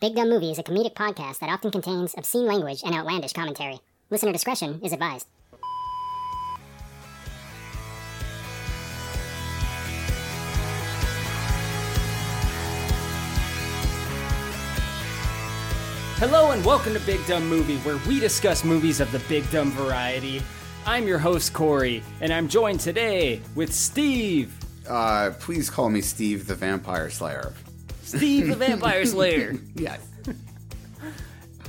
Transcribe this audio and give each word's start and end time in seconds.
Big 0.00 0.14
Dumb 0.14 0.30
Movie 0.30 0.50
is 0.50 0.58
a 0.58 0.62
comedic 0.62 0.94
podcast 0.94 1.40
that 1.40 1.50
often 1.50 1.70
contains 1.70 2.14
obscene 2.16 2.46
language 2.46 2.82
and 2.82 2.94
outlandish 2.94 3.34
commentary. 3.34 3.80
Listener 4.08 4.32
discretion 4.32 4.80
is 4.82 4.94
advised. 4.94 5.26
Hello 16.16 16.52
and 16.52 16.64
welcome 16.64 16.94
to 16.94 17.00
Big 17.00 17.20
Dumb 17.26 17.46
Movie, 17.46 17.76
where 17.80 17.98
we 18.08 18.18
discuss 18.18 18.64
movies 18.64 19.00
of 19.00 19.12
the 19.12 19.18
big 19.28 19.50
dumb 19.50 19.70
variety. 19.70 20.40
I'm 20.86 21.06
your 21.06 21.18
host 21.18 21.52
Corey, 21.52 22.02
and 22.22 22.32
I'm 22.32 22.48
joined 22.48 22.80
today 22.80 23.42
with 23.54 23.70
Steve. 23.70 24.56
Uh, 24.88 25.32
please 25.40 25.68
call 25.68 25.90
me 25.90 26.00
Steve 26.00 26.46
the 26.46 26.54
Vampire 26.54 27.10
Slayer. 27.10 27.52
Steve 28.16 28.48
the 28.48 28.56
Vampire 28.56 29.04
Slayer. 29.06 29.54
Yes. 29.74 30.00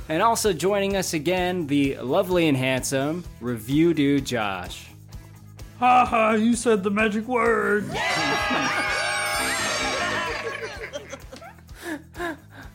And 0.08 0.22
also 0.22 0.52
joining 0.52 0.96
us 0.96 1.14
again, 1.14 1.66
the 1.68 1.96
lovely 1.98 2.48
and 2.48 2.56
handsome 2.56 3.24
review 3.40 3.94
dude 3.94 4.26
Josh. 4.26 4.88
Ha 5.78 6.04
ha, 6.04 6.32
you 6.32 6.54
said 6.54 6.82
the 6.82 6.90
magic 6.90 7.26
word. 7.26 7.88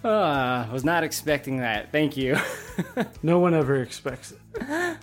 Ah, 0.03 0.69
was 0.71 0.85
not 0.85 1.03
expecting 1.03 1.57
that. 1.57 1.91
Thank 1.91 2.15
you. 2.15 2.37
No 3.23 3.39
one 3.39 3.53
ever 3.55 3.81
expects 3.81 4.31
it. 4.31 4.97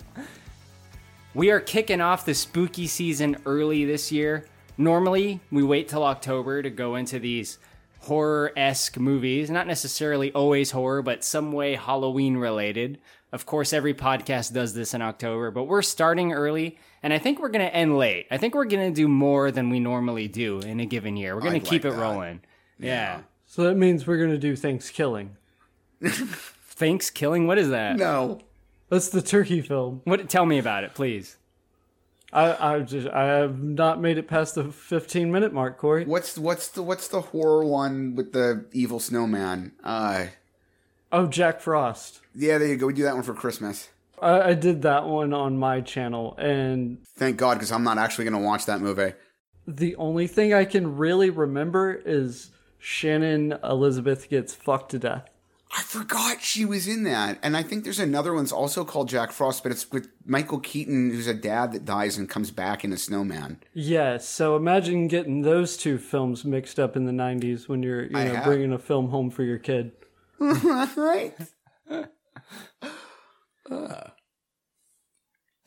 We 1.35 1.51
are 1.51 1.59
kicking 1.59 1.99
off 1.99 2.25
the 2.25 2.33
spooky 2.33 2.87
season 2.87 3.35
early 3.45 3.83
this 3.85 4.11
year. 4.11 4.47
Normally, 4.77 5.41
we 5.51 5.61
wait 5.61 5.89
till 5.89 6.03
October 6.03 6.63
to 6.63 6.69
go 6.69 6.95
into 6.95 7.19
these 7.19 7.59
horror 8.05 8.51
esque 8.55 8.97
movies. 8.97 9.49
Not 9.49 9.67
necessarily 9.67 10.31
always 10.31 10.71
horror, 10.71 11.01
but 11.01 11.23
some 11.23 11.51
way 11.51 11.75
Halloween 11.75 12.37
related. 12.37 12.99
Of 13.31 13.45
course, 13.45 13.73
every 13.73 13.93
podcast 13.93 14.53
does 14.53 14.73
this 14.73 14.93
in 14.93 15.01
October, 15.01 15.51
but 15.51 15.65
we're 15.65 15.81
starting 15.81 16.31
early, 16.31 16.77
and 17.03 17.11
I 17.11 17.17
think 17.19 17.39
we're 17.39 17.49
going 17.49 17.65
to 17.65 17.75
end 17.75 17.97
late. 17.97 18.27
I 18.31 18.37
think 18.37 18.55
we're 18.55 18.65
going 18.65 18.93
to 18.93 18.95
do 18.95 19.07
more 19.07 19.51
than 19.51 19.69
we 19.69 19.79
normally 19.79 20.27
do 20.27 20.59
in 20.59 20.79
a 20.79 20.85
given 20.85 21.17
year. 21.17 21.35
We're 21.35 21.41
going 21.41 21.59
to 21.59 21.59
keep 21.59 21.83
like 21.83 21.93
it 21.93 21.95
that. 21.95 22.01
rolling. 22.01 22.41
Yeah. 22.79 23.21
So 23.47 23.63
that 23.63 23.75
means 23.75 24.05
we're 24.05 24.17
gonna 24.17 24.37
do 24.37 24.55
things 24.55 24.89
killing. 24.89 25.37
Thanks, 26.01 27.09
killing. 27.09 27.47
What 27.47 27.57
is 27.57 27.69
that? 27.69 27.95
No. 27.95 28.41
That's 28.89 29.09
the 29.09 29.21
turkey 29.21 29.61
film. 29.61 30.01
What? 30.03 30.29
Tell 30.29 30.45
me 30.45 30.57
about 30.57 30.83
it, 30.83 30.93
please. 30.93 31.37
I 32.33 32.75
I 32.75 32.79
just 32.81 33.07
I 33.07 33.25
have 33.25 33.61
not 33.61 34.01
made 34.01 34.17
it 34.17 34.27
past 34.27 34.55
the 34.55 34.65
15 34.71 35.31
minute 35.31 35.53
mark, 35.53 35.77
Corey. 35.77 36.05
What's 36.05 36.37
what's 36.37 36.67
the 36.69 36.83
what's 36.83 37.07
the 37.07 37.21
horror 37.21 37.65
one 37.65 38.15
with 38.15 38.33
the 38.33 38.65
evil 38.73 38.99
snowman? 38.99 39.71
Uh, 39.83 40.27
Oh, 41.11 41.27
Jack 41.27 41.61
Frost. 41.61 42.19
yeah, 42.35 42.57
there 42.57 42.67
you 42.67 42.75
go. 42.75 42.87
We 42.87 42.93
do 42.93 43.03
that 43.03 43.13
one 43.13 43.23
for 43.23 43.33
Christmas. 43.33 43.89
I, 44.21 44.41
I 44.41 44.53
did 44.53 44.81
that 44.81 45.05
one 45.05 45.33
on 45.33 45.57
my 45.57 45.79
channel, 45.81 46.35
and 46.37 46.97
Thank 47.15 47.37
God, 47.37 47.53
because 47.55 47.71
I'm 47.71 47.83
not 47.83 47.97
actually 47.97 48.25
going 48.25 48.41
to 48.41 48.45
watch 48.45 48.65
that 48.65 48.81
movie. 48.81 49.13
the 49.67 49.95
only 49.97 50.27
thing 50.27 50.53
I 50.53 50.65
can 50.65 50.97
really 50.97 51.29
remember 51.29 51.93
is 51.93 52.49
Shannon 52.79 53.53
Elizabeth 53.63 54.29
gets 54.29 54.53
fucked 54.53 54.91
to 54.91 54.99
death. 54.99 55.29
I 55.77 55.81
forgot 55.81 56.41
she 56.41 56.63
was 56.63 56.87
in 56.87 57.03
that, 57.03 57.37
and 57.43 57.57
I 57.57 57.61
think 57.61 57.83
there's 57.83 57.99
another 57.99 58.33
one's 58.33 58.53
also 58.53 58.85
called 58.85 59.09
Jack 59.09 59.33
Frost, 59.33 59.61
but 59.61 59.73
it's 59.73 59.91
with 59.91 60.07
Michael 60.25 60.59
Keaton, 60.59 61.11
who's 61.11 61.27
a 61.27 61.33
dad 61.33 61.73
that 61.73 61.83
dies 61.83 62.17
and 62.17 62.29
comes 62.29 62.49
back 62.49 62.85
in 62.85 62.93
a 62.93 62.97
snowman. 62.97 63.59
Yes, 63.73 64.27
so 64.27 64.55
imagine 64.55 65.09
getting 65.09 65.41
those 65.41 65.75
two 65.75 65.97
films 65.97 66.45
mixed 66.45 66.79
up 66.79 66.95
in 66.95 67.05
the 67.05 67.11
90s 67.11 67.67
when 67.67 67.83
you're 67.83 68.05
you 68.05 68.11
know 68.11 68.41
bringing 68.45 68.71
a 68.71 68.79
film 68.79 69.09
home 69.09 69.29
for 69.29 69.43
your 69.43 69.59
kid. 69.59 69.91
right? 70.39 71.33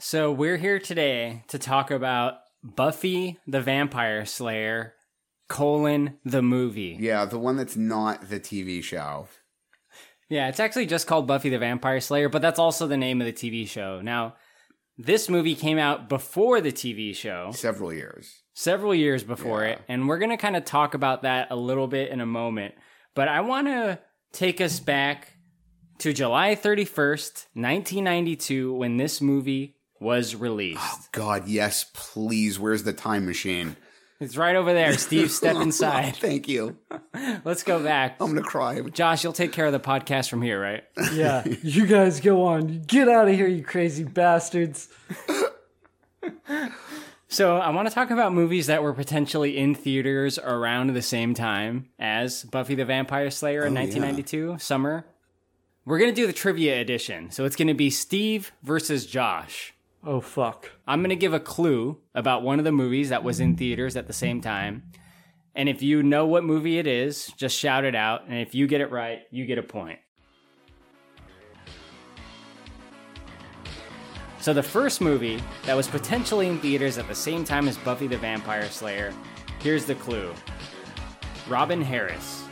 So 0.01 0.31
we're 0.31 0.59
here 0.59 0.79
today 0.79 1.43
to 1.49 1.59
talk 1.59 1.91
about 1.91 2.35
Buffy 2.63 3.37
the 3.49 3.61
Vampire 3.61 4.25
Slayer 4.25 4.95
colon 5.49 6.19
the 6.25 6.41
movie. 6.41 6.97
Yeah, 7.01 7.25
the 7.25 7.39
one 7.39 7.57
that's 7.57 7.77
not 7.77 8.29
the 8.29 8.39
TV 8.39 8.83
show. 8.83 9.27
Yeah, 10.29 10.49
it's 10.49 10.61
actually 10.61 10.87
just 10.87 11.07
called 11.07 11.27
Buffy 11.27 11.49
the 11.49 11.59
Vampire 11.59 12.01
Slayer, 12.01 12.29
but 12.29 12.43
that's 12.43 12.59
also 12.59 12.87
the 12.87 12.97
name 12.97 13.21
of 13.21 13.27
the 13.27 13.33
TV 13.33 13.67
show. 13.69 14.01
Now, 14.03 14.37
this 14.99 15.29
movie 15.29 15.55
came 15.55 15.79
out 15.79 16.09
before 16.09 16.61
the 16.61 16.73
TV 16.73 17.15
show, 17.15 17.51
Several 17.53 17.93
years. 17.93 18.43
several 18.53 18.95
years 18.95 19.23
before 19.25 19.63
Yeah. 19.65 19.71
it, 19.73 19.83
and 19.89 20.09
we're 20.09 20.19
going 20.19 20.31
to 20.31 20.37
kind 20.37 20.57
of 20.57 20.65
talk 20.65 20.95
about 20.95 21.23
that 21.23 21.49
a 21.51 21.57
little 21.57 21.87
bit 21.87 22.11
in 22.11 22.21
a 22.21 22.27
moment. 22.27 22.75
But 23.15 23.29
I 23.29 23.41
want 23.41 23.69
to 23.69 23.99
take 24.33 24.61
us 24.61 24.81
back 24.81 25.35
to 26.01 26.13
July 26.13 26.55
31st, 26.55 27.47
1992 27.55 28.75
when 28.75 28.97
this 28.99 29.21
movie 29.21 29.77
was 30.01 30.35
released. 30.37 30.79
Oh, 30.81 30.99
God, 31.13 31.49
yes, 31.49 31.87
please. 31.95 32.59
Where's 32.59 32.85
the 32.85 32.93
time 32.93 33.25
machine? 33.27 33.77
It's 34.21 34.37
right 34.37 34.57
over 34.57 34.73
there. 34.73 34.95
Steve, 34.99 35.31
step 35.31 35.57
oh, 35.59 35.61
inside. 35.63 36.17
Thank 36.17 36.49
you. 36.49 36.77
Let's 37.45 37.63
go 37.63 37.83
back. 37.83 38.17
I'm 38.21 38.29
gonna 38.35 38.43
cry. 38.43 38.81
Josh, 38.81 39.23
you'll 39.23 39.33
take 39.33 39.53
care 39.53 39.67
of 39.67 39.73
the 39.73 39.81
podcast 39.81 40.29
from 40.29 40.43
here, 40.43 40.61
right? 40.61 40.83
Yeah, 41.13 41.45
you 41.63 41.87
guys 41.87 42.21
go 42.21 42.45
on. 42.47 42.83
Get 42.83 43.09
out 43.09 43.29
of 43.29 43.35
here, 43.35 43.47
you 43.47 43.63
crazy 43.63 44.05
bastards. 44.05 44.89
So, 47.31 47.59
I 47.59 47.69
want 47.71 47.87
to 47.87 47.95
talk 47.95 48.11
about 48.11 48.33
movies 48.33 48.69
that 48.69 48.83
were 48.83 48.95
potentially 48.95 49.59
in 49.59 49.75
theaters 49.75 50.39
around 50.39 50.95
the 50.95 51.03
same 51.03 51.35
time 51.35 51.91
as 51.99 52.43
Buffy 52.45 52.75
the 52.75 52.87
Vampire 52.87 53.31
Slayer 53.31 53.67
in 53.67 53.77
Oh, 53.77 53.81
yeah. 53.81 53.87
1992, 53.87 54.57
summer. 54.59 55.05
We're 55.85 55.99
going 55.99 56.11
to 56.11 56.15
do 56.19 56.27
the 56.27 56.33
trivia 56.33 56.81
edition. 56.81 57.31
So, 57.31 57.45
it's 57.45 57.55
going 57.55 57.69
to 57.69 57.75
be 57.75 57.91
Steve 57.91 58.53
versus 58.63 59.05
Josh. 59.05 59.75
Oh 60.05 60.21
fuck. 60.21 60.71
I'm 60.87 61.01
going 61.01 61.11
to 61.11 61.17
give 61.17 61.35
a 61.35 61.41
clue 61.41 61.99
about 62.15 62.43
one 62.43 62.59
of 62.59 62.65
the 62.65 62.73
movies 62.73 63.09
that 63.09 63.25
was 63.25 63.41
in 63.41 63.57
theaters 63.57 63.97
at 63.97 64.07
the 64.07 64.13
same 64.13 64.41
time. 64.41 64.85
And 65.55 65.69
if 65.69 65.83
you 65.83 66.03
know 66.03 66.25
what 66.27 66.45
movie 66.45 66.79
it 66.79 66.87
is, 66.87 67.33
just 67.37 67.59
shout 67.59 67.85
it 67.85 67.97
out. 67.97 68.27
And 68.29 68.39
if 68.39 68.55
you 68.55 68.69
get 68.69 68.81
it 68.81 68.93
right, 68.93 69.23
you 69.31 69.45
get 69.45 69.59
a 69.59 69.63
point. 69.63 69.99
So, 74.41 74.55
the 74.55 74.63
first 74.63 75.01
movie 75.01 75.43
that 75.67 75.75
was 75.75 75.89
potentially 75.89 76.47
in 76.47 76.61
theaters 76.61 76.97
at 76.97 77.09
the 77.09 77.15
same 77.15 77.45
time 77.45 77.67
as 77.67 77.77
Buffy 77.79 78.07
the 78.07 78.17
Vampire 78.17 78.71
Slayer, 78.71 79.13
here's 79.59 79.85
the 79.85 79.97
clue 79.97 80.33
Robin 81.49 81.83
Harris. 81.83 82.45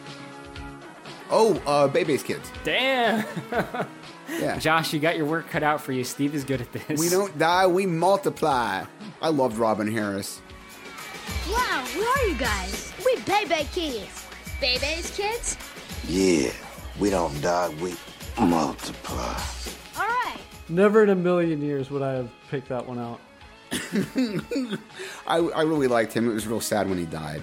Oh, 1.31 1.55
uh, 1.65 1.87
Bebe's 1.87 2.25
kids. 2.25 2.51
Damn! 2.65 3.25
Yeah. 4.28 4.59
Josh, 4.59 4.92
you 4.92 5.00
got 5.00 5.16
your 5.16 5.26
work 5.26 5.48
cut 5.50 5.62
out 5.62 5.81
for 5.81 5.92
you. 5.92 6.04
Steve 6.04 6.34
is 6.34 6.44
good 6.44 6.60
at 6.60 6.72
this. 6.72 6.98
We 6.98 7.09
don't 7.09 7.37
die, 7.38 7.66
we 7.66 7.87
multiply. 7.87 8.84
I 9.22 9.28
loved 9.28 9.56
Robin 9.56 9.91
Harris. 9.91 10.41
Wow, 11.48 11.84
where 11.94 12.09
are 12.09 12.28
you 12.28 12.37
guys? 12.37 12.92
We 13.04 13.16
Bebe 13.22 13.66
kids. 13.72 14.26
Bebe's 14.60 15.14
kids? 15.16 15.56
Yeah, 16.09 16.50
we 16.98 17.10
don't 17.10 17.41
die, 17.41 17.69
we 17.81 17.94
multiply. 18.38 19.41
All 19.97 20.06
right. 20.06 20.38
Never 20.69 21.03
in 21.03 21.10
a 21.10 21.14
million 21.14 21.60
years 21.62 21.91
would 21.91 22.03
I 22.03 22.12
have 22.12 22.31
picked 22.50 22.69
that 22.69 22.87
one 22.87 22.98
out. 22.98 23.20
I, 25.26 25.38
I 25.38 25.62
really 25.62 25.88
liked 25.88 26.12
him. 26.12 26.28
It 26.31 26.34
was 26.34 26.47
real 26.47 26.60
sad 26.60 26.88
when 26.88 26.98
he 26.98 27.06
died. 27.06 27.43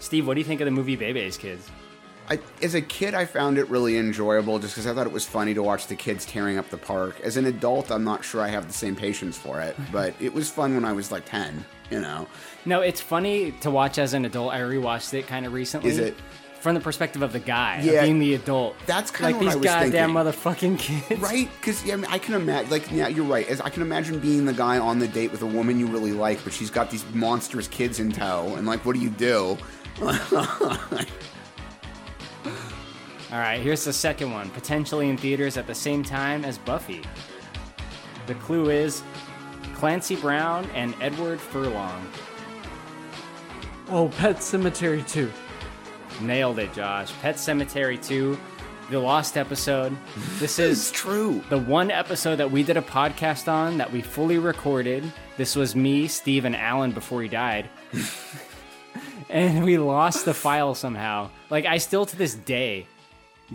Steve, 0.00 0.26
what 0.26 0.34
do 0.34 0.40
you 0.40 0.44
think 0.44 0.60
of 0.60 0.64
the 0.64 0.70
movie 0.70 0.96
Bebe's 0.96 1.36
Kids? 1.36 1.70
I, 2.32 2.38
as 2.62 2.74
a 2.74 2.80
kid, 2.80 3.14
I 3.14 3.26
found 3.26 3.58
it 3.58 3.68
really 3.68 3.98
enjoyable 3.98 4.58
just 4.58 4.74
because 4.74 4.86
I 4.86 4.94
thought 4.94 5.06
it 5.06 5.12
was 5.12 5.26
funny 5.26 5.52
to 5.52 5.62
watch 5.62 5.86
the 5.86 5.94
kids 5.94 6.24
tearing 6.24 6.56
up 6.56 6.70
the 6.70 6.78
park. 6.78 7.20
As 7.20 7.36
an 7.36 7.44
adult, 7.44 7.90
I'm 7.90 8.04
not 8.04 8.24
sure 8.24 8.40
I 8.40 8.48
have 8.48 8.66
the 8.66 8.72
same 8.72 8.96
patience 8.96 9.36
for 9.36 9.60
it, 9.60 9.76
mm-hmm. 9.76 9.92
but 9.92 10.14
it 10.18 10.32
was 10.32 10.48
fun 10.48 10.74
when 10.74 10.84
I 10.86 10.94
was 10.94 11.12
like 11.12 11.26
10, 11.26 11.62
you 11.90 12.00
know. 12.00 12.26
No, 12.64 12.80
it's 12.80 13.02
funny 13.02 13.52
to 13.60 13.70
watch 13.70 13.98
as 13.98 14.14
an 14.14 14.24
adult. 14.24 14.54
I 14.54 14.60
rewatched 14.60 15.12
it 15.12 15.26
kind 15.26 15.44
of 15.44 15.52
recently. 15.52 15.90
Is 15.90 15.98
it? 15.98 16.16
From 16.60 16.74
the 16.74 16.80
perspective 16.80 17.22
of 17.22 17.32
the 17.32 17.40
guy, 17.40 17.78
of 17.78 18.04
being 18.04 18.20
the 18.20 18.34
adult. 18.34 18.76
That's 18.86 19.10
kinda 19.10 19.36
like 19.36 19.44
what 19.44 19.54
these 19.56 19.64
goddamn 19.64 20.14
thinking. 20.14 20.32
motherfucking 20.32 20.78
kids. 20.78 21.20
Right? 21.20 21.50
Because 21.60 21.84
yeah, 21.84 21.94
I, 21.94 21.96
mean, 21.96 22.06
I 22.08 22.18
can 22.18 22.34
imagine, 22.34 22.70
like, 22.70 22.88
yeah, 22.92 23.08
you're 23.08 23.24
right. 23.24 23.48
As 23.48 23.60
I 23.60 23.68
can 23.68 23.82
imagine 23.82 24.20
being 24.20 24.44
the 24.46 24.52
guy 24.52 24.78
on 24.78 25.00
the 25.00 25.08
date 25.08 25.32
with 25.32 25.42
a 25.42 25.46
woman 25.46 25.78
you 25.78 25.88
really 25.88 26.12
like, 26.12 26.42
but 26.44 26.52
she's 26.52 26.70
got 26.70 26.88
these 26.88 27.04
monstrous 27.12 27.66
kids 27.66 27.98
in 27.98 28.12
tow, 28.12 28.54
and 28.56 28.64
like, 28.64 28.86
what 28.86 28.94
do 28.94 29.02
you 29.02 29.10
do? 29.10 29.58
All 33.32 33.38
right, 33.38 33.58
here's 33.58 33.82
the 33.82 33.94
second 33.94 34.30
one, 34.30 34.50
potentially 34.50 35.08
in 35.08 35.16
theaters 35.16 35.56
at 35.56 35.66
the 35.66 35.74
same 35.74 36.02
time 36.02 36.44
as 36.44 36.58
Buffy. 36.58 37.00
The 38.26 38.34
clue 38.34 38.68
is 38.68 39.02
Clancy 39.74 40.16
Brown 40.16 40.68
and 40.74 40.94
Edward 41.00 41.40
Furlong. 41.40 42.06
Oh, 43.88 44.10
Pet 44.18 44.36
Sematary 44.36 45.08
2. 45.08 45.32
Nailed 46.20 46.58
it, 46.58 46.74
Josh. 46.74 47.10
Pet 47.22 47.36
Sematary 47.36 48.04
2, 48.06 48.38
the 48.90 48.98
lost 48.98 49.38
episode. 49.38 49.96
This 50.38 50.58
is 50.58 50.90
true. 50.90 51.42
the 51.48 51.56
one 51.56 51.90
episode 51.90 52.36
that 52.36 52.50
we 52.50 52.62
did 52.62 52.76
a 52.76 52.82
podcast 52.82 53.50
on 53.50 53.78
that 53.78 53.90
we 53.90 54.02
fully 54.02 54.36
recorded. 54.36 55.10
This 55.38 55.56
was 55.56 55.74
me, 55.74 56.06
Steve, 56.06 56.44
and 56.44 56.54
Alan 56.54 56.92
before 56.92 57.22
he 57.22 57.28
died. 57.28 57.70
and 59.30 59.64
we 59.64 59.78
lost 59.78 60.26
the 60.26 60.34
file 60.34 60.74
somehow. 60.74 61.30
Like, 61.48 61.64
I 61.64 61.78
still 61.78 62.04
to 62.04 62.16
this 62.16 62.34
day 62.34 62.88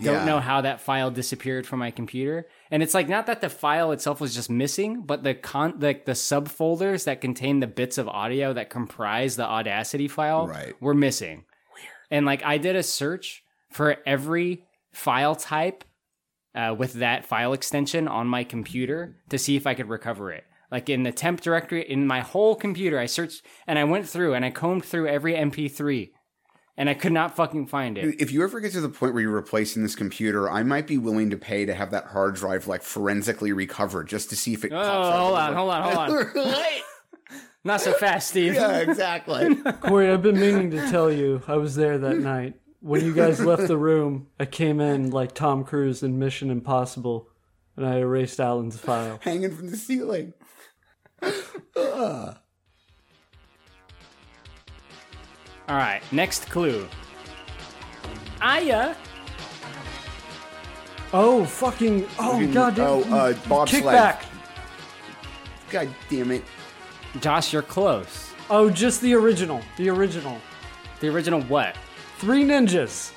Don't 0.02 0.14
Yeah. 0.14 0.24
know 0.24 0.40
how 0.40 0.60
that 0.60 0.80
file 0.80 1.10
disappeared 1.10 1.66
from 1.66 1.78
my 1.80 1.90
computer. 1.90 2.46
And 2.70 2.82
it's 2.82 2.94
like 2.94 3.08
not 3.08 3.26
that 3.26 3.40
the 3.40 3.48
file 3.48 3.90
itself 3.92 4.20
was 4.20 4.34
just 4.34 4.48
missing, 4.50 5.02
but 5.02 5.22
the 5.24 5.34
con 5.34 5.74
like 5.80 6.04
the 6.04 6.12
subfolders 6.12 7.04
that 7.04 7.20
contain 7.20 7.60
the 7.60 7.66
bits 7.66 7.98
of 7.98 8.08
audio 8.08 8.52
that 8.52 8.70
comprise 8.70 9.36
the 9.36 9.44
Audacity 9.46 10.08
file 10.08 10.46
Right. 10.46 10.74
were 10.80 10.94
missing. 10.94 11.44
Weird. 11.74 11.86
And 12.10 12.26
like 12.26 12.44
I 12.44 12.58
did 12.58 12.76
a 12.76 12.82
search 12.82 13.42
for 13.70 13.96
every 14.06 14.64
file 14.92 15.34
type 15.34 15.84
uh, 16.54 16.74
with 16.76 16.94
that 16.94 17.24
file 17.24 17.52
extension 17.52 18.08
on 18.08 18.26
my 18.26 18.42
computer 18.44 19.16
to 19.28 19.38
see 19.38 19.56
if 19.56 19.66
I 19.66 19.74
could 19.74 19.88
recover 19.88 20.32
it. 20.32 20.44
Like 20.70 20.88
in 20.90 21.02
the 21.02 21.12
temp 21.12 21.40
directory 21.40 21.82
in 21.88 22.06
my 22.06 22.20
whole 22.20 22.54
computer, 22.54 22.98
I 22.98 23.06
searched 23.06 23.42
and 23.66 23.78
I 23.78 23.84
went 23.84 24.08
through 24.08 24.34
and 24.34 24.44
I 24.44 24.50
combed 24.50 24.84
through 24.84 25.08
every 25.08 25.34
MP3 25.34 26.10
and 26.78 26.88
I 26.88 26.94
could 26.94 27.12
not 27.12 27.34
fucking 27.34 27.66
find 27.66 27.98
it. 27.98 28.20
If 28.20 28.30
you 28.30 28.44
ever 28.44 28.60
get 28.60 28.70
to 28.72 28.80
the 28.80 28.88
point 28.88 29.12
where 29.12 29.20
you're 29.20 29.32
replacing 29.32 29.82
this 29.82 29.96
computer, 29.96 30.48
I 30.48 30.62
might 30.62 30.86
be 30.86 30.96
willing 30.96 31.28
to 31.30 31.36
pay 31.36 31.66
to 31.66 31.74
have 31.74 31.90
that 31.90 32.06
hard 32.06 32.36
drive 32.36 32.68
like 32.68 32.82
forensically 32.82 33.52
recovered 33.52 34.08
just 34.08 34.30
to 34.30 34.36
see 34.36 34.54
if 34.54 34.64
it. 34.64 34.72
Oh, 34.72 34.76
pops 34.76 35.18
hold 35.18 35.36
out. 35.36 35.50
on, 35.50 35.56
hold 35.56 35.70
on, 35.70 36.32
hold 36.32 36.46
on. 36.46 36.54
Not 37.64 37.80
so 37.80 37.92
fast, 37.92 38.28
Steve. 38.28 38.54
Yeah, 38.54 38.78
exactly. 38.78 39.56
Corey, 39.80 40.08
I've 40.08 40.22
been 40.22 40.38
meaning 40.38 40.70
to 40.70 40.88
tell 40.88 41.10
you 41.10 41.42
I 41.48 41.56
was 41.56 41.74
there 41.74 41.98
that 41.98 42.18
night. 42.20 42.54
When 42.80 43.04
you 43.04 43.12
guys 43.12 43.44
left 43.44 43.66
the 43.66 43.76
room, 43.76 44.28
I 44.38 44.46
came 44.46 44.80
in 44.80 45.10
like 45.10 45.34
Tom 45.34 45.64
Cruise 45.64 46.04
in 46.04 46.20
Mission 46.20 46.48
Impossible, 46.48 47.28
and 47.76 47.84
I 47.84 47.96
erased 47.96 48.38
Alan's 48.38 48.78
file. 48.78 49.18
Hanging 49.20 49.50
from 49.50 49.72
the 49.72 49.76
ceiling. 49.76 50.32
All 55.68 55.76
right, 55.76 56.00
next 56.12 56.48
clue. 56.50 56.86
Aya. 58.40 58.94
Oh, 61.12 61.44
fucking! 61.44 62.06
Oh 62.18 62.46
god, 62.52 62.74
damn- 62.76 62.86
Oh, 62.86 63.00
uh, 63.14 63.32
bobsled. 63.48 63.82
kickback! 63.82 64.24
God 65.70 65.88
damn 66.08 66.30
it. 66.30 66.44
Josh, 67.20 67.52
you're 67.52 67.62
close. 67.62 68.32
Oh, 68.50 68.70
just 68.70 69.00
the 69.00 69.14
original. 69.14 69.60
The 69.76 69.88
original. 69.90 70.38
The 71.00 71.08
original 71.08 71.42
what? 71.42 71.76
Three 72.18 72.44
ninjas. 72.44 73.12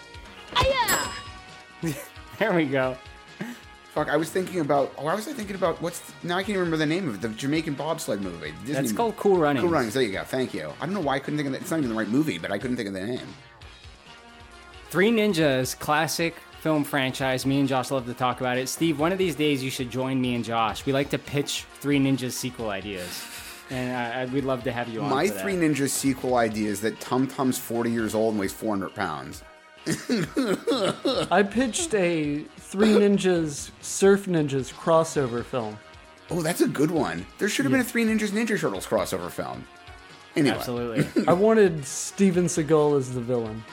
Aya! 0.55 1.07
There 2.39 2.53
we 2.53 2.65
go. 2.65 2.97
Fuck, 3.93 4.07
I 4.07 4.15
was 4.15 4.29
thinking 4.29 4.61
about. 4.61 4.93
Oh, 4.97 5.03
Why 5.03 5.15
was 5.15 5.27
I 5.27 5.33
thinking 5.33 5.55
about 5.55 5.81
what's. 5.81 6.01
Now 6.23 6.37
I 6.37 6.43
can't 6.43 6.51
even 6.51 6.61
remember 6.61 6.77
the 6.77 6.85
name 6.85 7.09
of 7.09 7.15
it. 7.15 7.21
The 7.21 7.27
Jamaican 7.27 7.73
bobsled 7.73 8.21
movie. 8.21 8.51
the 8.51 8.57
Disney 8.59 8.73
That's 8.73 8.91
called 8.93 9.17
Cool 9.17 9.37
Runnings. 9.37 9.63
Cool 9.63 9.71
Runnings. 9.71 9.93
There 9.93 10.03
you 10.03 10.13
go. 10.13 10.23
Thank 10.23 10.53
you. 10.53 10.71
I 10.79 10.85
don't 10.85 10.95
know 10.95 11.01
why 11.01 11.15
I 11.15 11.19
couldn't 11.19 11.37
think 11.37 11.47
of 11.47 11.53
that. 11.53 11.61
It's 11.61 11.71
not 11.71 11.79
even 11.79 11.89
the 11.89 11.95
right 11.97 12.07
movie, 12.07 12.37
but 12.37 12.51
I 12.51 12.57
couldn't 12.57 12.77
think 12.77 12.87
of 12.87 12.93
the 12.93 13.05
name. 13.05 13.27
Three 14.89 15.11
Ninjas, 15.11 15.77
classic 15.77 16.35
film 16.61 16.85
franchise. 16.85 17.45
Me 17.45 17.59
and 17.59 17.67
Josh 17.67 17.91
love 17.91 18.05
to 18.05 18.13
talk 18.13 18.39
about 18.39 18.57
it. 18.57 18.69
Steve, 18.69 18.97
one 18.97 19.11
of 19.11 19.17
these 19.17 19.35
days 19.35 19.61
you 19.61 19.69
should 19.69 19.89
join 19.89 20.21
me 20.21 20.35
and 20.35 20.45
Josh. 20.45 20.85
We 20.85 20.93
like 20.93 21.09
to 21.09 21.17
pitch 21.17 21.65
Three 21.81 21.99
Ninjas 21.99 22.31
sequel 22.31 22.69
ideas, 22.69 23.25
and 23.69 23.97
I, 23.97 24.21
I, 24.21 24.25
we'd 24.25 24.45
love 24.45 24.63
to 24.63 24.71
have 24.71 24.87
you 24.87 25.01
on. 25.01 25.09
My. 25.09 25.27
Three 25.27 25.55
Ninjas 25.55 25.89
sequel 25.89 26.35
idea 26.35 26.69
is 26.69 26.79
that 26.81 26.97
Tum 27.01 27.27
Tum's 27.27 27.57
40 27.57 27.91
years 27.91 28.15
old 28.15 28.33
and 28.33 28.39
weighs 28.39 28.53
400 28.53 28.95
pounds. 28.95 29.43
I 29.87 31.43
pitched 31.49 31.93
a 31.93 32.43
Three 32.57 32.89
Ninjas 32.89 33.71
Surf 33.81 34.25
Ninjas 34.25 34.73
crossover 34.73 35.43
film. 35.43 35.77
Oh, 36.29 36.41
that's 36.41 36.61
a 36.61 36.67
good 36.67 36.91
one. 36.91 37.25
There 37.39 37.49
should 37.49 37.65
have 37.65 37.71
been 37.71 37.81
a 37.81 37.85
Three 37.85 38.05
Ninjas 38.05 38.29
Ninja 38.29 38.59
Turtles 38.59 38.85
crossover 38.85 39.29
film. 39.29 39.65
Anyway, 40.35 40.55
Absolutely. 40.55 41.23
I 41.27 41.33
wanted 41.33 41.83
Steven 41.85 42.45
Seagal 42.45 42.97
as 42.97 43.13
the 43.13 43.21
villain. 43.21 43.63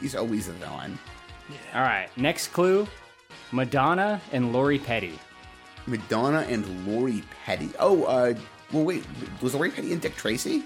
he's 0.00 0.14
always 0.14 0.48
a 0.48 0.52
villain. 0.52 0.98
All 1.74 1.82
right, 1.82 2.08
next 2.16 2.48
clue: 2.48 2.86
Madonna 3.52 4.20
and 4.32 4.52
Lori 4.52 4.78
Petty. 4.78 5.18
Madonna 5.86 6.46
and 6.48 6.86
Lori 6.86 7.22
Petty. 7.44 7.70
Oh, 7.78 8.04
uh, 8.04 8.34
well, 8.72 8.84
wait, 8.84 9.04
was 9.42 9.54
Lori 9.54 9.70
Petty 9.70 9.92
and 9.92 10.00
Dick 10.00 10.16
Tracy? 10.16 10.64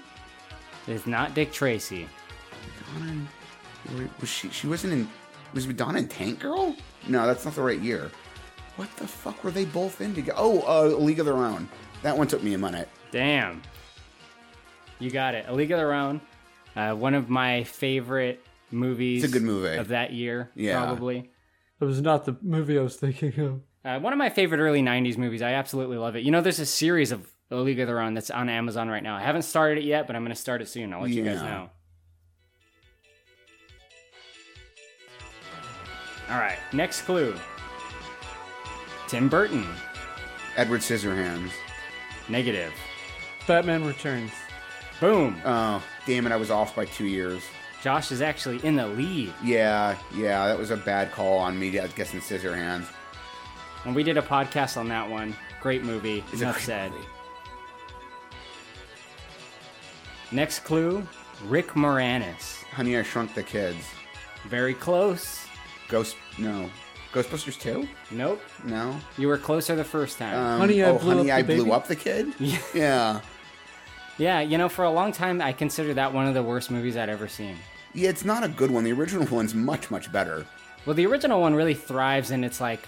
It's 0.87 1.07
not 1.07 1.35
Dick 1.35 1.51
Tracy. 1.53 2.09
Madonna 2.95 3.11
and 3.11 3.19
Lori, 3.19 3.29
was 4.21 4.29
she? 4.29 4.51
She 4.51 4.67
wasn't 4.67 4.93
in. 4.93 5.09
Was 5.55 5.67
Madonna 5.67 5.99
in 6.01 6.09
Tank 6.09 6.41
Girl? 6.41 6.75
No, 7.07 7.27
that's 7.27 7.45
not 7.45 7.55
the 7.55 7.63
right 7.63 7.81
year. 7.81 8.11
What 8.77 8.95
the 8.97 9.07
fuck 9.09 9.43
were 9.43 9.51
they 9.51 9.65
both 9.65 10.01
in 10.01 10.15
together? 10.15 10.39
Oh, 10.39 10.61
uh, 10.61 10.95
A 10.95 10.99
League 10.99 11.19
of 11.21 11.27
Their 11.27 11.37
Own. 11.39 11.69
That 12.03 12.17
one 12.17 12.27
took 12.29 12.43
me 12.43 12.55
a 12.55 12.59
minute. 12.59 12.89
Damn. 13.11 13.63
You 14.99 15.11
got 15.11 15.35
it. 15.35 15.47
A 15.49 15.53
League 15.55 15.71
of 15.71 15.79
Their 15.79 15.93
Own. 15.95 16.21
Uh, 16.77 16.95
one 16.95 17.15
of 17.15 17.29
my 17.29 17.65
favorite 17.65 18.45
movies. 18.71 19.25
It's 19.25 19.33
a 19.33 19.35
good 19.39 19.45
movie. 19.45 19.77
Of 19.77 19.89
that 19.89 20.13
year, 20.13 20.51
Yeah. 20.55 20.85
probably. 20.85 21.31
It 21.81 21.85
was 21.85 22.01
not 22.01 22.25
the 22.25 22.37
movie 22.43 22.79
I 22.79 22.83
was 22.83 22.97
thinking 22.97 23.39
of. 23.41 23.61
Uh, 23.85 24.01
one 24.01 24.13
of 24.13 24.19
my 24.19 24.29
favorite 24.29 24.59
early 24.61 24.83
90s 24.83 25.17
movies. 25.17 25.41
I 25.43 25.53
absolutely 25.53 25.97
love 25.97 26.17
it. 26.17 26.25
You 26.25 26.31
know, 26.31 26.41
there's 26.41 26.59
a 26.61 26.67
series 26.67 27.11
of 27.13 27.27
A 27.51 27.57
League 27.57 27.81
of 27.81 27.87
Their 27.87 28.01
Own 28.01 28.15
that's 28.15 28.31
on 28.31 28.49
Amazon 28.49 28.89
right 28.89 29.03
now. 29.03 29.17
I 29.17 29.23
haven't 29.23 29.43
started 29.43 29.79
it 29.79 29.85
yet, 29.85 30.07
but 30.07 30.15
I'm 30.17 30.23
going 30.23 30.35
to 30.35 30.41
start 30.41 30.61
it 30.61 30.69
soon. 30.69 30.93
I'll 30.93 31.01
let 31.03 31.11
you 31.11 31.25
guys 31.25 31.41
know. 31.43 31.71
All 36.31 36.39
right, 36.39 36.59
next 36.73 37.03
clue 37.03 37.35
Tim 39.07 39.29
Burton. 39.29 39.67
Edward 40.57 40.81
Scissorhands. 40.81 41.51
Negative. 42.29 42.73
Batman 43.47 43.85
Returns. 43.87 44.33
Boom. 45.01 45.41
Oh, 45.45 45.83
damn 46.07 46.27
it! 46.27 46.33
I 46.33 46.37
was 46.37 46.51
off 46.51 46.75
by 46.77 46.85
two 46.85 47.07
years. 47.07 47.43
Josh 47.83 48.11
is 48.11 48.21
actually 48.21 48.59
in 48.65 48.75
the 48.77 48.87
lead. 48.89 49.33
Yeah, 49.43 49.97
yeah, 50.15 50.49
that 50.49 50.59
was 50.59 50.71
a 50.73 50.77
bad 50.77 51.13
call 51.13 51.39
on 51.39 51.59
me. 51.59 51.79
I 51.79 51.83
was 51.85 51.93
guessing 51.93 52.21
Scissorhands. 52.21 52.87
And 53.85 53.95
we 53.95 54.03
did 54.03 54.19
a 54.19 54.23
podcast 54.23 54.77
on 54.77 54.89
that 54.89 55.09
one. 55.09 55.35
Great 55.63 55.85
movie. 55.85 56.25
It's 56.33 56.41
a 56.43 56.45
Enough 56.45 56.57
great 56.57 56.65
said. 56.65 56.91
movie. 56.91 57.05
Next 60.33 60.61
clue 60.61 61.07
Rick 61.47 61.69
Moranis. 61.69 62.65
Honey, 62.65 62.99
I 62.99 63.03
Shrunk 63.03 63.35
the 63.35 63.43
Kids. 63.43 63.85
Very 64.49 64.75
close. 64.75 65.47
Ghost, 65.89 66.17
no. 66.39 66.71
Ghostbusters 67.13 67.59
2? 67.59 67.89
Nope. 68.11 68.41
No. 68.65 68.99
You 69.17 69.29
were 69.29 69.39
closer 69.39 69.75
the 69.75 69.85
first 69.85 70.19
time. 70.19 70.35
Um, 70.35 70.61
Honey, 70.61 70.83
I 70.83 70.91
oh, 70.91 70.99
Blew 70.99 71.17
Honey, 71.17 71.31
Up 71.31 71.39
I 71.39 71.43
Blew 71.43 71.73
Up 71.73 71.87
the 71.87 71.97
Kid? 71.97 72.35
yeah. 72.75 73.21
yeah, 74.19 74.41
you 74.41 74.59
know, 74.59 74.69
for 74.69 74.85
a 74.85 74.91
long 74.91 75.13
time, 75.13 75.41
I 75.41 75.53
considered 75.53 75.95
that 75.95 76.13
one 76.13 76.27
of 76.27 76.35
the 76.35 76.43
worst 76.43 76.71
movies 76.71 76.97
I'd 76.97 77.09
ever 77.09 77.27
seen. 77.27 77.57
Yeah, 77.95 78.11
it's 78.11 78.25
not 78.25 78.45
a 78.45 78.49
good 78.49 78.71
one. 78.71 78.85
The 78.85 78.93
original 78.93 79.27
one's 79.27 79.55
much, 79.55 79.91
much 79.91 80.13
better. 80.13 80.47
Well, 80.85 80.95
the 80.95 81.07
original 81.07 81.41
one 81.41 81.55
really 81.55 81.75
thrives 81.75 82.31
in 82.31 82.45
its 82.45 82.61
like 82.61 82.87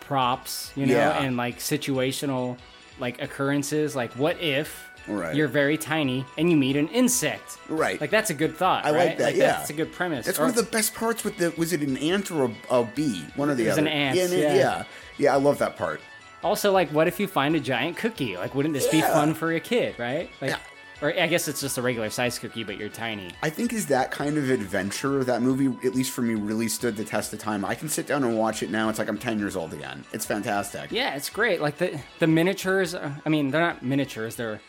props, 0.00 0.72
you 0.74 0.86
know, 0.86 0.94
Yeah. 0.94 1.22
and 1.22 1.36
like 1.36 1.58
situational 1.58 2.58
like 2.98 3.22
occurrences. 3.22 3.94
Like, 3.94 4.12
what 4.14 4.40
if 4.40 4.89
Right. 5.10 5.34
you're 5.34 5.48
very 5.48 5.76
tiny 5.76 6.24
and 6.38 6.50
you 6.50 6.56
meet 6.56 6.76
an 6.76 6.88
insect? 6.88 7.58
Right. 7.68 8.00
Like 8.00 8.10
that's 8.10 8.30
a 8.30 8.34
good 8.34 8.56
thought. 8.56 8.84
I 8.84 8.90
right? 8.92 9.08
like 9.08 9.18
that, 9.18 9.34
yeah. 9.34 9.52
that's 9.52 9.70
a 9.70 9.74
good 9.74 9.92
premise. 9.92 10.26
That's 10.26 10.38
Or- 10.38 10.42
one 10.42 10.50
of 10.50 10.56
the 10.56 10.62
best 10.62 10.94
parts 10.94 11.24
with 11.24 11.36
the. 11.36 11.52
Was 11.56 11.72
it 11.72 11.80
an 11.82 11.96
ant 11.98 12.30
or 12.30 12.44
a, 12.70 12.78
a 12.80 12.84
bee? 12.84 13.24
One 13.36 13.50
or 13.50 13.54
the 13.54 13.64
It 13.64 13.68
was 13.68 13.78
other. 13.78 13.86
an 13.86 13.92
ant, 13.92 14.16
Yeah, 14.16 14.26
yeah. 14.26 14.54
yeah. 14.54 14.84
Yeah, 15.18 15.34
I 15.34 15.36
love 15.36 15.58
that 15.58 15.76
part. 15.76 16.00
Also, 16.42 16.72
like, 16.72 16.88
what 16.90 17.06
if 17.06 17.20
you 17.20 17.26
find 17.26 17.54
a 17.54 17.60
giant 17.60 17.96
cookie? 17.98 18.36
Like, 18.38 18.54
wouldn't 18.54 18.72
this 18.72 18.86
be 18.86 19.02
fun 19.02 19.34
for 19.34 19.52
a 19.52 19.60
kid, 19.60 19.94
right? 19.98 20.30
Like, 20.40 20.52
Yeah. 20.52 20.58
or 21.02 21.12
I 21.20 21.26
guess 21.26 21.48
it's 21.48 21.60
just 21.60 21.76
a 21.76 21.82
regular 21.82 22.08
size 22.08 22.38
cookie, 22.38 22.64
but 22.64 22.78
you're 22.78 22.88
tiny. 22.88 23.30
I 23.42 23.50
think 23.50 23.74
is 23.74 23.84
that 23.88 24.10
kind 24.10 24.38
of 24.38 24.48
adventure 24.48 25.22
that 25.24 25.42
movie, 25.42 25.66
at 25.86 25.94
least 25.94 26.12
for 26.12 26.22
me, 26.22 26.34
really 26.36 26.68
stood 26.68 26.96
the 26.96 27.04
test 27.04 27.34
of 27.34 27.40
time. 27.40 27.62
I 27.66 27.74
can 27.74 27.90
sit 27.90 28.06
down 28.06 28.24
and 28.24 28.38
watch 28.38 28.62
it 28.62 28.70
now. 28.70 28.88
It's 28.88 28.98
like 28.98 29.08
I'm 29.08 29.18
10 29.18 29.38
years 29.38 29.54
old 29.56 29.74
again. 29.74 30.04
It's 30.14 30.24
fantastic. 30.24 30.90
Yeah, 30.90 31.14
it's 31.14 31.28
great. 31.28 31.60
Like 31.60 31.76
the 31.76 32.00
the 32.20 32.26
miniatures. 32.26 32.94
I 32.94 33.28
mean, 33.28 33.50
they're 33.50 33.60
not 33.60 33.82
miniatures. 33.82 34.36
They're 34.36 34.62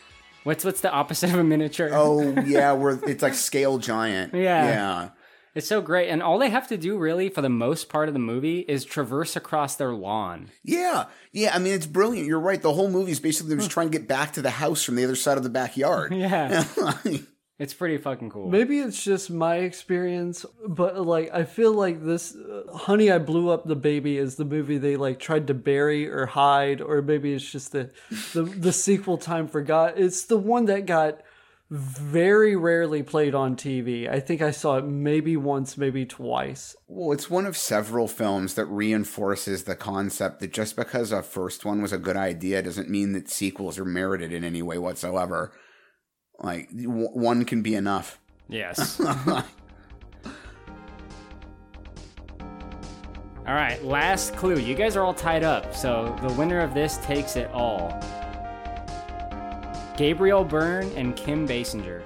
what's 0.44 0.64
what's 0.64 0.80
the 0.80 0.90
opposite 0.90 1.30
of 1.30 1.38
a 1.38 1.44
miniature? 1.44 1.90
Oh 1.92 2.20
yeah, 2.46 2.72
where 2.72 2.98
it's 3.06 3.22
like 3.22 3.34
scale 3.34 3.78
giant. 3.78 4.34
Yeah. 4.34 4.66
Yeah. 4.66 5.08
It's 5.54 5.66
so 5.66 5.82
great, 5.82 6.08
and 6.08 6.22
all 6.22 6.38
they 6.38 6.48
have 6.48 6.68
to 6.68 6.78
do, 6.78 6.96
really, 6.96 7.28
for 7.28 7.42
the 7.42 7.50
most 7.50 7.90
part 7.90 8.08
of 8.08 8.14
the 8.14 8.18
movie, 8.18 8.60
is 8.60 8.86
traverse 8.86 9.36
across 9.36 9.74
their 9.74 9.92
lawn. 9.92 10.50
Yeah. 10.64 11.06
Yeah. 11.30 11.54
I 11.54 11.58
mean, 11.58 11.74
it's 11.74 11.84
brilliant. 11.86 12.26
You're 12.26 12.40
right. 12.40 12.60
The 12.62 12.72
whole 12.72 12.90
movie 12.90 13.12
is 13.12 13.20
basically 13.20 13.50
them 13.50 13.58
just 13.58 13.70
trying 13.70 13.90
to 13.90 13.98
get 13.98 14.08
back 14.08 14.32
to 14.32 14.42
the 14.42 14.48
house 14.48 14.82
from 14.82 14.94
the 14.96 15.04
other 15.04 15.14
side 15.14 15.36
of 15.36 15.44
the 15.44 15.50
backyard. 15.50 16.14
Yeah, 16.22 16.64
it's 17.62 17.74
pretty 17.74 17.96
fucking 17.96 18.28
cool. 18.28 18.50
Maybe 18.50 18.80
it's 18.80 19.04
just 19.04 19.30
my 19.30 19.58
experience, 19.58 20.44
but 20.66 21.00
like 21.06 21.30
I 21.32 21.44
feel 21.44 21.72
like 21.72 22.04
this 22.04 22.34
uh, 22.34 22.76
Honey 22.76 23.08
I 23.08 23.18
Blew 23.18 23.50
Up 23.50 23.64
the 23.64 23.76
Baby 23.76 24.18
is 24.18 24.34
the 24.34 24.44
movie 24.44 24.78
they 24.78 24.96
like 24.96 25.20
tried 25.20 25.46
to 25.46 25.54
bury 25.54 26.10
or 26.10 26.26
hide 26.26 26.80
or 26.80 27.02
maybe 27.02 27.32
it's 27.32 27.48
just 27.48 27.70
the 27.70 27.92
the, 28.32 28.42
the 28.42 28.72
sequel 28.72 29.16
time 29.16 29.46
forgot. 29.46 29.96
It's 29.96 30.24
the 30.24 30.38
one 30.38 30.64
that 30.64 30.86
got 30.86 31.20
very 31.70 32.56
rarely 32.56 33.04
played 33.04 33.32
on 33.32 33.54
TV. 33.54 34.10
I 34.10 34.18
think 34.18 34.42
I 34.42 34.50
saw 34.50 34.78
it 34.78 34.84
maybe 34.84 35.36
once, 35.36 35.78
maybe 35.78 36.04
twice. 36.04 36.74
Well, 36.88 37.12
it's 37.12 37.30
one 37.30 37.46
of 37.46 37.56
several 37.56 38.08
films 38.08 38.54
that 38.54 38.66
reinforces 38.66 39.64
the 39.64 39.76
concept 39.76 40.40
that 40.40 40.52
just 40.52 40.74
because 40.74 41.12
a 41.12 41.22
first 41.22 41.64
one 41.64 41.80
was 41.80 41.92
a 41.92 41.98
good 41.98 42.16
idea 42.16 42.60
doesn't 42.60 42.90
mean 42.90 43.12
that 43.12 43.30
sequels 43.30 43.78
are 43.78 43.84
merited 43.84 44.32
in 44.32 44.42
any 44.42 44.62
way 44.62 44.78
whatsoever. 44.78 45.52
Like, 46.42 46.68
w- 46.70 47.08
one 47.08 47.44
can 47.44 47.62
be 47.62 47.74
enough. 47.74 48.18
Yes. 48.48 49.00
All 53.44 53.54
right, 53.54 53.82
last 53.84 54.36
clue. 54.36 54.58
You 54.58 54.76
guys 54.76 54.96
are 54.96 55.02
all 55.02 55.14
tied 55.14 55.42
up, 55.42 55.74
so 55.74 56.16
the 56.22 56.32
winner 56.34 56.60
of 56.60 56.74
this 56.74 56.98
takes 56.98 57.34
it 57.34 57.50
all. 57.52 57.90
Gabriel 59.96 60.44
Byrne 60.44 60.88
and 60.96 61.16
Kim 61.16 61.46
Basinger. 61.46 62.02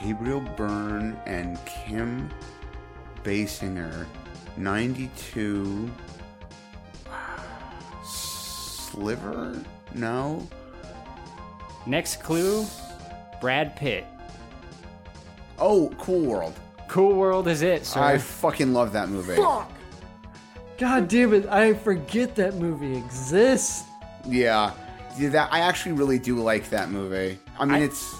Gabriel 0.00 0.40
Byrne 0.40 1.20
and 1.26 1.58
Kim 1.66 2.30
Basinger, 3.24 4.06
92. 4.56 5.90
Sliver? 8.04 9.60
No. 9.94 10.46
Next 11.88 12.22
clue 12.22 12.66
Brad 13.40 13.74
Pitt. 13.76 14.04
Oh, 15.58 15.90
Cool 15.98 16.20
World. 16.20 16.54
Cool 16.86 17.14
World 17.14 17.48
is 17.48 17.62
it, 17.62 17.84
sir. 17.86 18.00
I 18.00 18.18
fucking 18.18 18.72
love 18.72 18.92
that 18.92 19.08
movie. 19.08 19.36
Fuck! 19.36 19.70
God 20.78 21.08
damn 21.08 21.34
it! 21.34 21.46
I 21.48 21.74
forget 21.74 22.34
that 22.36 22.54
movie 22.56 22.96
exists. 22.96 23.84
Yeah. 24.26 24.72
Yeah, 25.16 25.30
that 25.30 25.52
I 25.52 25.60
actually 25.60 25.92
really 25.92 26.18
do 26.18 26.36
like 26.38 26.70
that 26.70 26.90
movie. 26.90 27.38
I 27.58 27.64
mean, 27.64 27.74
I- 27.82 27.84
it's 27.84 28.14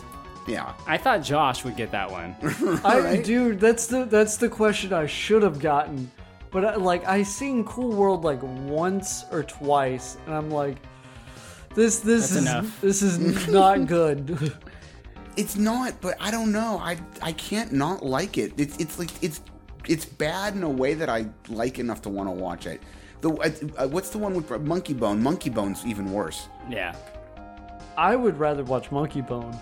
yeah. 0.48 0.72
I 0.86 0.96
thought 0.96 1.22
Josh 1.22 1.62
would 1.64 1.76
get 1.76 1.92
that 1.92 2.10
one. 2.10 2.34
I 2.84 3.16
dude, 3.22 3.60
that's 3.60 3.86
the 3.86 4.04
that's 4.06 4.36
the 4.38 4.48
question 4.48 4.92
I 4.92 5.06
should 5.06 5.42
have 5.42 5.60
gotten. 5.60 6.10
But 6.50 6.64
I, 6.64 6.74
like 6.76 7.06
I 7.06 7.22
seen 7.22 7.64
Cool 7.64 7.90
World 7.92 8.24
like 8.24 8.40
once 8.42 9.24
or 9.30 9.42
twice, 9.42 10.16
and 10.26 10.34
I'm 10.34 10.50
like, 10.50 10.78
this 11.78 12.00
this 12.00 12.30
That's 12.30 12.42
is 12.42 12.42
enough. 12.42 12.80
this 12.80 13.02
is 13.02 13.48
not 13.60 13.86
good. 13.86 14.52
It's 15.36 15.56
not, 15.56 16.00
but 16.00 16.14
I 16.20 16.30
don't 16.30 16.50
know. 16.50 16.78
I 16.90 16.98
I 17.22 17.32
can't 17.32 17.72
not 17.72 18.04
like 18.04 18.38
it. 18.38 18.50
It's 18.58 18.76
it's 18.78 18.98
like 18.98 19.10
it's 19.22 19.40
it's 19.86 20.04
bad 20.04 20.54
in 20.58 20.62
a 20.62 20.68
way 20.82 20.94
that 20.94 21.08
I 21.08 21.26
like 21.48 21.78
enough 21.78 22.00
to 22.02 22.08
want 22.08 22.26
to 22.28 22.32
watch 22.46 22.66
it. 22.66 22.82
The 23.20 23.30
uh, 23.30 23.50
uh, 23.84 23.88
what's 23.88 24.10
the 24.10 24.18
one 24.18 24.34
with 24.34 24.50
Monkey 24.62 24.94
Bone? 24.94 25.22
Monkey 25.22 25.50
Bone's 25.50 25.84
even 25.86 26.12
worse. 26.12 26.48
yeah. 26.68 26.94
I 27.96 28.14
would 28.14 28.36
rather 28.38 28.62
watch 28.62 28.92
Monkey 28.92 29.22
Bone. 29.22 29.56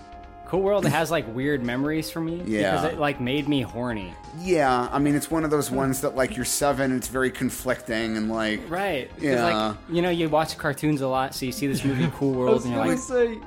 Cool 0.47 0.61
World 0.61 0.85
has 0.85 1.11
like 1.11 1.25
weird 1.35 1.61
memories 1.63 2.09
for 2.09 2.21
me 2.21 2.41
Yeah. 2.45 2.71
because 2.71 2.93
it 2.93 2.99
like 2.99 3.19
made 3.19 3.47
me 3.49 3.61
horny. 3.61 4.13
Yeah, 4.39 4.87
I 4.91 4.99
mean 4.99 5.13
it's 5.15 5.29
one 5.29 5.43
of 5.43 5.51
those 5.51 5.69
ones 5.69 6.01
that 6.01 6.15
like 6.15 6.35
you're 6.35 6.45
seven, 6.45 6.95
it's 6.95 7.07
very 7.09 7.31
conflicting 7.31 8.15
and 8.17 8.29
like 8.29 8.61
Right. 8.69 9.11
Yeah. 9.19 9.43
Like, 9.43 9.77
you 9.89 10.01
know, 10.01 10.09
you 10.09 10.29
watch 10.29 10.57
cartoons 10.57 11.01
a 11.01 11.07
lot, 11.07 11.35
so 11.35 11.45
you 11.45 11.51
see 11.51 11.67
this 11.67 11.83
movie 11.83 12.09
Cool 12.15 12.33
World 12.33 12.63
and 12.63 12.73
you're 12.73 12.85
like, 12.85 12.97
say, 12.97 13.39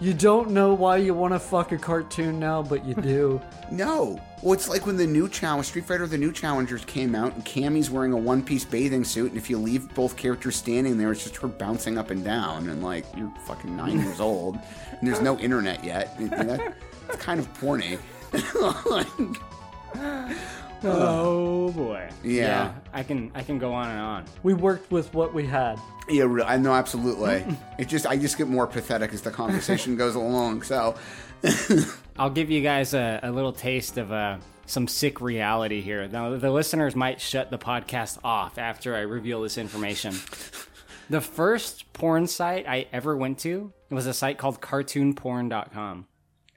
you 0.00 0.14
don't 0.14 0.50
know 0.50 0.74
why 0.74 0.98
you 0.98 1.14
want 1.14 1.34
to 1.34 1.38
fuck 1.38 1.72
a 1.72 1.78
cartoon 1.78 2.38
now, 2.38 2.62
but 2.62 2.84
you 2.84 2.94
do. 2.94 3.40
no. 3.70 4.20
Well, 4.42 4.52
it's 4.52 4.68
like 4.68 4.86
when 4.86 4.96
the 4.96 5.06
new 5.06 5.28
challenge 5.28 5.66
Street 5.66 5.84
Fighter: 5.84 6.06
The 6.06 6.18
New 6.18 6.32
Challengers 6.32 6.84
came 6.84 7.14
out, 7.14 7.34
and 7.34 7.44
Cammy's 7.44 7.90
wearing 7.90 8.12
a 8.12 8.16
one-piece 8.16 8.64
bathing 8.64 9.04
suit, 9.04 9.30
and 9.30 9.36
if 9.36 9.50
you 9.50 9.58
leave 9.58 9.92
both 9.94 10.16
characters 10.16 10.54
standing 10.54 10.96
there, 10.96 11.10
it's 11.10 11.24
just 11.24 11.36
her 11.38 11.48
bouncing 11.48 11.98
up 11.98 12.10
and 12.10 12.24
down, 12.24 12.68
and 12.68 12.82
like 12.82 13.04
you're 13.16 13.32
fucking 13.46 13.76
nine 13.76 13.98
years 14.00 14.20
old, 14.20 14.58
and 14.92 15.08
there's 15.08 15.20
no 15.20 15.38
internet 15.38 15.82
yet. 15.82 16.14
It's 16.18 17.16
kind 17.16 17.40
of 17.40 17.52
porny. 17.54 17.98
oh 20.84 21.70
boy. 21.72 22.08
Yeah. 22.22 22.74
I 22.92 23.02
can 23.02 23.30
I 23.34 23.42
can 23.42 23.58
go 23.58 23.72
on 23.72 23.88
and 23.90 24.00
on. 24.00 24.24
We 24.42 24.54
worked 24.54 24.90
with 24.90 25.12
what 25.14 25.34
we 25.34 25.46
had. 25.46 25.78
Yeah, 26.08 26.24
re- 26.24 26.42
I 26.42 26.56
know 26.56 26.72
absolutely. 26.74 27.44
it 27.78 27.88
just 27.88 28.06
I 28.06 28.16
just 28.16 28.38
get 28.38 28.48
more 28.48 28.66
pathetic 28.66 29.12
as 29.12 29.22
the 29.22 29.30
conversation 29.30 29.96
goes 29.96 30.14
along. 30.14 30.62
So 30.62 30.96
I'll 32.18 32.30
give 32.30 32.50
you 32.50 32.62
guys 32.62 32.94
a, 32.94 33.20
a 33.22 33.30
little 33.30 33.52
taste 33.52 33.98
of 33.98 34.12
uh, 34.12 34.38
some 34.66 34.88
sick 34.88 35.20
reality 35.20 35.80
here. 35.80 36.06
Now, 36.08 36.36
the 36.36 36.50
listeners 36.50 36.94
might 36.94 37.20
shut 37.20 37.50
the 37.50 37.58
podcast 37.58 38.18
off 38.24 38.58
after 38.58 38.94
I 38.94 39.00
reveal 39.00 39.42
this 39.42 39.58
information. 39.58 40.14
the 41.10 41.20
first 41.20 41.92
porn 41.92 42.26
site 42.26 42.68
I 42.68 42.86
ever 42.92 43.16
went 43.16 43.38
to 43.40 43.72
was 43.90 44.06
a 44.06 44.14
site 44.14 44.38
called 44.38 44.60
cartoonporn.com. 44.60 46.06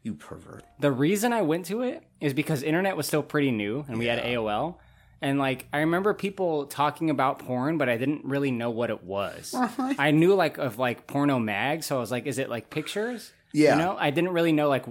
you 0.04 0.14
pervert. 0.16 0.64
The 0.80 0.92
reason 0.92 1.32
I 1.32 1.42
went 1.42 1.66
to 1.68 1.82
it 1.82 2.04
is 2.22 2.34
because 2.34 2.64
internet 2.64 2.96
was 2.96 3.08
still 3.08 3.24
pretty 3.24 3.52
new 3.52 3.84
and 3.88 3.98
we 3.98 4.06
had 4.06 4.24
AOL. 4.24 4.76
And 5.22 5.38
like 5.38 5.68
I 5.74 5.80
remember 5.80 6.14
people 6.14 6.66
talking 6.66 7.10
about 7.10 7.40
porn, 7.40 7.78
but 7.78 7.90
I 7.90 7.98
didn't 7.98 8.26
really 8.26 8.52
know 8.52 8.70
what 8.70 8.90
it 8.90 9.04
was. 9.04 9.54
I 9.78 10.12
knew 10.12 10.34
like 10.36 10.58
of 10.58 10.80
like 10.80 11.08
porno 11.08 11.40
mag, 11.40 11.84
so 11.84 11.98
I 11.98 12.00
was 12.00 12.12
like, 12.12 12.26
is 12.26 12.38
it 12.38 12.50
like 12.50 12.70
pictures? 12.70 13.32
Yeah. 13.54 13.76
You 13.76 13.82
know, 13.82 13.98
I 14.00 14.12
didn't 14.12 14.32
really 14.32 14.54
know 14.54 14.70
like 14.70 14.86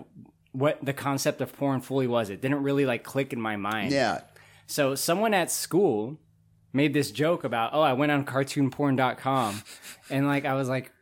what 0.52 0.84
the 0.84 0.92
concept 0.92 1.40
of 1.40 1.52
porn 1.52 1.80
fully 1.80 2.06
was. 2.06 2.30
It 2.30 2.40
didn't 2.40 2.62
really 2.62 2.84
like 2.84 3.04
click 3.04 3.32
in 3.32 3.40
my 3.40 3.56
mind. 3.56 3.92
Yeah. 3.92 4.20
So 4.66 4.94
someone 4.94 5.34
at 5.34 5.50
school 5.50 6.18
made 6.72 6.94
this 6.94 7.10
joke 7.10 7.42
about, 7.42 7.70
oh, 7.72 7.80
I 7.80 7.94
went 7.94 8.12
on 8.12 8.25
cartoonporn.com 8.25 9.62
and 10.10 10.26
like 10.26 10.44
I 10.44 10.54
was 10.54 10.68
like, 10.68 10.92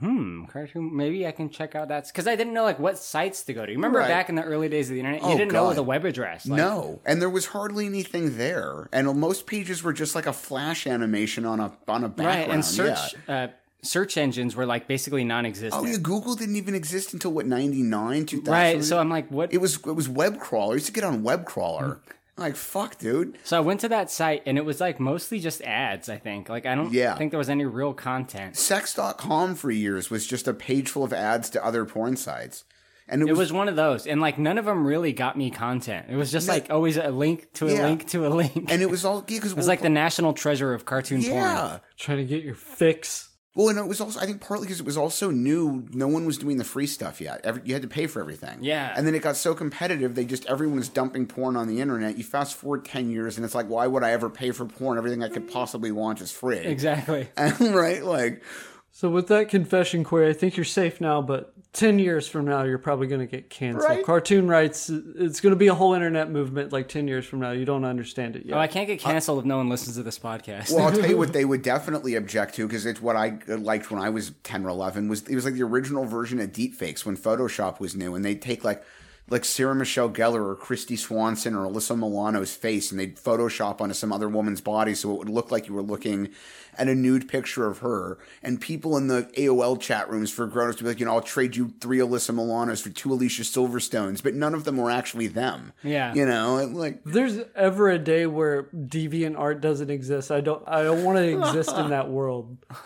hmm, 0.00 0.44
cartoon 0.46 0.94
maybe 0.96 1.26
I 1.26 1.32
can 1.32 1.48
check 1.50 1.74
out 1.74 1.88
that 1.88 2.06
because 2.06 2.26
I 2.26 2.36
didn't 2.36 2.52
know 2.54 2.64
like 2.64 2.78
what 2.78 2.98
sites 2.98 3.42
to 3.44 3.52
go 3.52 3.64
to. 3.66 3.72
Remember 3.72 3.98
Right. 4.00 4.08
back 4.08 4.28
in 4.28 4.34
the 4.34 4.42
early 4.42 4.68
days 4.68 4.88
of 4.88 4.94
the 4.94 5.00
internet, 5.00 5.22
you 5.22 5.28
Oh, 5.28 5.36
didn't 5.36 5.52
know 5.52 5.72
the 5.72 5.82
web 5.82 6.04
address. 6.04 6.46
Like, 6.46 6.56
no, 6.58 7.00
and 7.04 7.20
there 7.22 7.30
was 7.30 7.46
hardly 7.46 7.86
anything 7.86 8.36
there, 8.36 8.88
and 8.92 9.06
most 9.18 9.46
pages 9.46 9.82
were 9.82 9.92
just 9.92 10.14
like 10.14 10.26
a 10.26 10.32
flash 10.32 10.86
animation 10.86 11.44
on 11.46 11.60
a 11.60 11.72
on 11.88 12.04
a 12.04 12.08
background. 12.08 12.38
right? 12.40 12.50
And 12.50 12.64
search 12.64 13.14
yeah. 13.28 13.34
uh, 13.44 13.48
search 13.82 14.16
engines 14.16 14.54
were 14.54 14.64
like 14.66 14.86
basically 14.88 15.24
non-existent. 15.24 15.74
Oh 15.74 15.86
yeah, 15.86 15.96
Google 15.98 16.34
didn't 16.36 16.56
even 16.56 16.74
exist 16.74 17.12
until 17.12 17.32
what 17.32 17.46
ninety 17.46 17.82
nine, 17.82 18.26
two 18.26 18.38
thousand. 18.38 18.52
right. 18.52 18.84
So 18.84 18.98
I'm 18.98 19.10
like, 19.10 19.28
what? 19.30 19.52
it 19.52 19.58
was 19.58 19.76
it 19.86 19.92
was 19.96 20.08
web 20.08 20.38
crawler. 20.40 20.72
I 20.72 20.74
used 20.74 20.86
to 20.86 20.92
get 20.92 21.04
on 21.04 21.22
web 21.22 21.44
crawler. 21.44 22.00
Like 22.36 22.56
fuck, 22.56 22.98
dude. 22.98 23.36
so 23.44 23.56
I 23.58 23.60
went 23.60 23.80
to 23.80 23.88
that 23.90 24.10
site 24.10 24.42
and 24.46 24.56
it 24.56 24.64
was 24.64 24.80
like 24.80 24.98
mostly 24.98 25.38
just 25.38 25.60
ads. 25.62 26.08
I 26.08 26.16
think. 26.16 26.48
Like 26.48 26.64
I 26.66 26.74
don't 26.74 26.92
Yeah. 26.92 27.14
think 27.16 27.30
there 27.30 27.38
was 27.38 27.50
any 27.50 27.64
real 27.66 27.92
content. 27.92 28.56
Sex.com 28.56 29.54
for 29.54 29.70
years 29.70 30.10
was 30.10 30.26
just 30.26 30.48
a 30.48 30.54
page 30.54 30.88
full 30.88 31.04
of 31.04 31.12
ads 31.12 31.50
to 31.50 31.64
other 31.64 31.84
porn 31.84 32.16
sites, 32.16 32.64
and 33.06 33.20
it, 33.22 33.28
It 33.28 33.32
was, 33.32 33.38
was 33.38 33.52
one 33.52 33.68
of 33.68 33.76
those, 33.76 34.06
and 34.06 34.20
like 34.20 34.38
none 34.38 34.56
of 34.58 34.64
them 34.64 34.86
really 34.86 35.12
got 35.12 35.36
me 35.36 35.50
content. 35.50 36.06
It 36.08 36.16
was 36.16 36.32
just 36.32 36.48
like 36.48 36.68
always 36.70 36.96
a 36.96 37.10
link 37.10 37.52
to 37.54 37.66
a 37.68 37.74
Yeah. 37.74 37.82
link 37.86 38.06
to 38.08 38.26
a 38.26 38.30
link. 38.30 38.66
and 38.70 38.80
it 38.80 38.88
was 38.90 39.04
all 39.04 39.20
because 39.22 39.52
It 39.52 39.56
was 39.56 39.68
like 39.68 39.82
the 39.82 39.90
national 39.90 40.32
treasure 40.32 40.72
of 40.72 40.84
cartoon 40.86 41.20
yeah. 41.20 41.66
porn. 41.68 41.80
Trying 41.98 42.18
to 42.18 42.24
get 42.24 42.42
your 42.42 42.54
fix. 42.54 43.28
Well, 43.54 43.68
and 43.68 43.78
it 43.78 43.86
was 43.86 44.00
also 44.00 44.18
I 44.18 44.24
think 44.24 44.40
partly 44.40 44.66
because 44.66 44.80
it 44.80 44.86
was 44.86 44.96
also 44.96 45.30
new. 45.30 45.86
No 45.92 46.08
one 46.08 46.24
was 46.24 46.38
doing 46.38 46.56
the 46.56 46.64
free 46.64 46.86
stuff 46.86 47.20
yet. 47.20 47.42
Every, 47.44 47.62
you 47.66 47.74
had 47.74 47.82
to 47.82 47.88
pay 47.88 48.06
for 48.06 48.20
everything. 48.20 48.58
Yeah. 48.62 48.94
and 48.96 49.06
then 49.06 49.14
it 49.14 49.22
got 49.22 49.36
so 49.36 49.54
competitive. 49.54 50.14
They 50.14 50.24
just 50.24 50.46
everyone 50.46 50.76
was 50.78 50.88
dumping 50.88 51.26
porn 51.26 51.56
on 51.56 51.68
the 51.68 51.80
internet. 51.80 52.16
You 52.16 52.24
fast 52.24 52.54
forward 52.54 52.84
ten 52.86 53.10
years, 53.10 53.36
and 53.36 53.44
it's 53.44 53.54
like, 53.54 53.66
why 53.66 53.86
would 53.86 54.02
I 54.02 54.12
ever 54.12 54.30
pay 54.30 54.52
for 54.52 54.64
porn? 54.64 54.96
Everything 54.96 55.22
I 55.22 55.28
could 55.28 55.50
possibly 55.50 55.92
want 55.92 56.20
is 56.22 56.32
free. 56.32 56.58
Exactly. 56.58 57.28
right? 57.60 58.02
Like, 58.02 58.42
So 58.90 59.10
with 59.10 59.28
that 59.28 59.48
confession 59.50 60.02
Corey, 60.02 60.28
I 60.30 60.32
think 60.32 60.56
you're 60.56 60.64
safe 60.64 61.00
now, 61.00 61.20
but 61.20 61.51
10 61.74 61.98
years 61.98 62.28
from 62.28 62.44
now, 62.44 62.64
you're 62.64 62.76
probably 62.76 63.06
going 63.06 63.20
to 63.20 63.26
get 63.26 63.48
canceled. 63.48 63.88
Right. 63.88 64.04
Cartoon 64.04 64.46
rights, 64.46 64.90
it's 64.90 65.40
going 65.40 65.52
to 65.52 65.58
be 65.58 65.68
a 65.68 65.74
whole 65.74 65.94
internet 65.94 66.30
movement 66.30 66.70
like 66.70 66.86
10 66.86 67.08
years 67.08 67.24
from 67.24 67.40
now. 67.40 67.52
You 67.52 67.64
don't 67.64 67.86
understand 67.86 68.36
it 68.36 68.44
yet. 68.44 68.56
Oh, 68.56 68.60
I 68.60 68.66
can't 68.66 68.86
get 68.86 69.00
canceled 69.00 69.38
if 69.38 69.44
no 69.46 69.56
one 69.56 69.70
listens 69.70 69.96
to 69.96 70.02
this 70.02 70.18
podcast. 70.18 70.70
well, 70.70 70.86
I'll 70.86 70.92
tell 70.92 71.08
you 71.08 71.16
what 71.22 71.32
they 71.32 71.46
would 71.46 71.62
definitely 71.62 72.14
object 72.16 72.56
to 72.56 72.66
because 72.66 72.84
it's 72.84 73.00
what 73.00 73.16
I 73.16 73.38
uh, 73.48 73.56
liked 73.56 73.90
when 73.90 74.02
I 74.02 74.10
was 74.10 74.32
ten 74.42 74.66
or 74.66 74.68
eleven. 74.68 75.08
Was 75.08 75.22
it 75.22 75.34
was 75.34 75.46
like 75.46 75.54
the 75.54 75.62
original 75.62 76.04
version 76.04 76.40
of 76.40 76.52
deepfakes 76.52 77.06
when 77.06 77.16
Photoshop 77.16 77.80
was 77.80 77.96
new, 77.96 78.14
and 78.14 78.24
they'd 78.24 78.42
take 78.42 78.64
like. 78.64 78.82
Like 79.30 79.44
Sarah 79.44 79.74
Michelle 79.74 80.10
Gellar 80.10 80.44
or 80.44 80.56
Kristy 80.56 80.98
Swanson 80.98 81.54
or 81.54 81.66
Alyssa 81.66 81.96
Milano's 81.96 82.54
face, 82.54 82.90
and 82.90 83.00
they'd 83.00 83.16
Photoshop 83.16 83.80
onto 83.80 83.94
some 83.94 84.12
other 84.12 84.28
woman's 84.28 84.60
body 84.60 84.94
so 84.94 85.12
it 85.12 85.18
would 85.18 85.28
look 85.30 85.50
like 85.50 85.68
you 85.68 85.74
were 85.74 85.82
looking 85.82 86.28
at 86.76 86.88
a 86.88 86.94
nude 86.94 87.28
picture 87.28 87.66
of 87.66 87.78
her. 87.78 88.18
And 88.42 88.60
people 88.60 88.96
in 88.96 89.06
the 89.06 89.30
AOL 89.36 89.80
chat 89.80 90.10
rooms 90.10 90.30
for 90.30 90.46
grown 90.46 90.70
ups 90.70 90.78
would 90.78 90.84
be 90.84 90.88
like, 90.90 91.00
you 91.00 91.06
know, 91.06 91.12
I'll 91.12 91.20
trade 91.22 91.56
you 91.56 91.72
three 91.80 91.98
Alyssa 91.98 92.34
Milanos 92.34 92.82
for 92.82 92.90
two 92.90 93.12
Alicia 93.12 93.42
Silverstones, 93.42 94.22
but 94.22 94.34
none 94.34 94.54
of 94.54 94.64
them 94.64 94.76
were 94.76 94.90
actually 94.90 95.28
them. 95.28 95.72
Yeah. 95.82 96.12
You 96.14 96.26
know, 96.26 96.64
like, 96.72 97.00
if 97.06 97.12
there's 97.12 97.38
ever 97.54 97.88
a 97.90 97.98
day 97.98 98.26
where 98.26 98.64
deviant 98.74 99.38
art 99.38 99.60
doesn't 99.60 99.90
exist, 99.90 100.30
I 100.30 100.40
don't 100.40 100.62
I 100.66 100.82
don't 100.82 101.04
want 101.04 101.18
to 101.18 101.38
exist 101.38 101.76
in 101.76 101.90
that 101.90 102.10
world. 102.10 102.58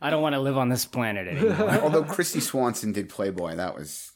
I 0.00 0.10
don't 0.10 0.22
want 0.22 0.34
to 0.34 0.40
live 0.40 0.58
on 0.58 0.68
this 0.68 0.84
planet 0.84 1.28
anymore. 1.28 1.70
Although 1.82 2.04
Kristy 2.04 2.42
Swanson 2.42 2.92
did 2.92 3.08
Playboy, 3.08 3.56
that 3.56 3.74
was 3.74 4.12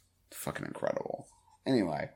fucking 0.48 0.66
incredible. 0.66 1.28
Anyway, 1.66 2.08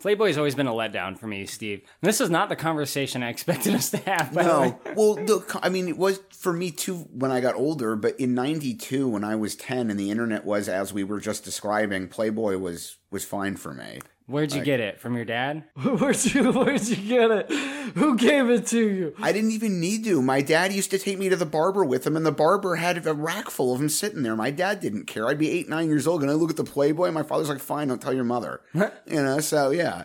Playboy's 0.00 0.38
always 0.38 0.54
been 0.54 0.68
a 0.68 0.72
letdown 0.72 1.18
for 1.18 1.26
me, 1.26 1.46
Steve. 1.46 1.82
This 2.00 2.20
is 2.20 2.30
not 2.30 2.48
the 2.48 2.54
conversation 2.54 3.24
I 3.24 3.30
expected 3.30 3.74
us 3.74 3.90
to 3.90 3.96
have. 3.98 4.32
By 4.32 4.42
the 4.44 4.60
way. 4.60 4.68
no, 4.68 4.94
well, 4.94 5.14
the, 5.14 5.60
I 5.62 5.68
mean, 5.68 5.88
it 5.88 5.96
was 5.96 6.20
for 6.30 6.52
me 6.52 6.70
too 6.70 7.08
when 7.10 7.32
I 7.32 7.40
got 7.40 7.56
older. 7.56 7.96
But 7.96 8.20
in 8.20 8.34
'92, 8.34 9.08
when 9.08 9.24
I 9.24 9.34
was 9.34 9.56
10, 9.56 9.90
and 9.90 9.98
the 9.98 10.12
internet 10.12 10.44
was 10.44 10.68
as 10.68 10.92
we 10.92 11.02
were 11.02 11.18
just 11.18 11.44
describing, 11.44 12.06
Playboy 12.06 12.58
was 12.58 12.98
was 13.10 13.24
fine 13.24 13.56
for 13.56 13.74
me. 13.74 14.00
Where'd 14.26 14.54
you 14.54 14.62
get 14.62 14.80
it 14.80 15.00
from 15.00 15.16
your 15.16 15.26
dad? 15.26 15.64
Where'd 15.76 16.24
you 16.24 16.50
Where'd 16.50 16.88
you 16.88 16.96
get 16.96 17.30
it? 17.30 17.50
Who 17.94 18.16
gave 18.16 18.48
it 18.48 18.66
to 18.68 18.78
you? 18.78 19.14
I 19.20 19.32
didn't 19.32 19.50
even 19.50 19.80
need 19.80 20.04
to. 20.04 20.22
My 20.22 20.40
dad 20.40 20.72
used 20.72 20.90
to 20.92 20.98
take 20.98 21.18
me 21.18 21.28
to 21.28 21.36
the 21.36 21.44
barber 21.44 21.84
with 21.84 22.06
him, 22.06 22.16
and 22.16 22.24
the 22.24 22.32
barber 22.32 22.76
had 22.76 23.06
a 23.06 23.12
rack 23.12 23.50
full 23.50 23.74
of 23.74 23.80
them 23.80 23.90
sitting 23.90 24.22
there. 24.22 24.34
My 24.34 24.50
dad 24.50 24.80
didn't 24.80 25.06
care. 25.06 25.28
I'd 25.28 25.38
be 25.38 25.50
eight, 25.50 25.68
nine 25.68 25.88
years 25.88 26.06
old, 26.06 26.22
and 26.22 26.30
I 26.30 26.34
look 26.34 26.50
at 26.50 26.56
the 26.56 26.64
Playboy. 26.64 27.06
And 27.06 27.14
my 27.14 27.22
father's 27.22 27.50
like, 27.50 27.60
"Fine, 27.60 27.88
don't 27.88 28.00
tell 28.00 28.14
your 28.14 28.24
mother." 28.24 28.62
you 28.74 29.22
know. 29.22 29.40
So 29.40 29.70
yeah, 29.70 30.04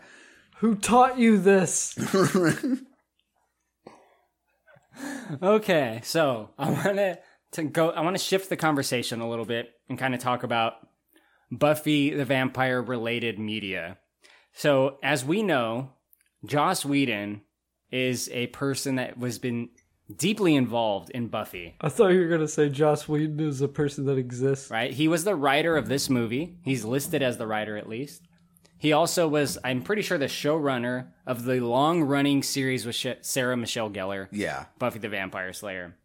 Who 0.58 0.76
taught 0.76 1.18
you 1.18 1.38
this? 1.38 1.98
Okay, 5.42 6.02
so 6.04 6.50
I 6.58 6.72
want 6.72 6.98
to 6.98 7.20
to 7.54 7.64
go. 7.64 7.90
I 7.92 8.02
want 8.02 8.18
to 8.18 8.24
shift 8.24 8.50
the 8.50 8.58
conversation 8.58 9.22
a 9.22 9.30
little 9.30 9.46
bit 9.46 9.70
and 9.88 9.98
kind 9.98 10.14
of 10.14 10.20
talk 10.20 10.44
about 10.44 10.74
Buffy 11.52 12.10
the 12.10 12.26
Vampire 12.26 12.82
related 12.82 13.40
media. 13.40 13.98
So, 14.60 14.98
as 15.02 15.24
we 15.24 15.42
know, 15.42 15.94
Joss 16.44 16.84
Whedon 16.84 17.44
is 17.94 18.30
a 18.34 18.48
person 18.48 18.96
that 18.96 19.18
was 19.18 19.40
been 19.40 19.70
deeply 20.14 20.54
involved 20.54 21.12
in 21.12 21.30
Buffy. 21.30 21.78
I 21.80 21.88
thought 21.88 22.10
you 22.10 22.20
were 22.20 22.28
gonna 22.28 22.46
say 22.46 22.68
Joss 22.68 23.08
Whedon 23.08 23.40
is 23.40 23.62
a 23.62 23.70
person 23.70 24.06
that 24.08 24.18
exists. 24.18 24.70
Right? 24.70 24.92
He 24.92 25.08
was 25.08 25.24
the 25.24 25.34
writer 25.34 25.78
of 25.78 25.88
this 25.88 26.10
movie. 26.10 26.58
He's 26.62 26.84
listed 26.84 27.22
as 27.22 27.38
the 27.38 27.48
writer 27.48 27.78
at 27.78 27.88
least. 27.88 28.28
He 28.78 28.92
also 28.92 29.30
was, 29.30 29.58
I'm 29.64 29.82
pretty 29.82 30.02
sure, 30.02 30.18
the 30.18 30.26
showrunner 30.26 31.08
of 31.26 31.46
the 31.46 31.62
long 31.62 32.04
running 32.04 32.44
series 32.44 32.86
with 32.86 32.98
Sarah 33.22 33.56
Michelle 33.56 33.90
Gellar. 33.90 34.28
Yeah. 34.30 34.66
Buffy 34.78 35.00
the 35.00 35.08
Vampire 35.08 35.54
Slayer. 35.54 35.96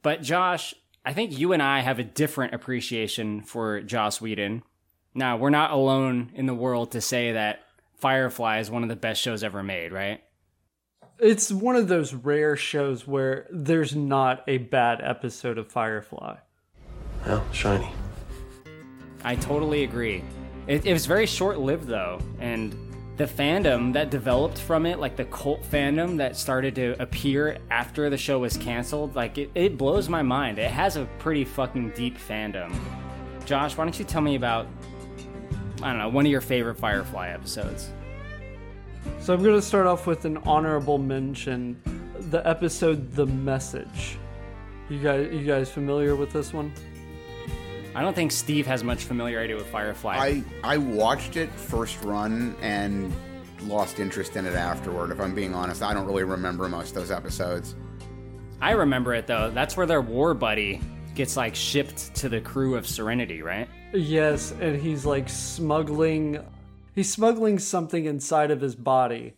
But 0.00 0.22
Josh, 0.22 0.74
I 1.04 1.12
think 1.12 1.36
you 1.36 1.52
and 1.52 1.60
I 1.60 1.80
have 1.80 1.98
a 1.98 2.04
different 2.04 2.54
appreciation 2.54 3.42
for 3.42 3.80
Joss 3.80 4.20
Whedon. 4.20 4.62
Now, 5.12 5.36
we're 5.36 5.50
not 5.50 5.72
alone 5.72 6.30
in 6.34 6.46
the 6.46 6.54
world 6.54 6.92
to 6.92 7.00
say 7.00 7.32
that 7.32 7.63
Firefly 8.04 8.58
is 8.58 8.70
one 8.70 8.82
of 8.82 8.90
the 8.90 8.96
best 8.96 9.18
shows 9.22 9.42
ever 9.42 9.62
made, 9.62 9.90
right? 9.90 10.22
It's 11.18 11.50
one 11.50 11.74
of 11.74 11.88
those 11.88 12.12
rare 12.12 12.54
shows 12.54 13.06
where 13.06 13.46
there's 13.50 13.96
not 13.96 14.44
a 14.46 14.58
bad 14.58 15.00
episode 15.02 15.56
of 15.56 15.72
Firefly. 15.72 16.36
Well, 17.26 17.42
shiny. 17.50 17.88
I 19.24 19.36
totally 19.36 19.84
agree. 19.84 20.22
It, 20.66 20.84
it 20.84 20.92
was 20.92 21.06
very 21.06 21.24
short 21.24 21.60
lived, 21.60 21.86
though, 21.86 22.20
and 22.40 22.76
the 23.16 23.24
fandom 23.24 23.94
that 23.94 24.10
developed 24.10 24.58
from 24.58 24.84
it, 24.84 24.98
like 24.98 25.16
the 25.16 25.24
cult 25.24 25.62
fandom 25.62 26.18
that 26.18 26.36
started 26.36 26.74
to 26.74 27.02
appear 27.02 27.56
after 27.70 28.10
the 28.10 28.18
show 28.18 28.38
was 28.38 28.58
canceled, 28.58 29.16
like 29.16 29.38
it, 29.38 29.50
it 29.54 29.78
blows 29.78 30.10
my 30.10 30.20
mind. 30.20 30.58
It 30.58 30.70
has 30.70 30.98
a 30.98 31.06
pretty 31.18 31.46
fucking 31.46 31.92
deep 31.96 32.18
fandom. 32.18 32.70
Josh, 33.46 33.78
why 33.78 33.84
don't 33.84 33.98
you 33.98 34.04
tell 34.04 34.20
me 34.20 34.34
about, 34.34 34.66
I 35.84 35.90
don't 35.90 35.98
know, 35.98 36.08
one 36.08 36.24
of 36.24 36.32
your 36.32 36.40
favorite 36.40 36.76
Firefly 36.76 37.28
episodes? 37.28 37.90
So 39.20 39.34
I'm 39.34 39.42
gonna 39.42 39.60
start 39.60 39.86
off 39.86 40.06
with 40.06 40.24
an 40.24 40.38
honorable 40.38 40.96
mention. 40.96 41.78
The 42.30 42.46
episode 42.48 43.12
The 43.12 43.26
Message. 43.26 44.16
You 44.88 44.98
guys 45.00 45.30
you 45.30 45.44
guys 45.44 45.70
familiar 45.70 46.16
with 46.16 46.32
this 46.32 46.54
one? 46.54 46.72
I 47.94 48.00
don't 48.00 48.14
think 48.14 48.32
Steve 48.32 48.66
has 48.66 48.82
much 48.82 49.04
familiarity 49.04 49.52
with 49.52 49.66
Firefly. 49.66 50.16
I 50.16 50.42
I 50.64 50.78
watched 50.78 51.36
it 51.36 51.50
first 51.52 52.02
run 52.02 52.56
and 52.62 53.12
lost 53.64 54.00
interest 54.00 54.36
in 54.36 54.46
it 54.46 54.54
afterward. 54.54 55.10
If 55.10 55.20
I'm 55.20 55.34
being 55.34 55.54
honest, 55.54 55.82
I 55.82 55.92
don't 55.92 56.06
really 56.06 56.24
remember 56.24 56.66
most 56.66 56.90
of 56.90 56.94
those 56.94 57.10
episodes. 57.10 57.74
I 58.62 58.70
remember 58.70 59.12
it 59.12 59.26
though. 59.26 59.50
That's 59.50 59.76
where 59.76 59.84
their 59.84 60.00
war 60.00 60.32
buddy 60.32 60.80
gets 61.14 61.36
like 61.36 61.54
shipped 61.54 62.14
to 62.14 62.30
the 62.30 62.40
crew 62.40 62.74
of 62.74 62.86
Serenity, 62.86 63.42
right? 63.42 63.68
Yes, 63.94 64.52
and 64.60 64.80
he's 64.80 65.06
like 65.06 65.28
smuggling 65.28 66.40
he's 66.94 67.12
smuggling 67.12 67.58
something 67.58 68.04
inside 68.04 68.50
of 68.50 68.60
his 68.60 68.74
body. 68.74 69.34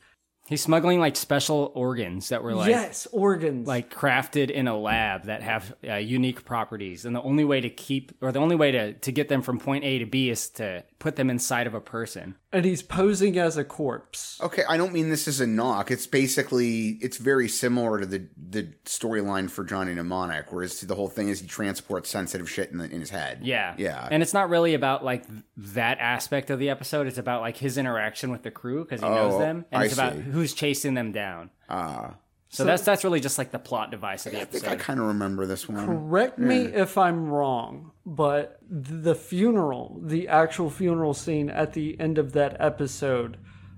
He's 0.48 0.62
smuggling 0.62 1.00
like 1.00 1.16
special 1.16 1.72
organs 1.74 2.28
that 2.28 2.42
were 2.42 2.54
like 2.54 2.68
yes, 2.68 3.08
organs. 3.10 3.66
like 3.66 3.92
crafted 3.92 4.50
in 4.50 4.68
a 4.68 4.78
lab 4.78 5.24
that 5.24 5.42
have 5.42 5.74
uh, 5.86 5.94
unique 5.94 6.44
properties 6.44 7.04
and 7.04 7.16
the 7.16 7.22
only 7.22 7.44
way 7.44 7.60
to 7.60 7.68
keep 7.68 8.12
or 8.20 8.30
the 8.30 8.38
only 8.38 8.54
way 8.54 8.70
to, 8.70 8.92
to 8.92 9.10
get 9.10 9.28
them 9.28 9.42
from 9.42 9.58
point 9.58 9.84
a 9.84 9.98
to 9.98 10.06
b 10.06 10.30
is 10.30 10.48
to 10.50 10.84
put 10.98 11.16
them 11.16 11.28
inside 11.30 11.66
of 11.66 11.74
a 11.74 11.80
person 11.80 12.36
and 12.52 12.64
he's 12.64 12.82
posing 12.82 13.38
as 13.38 13.56
a 13.56 13.64
corpse. 13.64 14.40
Okay, 14.42 14.62
I 14.68 14.76
don't 14.76 14.92
mean 14.92 15.10
this 15.10 15.28
as 15.28 15.40
a 15.40 15.46
knock. 15.46 15.90
It's 15.90 16.06
basically 16.06 16.98
it's 17.02 17.18
very 17.18 17.48
similar 17.48 18.00
to 18.00 18.06
the 18.06 18.26
the 18.36 18.62
storyline 18.84 19.50
for 19.50 19.62
Johnny 19.64 19.92
Mnemonic, 19.94 20.52
whereas 20.52 20.80
the 20.80 20.94
whole 20.94 21.08
thing 21.08 21.28
is 21.28 21.40
he 21.40 21.46
transports 21.46 22.08
sensitive 22.10 22.48
shit 22.48 22.70
in, 22.70 22.78
the, 22.78 22.84
in 22.90 23.00
his 23.00 23.10
head. 23.10 23.40
yeah 23.42 23.74
yeah. 23.76 24.08
and 24.10 24.22
it's 24.22 24.32
not 24.34 24.48
really 24.48 24.74
about 24.74 25.04
like 25.04 25.24
that 25.56 25.98
aspect 26.00 26.50
of 26.50 26.58
the 26.58 26.70
episode 26.70 27.06
it's 27.06 27.18
about 27.18 27.40
like 27.42 27.56
his 27.56 27.76
interaction 27.78 28.30
with 28.30 28.42
the 28.42 28.50
crew 28.50 28.84
because 28.84 29.00
he 29.00 29.08
knows 29.08 29.34
Oh, 29.34 29.38
them 29.38 29.64
and 29.70 29.82
I 29.82 29.84
it's 29.86 29.94
about 29.94 30.14
see. 30.14 30.20
who's 30.20 30.54
chasing 30.54 30.94
them 30.94 31.12
down 31.12 31.50
Ah, 31.68 32.14
so, 32.56 32.64
that's 32.64 32.82
that's 32.82 33.04
really 33.04 33.20
just 33.20 33.36
like 33.38 33.50
the 33.50 33.58
plot 33.58 33.90
device 33.90 34.24
of 34.24 34.32
the 34.32 34.40
I 34.40 34.44
think 34.44 34.66
I 34.66 34.76
kind 34.76 34.98
of 34.98 35.06
remember 35.06 35.44
this 35.46 35.68
one. 35.68 35.84
Correct 35.86 36.38
me 36.38 36.62
if 36.62 36.96
I'm 36.96 37.28
wrong, 37.28 37.92
but 38.06 38.58
the 38.68 39.14
funeral, 39.14 40.00
the 40.02 40.28
actual 40.28 40.70
funeral 40.70 41.12
scene 41.12 41.50
at 41.50 41.74
the 41.74 41.98
end 42.00 42.16
of 42.16 42.32
that 42.32 42.56
episode, 42.58 43.36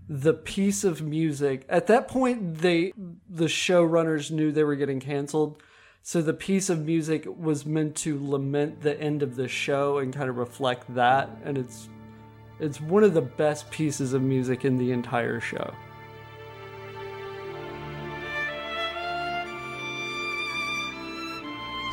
the 0.08 0.32
piece 0.32 0.84
of 0.84 1.02
music, 1.02 1.66
at 1.68 1.88
that 1.88 2.06
point 2.06 2.58
they 2.58 2.92
the 3.28 3.46
showrunners 3.46 4.30
knew 4.30 4.52
they 4.52 4.64
were 4.64 4.76
getting 4.76 5.00
canceled. 5.00 5.62
So 6.02 6.22
the 6.22 6.32
piece 6.32 6.70
of 6.70 6.86
music 6.86 7.26
was 7.26 7.66
meant 7.66 7.96
to 7.96 8.18
lament 8.24 8.82
the 8.82 8.98
end 8.98 9.22
of 9.22 9.34
the 9.36 9.48
show 9.48 9.98
and 9.98 10.14
kind 10.14 10.30
of 10.30 10.36
reflect 10.36 10.94
that 10.94 11.30
and 11.44 11.58
it's 11.58 11.88
it's 12.60 12.80
one 12.80 13.04
of 13.04 13.14
the 13.14 13.22
best 13.22 13.70
pieces 13.70 14.12
of 14.12 14.22
music 14.22 14.64
in 14.64 14.78
the 14.78 14.92
entire 14.92 15.40
show. 15.40 15.74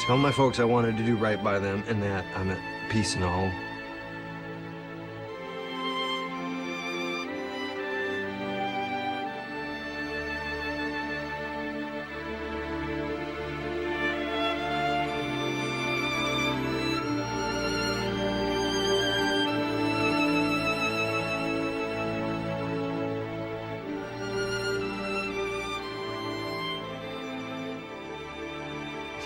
Tell 0.06 0.18
my 0.18 0.32
folks 0.32 0.60
I 0.60 0.65
wanted 0.65 0.98
to 0.98 1.04
do 1.04 1.15
right 1.15 1.44
by 1.44 1.58
them 1.58 1.84
and 1.88 2.04
that 2.04 2.24
I'm 2.36 2.52
at 2.52 2.60
peace 2.89 3.15
and 3.15 3.24
all. 3.24 3.52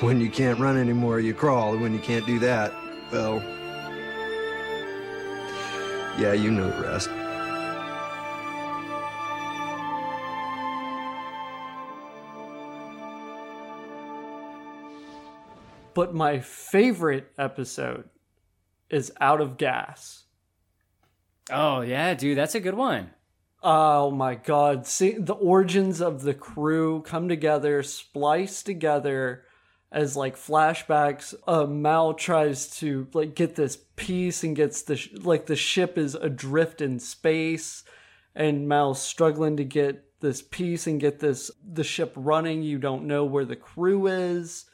When 0.10 0.20
you 0.20 0.32
can't 0.32 0.60
run 0.60 0.76
anymore, 0.76 1.20
you 1.20 1.36
crawl. 1.36 1.74
And 1.74 1.84
when 1.84 1.94
you 1.94 2.00
can't 2.00 2.26
do 2.26 2.40
that, 2.40 2.74
well. 3.12 3.44
Yeah, 6.18 6.34
you 6.34 6.50
know 6.50 6.68
the 6.68 6.82
rest. 6.82 7.12
But 15.94 16.16
my 16.16 16.40
favorite 16.40 17.32
episode 17.38 18.10
is 18.90 19.12
Out 19.22 19.42
of 19.42 19.58
Gas. 19.58 20.24
oh 21.52 21.82
yeah 21.82 22.16
dude 22.16 22.36
that's 22.36 22.56
a 22.56 22.60
good 22.60 22.74
one 22.74 23.12
Oh 23.62 24.10
my 24.10 24.36
god. 24.36 24.88
See 24.88 25.12
the 25.20 25.34
origins 25.34 26.00
of 26.00 26.22
the 26.22 26.34
crew 26.34 27.02
come 27.02 27.28
together, 27.28 27.84
splice 27.84 28.64
together 28.64 29.44
as 29.92 30.16
like 30.16 30.36
flashbacks. 30.36 31.34
Uh, 31.48 31.66
Mal 31.66 32.14
tries 32.14 32.70
to 32.78 33.08
like 33.14 33.36
get 33.36 33.56
this 33.56 33.78
piece 33.96 34.44
and 34.44 34.56
gets 34.56 34.84
the 34.84 34.96
sh- 34.98 35.10
like 35.24 35.46
the 35.46 35.56
ship 35.56 35.98
is 35.98 36.16
adrift 36.16 36.82
in 36.82 37.00
space 37.00 37.84
and 38.36 38.68
Mal's 38.68 39.02
struggling 39.02 39.58
to 39.58 39.64
get 39.66 40.06
this 40.22 40.42
piece 40.42 40.86
and 40.86 41.00
get 41.00 41.20
this 41.20 41.50
the 41.66 41.84
ship 41.84 42.14
running. 42.16 42.62
You 42.62 42.78
don't 42.78 43.06
know 43.08 43.26
where 43.26 43.46
the 43.46 43.56
crew 43.56 44.08
is. 44.08 44.66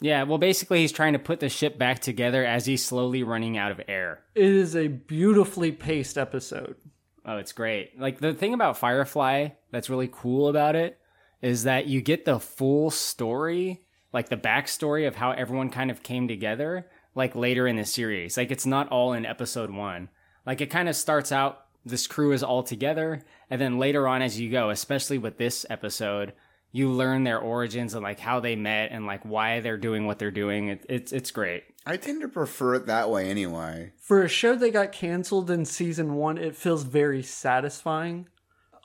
yeah 0.00 0.22
well 0.22 0.38
basically 0.38 0.80
he's 0.80 0.92
trying 0.92 1.12
to 1.14 1.18
put 1.18 1.40
the 1.40 1.48
ship 1.48 1.78
back 1.78 1.98
together 2.00 2.44
as 2.44 2.66
he's 2.66 2.84
slowly 2.84 3.22
running 3.22 3.56
out 3.58 3.70
of 3.72 3.80
air 3.88 4.20
It 4.34 4.44
is 4.44 4.74
a 4.76 4.88
beautifully 4.88 5.72
paced 5.72 6.16
episode. 6.18 6.76
Oh, 7.24 7.36
it's 7.36 7.52
great. 7.52 7.98
Like 8.00 8.18
the 8.18 8.34
thing 8.34 8.52
about 8.54 8.78
Firefly 8.78 9.48
that's 9.70 9.90
really 9.90 10.08
cool 10.12 10.48
about 10.48 10.76
it 10.76 10.98
is 11.40 11.64
that 11.64 11.86
you 11.86 12.00
get 12.00 12.24
the 12.24 12.38
full 12.40 12.90
story, 12.90 13.82
like 14.12 14.28
the 14.28 14.36
backstory 14.36 15.06
of 15.06 15.16
how 15.16 15.32
everyone 15.32 15.70
kind 15.70 15.90
of 15.90 16.02
came 16.02 16.28
together, 16.28 16.86
like 17.14 17.34
later 17.34 17.66
in 17.66 17.76
the 17.76 17.84
series. 17.84 18.36
Like 18.36 18.50
it's 18.50 18.66
not 18.66 18.88
all 18.90 19.12
in 19.12 19.26
episode 19.26 19.70
one. 19.70 20.08
Like 20.44 20.60
it 20.60 20.70
kind 20.70 20.88
of 20.88 20.96
starts 20.96 21.32
out, 21.32 21.66
this 21.84 22.06
crew 22.06 22.32
is 22.32 22.42
all 22.42 22.62
together, 22.62 23.22
and 23.50 23.60
then 23.60 23.78
later 23.78 24.06
on 24.06 24.22
as 24.22 24.38
you 24.38 24.50
go, 24.50 24.70
especially 24.70 25.18
with 25.18 25.38
this 25.38 25.64
episode, 25.70 26.32
you 26.72 26.90
learn 26.90 27.24
their 27.24 27.38
origins 27.38 27.94
and 27.94 28.02
like 28.02 28.18
how 28.18 28.40
they 28.40 28.56
met 28.56 28.90
and 28.92 29.06
like 29.06 29.22
why 29.24 29.60
they're 29.60 29.76
doing 29.76 30.06
what 30.06 30.18
they're 30.18 30.30
doing. 30.30 30.68
It, 30.68 30.86
it's 30.88 31.12
it's 31.12 31.30
great. 31.30 31.64
I 31.84 31.96
tend 31.96 32.22
to 32.22 32.28
prefer 32.28 32.76
it 32.76 32.86
that 32.86 33.10
way 33.10 33.28
anyway. 33.28 33.92
For 33.98 34.22
a 34.22 34.28
show 34.28 34.54
that 34.54 34.70
got 34.72 34.92
canceled 34.92 35.50
in 35.50 35.64
season 35.64 36.14
one, 36.14 36.38
it 36.38 36.56
feels 36.56 36.84
very 36.84 37.22
satisfying. 37.22 38.28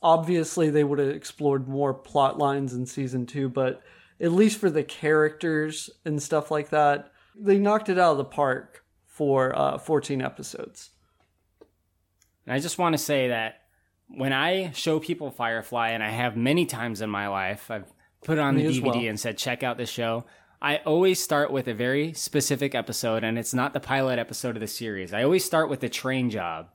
Obviously, 0.03 0.69
they 0.69 0.83
would 0.83 0.99
have 0.99 1.09
explored 1.09 1.67
more 1.67 1.93
plot 1.93 2.37
lines 2.37 2.73
in 2.73 2.85
season 2.85 3.25
two, 3.25 3.49
but 3.49 3.81
at 4.19 4.31
least 4.31 4.59
for 4.59 4.69
the 4.69 4.83
characters 4.83 5.89
and 6.05 6.21
stuff 6.21 6.51
like 6.51 6.69
that, 6.69 7.11
they 7.35 7.57
knocked 7.57 7.89
it 7.89 7.99
out 7.99 8.13
of 8.13 8.17
the 8.17 8.25
park 8.25 8.83
for 9.05 9.57
uh, 9.57 9.77
14 9.77 10.21
episodes. 10.21 10.91
And 12.45 12.53
I 12.53 12.59
just 12.59 12.77
want 12.77 12.93
to 12.93 12.97
say 12.97 13.27
that 13.27 13.61
when 14.07 14.33
I 14.33 14.71
show 14.71 14.99
people 14.99 15.31
Firefly, 15.31 15.89
and 15.89 16.01
I 16.03 16.09
have 16.09 16.37
many 16.37 16.65
times 16.65 17.01
in 17.01 17.09
my 17.09 17.27
life, 17.27 17.69
I've 17.69 17.91
put 18.23 18.37
it 18.37 18.41
on 18.41 18.55
Me 18.55 18.67
the 18.67 18.79
DVD 18.79 18.83
well. 18.83 18.95
and 18.95 19.19
said, 19.19 19.37
check 19.37 19.63
out 19.63 19.77
this 19.77 19.89
show. 19.89 20.25
I 20.61 20.77
always 20.77 21.21
start 21.21 21.51
with 21.51 21.67
a 21.67 21.73
very 21.73 22.13
specific 22.13 22.73
episode, 22.73 23.23
and 23.23 23.37
it's 23.37 23.53
not 23.53 23.73
the 23.73 23.79
pilot 23.79 24.17
episode 24.17 24.55
of 24.55 24.61
the 24.61 24.67
series. 24.67 25.13
I 25.13 25.23
always 25.23 25.45
start 25.45 25.69
with 25.69 25.81
the 25.81 25.89
train 25.89 26.29
job. 26.29 26.69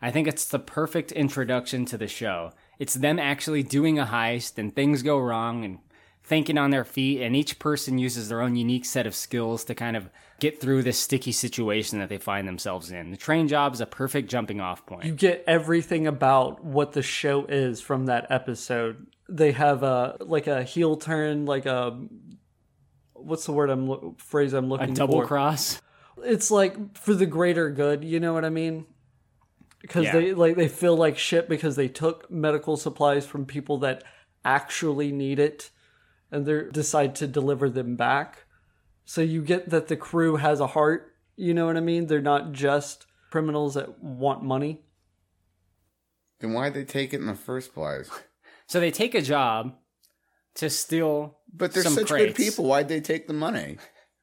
I 0.00 0.10
think 0.10 0.28
it's 0.28 0.44
the 0.44 0.58
perfect 0.58 1.10
introduction 1.12 1.86
to 1.86 1.98
the 1.98 2.06
show. 2.06 2.52
It's 2.78 2.94
them 2.94 3.18
actually 3.18 3.62
doing 3.62 3.98
a 3.98 4.04
heist, 4.04 4.58
and 4.58 4.74
things 4.74 5.02
go 5.02 5.18
wrong, 5.18 5.64
and 5.64 5.78
thinking 6.26 6.58
on 6.58 6.70
their 6.70 6.84
feet, 6.84 7.22
and 7.22 7.34
each 7.36 7.58
person 7.58 7.98
uses 7.98 8.28
their 8.28 8.42
own 8.42 8.56
unique 8.56 8.84
set 8.84 9.06
of 9.06 9.14
skills 9.14 9.64
to 9.64 9.74
kind 9.74 9.96
of 9.96 10.10
get 10.40 10.60
through 10.60 10.82
this 10.82 10.98
sticky 10.98 11.32
situation 11.32 11.98
that 12.00 12.08
they 12.08 12.18
find 12.18 12.46
themselves 12.48 12.90
in. 12.90 13.10
The 13.12 13.16
train 13.16 13.46
job 13.48 13.72
is 13.74 13.80
a 13.80 13.86
perfect 13.86 14.28
jumping 14.28 14.60
off 14.60 14.84
point. 14.84 15.04
You 15.04 15.12
get 15.14 15.44
everything 15.46 16.06
about 16.06 16.64
what 16.64 16.92
the 16.92 17.00
show 17.02 17.44
is 17.46 17.80
from 17.80 18.06
that 18.06 18.26
episode. 18.30 19.06
They 19.28 19.52
have 19.52 19.82
a 19.82 20.16
like 20.20 20.46
a 20.46 20.62
heel 20.64 20.96
turn, 20.96 21.46
like 21.46 21.64
a 21.66 21.98
what's 23.14 23.46
the 23.46 23.52
word 23.52 23.70
I'm 23.70 23.86
lo- 23.86 24.14
phrase 24.18 24.52
I'm 24.52 24.68
looking 24.68 24.90
a 24.90 24.94
double 24.94 25.20
for? 25.22 25.26
cross. 25.26 25.80
It's 26.24 26.50
like 26.50 26.96
for 26.98 27.14
the 27.14 27.26
greater 27.26 27.70
good. 27.70 28.04
You 28.04 28.20
know 28.20 28.32
what 28.34 28.44
I 28.44 28.50
mean? 28.50 28.86
Because 29.80 30.04
Yeah. 30.06 30.12
they 30.12 30.34
like 30.34 30.56
they 30.56 30.68
feel 30.68 30.96
like 30.96 31.18
shit 31.18 31.48
because 31.48 31.76
they 31.76 31.88
took 31.88 32.30
medical 32.30 32.76
supplies 32.76 33.26
from 33.26 33.46
people 33.46 33.78
that 33.78 34.02
actually 34.44 35.12
need 35.12 35.38
it, 35.38 35.70
and 36.30 36.46
they 36.46 36.62
decide 36.72 37.14
to 37.16 37.26
deliver 37.26 37.68
them 37.68 37.96
back. 37.96 38.44
So 39.04 39.20
you 39.20 39.42
get 39.42 39.70
that 39.70 39.88
the 39.88 39.96
crew 39.96 40.36
has 40.36 40.60
a 40.60 40.66
heart. 40.68 41.12
You 41.36 41.54
know 41.54 41.66
what 41.66 41.76
I 41.76 41.80
mean? 41.80 42.06
They're 42.06 42.20
not 42.20 42.52
just 42.52 43.06
criminals 43.30 43.74
that 43.74 44.02
want 44.02 44.42
money. 44.42 44.82
Then 46.40 46.52
why'd 46.52 46.74
they 46.74 46.84
take 46.84 47.14
it 47.14 47.20
in 47.20 47.26
the 47.26 47.34
first 47.34 47.74
place? 47.74 48.10
So 48.68 48.80
they 48.80 48.90
take 48.90 49.14
a 49.14 49.22
job 49.22 49.76
to 50.56 50.68
steal 50.68 51.38
But 51.54 51.72
they're 51.72 51.84
some 51.84 51.94
such 51.94 52.08
crates. 52.08 52.36
good 52.36 52.44
people. 52.44 52.64
Why'd 52.64 52.88
they 52.88 53.00
take 53.00 53.28
the 53.28 53.32
money? 53.32 53.78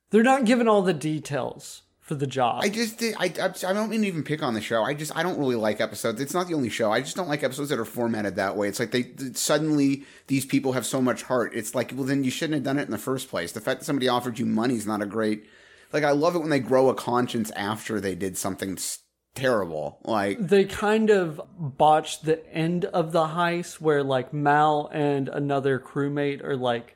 They're 0.10 0.22
not 0.22 0.44
given 0.44 0.68
all 0.68 0.82
the 0.82 0.94
details 0.94 1.84
for 2.04 2.16
the 2.16 2.28
job. 2.28 2.62
I 2.62 2.70
just 2.70 3.00
did. 3.00 3.16
I, 3.18 3.34
I, 3.42 3.54
I 3.70 3.74
don't 3.74 3.90
mean 3.90 4.02
to 4.02 4.08
even 4.08 4.24
pick 4.24 4.44
on 4.44 4.54
the 4.54 4.62
show. 4.62 4.84
I 4.84 4.94
just 4.94 5.16
I 5.16 5.24
don't 5.24 5.40
really 5.40 5.56
like 5.56 5.80
episodes. 5.80 6.20
It's 6.20 6.34
not 6.34 6.48
the 6.48 6.54
only 6.54 6.70
show. 6.70 6.92
I 6.92 7.00
just 7.00 7.16
don't 7.16 7.30
like 7.30 7.44
episodes 7.44 7.70
that 7.70 7.80
are 7.80 7.86
formatted 7.86 8.36
that 8.36 8.58
way. 8.58 8.68
It's 8.68 8.80
like 8.80 8.92
they 8.92 9.14
suddenly 9.34 10.04
these 10.28 10.46
people 10.46 10.74
have 10.74 10.86
so 10.86 11.02
much 11.02 11.24
heart. 11.24 11.54
It's 11.56 11.74
like 11.74 11.94
well 11.96 12.04
then 12.04 12.26
you 12.26 12.30
shouldn't 12.30 12.56
have 12.56 12.64
done 12.64 12.78
it 12.78 12.84
in 12.84 12.92
the 12.92 12.98
first 12.98 13.30
place. 13.30 13.54
The 13.54 13.62
fact 13.62 13.80
that 13.80 13.86
somebody 13.86 14.10
offered 14.10 14.38
you 14.38 14.46
money 14.46 14.76
is 14.76 14.86
not 14.86 15.02
a 15.02 15.06
great. 15.06 15.46
Like 15.94 16.04
I 16.04 16.12
love 16.12 16.36
it 16.36 16.40
when 16.40 16.50
they 16.50 16.60
grow 16.60 16.90
a 16.90 16.96
conscience 16.96 17.52
after 17.52 18.02
they 18.02 18.16
did 18.16 18.38
something 18.38 18.78
terrible. 19.34 20.00
Like 20.04 20.40
they 20.40 20.66
kind 20.66 21.10
of 21.10 21.40
botched 21.58 22.26
the 22.26 22.46
end 22.54 22.84
of 22.86 23.14
the 23.14 23.28
heist 23.28 23.80
where 23.80 24.04
like 24.04 24.34
Mal 24.34 24.90
and 24.92 25.30
another 25.30 25.80
crewmate 25.80 26.44
are 26.44 26.58
like 26.58 26.93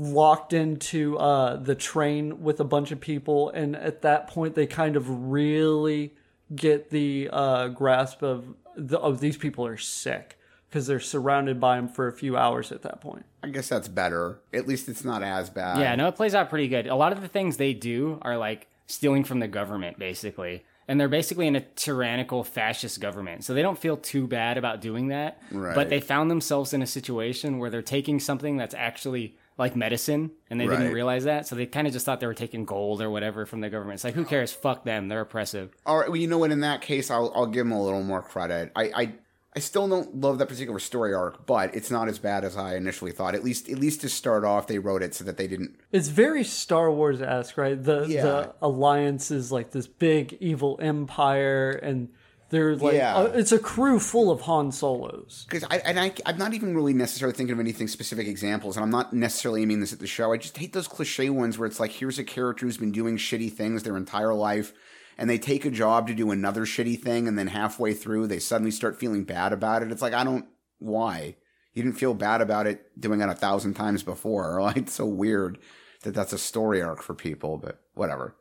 locked 0.00 0.54
into 0.54 1.18
uh 1.18 1.56
the 1.56 1.74
train 1.74 2.42
with 2.42 2.58
a 2.58 2.64
bunch 2.64 2.90
of 2.90 2.98
people 2.98 3.50
and 3.50 3.76
at 3.76 4.00
that 4.00 4.28
point 4.28 4.54
they 4.54 4.66
kind 4.66 4.96
of 4.96 5.30
really 5.30 6.14
get 6.54 6.88
the 6.88 7.28
uh 7.30 7.68
grasp 7.68 8.22
of 8.22 8.54
the, 8.76 8.98
of 8.98 9.20
these 9.20 9.36
people 9.36 9.66
are 9.66 9.76
sick 9.76 10.38
because 10.70 10.86
they're 10.86 11.00
surrounded 11.00 11.58
by 11.58 11.76
them 11.76 11.88
for 11.88 12.06
a 12.06 12.12
few 12.12 12.36
hours 12.36 12.70
at 12.70 12.82
that 12.82 13.00
point. 13.00 13.26
I 13.42 13.48
guess 13.48 13.68
that's 13.68 13.88
better. 13.88 14.38
At 14.54 14.68
least 14.68 14.88
it's 14.88 15.04
not 15.04 15.22
as 15.22 15.50
bad. 15.50 15.80
Yeah, 15.80 15.96
no, 15.96 16.06
it 16.06 16.14
plays 16.14 16.34
out 16.34 16.48
pretty 16.48 16.68
good. 16.68 16.86
A 16.86 16.94
lot 16.94 17.12
of 17.12 17.20
the 17.20 17.28
things 17.28 17.56
they 17.56 17.74
do 17.74 18.18
are 18.22 18.38
like 18.38 18.68
stealing 18.86 19.24
from 19.24 19.40
the 19.40 19.48
government, 19.48 19.98
basically. 19.98 20.64
And 20.86 21.00
they're 21.00 21.08
basically 21.08 21.46
in 21.46 21.56
a 21.56 21.60
tyrannical 21.60 22.42
fascist 22.44 23.00
government. 23.00 23.44
So 23.44 23.54
they 23.54 23.62
don't 23.62 23.78
feel 23.78 23.96
too 23.96 24.26
bad 24.26 24.58
about 24.58 24.80
doing 24.80 25.08
that. 25.08 25.40
Right. 25.50 25.74
But 25.74 25.88
they 25.88 26.00
found 26.00 26.30
themselves 26.30 26.72
in 26.72 26.82
a 26.82 26.86
situation 26.86 27.58
where 27.58 27.70
they're 27.70 27.82
taking 27.82 28.18
something 28.18 28.56
that's 28.56 28.74
actually 28.74 29.36
like 29.60 29.76
medicine 29.76 30.32
and 30.48 30.58
they 30.60 30.66
didn't 30.66 30.92
realize 30.92 31.24
that. 31.24 31.46
So 31.46 31.54
they 31.54 31.66
kind 31.66 31.86
of 31.86 31.92
just 31.92 32.04
thought 32.04 32.18
they 32.18 32.26
were 32.26 32.34
taking 32.34 32.64
gold 32.64 33.00
or 33.00 33.10
whatever 33.10 33.46
from 33.46 33.60
the 33.60 33.70
government. 33.70 33.94
It's 33.96 34.04
like, 34.04 34.14
who 34.14 34.24
cares? 34.24 34.52
Fuck 34.52 34.84
them. 34.84 35.06
They're 35.08 35.20
oppressive. 35.20 35.72
All 35.86 35.98
right. 35.98 36.08
Well, 36.08 36.16
you 36.16 36.26
know 36.26 36.38
what? 36.38 36.50
In 36.50 36.60
that 36.60 36.80
case, 36.80 37.10
I'll 37.10 37.30
I'll 37.36 37.46
give 37.46 37.66
them 37.66 37.72
a 37.72 37.80
little 37.80 38.02
more 38.02 38.22
credit. 38.22 38.72
I 38.74 38.84
I, 38.84 39.14
I 39.54 39.58
still 39.58 39.86
don't 39.88 40.20
love 40.20 40.38
that 40.38 40.46
particular 40.48 40.78
story 40.78 41.12
arc, 41.12 41.44
but 41.44 41.74
it's 41.74 41.90
not 41.90 42.08
as 42.08 42.18
bad 42.18 42.44
as 42.44 42.56
I 42.56 42.76
initially 42.76 43.12
thought. 43.12 43.34
At 43.34 43.44
least 43.44 43.68
at 43.68 43.78
least 43.78 44.00
to 44.00 44.08
start 44.08 44.44
off, 44.44 44.66
they 44.66 44.78
wrote 44.78 45.02
it 45.02 45.14
so 45.14 45.24
that 45.24 45.36
they 45.36 45.46
didn't. 45.46 45.76
It's 45.92 46.08
very 46.08 46.42
Star 46.42 46.90
Wars 46.90 47.20
esque, 47.20 47.56
right? 47.58 47.80
The 47.80 48.06
Yeah. 48.08 48.22
the 48.22 48.54
alliance 48.62 49.30
is 49.30 49.52
like 49.52 49.72
this 49.72 49.86
big 49.86 50.38
evil 50.40 50.78
empire, 50.80 51.70
and 51.72 52.08
they're 52.50 52.76
like 52.76 52.94
Yeah. 52.94 53.16
uh, 53.16 53.24
it's 53.34 53.52
a 53.52 53.58
crew 53.58 53.98
full 53.98 54.30
of 54.30 54.42
Han 54.42 54.70
Solos. 54.72 55.46
Because 55.48 55.64
I 55.70 55.78
and 55.78 55.98
I 55.98 56.12
I'm 56.26 56.36
not 56.38 56.52
even 56.54 56.74
really 56.74 56.92
necessarily 56.92 57.36
thinking 57.36 57.54
of 57.54 57.60
anything 57.60 57.88
specific 57.88 58.26
examples, 58.26 58.76
and 58.76 58.84
I'm 58.84 58.90
not 58.90 59.12
necessarily 59.12 59.62
aiming 59.62 59.80
this 59.80 59.92
at 59.92 59.98
the 60.00 60.06
show. 60.06 60.32
I 60.32 60.36
just 60.36 60.58
hate 60.58 60.72
those 60.72 60.88
cliche 60.88 61.30
ones 61.30 61.58
where 61.58 61.66
it's 61.66 61.80
like 61.80 61.92
here's 61.92 62.18
a 62.18 62.24
character 62.24 62.66
who's 62.66 62.76
been 62.76 62.92
doing 62.92 63.16
shitty 63.16 63.52
things 63.52 63.82
their 63.82 63.96
entire 63.96 64.34
life. 64.34 64.72
And 65.18 65.28
they 65.28 65.36
take 65.36 65.66
a 65.66 65.70
job 65.70 66.06
to 66.06 66.14
do 66.14 66.30
another 66.30 66.64
shitty 66.64 66.98
thing, 66.98 67.28
and 67.28 67.38
then 67.38 67.48
halfway 67.48 67.92
through, 67.92 68.26
they 68.26 68.38
suddenly 68.38 68.70
start 68.70 68.98
feeling 68.98 69.24
bad 69.24 69.52
about 69.52 69.82
it. 69.82 69.92
It's 69.92 70.00
like, 70.00 70.14
I 70.14 70.24
don't, 70.24 70.46
why? 70.78 71.36
You 71.74 71.82
didn't 71.82 71.98
feel 71.98 72.14
bad 72.14 72.40
about 72.40 72.66
it 72.66 72.98
doing 72.98 73.20
it 73.20 73.28
a 73.28 73.34
thousand 73.34 73.74
times 73.74 74.02
before. 74.02 74.58
Like, 74.62 74.78
it's 74.78 74.94
so 74.94 75.04
weird 75.04 75.58
that 76.04 76.14
that's 76.14 76.32
a 76.32 76.38
story 76.38 76.80
arc 76.80 77.02
for 77.02 77.14
people, 77.14 77.58
but 77.58 77.80
whatever. 77.92 78.34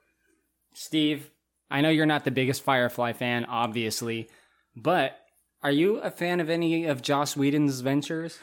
Steve, 0.74 1.32
I 1.70 1.82
know 1.82 1.90
you're 1.90 2.06
not 2.06 2.26
the 2.26 2.32
biggest 2.32 2.64
Firefly 2.64 3.14
fan, 3.14 3.46
obviously, 3.46 4.30
but 4.76 5.18
are 5.62 5.72
you 5.72 5.98
a 5.98 6.10
fan 6.10 6.40
of 6.40 6.50
any 6.50 6.86
of 6.86 7.02
Joss 7.02 7.36
Whedon's 7.36 7.82
ventures? 7.82 8.40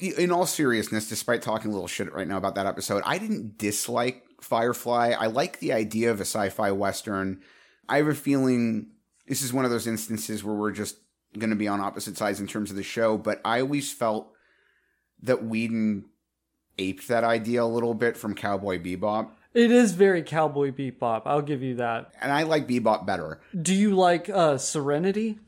in 0.00 0.30
all 0.30 0.46
seriousness, 0.46 1.08
despite 1.08 1.42
talking 1.42 1.70
a 1.70 1.74
little 1.74 1.88
shit 1.88 2.12
right 2.12 2.28
now 2.28 2.36
about 2.36 2.54
that 2.54 2.66
episode, 2.66 3.02
I 3.04 3.18
didn't 3.18 3.58
dislike 3.58 4.24
Firefly. 4.40 5.14
I 5.18 5.26
like 5.26 5.58
the 5.58 5.72
idea 5.72 6.10
of 6.10 6.20
a 6.20 6.24
sci-fi 6.24 6.70
western. 6.70 7.42
I 7.88 7.98
have 7.98 8.06
a 8.06 8.14
feeling 8.14 8.92
this 9.26 9.42
is 9.42 9.52
one 9.52 9.64
of 9.64 9.70
those 9.70 9.86
instances 9.86 10.42
where 10.42 10.54
we're 10.54 10.72
just 10.72 10.96
going 11.38 11.50
to 11.50 11.56
be 11.56 11.68
on 11.68 11.80
opposite 11.80 12.16
sides 12.16 12.40
in 12.40 12.46
terms 12.46 12.70
of 12.70 12.76
the 12.76 12.82
show, 12.82 13.18
but 13.18 13.40
I 13.44 13.60
always 13.60 13.92
felt 13.92 14.32
that 15.22 15.44
Whedon 15.44 16.06
aped 16.78 17.08
that 17.08 17.24
idea 17.24 17.62
a 17.62 17.64
little 17.64 17.94
bit 17.94 18.16
from 18.16 18.34
Cowboy 18.34 18.78
Bebop. 18.82 19.30
It 19.52 19.70
is 19.70 19.92
very 19.92 20.22
Cowboy 20.22 20.70
Bebop. 20.70 21.22
I'll 21.24 21.42
give 21.42 21.62
you 21.62 21.76
that. 21.76 22.12
And 22.20 22.32
I 22.32 22.44
like 22.44 22.68
Bebop 22.68 23.04
better. 23.04 23.40
Do 23.60 23.74
you 23.74 23.96
like 23.96 24.28
uh, 24.28 24.58
Serenity? 24.58 25.38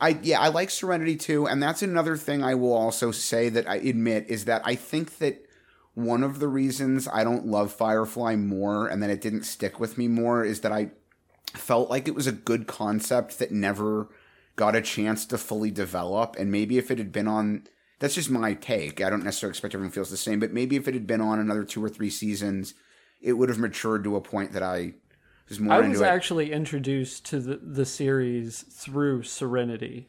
I 0.00 0.18
yeah, 0.22 0.40
I 0.40 0.48
like 0.48 0.70
Serenity 0.70 1.16
too, 1.16 1.46
and 1.46 1.62
that's 1.62 1.82
another 1.82 2.16
thing 2.16 2.42
I 2.42 2.54
will 2.54 2.72
also 2.72 3.10
say 3.10 3.50
that 3.50 3.68
I 3.68 3.76
admit 3.76 4.26
is 4.28 4.46
that 4.46 4.62
I 4.64 4.74
think 4.74 5.18
that 5.18 5.44
one 5.94 6.22
of 6.22 6.38
the 6.38 6.48
reasons 6.48 7.06
I 7.06 7.22
don't 7.24 7.46
love 7.46 7.72
Firefly 7.72 8.36
more 8.36 8.86
and 8.86 9.02
that 9.02 9.10
it 9.10 9.20
didn't 9.20 9.42
stick 9.42 9.78
with 9.78 9.98
me 9.98 10.08
more 10.08 10.44
is 10.44 10.60
that 10.62 10.72
I 10.72 10.90
felt 11.52 11.90
like 11.90 12.08
it 12.08 12.14
was 12.14 12.26
a 12.26 12.32
good 12.32 12.66
concept 12.66 13.38
that 13.38 13.50
never 13.50 14.08
got 14.56 14.76
a 14.76 14.82
chance 14.82 15.26
to 15.26 15.38
fully 15.38 15.70
develop 15.70 16.36
and 16.38 16.50
maybe 16.50 16.78
if 16.78 16.90
it 16.90 16.98
had 16.98 17.12
been 17.12 17.26
on 17.26 17.64
that's 17.98 18.14
just 18.14 18.30
my 18.30 18.54
take. 18.54 19.02
I 19.02 19.10
don't 19.10 19.24
necessarily 19.24 19.50
expect 19.50 19.74
everyone 19.74 19.92
feels 19.92 20.10
the 20.10 20.16
same, 20.16 20.40
but 20.40 20.54
maybe 20.54 20.76
if 20.76 20.88
it 20.88 20.94
had 20.94 21.06
been 21.06 21.20
on 21.20 21.38
another 21.38 21.64
two 21.64 21.84
or 21.84 21.88
three 21.90 22.08
seasons, 22.08 22.72
it 23.20 23.34
would 23.34 23.48
have 23.48 23.58
matured 23.58 24.04
to 24.04 24.16
a 24.16 24.20
point 24.20 24.52
that 24.52 24.62
I 24.62 24.94
was 25.48 25.60
more 25.60 25.74
I 25.74 25.88
was 25.88 26.00
actually 26.00 26.52
introduced 26.52 27.26
to 27.26 27.40
the, 27.40 27.56
the 27.56 27.84
series 27.84 28.62
through 28.62 29.24
Serenity. 29.24 30.08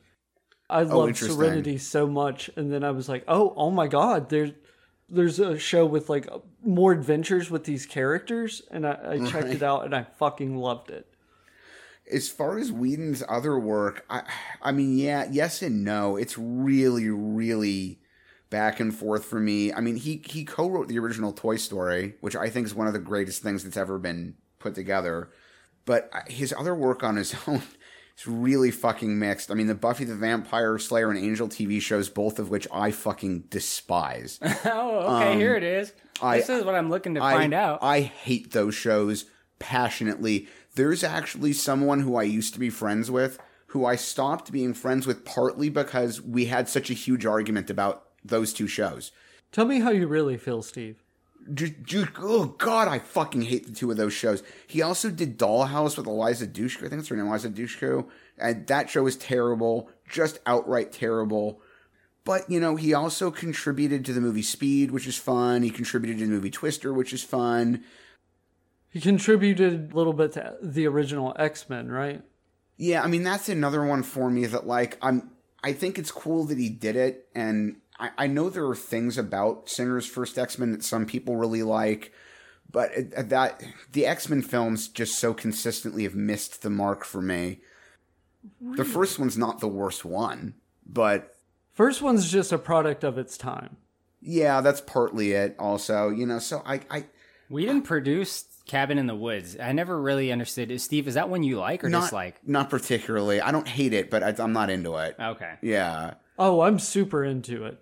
I 0.70 0.82
oh, 0.82 0.84
loved 0.84 0.94
Oh, 0.94 1.08
interesting. 1.08 1.38
Serenity 1.38 1.78
so 1.78 2.08
much, 2.08 2.50
and 2.56 2.72
then 2.72 2.84
I 2.84 2.92
was 2.92 3.10
like, 3.10 3.26
"Oh, 3.28 3.54
oh 3.58 3.72
my 3.72 3.88
God!" 3.88 4.30
There's 4.30 4.52
there's 5.10 5.40
a 5.40 5.60
show 5.60 5.86
with 5.86 6.10
like 6.10 6.28
more 6.64 6.94
adventures 6.94 7.52
with 7.52 7.66
these 7.66 7.86
characters, 7.86 8.62
and 8.72 8.88
I, 8.88 8.98
I 9.06 9.30
checked 9.30 9.50
it 9.50 9.64
out, 9.64 9.84
and 9.84 9.94
I 9.94 10.04
fucking 10.04 10.56
loved 10.56 10.90
it. 10.90 11.08
as 12.12 12.30
far 12.30 12.58
as 12.58 12.72
Whedon's 12.72 13.24
other 13.28 13.60
work, 13.60 14.06
I, 14.10 14.24
I 14.62 14.72
mean, 14.72 14.98
yeah, 14.98 15.28
yes 15.30 15.62
and 15.62 15.84
no. 15.84 16.16
It's 16.16 16.38
really, 16.38 17.10
really 17.10 18.01
back 18.52 18.80
and 18.80 18.96
forth 18.96 19.26
for 19.26 19.40
me. 19.40 19.74
I 19.74 19.80
mean, 19.80 19.96
he 19.96 20.22
he 20.28 20.46
co-wrote 20.46 20.88
the 20.88 21.00
original 21.00 21.32
Toy 21.34 21.56
Story, 21.56 22.14
which 22.22 22.36
I 22.36 22.52
think 22.52 22.68
is 22.68 22.76
one 22.76 22.86
of 22.86 22.94
the 22.94 23.00
greatest 23.00 23.42
things 23.42 23.64
that's 23.64 23.78
ever 23.78 23.98
been 23.98 24.36
put 24.60 24.76
together. 24.76 25.32
But 25.86 26.12
uh, 26.14 26.20
his 26.28 26.54
other 26.56 26.76
work 26.76 27.04
on 27.04 27.16
his 27.16 27.34
own 27.48 27.64
is 28.16 28.28
really 28.28 28.70
fucking 28.70 29.18
mixed. 29.18 29.50
I 29.50 29.56
mean, 29.56 29.66
the 29.66 29.74
Buffy 29.74 30.04
the 30.06 30.14
Vampire 30.14 30.78
Slayer 30.78 31.10
and 31.10 31.18
Angel 31.18 31.48
TV 31.48 31.82
shows, 31.82 32.10
both 32.10 32.38
of 32.38 32.52
which 32.52 32.68
I 32.72 32.92
fucking 32.92 33.46
despise. 33.50 34.40
Oh, 34.66 35.18
okay, 35.18 35.38
here 35.38 35.56
it 35.56 35.64
is. 35.64 35.92
I- 36.22 36.38
this 36.38 36.50
is 36.50 36.64
what 36.64 36.76
I'm 36.76 36.92
looking 36.92 37.16
to 37.16 37.24
I, 37.24 37.34
find 37.34 37.54
out. 37.54 37.80
I 37.82 38.02
hate 38.02 38.52
those 38.52 38.76
shows 38.76 39.26
passionately. 39.58 40.48
There's 40.76 41.04
actually 41.04 41.54
someone 41.54 42.02
who 42.02 42.16
I 42.16 42.24
used 42.24 42.54
to 42.54 42.60
be 42.60 42.70
friends 42.70 43.10
with 43.10 43.40
who 43.68 43.86
I 43.86 43.96
stopped 43.96 44.52
being 44.52 44.74
friends 44.74 45.08
with 45.08 45.24
partly 45.24 45.70
because 45.70 46.22
we 46.22 46.46
had 46.46 46.68
such 46.68 46.90
a 46.90 46.94
huge 46.94 47.26
argument 47.26 47.70
about 47.70 48.04
those 48.24 48.54
two 48.54 48.68
shows. 48.68 49.12
Tell 49.52 49.66
me 49.66 49.80
how 49.80 49.92
you 49.92 50.08
really 50.08 50.38
feel, 50.38 50.62
Steve. 50.62 51.04
Oh 52.20 52.56
god, 52.58 52.88
I 52.88 53.00
fucking 53.00 53.42
hate 53.44 53.66
the 53.66 53.74
two 53.74 53.90
of 53.90 53.98
those 53.98 54.14
shows. 54.14 54.44
He 54.68 54.82
also 54.82 55.10
did 55.10 55.40
Dollhouse 55.40 55.98
with 55.98 56.06
Eliza 56.06 56.48
Dushku. 56.48 56.78
I 56.78 56.90
think 56.90 56.92
that's 57.02 57.08
her 57.08 57.16
name, 57.16 57.28
Eliza 57.28 57.50
Dushku. 57.50 58.08
And 58.38 58.68
that 58.68 58.90
show 58.90 59.04
was 59.04 59.16
terrible. 59.16 59.90
just 60.08 60.40
outright 60.46 60.92
terrible. 60.92 61.62
But, 62.24 62.50
you 62.50 62.60
know, 62.60 62.76
he 62.76 62.94
also 62.94 63.32
contributed 63.32 64.06
to 64.06 64.14
the 64.14 64.22
movie 64.22 64.44
Speed, 64.44 64.92
which 64.92 65.08
is 65.08 65.18
fun. 65.18 65.64
He 65.64 65.72
contributed 65.72 66.20
to 66.20 66.26
the 66.26 66.32
movie 66.32 66.52
Twister, 66.52 66.94
which 66.94 67.14
is 67.14 67.24
fun. 67.24 67.84
He 68.90 69.00
contributed 69.00 69.92
a 69.92 69.96
little 69.96 70.14
bit 70.14 70.34
to 70.34 70.58
the 70.62 70.86
original 70.86 71.34
X 71.40 71.70
Men, 71.70 71.90
right? 71.90 72.22
Yeah, 72.78 73.04
I 73.04 73.08
mean 73.08 73.24
that's 73.24 73.48
another 73.48 73.86
one 73.86 74.04
for 74.04 74.30
me 74.30 74.46
that 74.48 74.68
like 74.68 74.98
I'm 75.02 75.32
I 75.64 75.74
think 75.74 75.98
it's 75.98 76.12
cool 76.12 76.46
that 76.46 76.58
he 76.58 76.70
did 76.70 76.96
it 76.96 77.28
and 77.34 77.78
I, 78.02 78.10
I 78.18 78.28
know 78.28 78.50
there 78.50 78.66
are 78.68 78.76
things 78.76 79.18
about 79.18 79.70
Singer's 79.70 80.06
first 80.08 80.38
X-Men 80.38 80.72
that 80.74 80.84
some 80.84 81.06
people 81.06 81.36
really 81.38 81.64
like, 81.64 82.12
but 82.70 82.92
it, 82.92 83.14
uh, 83.16 83.22
that 83.24 83.64
the 83.94 84.06
X-Men 84.06 84.42
films 84.42 84.88
just 84.90 85.18
so 85.20 85.34
consistently 85.34 86.04
have 86.04 86.16
missed 86.16 86.62
the 86.64 86.70
mark 86.70 87.06
for 87.06 87.22
me. 87.22 87.62
The 88.62 88.86
first 88.86 89.20
one's 89.20 89.38
not 89.38 89.60
the 89.60 89.68
worst 89.68 90.04
one, 90.04 90.56
but 90.86 91.36
First 91.74 92.02
one's 92.02 92.30
just 92.30 92.52
a 92.52 92.58
product 92.58 93.04
of 93.04 93.18
its 93.18 93.38
time. 93.38 93.78
yeah, 94.20 94.62
that's 94.62 94.82
partly 94.82 95.32
it 95.32 95.56
also, 95.58 96.10
you 96.10 96.26
know, 96.26 96.40
so 96.40 96.62
I 96.66 96.82
I 96.90 97.06
Whedon 97.50 97.82
produce 97.84 98.46
Cabin 98.66 98.98
in 98.98 99.08
the 99.08 99.16
Woods. 99.16 99.58
I 99.60 99.72
never 99.74 100.00
really 100.02 100.32
understood. 100.32 100.80
Steve, 100.82 101.08
is 101.08 101.14
that 101.16 101.30
one 101.30 101.44
you 101.44 101.60
like 101.60 101.84
or 101.84 101.90
not 101.90 102.04
dislike? 102.04 102.40
not 102.46 102.70
particularly. 102.70 103.42
I 103.42 103.52
don't 103.52 103.68
hate 103.68 103.94
it, 103.94 104.10
but 104.10 104.24
I, 104.24 104.44
I'm 104.44 104.54
not 104.54 104.70
into 104.70 104.96
it. 104.98 105.16
Okay. 105.20 105.54
Yeah. 105.62 106.16
Oh, 106.40 106.62
I'm 106.62 106.80
super 106.80 107.24
into 107.24 107.66
it. 107.66 107.78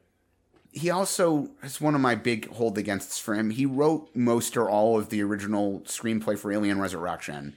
He 0.72 0.90
also 0.90 1.50
it's 1.64 1.82
one 1.82 1.96
of 1.96 2.02
my 2.02 2.16
big 2.16 2.50
hold 2.50 2.78
againsts 2.78 3.20
for 3.20 3.34
him. 3.34 3.50
He 3.50 3.66
wrote 3.66 4.10
most 4.14 4.56
or 4.56 4.70
all 4.70 4.98
of 4.98 5.10
the 5.10 5.22
original 5.24 5.82
screenplay 5.82 6.38
for 6.38 6.52
Alien 6.52 6.80
Resurrection, 6.80 7.56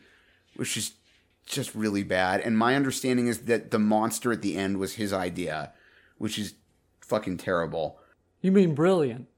which 0.56 0.76
is 0.76 0.94
just 1.46 1.74
really 1.74 2.02
bad. 2.02 2.40
And 2.40 2.56
my 2.56 2.74
understanding 2.74 3.26
is 3.26 3.40
that 3.42 3.70
the 3.70 3.78
monster 3.78 4.32
at 4.32 4.42
the 4.42 4.56
end 4.56 4.78
was 4.78 4.94
his 4.94 5.12
idea, 5.12 5.72
which 6.18 6.38
is 6.38 6.54
fucking 7.00 7.38
terrible. 7.38 7.98
You 8.40 8.52
mean 8.52 8.74
brilliant? 8.74 9.28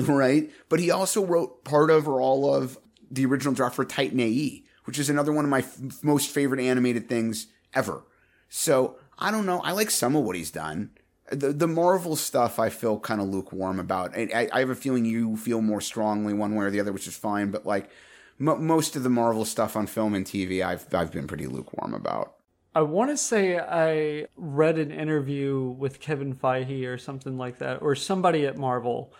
Right? 0.00 0.50
But 0.68 0.80
he 0.80 0.90
also 0.90 1.24
wrote 1.24 1.62
part 1.62 1.88
of 1.88 2.08
or 2.08 2.20
all 2.20 2.52
of 2.52 2.78
the 3.12 3.24
original 3.26 3.54
draft 3.54 3.76
for 3.76 3.84
Titan 3.84 4.18
AE, 4.18 4.64
which 4.86 4.98
is 4.98 5.08
another 5.08 5.32
one 5.32 5.44
of 5.44 5.50
my 5.52 5.60
f- 5.60 6.02
most 6.02 6.30
favorite 6.30 6.60
animated 6.60 7.08
things 7.08 7.46
ever. 7.74 8.02
So 8.48 8.96
I 9.20 9.30
don't 9.30 9.46
know. 9.46 9.60
I 9.60 9.70
like 9.70 9.92
some 9.92 10.16
of 10.16 10.24
what 10.24 10.34
he's 10.34 10.50
done. 10.50 10.90
The 11.30 11.52
the 11.52 11.66
Marvel 11.66 12.16
stuff 12.16 12.58
I 12.58 12.68
feel 12.68 12.98
kind 12.98 13.20
of 13.20 13.28
lukewarm 13.28 13.80
about. 13.80 14.16
I, 14.16 14.48
I, 14.52 14.60
have 14.60 14.70
a 14.70 14.74
feeling 14.74 15.04
you 15.04 15.36
feel 15.36 15.62
more 15.62 15.80
strongly 15.80 16.34
one 16.34 16.54
way 16.54 16.66
or 16.66 16.70
the 16.70 16.80
other, 16.80 16.92
which 16.92 17.06
is 17.06 17.16
fine. 17.16 17.50
But 17.50 17.64
like 17.64 17.90
mo 18.38 18.56
most 18.56 18.94
of 18.94 19.02
the 19.02 19.10
Marvel 19.10 19.44
stuff 19.44 19.74
on 19.74 19.86
film 19.86 20.14
and 20.14 20.26
TV, 20.26 20.62
I've 20.62 20.92
I've 20.94 21.12
been 21.12 21.26
pretty 21.26 21.46
lukewarm 21.46 21.94
about. 21.94 22.34
I 22.74 22.82
want 22.82 23.10
to 23.10 23.16
say 23.16 23.58
I 23.58 24.26
read 24.36 24.78
an 24.78 24.90
interview 24.90 25.60
with 25.78 26.00
Kevin 26.00 26.34
Feige 26.34 26.86
or 26.86 26.98
something 26.98 27.38
like 27.38 27.58
that, 27.58 27.80
or 27.80 27.94
somebody 27.94 28.46
at 28.46 28.58
Marvel, 28.58 29.14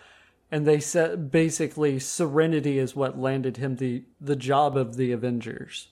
and 0.51 0.67
they 0.67 0.81
said 0.81 1.31
basically 1.31 1.99
Serenity 2.01 2.79
is 2.79 2.97
what 2.97 3.19
landed 3.19 3.57
him 3.57 3.77
the 3.77 4.05
the 4.21 4.37
job 4.37 4.77
of 4.77 4.97
the 4.97 5.13
Avengers. 5.13 5.89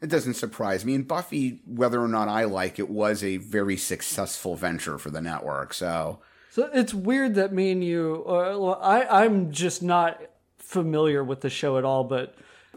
It 0.00 0.08
doesn't 0.10 0.34
surprise 0.34 0.84
me. 0.84 0.94
And 0.94 1.08
Buffy, 1.08 1.60
whether 1.66 2.00
or 2.02 2.08
not 2.08 2.28
I 2.28 2.44
like 2.44 2.78
it, 2.78 2.90
was 2.90 3.24
a 3.24 3.38
very 3.38 3.76
successful 3.76 4.54
venture 4.56 4.98
for 4.98 5.10
the 5.10 5.20
network. 5.22 5.72
So 5.74 6.20
So 6.50 6.68
it's 6.72 6.92
weird 6.94 7.34
that 7.36 7.52
me 7.52 7.70
and 7.72 7.82
you, 7.82 8.24
uh, 8.26 8.56
well, 8.58 8.78
I 8.82 9.04
I'm 9.24 9.52
just 9.52 9.82
not 9.82 10.20
familiar 10.58 11.24
with 11.24 11.40
the 11.40 11.50
show 11.50 11.78
at 11.78 11.84
all, 11.84 12.04
but 12.04 12.34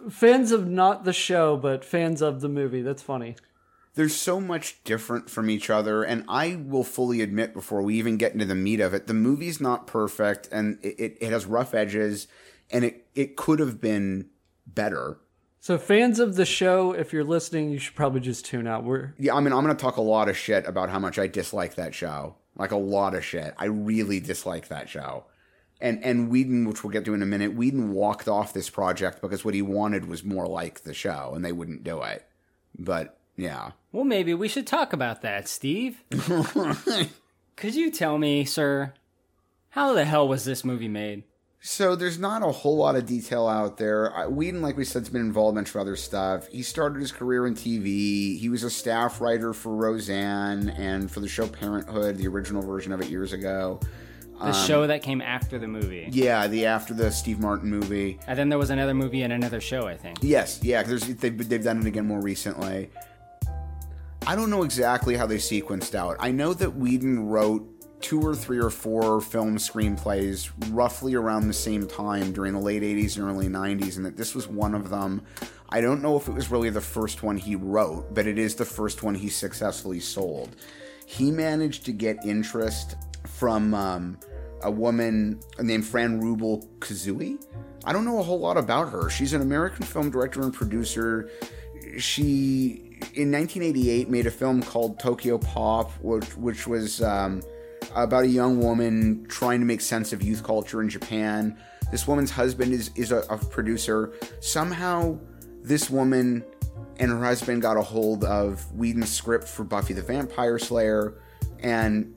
fans 0.10 0.52
of 0.52 0.68
not 0.68 1.04
the 1.04 1.12
show, 1.14 1.58
but 1.58 1.84
fans 1.84 2.22
of 2.22 2.40
the 2.42 2.48
movie. 2.50 2.82
That's 2.82 3.02
funny. 3.02 3.36
there's 3.96 4.16
so 4.16 4.40
much 4.40 4.82
different 4.86 5.30
from 5.30 5.50
each 5.50 5.70
other 5.70 6.04
and 6.04 6.24
i 6.30 6.56
will 6.56 6.84
fully 6.86 7.20
admit 7.22 7.54
before 7.54 7.82
we 7.82 7.96
even 7.96 8.16
get 8.18 8.32
into 8.32 8.46
the 8.46 8.56
meat 8.56 8.80
of 8.80 8.94
it 8.94 9.08
the 9.08 9.14
movie's 9.14 9.60
not 9.60 9.88
perfect 9.88 10.48
and 10.54 10.78
it, 10.84 10.96
it, 11.00 11.18
it 11.20 11.32
has 11.34 11.46
rough 11.46 11.74
edges 11.74 12.28
and 12.72 12.86
it, 12.86 13.08
it 13.16 13.36
could 13.36 13.60
have 13.60 13.82
been 13.82 14.30
better 14.68 15.18
So 15.62 15.78
fans 15.78 16.20
of 16.20 16.36
the 16.36 16.46
show, 16.46 16.94
if 16.94 17.12
you're 17.12 17.24
listening, 17.24 17.70
you 17.70 17.80
should 17.80 17.96
probably 17.96 18.22
just 18.22 18.46
tune 18.46 18.66
out. 18.68 18.84
We're 18.84 19.14
yeah 19.18 19.36
i 19.36 19.40
mean 19.40 19.54
i'm 19.54 19.64
going 19.64 19.76
to 19.76 19.82
talk 19.82 19.98
a 19.98 20.02
lot 20.02 20.30
of 20.30 20.38
shit 20.38 20.66
about 20.66 20.90
how 20.90 21.00
much 21.00 21.20
i 21.20 21.28
dislike 21.28 21.76
that 21.76 21.94
show 21.94 22.36
like 22.56 22.72
a 22.72 22.78
lot 22.78 23.14
of 23.14 23.24
shit 23.24 23.54
i 23.58 23.66
really 23.66 24.20
dislike 24.20 24.68
that 24.70 24.90
show 24.90 25.26
and 25.82 26.04
and 26.04 26.30
Whedon, 26.30 26.66
which 26.66 26.84
we'll 26.84 26.92
get 26.92 27.06
to 27.06 27.14
in 27.14 27.22
a 27.22 27.26
minute, 27.26 27.54
Whedon 27.54 27.92
walked 27.92 28.28
off 28.28 28.54
this 28.54 28.70
project 28.70 29.22
because 29.22 29.46
what 29.46 29.54
he 29.54 29.62
wanted 29.62 30.08
was 30.08 30.24
more 30.24 30.48
like 30.48 30.82
the 30.82 30.94
show, 30.94 31.32
and 31.34 31.44
they 31.44 31.52
wouldn't 31.52 31.84
do 31.84 32.02
it. 32.02 32.26
But 32.78 33.18
yeah, 33.38 33.72
Well, 33.92 34.04
maybe 34.04 34.34
we 34.34 34.48
should 34.48 34.68
talk 34.68 34.94
about 34.94 35.22
that, 35.22 35.48
Steve. 35.48 36.04
Could 37.56 37.76
you 37.76 37.92
tell 37.92 38.18
me, 38.18 38.46
sir, 38.46 38.94
how 39.70 39.94
the 39.94 40.06
hell 40.06 40.28
was 40.28 40.46
this 40.46 40.66
movie 40.66 40.88
made? 40.88 41.24
So 41.62 41.96
there's 41.96 42.18
not 42.18 42.42
a 42.42 42.52
whole 42.52 42.78
lot 42.78 42.96
of 42.96 43.06
detail 43.06 43.48
out 43.48 43.78
there. 43.78 44.14
Whedon, 44.30 44.62
like 44.62 44.78
we 44.78 44.86
said, 44.86 45.02
has 45.02 45.10
been 45.10 45.22
involved 45.22 45.56
in 45.56 45.58
a 45.58 45.62
bunch 45.62 45.76
of 45.76 45.82
other 45.82 45.98
stuff. 45.98 46.48
He 46.48 46.64
started 46.64 47.02
his 47.02 47.12
career 47.12 47.46
in 47.48 47.54
TV. 47.54 48.40
He 48.40 48.48
was 48.50 48.64
a 48.64 48.70
staff 48.70 49.20
writer 49.20 49.54
for 49.54 49.76
Roseanne 49.76 50.70
and 50.70 51.12
for 51.12 51.20
the 51.20 51.28
show 51.28 51.48
Parenthood, 51.48 52.18
the 52.18 52.28
original 52.28 52.62
version 52.62 52.94
of 52.94 53.02
it 53.02 53.10
years 53.10 53.34
ago. 53.34 53.80
The 54.40 54.46
um, 54.46 54.54
show 54.54 54.88
that 54.88 55.02
came 55.04 55.22
after 55.22 55.60
the 55.60 55.68
movie. 55.68 56.08
Yeah, 56.12 56.48
the 56.48 56.66
after 56.66 56.94
the 56.94 57.12
Steve 57.12 57.40
Martin 57.40 57.70
movie. 57.70 58.20
And 58.26 58.40
then 58.40 58.48
there 58.48 58.58
was 58.58 58.70
another 58.70 58.94
movie 58.94 59.24
and 59.24 59.34
another 59.34 59.60
show, 59.60 59.86
I 59.86 59.98
think. 59.98 60.20
Yes, 60.22 60.62
yeah, 60.64 60.82
there's 60.82 61.02
they've, 61.02 61.50
they've 61.50 61.64
done 61.64 61.82
it 61.82 61.88
again 61.88 62.08
more 62.08 62.22
recently. 62.22 62.90
I 64.26 64.36
don't 64.36 64.50
know 64.50 64.64
exactly 64.64 65.18
how 65.18 65.26
they 65.26 65.38
sequenced 65.38 65.94
out. 65.94 66.16
I 66.22 66.32
know 66.32 66.54
that 66.54 66.76
Whedon 66.76 67.28
wrote 67.28 67.68
two 68.02 68.22
or 68.22 68.36
three 68.36 68.60
or 68.60 68.70
four 68.70 69.22
film 69.22 69.58
screenplays 69.58 70.50
roughly 70.72 71.16
around 71.16 71.48
the 71.48 71.54
same 71.54 71.86
time 71.86 72.32
during 72.32 72.54
the 72.54 72.60
late 72.60 72.82
80s 72.82 73.18
and 73.18 73.28
early 73.28 73.48
90s, 73.48 73.98
and 73.98 74.06
that 74.06 74.18
this 74.18 74.34
was 74.34 74.48
one 74.48 74.74
of 74.74 74.90
them. 74.90 75.22
I 75.70 75.82
don't 75.82 76.02
know 76.02 76.16
if 76.18 76.28
it 76.28 76.34
was 76.34 76.50
really 76.50 76.70
the 76.70 76.82
first 76.82 77.24
one 77.24 77.38
he 77.38 77.56
wrote, 77.56 78.14
but 78.14 78.26
it 78.26 78.40
is 78.40 78.56
the 78.56 78.66
first 78.66 79.04
one 79.04 79.16
he 79.16 79.30
successfully 79.30 80.00
sold. 80.00 80.56
He 81.06 81.32
managed 81.32 81.86
to 81.86 81.92
get 81.92 82.24
interest 82.26 82.96
from 83.28 83.74
um, 83.74 84.20
a 84.64 84.72
woman 84.72 85.40
named 85.60 85.86
Fran 85.86 86.22
Rubel 86.22 86.68
Kuzui. 86.80 87.44
I 87.86 87.94
don't 87.94 88.06
know 88.06 88.20
a 88.20 88.24
whole 88.24 88.40
lot 88.40 88.58
about 88.58 88.90
her. 88.92 89.10
She's 89.10 89.34
an 89.34 89.42
American 89.42 89.86
film 89.86 90.10
director 90.10 90.42
and 90.42 90.54
producer. 90.54 91.30
She, 91.98 93.00
in 93.14 93.32
1988, 93.32 94.10
made 94.10 94.28
a 94.28 94.32
film 94.32 94.62
called 94.62 95.00
Tokyo 95.00 95.38
Pop, 95.38 95.92
which, 96.02 96.38
which 96.38 96.68
was 96.68 97.02
um, 97.02 97.42
about 97.96 98.24
a 98.24 98.28
young 98.28 98.60
woman 98.60 99.26
trying 99.28 99.60
to 99.60 99.66
make 99.66 99.82
sense 99.82 100.14
of 100.14 100.22
youth 100.22 100.44
culture 100.44 100.82
in 100.82 100.90
Japan. 100.90 101.58
This 101.92 102.08
woman's 102.08 102.32
husband 102.32 102.74
is, 102.74 102.92
is 102.96 103.12
a, 103.12 103.20
a 103.30 103.38
producer. 103.38 104.14
Somehow, 104.42 105.20
this 105.62 105.90
woman 105.90 106.44
and 107.00 107.10
her 107.12 107.24
husband 107.24 107.62
got 107.62 107.78
a 107.78 107.82
hold 107.82 108.24
of 108.24 108.72
Whedon's 108.74 109.12
script 109.12 109.48
for 109.48 109.64
Buffy 109.64 109.94
the 109.94 110.02
Vampire 110.02 110.60
Slayer, 110.60 111.22
and 111.60 112.14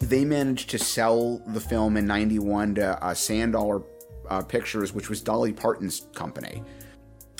they 0.00 0.24
managed 0.24 0.70
to 0.70 0.78
sell 0.78 1.42
the 1.48 1.60
film 1.60 1.96
in 1.96 2.06
91 2.06 2.76
to 2.76 3.04
uh, 3.04 3.14
Sand 3.14 3.52
Dollar 3.52 3.82
uh, 4.30 4.42
Pictures, 4.42 4.92
which 4.92 5.08
was 5.08 5.20
Dolly 5.20 5.52
Parton's 5.52 6.06
company. 6.14 6.62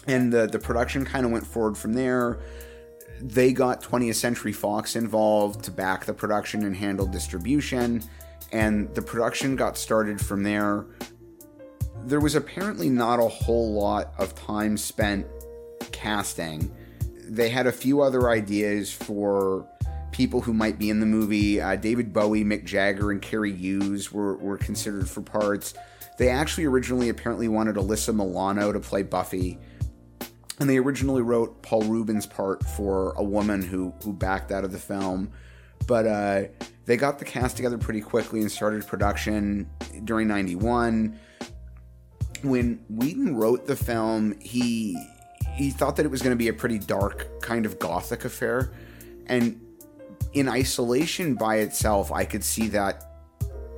And 0.06 0.32
the, 0.32 0.46
the 0.46 0.58
production 0.58 1.04
kind 1.04 1.24
of 1.24 1.32
went 1.32 1.46
forward 1.46 1.76
from 1.76 1.92
there. 1.92 2.40
They 3.20 3.52
got 3.52 3.82
20th 3.82 4.14
Century 4.14 4.52
Fox 4.52 4.96
involved 4.96 5.64
to 5.64 5.70
back 5.70 6.04
the 6.04 6.14
production 6.14 6.64
and 6.64 6.76
handle 6.76 7.06
distribution. 7.06 8.02
And 8.52 8.94
the 8.94 9.02
production 9.02 9.56
got 9.56 9.76
started 9.76 10.20
from 10.20 10.42
there. 10.42 10.86
There 12.04 12.20
was 12.20 12.34
apparently 12.34 12.88
not 12.88 13.18
a 13.18 13.28
whole 13.28 13.72
lot 13.72 14.12
of 14.18 14.34
time 14.34 14.76
spent 14.76 15.26
casting. 15.92 16.74
They 17.24 17.50
had 17.50 17.66
a 17.66 17.72
few 17.72 18.00
other 18.00 18.30
ideas 18.30 18.92
for 18.92 19.66
people 20.12 20.40
who 20.40 20.54
might 20.54 20.78
be 20.78 20.90
in 20.90 21.00
the 21.00 21.06
movie. 21.06 21.60
Uh, 21.60 21.76
David 21.76 22.12
Bowie, 22.12 22.44
Mick 22.44 22.64
Jagger, 22.64 23.10
and 23.10 23.20
Carrie 23.20 23.54
Hughes 23.54 24.10
were, 24.12 24.36
were 24.36 24.56
considered 24.56 25.08
for 25.08 25.20
parts. 25.20 25.74
They 26.18 26.28
actually 26.28 26.64
originally 26.64 27.08
apparently 27.08 27.48
wanted 27.48 27.76
Alyssa 27.76 28.14
Milano 28.14 28.72
to 28.72 28.80
play 28.80 29.02
Buffy. 29.02 29.58
And 30.60 30.68
they 30.68 30.78
originally 30.78 31.22
wrote 31.22 31.62
Paul 31.62 31.82
Reubens' 31.82 32.26
part 32.26 32.64
for 32.64 33.12
a 33.12 33.22
woman 33.22 33.62
who, 33.62 33.94
who 34.02 34.12
backed 34.12 34.50
out 34.50 34.64
of 34.64 34.72
the 34.72 34.78
film. 34.78 35.30
But 35.86 36.06
uh, 36.06 36.42
they 36.84 36.96
got 36.96 37.18
the 37.18 37.24
cast 37.24 37.56
together 37.56 37.78
pretty 37.78 38.00
quickly 38.00 38.40
and 38.40 38.50
started 38.50 38.86
production 38.86 39.68
during 40.04 40.26
91. 40.28 41.18
When 42.42 42.84
Whedon 42.88 43.36
wrote 43.36 43.66
the 43.66 43.76
film, 43.76 44.38
he 44.40 44.96
he 45.54 45.70
thought 45.70 45.96
that 45.96 46.06
it 46.06 46.08
was 46.08 46.22
going 46.22 46.30
to 46.30 46.36
be 46.36 46.48
a 46.48 46.52
pretty 46.52 46.78
dark 46.78 47.42
kind 47.42 47.66
of 47.66 47.80
gothic 47.80 48.24
affair. 48.24 48.72
And 49.26 49.60
in 50.32 50.48
isolation 50.48 51.34
by 51.34 51.56
itself, 51.56 52.12
I 52.12 52.24
could 52.24 52.44
see 52.44 52.68
that 52.68 53.04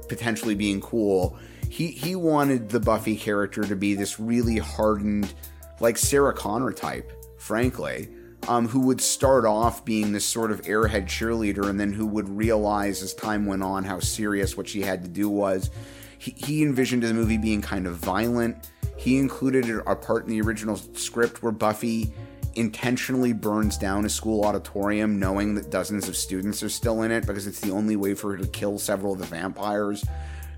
potentially 0.09 0.55
being 0.55 0.81
cool. 0.81 1.39
He 1.69 1.89
he 1.89 2.17
wanted 2.17 2.69
the 2.69 2.81
Buffy 2.81 3.17
character 3.17 3.63
to 3.63 3.77
be 3.77 3.95
this 3.95 4.21
really 4.21 4.59
hardened, 4.59 5.33
like 5.81 5.97
Sarah 5.99 6.35
Connor 6.35 6.73
type, 6.73 7.13
frankly. 7.39 8.09
um, 8.49 8.69
who 8.69 8.81
would 8.81 9.01
start 9.01 9.45
off 9.45 9.85
being 9.85 10.13
this 10.13 10.25
sort 10.25 10.51
of 10.51 10.63
airhead 10.63 11.05
cheerleader 11.05 11.69
and 11.69 11.79
then 11.79 11.93
who 11.93 12.07
would 12.07 12.29
realize 12.29 13.03
as 13.03 13.15
time 13.15 13.47
went 13.47 13.63
on 13.63 13.85
how 13.85 14.01
serious 14.01 14.57
what 14.57 14.69
she 14.69 14.83
had 14.83 15.03
to 15.05 15.11
do 15.11 15.29
was. 15.29 15.71
He, 16.19 16.33
he 16.37 16.63
envisioned 16.63 17.03
the 17.03 17.13
movie 17.15 17.39
being 17.39 17.61
kind 17.63 17.87
of 17.87 17.97
violent. 17.97 18.71
He 18.97 19.19
included 19.19 19.69
a 19.87 19.97
part 19.97 20.25
in 20.25 20.31
the 20.31 20.41
original 20.41 20.77
script 20.77 21.43
where 21.43 21.53
Buffy 21.53 22.13
intentionally 22.57 23.33
burns 23.33 23.79
down 23.79 24.05
a 24.05 24.09
school 24.09 24.45
auditorium 24.45 25.19
knowing 25.19 25.55
that 25.55 25.71
dozens 25.71 26.09
of 26.09 26.17
students 26.17 26.63
are 26.63 26.69
still 26.69 27.03
in 27.03 27.11
it 27.11 27.27
because 27.27 27.47
it's 27.47 27.61
the 27.61 27.71
only 27.71 27.95
way 27.95 28.13
for 28.15 28.33
her 28.33 28.39
to 28.39 28.47
kill 28.49 28.79
several 28.79 29.13
of 29.13 29.21
the 29.21 29.27
vampires 29.27 30.05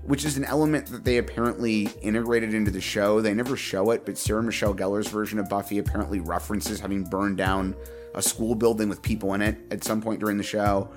which 0.05 0.25
is 0.25 0.37
an 0.37 0.43
element 0.43 0.87
that 0.87 1.05
they 1.05 1.17
apparently 1.17 1.89
integrated 2.01 2.53
into 2.53 2.71
the 2.71 2.81
show. 2.81 3.21
They 3.21 3.33
never 3.33 3.55
show 3.55 3.91
it, 3.91 4.05
but 4.05 4.17
Sarah 4.17 4.43
Michelle 4.43 4.73
Gellar's 4.73 5.07
version 5.07 5.39
of 5.39 5.47
Buffy 5.47 5.77
apparently 5.77 6.19
references 6.19 6.79
having 6.79 7.03
burned 7.03 7.37
down 7.37 7.75
a 8.13 8.21
school 8.21 8.53
building 8.53 8.89
with 8.89 9.01
people 9.01 9.33
in 9.33 9.41
it 9.41 9.57
at 9.71 9.83
some 9.83 10.01
point 10.01 10.19
during 10.19 10.37
the 10.37 10.43
show. 10.43 10.89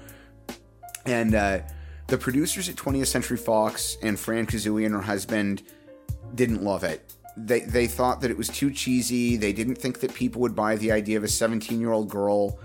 And 1.06 1.34
uh, 1.34 1.60
the 2.08 2.18
producers 2.18 2.68
at 2.68 2.74
20th 2.74 3.06
Century 3.06 3.36
Fox 3.36 3.96
and 4.02 4.18
Fran 4.18 4.46
Kuzui 4.46 4.84
and 4.84 4.94
her 4.94 5.02
husband 5.02 5.62
didn't 6.34 6.62
love 6.62 6.82
it. 6.82 7.14
They, 7.36 7.60
they 7.60 7.86
thought 7.86 8.22
that 8.22 8.30
it 8.30 8.36
was 8.36 8.48
too 8.48 8.72
cheesy. 8.72 9.36
They 9.36 9.52
didn't 9.52 9.76
think 9.76 10.00
that 10.00 10.14
people 10.14 10.40
would 10.40 10.56
buy 10.56 10.76
the 10.76 10.90
idea 10.90 11.16
of 11.16 11.24
a 11.24 11.28
17 11.28 11.80
year 11.80 11.92
old 11.92 12.08
girl 12.08 12.58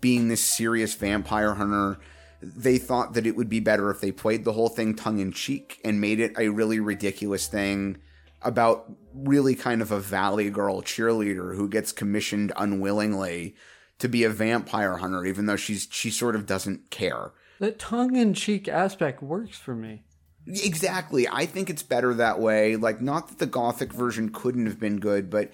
being 0.00 0.28
this 0.28 0.42
serious 0.42 0.94
vampire 0.94 1.54
hunter 1.54 1.98
they 2.40 2.78
thought 2.78 3.14
that 3.14 3.26
it 3.26 3.36
would 3.36 3.48
be 3.48 3.60
better 3.60 3.90
if 3.90 4.00
they 4.00 4.12
played 4.12 4.44
the 4.44 4.52
whole 4.52 4.68
thing 4.68 4.94
tongue 4.94 5.18
in 5.18 5.32
cheek 5.32 5.80
and 5.84 6.00
made 6.00 6.20
it 6.20 6.32
a 6.38 6.48
really 6.48 6.80
ridiculous 6.80 7.46
thing 7.46 7.96
about 8.42 8.92
really 9.14 9.54
kind 9.54 9.80
of 9.80 9.90
a 9.90 10.00
valley 10.00 10.50
girl 10.50 10.82
cheerleader 10.82 11.56
who 11.56 11.68
gets 11.68 11.92
commissioned 11.92 12.52
unwillingly 12.56 13.54
to 13.98 14.08
be 14.08 14.24
a 14.24 14.30
vampire 14.30 14.98
hunter 14.98 15.24
even 15.24 15.46
though 15.46 15.56
she's 15.56 15.88
she 15.90 16.10
sort 16.10 16.36
of 16.36 16.46
doesn't 16.46 16.90
care. 16.90 17.32
The 17.60 17.70
tongue 17.70 18.16
in 18.16 18.34
cheek 18.34 18.68
aspect 18.68 19.22
works 19.22 19.56
for 19.56 19.74
me. 19.74 20.04
Exactly. 20.46 21.26
I 21.26 21.46
think 21.46 21.70
it's 21.70 21.82
better 21.82 22.12
that 22.14 22.38
way. 22.38 22.76
Like 22.76 23.00
not 23.00 23.28
that 23.28 23.38
the 23.38 23.46
gothic 23.46 23.92
version 23.92 24.30
couldn't 24.30 24.66
have 24.66 24.78
been 24.78 25.00
good, 25.00 25.30
but 25.30 25.50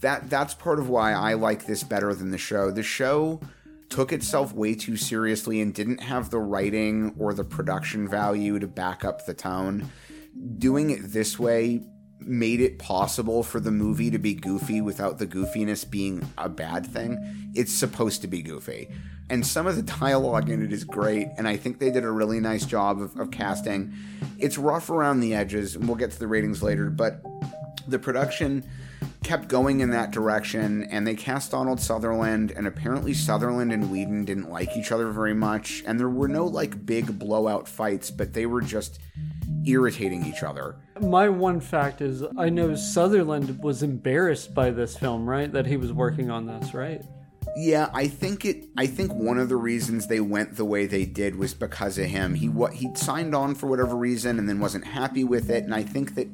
that 0.00 0.30
that's 0.30 0.54
part 0.54 0.78
of 0.78 0.88
why 0.88 1.12
I 1.12 1.34
like 1.34 1.66
this 1.66 1.82
better 1.82 2.14
than 2.14 2.30
the 2.30 2.38
show. 2.38 2.70
The 2.70 2.82
show 2.82 3.40
took 3.90 4.12
itself 4.12 4.54
way 4.54 4.74
too 4.74 4.96
seriously 4.96 5.60
and 5.60 5.74
didn't 5.74 6.00
have 6.00 6.30
the 6.30 6.38
writing 6.38 7.14
or 7.18 7.34
the 7.34 7.44
production 7.44 8.08
value 8.08 8.58
to 8.58 8.66
back 8.66 9.04
up 9.04 9.26
the 9.26 9.34
tone. 9.34 9.90
Doing 10.58 10.90
it 10.90 11.00
this 11.02 11.38
way 11.38 11.82
made 12.20 12.60
it 12.60 12.78
possible 12.78 13.42
for 13.42 13.60
the 13.60 13.70
movie 13.70 14.10
to 14.10 14.18
be 14.18 14.34
goofy 14.34 14.80
without 14.80 15.18
the 15.18 15.26
goofiness 15.26 15.88
being 15.88 16.22
a 16.38 16.48
bad 16.48 16.86
thing. 16.86 17.50
It's 17.54 17.72
supposed 17.72 18.22
to 18.22 18.28
be 18.28 18.42
goofy. 18.42 18.90
And 19.28 19.46
some 19.46 19.66
of 19.66 19.76
the 19.76 19.82
dialogue 20.00 20.50
in 20.50 20.62
it 20.62 20.72
is 20.72 20.84
great, 20.84 21.28
and 21.38 21.48
I 21.48 21.56
think 21.56 21.78
they 21.78 21.90
did 21.90 22.04
a 22.04 22.10
really 22.10 22.40
nice 22.40 22.66
job 22.66 23.00
of, 23.00 23.18
of 23.18 23.30
casting. 23.30 23.94
It's 24.38 24.58
rough 24.58 24.90
around 24.90 25.20
the 25.20 25.34
edges, 25.34 25.76
and 25.76 25.86
we'll 25.86 25.96
get 25.96 26.10
to 26.12 26.18
the 26.18 26.28
ratings 26.28 26.62
later, 26.62 26.90
but 26.90 27.22
the 27.88 27.98
production 27.98 28.64
kept 29.22 29.48
going 29.48 29.80
in 29.80 29.90
that 29.90 30.10
direction, 30.10 30.84
and 30.84 31.06
they 31.06 31.14
cast 31.14 31.50
Donald 31.50 31.80
Sutherland, 31.80 32.52
and 32.52 32.66
apparently 32.66 33.12
Sutherland 33.12 33.72
and 33.72 33.90
Whedon 33.90 34.24
didn't 34.24 34.50
like 34.50 34.76
each 34.76 34.92
other 34.92 35.10
very 35.10 35.34
much, 35.34 35.82
and 35.86 36.00
there 36.00 36.08
were 36.08 36.28
no 36.28 36.46
like 36.46 36.86
big 36.86 37.18
blowout 37.18 37.68
fights, 37.68 38.10
but 38.10 38.32
they 38.32 38.46
were 38.46 38.62
just 38.62 38.98
irritating 39.66 40.24
each 40.24 40.42
other. 40.42 40.76
My 41.00 41.28
one 41.28 41.60
fact 41.60 42.00
is 42.00 42.22
I 42.38 42.48
know 42.48 42.74
Sutherland 42.74 43.62
was 43.62 43.82
embarrassed 43.82 44.54
by 44.54 44.70
this 44.70 44.96
film, 44.96 45.28
right? 45.28 45.52
That 45.52 45.66
he 45.66 45.76
was 45.76 45.92
working 45.92 46.30
on 46.30 46.46
this, 46.46 46.72
right? 46.74 47.02
Yeah, 47.56 47.90
I 47.92 48.06
think 48.06 48.44
it. 48.44 48.68
I 48.76 48.86
think 48.86 49.12
one 49.12 49.38
of 49.38 49.48
the 49.48 49.56
reasons 49.56 50.06
they 50.06 50.20
went 50.20 50.56
the 50.56 50.64
way 50.64 50.86
they 50.86 51.04
did 51.04 51.36
was 51.36 51.52
because 51.52 51.98
of 51.98 52.06
him. 52.06 52.34
He 52.34 52.48
what 52.48 52.74
he 52.74 52.94
signed 52.94 53.34
on 53.34 53.54
for 53.54 53.66
whatever 53.66 53.96
reason 53.96 54.38
and 54.38 54.48
then 54.48 54.60
wasn't 54.60 54.86
happy 54.86 55.24
with 55.24 55.50
it, 55.50 55.64
and 55.64 55.74
I 55.74 55.82
think 55.82 56.14
that 56.14 56.28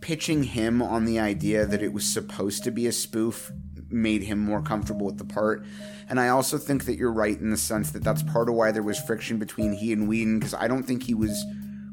pitching 0.00 0.42
him 0.44 0.80
on 0.82 1.04
the 1.04 1.18
idea 1.18 1.66
that 1.66 1.82
it 1.82 1.92
was 1.92 2.06
supposed 2.06 2.64
to 2.64 2.70
be 2.70 2.86
a 2.86 2.92
spoof 2.92 3.52
made 3.90 4.22
him 4.22 4.38
more 4.38 4.62
comfortable 4.62 5.06
with 5.06 5.18
the 5.18 5.24
part. 5.24 5.64
And 6.08 6.18
I 6.20 6.28
also 6.28 6.58
think 6.58 6.84
that 6.84 6.96
you're 6.96 7.12
right 7.12 7.38
in 7.38 7.50
the 7.50 7.56
sense 7.56 7.90
that 7.90 8.02
that's 8.04 8.22
part 8.22 8.48
of 8.48 8.54
why 8.54 8.72
there 8.72 8.82
was 8.82 8.98
friction 9.00 9.38
between 9.38 9.72
he 9.72 9.92
and 9.92 10.08
Whedon, 10.08 10.38
because 10.38 10.54
I 10.54 10.68
don't 10.68 10.84
think 10.84 11.02
he 11.02 11.14
was 11.14 11.44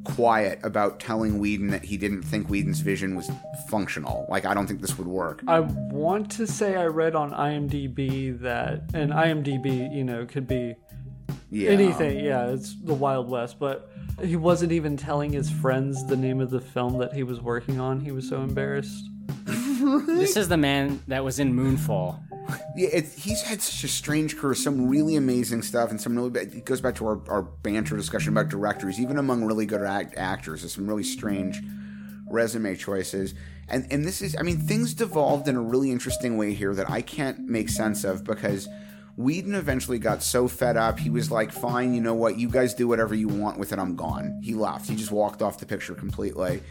quiet 0.03 0.59
about 0.63 0.99
telling 0.99 1.37
Whedon 1.39 1.67
that 1.67 1.83
he 1.83 1.97
didn't 1.97 2.21
think 2.23 2.49
Whedon's 2.49 2.79
vision 2.79 3.15
was 3.15 3.29
functional. 3.67 4.25
Like, 4.29 4.45
I 4.45 4.53
don't 4.53 4.65
think 4.67 4.79
this 4.79 4.97
would 4.97 5.07
work. 5.07 5.43
I 5.47 5.59
want 5.59 6.31
to 6.31 6.47
say 6.47 6.75
I 6.75 6.85
read 6.85 7.13
on 7.13 7.31
IMDb 7.31 8.39
that, 8.39 8.83
and 8.93 9.11
IMDb, 9.11 9.93
you 9.93 10.03
know, 10.03 10.25
could 10.25 10.47
be 10.47 10.75
Yeah. 11.49 11.71
anything. 11.71 12.23
Yeah, 12.23 12.47
it's 12.47 12.75
the 12.81 12.93
Wild 12.93 13.29
West, 13.29 13.59
but 13.59 13.91
he 14.21 14.35
wasn't 14.35 14.71
even 14.71 14.97
telling 14.97 15.31
his 15.31 15.49
friends 15.49 16.05
the 16.07 16.17
name 16.17 16.41
of 16.41 16.49
the 16.49 16.61
film 16.61 16.97
that 16.99 17.13
he 17.13 17.23
was 17.23 17.41
working 17.41 17.79
on. 17.79 17.99
He 17.99 18.11
was 18.11 18.27
so 18.27 18.41
embarrassed. 18.41 19.09
This 20.07 20.35
is 20.35 20.47
the 20.47 20.57
man 20.57 21.01
that 21.07 21.23
was 21.23 21.39
in 21.39 21.53
Moonfall. 21.53 22.19
Yeah, 22.75 22.89
it, 22.89 23.05
he's 23.05 23.43
had 23.43 23.61
such 23.61 23.83
a 23.83 23.87
strange 23.87 24.35
career, 24.35 24.55
some 24.55 24.89
really 24.89 25.15
amazing 25.15 25.61
stuff, 25.61 25.91
and 25.91 26.01
some 26.01 26.15
really. 26.15 26.39
It 26.39 26.65
goes 26.65 26.81
back 26.81 26.95
to 26.95 27.05
our, 27.05 27.21
our 27.29 27.43
banter 27.43 27.95
discussion 27.95 28.33
about 28.33 28.49
directors. 28.49 28.99
Even 28.99 29.17
among 29.17 29.45
really 29.45 29.65
good 29.65 29.83
act, 29.83 30.17
actors, 30.17 30.61
there's 30.61 30.73
some 30.73 30.87
really 30.87 31.03
strange 31.03 31.61
resume 32.27 32.75
choices. 32.75 33.35
And 33.69 33.85
and 33.91 34.03
this 34.03 34.21
is, 34.21 34.35
I 34.37 34.43
mean, 34.43 34.59
things 34.59 34.93
devolved 34.93 35.47
in 35.47 35.55
a 35.55 35.61
really 35.61 35.91
interesting 35.91 36.37
way 36.37 36.53
here 36.53 36.73
that 36.73 36.89
I 36.89 37.01
can't 37.01 37.39
make 37.47 37.69
sense 37.69 38.03
of 38.03 38.23
because 38.23 38.67
Whedon 39.17 39.55
eventually 39.55 39.97
got 39.97 40.21
so 40.21 40.47
fed 40.47 40.77
up, 40.77 40.99
he 40.99 41.09
was 41.09 41.31
like, 41.31 41.51
"Fine, 41.51 41.95
you 41.95 42.01
know 42.01 42.13
what? 42.13 42.37
You 42.37 42.49
guys 42.49 42.75
do 42.75 42.87
whatever 42.87 43.15
you 43.15 43.27
want 43.27 43.57
with 43.57 43.73
it. 43.73 43.79
I'm 43.79 43.95
gone." 43.95 44.39
He 44.43 44.53
left. 44.53 44.87
He 44.87 44.95
just 44.95 45.11
walked 45.11 45.41
off 45.41 45.59
the 45.59 45.65
picture 45.65 45.95
completely. 45.95 46.61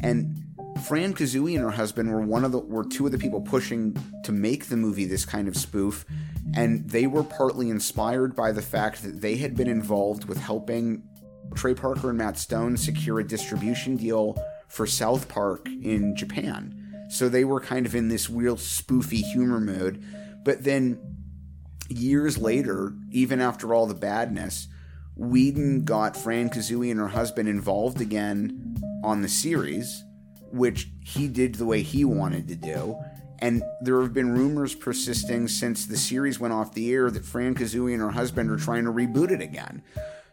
And 0.00 0.44
Fran 0.86 1.14
Kuzui 1.14 1.54
and 1.54 1.62
her 1.62 1.70
husband 1.70 2.10
were 2.10 2.22
one 2.22 2.44
of 2.44 2.52
the 2.52 2.58
were 2.58 2.84
two 2.84 3.04
of 3.06 3.12
the 3.12 3.18
people 3.18 3.42
pushing 3.42 3.96
to 4.24 4.32
make 4.32 4.66
the 4.66 4.76
movie 4.76 5.04
this 5.04 5.26
kind 5.26 5.46
of 5.46 5.56
spoof, 5.56 6.06
and 6.54 6.88
they 6.88 7.06
were 7.06 7.22
partly 7.22 7.68
inspired 7.68 8.34
by 8.34 8.50
the 8.50 8.62
fact 8.62 9.02
that 9.02 9.20
they 9.20 9.36
had 9.36 9.54
been 9.54 9.68
involved 9.68 10.24
with 10.24 10.38
helping 10.38 11.02
Trey 11.54 11.74
Parker 11.74 12.08
and 12.08 12.18
Matt 12.18 12.38
Stone 12.38 12.78
secure 12.78 13.20
a 13.20 13.24
distribution 13.24 13.96
deal 13.96 14.36
for 14.68 14.86
South 14.86 15.28
Park 15.28 15.68
in 15.68 16.16
Japan. 16.16 16.74
So 17.10 17.28
they 17.28 17.44
were 17.44 17.60
kind 17.60 17.84
of 17.84 17.94
in 17.94 18.08
this 18.08 18.30
real 18.30 18.56
spoofy 18.56 19.22
humor 19.22 19.60
mood. 19.60 20.02
But 20.42 20.64
then 20.64 20.98
years 21.88 22.38
later, 22.38 22.94
even 23.10 23.40
after 23.40 23.74
all 23.74 23.86
the 23.86 23.94
badness, 23.94 24.68
Whedon 25.16 25.84
got 25.84 26.16
Fran 26.16 26.50
Kuzui 26.50 26.90
and 26.90 26.98
her 27.00 27.08
husband 27.08 27.48
involved 27.48 28.00
again 28.00 28.76
on 29.04 29.22
the 29.22 29.28
series, 29.28 30.04
which 30.50 30.88
he 31.04 31.28
did 31.28 31.54
the 31.54 31.66
way 31.66 31.82
he 31.82 32.04
wanted 32.04 32.48
to 32.48 32.56
do. 32.56 32.96
And 33.38 33.62
there 33.80 34.00
have 34.00 34.12
been 34.14 34.32
rumors 34.32 34.74
persisting 34.74 35.48
since 35.48 35.86
the 35.86 35.96
series 35.96 36.40
went 36.40 36.54
off 36.54 36.72
the 36.72 36.92
air 36.92 37.10
that 37.10 37.24
Fran 37.24 37.54
Kuzui 37.54 37.92
and 37.92 38.00
her 38.00 38.10
husband 38.10 38.50
are 38.50 38.56
trying 38.56 38.84
to 38.84 38.90
reboot 38.90 39.30
it 39.30 39.40
again. 39.40 39.82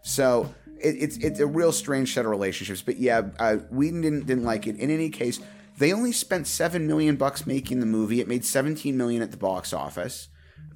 So 0.01 0.53
it, 0.79 0.95
it's 0.97 1.17
it's 1.17 1.39
a 1.39 1.47
real 1.47 1.71
strange 1.71 2.13
set 2.13 2.25
of 2.25 2.31
relationships. 2.31 2.81
But 2.81 2.97
yeah, 2.97 3.23
uh, 3.39 3.57
Whedon 3.69 4.01
didn't 4.01 4.27
didn't 4.27 4.45
like 4.45 4.65
it. 4.65 4.77
In 4.77 4.89
any 4.89 5.09
case, 5.09 5.39
they 5.77 5.91
only 5.91 6.11
spent 6.11 6.47
seven 6.47 6.87
million 6.87 7.17
bucks 7.17 7.45
making 7.45 7.81
the 7.81 7.85
movie. 7.85 8.21
It 8.21 8.27
made 8.27 8.45
seventeen 8.45 8.97
million 8.97 9.21
at 9.21 9.31
the 9.31 9.37
box 9.37 9.73
office. 9.73 10.29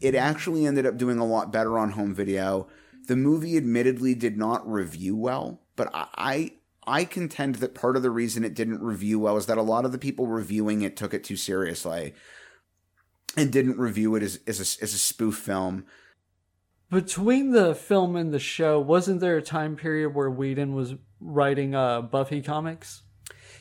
It 0.06 0.14
actually 0.14 0.68
ended 0.68 0.86
up 0.86 0.98
doing 0.98 1.18
a 1.18 1.26
lot 1.26 1.52
better 1.52 1.80
on 1.80 1.94
home 1.94 2.14
video. 2.14 2.68
The 3.08 3.16
movie 3.16 3.58
admittedly 3.58 4.14
did 4.14 4.38
not 4.38 4.70
review 4.72 5.16
well, 5.16 5.62
but 5.76 5.90
I, 5.94 6.52
I 6.86 7.06
contend 7.06 7.56
that 7.56 7.74
part 7.74 7.98
of 7.98 8.04
the 8.04 8.12
reason 8.12 8.44
it 8.44 8.54
didn't 8.54 8.84
review 8.84 9.18
well 9.18 9.36
is 9.36 9.48
that 9.48 9.58
a 9.58 9.64
lot 9.64 9.84
of 9.84 9.92
the 9.92 9.98
people 9.98 10.28
reviewing 10.28 10.84
it 10.84 10.96
took 10.96 11.16
it 11.16 11.24
too 11.24 11.36
seriously 11.36 12.14
and 13.36 13.52
didn't 13.52 13.80
review 13.80 14.14
it 14.14 14.22
as, 14.22 14.40
as, 14.46 14.60
a, 14.60 14.84
as 14.84 14.94
a 14.94 15.00
spoof 15.00 15.38
film. 15.38 15.88
Between 16.92 17.50
the 17.50 17.74
film 17.74 18.16
and 18.16 18.32
the 18.32 18.38
show, 18.38 18.80
wasn't 18.80 19.22
there 19.22 19.38
a 19.38 19.42
time 19.42 19.76
period 19.76 20.14
where 20.14 20.30
Whedon 20.30 20.76
was 20.76 20.94
writing 21.20 21.74
uh, 21.74 22.02
Buffy 22.04 22.44
comics? 22.44 23.02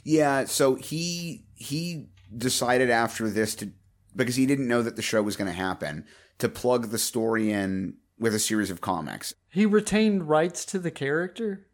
Yeah, 0.03 0.45
so 0.45 0.75
he 0.75 1.47
he 1.55 2.09
decided 2.37 2.91
after 2.91 3.31
this 3.31 3.55
to 3.55 3.71
because 4.15 4.37
he 4.37 4.45
didn't 4.45 4.69
know 4.69 4.83
that 4.83 4.97
the 4.97 5.03
show 5.03 5.23
was 5.23 5.37
going 5.37 5.51
to 5.51 5.57
happen 5.57 6.05
to 6.39 6.49
plug 6.49 6.91
the 6.91 6.99
story 6.99 7.51
in 7.51 7.97
with 8.19 8.35
a 8.35 8.39
series 8.39 8.71
of 8.71 8.81
comics. 8.81 9.35
He 9.51 9.67
retained 9.67 10.29
rights 10.29 10.65
to 10.67 10.79
the 10.79 10.91
character? 10.91 11.67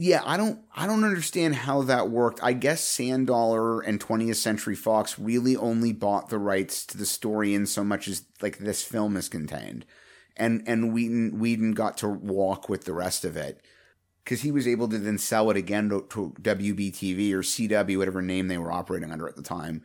Yeah, 0.00 0.22
I 0.24 0.36
don't 0.36 0.60
I 0.76 0.86
don't 0.86 1.02
understand 1.02 1.56
how 1.56 1.82
that 1.82 2.08
worked. 2.08 2.38
I 2.40 2.52
guess 2.52 2.82
Sandollar 2.82 3.80
and 3.80 3.98
20th 3.98 4.36
Century 4.36 4.76
Fox 4.76 5.18
really 5.18 5.56
only 5.56 5.92
bought 5.92 6.28
the 6.28 6.38
rights 6.38 6.86
to 6.86 6.96
the 6.96 7.04
story 7.04 7.52
in 7.52 7.66
so 7.66 7.82
much 7.82 8.06
as 8.06 8.22
like 8.40 8.58
this 8.58 8.84
film 8.84 9.16
is 9.16 9.28
contained. 9.28 9.84
And 10.36 10.62
and 10.68 10.94
Whedon 10.94 11.40
Whedon 11.40 11.72
got 11.72 11.96
to 11.98 12.08
walk 12.08 12.68
with 12.68 12.84
the 12.84 12.92
rest 12.92 13.24
of 13.24 13.36
it. 13.36 13.60
Cuz 14.24 14.42
he 14.42 14.52
was 14.52 14.68
able 14.68 14.86
to 14.86 14.98
then 14.98 15.18
sell 15.18 15.50
it 15.50 15.56
again 15.56 15.88
to, 15.88 16.06
to 16.10 16.32
WBTV 16.40 17.32
or 17.32 17.40
CW 17.40 17.98
whatever 17.98 18.22
name 18.22 18.46
they 18.46 18.58
were 18.58 18.70
operating 18.70 19.10
under 19.10 19.28
at 19.28 19.34
the 19.34 19.42
time 19.42 19.82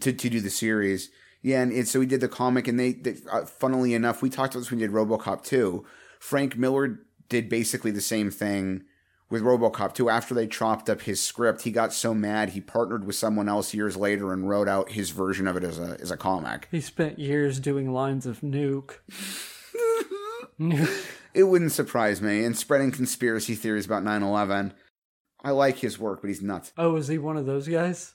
to 0.00 0.14
to 0.14 0.30
do 0.30 0.40
the 0.40 0.48
series. 0.48 1.10
Yeah, 1.42 1.62
and 1.62 1.72
it, 1.72 1.88
so 1.88 1.98
we 1.98 2.06
did 2.06 2.20
the 2.20 2.28
comic, 2.28 2.68
and 2.68 2.78
they, 2.78 2.92
they 2.92 3.16
uh, 3.30 3.44
funnily 3.44 3.94
enough, 3.94 4.22
we 4.22 4.30
talked 4.30 4.54
about 4.54 4.60
this 4.60 4.70
when 4.70 4.80
we 4.80 4.86
did 4.86 4.94
RoboCop 4.94 5.42
2. 5.42 5.84
Frank 6.20 6.56
Miller 6.56 7.00
did 7.28 7.48
basically 7.48 7.90
the 7.90 8.00
same 8.00 8.30
thing 8.30 8.84
with 9.28 9.42
RoboCop 9.42 9.94
2. 9.94 10.08
After 10.08 10.34
they 10.34 10.46
chopped 10.46 10.88
up 10.88 11.02
his 11.02 11.20
script, 11.20 11.62
he 11.62 11.72
got 11.72 11.92
so 11.92 12.14
mad 12.14 12.50
he 12.50 12.60
partnered 12.60 13.04
with 13.04 13.16
someone 13.16 13.48
else 13.48 13.74
years 13.74 13.96
later 13.96 14.32
and 14.32 14.48
wrote 14.48 14.68
out 14.68 14.92
his 14.92 15.10
version 15.10 15.48
of 15.48 15.56
it 15.56 15.64
as 15.64 15.78
a 15.78 15.96
as 16.00 16.10
a 16.10 16.16
comic. 16.16 16.68
He 16.70 16.80
spent 16.80 17.18
years 17.18 17.58
doing 17.58 17.92
lines 17.92 18.26
of 18.26 18.40
nuke. 18.40 18.98
It 21.34 21.44
wouldn't 21.44 21.72
surprise 21.72 22.20
me. 22.20 22.44
And 22.44 22.56
spreading 22.56 22.92
conspiracy 22.92 23.54
theories 23.54 23.86
about 23.86 24.04
9/11. 24.04 24.72
I 25.42 25.50
like 25.50 25.78
his 25.78 25.98
work, 25.98 26.20
but 26.20 26.28
he's 26.28 26.42
nuts. 26.42 26.72
Oh, 26.76 26.96
is 26.96 27.08
he 27.08 27.18
one 27.18 27.36
of 27.36 27.46
those 27.46 27.66
guys? 27.66 28.14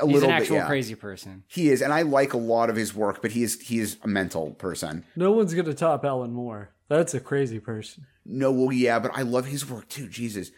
A 0.00 0.06
He's 0.06 0.14
little 0.14 0.30
an 0.30 0.36
bit, 0.36 0.42
actual 0.42 0.56
yeah. 0.56 0.66
crazy 0.66 0.94
person. 0.94 1.44
He 1.48 1.68
is, 1.70 1.82
and 1.82 1.92
I 1.92 2.02
like 2.02 2.32
a 2.32 2.38
lot 2.38 2.70
of 2.70 2.76
his 2.76 2.94
work, 2.94 3.22
but 3.22 3.32
he 3.32 3.42
is 3.42 3.60
he 3.60 3.78
is 3.78 3.96
a 4.02 4.08
mental 4.08 4.52
person. 4.52 5.04
No 5.14 5.32
one's 5.32 5.54
gonna 5.54 5.74
top 5.74 6.04
Alan 6.04 6.32
Moore. 6.32 6.70
That's 6.88 7.14
a 7.14 7.20
crazy 7.20 7.58
person. 7.58 8.06
No, 8.24 8.52
well, 8.52 8.72
yeah, 8.72 8.98
but 8.98 9.10
I 9.14 9.22
love 9.22 9.46
his 9.46 9.68
work 9.68 9.88
too. 9.88 10.08
Jesus. 10.08 10.50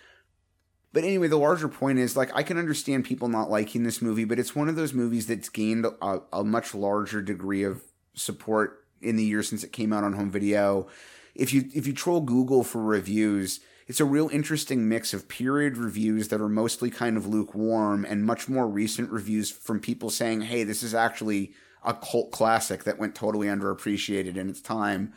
But 0.93 1.05
anyway, 1.05 1.29
the 1.29 1.39
larger 1.39 1.68
point 1.68 1.99
is 1.99 2.16
like 2.16 2.31
I 2.35 2.43
can 2.43 2.59
understand 2.59 3.05
people 3.05 3.29
not 3.29 3.51
liking 3.51 3.83
this 3.85 4.01
movie, 4.01 4.24
but 4.24 4.39
it's 4.39 4.57
one 4.57 4.68
of 4.68 4.76
those 4.76 4.95
movies 4.95 5.26
that's 5.26 5.49
gained 5.49 5.87
a, 5.87 6.20
a 6.33 6.45
much 6.45 6.74
larger 6.74 7.20
degree 7.20 7.62
of 7.62 7.83
support 8.14 8.85
in 9.01 9.16
the 9.16 9.24
years 9.24 9.49
since 9.49 9.62
it 9.62 9.72
came 9.72 9.93
out 9.93 10.05
on 10.05 10.14
home 10.14 10.31
video. 10.31 10.89
If 11.35 11.53
you 11.53 11.68
if 11.74 11.87
you 11.87 11.93
troll 11.93 12.20
Google 12.20 12.64
for 12.64 12.83
reviews, 12.83 13.61
it's 13.89 14.01
a 14.01 14.05
real 14.05 14.28
interesting 14.28 14.86
mix 14.86 15.14
of 15.14 15.28
period 15.28 15.78
reviews 15.78 16.28
that 16.28 16.43
are 16.43 16.49
mostly 16.49 16.91
kind 16.91 17.16
of 17.16 17.26
lukewarm 17.26 18.05
and 18.05 18.24
much 18.24 18.47
more 18.47 18.68
recent 18.68 19.11
reviews 19.11 19.51
from 19.51 19.80
people 19.80 20.11
saying, 20.11 20.43
"Hey, 20.43 20.62
this 20.62 20.82
is 20.82 20.95
actually 20.95 21.55
a 21.82 21.95
cult 21.95 22.30
classic 22.30 22.84
that 22.84 22.99
went 22.99 23.14
totally 23.14 23.47
underappreciated 23.47 24.36
in 24.36 24.51
its 24.51 24.61
time." 24.61 25.14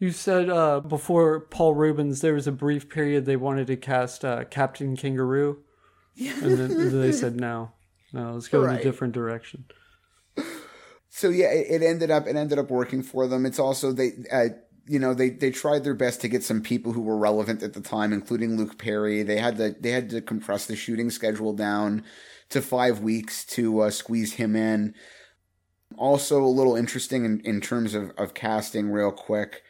You 0.00 0.10
said 0.10 0.50
uh, 0.50 0.80
before 0.80 1.40
Paul 1.40 1.74
Reubens, 1.74 2.20
there 2.20 2.34
was 2.34 2.48
a 2.48 2.52
brief 2.52 2.88
period 2.88 3.26
they 3.26 3.36
wanted 3.36 3.68
to 3.68 3.76
cast 3.76 4.24
uh, 4.24 4.44
Captain 4.44 4.96
Kangaroo, 4.96 5.62
and 6.18 6.58
then 6.58 7.00
they 7.00 7.12
said 7.12 7.36
no, 7.40 7.70
no, 8.12 8.32
let's 8.32 8.48
go 8.48 8.64
in 8.64 8.74
a 8.74 8.82
different 8.82 9.14
direction. 9.14 9.66
so 11.10 11.28
yeah, 11.28 11.52
it, 11.52 11.80
it 11.80 11.86
ended 11.86 12.10
up 12.10 12.26
it 12.26 12.34
ended 12.34 12.58
up 12.58 12.70
working 12.70 13.04
for 13.04 13.28
them. 13.28 13.46
It's 13.46 13.60
also 13.60 13.92
they 13.92 14.10
uh, 14.32 14.48
you 14.90 14.98
know 14.98 15.14
they 15.14 15.30
they 15.30 15.52
tried 15.52 15.84
their 15.84 15.94
best 15.94 16.20
to 16.20 16.28
get 16.28 16.42
some 16.42 16.60
people 16.60 16.92
who 16.92 17.00
were 17.00 17.16
relevant 17.16 17.62
at 17.62 17.74
the 17.74 17.80
time, 17.80 18.12
including 18.12 18.56
Luke 18.56 18.76
Perry. 18.76 19.22
They 19.22 19.38
had 19.38 19.56
to 19.58 19.76
they 19.78 19.92
had 19.92 20.10
to 20.10 20.20
compress 20.20 20.66
the 20.66 20.74
shooting 20.74 21.10
schedule 21.10 21.52
down 21.52 22.02
to 22.48 22.60
five 22.60 22.98
weeks 22.98 23.44
to 23.44 23.82
uh, 23.82 23.90
squeeze 23.90 24.32
him 24.32 24.56
in. 24.56 24.96
Also, 25.96 26.42
a 26.42 26.46
little 26.46 26.74
interesting 26.74 27.24
in, 27.24 27.40
in 27.40 27.60
terms 27.60 27.94
of, 27.94 28.10
of 28.18 28.34
casting, 28.34 28.90
real 28.90 29.12
quick. 29.12 29.62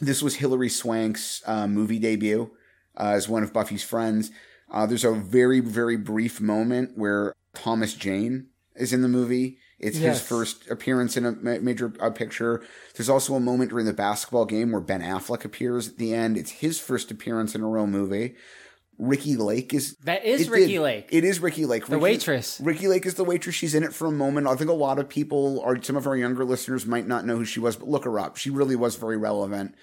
This 0.00 0.22
was 0.22 0.36
Hilary 0.36 0.70
Swank's 0.70 1.42
uh, 1.44 1.66
movie 1.66 1.98
debut 1.98 2.50
uh, 2.96 3.08
as 3.08 3.28
one 3.28 3.42
of 3.42 3.52
Buffy's 3.52 3.82
friends. 3.82 4.30
Uh, 4.70 4.86
there's 4.86 5.04
a 5.04 5.12
very, 5.12 5.60
very 5.60 5.98
brief 5.98 6.40
moment 6.40 6.92
where 6.96 7.34
Thomas 7.54 7.92
Jane 7.92 8.46
is 8.74 8.94
in 8.94 9.02
the 9.02 9.08
movie. 9.08 9.58
It's 9.80 9.98
Yes. 9.98 10.18
his 10.18 10.28
first 10.28 10.68
appearance 10.70 11.16
in 11.16 11.24
a 11.24 11.32
major 11.32 11.92
uh, 12.00 12.10
picture. 12.10 12.62
There's 12.94 13.08
also 13.08 13.34
a 13.34 13.40
moment 13.40 13.70
during 13.70 13.86
the 13.86 13.92
basketball 13.94 14.44
game 14.44 14.72
where 14.72 14.80
Ben 14.80 15.00
Affleck 15.00 15.44
appears 15.44 15.88
at 15.88 15.96
the 15.98 16.12
end. 16.14 16.36
It's 16.36 16.50
his 16.50 16.78
first 16.78 17.10
appearance 17.10 17.54
in 17.54 17.62
a 17.62 17.68
real 17.68 17.86
movie. 17.86 18.34
Ricki 18.98 19.36
Lake 19.36 19.72
is 19.72 19.96
That 20.04 20.22
is 20.26 20.42
it 20.42 20.50
Ricki. 20.50 20.78
Lake. 20.78 21.08
It 21.10 21.24
is 21.24 21.40
Ricki 21.40 21.64
Lake, 21.64 21.86
The 21.86 21.92
Ricki- 21.96 22.02
waitress. 22.02 22.60
Ricki 22.60 22.86
Lake 22.88 23.06
is 23.06 23.14
the 23.14 23.24
waitress. 23.24 23.54
She's 23.54 23.74
in 23.74 23.82
it 23.82 23.94
for 23.94 24.06
a 24.06 24.12
moment. 24.12 24.46
I 24.46 24.54
think 24.56 24.68
a 24.68 24.74
lot 24.74 24.98
of 24.98 25.08
people, 25.08 25.58
or 25.60 25.82
some 25.82 25.96
of 25.96 26.06
our 26.06 26.14
younger 26.16 26.44
listeners, 26.44 26.84
might 26.84 27.06
not 27.08 27.24
know 27.24 27.36
who 27.38 27.46
she 27.46 27.60
was, 27.60 27.76
but 27.76 27.88
look 27.88 28.04
her 28.04 28.18
up. 28.18 28.36
She 28.36 28.50
really 28.50 28.76
was 28.76 28.96
very 28.96 29.16
relevant. 29.16 29.74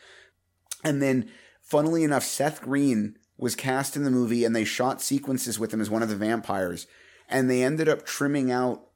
And 0.84 1.02
then, 1.02 1.32
funnily 1.64 2.04
enough, 2.04 2.24
Seth 2.24 2.62
Green 2.62 3.18
was 3.39 3.56
cast 3.56 3.95
in 3.95 4.04
the 4.04 4.12
movie, 4.12 4.45
and 4.45 4.56
they 4.56 4.64
shot 4.64 5.02
sequences 5.02 5.58
with 5.58 5.74
him 5.74 5.82
as 5.82 5.89
one 5.89 6.04
of 6.04 6.10
the 6.10 6.16
vampires, 6.16 6.86
and 7.28 7.50
they 7.50 7.64
ended 7.64 7.89
up 7.89 8.06
trimming 8.06 8.52
out 8.52 8.86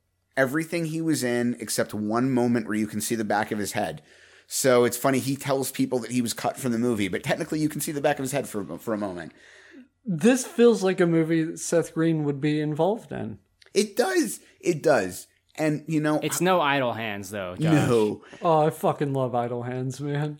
everything 0.41 0.85
he 0.85 1.01
was 1.01 1.23
in 1.23 1.55
except 1.59 1.93
one 1.93 2.31
moment 2.31 2.67
where 2.67 2.77
you 2.77 2.87
can 2.87 3.01
see 3.01 3.15
the 3.15 3.23
back 3.35 3.51
of 3.51 3.59
his 3.59 3.73
head. 3.73 4.01
So 4.47 4.83
it's 4.83 4.97
funny. 4.97 5.19
He 5.19 5.35
tells 5.35 5.71
people 5.71 5.99
that 5.99 6.11
he 6.11 6.21
was 6.21 6.33
cut 6.33 6.57
from 6.57 6.71
the 6.71 6.79
movie, 6.79 7.07
but 7.07 7.23
technically 7.23 7.59
you 7.59 7.69
can 7.69 7.79
see 7.81 7.91
the 7.93 8.01
back 8.01 8.17
of 8.19 8.23
his 8.23 8.31
head 8.33 8.47
for 8.47 8.77
for 8.77 8.93
a 8.93 8.97
moment. 8.97 9.31
This 10.03 10.45
feels 10.45 10.83
like 10.83 10.99
a 10.99 11.05
movie 11.07 11.43
that 11.43 11.59
Seth 11.59 11.93
Green 11.93 12.23
would 12.25 12.41
be 12.41 12.59
involved 12.59 13.11
in. 13.11 13.37
It 13.73 13.95
does. 13.95 14.39
It 14.59 14.81
does. 14.83 15.27
And 15.57 15.83
you 15.87 16.01
know, 16.01 16.19
It's 16.23 16.41
no 16.41 16.59
idle 16.59 16.93
hands 16.93 17.29
though. 17.29 17.55
Josh. 17.55 17.73
no, 17.89 18.21
Oh, 18.41 18.65
I 18.67 18.69
fucking 18.71 19.13
love 19.13 19.35
Idle 19.35 19.63
Hands, 19.63 19.99
man. 20.01 20.39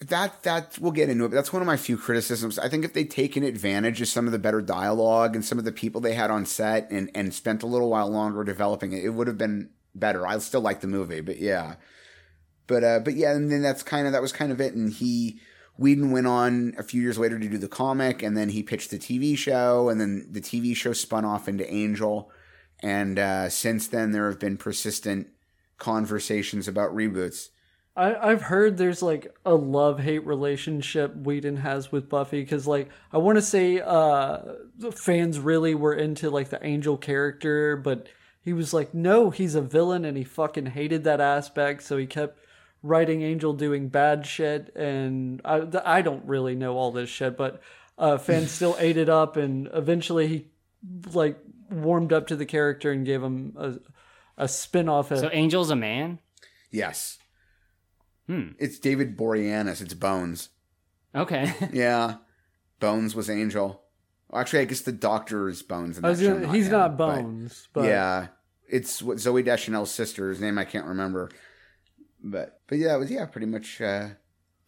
That 0.00 0.42
that 0.44 0.78
we'll 0.80 0.92
get 0.92 1.08
into 1.08 1.24
it. 1.24 1.28
But 1.28 1.36
that's 1.36 1.52
one 1.52 1.62
of 1.62 1.66
my 1.66 1.76
few 1.76 1.96
criticisms. 1.96 2.58
I 2.58 2.68
think 2.68 2.84
if 2.84 2.92
they'd 2.92 3.10
taken 3.10 3.42
advantage 3.42 4.00
of 4.00 4.08
some 4.08 4.26
of 4.26 4.32
the 4.32 4.38
better 4.38 4.62
dialogue 4.62 5.34
and 5.34 5.44
some 5.44 5.58
of 5.58 5.64
the 5.64 5.72
people 5.72 6.00
they 6.00 6.14
had 6.14 6.30
on 6.30 6.46
set 6.46 6.90
and 6.90 7.10
and 7.14 7.34
spent 7.34 7.62
a 7.62 7.66
little 7.66 7.90
while 7.90 8.08
longer 8.08 8.42
developing 8.44 8.92
it, 8.92 9.04
it 9.04 9.10
would 9.10 9.26
have 9.26 9.38
been 9.38 9.70
better. 9.94 10.26
I 10.26 10.38
still 10.38 10.60
like 10.60 10.80
the 10.80 10.86
movie, 10.86 11.20
but 11.20 11.38
yeah. 11.38 11.74
But 12.66 12.84
uh, 12.84 13.00
but 13.00 13.14
yeah, 13.14 13.32
and 13.32 13.50
then 13.50 13.62
that's 13.62 13.82
kind 13.82 14.06
of 14.06 14.12
that 14.12 14.22
was 14.22 14.32
kind 14.32 14.52
of 14.52 14.60
it. 14.60 14.74
And 14.74 14.92
he 14.92 15.40
Whedon 15.76 16.10
went 16.10 16.26
on 16.26 16.74
a 16.78 16.82
few 16.82 17.00
years 17.00 17.18
later 17.18 17.38
to 17.38 17.48
do 17.48 17.58
the 17.58 17.68
comic, 17.68 18.22
and 18.22 18.36
then 18.36 18.50
he 18.50 18.62
pitched 18.62 18.90
the 18.90 18.98
TV 18.98 19.36
show, 19.36 19.88
and 19.88 20.00
then 20.00 20.26
the 20.30 20.40
TV 20.40 20.76
show 20.76 20.92
spun 20.92 21.24
off 21.24 21.48
into 21.48 21.70
Angel. 21.72 22.30
And 22.82 23.18
uh, 23.18 23.48
since 23.48 23.86
then, 23.86 24.12
there 24.12 24.28
have 24.28 24.38
been 24.38 24.56
persistent 24.56 25.28
conversations 25.78 26.68
about 26.68 26.94
reboots. 26.94 27.48
I, 28.00 28.30
I've 28.30 28.40
heard 28.40 28.78
there's 28.78 29.02
like 29.02 29.36
a 29.44 29.54
love 29.54 30.00
hate 30.00 30.24
relationship 30.26 31.14
Whedon 31.14 31.56
has 31.56 31.92
with 31.92 32.08
Buffy 32.08 32.40
because 32.40 32.66
like 32.66 32.88
I 33.12 33.18
want 33.18 33.36
to 33.36 33.42
say 33.42 33.78
uh 33.78 34.38
fans 34.92 35.38
really 35.38 35.74
were 35.74 35.94
into 35.94 36.30
like 36.30 36.48
the 36.48 36.64
Angel 36.64 36.96
character, 36.96 37.76
but 37.76 38.06
he 38.40 38.54
was 38.54 38.72
like, 38.72 38.94
no, 38.94 39.28
he's 39.28 39.54
a 39.54 39.60
villain 39.60 40.06
and 40.06 40.16
he 40.16 40.24
fucking 40.24 40.66
hated 40.66 41.04
that 41.04 41.20
aspect, 41.20 41.82
so 41.82 41.98
he 41.98 42.06
kept 42.06 42.38
writing 42.82 43.20
Angel 43.20 43.52
doing 43.52 43.88
bad 43.88 44.24
shit, 44.24 44.74
and 44.74 45.42
I 45.44 45.66
I 45.84 46.00
don't 46.00 46.24
really 46.24 46.54
know 46.54 46.78
all 46.78 46.92
this 46.92 47.10
shit, 47.10 47.36
but 47.36 47.60
uh 47.98 48.16
fans 48.16 48.50
still 48.60 48.76
ate 48.78 48.96
it 48.96 49.10
up, 49.10 49.36
and 49.36 49.68
eventually 49.74 50.26
he 50.26 50.46
like 51.12 51.38
warmed 51.70 52.14
up 52.14 52.28
to 52.28 52.36
the 52.36 52.46
character 52.46 52.90
and 52.90 53.04
gave 53.04 53.22
him 53.22 53.54
a 53.58 53.74
a 54.38 54.48
spin 54.48 54.88
off. 54.88 55.10
So 55.10 55.28
Angel's 55.28 55.68
a 55.68 55.76
man. 55.76 56.18
Yes. 56.70 57.19
Hmm. 58.30 58.50
It's 58.60 58.78
David 58.78 59.16
Boreanaz. 59.16 59.80
It's 59.82 59.94
Bones. 59.94 60.50
Okay. 61.16 61.52
Yeah. 61.72 62.18
Bones 62.78 63.16
was 63.16 63.28
Angel. 63.28 63.82
Actually, 64.32 64.60
I 64.60 64.64
guess 64.66 64.82
the 64.82 64.92
Doctor 64.92 65.48
is 65.48 65.62
Bones. 65.64 65.98
In 65.98 66.04
I 66.04 66.10
was 66.10 66.20
that 66.20 66.26
show, 66.26 66.34
gonna, 66.38 66.52
he's 66.52 66.66
him, 66.66 66.72
not 66.72 66.96
but- 66.96 67.16
Bones, 67.22 67.66
but 67.72 67.86
yeah, 67.86 68.28
it's 68.68 69.02
what 69.02 69.16
Zooey 69.16 69.44
Deschanel's 69.44 69.90
sister. 69.90 70.28
His 70.28 70.40
name 70.40 70.58
I 70.58 70.64
can't 70.64 70.86
remember, 70.86 71.28
but 72.22 72.60
but 72.68 72.78
yeah, 72.78 72.94
it 72.94 72.98
was 72.98 73.10
yeah, 73.10 73.26
pretty 73.26 73.48
much 73.48 73.80
uh, 73.80 74.10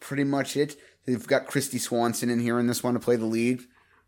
pretty 0.00 0.24
much 0.24 0.56
it. 0.56 0.76
They've 1.06 1.24
got 1.24 1.46
Kristy 1.46 1.78
Swanson 1.78 2.30
in 2.30 2.40
here 2.40 2.58
in 2.58 2.66
this 2.66 2.82
one 2.82 2.94
to 2.94 3.00
play 3.00 3.14
the 3.14 3.26
lead. 3.26 3.60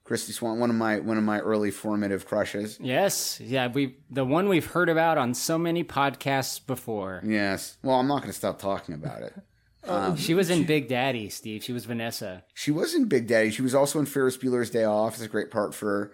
Kristy 0.06 0.32
Swan, 0.32 0.58
one 0.58 0.68
of 0.70 0.76
my 0.76 1.00
one 1.00 1.16
of 1.16 1.24
my 1.24 1.38
early 1.40 1.70
formative 1.70 2.26
crushes. 2.26 2.78
yes. 2.80 3.40
Yeah. 3.40 3.68
We 3.68 3.96
the 4.10 4.24
one 4.24 4.48
we've 4.48 4.66
heard 4.66 4.88
about 4.88 5.16
on 5.16 5.32
so 5.34 5.56
many 5.58 5.82
podcasts 5.82 6.64
before. 6.64 7.22
Yes. 7.24 7.78
Well, 7.82 7.98
I'm 7.98 8.06
not 8.06 8.18
going 8.18 8.30
to 8.30 8.36
stop 8.36 8.58
talking 8.58 8.94
about 8.94 9.22
it. 9.22 9.34
She 10.16 10.32
was 10.32 10.48
in 10.48 10.64
Big 10.64 10.88
Daddy, 10.88 11.28
Steve. 11.28 11.62
She 11.62 11.74
was 11.74 11.84
Vanessa. 11.84 12.42
She 12.54 12.70
was 12.70 12.94
in 12.94 13.04
Big 13.04 13.26
Daddy. 13.26 13.50
She 13.50 13.60
was 13.60 13.74
also 13.74 13.98
in 13.98 14.06
Ferris 14.06 14.38
Bueller's 14.38 14.70
Day 14.70 14.84
Off. 14.84 15.12
It's 15.12 15.22
a 15.22 15.28
great 15.28 15.50
part 15.50 15.74
for 15.74 15.86
her. 15.86 16.12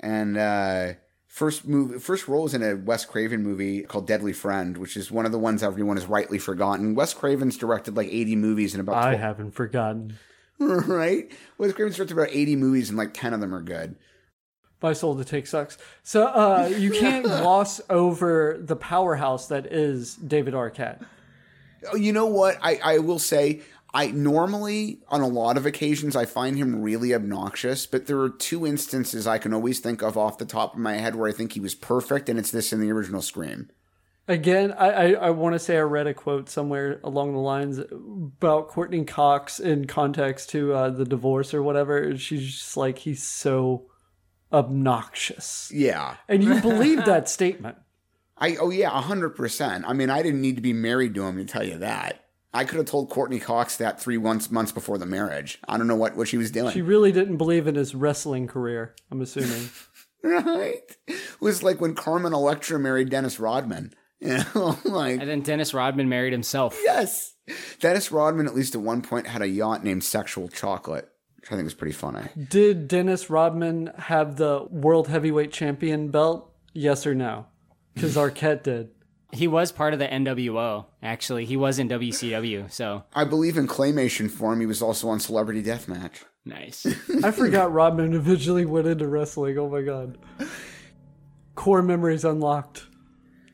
And 0.00 0.36
uh, 0.36 0.92
first 1.26 1.66
movie, 1.66 1.98
first 1.98 2.28
role 2.28 2.42
was 2.42 2.52
in 2.52 2.62
a 2.62 2.76
Wes 2.76 3.06
Craven 3.06 3.42
movie 3.42 3.80
called 3.84 4.06
Deadly 4.06 4.34
Friend, 4.34 4.76
which 4.76 4.98
is 4.98 5.10
one 5.10 5.24
of 5.24 5.32
the 5.32 5.38
ones 5.38 5.62
everyone 5.62 5.96
has 5.96 6.04
rightly 6.04 6.38
forgotten. 6.38 6.94
Wes 6.94 7.14
Craven's 7.14 7.56
directed 7.56 7.96
like 7.96 8.08
80 8.08 8.36
movies 8.36 8.74
in 8.74 8.80
about 8.80 8.96
I 8.96 9.14
haven't 9.14 9.52
forgotten. 9.52 10.18
right? 10.86 11.30
Wes 11.58 11.72
Craven's 11.72 11.96
directed 11.96 12.14
about 12.14 12.30
80 12.30 12.56
movies 12.56 12.88
and 12.88 12.98
like 12.98 13.14
10 13.14 13.34
of 13.34 13.40
them 13.40 13.54
are 13.54 13.62
good. 13.62 13.96
My 14.82 14.92
soul 14.92 15.16
to 15.16 15.24
take 15.24 15.46
sucks. 15.46 15.78
So 16.02 16.26
uh, 16.26 16.70
you 16.76 16.90
can't 16.90 17.24
gloss 17.24 17.80
over 17.90 18.56
the 18.60 18.76
powerhouse 18.76 19.48
that 19.48 19.66
is 19.66 20.14
David 20.16 20.54
Arquette. 20.54 21.04
Oh, 21.92 21.96
you 21.96 22.12
know 22.12 22.26
what? 22.26 22.58
I, 22.62 22.78
I 22.82 22.98
will 22.98 23.18
say, 23.18 23.62
I 23.92 24.08
normally, 24.08 25.00
on 25.08 25.22
a 25.22 25.26
lot 25.26 25.56
of 25.56 25.66
occasions, 25.66 26.14
I 26.14 26.26
find 26.26 26.56
him 26.58 26.82
really 26.82 27.14
obnoxious, 27.14 27.86
but 27.86 28.06
there 28.06 28.20
are 28.20 28.28
two 28.28 28.66
instances 28.66 29.26
I 29.26 29.38
can 29.38 29.54
always 29.54 29.80
think 29.80 30.02
of 30.02 30.18
off 30.18 30.38
the 30.38 30.44
top 30.44 30.74
of 30.74 30.80
my 30.80 30.94
head 30.94 31.16
where 31.16 31.28
I 31.28 31.32
think 31.32 31.52
he 31.52 31.60
was 31.60 31.74
perfect, 31.74 32.28
and 32.28 32.38
it's 32.38 32.50
this 32.50 32.72
in 32.72 32.80
the 32.80 32.92
original 32.92 33.22
Scream. 33.22 33.70
Again, 34.28 34.72
I, 34.72 34.88
I, 34.88 35.10
I 35.12 35.30
want 35.30 35.54
to 35.54 35.58
say 35.58 35.76
I 35.76 35.82
read 35.82 36.08
a 36.08 36.14
quote 36.14 36.48
somewhere 36.48 37.00
along 37.04 37.32
the 37.32 37.38
lines 37.38 37.78
about 37.78 38.68
Courteney 38.68 39.04
Cox 39.04 39.60
in 39.60 39.86
context 39.86 40.50
to 40.50 40.72
uh, 40.72 40.90
the 40.90 41.04
divorce 41.04 41.54
or 41.54 41.62
whatever. 41.62 42.16
She's 42.16 42.56
just 42.56 42.76
like, 42.76 42.98
he's 42.98 43.22
so 43.22 43.86
obnoxious. 44.52 45.70
Yeah. 45.72 46.16
And 46.28 46.42
you 46.42 46.60
believe 46.60 47.04
that 47.04 47.28
statement. 47.28 47.76
I 48.38 48.56
oh 48.56 48.70
yeah, 48.70 48.90
hundred 48.90 49.30
percent. 49.30 49.84
I 49.86 49.92
mean, 49.92 50.10
I 50.10 50.22
didn't 50.22 50.42
need 50.42 50.56
to 50.56 50.62
be 50.62 50.72
married 50.72 51.14
to 51.14 51.22
him 51.22 51.36
to 51.38 51.44
tell 51.44 51.64
you 51.64 51.78
that. 51.78 52.24
I 52.52 52.64
could 52.64 52.76
have 52.78 52.86
told 52.86 53.10
Courteney 53.10 53.38
Cox 53.38 53.76
that 53.76 54.00
three 54.00 54.18
months 54.18 54.50
months 54.50 54.72
before 54.72 54.98
the 54.98 55.06
marriage. 55.06 55.58
I 55.68 55.78
don't 55.78 55.86
know 55.86 55.96
what 55.96 56.16
what 56.16 56.28
she 56.28 56.36
was 56.36 56.50
doing. 56.50 56.72
She 56.72 56.82
really 56.82 57.12
didn't 57.12 57.38
believe 57.38 57.66
in 57.66 57.76
his 57.76 57.94
wrestling 57.94 58.46
career. 58.46 58.94
I'm 59.10 59.20
assuming. 59.20 59.70
right? 60.22 60.96
It 61.06 61.40
was 61.40 61.62
like 61.62 61.80
when 61.80 61.94
Carmen 61.94 62.32
Electra 62.32 62.78
married 62.78 63.10
Dennis 63.10 63.40
Rodman. 63.40 63.94
You 64.20 64.38
know, 64.54 64.78
like 64.84 65.20
And 65.20 65.28
then 65.28 65.42
Dennis 65.42 65.74
Rodman 65.74 66.08
married 66.08 66.32
himself. 66.32 66.78
yes, 66.82 67.34
Dennis 67.80 68.10
Rodman 68.10 68.46
at 68.46 68.54
least 68.54 68.74
at 68.74 68.80
one 68.80 69.02
point 69.02 69.26
had 69.26 69.42
a 69.42 69.48
yacht 69.48 69.84
named 69.84 70.02
Sexual 70.04 70.48
Chocolate, 70.48 71.08
which 71.40 71.52
I 71.52 71.54
think 71.54 71.64
was 71.64 71.74
pretty 71.74 71.92
funny. 71.92 72.22
Did 72.48 72.88
Dennis 72.88 73.28
Rodman 73.28 73.90
have 73.98 74.36
the 74.36 74.66
world 74.70 75.08
heavyweight 75.08 75.52
champion 75.52 76.10
belt? 76.10 76.50
Yes 76.72 77.06
or 77.06 77.14
no? 77.14 77.46
Because 77.94 78.16
Arquette 78.16 78.62
did. 78.62 78.88
He 79.32 79.48
was 79.48 79.70
part 79.72 79.92
of 79.92 79.98
the 79.98 80.06
NWO, 80.06 80.86
actually. 81.02 81.44
He 81.44 81.56
was 81.58 81.78
in 81.78 81.88
WCW, 81.88 82.70
so 82.72 83.04
I 83.14 83.24
believe 83.24 83.58
in 83.58 83.66
claymation 83.68 84.30
form. 84.30 84.60
He 84.60 84.66
was 84.66 84.80
also 84.80 85.08
on 85.08 85.20
Celebrity 85.20 85.62
Deathmatch. 85.62 86.24
nice. 86.44 86.86
I 87.24 87.32
forgot 87.32 87.72
Rodman 87.72 88.14
eventually 88.14 88.64
went 88.64 88.86
into 88.86 89.06
wrestling. 89.08 89.58
Oh 89.58 89.68
my 89.68 89.82
god. 89.82 90.16
Core 91.54 91.82
memories 91.82 92.24
unlocked. 92.24 92.86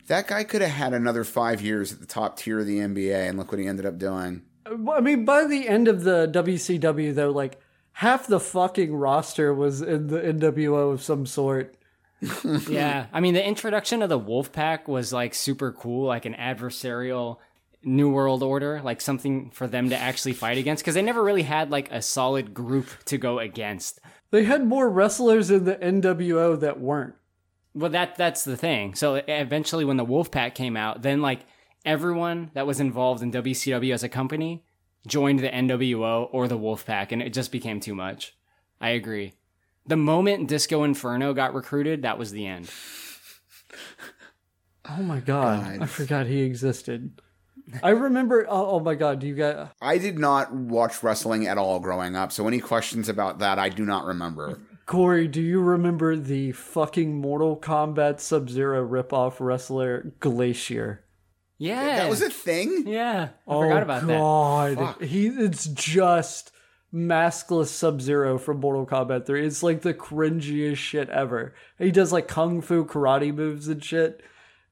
That 0.07 0.27
guy 0.27 0.45
could 0.45 0.63
have 0.63 0.71
had 0.71 0.93
another 0.93 1.25
five 1.25 1.61
years 1.61 1.93
at 1.93 2.01
the 2.01 2.07
top 2.07 2.37
tier 2.37 2.61
of 2.61 2.67
the 2.67 2.79
NBA, 2.79 3.29
and 3.29 3.39
look 3.39 3.53
what 3.53 3.61
he 3.61 3.67
ended 3.67 3.87
up 3.87 3.99
doing. 3.99 4.43
I 4.67 5.01
mean, 5.01 5.25
by 5.25 5.45
the 5.45 5.69
end 5.69 5.89
of 5.89 6.05
the 6.05 6.31
WCW, 6.33 7.15
though, 7.15 7.31
like 7.31 7.61
half 7.93 8.27
the 8.27 8.41
fucking 8.41 8.95
roster 8.95 9.55
was 9.55 9.83
in 9.83 10.09
the 10.09 10.21
NWO 10.21 10.93
of 10.93 11.03
some 11.03 11.27
sort. 11.27 11.77
yeah. 12.69 13.07
I 13.13 13.21
mean, 13.21 13.35
the 13.35 13.47
introduction 13.47 14.03
of 14.03 14.09
the 14.09 14.19
Wolfpack 14.19 14.89
was 14.89 15.13
like 15.13 15.35
super 15.35 15.73
cool, 15.73 16.07
like 16.07 16.25
an 16.25 16.35
adversarial 16.35 17.39
New 17.83 18.11
World 18.11 18.43
Order, 18.43 18.81
like 18.83 19.01
something 19.01 19.51
for 19.51 19.67
them 19.67 19.91
to 19.91 19.97
actually 19.97 20.35
fight 20.35 20.59
against, 20.59 20.85
because 20.85 20.95
they 20.95 21.03
never 21.03 21.23
really 21.23 21.43
had 21.43 21.71
like 21.71 21.91
a 21.91 22.01
solid 22.01 22.55
group 22.55 22.87
to 23.07 23.19
go 23.19 23.41
against. 23.41 23.99
They 24.31 24.45
had 24.45 24.65
more 24.65 24.89
wrestlers 24.89 25.51
in 25.51 25.65
the 25.65 25.75
NWO 25.77 26.59
that 26.61 26.81
weren't. 26.81 27.15
Well, 27.75 27.91
that 27.91 28.17
that's 28.17 28.45
the 28.45 28.57
thing. 28.57 28.95
So 28.95 29.15
eventually, 29.27 29.85
when 29.85 29.97
the 29.97 30.07
Wolfpack 30.07 30.55
came 30.55 30.77
out, 30.77 31.03
then 31.03 31.23
like 31.23 31.47
everyone 31.85 32.51
that 32.55 32.67
was 32.67 32.81
involved 32.81 33.23
in 33.23 33.33
WCW 33.33 33.93
as 33.95 34.03
a 34.03 34.09
company 34.09 34.65
joined 35.07 35.41
the 35.41 35.49
NWO 35.49 36.29
or 36.33 36.49
the 36.49 36.59
Wolfpack, 36.59 37.13
and 37.13 37.23
it 37.23 37.33
just 37.33 37.51
became 37.51 37.81
too 37.81 37.95
much. 37.95 38.37
I 38.81 38.91
agree. 38.91 39.35
The 39.87 39.97
moment 39.97 40.49
Disco 40.49 40.85
Inferno 40.85 41.35
got 41.35 41.55
recruited, 41.55 42.03
that 42.03 42.19
was 42.19 42.31
the 42.31 42.47
end. 42.47 42.71
Oh 44.85 45.03
my 45.03 45.21
god, 45.21 45.79
God. 45.79 45.83
I 45.83 45.87
forgot 45.87 46.27
he 46.27 46.43
existed. 46.43 47.21
I 47.83 47.91
remember. 47.91 48.47
Oh, 48.49 48.73
oh 48.73 48.81
my 48.81 48.97
god, 48.97 49.21
do 49.21 49.29
you 49.29 49.37
guys? 49.37 49.69
I 49.81 49.99
did 49.99 50.19
not 50.19 50.53
watch 50.53 51.03
wrestling 51.05 51.47
at 51.47 51.57
all 51.57 51.79
growing 51.79 52.17
up, 52.17 52.33
so 52.33 52.49
any 52.49 52.59
questions 52.59 53.09
about 53.09 53.39
that, 53.39 53.61
I 53.61 53.69
do 53.69 53.85
not 53.85 54.05
remember. 54.07 54.61
Corey, 54.87 55.29
do 55.29 55.41
you 55.41 55.61
remember 55.61 56.17
the 56.17 56.53
fucking 56.53 57.15
Mortal 57.21 57.57
Kombat 57.57 58.21
Sub 58.21 58.51
Zero 58.51 58.87
ripoff 58.87 59.37
wrestler 59.41 60.13
Glacier? 60.21 61.05
Yeah, 61.59 61.97
That 61.97 62.11
was 62.11 62.23
a 62.23 62.31
thing? 62.31 62.85
Yeah, 62.89 63.29
I 63.47 63.51
oh 63.51 63.63
forgot 63.63 63.83
about 63.85 64.07
that. 64.07 64.19
god, 64.19 65.03
he 65.03 65.29
it's 65.29 65.67
just 65.67 66.51
maskless 66.93 67.69
Sub 67.69 68.01
Zero 68.01 68.37
from 68.39 68.59
Mortal 68.61 68.87
Kombat 68.87 69.27
Three. 69.27 69.47
It's 69.47 69.63
like 69.63 69.83
the 69.83 69.95
cringiest 69.95 70.77
shit 70.77 71.09
ever. 71.11 71.55
He 71.79 71.93
does 71.93 72.13
like 72.13 72.27
kung 72.27 72.61
fu 72.61 72.85
karate 72.85 73.33
moves 73.35 73.69
and 73.69 73.83
shit. 73.83 74.23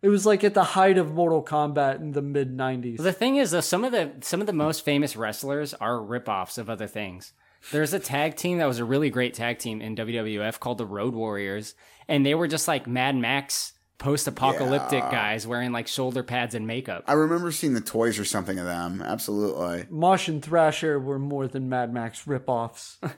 It 0.02 0.08
was 0.08 0.24
like 0.24 0.42
at 0.42 0.54
the 0.54 0.64
height 0.64 0.96
of 0.98 1.12
Mortal 1.12 1.44
Kombat 1.44 2.00
in 2.00 2.12
the 2.12 2.22
mid 2.22 2.56
'90s. 2.56 2.96
The 2.98 3.12
thing 3.12 3.36
is, 3.36 3.50
though, 3.50 3.61
some 3.61 3.84
of 3.84 3.92
the 3.92 4.12
some 4.20 4.40
of 4.40 4.46
the 4.46 4.52
most 4.52 4.84
famous 4.84 5.14
wrestlers 5.14 5.74
are 5.74 5.98
ripoffs 5.98 6.58
of 6.58 6.68
other 6.68 6.86
things. 6.86 7.32
There's 7.72 7.92
a 7.92 7.98
tag 7.98 8.36
team 8.36 8.58
that 8.58 8.66
was 8.66 8.78
a 8.78 8.84
really 8.84 9.11
great 9.11 9.34
tag 9.34 9.58
team 9.58 9.80
in 9.82 9.94
WWF 9.96 10.58
called 10.61 10.78
the 10.78 10.86
Road 10.86 11.14
Warriors, 11.14 11.74
and 12.08 12.24
they 12.24 12.34
were 12.34 12.48
just 12.48 12.66
like 12.68 12.86
Mad 12.86 13.16
Max 13.16 13.72
post-apocalyptic 13.98 15.02
guys 15.11 15.46
wearing 15.46 15.72
like 15.72 15.86
shoulder 15.86 16.22
pads 16.22 16.54
and 16.54 16.66
makeup. 16.66 17.04
I 17.06 17.12
remember 17.12 17.52
seeing 17.52 17.74
the 17.74 17.82
toys 17.82 18.18
or 18.18 18.24
something 18.24 18.58
of 18.58 18.64
them. 18.64 19.02
Absolutely. 19.02 19.84
Mosh 19.90 20.26
and 20.26 20.42
Thrasher 20.42 20.98
were 20.98 21.18
more 21.18 21.46
than 21.46 21.68
Mad 21.68 21.92
Max 21.92 22.24
ripoffs. 22.24 22.96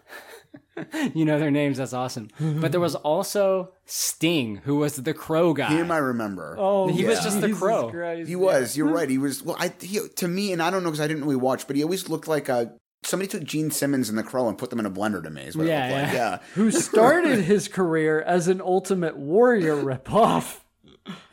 You 1.15 1.27
know 1.27 1.39
their 1.39 1.51
names. 1.51 1.77
That's 1.77 1.93
awesome. 1.93 2.29
but 2.41 2.73
there 2.73 2.81
was 2.81 2.95
also 2.95 3.73
Sting, 3.85 4.57
who 4.57 4.77
was 4.77 4.97
the 4.97 5.13
Crow 5.13 5.53
guy. 5.53 5.69
Him, 5.69 5.91
I 5.91 5.99
remember. 5.99 6.57
Oh, 6.59 6.89
He 6.89 7.05
was 7.05 7.21
just 7.23 7.43
the 7.43 7.49
Jesus 7.49 7.61
Crow. 7.61 7.91
Christ. 7.91 8.29
He 8.29 8.37
was. 8.37 8.75
You're 8.75 8.89
right. 8.89 9.09
He 9.09 9.19
was. 9.19 9.43
Well, 9.43 9.57
I 9.59 9.73
he, 9.81 10.01
to 10.17 10.27
me, 10.29 10.51
and 10.51 10.63
I 10.63 10.71
don't 10.71 10.83
know 10.83 10.89
because 10.91 11.01
I 11.03 11.09
didn't 11.09 11.25
really 11.25 11.37
watch, 11.37 11.67
but 11.67 11.77
he 11.77 11.83
always 11.83 12.09
looked 12.09 12.27
like 12.27 12.49
a 12.49 12.73
somebody 13.03 13.29
took 13.29 13.45
Gene 13.45 13.71
Simmons 13.71 14.09
and 14.09 14.17
the 14.19 14.23
Crow 14.23 14.49
and 14.49 14.57
put 14.59 14.71
them 14.71 14.79
in 14.81 14.87
a 14.87 14.91
blender 14.91 15.23
to 15.23 15.31
me. 15.31 15.43
Is 15.43 15.57
what 15.57 15.67
Yeah, 15.67 15.87
it 15.89 15.91
looked 15.95 16.03
like. 16.05 16.13
yeah. 16.15 16.31
Yeah. 16.31 16.39
who 16.55 16.71
started 16.71 17.41
his 17.45 17.69
career 17.69 18.21
as 18.23 18.49
an 18.49 18.61
Ultimate 18.61 19.17
Warrior 19.17 19.77
ripoff. 19.77 20.61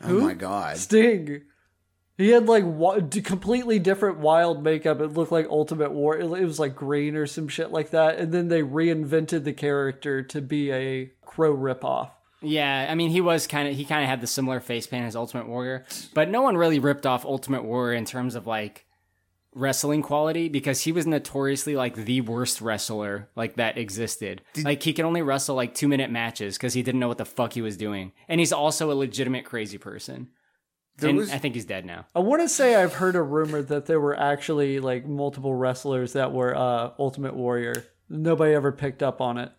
Oh 0.02 0.20
my 0.20 0.34
god. 0.34 0.76
Sting. 0.78 1.42
He 2.18 2.30
had 2.30 2.46
like 2.48 2.64
wa- 2.66 3.00
completely 3.24 3.78
different 3.78 4.18
wild 4.18 4.62
makeup. 4.62 5.00
It 5.00 5.14
looked 5.14 5.32
like 5.32 5.46
Ultimate 5.48 5.92
War. 5.92 6.18
It, 6.18 6.24
it 6.24 6.44
was 6.44 6.58
like 6.58 6.74
green 6.76 7.16
or 7.16 7.26
some 7.26 7.48
shit 7.48 7.70
like 7.72 7.90
that. 7.90 8.18
And 8.18 8.30
then 8.32 8.48
they 8.48 8.62
reinvented 8.62 9.44
the 9.44 9.52
character 9.54 10.22
to 10.24 10.42
be 10.42 10.70
a 10.72 11.10
crow 11.24 11.56
ripoff. 11.56 12.10
Yeah, 12.42 12.86
I 12.90 12.94
mean 12.94 13.10
he 13.10 13.20
was 13.20 13.46
kind 13.46 13.68
of 13.68 13.74
he 13.76 13.84
kind 13.84 14.02
of 14.02 14.08
had 14.08 14.20
the 14.20 14.26
similar 14.26 14.60
face 14.60 14.86
paint 14.86 15.04
as 15.06 15.14
Ultimate 15.14 15.46
Warrior, 15.46 15.84
but 16.14 16.28
no 16.30 16.40
one 16.42 16.56
really 16.56 16.78
ripped 16.78 17.06
off 17.06 17.24
Ultimate 17.24 17.64
Warrior 17.64 17.94
in 17.96 18.04
terms 18.06 18.34
of 18.34 18.46
like 18.46 18.86
wrestling 19.54 20.00
quality 20.02 20.48
because 20.48 20.82
he 20.82 20.92
was 20.92 21.06
notoriously 21.06 21.74
like 21.74 21.94
the 21.96 22.20
worst 22.20 22.60
wrestler 22.60 23.28
like 23.34 23.56
that 23.56 23.76
existed. 23.78 24.42
like 24.62 24.82
he 24.82 24.92
could 24.92 25.04
only 25.04 25.22
wrestle 25.22 25.56
like 25.56 25.74
2 25.74 25.88
minute 25.88 26.10
matches 26.10 26.56
cuz 26.56 26.72
he 26.74 26.82
didn't 26.82 27.00
know 27.00 27.08
what 27.08 27.18
the 27.18 27.24
fuck 27.24 27.52
he 27.54 27.62
was 27.62 27.76
doing. 27.76 28.12
And 28.28 28.38
he's 28.40 28.52
also 28.52 28.92
a 28.92 28.94
legitimate 28.94 29.44
crazy 29.44 29.78
person. 29.78 30.28
and 31.02 31.16
was- 31.16 31.32
I 31.32 31.38
think 31.38 31.54
he's 31.54 31.64
dead 31.64 31.84
now. 31.86 32.06
I 32.14 32.20
want 32.20 32.42
to 32.42 32.48
say 32.48 32.76
I've 32.76 32.94
heard 32.94 33.16
a 33.16 33.22
rumor 33.22 33.62
that 33.62 33.86
there 33.86 34.00
were 34.00 34.16
actually 34.18 34.78
like 34.80 35.06
multiple 35.06 35.54
wrestlers 35.54 36.12
that 36.12 36.32
were 36.32 36.54
uh, 36.54 36.90
Ultimate 36.98 37.34
Warrior. 37.34 37.84
Nobody 38.08 38.52
ever 38.54 38.70
picked 38.72 39.02
up 39.02 39.20
on 39.20 39.38
it. 39.38 39.50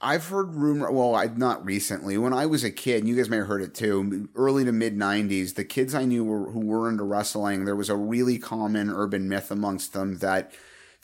I've 0.00 0.28
heard 0.28 0.54
rumor. 0.54 0.90
Well, 0.92 1.14
I 1.14 1.26
not 1.26 1.64
recently. 1.64 2.16
When 2.16 2.32
I 2.32 2.46
was 2.46 2.62
a 2.62 2.70
kid, 2.70 3.00
and 3.00 3.08
you 3.08 3.16
guys 3.16 3.28
may 3.28 3.38
have 3.38 3.48
heard 3.48 3.62
it 3.62 3.74
too. 3.74 4.28
Early 4.36 4.64
to 4.64 4.72
mid 4.72 4.96
'90s, 4.96 5.54
the 5.54 5.64
kids 5.64 5.94
I 5.94 6.04
knew 6.04 6.24
were, 6.24 6.52
who 6.52 6.60
were 6.60 6.88
into 6.88 7.02
wrestling. 7.02 7.64
There 7.64 7.76
was 7.76 7.88
a 7.88 7.96
really 7.96 8.38
common 8.38 8.90
urban 8.90 9.28
myth 9.28 9.50
amongst 9.50 9.92
them 9.92 10.18
that 10.18 10.52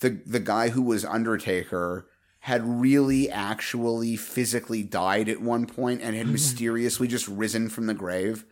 the 0.01 0.21
the 0.25 0.41
guy 0.41 0.69
who 0.69 0.83
was 0.83 1.05
Undertaker 1.05 2.07
had 2.41 2.63
really, 2.65 3.31
actually, 3.31 4.17
physically 4.17 4.83
died 4.83 5.31
at 5.31 5.41
one 5.41 5.67
point 5.67 6.03
and 6.03 6.15
had 6.15 6.25
mm-hmm. 6.25 6.33
mysteriously 6.33 7.09
just 7.09 7.27
risen 7.27 7.71
from 7.71 7.87
the 7.87 7.95
grave. 7.95 8.45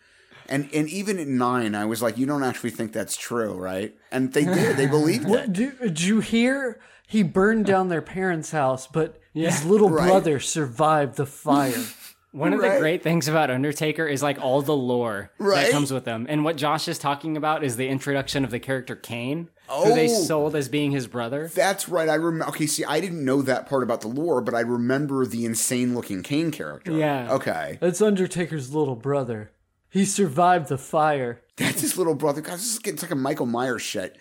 And 0.49 0.69
and 0.75 0.89
even 0.89 1.21
at 1.21 1.29
nine, 1.29 1.77
I 1.77 1.85
was 1.85 2.03
like, 2.03 2.19
you 2.19 2.27
don't 2.27 2.43
actually 2.43 2.71
think 2.71 2.93
that's 2.93 3.17
true, 3.17 3.55
right? 3.55 3.95
And 4.11 4.33
they 4.33 4.45
did. 4.45 4.77
They 4.77 4.87
believed 4.87 5.25
it. 5.27 5.29
What, 5.29 5.53
did 5.53 6.01
you 6.01 6.19
hear? 6.19 6.81
He 7.07 7.23
burned 7.23 7.67
down 7.67 7.89
their 7.89 8.03
parents' 8.03 8.51
house, 8.51 8.89
but 8.89 9.21
his 9.35 9.65
little 9.65 9.91
Right. 9.91 10.07
brother 10.09 10.41
survived 10.41 11.17
the 11.17 11.27
fire. 11.27 11.75
One 12.33 12.55
of 12.55 12.63
the 12.63 12.79
great 12.79 13.03
things 13.03 13.29
about 13.29 13.51
Undertaker 13.51 14.07
is 14.07 14.23
like 14.23 14.41
all 14.41 14.63
the 14.63 14.75
lore 14.75 15.31
Right. 15.39 15.65
that 15.67 15.71
comes 15.71 15.93
with 15.93 16.05
them. 16.07 16.25
And 16.31 16.45
what 16.45 16.57
Josh 16.57 16.89
is 16.89 16.97
talking 16.99 17.37
about 17.37 17.63
is 17.63 17.77
the 17.77 17.89
introduction 17.89 18.43
of 18.43 18.51
the 18.51 18.59
character 18.59 18.97
Kane, 18.97 19.51
who 19.69 19.93
they 19.95 20.07
Oh. 20.09 20.23
sold 20.23 20.57
as 20.57 20.71
being 20.71 20.93
his 20.93 21.07
brother. 21.07 21.51
That's 21.55 21.91
right. 21.91 22.09
I 22.09 22.15
remember. 22.15 22.49
Okay, 22.49 22.67
see, 22.67 22.85
I 22.87 23.01
didn't 23.01 23.23
know 23.23 23.43
that 23.43 23.69
part 23.69 23.83
about 23.83 24.01
the 24.01 24.09
lore, 24.09 24.41
but 24.41 24.55
I 24.55 24.61
remember 24.61 25.27
the 25.27 25.45
insane-looking 25.45 26.23
Kane 26.23 26.51
character. 26.51 26.93
Yeah. 26.93 27.31
Okay, 27.35 27.77
That's 27.83 28.01
Undertaker's 28.01 28.75
little 28.75 28.97
brother. 28.97 29.51
He 29.91 30.07
survived 30.07 30.69
the 30.69 30.79
fire. 30.79 31.43
that's 31.59 31.83
his 31.83 31.99
little 31.99 32.15
brother. 32.15 32.41
God, 32.41 32.55
this 32.55 32.73
is 32.73 32.79
getting 32.79 32.99
like 33.03 33.11
a 33.11 33.15
Michael 33.15 33.45
Myers 33.45 33.83
shit. 33.83 34.17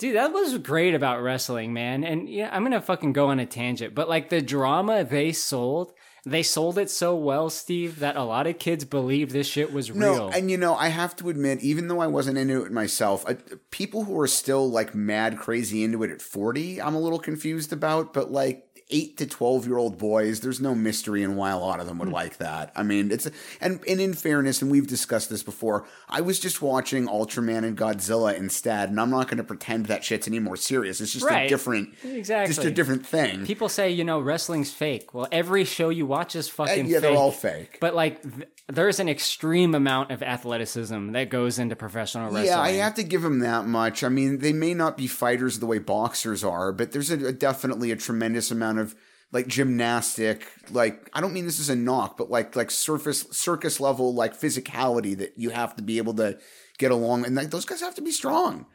Dude, 0.00 0.16
that 0.16 0.32
was 0.32 0.56
great 0.56 0.94
about 0.94 1.22
wrestling, 1.22 1.74
man. 1.74 2.04
And 2.04 2.26
yeah, 2.26 2.48
I'm 2.50 2.62
gonna 2.62 2.80
fucking 2.80 3.12
go 3.12 3.26
on 3.26 3.38
a 3.38 3.44
tangent, 3.44 3.94
but 3.94 4.08
like 4.08 4.30
the 4.30 4.40
drama 4.40 5.04
they 5.04 5.30
sold, 5.30 5.92
they 6.24 6.42
sold 6.42 6.78
it 6.78 6.88
so 6.88 7.14
well, 7.14 7.50
Steve, 7.50 7.98
that 7.98 8.16
a 8.16 8.22
lot 8.24 8.46
of 8.46 8.58
kids 8.58 8.86
believed 8.86 9.30
this 9.32 9.46
shit 9.46 9.74
was 9.74 9.94
No, 9.94 10.12
real. 10.12 10.30
and 10.30 10.50
you 10.50 10.56
know, 10.56 10.74
I 10.74 10.88
have 10.88 11.14
to 11.16 11.28
admit, 11.28 11.60
even 11.60 11.88
though 11.88 12.00
I 12.00 12.06
wasn't 12.06 12.38
into 12.38 12.64
it 12.64 12.72
myself, 12.72 13.28
uh, 13.28 13.34
people 13.70 14.04
who 14.04 14.18
are 14.18 14.26
still 14.26 14.70
like 14.70 14.94
mad 14.94 15.36
crazy 15.36 15.84
into 15.84 16.02
it 16.02 16.10
at 16.10 16.22
40, 16.22 16.80
I'm 16.80 16.94
a 16.94 17.00
little 17.00 17.18
confused 17.18 17.70
about. 17.70 18.14
But 18.14 18.32
like 18.32 18.64
eight 18.90 19.16
to 19.18 19.26
twelve 19.26 19.66
year 19.66 19.76
old 19.78 19.98
boys. 19.98 20.40
There's 20.40 20.60
no 20.60 20.74
mystery 20.74 21.22
in 21.22 21.36
why 21.36 21.50
a 21.50 21.58
lot 21.58 21.80
of 21.80 21.86
them 21.86 21.98
would 21.98 22.08
Hmm. 22.08 22.14
like 22.14 22.36
that. 22.38 22.72
I 22.76 22.82
mean, 22.82 23.10
it's 23.10 23.28
and 23.60 23.80
and 23.88 24.00
in 24.00 24.14
fairness, 24.14 24.62
and 24.62 24.70
we've 24.70 24.86
discussed 24.86 25.30
this 25.30 25.42
before. 25.42 25.86
I 26.08 26.20
was 26.20 26.38
just 26.38 26.60
watching 26.62 27.06
Ultraman 27.06 27.64
and 27.64 27.76
Godzilla 27.76 28.34
instead, 28.36 28.88
and 28.90 29.00
I'm 29.00 29.10
not 29.10 29.28
going 29.28 29.38
to 29.38 29.44
pretend 29.44 29.86
that 29.86 30.04
shit's 30.04 30.26
any 30.28 30.38
more 30.38 30.56
serious. 30.56 31.00
It's 31.00 31.12
just 31.12 31.24
a 31.24 31.28
Right. 31.28 31.48
different, 31.48 31.90
Exactly. 32.04 32.54
just 32.54 32.66
a 32.66 32.70
different 32.70 33.06
thing. 33.06 33.46
People 33.46 33.68
say, 33.68 33.90
you 33.90 34.04
know, 34.04 34.20
wrestling's 34.20 34.72
fake. 34.72 35.14
Well, 35.14 35.28
every 35.30 35.64
show 35.64 35.88
you 35.88 36.06
watch 36.06 36.34
is 36.34 36.48
fucking 36.48 36.86
yeah, 36.86 36.94
fake. 36.94 37.02
they're 37.02 37.16
all 37.16 37.30
fake. 37.32 37.78
But 37.80 37.94
like, 37.94 38.22
th- 38.22 38.48
there's 38.74 39.00
an 39.00 39.08
extreme 39.08 39.74
amount 39.74 40.10
of 40.10 40.22
athleticism 40.22 41.12
that 41.12 41.30
goes 41.30 41.58
into 41.58 41.76
professional 41.76 42.24
wrestling. 42.26 42.46
Yeah, 42.46 42.60
I 42.60 42.72
have 42.72 42.94
to 42.94 43.02
give 43.02 43.22
them 43.22 43.40
that 43.40 43.66
much. 43.66 44.02
I 44.04 44.08
mean, 44.08 44.38
they 44.38 44.52
may 44.52 44.74
not 44.74 44.96
be 44.96 45.06
fighters 45.06 45.58
the 45.58 45.66
way 45.66 45.78
boxers 45.78 46.42
are, 46.44 46.72
but 46.72 46.92
there's 46.92 47.10
a, 47.10 47.26
a 47.28 47.32
definitely 47.32 47.90
a 47.90 47.96
tremendous 47.96 48.50
amount 48.50 48.78
of 48.78 48.94
like 49.32 49.46
gymnastic, 49.46 50.48
like 50.70 51.08
I 51.12 51.20
don't 51.20 51.32
mean 51.32 51.44
this 51.46 51.60
is 51.60 51.68
a 51.68 51.76
knock, 51.76 52.16
but 52.16 52.30
like 52.30 52.56
like 52.56 52.70
surface 52.70 53.26
circus 53.30 53.78
level 53.78 54.12
like 54.12 54.34
physicality 54.38 55.16
that 55.18 55.34
you 55.36 55.50
have 55.50 55.76
to 55.76 55.82
be 55.82 55.98
able 55.98 56.14
to 56.14 56.38
get 56.78 56.90
along, 56.90 57.24
and 57.24 57.36
like 57.36 57.50
those 57.50 57.64
guys 57.64 57.80
have 57.80 57.94
to 57.94 58.02
be 58.02 58.10
strong. 58.10 58.66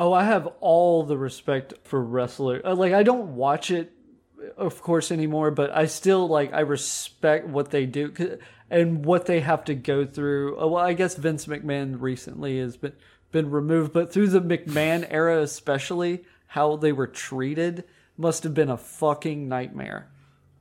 Oh, 0.00 0.12
I 0.12 0.24
have 0.24 0.46
all 0.60 1.02
the 1.02 1.18
respect 1.18 1.74
for 1.84 2.02
wrestler. 2.02 2.62
uh, 2.64 2.74
Like 2.74 2.92
I 2.92 3.02
don't 3.02 3.34
watch 3.34 3.70
it, 3.70 3.92
of 4.56 4.82
course, 4.82 5.10
anymore, 5.10 5.50
but 5.50 5.70
I 5.74 5.86
still 5.86 6.28
like 6.28 6.52
I 6.52 6.60
respect 6.60 7.46
what 7.48 7.70
they 7.70 7.86
do 7.86 8.38
and 8.70 9.04
what 9.04 9.26
they 9.26 9.40
have 9.40 9.64
to 9.64 9.74
go 9.74 10.04
through. 10.04 10.60
Uh, 10.60 10.66
Well, 10.66 10.84
I 10.84 10.92
guess 10.92 11.14
Vince 11.14 11.46
McMahon 11.46 12.00
recently 12.00 12.58
has 12.58 12.76
been 12.76 12.92
been 13.30 13.50
removed, 13.50 13.92
but 13.92 14.12
through 14.12 14.28
the 14.28 14.40
McMahon 14.40 15.06
era, 15.10 15.42
especially 15.42 16.24
how 16.48 16.76
they 16.76 16.92
were 16.92 17.06
treated, 17.06 17.84
must 18.16 18.42
have 18.42 18.54
been 18.54 18.70
a 18.70 18.76
fucking 18.76 19.48
nightmare. 19.48 20.08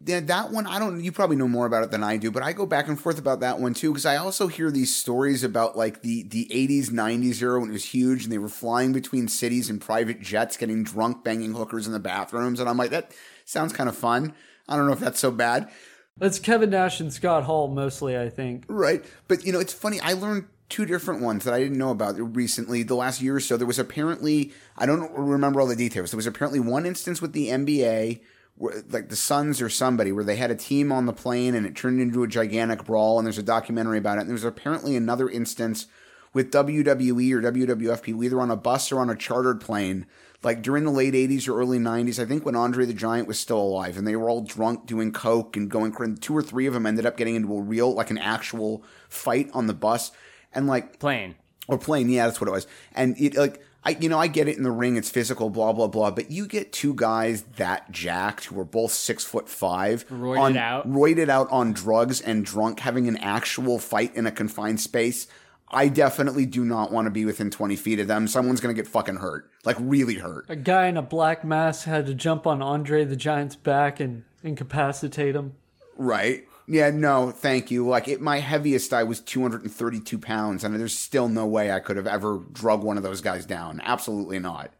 Yeah, 0.05 0.19
that 0.21 0.51
one 0.51 0.67
I 0.67 0.77
don't. 0.77 1.03
You 1.03 1.11
probably 1.11 1.37
know 1.37 1.47
more 1.47 1.65
about 1.65 1.83
it 1.83 1.91
than 1.91 2.03
I 2.03 2.17
do, 2.17 2.29
but 2.29 2.43
I 2.43 2.53
go 2.53 2.65
back 2.65 2.87
and 2.87 2.99
forth 2.99 3.17
about 3.17 3.39
that 3.39 3.59
one 3.59 3.73
too 3.73 3.91
because 3.91 4.05
I 4.05 4.17
also 4.17 4.47
hear 4.47 4.69
these 4.69 4.95
stories 4.95 5.43
about 5.43 5.75
like 5.75 6.01
the 6.01 6.23
the 6.23 6.45
'80s, 6.45 6.89
'90s 6.89 7.41
era 7.41 7.59
when 7.59 7.69
it 7.69 7.73
was 7.73 7.85
huge 7.85 8.23
and 8.23 8.31
they 8.31 8.37
were 8.37 8.47
flying 8.47 8.93
between 8.93 9.27
cities 9.27 9.69
in 9.69 9.79
private 9.79 10.21
jets, 10.21 10.55
getting 10.55 10.83
drunk, 10.83 11.23
banging 11.23 11.53
hookers 11.53 11.87
in 11.87 11.93
the 11.93 11.99
bathrooms, 11.99 12.59
and 12.59 12.69
I'm 12.69 12.77
like, 12.77 12.91
that 12.91 13.11
sounds 13.47 13.73
kind 13.73 13.89
of 13.89 13.95
fun. 13.95 14.33
I 14.67 14.75
don't 14.75 14.85
know 14.85 14.93
if 14.93 14.99
that's 14.99 15.19
so 15.19 15.31
bad, 15.31 15.69
That's 16.17 16.39
Kevin 16.39 16.69
Nash 16.69 16.99
and 16.99 17.11
Scott 17.13 17.43
Hall 17.43 17.67
mostly, 17.69 18.17
I 18.17 18.29
think. 18.29 18.65
right? 18.67 19.03
But 19.27 19.45
you 19.45 19.51
know, 19.53 19.59
it's 19.59 19.73
funny. 19.73 19.99
I 20.01 20.13
learned 20.13 20.45
two 20.69 20.85
different 20.85 21.21
ones 21.21 21.45
that 21.45 21.53
I 21.53 21.59
didn't 21.59 21.77
know 21.77 21.91
about 21.91 22.35
recently. 22.35 22.83
The 22.83 22.95
last 22.95 23.21
year 23.21 23.37
or 23.37 23.39
so, 23.39 23.55
there 23.55 23.65
was 23.65 23.79
apparently 23.79 24.51
I 24.77 24.85
don't 24.85 25.11
remember 25.13 25.61
all 25.61 25.67
the 25.67 25.75
details. 25.75 26.11
There 26.11 26.17
was 26.17 26.27
apparently 26.27 26.59
one 26.59 26.85
instance 26.85 27.21
with 27.21 27.33
the 27.33 27.47
NBA. 27.47 28.19
Where, 28.59 28.83
like 28.89 29.09
the 29.09 29.15
Suns 29.15 29.61
or 29.61 29.69
somebody, 29.69 30.11
where 30.11 30.23
they 30.23 30.35
had 30.35 30.49
a 30.49 30.55
team 30.55 30.91
on 30.91 31.05
the 31.05 31.13
plane 31.13 31.53
and 31.53 31.63
it 31.67 31.75
turned 31.75 32.01
into 32.01 32.23
a 32.23 32.27
gigantic 32.27 32.85
brawl, 32.85 33.19
and 33.19 33.25
there's 33.27 33.37
a 33.37 33.43
documentary 33.43 33.99
about 33.99 34.17
it. 34.17 34.21
And 34.21 34.29
there 34.29 34.33
was 34.33 34.43
apparently 34.43 34.95
another 34.95 35.29
instance 35.29 35.85
with 36.33 36.51
WWE 36.51 37.31
or 37.33 37.41
WWF 37.51 38.01
people, 38.01 38.23
either 38.23 38.41
on 38.41 38.49
a 38.49 38.55
bus 38.55 38.91
or 38.91 38.99
on 38.99 39.11
a 39.11 39.15
chartered 39.15 39.61
plane, 39.61 40.07
like 40.43 40.61
during 40.61 40.83
the 40.83 40.91
late 40.91 41.13
80s 41.13 41.47
or 41.47 41.59
early 41.59 41.79
90s, 41.79 42.21
I 42.21 42.25
think 42.25 42.45
when 42.45 42.55
Andre 42.55 42.85
the 42.85 42.93
Giant 42.93 43.27
was 43.27 43.39
still 43.39 43.59
alive, 43.59 43.97
and 43.97 44.07
they 44.07 44.15
were 44.15 44.29
all 44.29 44.41
drunk 44.41 44.85
doing 44.85 45.11
coke 45.11 45.57
and 45.57 45.69
going 45.69 45.91
crazy. 45.91 46.15
Two 46.15 46.35
or 46.37 46.41
three 46.43 46.67
of 46.67 46.73
them 46.73 46.85
ended 46.85 47.05
up 47.05 47.17
getting 47.17 47.35
into 47.35 47.55
a 47.55 47.61
real, 47.61 47.93
like 47.93 48.11
an 48.11 48.17
actual 48.17 48.83
fight 49.09 49.49
on 49.53 49.67
the 49.67 49.73
bus. 49.73 50.11
And 50.53 50.67
like, 50.67 50.99
Plane. 50.99 51.35
or 51.67 51.77
plane, 51.77 52.09
yeah, 52.09 52.25
that's 52.25 52.39
what 52.39 52.47
it 52.47 52.51
was. 52.51 52.67
And 52.93 53.19
it 53.19 53.35
like 53.35 53.61
I 53.83 53.91
you 53.99 54.09
know, 54.09 54.17
I 54.17 54.27
get 54.27 54.47
it 54.47 54.57
in 54.57 54.63
the 54.63 54.71
ring, 54.71 54.95
it's 54.95 55.09
physical, 55.09 55.49
blah 55.49 55.73
blah 55.73 55.87
blah. 55.87 56.11
But 56.11 56.31
you 56.31 56.45
get 56.47 56.71
two 56.71 56.93
guys 56.93 57.43
that 57.57 57.91
jacked 57.91 58.45
who 58.45 58.59
are 58.59 58.65
both 58.65 58.91
six 58.91 59.23
foot 59.23 59.47
five, 59.49 60.07
Roided 60.09 60.39
on, 60.39 60.57
out. 60.57 60.89
roided 60.89 61.29
out 61.29 61.49
on 61.51 61.73
drugs 61.73 62.21
and 62.21 62.45
drunk, 62.45 62.79
having 62.81 63.07
an 63.07 63.17
actual 63.17 63.79
fight 63.79 64.15
in 64.15 64.25
a 64.27 64.31
confined 64.31 64.79
space. 64.81 65.27
I 65.69 65.89
definitely 65.89 66.45
do 66.45 66.63
not 66.63 66.91
want 66.91 67.07
to 67.07 67.11
be 67.11 67.25
within 67.25 67.49
twenty 67.49 67.75
feet 67.75 67.99
of 67.99 68.07
them. 68.07 68.27
Someone's 68.27 68.61
gonna 68.61 68.73
get 68.73 68.87
fucking 68.87 69.17
hurt, 69.17 69.49
like 69.65 69.77
really 69.79 70.15
hurt. 70.15 70.45
A 70.49 70.55
guy 70.55 70.87
in 70.87 70.97
a 70.97 71.01
black 71.01 71.43
mask 71.43 71.85
had 71.85 72.05
to 72.05 72.13
jump 72.13 72.47
on 72.47 72.61
Andre 72.61 73.03
the 73.03 73.15
Giant's 73.15 73.55
back 73.55 73.99
and 73.99 74.23
incapacitate 74.43 75.35
him. 75.35 75.53
Right. 75.97 76.45
Yeah, 76.69 76.89
no, 76.89 77.31
thank 77.31 77.71
you. 77.71 77.87
Like, 77.87 78.09
it, 78.09 78.19
my 78.19 78.39
heaviest 78.39 78.93
I 78.93 79.03
was 79.03 79.21
232 79.21 80.19
pounds, 80.19 80.65
and 80.65 80.77
there's 80.77 80.97
still 80.97 81.29
no 81.29 81.45
way 81.45 81.71
I 81.71 81.79
could 81.79 81.95
have 81.95 82.07
ever 82.07 82.41
drug 82.51 82.83
one 82.83 82.97
of 82.97 83.03
those 83.03 83.21
guys 83.21 83.45
down. 83.45 83.79
Absolutely 83.85 84.37
not. 84.39 84.73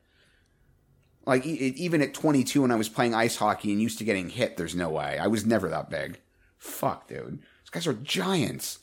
Like, 1.25 1.45
e- 1.45 1.73
even 1.77 2.01
at 2.01 2.13
22 2.13 2.61
when 2.61 2.71
I 2.71 2.75
was 2.75 2.89
playing 2.89 3.15
ice 3.15 3.37
hockey 3.37 3.71
and 3.71 3.81
used 3.81 3.99
to 3.99 4.03
getting 4.03 4.29
hit, 4.29 4.57
there's 4.57 4.75
no 4.75 4.89
way. 4.89 5.17
I 5.17 5.27
was 5.27 5.45
never 5.45 5.69
that 5.69 5.89
big. 5.89 6.19
Fuck, 6.57 7.07
dude. 7.07 7.39
These 7.63 7.69
guys 7.71 7.87
are 7.87 7.93
giants. 7.93 8.79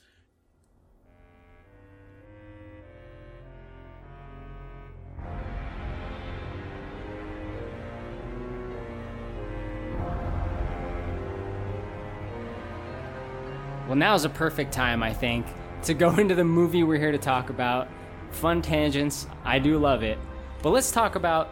Well, 13.86 13.96
now's 13.96 14.24
a 14.24 14.28
perfect 14.30 14.72
time, 14.72 15.02
I 15.02 15.12
think, 15.12 15.46
to 15.84 15.94
go 15.94 16.10
into 16.18 16.34
the 16.34 16.44
movie 16.44 16.82
we're 16.82 16.98
here 16.98 17.12
to 17.12 17.18
talk 17.18 17.50
about. 17.50 17.88
Fun 18.30 18.62
tangents, 18.62 19.26
I 19.44 19.58
do 19.58 19.78
love 19.78 20.02
it. 20.02 20.18
But 20.62 20.70
let's 20.70 20.90
talk 20.90 21.14
about 21.14 21.50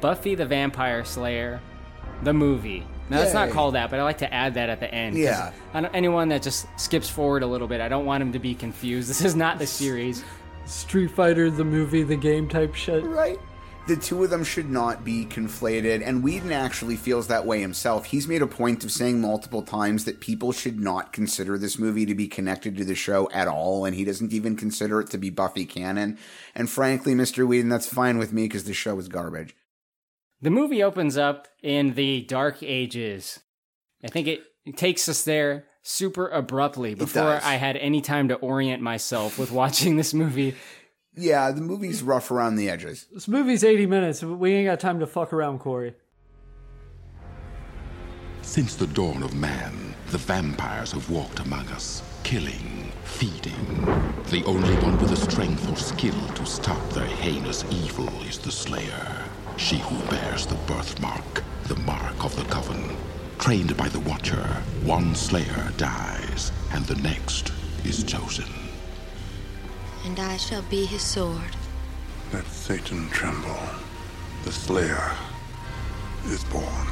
Buffy 0.00 0.34
the 0.34 0.46
Vampire 0.46 1.04
Slayer, 1.04 1.60
the 2.22 2.32
movie. 2.32 2.86
Now, 3.10 3.20
it's 3.22 3.32
not 3.32 3.50
called 3.50 3.74
that, 3.74 3.88
but 3.90 3.98
I 4.00 4.02
like 4.02 4.18
to 4.18 4.32
add 4.32 4.54
that 4.54 4.68
at 4.68 4.80
the 4.80 4.92
end. 4.92 5.14
'cause 5.14 5.20
Yeah. 5.22 5.52
I 5.72 5.80
don't, 5.80 5.94
anyone 5.94 6.28
that 6.28 6.42
just 6.42 6.66
skips 6.78 7.08
forward 7.08 7.42
a 7.42 7.46
little 7.46 7.66
bit, 7.68 7.80
I 7.80 7.88
don't 7.88 8.04
want 8.04 8.20
him 8.22 8.32
to 8.32 8.38
be 8.38 8.54
confused. 8.54 9.08
This 9.08 9.22
is 9.24 9.34
not 9.36 9.58
the 9.58 9.66
series. 9.66 10.24
Street 10.66 11.08
Fighter, 11.12 11.50
the 11.50 11.64
movie, 11.64 12.02
the 12.02 12.16
game 12.16 12.48
type 12.48 12.74
shit. 12.74 13.02
Right. 13.04 13.38
The 13.88 13.96
two 13.96 14.22
of 14.22 14.28
them 14.28 14.44
should 14.44 14.68
not 14.68 15.02
be 15.02 15.24
conflated, 15.24 16.06
and 16.06 16.22
Whedon 16.22 16.52
actually 16.52 16.96
feels 16.96 17.28
that 17.28 17.46
way 17.46 17.62
himself. 17.62 18.04
He's 18.04 18.28
made 18.28 18.42
a 18.42 18.46
point 18.46 18.84
of 18.84 18.92
saying 18.92 19.18
multiple 19.18 19.62
times 19.62 20.04
that 20.04 20.20
people 20.20 20.52
should 20.52 20.78
not 20.78 21.10
consider 21.10 21.56
this 21.56 21.78
movie 21.78 22.04
to 22.04 22.14
be 22.14 22.28
connected 22.28 22.76
to 22.76 22.84
the 22.84 22.94
show 22.94 23.30
at 23.32 23.48
all, 23.48 23.86
and 23.86 23.96
he 23.96 24.04
doesn't 24.04 24.30
even 24.30 24.56
consider 24.56 25.00
it 25.00 25.08
to 25.08 25.16
be 25.16 25.30
Buffy 25.30 25.64
canon. 25.64 26.18
And 26.54 26.68
frankly, 26.68 27.14
Mr. 27.14 27.48
Whedon, 27.48 27.70
that's 27.70 27.90
fine 27.90 28.18
with 28.18 28.30
me 28.30 28.44
because 28.44 28.64
the 28.64 28.74
show 28.74 28.98
is 28.98 29.08
garbage. 29.08 29.56
The 30.42 30.50
movie 30.50 30.82
opens 30.82 31.16
up 31.16 31.48
in 31.62 31.94
the 31.94 32.20
Dark 32.24 32.62
Ages. 32.62 33.40
I 34.04 34.08
think 34.08 34.28
it 34.28 34.42
takes 34.76 35.08
us 35.08 35.24
there 35.24 35.64
super 35.80 36.28
abruptly 36.28 36.94
before. 36.94 37.40
I 37.42 37.54
had 37.54 37.78
any 37.78 38.02
time 38.02 38.28
to 38.28 38.34
orient 38.34 38.82
myself 38.82 39.38
with 39.38 39.50
watching 39.50 39.96
this 39.96 40.12
movie. 40.12 40.56
Yeah, 41.20 41.50
the 41.50 41.60
movie's 41.60 42.02
rough 42.02 42.30
around 42.30 42.56
the 42.56 42.70
edges. 42.70 43.06
This 43.12 43.26
movie's 43.26 43.64
80 43.64 43.86
minutes. 43.86 44.22
We 44.22 44.52
ain't 44.52 44.66
got 44.66 44.78
time 44.78 45.00
to 45.00 45.06
fuck 45.06 45.32
around, 45.32 45.58
Corey. 45.58 45.94
Since 48.42 48.76
the 48.76 48.86
dawn 48.86 49.24
of 49.24 49.34
man, 49.34 49.94
the 50.10 50.18
vampires 50.18 50.92
have 50.92 51.10
walked 51.10 51.40
among 51.40 51.66
us, 51.68 52.02
killing, 52.22 52.92
feeding. 53.02 53.84
The 54.30 54.44
only 54.46 54.74
one 54.76 54.96
with 54.98 55.10
the 55.10 55.16
strength 55.16 55.68
or 55.68 55.76
skill 55.76 56.28
to 56.28 56.46
stop 56.46 56.88
their 56.90 57.04
heinous 57.04 57.64
evil 57.70 58.08
is 58.22 58.38
the 58.38 58.52
Slayer. 58.52 59.24
She 59.56 59.78
who 59.78 59.98
bears 60.08 60.46
the 60.46 60.54
birthmark, 60.72 61.42
the 61.66 61.76
mark 61.80 62.24
of 62.24 62.36
the 62.36 62.44
coven. 62.44 62.96
Trained 63.40 63.76
by 63.76 63.88
the 63.88 64.00
Watcher, 64.00 64.46
one 64.84 65.16
Slayer 65.16 65.72
dies, 65.76 66.52
and 66.72 66.86
the 66.86 67.00
next 67.02 67.52
is 67.84 68.04
chosen. 68.04 68.67
And 70.04 70.18
I 70.18 70.36
shall 70.36 70.62
be 70.62 70.84
his 70.84 71.02
sword. 71.02 71.56
Let 72.32 72.46
Satan 72.46 73.08
tremble. 73.10 73.58
The 74.44 74.52
Slayer 74.52 75.12
is 76.26 76.44
born. 76.44 76.86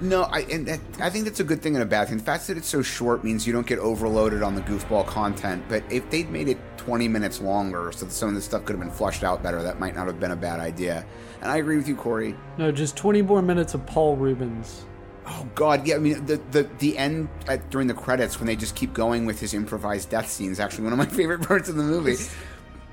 No, 0.00 0.24
I 0.24 0.40
and 0.40 0.66
that, 0.66 0.80
I 1.00 1.08
think 1.08 1.24
that's 1.24 1.40
a 1.40 1.44
good 1.44 1.62
thing 1.62 1.74
and 1.74 1.82
a 1.82 1.86
bad 1.86 2.08
thing. 2.08 2.18
The 2.18 2.24
fact 2.24 2.46
that 2.48 2.58
it's 2.58 2.68
so 2.68 2.82
short 2.82 3.24
means 3.24 3.46
you 3.46 3.52
don't 3.54 3.66
get 3.66 3.78
overloaded 3.78 4.42
on 4.42 4.54
the 4.54 4.60
goofball 4.60 5.06
content. 5.06 5.64
But 5.68 5.84
if 5.90 6.08
they'd 6.10 6.28
made 6.30 6.48
it 6.48 6.58
20 6.76 7.08
minutes 7.08 7.40
longer, 7.40 7.90
so 7.92 8.04
that 8.04 8.12
some 8.12 8.28
of 8.28 8.34
this 8.34 8.44
stuff 8.44 8.66
could 8.66 8.76
have 8.76 8.80
been 8.80 8.90
flushed 8.94 9.24
out 9.24 9.42
better, 9.42 9.62
that 9.62 9.80
might 9.80 9.94
not 9.94 10.06
have 10.06 10.20
been 10.20 10.32
a 10.32 10.36
bad 10.36 10.60
idea. 10.60 11.06
And 11.40 11.50
I 11.50 11.56
agree 11.56 11.78
with 11.78 11.88
you, 11.88 11.96
Corey. 11.96 12.36
No, 12.58 12.70
just 12.70 12.94
20 12.96 13.22
more 13.22 13.40
minutes 13.40 13.72
of 13.72 13.86
Paul 13.86 14.16
Reubens. 14.16 14.84
Oh 15.28 15.48
God, 15.54 15.86
yeah. 15.86 15.96
I 15.96 15.98
mean, 15.98 16.24
the 16.26 16.36
the 16.52 16.62
the 16.78 16.96
end 16.96 17.28
at, 17.48 17.68
during 17.70 17.88
the 17.88 17.94
credits 17.94 18.38
when 18.38 18.46
they 18.46 18.56
just 18.56 18.76
keep 18.76 18.92
going 18.94 19.26
with 19.26 19.40
his 19.40 19.54
improvised 19.54 20.10
death 20.10 20.30
scene 20.30 20.52
is 20.52 20.60
actually 20.60 20.84
one 20.84 20.92
of 20.92 20.98
my 20.98 21.06
favorite 21.16 21.42
parts 21.42 21.68
of 21.68 21.74
the 21.76 21.82
movie. 21.82 22.16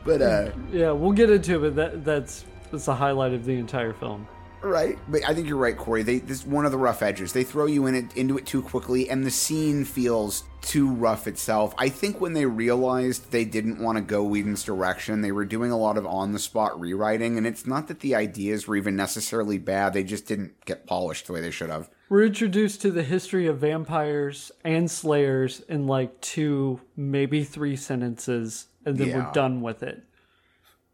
But 0.04 0.22
uh, 0.22 0.52
Yeah, 0.72 0.92
we'll 0.92 1.12
get 1.12 1.30
into 1.30 1.56
it, 1.58 1.60
but 1.60 1.76
that, 1.76 2.04
that's, 2.04 2.46
that's 2.72 2.86
the 2.86 2.96
highlight 2.96 3.34
of 3.34 3.46
the 3.46 3.54
entire 3.54 3.94
film. 3.94 4.28
right? 4.62 4.98
But 5.08 5.22
I 5.28 5.34
think 5.34 5.48
you're 5.48 5.58
right, 5.58 5.78
Corey. 5.78 6.04
They 6.04 6.20
this 6.20 6.40
is 6.40 6.46
one 6.46 6.66
of 6.66 6.72
the 6.72 6.78
rough 6.78 7.02
edges. 7.02 7.34
They 7.34 7.44
throw 7.44 7.68
you 7.68 7.86
in 7.86 7.96
it 7.96 8.18
into 8.18 8.38
it 8.38 8.46
too 8.46 8.62
quickly, 8.62 9.10
and 9.10 9.26
the 9.26 9.32
scene 9.32 9.86
feels 9.86 10.44
too 10.62 10.90
rough 10.90 11.28
itself. 11.28 11.74
I 11.78 11.90
think 11.90 12.20
when 12.20 12.34
they 12.34 12.46
realized 12.46 13.32
they 13.32 13.46
didn't 13.46 13.80
want 13.82 13.98
to 13.98 14.02
go 14.04 14.24
Whedon's 14.24 14.64
direction, 14.64 15.22
they 15.22 15.32
were 15.32 15.46
doing 15.46 15.72
a 15.72 15.78
lot 15.78 15.98
of 15.98 16.06
on 16.06 16.32
the 16.34 16.40
spot 16.40 16.80
rewriting, 16.80 17.38
and 17.38 17.46
it's 17.46 17.66
not 17.68 17.88
that 17.90 18.00
the 18.00 18.16
ideas 18.16 18.68
were 18.68 18.76
even 18.76 18.96
necessarily 18.96 19.58
bad. 19.58 19.94
They 19.94 20.04
just 20.04 20.26
didn't 20.26 20.66
get 20.66 20.88
polished 20.88 21.28
the 21.28 21.34
way 21.34 21.42
they 21.42 21.52
should 21.52 21.70
have. 21.70 21.90
We're 22.14 22.26
introduced 22.26 22.84
to 22.84 22.92
the 22.92 23.02
history 23.02 23.48
of 23.48 23.58
vampires 23.58 24.52
and 24.64 24.92
slayers 24.92 25.62
in 25.62 25.88
like 25.88 26.22
two, 26.22 26.80
maybe 26.96 27.44
three 27.44 27.76
sentences, 27.76 28.68
and 28.86 29.00
then 29.00 29.08
Yeah. 29.08 29.26
we're 29.26 29.32
done 29.34 29.64
with 29.64 29.82
it. 29.82 30.04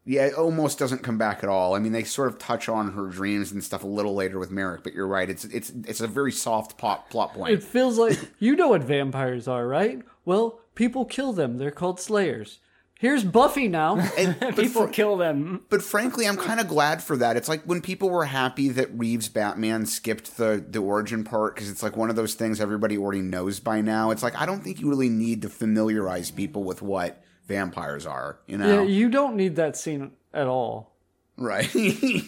Yeah, 0.06 0.28
it 0.28 0.36
almost 0.36 0.80
doesn't 0.80 1.04
come 1.04 1.18
back 1.18 1.44
at 1.44 1.50
all. 1.50 1.76
I 1.76 1.80
mean, 1.80 1.92
they 1.92 2.06
sort 2.06 2.30
of 2.30 2.40
touch 2.40 2.70
on 2.70 2.94
her 2.94 3.08
dreams 3.08 3.52
and 3.52 3.62
stuff 3.62 3.84
a 3.84 3.88
little 3.88 4.16
later 4.16 4.40
with 4.40 4.50
Merrick, 4.50 4.82
but 4.82 4.94
you're 4.94 5.08
right. 5.08 5.30
It's 5.30 5.44
it's 5.44 5.74
it's 5.86 6.00
a 6.00 6.08
very 6.08 6.32
soft 6.32 6.78
plot 6.78 7.10
plot 7.10 7.34
point. 7.34 7.52
It 7.52 7.64
feels 7.64 7.98
like 7.98 8.18
you 8.40 8.56
know 8.56 8.70
what 8.70 8.84
vampires 8.84 9.46
are, 9.46 9.68
right? 9.68 10.02
Well, 10.24 10.62
people 10.74 11.04
kill 11.04 11.34
them. 11.34 11.58
They're 11.58 11.70
called 11.70 12.00
slayers. 12.00 12.60
Here's 13.00 13.24
Buffy 13.24 13.70
now. 13.70 13.96
People 14.58 14.90
kill 14.90 15.16
them. 15.16 15.62
But 15.70 15.82
frankly, 15.82 16.28
I'm 16.28 16.36
kind 16.36 16.60
of 16.60 16.68
glad 16.68 17.02
for 17.02 17.16
that. 17.16 17.38
It's 17.38 17.48
like 17.48 17.64
when 17.64 17.82
people 17.82 18.10
were 18.10 18.26
happy 18.26 18.68
that 18.68 18.90
Reeves 18.94 19.30
Batman 19.30 19.86
skipped 19.86 20.36
the 20.36 20.62
the 20.68 20.80
origin 20.80 21.24
part 21.24 21.56
because 21.56 21.70
it's 21.70 21.82
like 21.82 21.96
one 21.96 22.10
of 22.10 22.18
those 22.18 22.34
things 22.34 22.60
everybody 22.60 22.98
already 22.98 23.22
knows 23.22 23.62
by 23.62 23.80
now. 23.80 24.12
It's 24.12 24.22
like 24.22 24.36
I 24.36 24.46
don't 24.46 24.62
think 24.62 24.82
you 24.82 24.90
really 24.90 25.08
need 25.08 25.44
to 25.44 25.50
familiarize 25.50 26.30
people 26.30 26.66
with 26.66 26.82
what 26.82 27.24
vampires 27.48 28.06
are. 28.06 28.40
You 28.48 28.58
know, 28.58 28.82
Yeah, 28.82 28.88
you 28.90 29.08
don't 29.10 29.38
need 29.38 29.56
that 29.56 29.78
scene 29.78 30.12
at 30.34 30.48
all. 30.48 30.98
right? 31.38 31.70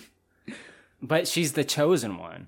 But 1.01 1.27
she's 1.27 1.53
the 1.53 1.63
chosen 1.63 2.17
one. 2.17 2.47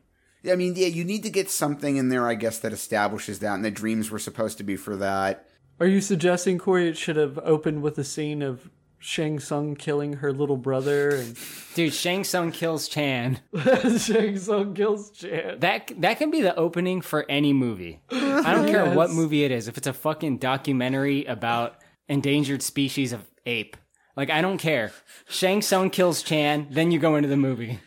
I 0.49 0.55
mean, 0.55 0.75
yeah, 0.75 0.87
you 0.87 1.03
need 1.03 1.23
to 1.23 1.29
get 1.29 1.49
something 1.49 1.95
in 1.97 2.09
there, 2.09 2.27
I 2.27 2.35
guess, 2.35 2.59
that 2.59 2.71
establishes 2.71 3.39
that, 3.39 3.55
and 3.55 3.65
the 3.65 3.71
dreams 3.71 4.11
were 4.11 4.19
supposed 4.19 4.57
to 4.59 4.63
be 4.63 4.75
for 4.75 4.95
that. 4.97 5.47
Are 5.79 5.87
you 5.87 6.01
suggesting 6.01 6.57
Corey 6.59 6.87
it 6.87 6.97
should 6.97 7.15
have 7.15 7.37
opened 7.39 7.81
with 7.81 7.97
a 7.97 8.03
scene 8.03 8.41
of 8.41 8.69
Shang 8.99 9.39
Tsung 9.39 9.75
killing 9.75 10.13
her 10.13 10.31
little 10.31 10.55
brother 10.55 11.09
and 11.09 11.37
Dude, 11.75 11.93
Shang 11.93 12.23
Tsung 12.23 12.51
kills 12.51 12.87
Chan. 12.87 13.39
Shang 13.97 14.37
Tsung 14.37 14.73
kills 14.73 15.11
Chan? 15.11 15.59
That 15.59 15.91
that 15.99 16.17
can 16.19 16.31
be 16.31 16.41
the 16.41 16.55
opening 16.55 17.01
for 17.01 17.25
any 17.29 17.51
movie. 17.51 17.99
I 18.11 18.53
don't 18.53 18.67
care 18.71 18.95
what 18.95 19.09
movie 19.09 19.43
it 19.43 19.51
is. 19.51 19.67
If 19.67 19.77
it's 19.77 19.87
a 19.87 19.93
fucking 19.93 20.37
documentary 20.37 21.25
about 21.25 21.75
endangered 22.07 22.61
species 22.61 23.11
of 23.11 23.25
ape, 23.45 23.75
like 24.15 24.29
I 24.29 24.41
don't 24.41 24.57
care. 24.59 24.91
Shang 25.27 25.61
Tsung 25.61 25.89
kills 25.89 26.23
Chan, 26.23 26.67
then 26.71 26.91
you 26.91 26.99
go 26.99 27.15
into 27.17 27.27
the 27.27 27.35
movie. 27.35 27.79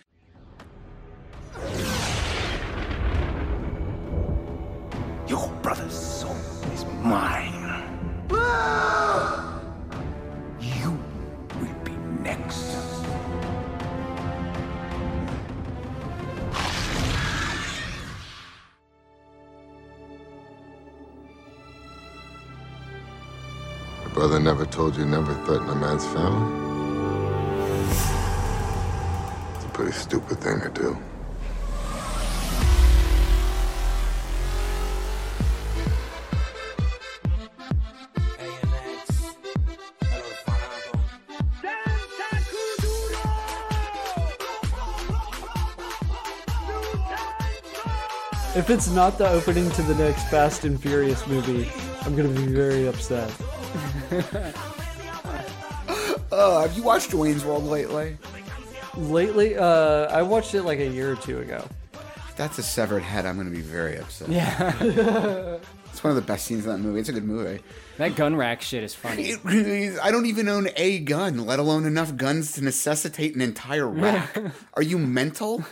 Your 5.28 5.48
brother's 5.62 5.94
soul 5.98 6.36
is 6.74 6.84
mine. 7.02 7.45
Brother 24.16 24.40
never 24.40 24.64
told 24.64 24.96
you 24.96 25.04
never 25.04 25.34
threaten 25.44 25.68
a 25.68 25.74
man's 25.74 26.06
family? 26.06 26.48
It's 29.54 29.64
a 29.66 29.68
pretty 29.74 29.92
stupid 29.92 30.38
thing 30.38 30.58
to 30.62 30.70
do. 30.70 30.96
If 48.56 48.70
it's 48.70 48.88
not 48.88 49.18
the 49.18 49.28
opening 49.28 49.70
to 49.72 49.82
the 49.82 49.94
next 49.96 50.30
Fast 50.30 50.64
and 50.64 50.80
Furious 50.80 51.26
movie, 51.26 51.70
I'm 52.06 52.16
gonna 52.16 52.30
be 52.30 52.46
very 52.46 52.88
upset. 52.88 53.30
Oh, 56.32 56.60
have 56.62 56.76
you 56.76 56.82
watched 56.82 57.12
Wayne's 57.14 57.44
World 57.44 57.64
lately? 57.64 58.16
Lately, 58.96 59.56
uh, 59.56 60.06
I 60.06 60.22
watched 60.22 60.54
it 60.54 60.62
like 60.62 60.78
a 60.78 60.88
year 60.88 61.12
or 61.12 61.16
two 61.16 61.38
ago. 61.40 61.64
If 62.28 62.36
that's 62.36 62.58
a 62.58 62.62
severed 62.62 63.02
head, 63.02 63.26
I'm 63.26 63.34
going 63.36 63.50
to 63.50 63.54
be 63.54 63.62
very 63.62 63.98
upset. 63.98 64.28
Yeah. 64.28 65.58
It's 65.96 66.04
one 66.04 66.10
of 66.10 66.16
the 66.16 66.30
best 66.30 66.44
scenes 66.44 66.66
in 66.66 66.70
that 66.72 66.76
movie. 66.76 67.00
It's 67.00 67.08
a 67.08 67.12
good 67.14 67.24
movie. 67.24 67.62
That 67.96 68.16
gun 68.16 68.36
rack 68.36 68.60
shit 68.60 68.82
is 68.84 68.94
funny. 68.94 69.30
It 69.30 69.42
really 69.44 69.84
is- 69.84 69.98
I 69.98 70.10
don't 70.10 70.26
even 70.26 70.46
own 70.46 70.68
a 70.76 70.98
gun, 70.98 71.46
let 71.46 71.58
alone 71.58 71.86
enough 71.86 72.14
guns 72.16 72.52
to 72.52 72.62
necessitate 72.62 73.34
an 73.34 73.40
entire 73.40 73.88
rack. 73.88 74.36
Are 74.74 74.82
you 74.82 74.98
mental? 74.98 75.64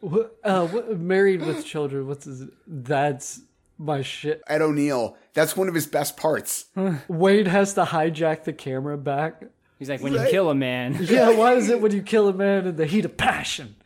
What, 0.00 0.36
uh, 0.42 0.66
what, 0.66 0.98
Married 0.98 1.46
with 1.46 1.64
Children. 1.64 2.08
What's 2.08 2.24
his? 2.24 2.46
That's 2.66 3.42
my 3.80 4.02
shit. 4.02 4.42
Ed 4.46 4.60
O'Neill. 4.62 5.16
That's 5.32 5.56
one 5.56 5.68
of 5.68 5.74
his 5.74 5.86
best 5.86 6.16
parts. 6.16 6.66
Wade 7.08 7.46
has 7.46 7.74
to 7.74 7.84
hijack 7.84 8.44
the 8.44 8.52
camera 8.52 8.98
back. 8.98 9.42
He's 9.78 9.88
like, 9.88 10.02
when 10.02 10.12
you 10.12 10.24
kill 10.28 10.50
a 10.50 10.54
man, 10.54 10.98
Yeah, 11.00 11.30
why 11.30 11.54
is 11.54 11.70
it 11.70 11.80
when 11.82 11.92
you 11.92 12.02
kill 12.02 12.28
a 12.28 12.34
man 12.34 12.66
in 12.66 12.76
the 12.76 12.84
heat 12.86 13.06
of 13.06 13.16
passion? 13.16 13.76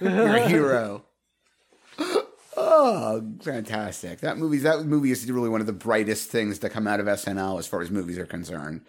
You're 0.00 0.36
a 0.36 0.48
hero. 0.48 1.04
Oh, 2.58 3.22
fantastic! 3.42 4.20
That 4.20 4.38
movie, 4.38 4.56
that 4.58 4.86
movie 4.86 5.10
is 5.10 5.30
really 5.30 5.50
one 5.50 5.60
of 5.60 5.66
the 5.66 5.74
brightest 5.74 6.30
things 6.30 6.58
to 6.60 6.70
come 6.70 6.86
out 6.86 7.00
of 7.00 7.06
SNL 7.06 7.58
as 7.58 7.66
far 7.66 7.82
as 7.82 7.90
movies 7.90 8.18
are 8.18 8.24
concerned. 8.24 8.80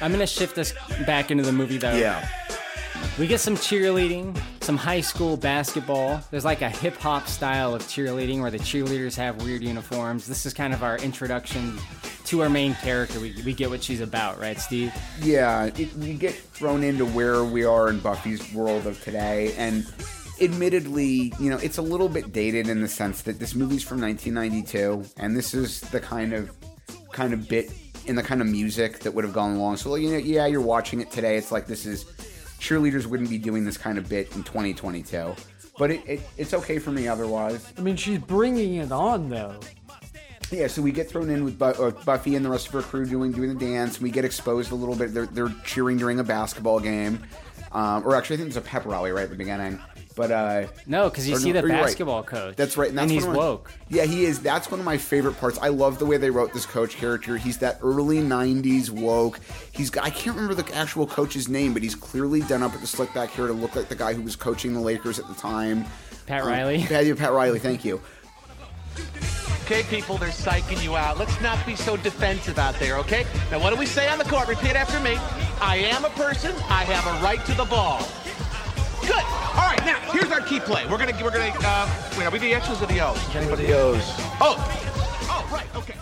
I'm 0.00 0.12
gonna 0.12 0.26
shift 0.26 0.56
us 0.56 0.72
back 1.06 1.30
into 1.30 1.44
the 1.44 1.52
movie 1.52 1.76
though. 1.76 1.94
Yeah. 1.94 2.26
We 3.16 3.28
get 3.28 3.38
some 3.38 3.54
cheerleading, 3.54 4.36
some 4.60 4.76
high 4.76 5.00
school 5.00 5.36
basketball. 5.36 6.20
There's 6.32 6.44
like 6.44 6.62
a 6.62 6.68
hip 6.68 6.96
hop 6.96 7.28
style 7.28 7.72
of 7.72 7.82
cheerleading 7.82 8.40
where 8.40 8.50
the 8.50 8.58
cheerleaders 8.58 9.14
have 9.14 9.40
weird 9.44 9.62
uniforms. 9.62 10.26
This 10.26 10.44
is 10.46 10.52
kind 10.52 10.74
of 10.74 10.82
our 10.82 10.98
introduction 10.98 11.78
to 12.24 12.42
our 12.42 12.50
main 12.50 12.74
character. 12.74 13.20
We, 13.20 13.32
we 13.46 13.54
get 13.54 13.70
what 13.70 13.84
she's 13.84 14.00
about, 14.00 14.40
right, 14.40 14.58
Steve? 14.58 14.92
Yeah, 15.22 15.66
it, 15.76 15.94
we 15.94 16.14
get 16.14 16.34
thrown 16.34 16.82
into 16.82 17.06
where 17.06 17.44
we 17.44 17.64
are 17.64 17.88
in 17.88 18.00
Buffy's 18.00 18.52
world 18.52 18.84
of 18.84 19.00
today, 19.04 19.54
and 19.56 19.86
admittedly, 20.40 21.32
you 21.38 21.50
know, 21.50 21.58
it's 21.58 21.78
a 21.78 21.82
little 21.82 22.08
bit 22.08 22.32
dated 22.32 22.68
in 22.68 22.80
the 22.80 22.88
sense 22.88 23.22
that 23.22 23.38
this 23.38 23.54
movie's 23.54 23.84
from 23.84 24.00
1992, 24.00 25.04
and 25.18 25.36
this 25.36 25.54
is 25.54 25.82
the 25.82 26.00
kind 26.00 26.32
of 26.32 26.50
kind 27.12 27.32
of 27.32 27.48
bit 27.48 27.70
in 28.06 28.16
the 28.16 28.24
kind 28.24 28.40
of 28.40 28.48
music 28.48 28.98
that 28.98 29.14
would 29.14 29.24
have 29.24 29.32
gone 29.32 29.54
along. 29.54 29.76
So, 29.76 29.94
you 29.94 30.10
know, 30.10 30.18
yeah, 30.18 30.46
you're 30.46 30.60
watching 30.60 31.00
it 31.00 31.12
today. 31.12 31.36
It's 31.36 31.52
like 31.52 31.68
this 31.68 31.86
is 31.86 32.06
cheerleaders 32.64 33.04
wouldn't 33.04 33.28
be 33.28 33.36
doing 33.36 33.64
this 33.64 33.76
kind 33.76 33.98
of 33.98 34.08
bit 34.08 34.34
in 34.34 34.42
2022, 34.42 35.34
but 35.78 35.90
it, 35.90 36.02
it 36.08 36.20
it's 36.38 36.54
okay 36.54 36.78
for 36.78 36.90
me 36.90 37.06
otherwise. 37.06 37.72
I 37.76 37.82
mean, 37.82 37.96
she's 37.96 38.18
bringing 38.18 38.76
it 38.76 38.90
on 38.90 39.28
though. 39.28 39.60
Yeah, 40.50 40.66
so 40.68 40.82
we 40.82 40.92
get 40.92 41.08
thrown 41.08 41.30
in 41.30 41.44
with 41.44 41.60
uh, 41.60 41.90
Buffy 42.04 42.36
and 42.36 42.44
the 42.44 42.48
rest 42.50 42.68
of 42.68 42.72
her 42.72 42.82
crew 42.82 43.06
doing 43.06 43.32
doing 43.32 43.56
the 43.56 43.66
dance. 43.66 44.00
We 44.00 44.10
get 44.10 44.24
exposed 44.24 44.72
a 44.72 44.74
little 44.74 44.94
bit. 44.94 45.12
They're, 45.12 45.26
they're 45.26 45.54
cheering 45.64 45.98
during 45.98 46.20
a 46.20 46.24
basketball 46.24 46.80
game, 46.80 47.22
um, 47.72 48.06
or 48.06 48.16
actually, 48.16 48.34
I 48.34 48.36
think 48.38 48.52
there's 48.52 48.64
a 48.64 48.68
pep 48.68 48.86
rally 48.86 49.10
right 49.10 49.24
at 49.24 49.30
the 49.30 49.36
beginning. 49.36 49.78
But 50.16 50.30
uh, 50.30 50.66
No, 50.86 51.08
because 51.10 51.28
you 51.28 51.36
see 51.36 51.52
no, 51.52 51.60
the 51.60 51.66
or 51.66 51.68
you're 51.68 51.76
right. 51.78 51.86
basketball 51.86 52.22
coach. 52.22 52.54
That's 52.54 52.76
right, 52.76 52.88
and, 52.88 52.96
that's 52.98 53.10
he's 53.10 53.26
my- 53.26 53.34
woke. 53.36 53.72
Yeah, 53.88 54.04
he 54.04 54.24
is. 54.24 54.38
That's 54.40 54.70
one 54.70 54.78
of 54.78 54.86
my 54.86 54.96
favorite 54.96 55.36
parts. 55.38 55.58
I 55.58 55.68
love 55.68 55.98
the 55.98 56.06
way 56.06 56.18
they 56.18 56.30
wrote 56.30 56.52
this 56.52 56.66
coach 56.66 56.94
character. 56.96 57.36
He's 57.36 57.58
that 57.58 57.78
early 57.82 58.18
'90s 58.18 58.90
woke. 58.90 59.40
He's 59.72 59.90
got, 59.90 60.04
I 60.04 60.10
can't 60.10 60.36
remember 60.36 60.54
the 60.60 60.72
actual 60.74 61.06
coach's 61.06 61.48
name, 61.48 61.72
but 61.72 61.82
he's 61.82 61.96
clearly 61.96 62.42
done 62.42 62.62
up 62.62 62.72
with 62.72 62.80
the 62.80 62.86
slick 62.86 63.12
back 63.12 63.30
hair 63.30 63.48
to 63.48 63.52
look 63.52 63.74
like 63.74 63.88
the 63.88 63.96
guy 63.96 64.14
who 64.14 64.22
was 64.22 64.36
coaching 64.36 64.72
the 64.72 64.80
Lakers 64.80 65.18
at 65.18 65.26
the 65.26 65.34
time. 65.34 65.84
Pat 66.26 66.42
Um, 66.42 66.48
Riley. 66.48 66.82
Pat, 66.84 67.16
Pat 67.18 67.32
Riley. 67.32 67.58
Thank 67.58 67.84
you. 67.84 68.00
Okay, 69.64 69.82
people, 69.84 70.18
they're 70.18 70.28
psyching 70.28 70.82
you 70.84 70.94
out. 70.94 71.18
Let's 71.18 71.40
not 71.40 71.64
be 71.66 71.74
so 71.74 71.96
defensive 71.96 72.58
out 72.58 72.74
there, 72.78 72.98
okay? 72.98 73.24
Now, 73.50 73.58
what 73.60 73.70
do 73.70 73.76
we 73.76 73.86
say 73.86 74.08
on 74.10 74.18
the 74.18 74.24
court? 74.24 74.46
Repeat 74.46 74.76
after 74.76 75.00
me. 75.00 75.16
I 75.60 75.76
am 75.76 76.04
a 76.04 76.10
person. 76.10 76.52
I 76.68 76.84
have 76.84 77.06
a 77.20 77.24
right 77.24 77.44
to 77.46 77.54
the 77.54 77.64
ball. 77.64 78.06
Good. 79.06 79.22
All 79.54 79.68
right, 79.68 79.82
now 79.84 79.98
here's 80.12 80.30
our 80.30 80.40
key 80.40 80.60
play. 80.60 80.84
We're 80.86 80.98
gonna, 80.98 81.12
we're 81.22 81.30
gonna. 81.30 81.52
Uh, 81.60 81.88
wait, 82.18 82.24
are 82.24 82.30
we 82.30 82.38
the 82.38 82.54
X's 82.54 82.80
or 82.82 82.86
the 82.86 83.00
O's? 83.00 83.36
Anybody 83.36 83.72
O's? 83.72 84.02
Oh. 84.40 84.56
Oh, 85.30 85.48
right. 85.52 85.66
Okay. 85.76 85.94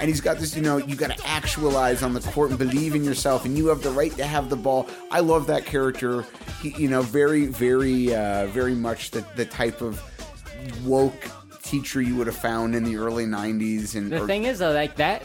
and 0.00 0.08
he's 0.08 0.20
got 0.20 0.38
this, 0.38 0.56
you 0.56 0.62
know, 0.62 0.78
you 0.78 0.96
got 0.96 1.16
to 1.16 1.26
actualize 1.26 2.02
on 2.02 2.12
the 2.12 2.20
court 2.20 2.50
and 2.50 2.58
believe 2.58 2.94
in 2.94 3.04
yourself, 3.04 3.44
and 3.44 3.56
you 3.56 3.68
have 3.68 3.82
the 3.82 3.90
right 3.90 4.12
to 4.16 4.24
have 4.26 4.48
the 4.50 4.56
ball. 4.56 4.88
I 5.10 5.20
love 5.20 5.46
that 5.46 5.64
character. 5.64 6.24
He, 6.60 6.70
you 6.70 6.88
know, 6.88 7.02
very, 7.02 7.46
very, 7.46 8.14
uh, 8.14 8.46
very 8.46 8.74
much 8.74 9.10
the 9.12 9.24
the 9.36 9.44
type 9.44 9.80
of 9.80 10.02
woke 10.84 11.28
teacher 11.62 12.00
you 12.02 12.16
would 12.16 12.26
have 12.26 12.36
found 12.36 12.74
in 12.74 12.84
the 12.84 12.96
early 12.96 13.24
'90s. 13.24 13.94
And 13.94 14.10
The 14.10 14.22
or- 14.22 14.26
thing 14.26 14.44
is, 14.44 14.58
though, 14.58 14.72
like 14.72 14.96
that, 14.96 15.22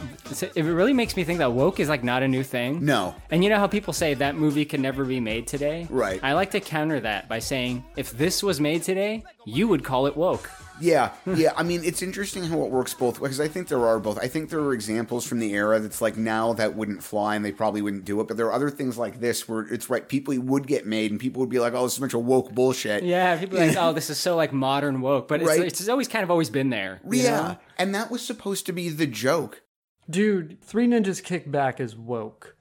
it 0.54 0.62
really 0.62 0.92
makes 0.92 1.16
me 1.16 1.24
think 1.24 1.38
that 1.38 1.52
woke 1.52 1.80
is 1.80 1.88
like 1.88 2.04
not 2.04 2.22
a 2.22 2.28
new 2.28 2.42
thing. 2.42 2.84
No. 2.84 3.14
And 3.30 3.42
you 3.44 3.50
know 3.50 3.58
how 3.58 3.66
people 3.66 3.92
say 3.92 4.14
that 4.14 4.36
movie 4.36 4.64
could 4.64 4.80
never 4.80 5.04
be 5.04 5.20
made 5.20 5.46
today? 5.46 5.86
Right. 5.90 6.20
I 6.22 6.32
like 6.34 6.50
to 6.52 6.60
counter 6.60 7.00
that 7.00 7.28
by 7.28 7.38
saying, 7.40 7.84
if 7.96 8.12
this 8.16 8.42
was 8.42 8.60
made 8.60 8.82
today, 8.82 9.24
you 9.44 9.68
would 9.68 9.84
call 9.84 10.06
it 10.06 10.16
woke. 10.16 10.48
Yeah, 10.80 11.12
yeah. 11.26 11.52
I 11.56 11.62
mean, 11.62 11.82
it's 11.84 12.02
interesting 12.02 12.44
how 12.44 12.62
it 12.62 12.70
works 12.70 12.94
both 12.94 13.20
ways. 13.20 13.40
I 13.40 13.48
think 13.48 13.68
there 13.68 13.86
are 13.86 13.98
both. 13.98 14.18
I 14.18 14.28
think 14.28 14.50
there 14.50 14.60
are 14.60 14.72
examples 14.72 15.26
from 15.26 15.38
the 15.38 15.52
era 15.54 15.78
that's 15.80 16.00
like 16.00 16.16
now 16.16 16.52
that 16.54 16.74
wouldn't 16.76 17.02
fly 17.02 17.36
and 17.36 17.44
they 17.44 17.52
probably 17.52 17.82
wouldn't 17.82 18.04
do 18.04 18.20
it. 18.20 18.28
But 18.28 18.36
there 18.36 18.46
are 18.46 18.52
other 18.52 18.70
things 18.70 18.96
like 18.98 19.20
this 19.20 19.48
where 19.48 19.60
it's 19.62 19.90
right. 19.90 20.08
People 20.08 20.38
would 20.38 20.66
get 20.66 20.86
made 20.86 21.10
and 21.10 21.18
people 21.20 21.40
would 21.40 21.50
be 21.50 21.58
like, 21.58 21.74
"Oh, 21.74 21.84
this 21.84 21.92
is 21.92 21.98
a 21.98 22.00
bunch 22.02 22.14
of 22.14 22.24
woke 22.24 22.52
bullshit." 22.52 23.02
Yeah, 23.04 23.36
people 23.38 23.58
are 23.58 23.66
like, 23.66 23.76
oh, 23.80 23.92
this 23.92 24.10
is 24.10 24.18
so 24.18 24.36
like 24.36 24.52
modern 24.52 25.00
woke, 25.00 25.28
but 25.28 25.40
it's, 25.40 25.48
Right. 25.48 25.60
it's 25.62 25.88
always 25.88 26.08
kind 26.08 26.22
of 26.24 26.30
always 26.30 26.50
been 26.50 26.70
there. 26.70 27.00
you 27.10 27.22
yeah. 27.22 27.30
know? 27.30 27.56
And 27.78 27.94
that 27.94 28.10
was 28.10 28.24
supposed 28.24 28.66
to 28.66 28.72
be 28.72 28.88
the 28.88 29.06
joke. 29.06 29.62
Dude, 30.10 30.58
Three 30.62 30.86
Ninjas 30.86 31.22
Kick 31.22 31.50
Back 31.50 31.80
is 31.80 31.94
woke. 31.96 32.56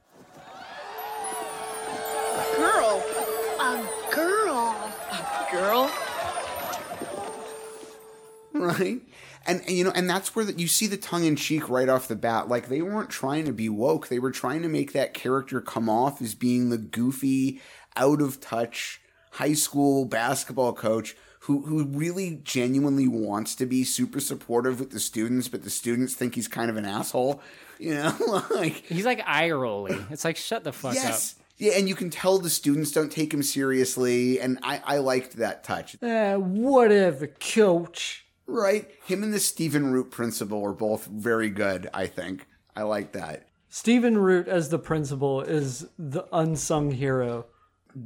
Right? 8.80 9.02
And, 9.46 9.62
and, 9.62 9.70
you 9.70 9.84
know, 9.84 9.92
and 9.96 10.10
that's 10.10 10.36
where 10.36 10.44
the, 10.44 10.54
you 10.54 10.68
see 10.68 10.88
the 10.88 10.98
tongue 10.98 11.24
in 11.24 11.36
cheek 11.36 11.70
right 11.70 11.88
off 11.88 12.08
the 12.08 12.16
bat. 12.16 12.50
Like 12.50 12.68
they 12.68 12.82
weren't 12.82 13.10
trying 13.10 13.46
to 13.46 13.54
be 13.54 13.70
woke; 13.70 14.08
they 14.08 14.20
were 14.20 14.32
trying 14.32 14.62
to 14.64 14.70
make 14.70 14.94
that 14.94 15.14
character 15.14 15.62
come 15.62 15.90
off 15.90 16.22
as 16.22 16.36
being 16.36 16.70
the 16.70 16.78
goofy, 16.78 17.62
out 17.96 18.22
of 18.22 18.40
touch 18.40 19.02
high 19.32 19.54
school 19.54 20.06
basketball 20.06 20.74
coach 20.74 21.16
who 21.42 21.62
who 21.62 21.86
really 21.86 22.42
genuinely 22.44 23.08
wants 23.08 23.56
to 23.56 23.66
be 23.66 23.84
super 23.84 24.20
supportive 24.20 24.80
with 24.80 24.92
the 24.92 25.00
students, 25.00 25.48
but 25.48 25.64
the 25.64 25.70
students 25.70 26.14
think 26.14 26.36
he's 26.36 26.48
kind 26.48 26.70
of 26.70 26.76
an 26.76 26.86
asshole. 26.86 27.42
You 27.80 27.96
know, 27.96 28.44
like 28.52 28.74
He's 28.86 29.06
like 29.06 29.22
eye 29.26 29.52
rolly. 29.52 29.98
It's 30.10 30.26
like, 30.26 30.36
shut 30.36 30.64
the 30.64 30.74
fuck 30.74 30.96
yes. 30.96 31.36
up. 31.38 31.44
Yeah, 31.58 31.72
and 31.74 31.90
you 31.90 31.96
can 31.96 32.10
tell 32.10 32.38
the 32.38 32.50
students 32.50 32.92
don't 32.92 33.12
take 33.12 33.34
him 33.34 33.42
seriously, 33.42 34.40
and 34.40 34.60
I, 34.62 34.82
I 34.86 34.98
liked 34.98 35.38
that 35.38 35.64
touch. 35.64 35.98
Eh, 36.04 36.36
whatever, 36.36 37.28
coach. 37.28 38.27
Right? 38.48 38.90
Him 39.06 39.24
and 39.24 39.34
the 39.34 39.40
Stephen 39.40 39.92
Root 39.92 40.10
principal 40.10 40.66
are 40.66 40.74
both 40.74 41.06
very 41.06 41.50
good, 41.50 41.90
I 41.94 42.08
think. 42.08 42.48
I 42.76 42.84
like 42.84 43.12
that. 43.12 43.48
Stephen 43.70 44.18
Root 44.18 44.48
as 44.48 44.70
the 44.70 44.80
principal 44.80 45.42
is 45.42 45.88
the 46.00 46.26
unsung 46.32 46.92
hero. 46.92 47.46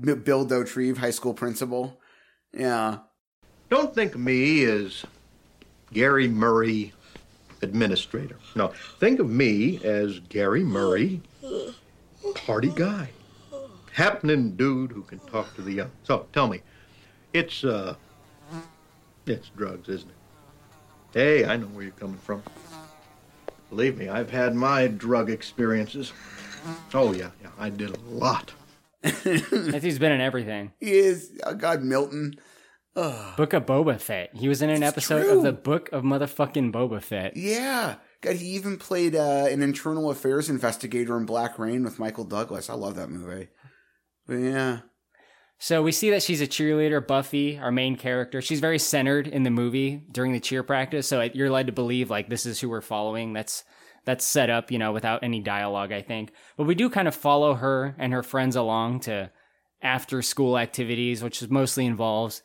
Bill 0.01 0.45
Dotrieve, 0.45 0.97
high 0.97 1.11
school 1.11 1.33
principal. 1.33 1.99
Yeah. 2.53 2.99
Don't 3.69 3.93
think 3.93 4.15
of 4.15 4.21
me 4.21 4.63
as 4.63 5.05
Gary 5.93 6.27
Murray, 6.27 6.93
administrator. 7.61 8.37
No, 8.55 8.73
think 8.99 9.19
of 9.19 9.29
me 9.29 9.79
as 9.83 10.19
Gary 10.19 10.63
Murray, 10.63 11.21
party 12.35 12.71
guy. 12.75 13.09
Happening 13.93 14.55
dude 14.55 14.91
who 14.91 15.03
can 15.03 15.19
talk 15.19 15.53
to 15.55 15.61
the 15.61 15.73
young. 15.73 15.91
So 16.03 16.25
tell 16.33 16.47
me, 16.47 16.61
it's, 17.33 17.63
uh, 17.63 17.95
it's 19.25 19.49
drugs, 19.49 19.89
isn't 19.89 20.09
it? 20.09 20.15
Hey, 21.13 21.45
I 21.45 21.57
know 21.57 21.67
where 21.67 21.83
you're 21.83 21.91
coming 21.91 22.17
from. 22.17 22.41
Believe 23.69 23.97
me, 23.97 24.07
I've 24.07 24.29
had 24.29 24.55
my 24.55 24.87
drug 24.87 25.29
experiences. 25.29 26.13
Oh, 26.93 27.11
yeah, 27.11 27.31
yeah, 27.41 27.49
I 27.59 27.69
did 27.69 27.95
a 27.95 27.99
lot. 28.09 28.53
That 29.03 29.79
dude's 29.81 29.99
been 29.99 30.11
in 30.11 30.21
everything. 30.21 30.73
He 30.79 30.91
is. 30.91 31.31
Oh, 31.43 31.55
God, 31.55 31.81
Milton. 31.81 32.35
Ugh. 32.95 33.37
Book 33.37 33.53
of 33.53 33.65
Boba 33.65 33.99
Fett. 33.99 34.29
He 34.35 34.47
was 34.47 34.61
in 34.61 34.69
an 34.69 34.83
episode 34.83 35.23
true. 35.23 35.37
of 35.37 35.43
the 35.43 35.53
Book 35.53 35.89
of 35.91 36.03
Motherfucking 36.03 36.71
Boba 36.71 37.01
Fett. 37.01 37.35
Yeah. 37.35 37.95
God, 38.21 38.35
he 38.35 38.47
even 38.47 38.77
played 38.77 39.15
uh, 39.15 39.47
an 39.49 39.63
internal 39.63 40.11
affairs 40.11 40.49
investigator 40.49 41.17
in 41.17 41.25
Black 41.25 41.57
Rain 41.57 41.83
with 41.83 41.99
Michael 41.99 42.25
Douglas. 42.25 42.69
I 42.69 42.73
love 42.73 42.95
that 42.95 43.09
movie. 43.09 43.47
But 44.27 44.35
yeah. 44.35 44.79
So 45.63 45.83
we 45.83 45.91
see 45.91 46.09
that 46.09 46.23
she's 46.23 46.41
a 46.41 46.47
cheerleader, 46.47 47.05
Buffy, 47.05 47.59
our 47.59 47.71
main 47.71 47.95
character. 47.95 48.41
She's 48.41 48.59
very 48.59 48.79
centered 48.79 49.27
in 49.27 49.43
the 49.43 49.51
movie 49.51 50.01
during 50.11 50.33
the 50.33 50.39
cheer 50.39 50.63
practice, 50.63 51.07
so 51.07 51.21
you're 51.21 51.51
led 51.51 51.67
to 51.67 51.71
believe 51.71 52.09
like 52.09 52.29
this 52.29 52.47
is 52.47 52.59
who 52.59 52.67
we're 52.67 52.81
following. 52.81 53.33
That's 53.33 53.63
that's 54.03 54.25
set 54.25 54.49
up, 54.49 54.71
you 54.71 54.79
know, 54.79 54.91
without 54.91 55.23
any 55.23 55.39
dialogue, 55.39 55.91
I 55.91 56.01
think. 56.01 56.31
But 56.57 56.63
we 56.63 56.73
do 56.73 56.89
kind 56.89 57.07
of 57.07 57.13
follow 57.13 57.53
her 57.53 57.95
and 57.99 58.11
her 58.11 58.23
friends 58.23 58.55
along 58.55 59.01
to 59.01 59.29
after 59.83 60.23
school 60.23 60.57
activities, 60.57 61.21
which 61.21 61.47
mostly 61.51 61.85
involves 61.85 62.41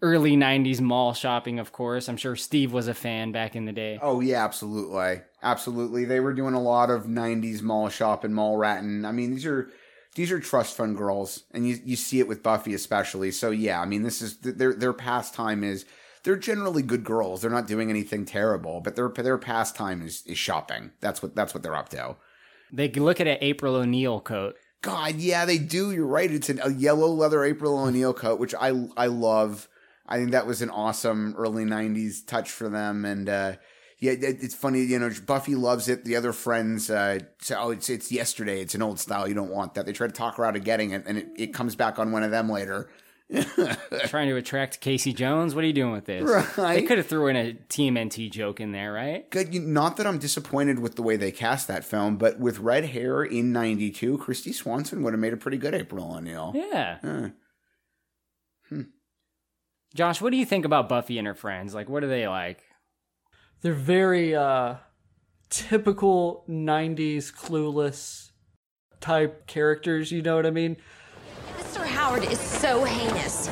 early 0.00 0.36
90s 0.36 0.80
mall 0.80 1.14
shopping, 1.14 1.58
of 1.58 1.72
course. 1.72 2.08
I'm 2.08 2.16
sure 2.16 2.36
Steve 2.36 2.72
was 2.72 2.86
a 2.86 2.94
fan 2.94 3.32
back 3.32 3.56
in 3.56 3.64
the 3.64 3.72
day. 3.72 3.98
Oh 4.00 4.20
yeah, 4.20 4.44
absolutely, 4.44 5.22
absolutely. 5.42 6.04
They 6.04 6.20
were 6.20 6.32
doing 6.32 6.54
a 6.54 6.62
lot 6.62 6.90
of 6.90 7.06
'90s 7.06 7.60
mall 7.60 7.88
shopping, 7.88 8.32
mall 8.32 8.56
ratting. 8.56 9.04
I 9.04 9.10
mean, 9.10 9.32
these 9.32 9.46
are 9.46 9.68
these 10.14 10.30
are 10.30 10.40
trust 10.40 10.76
fund 10.76 10.96
girls, 10.96 11.44
and 11.52 11.66
you 11.66 11.78
you 11.84 11.96
see 11.96 12.20
it 12.20 12.28
with 12.28 12.42
Buffy 12.42 12.74
especially. 12.74 13.30
So 13.30 13.50
yeah, 13.50 13.80
I 13.80 13.86
mean, 13.86 14.02
this 14.02 14.20
is 14.20 14.38
their 14.38 14.74
their 14.74 14.92
pastime 14.92 15.64
is 15.64 15.84
they're 16.22 16.36
generally 16.36 16.82
good 16.82 17.04
girls. 17.04 17.42
They're 17.42 17.50
not 17.50 17.66
doing 17.66 17.90
anything 17.90 18.24
terrible, 18.24 18.80
but 18.80 18.94
their 18.94 19.08
their 19.08 19.38
pastime 19.38 20.02
is 20.02 20.22
is 20.26 20.38
shopping. 20.38 20.92
That's 21.00 21.22
what 21.22 21.34
that's 21.34 21.54
what 21.54 21.62
they're 21.62 21.74
up 21.74 21.88
to. 21.90 22.16
They 22.72 22.90
look 22.90 23.20
at 23.20 23.26
an 23.26 23.38
April 23.40 23.76
O'Neil 23.76 24.20
coat. 24.20 24.56
God, 24.82 25.16
yeah, 25.16 25.44
they 25.44 25.58
do. 25.58 25.92
You're 25.92 26.06
right. 26.06 26.30
It's 26.30 26.48
an, 26.48 26.60
a 26.62 26.72
yellow 26.72 27.08
leather 27.08 27.44
April 27.44 27.78
O'Neil 27.78 28.12
coat, 28.12 28.38
which 28.38 28.54
I 28.54 28.88
I 28.96 29.06
love. 29.06 29.68
I 30.06 30.18
think 30.18 30.32
that 30.32 30.46
was 30.46 30.60
an 30.60 30.70
awesome 30.70 31.34
early 31.38 31.64
'90s 31.64 32.26
touch 32.26 32.50
for 32.50 32.68
them, 32.68 33.04
and 33.04 33.28
uh, 33.28 33.52
yeah, 34.02 34.14
it's 34.20 34.56
funny. 34.56 34.82
You 34.82 34.98
know, 34.98 35.12
Buffy 35.24 35.54
loves 35.54 35.88
it. 35.88 36.04
The 36.04 36.16
other 36.16 36.32
friends 36.32 36.90
uh, 36.90 37.20
say, 37.40 37.54
"Oh, 37.56 37.70
it's 37.70 37.88
it's 37.88 38.10
yesterday. 38.10 38.60
It's 38.60 38.74
an 38.74 38.82
old 38.82 38.98
style. 38.98 39.28
You 39.28 39.34
don't 39.34 39.52
want 39.52 39.74
that." 39.74 39.86
They 39.86 39.92
try 39.92 40.08
to 40.08 40.12
talk 40.12 40.38
her 40.38 40.44
out 40.44 40.56
of 40.56 40.64
getting 40.64 40.90
it, 40.90 41.04
and 41.06 41.18
it, 41.18 41.28
it 41.36 41.54
comes 41.54 41.76
back 41.76 42.00
on 42.00 42.10
one 42.10 42.24
of 42.24 42.32
them 42.32 42.50
later. 42.50 42.90
Trying 44.06 44.28
to 44.28 44.36
attract 44.36 44.80
Casey 44.80 45.12
Jones? 45.12 45.54
What 45.54 45.62
are 45.62 45.68
you 45.68 45.72
doing 45.72 45.92
with 45.92 46.06
this? 46.06 46.28
Right. 46.58 46.74
They 46.74 46.82
could 46.82 46.98
have 46.98 47.06
threw 47.06 47.28
in 47.28 47.36
a 47.36 47.52
TMNT 47.68 48.32
joke 48.32 48.60
in 48.60 48.72
there, 48.72 48.92
right? 48.92 49.30
Good. 49.30 49.54
Not 49.54 49.96
that 49.98 50.06
I'm 50.08 50.18
disappointed 50.18 50.80
with 50.80 50.96
the 50.96 51.02
way 51.02 51.16
they 51.16 51.30
cast 51.30 51.68
that 51.68 51.84
film, 51.84 52.16
but 52.16 52.40
with 52.40 52.58
red 52.58 52.86
hair 52.86 53.22
in 53.22 53.52
'92, 53.52 54.18
Kristy 54.18 54.52
Swanson 54.52 55.04
would 55.04 55.12
have 55.12 55.20
made 55.20 55.32
a 55.32 55.36
pretty 55.36 55.58
good 55.58 55.76
April 55.76 56.16
O'Neil. 56.16 56.50
Yeah. 56.56 56.98
Huh. 57.02 57.28
Josh, 59.94 60.20
what 60.20 60.30
do 60.30 60.38
you 60.38 60.46
think 60.46 60.64
about 60.64 60.88
Buffy 60.88 61.18
and 61.18 61.26
her 61.28 61.34
friends? 61.34 61.72
Like, 61.72 61.88
what 61.88 62.02
are 62.02 62.08
they 62.08 62.26
like? 62.26 62.64
They're 63.62 63.72
very 63.72 64.34
uh 64.34 64.76
typical 65.48 66.44
90s 66.48 67.32
clueless 67.32 68.30
type 69.00 69.46
characters, 69.46 70.10
you 70.10 70.20
know 70.20 70.34
what 70.34 70.46
I 70.46 70.50
mean? 70.50 70.76
Mr. 71.58 71.84
Howard 71.84 72.24
is 72.24 72.40
so 72.40 72.84
heinous. 72.84 73.48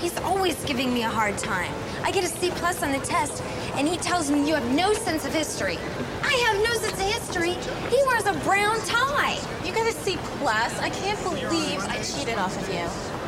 He's 0.00 0.16
always 0.20 0.62
giving 0.64 0.94
me 0.94 1.02
a 1.02 1.08
hard 1.08 1.36
time. 1.36 1.70
I 2.02 2.10
get 2.10 2.24
a 2.24 2.28
C 2.28 2.50
plus 2.52 2.82
on 2.82 2.92
the 2.92 2.98
test, 3.00 3.42
and 3.74 3.86
he 3.86 3.98
tells 3.98 4.30
me 4.30 4.48
you 4.48 4.54
have 4.54 4.74
no 4.74 4.94
sense 4.94 5.26
of 5.26 5.34
history. 5.34 5.76
I 6.22 6.32
have 6.46 6.56
no 6.64 6.72
sense 6.80 6.94
of 6.94 7.12
history. 7.12 7.52
He 7.90 8.02
wears 8.06 8.24
a 8.24 8.32
brown 8.44 8.78
tie. 8.86 9.38
You 9.64 9.74
got 9.74 9.86
a 9.86 9.92
C 9.92 10.16
plus? 10.38 10.78
I 10.78 10.88
can't 10.88 11.22
believe 11.22 11.84
I 11.84 12.00
cheated 12.02 12.38
off 12.38 12.56
of 12.56 12.68
you. 12.72 13.19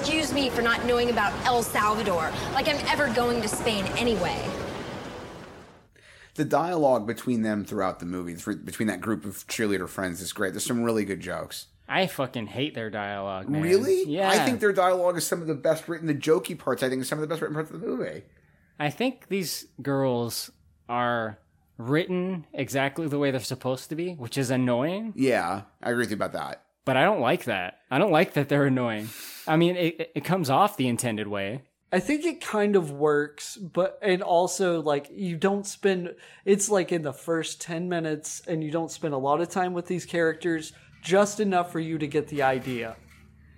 Excuse 0.00 0.32
me 0.32 0.48
for 0.48 0.62
not 0.62 0.86
knowing 0.86 1.10
about 1.10 1.30
El 1.44 1.62
Salvador, 1.62 2.30
like 2.54 2.68
I'm 2.68 2.78
ever 2.86 3.12
going 3.12 3.42
to 3.42 3.48
Spain 3.48 3.84
anyway. 3.98 4.42
the 6.36 6.44
dialogue 6.46 7.06
between 7.06 7.42
them 7.42 7.66
throughout 7.66 8.00
the 8.00 8.06
movie, 8.06 8.34
between 8.64 8.88
that 8.88 9.02
group 9.02 9.26
of 9.26 9.46
cheerleader 9.46 9.86
friends, 9.86 10.22
is 10.22 10.32
great. 10.32 10.54
There's 10.54 10.64
some 10.64 10.82
really 10.82 11.04
good 11.04 11.20
jokes. 11.20 11.66
I 11.86 12.06
fucking 12.06 12.46
hate 12.46 12.74
their 12.74 12.88
dialogue, 12.88 13.50
man. 13.50 13.60
Really? 13.60 14.04
Yeah. 14.06 14.30
I 14.30 14.38
think 14.38 14.60
their 14.60 14.72
dialogue 14.72 15.18
is 15.18 15.26
some 15.26 15.42
of 15.42 15.46
the 15.46 15.54
best 15.54 15.86
written. 15.86 16.06
The 16.06 16.14
jokey 16.14 16.58
parts, 16.58 16.82
I 16.82 16.88
think, 16.88 17.02
is 17.02 17.08
some 17.08 17.18
of 17.18 17.20
the 17.20 17.26
best 17.28 17.42
written 17.42 17.54
parts 17.54 17.70
of 17.70 17.78
the 17.78 17.86
movie. 17.86 18.22
I 18.78 18.88
think 18.88 19.28
these 19.28 19.66
girls 19.82 20.50
are 20.88 21.38
written 21.76 22.46
exactly 22.54 23.06
the 23.06 23.18
way 23.18 23.32
they're 23.32 23.40
supposed 23.40 23.90
to 23.90 23.96
be, 23.96 24.14
which 24.14 24.38
is 24.38 24.50
annoying. 24.50 25.12
Yeah, 25.14 25.62
I 25.82 25.90
agree 25.90 26.04
with 26.04 26.10
you 26.10 26.16
about 26.16 26.32
that. 26.32 26.62
But 26.84 26.96
I 26.96 27.04
don't 27.04 27.20
like 27.20 27.44
that. 27.44 27.80
I 27.90 27.98
don't 27.98 28.12
like 28.12 28.34
that 28.34 28.48
they're 28.48 28.66
annoying. 28.66 29.08
I 29.46 29.56
mean, 29.56 29.76
it, 29.76 30.12
it 30.14 30.24
comes 30.24 30.50
off 30.50 30.76
the 30.76 30.88
intended 30.88 31.28
way. 31.28 31.62
I 31.92 31.98
think 31.98 32.24
it 32.24 32.40
kind 32.40 32.76
of 32.76 32.92
works, 32.92 33.56
but 33.56 33.98
and 34.00 34.22
also 34.22 34.80
like 34.80 35.08
you 35.12 35.36
don't 35.36 35.66
spend 35.66 36.14
it's 36.44 36.70
like 36.70 36.92
in 36.92 37.02
the 37.02 37.12
first 37.12 37.60
10 37.60 37.88
minutes 37.88 38.42
and 38.46 38.62
you 38.62 38.70
don't 38.70 38.90
spend 38.92 39.12
a 39.12 39.18
lot 39.18 39.40
of 39.40 39.48
time 39.48 39.72
with 39.72 39.86
these 39.86 40.06
characters, 40.06 40.72
just 41.02 41.40
enough 41.40 41.72
for 41.72 41.80
you 41.80 41.98
to 41.98 42.06
get 42.06 42.28
the 42.28 42.42
idea. 42.42 42.96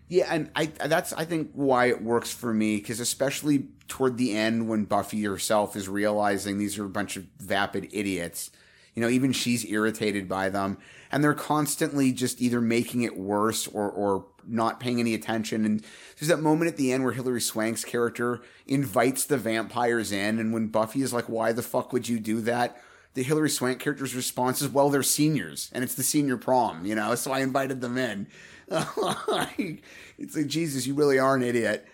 Yeah, 0.08 0.28
and 0.30 0.50
I 0.56 0.66
that's 0.66 1.12
I 1.12 1.24
think 1.24 1.50
why 1.52 1.86
it 1.86 2.02
works 2.02 2.32
for 2.32 2.54
me 2.54 2.76
because 2.76 3.00
especially 3.00 3.68
toward 3.88 4.16
the 4.16 4.34
end 4.34 4.68
when 4.68 4.84
Buffy 4.84 5.22
herself 5.24 5.76
is 5.76 5.88
realizing 5.88 6.56
these 6.58 6.78
are 6.78 6.86
a 6.86 6.90
bunch 6.90 7.16
of 7.16 7.26
vapid 7.38 7.88
idiots, 7.92 8.50
You 8.94 9.02
know, 9.02 9.08
even 9.08 9.32
she's 9.32 9.64
irritated 9.66 10.28
by 10.28 10.48
them, 10.48 10.78
and 11.12 11.22
they're 11.22 11.34
constantly 11.34 12.10
just 12.10 12.40
either 12.40 12.60
making 12.60 13.02
it 13.02 13.16
worse 13.16 13.66
or 13.68 13.90
or 13.90 14.26
not 14.44 14.80
paying 14.80 14.98
any 14.98 15.14
attention. 15.14 15.64
And 15.64 15.84
there's 16.18 16.28
that 16.28 16.40
moment 16.40 16.70
at 16.70 16.76
the 16.76 16.92
end 16.92 17.04
where 17.04 17.12
Hilary 17.12 17.40
Swank's 17.40 17.84
character 17.84 18.40
invites 18.66 19.24
the 19.24 19.36
vampires 19.36 20.10
in, 20.10 20.38
and 20.40 20.52
when 20.52 20.68
Buffy 20.68 21.02
is 21.02 21.12
like, 21.12 21.28
"Why 21.28 21.52
the 21.52 21.62
fuck 21.62 21.92
would 21.92 22.08
you 22.08 22.18
do 22.18 22.40
that?" 22.40 22.80
The 23.14 23.22
Hilary 23.22 23.50
Swank 23.50 23.78
character's 23.78 24.16
response 24.16 24.62
is, 24.62 24.70
"Well, 24.70 24.88
they're 24.88 25.02
seniors, 25.02 25.70
and 25.74 25.84
it's 25.84 25.94
the 25.94 26.02
senior 26.02 26.38
prom, 26.38 26.86
you 26.86 26.94
know, 26.94 27.14
so 27.14 27.30
I 27.30 27.40
invited 27.40 27.82
them 27.82 27.98
in." 27.98 28.26
it's 28.68 30.36
like 30.36 30.46
Jesus, 30.46 30.86
you 30.86 30.94
really 30.94 31.18
are 31.18 31.36
an 31.36 31.42
idiot. 31.42 31.86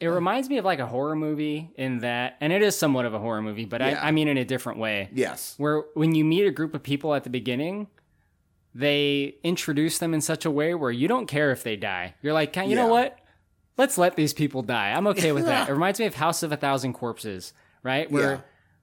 It 0.00 0.08
reminds 0.08 0.48
me 0.48 0.58
of 0.58 0.64
like 0.64 0.80
a 0.80 0.86
horror 0.86 1.14
movie 1.14 1.70
in 1.76 1.98
that, 1.98 2.36
and 2.40 2.52
it 2.52 2.62
is 2.62 2.76
somewhat 2.76 3.04
of 3.04 3.14
a 3.14 3.18
horror 3.18 3.42
movie, 3.42 3.66
but 3.66 3.80
Yeah. 3.80 4.00
I, 4.02 4.08
I 4.08 4.10
mean 4.10 4.26
in 4.28 4.36
a 4.36 4.44
different 4.44 4.78
way. 4.80 5.08
Yes. 5.12 5.54
Where 5.58 5.84
when 5.94 6.14
you 6.14 6.24
meet 6.24 6.44
a 6.44 6.50
group 6.50 6.74
of 6.74 6.82
people 6.82 7.14
at 7.14 7.22
the 7.22 7.30
beginning, 7.30 7.86
they 8.74 9.34
introduce 9.42 9.98
them 9.98 10.14
in 10.14 10.20
such 10.20 10.44
a 10.44 10.50
way 10.50 10.74
where 10.74 10.90
you 10.90 11.08
don't 11.08 11.26
care 11.26 11.50
if 11.50 11.62
they 11.62 11.76
die. 11.76 12.14
You're 12.22 12.32
like, 12.32 12.56
you 12.56 12.74
know 12.74 12.86
what? 12.88 13.18
Let's 13.76 13.96
let 13.98 14.16
these 14.16 14.32
people 14.32 14.62
die. 14.62 14.90
I'm 14.92 15.06
okay 15.08 15.32
with 15.32 15.46
that. 15.46 15.68
It 15.68 15.72
reminds 15.72 15.98
me 15.98 16.06
of 16.06 16.14
House 16.14 16.42
of 16.42 16.52
a 16.52 16.56
Thousand 16.56 16.92
Corpses, 16.92 17.52
right? 17.82 18.10
Where 18.10 18.32
Yeah. 18.32 18.40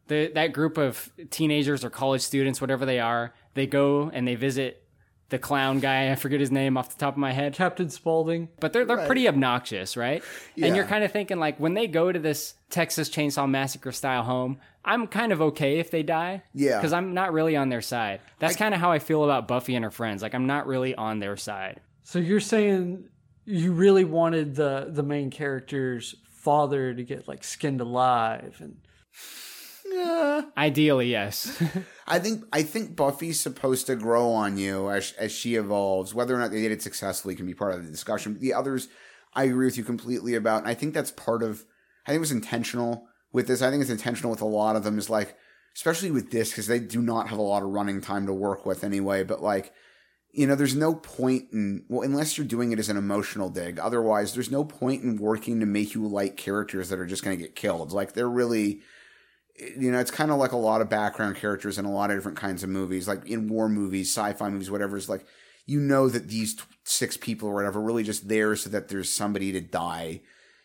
the 0.08 0.32
that 0.36 0.54
group 0.54 0.78
of 0.78 1.12
teenagers 1.30 1.84
or 1.86 1.90
college 1.90 2.22
students, 2.22 2.60
whatever 2.62 2.86
they 2.86 3.00
are, 3.00 3.34
they 3.54 3.68
go 3.68 4.10
and 4.14 4.28
they 4.28 4.36
visit 4.36 4.84
the 5.30 5.40
clown 5.40 5.80
guy. 5.80 6.12
I 6.12 6.16
forget 6.16 6.40
his 6.40 6.52
name 6.52 6.78
off 6.78 6.90
the 6.94 7.00
top 7.00 7.14
of 7.14 7.18
my 7.20 7.32
head. 7.32 7.54
Captain 7.54 7.90
Spaulding. 7.90 8.50
But 8.60 8.74
they're 8.74 8.86
they're 8.86 8.98
Right. 8.98 9.06
pretty 9.08 9.28
obnoxious, 9.28 9.96
right? 9.96 10.24
And 10.62 10.76
you're 10.76 10.86
kind 10.86 11.04
of 11.04 11.12
thinking 11.12 11.38
like 11.40 11.60
when 11.60 11.74
they 11.74 11.88
go 11.88 12.12
to 12.12 12.20
this 12.20 12.56
Texas 12.70 13.10
Chainsaw 13.10 13.50
Massacre 13.50 13.92
style 13.92 14.24
home, 14.24 14.60
I'm 14.84 15.08
kind 15.08 15.32
of 15.32 15.42
okay 15.42 15.80
if 15.80 15.92
they 15.92 16.04
die. 16.04 16.44
Yeah. 16.54 16.78
Because 16.78 16.94
I'm 16.94 17.14
not 17.14 17.34
really 17.34 17.56
on 17.56 17.70
their 17.70 17.82
side. 17.82 18.22
That's 18.40 18.56
kind 18.56 18.74
of 18.74 18.80
how 18.80 18.92
I 18.92 19.00
feel 19.00 19.24
about 19.24 19.48
Buffy 19.48 19.76
and 19.76 19.84
her 19.86 19.92
friends. 19.92 20.22
Like 20.22 20.34
I'm 20.34 20.48
not 20.48 20.68
really 20.68 20.96
on 20.96 21.20
their 21.20 21.38
side. 21.38 21.80
So 22.04 22.18
you're 22.20 22.40
saying 22.40 23.06
you 23.46 23.72
really 23.74 24.04
wanted 24.06 24.56
the 24.56 24.88
the 24.90 25.04
main 25.04 25.30
character's 25.32 26.16
father 26.32 26.94
to 26.94 27.04
get 27.04 27.28
like 27.28 27.44
skinned 27.44 27.82
alive 27.82 28.58
and 28.62 28.78
Uh. 29.98 30.44
Ideally, 30.58 31.10
yes. 31.10 31.62
I 32.08 32.20
think 32.20 32.46
I 32.52 32.64
think 32.64 32.96
Buffy's 32.96 33.40
supposed 33.40 33.88
to 33.88 33.96
grow 33.96 34.32
on 34.32 34.58
you 34.58 34.90
as 34.90 35.14
as 35.14 35.32
she 35.32 35.56
evolves. 35.56 36.14
Whether 36.14 36.36
or 36.36 36.40
not 36.40 36.52
they 36.52 36.62
did 36.62 36.72
it 36.72 36.82
successfully 36.82 37.36
can 37.36 37.46
be 37.46 37.54
part 37.54 37.74
of 37.74 37.86
the 37.86 37.92
discussion. 37.92 38.40
The 38.40 38.54
others, 38.54 38.88
I 39.34 39.46
agree 39.46 39.66
with 39.66 39.78
you 39.78 39.84
completely 39.84 40.36
about. 40.36 40.62
And 40.62 40.68
I 40.68 40.74
think 40.74 40.94
that's 40.94 41.12
part 41.12 41.44
of. 41.44 41.66
I 42.06 42.12
think 42.12 42.18
it 42.18 42.22
was 42.22 42.32
intentional 42.32 43.08
with 43.32 43.48
this. 43.48 43.62
I 43.62 43.70
think 43.70 43.82
it's 43.82 43.92
intentional 43.92 44.32
with 44.32 44.42
a 44.42 44.46
lot 44.46 44.76
of 44.76 44.84
them. 44.84 44.98
Is 44.98 45.10
like, 45.10 45.38
especially 45.76 46.12
with 46.12 46.32
this 46.32 46.50
because 46.50 46.68
they 46.68 46.80
do 46.80 47.02
not 47.02 47.30
have 47.30 47.40
a 47.40 47.44
lot 47.44 47.64
of 47.64 47.70
running 47.70 48.02
time 48.02 48.26
to 48.26 48.34
work 48.34 48.66
with 48.66 48.84
anyway. 48.84 49.24
But 49.24 49.44
like, 49.44 49.72
you 50.32 50.48
know, 50.48 50.56
there's 50.56 50.76
no 50.76 50.96
point 50.96 51.50
in 51.52 51.86
well, 51.90 52.02
unless 52.02 52.38
you're 52.38 52.48
doing 52.48 52.72
it 52.72 52.80
as 52.80 52.90
an 52.90 52.98
emotional 52.98 53.50
dig. 53.50 53.78
Otherwise, 53.80 54.34
there's 54.34 54.52
no 54.52 54.64
point 54.64 55.04
in 55.04 55.18
working 55.18 55.60
to 55.60 55.66
make 55.66 55.94
you 55.94 56.08
like 56.08 56.38
characters 56.38 56.90
that 56.90 57.00
are 57.00 57.06
just 57.06 57.24
going 57.24 57.38
to 57.38 57.44
get 57.44 57.56
killed. 57.56 57.92
Like 57.92 58.14
they're 58.14 58.30
really 58.30 58.82
you 59.60 59.92
know, 59.92 60.00
it's 60.00 60.12
kind 60.12 60.32
of 60.32 60.38
like 60.38 60.52
a 60.52 60.58
lot 60.58 60.82
of 60.82 60.90
background 60.90 61.36
characters 61.36 61.78
in 61.78 61.86
a 61.86 61.92
lot 61.92 62.12
of 62.12 62.18
different 62.18 62.38
kinds 62.38 62.64
of 62.64 62.70
movies, 62.70 63.08
like 63.08 63.26
in 63.26 63.50
war 63.50 63.70
movies, 63.70 64.10
sci-fi 64.14 64.50
movies, 64.50 64.72
whatever. 64.72 64.98
It's 64.98 65.10
like 65.10 65.26
you 65.66 65.80
know 65.80 66.10
that 66.10 66.30
these 66.30 66.56
t- 66.56 66.64
six 66.84 67.18
people 67.18 67.50
or 67.50 67.54
whatever 67.54 67.82
really 67.82 68.04
just 68.04 68.28
there 68.28 68.56
so 68.56 68.70
that 68.70 68.88
there's 68.88 69.10
somebody 69.10 69.52
to 69.52 69.62
die. 69.62 70.22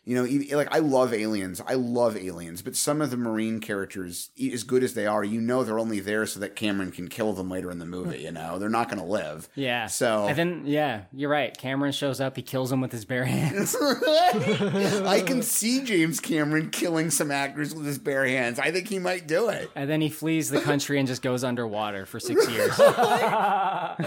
You 0.07 0.13
know, 0.15 0.25
e- 0.25 0.53
like 0.53 0.67
I 0.71 0.79
love 0.79 1.13
aliens. 1.15 1.61
I 1.65 1.73
love 1.73 2.15
aliens, 2.15 2.61
but 2.61 2.75
some 2.75 3.01
of 3.01 3.09
the 3.09 3.17
marine 3.17 3.59
characters, 3.59 4.29
e- 4.37 4.53
as 4.53 4.63
good 4.63 4.83
as 4.83 4.93
they 4.93 5.07
are, 5.07 5.23
you 5.23 5.41
know 5.41 5.63
they're 5.63 5.79
only 5.79 5.99
there 5.99 6.27
so 6.27 6.39
that 6.41 6.55
Cameron 6.55 6.91
can 6.91 7.07
kill 7.07 7.33
them 7.33 7.49
later 7.49 7.71
in 7.71 7.79
the 7.79 7.87
movie. 7.87 8.19
You 8.21 8.31
know, 8.31 8.59
they're 8.59 8.69
not 8.69 8.87
going 8.87 8.99
to 9.01 9.05
live. 9.07 9.49
Yeah. 9.55 9.87
So 9.87 10.27
and 10.27 10.37
then 10.37 10.63
yeah, 10.67 11.05
you're 11.11 11.29
right. 11.31 11.57
Cameron 11.57 11.91
shows 11.91 12.21
up. 12.21 12.35
He 12.35 12.43
kills 12.43 12.71
him 12.71 12.81
with 12.81 12.91
his 12.91 13.03
bare 13.03 13.25
hands. 13.25 13.75
I 13.81 15.23
can 15.25 15.41
see 15.41 15.83
James 15.83 16.19
Cameron 16.19 16.69
killing 16.69 17.09
some 17.09 17.31
actors 17.31 17.73
with 17.73 17.85
his 17.87 17.97
bare 17.97 18.25
hands. 18.27 18.59
I 18.59 18.71
think 18.71 18.87
he 18.87 18.99
might 18.99 19.27
do 19.27 19.49
it. 19.49 19.71
and 19.75 19.89
then 19.89 20.01
he 20.01 20.09
flees 20.09 20.51
the 20.51 20.61
country 20.61 20.99
and 20.99 21.07
just 21.07 21.23
goes 21.23 21.43
underwater 21.43 22.05
for 22.05 22.19
six 22.19 22.47
years. 22.51 22.77
And 22.79 22.87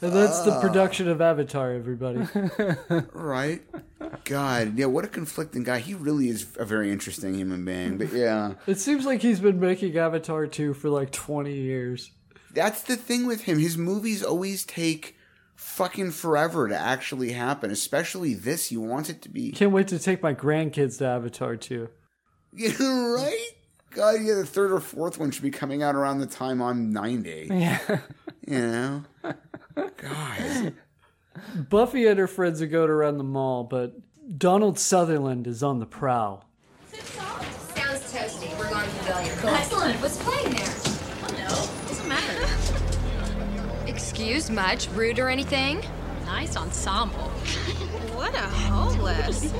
that's 0.00 0.42
the 0.42 0.58
production 0.60 1.08
of 1.08 1.20
Avatar, 1.20 1.72
everybody. 1.72 2.20
Right? 3.12 3.62
God, 4.24 4.78
yeah, 4.78 4.86
what 4.86 5.04
a 5.04 5.08
conflicting 5.08 5.62
guy. 5.62 5.78
He 5.80 5.94
really 5.94 6.28
is 6.28 6.46
a 6.58 6.64
very 6.64 6.90
interesting 6.90 7.34
human 7.34 7.64
being. 7.64 7.98
But 7.98 8.12
yeah, 8.12 8.54
it 8.66 8.78
seems 8.78 9.04
like 9.04 9.20
he's 9.22 9.40
been 9.40 9.60
making 9.60 9.96
Avatar 9.98 10.46
2 10.46 10.74
for 10.74 10.88
like 10.88 11.10
20 11.12 11.52
years. 11.52 12.10
that's 12.52 12.82
the 12.82 12.96
thing 12.96 13.26
with 13.26 13.42
him. 13.42 13.58
His 13.58 13.76
movies 13.76 14.22
always 14.22 14.64
take 14.64 15.16
fucking 15.54 16.10
forever 16.12 16.68
to 16.68 16.76
actually 16.76 17.32
happen, 17.32 17.70
especially 17.70 18.32
this. 18.34 18.72
You 18.72 18.80
want 18.80 19.10
it 19.10 19.20
to 19.22 19.28
be. 19.28 19.52
Can't 19.52 19.72
wait 19.72 19.88
to 19.88 19.98
take 19.98 20.22
my 20.22 20.32
grandkids 20.34 20.98
to 20.98 21.06
Avatar 21.06 21.56
2. 21.56 21.88
Yeah, 22.52 22.70
right? 22.80 23.46
God, 23.90 24.16
yeah, 24.22 24.34
the 24.34 24.44
third 24.46 24.72
or 24.72 24.80
fourth 24.80 25.18
one 25.18 25.30
should 25.30 25.42
be 25.44 25.50
coming 25.52 25.84
out 25.84 25.94
around 25.94 26.18
the 26.18 26.26
time 26.26 26.60
I'm 26.60 26.90
90. 26.92 27.48
yeah. 27.50 27.78
You 28.46 28.58
know? 28.60 29.02
God. 29.96 30.72
Buffy 31.68 32.06
and 32.06 32.18
her 32.18 32.26
friends 32.26 32.60
are 32.62 32.66
going 32.66 32.90
around 32.90 33.18
the 33.18 33.24
mall, 33.24 33.64
but 33.64 33.94
Donald 34.38 34.78
Sutherland 34.78 35.46
is 35.46 35.62
on 35.62 35.78
the 35.80 35.86
prowl. 35.86 36.44
Sounds 36.92 38.12
toasty. 38.12 38.56
We're 38.58 38.70
going 38.70 38.84
to 38.84 38.96
Pavilion. 38.96 39.38
Excellent. 39.54 39.96
What's 40.00 40.22
playing 40.22 40.50
there? 40.54 40.74
Oh 41.24 41.32
no, 41.32 41.88
doesn't 41.88 42.08
matter. 42.08 42.46
Excuse 43.86 44.50
much, 44.50 44.88
rude 44.90 45.18
or 45.18 45.28
anything? 45.28 45.84
Nice 46.26 46.56
ensemble. 46.56 47.16
what 48.14 48.34
a 48.34 48.38
homeless. 48.38 49.52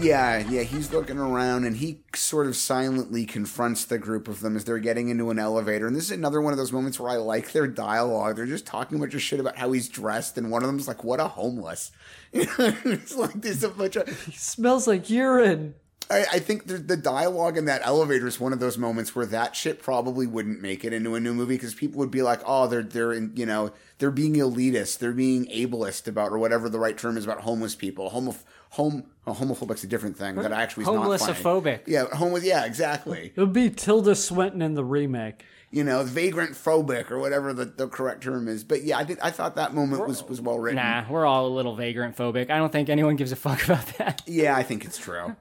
Yeah, 0.00 0.38
yeah, 0.48 0.62
he's 0.62 0.92
looking 0.92 1.18
around 1.18 1.64
and 1.64 1.76
he 1.76 2.02
sort 2.14 2.46
of 2.46 2.56
silently 2.56 3.26
confronts 3.26 3.84
the 3.84 3.98
group 3.98 4.28
of 4.28 4.40
them 4.40 4.54
as 4.54 4.64
they're 4.64 4.78
getting 4.78 5.08
into 5.08 5.30
an 5.30 5.40
elevator. 5.40 5.88
And 5.88 5.96
this 5.96 6.04
is 6.04 6.10
another 6.12 6.40
one 6.40 6.52
of 6.52 6.56
those 6.56 6.72
moments 6.72 7.00
where 7.00 7.10
I 7.10 7.16
like 7.16 7.50
their 7.50 7.66
dialogue. 7.66 8.36
They're 8.36 8.46
just 8.46 8.64
talking 8.64 8.98
a 8.98 9.00
bunch 9.00 9.14
of 9.14 9.22
shit 9.22 9.40
about 9.40 9.56
how 9.56 9.72
he's 9.72 9.88
dressed, 9.88 10.38
and 10.38 10.52
one 10.52 10.62
of 10.62 10.68
them's 10.68 10.86
like, 10.86 11.02
What 11.02 11.18
a 11.18 11.26
homeless. 11.26 11.90
it's 12.32 13.16
like 13.16 13.40
there's 13.40 13.64
a 13.64 13.70
bunch 13.70 13.96
of. 13.96 14.08
He 14.26 14.32
smells 14.32 14.86
like 14.86 15.10
urine. 15.10 15.74
I, 16.10 16.24
I 16.32 16.38
think 16.38 16.66
the, 16.66 16.78
the 16.78 16.96
dialogue 16.96 17.58
in 17.58 17.66
that 17.66 17.82
elevator 17.84 18.26
is 18.26 18.40
one 18.40 18.52
of 18.52 18.60
those 18.60 18.78
moments 18.78 19.14
where 19.14 19.26
that 19.26 19.54
shit 19.54 19.82
probably 19.82 20.26
wouldn't 20.26 20.62
make 20.62 20.84
it 20.84 20.92
into 20.92 21.14
a 21.14 21.20
new 21.20 21.34
movie 21.34 21.56
because 21.56 21.74
people 21.74 21.98
would 21.98 22.10
be 22.10 22.22
like, 22.22 22.40
"Oh, 22.46 22.66
they're 22.66 22.82
they're 22.82 23.12
in, 23.12 23.32
you 23.34 23.46
know 23.46 23.72
they're 23.98 24.10
being 24.10 24.34
elitist, 24.34 24.98
they're 24.98 25.12
being 25.12 25.46
ableist 25.46 26.06
about 26.06 26.32
or 26.32 26.38
whatever 26.38 26.68
the 26.68 26.78
right 26.78 26.96
term 26.96 27.16
is 27.16 27.24
about 27.24 27.40
homeless 27.40 27.74
people. 27.74 28.10
Homo 28.10 28.34
home 28.70 29.04
oh, 29.26 29.32
homophobic's 29.32 29.84
a 29.84 29.86
different 29.86 30.16
thing 30.16 30.34
that 30.36 30.52
actually 30.52 30.82
is 30.82 30.88
not 30.88 31.02
funny. 31.20 31.42
Yeah, 31.86 32.06
homeless. 32.14 32.44
Yeah, 32.44 32.64
exactly. 32.64 33.32
It 33.34 33.40
would 33.40 33.52
be 33.52 33.70
Tilda 33.70 34.14
Swinton 34.14 34.62
in 34.62 34.74
the 34.74 34.84
remake. 34.84 35.44
You 35.70 35.84
know, 35.84 36.02
vagrant 36.02 36.52
phobic 36.52 37.10
or 37.10 37.18
whatever 37.18 37.52
the, 37.52 37.66
the 37.66 37.88
correct 37.88 38.22
term 38.22 38.48
is. 38.48 38.64
But 38.64 38.84
yeah, 38.84 38.96
I 38.96 39.04
think 39.04 39.18
I 39.22 39.30
thought 39.30 39.56
that 39.56 39.74
moment 39.74 40.06
was 40.08 40.26
was 40.26 40.40
well 40.40 40.58
written. 40.58 40.76
Nah, 40.76 41.04
we're 41.10 41.26
all 41.26 41.46
a 41.46 41.54
little 41.54 41.76
vagrant 41.76 42.16
phobic. 42.16 42.50
I 42.50 42.56
don't 42.56 42.72
think 42.72 42.88
anyone 42.88 43.16
gives 43.16 43.32
a 43.32 43.36
fuck 43.36 43.62
about 43.66 43.86
that. 43.98 44.22
Yeah, 44.26 44.56
I 44.56 44.62
think 44.62 44.84
it's 44.86 44.96
true. 44.96 45.36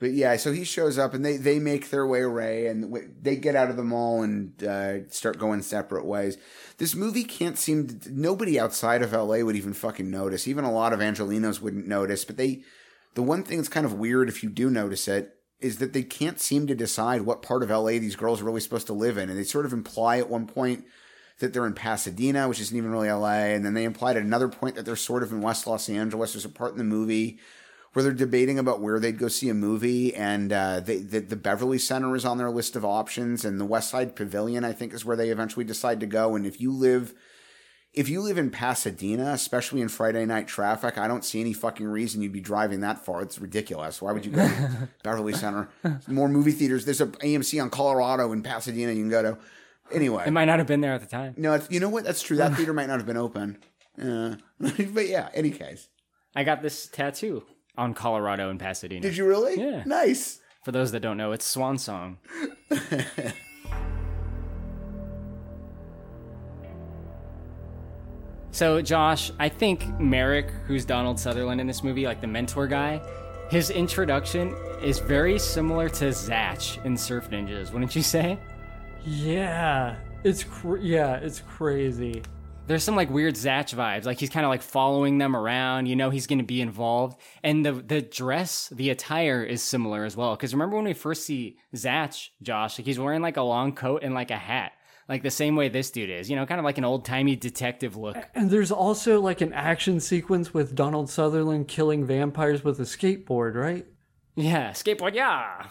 But 0.00 0.12
yeah, 0.12 0.36
so 0.36 0.50
he 0.52 0.64
shows 0.64 0.98
up 0.98 1.12
and 1.12 1.22
they, 1.22 1.36
they 1.36 1.58
make 1.58 1.90
their 1.90 2.06
way 2.06 2.22
away 2.22 2.66
and 2.66 3.12
they 3.20 3.36
get 3.36 3.54
out 3.54 3.68
of 3.68 3.76
the 3.76 3.84
mall 3.84 4.22
and 4.22 4.64
uh, 4.64 5.06
start 5.10 5.38
going 5.38 5.60
separate 5.60 6.06
ways. 6.06 6.38
This 6.78 6.94
movie 6.94 7.22
can't 7.22 7.58
seem 7.58 7.86
to, 7.86 8.10
nobody 8.10 8.58
outside 8.58 9.02
of 9.02 9.12
LA 9.12 9.40
would 9.40 9.56
even 9.56 9.74
fucking 9.74 10.10
notice. 10.10 10.48
Even 10.48 10.64
a 10.64 10.72
lot 10.72 10.94
of 10.94 11.00
Angelinos 11.00 11.60
wouldn't 11.60 11.86
notice. 11.86 12.24
But 12.24 12.38
they, 12.38 12.62
the 13.14 13.22
one 13.22 13.42
thing 13.42 13.58
that's 13.58 13.68
kind 13.68 13.84
of 13.84 13.92
weird 13.92 14.30
if 14.30 14.42
you 14.42 14.48
do 14.48 14.70
notice 14.70 15.06
it 15.06 15.36
is 15.60 15.76
that 15.78 15.92
they 15.92 16.02
can't 16.02 16.40
seem 16.40 16.66
to 16.66 16.74
decide 16.74 17.20
what 17.22 17.42
part 17.42 17.62
of 17.62 17.68
LA 17.68 17.90
these 17.98 18.16
girls 18.16 18.40
are 18.40 18.46
really 18.46 18.62
supposed 18.62 18.86
to 18.86 18.94
live 18.94 19.18
in. 19.18 19.28
And 19.28 19.38
they 19.38 19.44
sort 19.44 19.66
of 19.66 19.74
imply 19.74 20.16
at 20.16 20.30
one 20.30 20.46
point 20.46 20.86
that 21.40 21.52
they're 21.52 21.66
in 21.66 21.74
Pasadena, 21.74 22.48
which 22.48 22.60
isn't 22.60 22.76
even 22.76 22.90
really 22.90 23.10
LA. 23.10 23.52
And 23.52 23.66
then 23.66 23.74
they 23.74 23.84
implied 23.84 24.16
at 24.16 24.22
another 24.22 24.48
point 24.48 24.76
that 24.76 24.86
they're 24.86 24.96
sort 24.96 25.22
of 25.22 25.30
in 25.30 25.42
West 25.42 25.66
Los 25.66 25.90
Angeles. 25.90 26.32
There's 26.32 26.46
a 26.46 26.48
part 26.48 26.72
in 26.72 26.78
the 26.78 26.84
movie 26.84 27.38
where 27.92 28.02
they're 28.04 28.12
debating 28.12 28.58
about 28.58 28.80
where 28.80 29.00
they'd 29.00 29.18
go 29.18 29.28
see 29.28 29.48
a 29.48 29.54
movie, 29.54 30.14
and 30.14 30.52
uh, 30.52 30.80
they, 30.80 30.98
the, 30.98 31.18
the 31.20 31.36
Beverly 31.36 31.78
Center 31.78 32.14
is 32.14 32.24
on 32.24 32.38
their 32.38 32.50
list 32.50 32.76
of 32.76 32.84
options, 32.84 33.44
and 33.44 33.60
the 33.60 33.64
West 33.64 33.90
Side 33.90 34.14
Pavilion, 34.14 34.64
I 34.64 34.72
think, 34.72 34.92
is 34.94 35.04
where 35.04 35.16
they 35.16 35.30
eventually 35.30 35.64
decide 35.64 35.98
to 36.00 36.06
go. 36.06 36.36
And 36.36 36.46
if 36.46 36.60
you 36.60 36.72
live, 36.72 37.14
if 37.92 38.08
you 38.08 38.20
live 38.20 38.38
in 38.38 38.50
Pasadena, 38.50 39.32
especially 39.32 39.80
in 39.80 39.88
Friday 39.88 40.24
night 40.24 40.46
traffic, 40.46 40.98
I 40.98 41.08
don't 41.08 41.24
see 41.24 41.40
any 41.40 41.52
fucking 41.52 41.86
reason 41.86 42.22
you'd 42.22 42.32
be 42.32 42.40
driving 42.40 42.80
that 42.80 43.04
far. 43.04 43.22
It's 43.22 43.40
ridiculous. 43.40 44.00
Why 44.00 44.12
would 44.12 44.24
you 44.24 44.30
go 44.32 44.46
to 44.46 44.88
Beverly 45.02 45.32
Center? 45.32 45.68
More 46.06 46.28
movie 46.28 46.52
theaters. 46.52 46.84
There's 46.84 47.00
a 47.00 47.06
AMC 47.06 47.60
on 47.60 47.70
Colorado 47.70 48.30
in 48.32 48.42
Pasadena 48.44 48.92
you 48.92 49.02
can 49.02 49.10
go 49.10 49.22
to. 49.22 49.38
Anyway, 49.92 50.22
It 50.24 50.30
might 50.30 50.44
not 50.44 50.58
have 50.60 50.68
been 50.68 50.80
there 50.80 50.92
at 50.92 51.00
the 51.00 51.08
time. 51.08 51.34
no, 51.36 51.54
it's, 51.54 51.68
you 51.68 51.80
know 51.80 51.88
what? 51.88 52.04
That's 52.04 52.22
true. 52.22 52.36
That 52.36 52.54
theater 52.56 52.72
might 52.72 52.86
not 52.86 52.98
have 52.98 53.06
been 53.06 53.16
open. 53.16 53.58
Yeah. 53.98 54.36
but 54.60 55.08
yeah, 55.08 55.30
any 55.34 55.50
case. 55.50 55.88
I 56.36 56.44
got 56.44 56.62
this 56.62 56.86
tattoo. 56.86 57.42
On 57.76 57.94
Colorado 57.94 58.50
and 58.50 58.58
Pasadena. 58.60 59.00
Did 59.00 59.16
you 59.16 59.26
really? 59.26 59.58
Yeah. 59.60 59.82
Nice. 59.86 60.40
For 60.64 60.72
those 60.72 60.92
that 60.92 61.00
don't 61.00 61.16
know, 61.16 61.32
it's 61.32 61.44
Swan 61.46 61.78
Song. 61.78 62.18
so, 68.50 68.82
Josh, 68.82 69.32
I 69.38 69.48
think 69.48 69.98
Merrick, 69.98 70.50
who's 70.66 70.84
Donald 70.84 71.18
Sutherland 71.18 71.60
in 71.60 71.66
this 71.66 71.82
movie, 71.82 72.04
like 72.04 72.20
the 72.20 72.26
mentor 72.26 72.66
guy, 72.66 73.00
his 73.50 73.70
introduction 73.70 74.54
is 74.82 74.98
very 74.98 75.38
similar 75.38 75.88
to 75.88 76.06
Zatch 76.06 76.84
in 76.84 76.96
Surf 76.96 77.30
Ninjas, 77.30 77.72
wouldn't 77.72 77.96
you 77.96 78.02
say? 78.02 78.38
Yeah, 79.04 79.96
it's 80.24 80.44
cr- 80.44 80.76
yeah, 80.76 81.16
it's 81.16 81.40
crazy. 81.40 82.22
There's 82.70 82.84
some 82.84 82.94
like 82.94 83.10
weird 83.10 83.34
Zatch 83.34 83.74
vibes. 83.74 84.04
Like 84.04 84.20
he's 84.20 84.30
kind 84.30 84.46
of 84.46 84.50
like 84.50 84.62
following 84.62 85.18
them 85.18 85.34
around. 85.34 85.86
You 85.86 85.96
know 85.96 86.10
he's 86.10 86.28
going 86.28 86.38
to 86.38 86.44
be 86.44 86.60
involved, 86.60 87.20
and 87.42 87.66
the 87.66 87.72
the 87.72 88.00
dress, 88.00 88.68
the 88.68 88.90
attire 88.90 89.42
is 89.42 89.60
similar 89.60 90.04
as 90.04 90.16
well. 90.16 90.36
Because 90.36 90.54
remember 90.54 90.76
when 90.76 90.84
we 90.84 90.92
first 90.92 91.24
see 91.24 91.58
Zatch, 91.74 92.28
Josh, 92.42 92.78
like 92.78 92.86
he's 92.86 93.00
wearing 93.00 93.22
like 93.22 93.36
a 93.36 93.42
long 93.42 93.74
coat 93.74 94.04
and 94.04 94.14
like 94.14 94.30
a 94.30 94.36
hat, 94.36 94.70
like 95.08 95.24
the 95.24 95.32
same 95.32 95.56
way 95.56 95.68
this 95.68 95.90
dude 95.90 96.10
is. 96.10 96.30
You 96.30 96.36
know, 96.36 96.46
kind 96.46 96.60
of 96.60 96.64
like 96.64 96.78
an 96.78 96.84
old 96.84 97.04
timey 97.04 97.34
detective 97.34 97.96
look. 97.96 98.16
And 98.36 98.50
there's 98.50 98.70
also 98.70 99.20
like 99.20 99.40
an 99.40 99.52
action 99.52 99.98
sequence 99.98 100.54
with 100.54 100.76
Donald 100.76 101.10
Sutherland 101.10 101.66
killing 101.66 102.04
vampires 102.04 102.62
with 102.62 102.78
a 102.78 102.84
skateboard, 102.84 103.56
right? 103.56 103.84
Yeah, 104.36 104.70
skateboard, 104.70 105.14
yeah. 105.14 105.66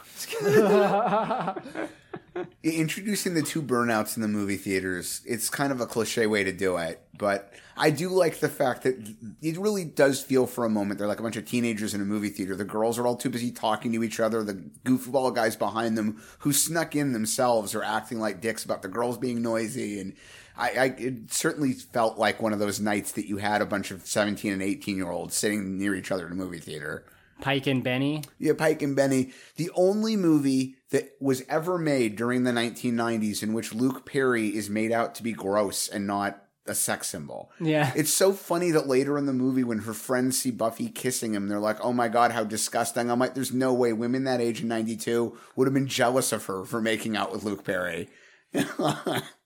Introducing 2.64 3.34
the 3.34 3.42
two 3.42 3.62
burnouts 3.62 4.16
in 4.16 4.22
the 4.22 4.28
movie 4.28 4.58
theaters, 4.58 5.22
it's 5.26 5.50
kind 5.50 5.72
of 5.72 5.82
a 5.82 5.86
cliche 5.86 6.28
way 6.28 6.44
to 6.44 6.52
do 6.52 6.78
it, 6.78 7.02
but 7.18 7.54
I 7.76 7.90
do 7.90 8.10
like 8.10 8.40
the 8.40 8.50
fact 8.50 8.84
that 8.84 8.96
it 9.42 9.58
really 9.58 9.86
does 9.86 10.22
feel 10.22 10.46
for 10.46 10.66
a 10.66 10.70
moment 10.70 11.00
they're 11.00 11.08
like 11.08 11.20
a 11.20 11.24
bunch 11.24 11.38
of 11.38 11.46
teenagers 11.46 11.94
in 11.94 12.02
a 12.02 12.06
movie 12.06 12.30
theater. 12.30 12.56
The 12.56 12.66
girls 12.66 13.00
are 13.00 13.08
all 13.08 13.16
too 13.16 13.30
busy 13.30 13.52
talking 13.52 13.94
to 13.94 14.04
each 14.04 14.20
other. 14.20 14.44
The 14.44 14.62
goofball 14.84 15.34
guys 15.34 15.56
behind 15.56 15.98
them 15.98 16.22
who 16.40 16.52
snuck 16.52 16.96
in 16.96 17.14
themselves 17.14 17.74
are 17.74 17.84
acting 17.84 18.20
like 18.20 18.42
dicks 18.42 18.66
about 18.66 18.82
the 18.82 18.90
girls 18.90 19.18
being 19.18 19.42
noisy 19.42 20.00
and 20.02 20.14
I, 20.58 20.70
I 20.72 20.86
it 20.98 21.32
certainly 21.32 21.72
felt 21.74 22.18
like 22.18 22.42
one 22.42 22.52
of 22.52 22.60
those 22.60 22.82
nights 22.82 23.14
that 23.14 23.28
you 23.28 23.38
had 23.38 23.62
a 23.62 23.66
bunch 23.66 23.92
of 23.92 24.06
17 24.06 24.52
and 24.52 24.62
18 24.62 24.98
year 24.98 25.10
olds 25.10 25.36
sitting 25.36 25.78
near 25.78 25.96
each 25.96 26.12
other 26.12 26.26
in 26.26 26.34
a 26.34 26.36
movie 26.36 26.60
theater. 26.60 27.06
Pike 27.42 27.68
and 27.68 27.84
Benny. 27.84 28.24
Yeah, 28.38 28.54
Pike 28.58 28.82
and 28.82 28.96
Benny. 28.96 29.32
The 29.56 29.72
only 29.76 30.16
movie 30.16 30.76
that 30.92 31.12
was 31.20 31.44
ever 31.50 31.78
made 31.78 32.16
during 32.16 32.44
the 32.44 32.52
1990s 32.52 33.44
in 33.44 33.54
which 33.54 33.74
Luke 33.74 34.06
Perry 34.06 34.48
is 34.50 34.70
made 34.70 34.92
out 34.92 35.16
to 35.16 35.24
be 35.24 35.32
gross 35.32 35.88
and 35.88 36.08
not 36.08 36.44
a 36.66 36.76
sex 36.76 37.08
symbol. 37.08 37.52
Yeah. 37.60 37.92
It's 37.96 38.14
so 38.14 38.34
funny 38.34 38.72
that 38.72 38.88
later 38.88 39.18
in 39.18 39.26
the 39.26 39.34
movie, 39.34 39.64
when 39.64 39.80
her 39.80 39.94
friends 39.94 40.40
see 40.40 40.52
Buffy 40.52 40.90
kissing 40.90 41.34
him, 41.34 41.48
they're 41.48 41.60
like, 41.60 41.84
oh 41.84 41.94
my 41.94 42.08
God, 42.10 42.32
how 42.32 42.44
disgusting. 42.44 43.10
I'm 43.10 43.20
like, 43.20 43.34
there's 43.34 43.54
no 43.54 43.74
way 43.74 43.94
women 43.94 44.26
that 44.26 44.42
age 44.42 44.62
in 44.62 44.68
92 44.68 45.36
would 45.56 45.68
have 45.68 45.74
been 45.74 45.88
jealous 45.88 46.32
of 46.32 46.46
her 46.46 46.66
for 46.66 46.82
making 46.82 47.18
out 47.18 47.32
with 47.32 47.44
Luke 47.44 47.64
Perry. 47.64 48.10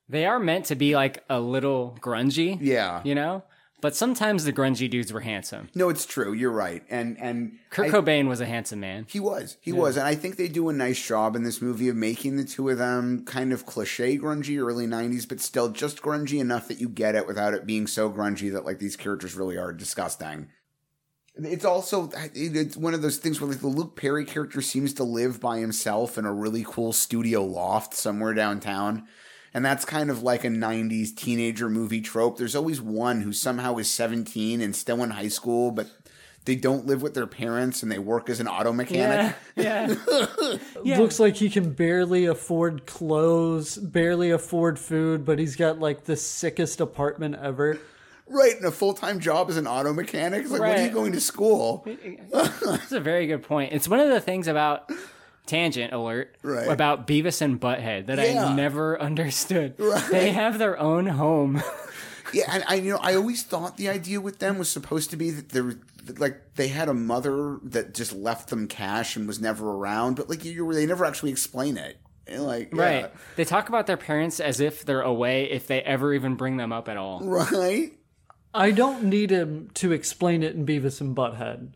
They 0.09 0.25
are 0.25 0.39
meant 0.39 0.65
to 0.65 0.75
be 0.75 0.95
like 0.95 1.23
a 1.29 1.39
little 1.39 1.97
grungy. 2.01 2.57
Yeah. 2.61 3.01
You 3.03 3.15
know? 3.15 3.43
But 3.83 3.97
sometimes 3.97 4.45
the 4.45 4.53
grungy 4.53 4.89
dudes 4.89 5.11
were 5.11 5.19
handsome. 5.19 5.67
No, 5.75 5.89
it's 5.89 6.05
true. 6.05 6.31
You're 6.31 6.53
right. 6.53 6.83
And 6.89 7.19
and 7.19 7.57
Kurt 7.69 7.87
I- 7.87 7.89
Cobain 7.89 8.29
was 8.29 8.39
a 8.39 8.45
handsome 8.45 8.79
man. 8.79 9.05
He 9.09 9.19
was. 9.19 9.57
He 9.59 9.71
Yeah. 9.71 9.77
was. 9.77 9.97
And 9.97 10.07
I 10.07 10.15
think 10.15 10.37
they 10.37 10.47
do 10.47 10.69
a 10.69 10.73
nice 10.73 11.05
job 11.05 11.35
in 11.35 11.43
this 11.43 11.61
movie 11.61 11.89
of 11.89 11.97
making 11.97 12.37
the 12.37 12.45
two 12.45 12.69
of 12.69 12.77
them 12.77 13.25
kind 13.25 13.51
of 13.51 13.65
cliche 13.65 14.17
grungy 14.17 14.57
early 14.57 14.87
90s, 14.87 15.25
but 15.27 15.41
still 15.41 15.67
just 15.67 16.01
grungy 16.01 16.39
enough 16.39 16.69
that 16.69 16.79
you 16.79 16.87
get 16.87 17.13
it 17.13 17.27
without 17.27 17.53
it 17.53 17.65
being 17.65 17.85
so 17.85 18.09
grungy 18.09 18.49
that 18.53 18.63
like 18.63 18.79
these 18.79 18.95
characters 18.95 19.35
really 19.35 19.57
are 19.57 19.73
disgusting. 19.73 20.47
It's 21.35 21.65
also 21.65 22.09
it's 22.33 22.77
one 22.77 22.93
of 22.93 23.01
those 23.01 23.17
things 23.17 23.41
where 23.41 23.49
like 23.49 23.59
the 23.59 23.67
Luke 23.67 23.97
Perry 23.97 24.23
character 24.23 24.61
seems 24.61 24.93
to 24.93 25.03
live 25.03 25.41
by 25.41 25.57
himself 25.59 26.17
in 26.17 26.23
a 26.23 26.33
really 26.33 26.63
cool 26.65 26.93
studio 26.93 27.43
loft 27.43 27.93
somewhere 27.95 28.33
downtown. 28.33 29.07
And 29.53 29.63
that's 29.63 29.85
kind 29.85 30.09
of 30.09 30.23
like 30.23 30.43
a 30.43 30.47
90s 30.47 31.15
teenager 31.15 31.69
movie 31.69 32.01
trope. 32.01 32.37
There's 32.37 32.55
always 32.55 32.81
one 32.81 33.21
who 33.21 33.31
somehow 33.31 33.77
is 33.77 33.89
17 33.89 34.61
and 34.61 34.75
still 34.75 35.03
in 35.03 35.11
high 35.11 35.27
school, 35.27 35.71
but 35.71 35.91
they 36.45 36.55
don't 36.55 36.85
live 36.85 37.01
with 37.01 37.13
their 37.13 37.27
parents 37.27 37.83
and 37.83 37.91
they 37.91 37.99
work 37.99 38.29
as 38.29 38.39
an 38.39 38.47
auto 38.47 38.73
mechanic. 38.73 39.35
Yeah. 39.55 39.95
Looks 40.83 41.19
like 41.19 41.35
he 41.35 41.49
can 41.49 41.71
barely 41.73 42.25
afford 42.25 42.85
clothes, 42.85 43.77
barely 43.77 44.31
afford 44.31 44.79
food, 44.79 45.23
but 45.23 45.39
he's 45.39 45.55
got 45.55 45.79
like 45.79 46.05
the 46.05 46.15
sickest 46.15 46.81
apartment 46.81 47.35
ever. 47.35 47.79
Right, 48.27 48.55
and 48.55 48.65
a 48.65 48.71
full 48.71 48.93
time 48.93 49.19
job 49.19 49.49
as 49.49 49.57
an 49.57 49.67
auto 49.67 49.93
mechanic. 49.93 50.43
It's 50.43 50.51
like, 50.51 50.61
when 50.61 50.79
are 50.79 50.83
you 50.83 50.89
going 50.89 51.11
to 51.11 51.21
school? 51.21 51.85
That's 52.31 52.91
a 52.91 52.99
very 52.99 53.27
good 53.27 53.43
point. 53.43 53.73
It's 53.73 53.87
one 53.87 53.99
of 53.99 54.09
the 54.09 54.21
things 54.21 54.47
about 54.47 54.89
tangent 55.45 55.93
alert 55.93 56.35
Right. 56.41 56.67
about 56.69 57.05
Beavis 57.07 57.41
and 57.41 57.59
Butthead 57.59 58.05
that 58.07 58.17
Yeah. 58.17 58.45
I 58.47 58.55
never 58.55 58.99
understood. 59.09 59.75
Right. 59.77 60.09
They 60.11 60.31
have 60.31 60.57
their 60.59 60.79
own 60.79 61.07
home. 61.07 61.61
Yeah, 62.33 62.45
and 62.51 62.63
I 62.67 62.75
you 62.75 62.93
know 62.93 62.97
I 62.99 63.13
always 63.13 63.43
thought 63.43 63.77
the 63.77 63.89
idea 63.89 64.19
with 64.19 64.39
them 64.39 64.57
was 64.57 64.67
supposed 64.67 65.11
to 65.11 65.17
be 65.17 65.29
that 65.29 65.49
they're 65.49 65.75
like 66.17 66.41
they 66.55 66.67
had 66.69 66.89
a 66.89 66.93
mother 66.93 67.59
that 67.65 67.93
just 67.93 68.11
left 68.11 68.49
them 68.49 68.67
cash 68.67 69.15
and 69.15 69.27
was 69.27 69.39
never 69.39 69.69
around, 69.69 70.15
but 70.15 70.29
like 70.31 70.43
you 70.43 70.73
they 70.73 70.87
never 70.87 71.05
actually 71.05 71.29
explain 71.29 71.77
it. 71.77 71.97
And, 72.25 72.43
Like 72.43 72.73
yeah. 72.73 72.81
Right. 72.81 73.11
They 73.35 73.45
talk 73.45 73.69
about 73.69 73.85
their 73.85 73.97
parents 73.97 74.39
as 74.39 74.59
if 74.61 74.83
they're 74.83 75.01
away 75.03 75.43
if 75.51 75.67
they 75.67 75.81
ever 75.83 76.11
even 76.11 76.33
bring 76.33 76.57
them 76.57 76.71
up 76.73 76.89
at 76.89 76.97
all. 76.97 77.19
right. 77.23 77.91
I 78.51 78.71
don't 78.71 79.03
need 79.03 79.29
him 79.29 79.69
to 79.75 79.91
explain 79.91 80.41
it 80.41 80.55
in 80.55 80.65
Beavis 80.65 81.01
and 81.01 81.15
Butthead. 81.15 81.73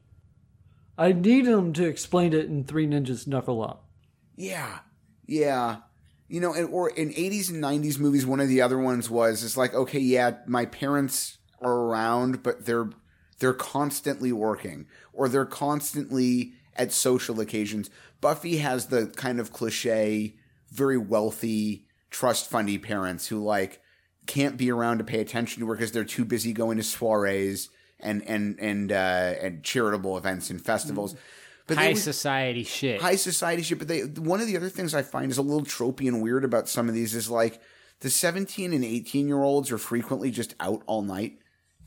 I 0.97 1.11
need 1.11 1.45
him 1.45 1.73
to 1.73 1.85
explain 1.85 2.33
it 2.33 2.45
in 2.45 2.63
Three 2.63 2.87
Ninjas 2.87 3.27
Knuckle 3.27 3.61
Up. 3.61 3.87
Yeah, 4.35 4.79
yeah. 5.27 5.77
You 6.27 6.41
know, 6.41 6.53
and, 6.53 6.69
or 6.69 6.89
in 6.89 7.13
eighties 7.15 7.49
and 7.49 7.61
nineties 7.61 7.99
movies, 7.99 8.25
one 8.25 8.39
of 8.39 8.49
the 8.49 8.61
other 8.61 8.77
ones 8.77 9.09
was 9.09 9.43
it's 9.43 9.57
like 9.57 9.73
okay, 9.73 9.99
yeah, 9.99 10.37
my 10.45 10.65
parents 10.65 11.37
are 11.61 11.71
around, 11.71 12.43
but 12.43 12.65
they're 12.65 12.89
they're 13.39 13.53
constantly 13.53 14.31
working 14.31 14.87
or 15.13 15.29
they're 15.29 15.45
constantly 15.45 16.53
at 16.75 16.91
social 16.91 17.39
occasions. 17.39 17.89
Buffy 18.19 18.57
has 18.57 18.87
the 18.87 19.07
kind 19.07 19.39
of 19.39 19.53
cliche, 19.53 20.35
very 20.71 20.97
wealthy 20.97 21.85
trust 22.09 22.49
fundy 22.49 22.77
parents 22.77 23.27
who 23.27 23.43
like 23.43 23.81
can't 24.25 24.57
be 24.57 24.71
around 24.71 24.97
to 24.97 25.03
pay 25.03 25.19
attention 25.19 25.61
to 25.61 25.67
her 25.67 25.75
because 25.75 25.91
they're 25.91 26.03
too 26.03 26.25
busy 26.25 26.51
going 26.51 26.77
to 26.77 26.83
soirees 26.83 27.69
and 27.99 28.21
and 28.27 28.59
and 28.59 28.91
uh, 28.91 29.33
and 29.41 29.63
charitable 29.63 30.17
events 30.17 30.49
and 30.49 30.63
festivals. 30.63 31.15
But 31.67 31.77
High 31.77 31.89
would- 31.89 31.97
society 31.97 32.63
shit. 32.63 33.01
high 33.01 33.17
society 33.17 33.61
shit. 33.63 33.77
But 33.79 33.87
they 33.89 34.01
one 34.01 34.39
of 34.41 34.47
the 34.47 34.55
other 34.57 34.69
things 34.69 34.93
I 34.95 35.01
find 35.01 35.31
is 35.31 35.37
a 35.37 35.41
little 35.41 35.65
tropey 35.65 36.07
and 36.07 36.21
weird 36.21 36.45
about 36.45 36.69
some 36.69 36.87
of 36.87 36.95
these 36.95 37.13
is 37.13 37.29
like 37.29 37.59
the 37.99 38.09
17 38.09 38.71
and 38.73 38.85
18 38.85 39.27
year 39.27 39.41
olds 39.41 39.71
are 39.71 39.77
frequently 39.77 40.31
just 40.31 40.55
out 40.59 40.83
all 40.85 41.01
night. 41.01 41.39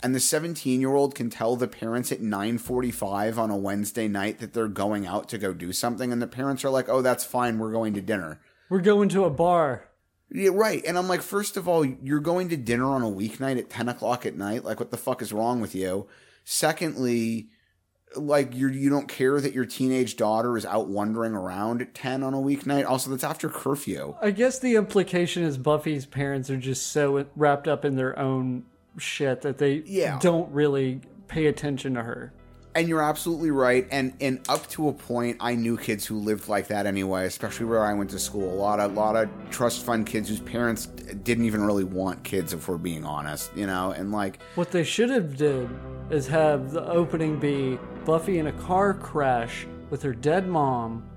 And 0.03 0.15
the 0.15 0.21
17 0.21 0.81
year 0.81 0.95
old 0.95 1.15
can 1.15 1.29
tell 1.31 1.57
the 1.57 1.69
parents 1.69 2.11
at 2.11 2.21
9:45 2.21 3.39
on 3.39 3.51
a 3.51 3.57
Wednesday 3.57 4.09
night 4.09 4.39
that 4.39 4.53
they're 4.55 4.69
going 4.69 5.07
out 5.07 5.29
to 5.29 5.39
go 5.39 5.53
do 5.53 5.73
something, 5.73 6.11
and 6.13 6.21
the 6.23 6.27
parents 6.27 6.65
are 6.65 6.71
like, 6.71 6.89
"Oh, 6.89 7.03
that's 7.03 7.25
fine. 7.25 7.59
We're 7.59 7.73
going 7.73 7.95
to 7.95 8.01
dinner." 8.01 8.41
We're 8.69 8.81
going 8.81 9.09
to 9.11 9.25
a 9.25 9.31
bar. 9.31 9.90
Yeah, 10.33 10.51
right. 10.53 10.83
And 10.87 10.97
I'm 10.97 11.09
like, 11.09 11.23
first 11.23 11.57
of 11.57 11.67
all, 11.69 11.85
you're 11.85 12.21
going 12.21 12.49
to 12.51 12.57
dinner 12.57 12.87
on 12.87 13.03
a 13.03 13.11
weeknight 13.11 13.59
at 13.59 13.69
10 13.71 13.89
o'clock 13.89 14.25
at 14.27 14.37
night. 14.37 14.65
Like, 14.65 14.79
what 14.79 14.91
the 14.91 14.97
fuck 14.97 15.23
is 15.23 15.33
wrong 15.33 15.61
with 15.61 15.75
you? 15.75 16.07
Secondly, 16.45 17.49
like 18.17 18.55
you 18.55 18.69
you 18.69 18.91
don't 18.91 19.07
care 19.09 19.41
that 19.41 19.53
your 19.55 19.65
teenage 19.65 20.17
daughter 20.17 20.57
is 20.57 20.67
out 20.67 20.89
wandering 20.89 21.33
around 21.33 21.81
at 21.81 21.95
10 21.95 22.23
on 22.25 22.35
a 22.35 22.39
weeknight. 22.39 22.85
Also, 22.85 23.09
that's 23.11 23.23
after 23.25 23.49
curfew. 23.49 24.15
I 24.21 24.33
guess 24.33 24.59
the 24.59 24.75
implication 24.75 25.45
is 25.45 25.57
Buffy's 25.57 26.07
parents 26.07 26.51
are 26.51 26.57
just 26.57 26.89
so 26.89 27.25
wrapped 27.37 27.69
up 27.69 27.85
in 27.85 27.95
their 27.97 28.19
own 28.19 28.65
shit 28.99 29.43
that 29.43 29.59
they 29.59 29.83
Yeah. 29.87 30.19
don't 30.21 30.51
really 30.53 31.01
pay 31.29 31.47
attention 31.47 31.95
to 31.95 32.03
her. 32.03 32.33
And 32.75 32.89
you're 32.89 33.03
absolutely 33.03 33.51
right. 33.51 33.87
And 33.91 34.15
and 34.21 34.41
up 34.49 34.69
to 34.71 34.89
a 34.89 34.93
point, 34.93 35.39
I 35.41 35.57
knew 35.57 35.77
kids 35.77 36.07
who 36.07 36.17
lived 36.19 36.49
like 36.49 36.69
that 36.69 36.87
anyway, 36.87 37.27
especially 37.27 37.67
where 37.67 37.85
I 37.85 37.93
went 37.95 38.11
to 38.11 38.19
school. 38.19 38.53
A 38.53 38.55
lot 38.55 38.79
of 38.79 38.95
lot 38.95 39.17
of 39.17 39.29
trust 39.51 39.85
fund 39.85 40.07
kids 40.07 40.29
whose 40.29 40.41
parents 40.41 40.87
didn't 40.87 41.45
even 41.47 41.63
really 41.63 41.85
want 41.85 42.23
kids, 42.23 42.53
if 42.53 42.69
we're 42.69 42.79
being 42.79 43.05
honest, 43.05 43.51
you 43.57 43.67
know. 43.67 43.91
And 43.91 44.13
like, 44.13 44.41
What 44.55 44.71
they 44.71 44.85
should 44.85 45.11
have 45.11 45.37
did 45.37 45.69
is 46.11 46.29
have 46.29 46.71
the 46.71 46.87
opening 46.89 47.39
be 47.41 47.79
Buffy 48.05 48.39
in 48.39 48.47
a 48.47 48.53
car 48.53 48.95
crash 48.95 49.67
with 49.91 50.03
her 50.03 50.15
dead 50.15 50.47
mom, 50.47 51.10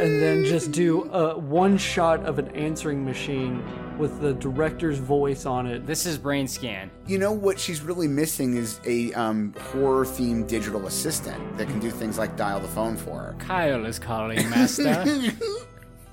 and 0.00 0.20
then 0.22 0.44
just 0.44 0.72
do 0.72 1.04
a 1.12 1.38
one 1.38 1.76
shot 1.76 2.24
of 2.24 2.38
an 2.38 2.48
answering 2.56 3.04
machine 3.04 3.62
with 3.98 4.20
the 4.20 4.32
director's 4.34 4.98
voice 4.98 5.46
on 5.46 5.66
it. 5.66 5.86
This 5.86 6.06
is 6.06 6.18
brain 6.18 6.48
scan. 6.48 6.90
you 7.06 7.18
know 7.18 7.32
what 7.32 7.60
she's 7.60 7.80
really 7.80 8.08
missing 8.08 8.56
is 8.56 8.80
a 8.86 9.12
um, 9.12 9.54
horror 9.72 10.04
themed 10.04 10.48
digital 10.48 10.86
assistant 10.86 11.56
that 11.58 11.68
can 11.68 11.78
do 11.78 11.90
things 11.90 12.18
like 12.18 12.36
dial 12.36 12.58
the 12.60 12.68
phone 12.68 12.96
for 12.96 13.18
her. 13.20 13.36
Kyle 13.38 13.84
is 13.86 13.98
calling, 13.98 14.48
master. 14.50 15.04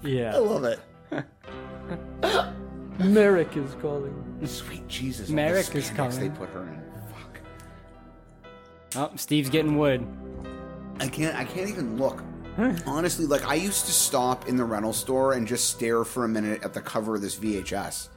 Yeah. 0.04 0.34
I 0.36 0.40
love 0.40 0.64
it. 0.64 0.80
Merrick 3.00 3.56
is 3.56 3.76
calling. 3.82 4.40
Sweet 4.46 4.88
Jesus. 4.88 5.22
all 5.22 5.28
the 5.28 5.34
Merrick 5.36 5.76
is 5.76 5.90
Spandex 5.92 5.96
calling. 5.96 6.20
They 6.20 6.30
put 6.30 6.50
her 6.50 6.64
in. 6.64 6.82
Fuck. 7.12 7.40
Oh, 8.96 9.16
Steve's 9.16 9.50
getting 9.50 9.78
wood. 9.78 10.06
I 11.00 11.08
can't. 11.08 11.36
I 11.36 11.46
can't 11.46 11.70
even 11.70 11.98
look. 11.98 12.24
Hmm. 12.56 12.76
Honestly, 12.86 13.26
like 13.26 13.46
I 13.48 13.56
used 13.56 13.86
to 13.86 13.92
stop 13.92 14.48
in 14.48 14.58
the 14.58 14.66
rental 14.66 14.94
store 14.94 15.34
and 15.34 15.48
just 15.48 15.70
stare 15.70 16.04
for 16.04 16.26
a 16.26 16.28
minute 16.28 16.64
at 16.64 16.74
the 16.74 16.82
cover 16.82 17.16
of 17.16 17.22
this 17.22 17.36
VHS. 17.36 18.10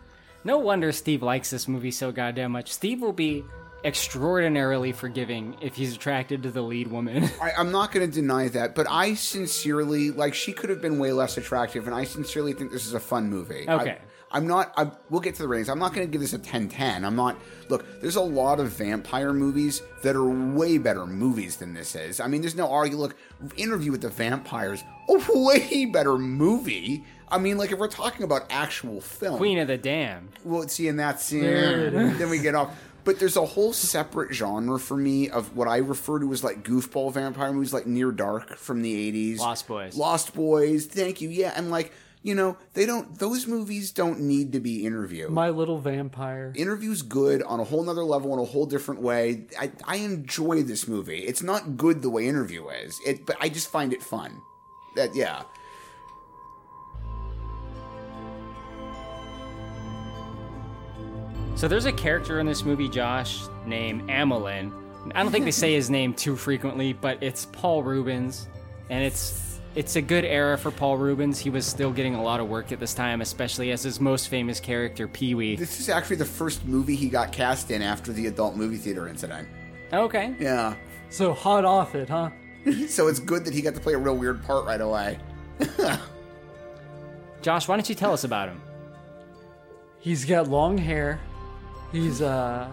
No 0.43 0.59
wonder 0.59 0.93
Steve 0.93 1.23
likes 1.23 1.51
this 1.51 1.69
movie 1.69 1.90
so 1.90 2.12
goddamn 2.12 2.52
much. 2.52 2.73
Steve 2.73 3.01
will 3.01 3.12
be 3.12 3.44
extraordinarily 3.85 4.93
forgiving 4.93 5.56
if 5.61 5.74
he's 5.77 5.94
attracted 5.94 6.43
to 6.43 6.51
the 6.51 6.62
lead 6.62 6.89
woman. 6.89 7.24
I, 7.43 7.52
I'm 7.56 7.70
not 7.70 7.93
going 7.93 8.09
to 8.09 8.12
deny 8.15 8.48
that, 8.48 8.74
but 8.74 8.86
I 8.90 9.15
sincerely 9.15 10.11
like 10.11 10.35
she 10.35 10.52
could 10.52 10.70
have 10.70 10.82
been 10.82 10.98
way 10.98 11.12
less 11.12 11.36
attractive, 11.36 11.86
and 11.86 11.94
I 11.94 12.05
sincerely 12.05 12.52
think 12.55 12.73
this 12.73 12.86
is 12.86 12.94
a 12.94 13.01
fun 13.01 13.28
movie. 13.31 13.69
I- 13.69 13.74
Okay. 13.81 13.98
I'm 14.35 14.47
not. 14.47 14.74
I, 14.77 14.90
we'll 15.11 15.20
get 15.20 15.36
to 15.36 15.43
the 15.43 15.48
ratings. 15.48 15.69
I'm 15.70 15.78
not 15.78 15.94
going 15.94 16.06
to 16.06 16.11
give 16.11 16.20
this 16.20 16.35
a 16.35 16.39
10-10. 16.39 17.05
I'm 17.05 17.15
not. 17.16 17.39
Look, 17.70 17.86
there's 18.02 18.16
a 18.16 18.20
lot 18.20 18.59
of 18.61 18.69
vampire 18.70 19.32
movies 19.32 19.81
that 20.02 20.16
are 20.16 20.24
way 20.28 20.77
better 20.77 21.06
movies 21.06 21.56
than 21.56 21.73
this 21.73 21.94
is. 21.94 22.19
I 22.20 22.27
mean, 22.27 22.40
there's 22.43 22.56
no 22.56 22.69
argue. 22.69 22.98
Look, 22.98 23.15
Interview 23.56 23.93
with 23.93 24.02
the 24.02 24.09
Vampires, 24.11 24.82
a 25.09 25.23
way 25.35 25.86
better 25.86 26.19
movie. 26.19 27.05
I 27.28 27.39
mean, 27.39 27.56
like 27.59 27.73
if 27.73 27.78
we're 27.78 27.89
talking 27.89 28.24
about 28.24 28.43
actual 28.51 29.01
film, 29.01 29.39
Queen 29.39 29.59
of 29.59 29.69
the 29.69 29.78
Damned. 29.78 30.28
well, 30.44 30.69
see, 30.69 30.89
and 30.89 30.98
that's 30.98 31.31
There 31.31 31.86
it 31.86 31.94
is. 31.94 32.19
then 32.19 32.28
we 32.28 32.39
get 32.39 32.55
off. 32.55 32.77
But 33.05 33.19
there's 33.19 33.36
a 33.36 33.44
whole 33.44 33.73
separate 33.73 34.32
genre 34.32 34.78
for 34.78 34.97
me 34.97 35.28
of 35.28 35.55
what 35.56 35.69
I 35.69 35.77
refer 35.78 36.19
to 36.20 36.32
as 36.32 36.43
like 36.43 36.62
goofball 36.65 37.12
vampire 37.12 37.52
movies, 37.52 37.73
like 37.73 37.86
Near 37.86 38.11
Dark 38.12 38.56
from 38.56 38.82
the 38.82 39.12
'80s, 39.12 39.39
Lost 39.39 39.69
Boys. 39.69 39.94
Lost 39.97 40.35
Boys. 40.35 40.86
Thank 40.86 41.20
you. 41.20 41.28
Yeah, 41.28 41.52
and 41.56 41.70
like 41.70 41.93
you 42.24 42.34
know, 42.34 42.56
they 42.72 42.86
don't. 42.86 43.18
Those 43.18 43.46
movies 43.46 43.92
don't 43.92 44.20
need 44.20 44.52
to 44.52 44.60
be 44.60 44.86
interview. 44.86 45.28
My 45.28 45.51
Little 45.51 45.78
Vampire. 45.78 46.55
Interview's 46.56 47.02
good 47.02 47.42
on 47.42 47.60
a 47.60 47.64
whole 47.64 47.84
nother 47.84 48.02
level 48.02 48.32
in 48.32 48.40
a 48.40 48.44
whole 48.46 48.64
different 48.64 49.02
way. 49.02 49.44
I, 49.60 49.70
I 49.84 49.96
enjoy 49.96 50.62
this 50.62 50.88
movie. 50.88 51.18
It's 51.18 51.42
not 51.42 51.76
good 51.76 52.01
the 52.01 52.09
way 52.09 52.26
Interview 52.26 52.66
is, 52.68 52.98
it, 53.06 53.26
but 53.26 53.36
I 53.40 53.51
just 53.51 53.70
find 53.70 53.92
it 53.92 54.02
fun. 54.02 54.40
That 54.96 55.14
yeah. 55.14 55.42
So 61.56 61.68
there's 61.68 61.84
a 61.84 61.92
character 61.92 62.40
in 62.40 62.46
this 62.46 62.64
movie, 62.64 62.88
Josh, 62.88 63.42
named 63.66 64.09
Amilyn. 64.09 64.72
I 65.14 65.22
don't 65.22 65.30
think 65.30 65.44
they 65.44 65.51
say 65.51 65.74
his 65.74 65.90
name 65.90 66.14
too 66.14 66.36
frequently, 66.36 66.94
but 66.94 67.22
it's 67.22 67.44
Paul 67.52 67.82
Reubens, 67.82 68.48
and 68.88 69.05
it's 69.05 69.44
it's 69.74 69.96
a 69.96 70.02
good 70.02 70.24
era 70.24 70.56
for 70.56 70.70
Paul 70.70 70.96
Reubens. 70.98 71.38
He 71.38 71.51
was 71.51 71.66
still 71.66 71.92
getting 71.92 72.14
a 72.14 72.22
lot 72.22 72.40
of 72.40 72.48
work 72.48 72.70
at 72.70 72.78
this 72.78 72.94
time, 72.94 73.20
especially 73.20 73.72
as 73.72 73.82
his 73.82 74.01
most 74.01 74.28
famous 74.28 74.60
character, 74.60 75.09
Pee 75.09 75.34
Wee. 75.34 75.56
This 75.56 75.80
is 75.80 75.88
actually 75.88 76.16
the 76.16 76.24
first 76.24 76.64
movie 76.64 76.94
he 76.94 77.09
got 77.09 77.32
cast 77.32 77.70
in 77.70 77.82
after 77.82 78.12
the 78.12 78.26
adult 78.26 78.56
movie 78.56 78.76
theater 78.76 79.09
incident. 79.09 79.48
Okay. 79.92 80.34
Yeah. 80.38 80.74
So 81.10 81.32
hot 81.32 81.64
off 81.64 81.94
it, 81.94 82.09
huh? 82.09 82.30
so 82.88 83.09
it's 83.09 83.18
good 83.18 83.44
that 83.44 83.55
he 83.55 83.62
got 83.62 83.74
to 83.74 83.80
play 83.80 83.94
a 83.94 83.98
real 83.98 84.16
weird 84.16 84.44
part 84.44 84.64
right 84.64 84.80
away. 84.80 85.18
Josh, 87.42 87.68
why 87.68 87.76
don't 87.76 87.88
you 87.88 87.94
tell 87.94 88.12
us 88.12 88.24
about 88.24 88.48
him? 88.48 88.60
He's 89.98 90.24
got 90.24 90.48
long 90.48 90.78
hair. 90.78 91.20
He's 91.92 92.22
uh 92.22 92.68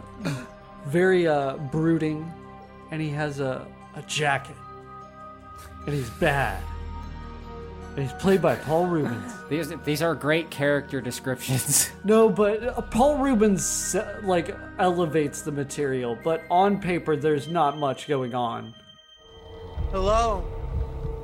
very 0.86 1.28
uh 1.28 1.58
brooding 1.58 2.32
and 2.92 3.02
he 3.02 3.10
has 3.10 3.40
a, 3.40 3.68
a 3.96 4.02
jacket. 4.04 4.56
And 5.86 5.96
he's 5.96 6.10
bad. 6.12 6.62
And 7.96 8.00
he's 8.10 8.14
played 8.14 8.42
by 8.42 8.56
Paul 8.56 8.88
Reubens. 8.88 9.34
These 9.50 9.74
these 9.84 10.02
are 10.02 10.16
great 10.16 10.50
character 10.50 11.02
descriptions. 11.02 11.90
No, 12.04 12.30
but 12.30 12.64
uh, 12.64 12.82
Paul 12.82 13.18
Reubens 13.18 13.94
uh, 13.96 14.22
like 14.24 14.56
elevates 14.80 15.42
the 15.44 15.52
material, 15.52 16.18
but 16.24 16.42
on 16.50 16.80
paper 16.80 17.16
there's 17.16 17.48
not 17.48 17.78
much 17.78 18.08
going 18.08 18.34
on. 18.34 18.74
Hello? 19.92 20.44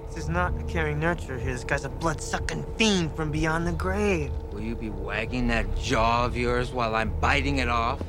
This 0.08 0.18
is 0.18 0.30
not 0.30 0.54
a 0.60 0.64
caring 0.64 1.00
nurturer 1.00 1.40
here. 1.40 1.54
This 1.54 1.64
guy's 1.64 1.86
a 1.86 1.90
blood-sucking 1.90 2.66
fiend 2.78 3.16
from 3.16 3.32
beyond 3.32 3.66
the 3.66 3.72
grave. 3.72 4.32
Will 4.52 4.62
you 4.62 4.76
be 4.76 4.90
wagging 4.90 5.48
that 5.48 5.66
jaw 5.78 6.26
of 6.26 6.36
yours 6.36 6.72
while 6.72 6.94
I'm 6.96 7.12
biting 7.20 7.58
it 7.58 7.70
off? 7.70 8.02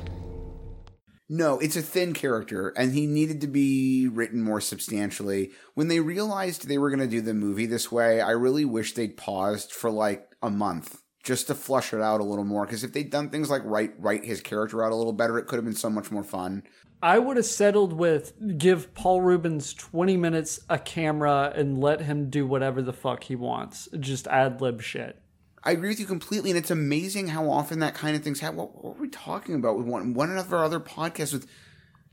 No, 1.31 1.59
it's 1.59 1.75
a 1.75 1.83
thin 1.83 2.13
character, 2.13 2.69
and 2.69 2.93
he 2.93 3.05
needed 3.05 3.39
to 3.41 3.47
be 3.47 4.07
written 4.07 4.41
more 4.41 4.59
substantially. 4.59 5.51
When 5.75 5.87
they 5.87 5.99
realized 5.99 6.67
they 6.67 6.79
were 6.79 6.89
going 6.89 7.01
to 7.01 7.07
do 7.07 7.21
the 7.21 7.35
movie 7.35 7.67
this 7.67 7.91
way, 7.91 8.19
I 8.19 8.31
really 8.31 8.65
wish 8.65 8.95
they'd 8.95 9.15
paused 9.15 9.71
for 9.71 9.91
like 9.91 10.35
a 10.41 10.49
month 10.49 11.03
just 11.23 11.45
to 11.45 11.53
flush 11.53 11.93
it 11.93 12.01
out 12.01 12.19
a 12.19 12.23
little 12.23 12.45
more. 12.45 12.65
Because 12.65 12.83
if 12.83 12.93
they'd 12.93 13.11
done 13.11 13.29
things 13.29 13.51
like 13.51 13.61
write 13.63 13.93
write 13.99 14.25
his 14.25 14.41
character 14.41 14.83
out 14.83 14.91
a 14.91 14.95
little 14.95 15.13
better, 15.13 15.37
it 15.37 15.45
could 15.45 15.57
have 15.57 15.65
been 15.65 15.75
so 15.75 15.89
much 15.89 16.09
more 16.09 16.23
fun. 16.23 16.63
I 17.01 17.19
would 17.19 17.37
have 17.37 17.45
settled 17.45 17.93
with 17.93 18.33
give 18.57 18.93
Paul 18.95 19.21
Reubens 19.21 19.73
20 19.75 20.17
minutes 20.17 20.59
a 20.67 20.79
camera 20.79 21.53
and 21.55 21.79
let 21.79 22.01
him 22.01 22.31
do 22.31 22.47
whatever 22.47 22.81
the 22.81 22.91
fuck 22.91 23.23
he 23.23 23.35
wants. 23.35 23.87
Just 23.99 24.27
ad 24.27 24.61
lib 24.61 24.81
shit. 24.81 25.21
I 25.63 25.71
agree 25.71 25.89
with 25.89 25.99
you 25.99 26.05
completely, 26.05 26.51
and 26.51 26.57
it's 26.57 26.71
amazing 26.71 27.27
how 27.27 27.49
often 27.49 27.79
that 27.79 27.93
kind 27.93 28.15
of 28.15 28.23
things 28.23 28.39
happen. 28.39 28.57
What, 28.57 28.75
what 28.75 28.95
were 28.95 29.01
we 29.03 29.09
talking 29.09 29.55
about 29.55 29.77
with 29.77 29.85
one 29.85 30.13
one 30.13 30.35
of 30.37 30.53
our 30.53 30.63
other 30.63 30.79
podcasts? 30.79 31.33
With 31.33 31.47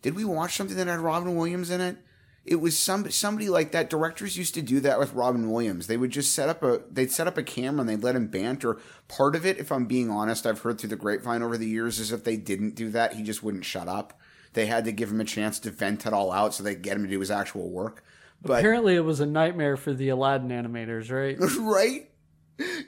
did 0.02 0.14
we 0.14 0.24
watch 0.24 0.56
something 0.56 0.76
that 0.76 0.86
had 0.86 1.00
Robin 1.00 1.36
Williams 1.36 1.70
in 1.70 1.80
it? 1.80 1.96
It 2.44 2.60
was 2.60 2.78
some 2.78 3.10
somebody 3.10 3.48
like 3.48 3.72
that. 3.72 3.90
Directors 3.90 4.36
used 4.36 4.54
to 4.54 4.62
do 4.62 4.80
that 4.80 4.98
with 4.98 5.12
Robin 5.14 5.50
Williams. 5.50 5.86
They 5.86 5.96
would 5.96 6.10
just 6.10 6.32
set 6.34 6.48
up 6.48 6.62
a 6.62 6.82
they'd 6.90 7.10
set 7.10 7.26
up 7.26 7.38
a 7.38 7.42
camera 7.42 7.80
and 7.80 7.88
they'd 7.88 8.02
let 8.02 8.16
him 8.16 8.28
banter. 8.28 8.78
Part 9.08 9.34
of 9.34 9.44
it, 9.44 9.58
if 9.58 9.72
I'm 9.72 9.86
being 9.86 10.10
honest, 10.10 10.46
I've 10.46 10.60
heard 10.60 10.78
through 10.78 10.90
the 10.90 10.96
grapevine 10.96 11.42
over 11.42 11.56
the 11.56 11.68
years, 11.68 11.98
is 11.98 12.12
if 12.12 12.24
they 12.24 12.36
didn't 12.36 12.76
do 12.76 12.90
that, 12.90 13.14
he 13.14 13.22
just 13.22 13.42
wouldn't 13.42 13.64
shut 13.64 13.88
up. 13.88 14.18
They 14.52 14.66
had 14.66 14.84
to 14.84 14.92
give 14.92 15.10
him 15.10 15.20
a 15.20 15.24
chance 15.24 15.58
to 15.60 15.70
vent 15.70 16.06
it 16.06 16.12
all 16.12 16.32
out 16.32 16.54
so 16.54 16.62
they 16.62 16.74
get 16.74 16.96
him 16.96 17.02
to 17.02 17.10
do 17.10 17.20
his 17.20 17.30
actual 17.30 17.68
work. 17.68 18.04
But 18.42 18.60
Apparently, 18.60 18.94
it 18.94 19.00
was 19.00 19.20
a 19.20 19.26
nightmare 19.26 19.76
for 19.76 19.92
the 19.92 20.08
Aladdin 20.10 20.50
animators, 20.50 21.10
right? 21.10 21.36
right? 21.60 22.10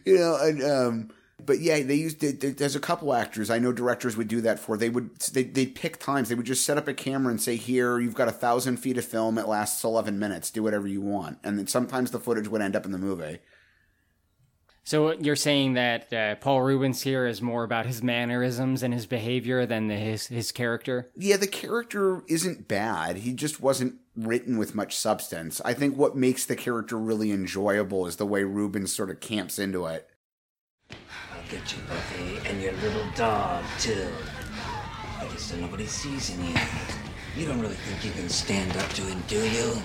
You 0.05 0.17
know, 0.19 0.39
and 0.41 0.63
um, 0.63 1.11
but 1.45 1.61
yeah, 1.61 1.83
they 1.83 1.95
used. 1.95 2.21
They, 2.21 2.33
there's 2.33 2.77
a 2.77 2.81
couple 2.81 3.15
actors 3.15 3.51
I 3.51 3.59
know 3.59 3.73
directors 3.73 4.17
would 4.17 4.29
do 4.29 4.41
that 4.43 4.59
for. 4.59 4.77
They 4.77 4.89
would 4.89 5.19
they 5.33 5.45
they 5.45 5.67
pick 5.67 5.99
times. 5.99 6.29
They 6.29 6.35
would 6.35 6.47
just 6.47 6.65
set 6.65 6.79
up 6.79 6.89
a 6.89 6.95
camera 6.95 7.31
and 7.31 7.41
say, 7.41 7.57
"Here, 7.57 7.99
you've 7.99 8.15
got 8.15 8.29
a 8.29 8.33
thousand 8.33 8.79
feet 8.79 8.99
of 8.99 9.05
film. 9.05 9.39
It 9.39 9.47
lasts 9.49 9.85
eleven 9.85 10.19
minutes. 10.19 10.51
Do 10.51 10.63
whatever 10.63 10.87
you 10.87 11.01
want." 11.01 11.39
And 11.45 11.59
then 11.59 11.67
sometimes 11.67 12.11
the 12.11 12.21
footage 12.21 12.49
would 12.49 12.63
end 12.63 12.77
up 12.77 12.85
in 12.85 12.93
the 12.93 12.99
movie. 12.99 13.39
So 14.89 15.13
you're 15.13 15.37
saying 15.37 15.75
that 15.75 16.11
uh, 16.15 16.37
Paul 16.37 16.63
Reubens 16.63 17.03
here 17.03 17.27
is 17.27 17.43
more 17.43 17.63
about 17.63 17.85
his 17.85 18.03
mannerisms 18.03 18.83
and 18.83 18.95
his 18.95 19.05
behavior 19.05 19.67
than 19.67 19.89
the, 19.89 19.97
his 19.97 20.29
his 20.29 20.51
character? 20.51 21.11
Yeah, 21.15 21.37
the 21.37 21.47
character 21.47 22.23
isn't 22.27 22.69
bad. 22.69 23.19
He 23.19 23.35
just 23.35 23.61
wasn't 23.61 23.97
written 24.17 24.57
with 24.57 24.75
much 24.75 24.97
substance. 24.97 25.61
I 25.63 25.75
think 25.75 25.99
what 25.99 26.17
makes 26.17 26.47
the 26.47 26.57
character 26.57 26.97
really 26.97 27.33
enjoyable 27.33 28.07
is 28.07 28.17
the 28.17 28.25
way 28.25 28.45
Reubens 28.45 28.91
sort 28.91 29.11
of 29.11 29.21
camps 29.21 29.59
into 29.59 29.85
it. 29.85 30.09
I'll 30.91 31.51
get 31.51 31.71
you, 31.71 31.83
Buffy, 31.87 32.49
and 32.49 32.63
your 32.63 32.73
little 32.73 33.11
dog, 33.15 33.65
too. 33.79 34.09
I 35.21 35.27
guess 35.27 35.53
nobody 35.53 35.85
sees 35.85 36.31
in 36.31 36.43
you. 36.47 36.55
You 37.37 37.47
don't 37.47 37.61
really 37.61 37.75
think 37.75 38.07
you 38.07 38.19
can 38.19 38.31
stand 38.31 38.75
up 38.79 38.89
to 38.95 39.03
him, 39.03 39.23
do 39.29 39.47
you? 39.51 39.83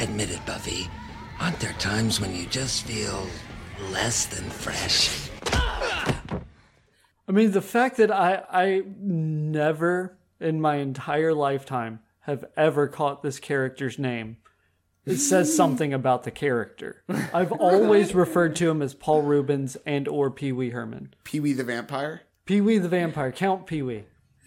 Admit 0.00 0.32
it, 0.32 0.44
Buffy. 0.44 0.86
Aren't 1.40 1.60
there 1.60 1.72
times 1.78 2.20
when 2.20 2.36
you 2.36 2.44
just 2.44 2.84
feel 2.84 3.26
less 3.90 4.26
than 4.26 4.48
fresh? 4.50 5.28
I 7.26 7.32
mean, 7.32 7.52
the 7.52 7.62
fact 7.62 7.96
that 7.96 8.10
I 8.10 8.42
I 8.50 8.82
never 8.98 10.18
in 10.40 10.60
my 10.60 10.76
entire 10.76 11.32
lifetime 11.32 12.00
have 12.20 12.44
ever 12.56 12.88
caught 12.88 13.22
this 13.22 13.38
character's 13.38 13.98
name. 13.98 14.36
It 15.06 15.16
says 15.18 15.54
something 15.56 15.92
about 15.92 16.22
the 16.24 16.30
character. 16.30 17.02
I've 17.32 17.52
always 17.52 18.14
referred 18.14 18.56
to 18.56 18.70
him 18.70 18.80
as 18.82 18.94
Paul 18.94 19.22
Reubens 19.22 19.76
and 19.86 20.08
or 20.08 20.30
Pee 20.30 20.52
Wee 20.52 20.70
Herman. 20.70 21.14
Pee 21.24 21.40
Wee 21.40 21.52
the 21.52 21.64
Vampire? 21.64 22.22
Pee 22.46 22.60
Wee 22.60 22.78
the 22.78 22.88
Vampire. 22.88 23.32
Count 23.32 23.66
Pee 23.66 23.82
Wee. 23.82 24.04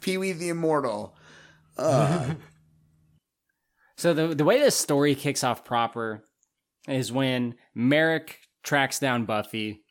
Pee 0.00 0.18
Wee 0.18 0.32
the 0.32 0.48
Immortal. 0.48 1.14
Uh, 1.76 2.34
So 3.96 4.14
the 4.14 4.34
the 4.34 4.44
way 4.44 4.58
this 4.58 4.76
story 4.76 5.14
kicks 5.14 5.44
off 5.44 5.62
proper 5.62 6.24
is 6.88 7.12
when 7.12 7.54
Merrick 7.74 8.38
tracks 8.62 8.98
down 8.98 9.24
Buffy, 9.24 9.82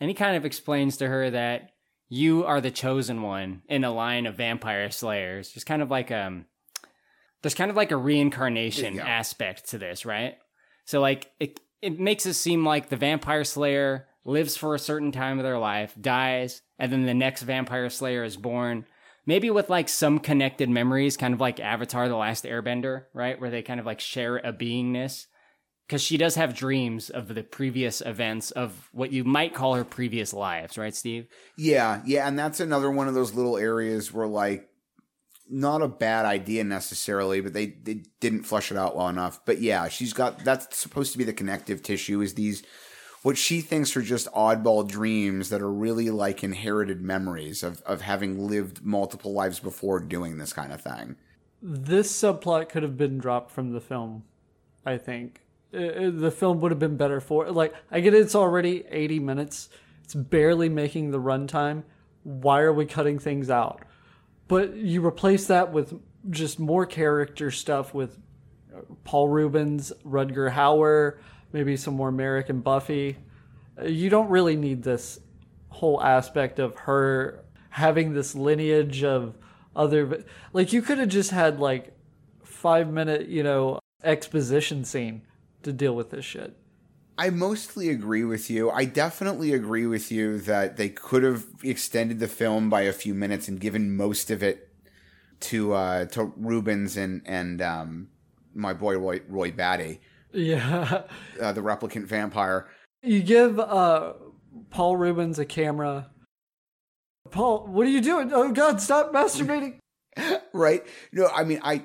and 0.00 0.08
he 0.10 0.14
kind 0.14 0.36
of 0.36 0.44
explains 0.44 0.96
to 0.98 1.08
her 1.08 1.30
that 1.30 1.70
you 2.08 2.44
are 2.44 2.60
the 2.60 2.70
chosen 2.70 3.22
one 3.22 3.62
in 3.68 3.84
a 3.84 3.92
line 3.92 4.26
of 4.26 4.36
vampire 4.36 4.90
slayers. 4.90 5.50
Just 5.50 5.66
kind 5.66 5.82
of 5.82 5.90
like 5.90 6.10
um, 6.10 6.46
there's 7.42 7.54
kind 7.54 7.70
of 7.70 7.76
like 7.76 7.90
a 7.92 7.96
reincarnation 7.96 8.94
Yeah. 8.94 9.06
aspect 9.06 9.70
to 9.70 9.78
this, 9.78 10.06
right? 10.06 10.36
So 10.84 11.00
like 11.00 11.30
it 11.38 11.60
it 11.82 11.98
makes 12.00 12.26
it 12.26 12.34
seem 12.34 12.64
like 12.64 12.88
the 12.88 12.96
vampire 12.96 13.44
slayer 13.44 14.08
lives 14.24 14.56
for 14.56 14.74
a 14.74 14.78
certain 14.80 15.12
time 15.12 15.38
of 15.38 15.44
their 15.44 15.58
life, 15.58 15.94
dies, 16.00 16.62
and 16.78 16.90
then 16.92 17.06
the 17.06 17.14
next 17.14 17.42
vampire 17.42 17.88
slayer 17.90 18.24
is 18.24 18.36
born. 18.36 18.84
Maybe 19.26 19.50
with 19.50 19.68
like 19.68 19.88
some 19.90 20.18
connected 20.18 20.70
memories, 20.70 21.16
kind 21.18 21.34
of 21.34 21.40
like 21.40 21.60
Avatar: 21.60 22.08
The 22.08 22.16
Last 22.16 22.44
Airbender, 22.44 23.04
right, 23.12 23.38
where 23.40 23.50
they 23.50 23.62
kind 23.62 23.78
of 23.80 23.84
like 23.86 24.00
share 24.00 24.38
a 24.38 24.52
beingness. 24.52 25.26
Because 25.88 26.02
she 26.02 26.18
does 26.18 26.34
have 26.34 26.54
dreams 26.54 27.08
of 27.08 27.34
the 27.34 27.42
previous 27.42 28.02
events 28.02 28.50
of 28.50 28.90
what 28.92 29.10
you 29.10 29.24
might 29.24 29.54
call 29.54 29.74
her 29.74 29.84
previous 29.84 30.34
lives, 30.34 30.76
right, 30.76 30.94
Steve? 30.94 31.28
Yeah, 31.56 32.02
yeah, 32.04 32.28
and 32.28 32.38
that's 32.38 32.60
another 32.60 32.90
one 32.90 33.08
of 33.08 33.14
those 33.14 33.32
little 33.32 33.56
areas 33.56 34.12
where 34.12 34.26
like 34.26 34.68
not 35.48 35.80
a 35.80 35.88
bad 35.88 36.26
idea 36.26 36.62
necessarily, 36.62 37.40
but 37.40 37.54
they, 37.54 37.66
they 37.66 38.02
didn't 38.20 38.42
flush 38.42 38.70
it 38.70 38.76
out 38.76 38.96
well 38.96 39.08
enough. 39.08 39.40
But 39.46 39.62
yeah, 39.62 39.88
she's 39.88 40.12
got 40.12 40.44
that's 40.44 40.76
supposed 40.76 41.12
to 41.12 41.18
be 41.18 41.24
the 41.24 41.32
connective 41.32 41.82
tissue 41.82 42.20
is 42.20 42.34
these 42.34 42.62
what 43.22 43.38
she 43.38 43.60
thinks 43.60 43.96
are 43.96 44.02
just 44.02 44.30
oddball 44.32 44.86
dreams 44.86 45.48
that 45.48 45.62
are 45.62 45.72
really 45.72 46.10
like 46.10 46.44
inherited 46.44 47.00
memories 47.00 47.62
of, 47.62 47.80
of 47.82 48.02
having 48.02 48.46
lived 48.46 48.84
multiple 48.84 49.32
lives 49.32 49.58
before 49.58 50.00
doing 50.00 50.38
this 50.38 50.52
kind 50.52 50.72
of 50.72 50.80
thing. 50.80 51.16
This 51.60 52.12
subplot 52.12 52.68
could 52.68 52.82
have 52.82 52.96
been 52.96 53.18
dropped 53.18 53.50
from 53.50 53.72
the 53.72 53.80
film, 53.80 54.24
I 54.86 54.98
think. 54.98 55.40
Uh, 55.72 55.78
uh, 55.78 56.10
the 56.12 56.30
film 56.30 56.60
would 56.60 56.72
have 56.72 56.78
been 56.78 56.96
better 56.96 57.20
for 57.20 57.50
like 57.50 57.74
I 57.90 58.00
get 58.00 58.14
it's 58.14 58.34
already 58.34 58.84
80 58.88 59.20
minutes. 59.20 59.68
It's 60.02 60.14
barely 60.14 60.68
making 60.68 61.10
the 61.10 61.20
runtime. 61.20 61.82
Why 62.22 62.60
are 62.60 62.72
we 62.72 62.86
cutting 62.86 63.18
things 63.18 63.50
out? 63.50 63.82
But 64.48 64.76
you 64.76 65.04
replace 65.04 65.46
that 65.48 65.72
with 65.72 66.00
just 66.30 66.58
more 66.58 66.86
character 66.86 67.50
stuff 67.50 67.92
with 67.92 68.18
uh, 68.74 68.80
Paul 69.04 69.28
Reubens, 69.28 69.92
Rutger 70.06 70.50
Hauer, 70.50 71.18
maybe 71.52 71.76
some 71.76 71.94
more 71.94 72.10
Merrick 72.10 72.48
and 72.48 72.64
Buffy. 72.64 73.18
You 73.84 74.08
don't 74.08 74.30
really 74.30 74.56
need 74.56 74.82
this 74.82 75.20
whole 75.68 76.02
aspect 76.02 76.58
of 76.58 76.74
her 76.76 77.44
having 77.68 78.14
this 78.14 78.34
lineage 78.34 79.04
of 79.04 79.36
other 79.76 80.24
like 80.54 80.72
you 80.72 80.80
could 80.80 80.98
have 80.98 81.10
just 81.10 81.30
had 81.30 81.60
like 81.60 81.92
5 82.42 82.90
minute, 82.90 83.28
you 83.28 83.42
know, 83.42 83.78
exposition 84.02 84.84
scene 84.84 85.22
to 85.68 85.72
deal 85.72 85.94
with 85.94 86.10
this 86.10 86.24
shit. 86.24 86.56
I 87.16 87.30
mostly 87.30 87.88
agree 87.88 88.24
with 88.24 88.48
you. 88.48 88.70
I 88.70 88.84
definitely 88.84 89.52
agree 89.52 89.86
with 89.86 90.12
you 90.12 90.38
that 90.40 90.76
they 90.76 90.88
could 90.88 91.24
have 91.24 91.46
extended 91.64 92.20
the 92.20 92.28
film 92.28 92.70
by 92.70 92.82
a 92.82 92.92
few 92.92 93.12
minutes 93.12 93.48
and 93.48 93.58
given 93.58 93.96
most 93.96 94.30
of 94.30 94.42
it 94.42 94.68
to 95.40 95.72
uh, 95.72 96.04
to 96.06 96.32
Reubens 96.36 96.96
and 96.96 97.22
and 97.26 97.60
um, 97.60 98.08
my 98.54 98.72
boy 98.72 98.96
Roy, 98.96 99.20
Roy 99.28 99.50
Batty. 99.50 100.00
Yeah, 100.32 101.02
uh, 101.40 101.52
the 101.52 101.60
replicant 101.60 102.06
vampire. 102.06 102.68
You 103.02 103.22
give 103.22 103.58
uh, 103.58 104.12
Paul 104.70 104.96
Reubens 104.96 105.38
a 105.38 105.44
camera. 105.44 106.10
Paul, 107.30 107.66
what 107.66 107.86
are 107.86 107.90
you 107.90 108.00
doing? 108.00 108.30
Oh 108.32 108.52
God, 108.52 108.80
stop 108.80 109.12
masturbating! 109.12 109.78
right? 110.52 110.86
No, 111.12 111.26
I 111.26 111.44
mean 111.44 111.60
I 111.62 111.84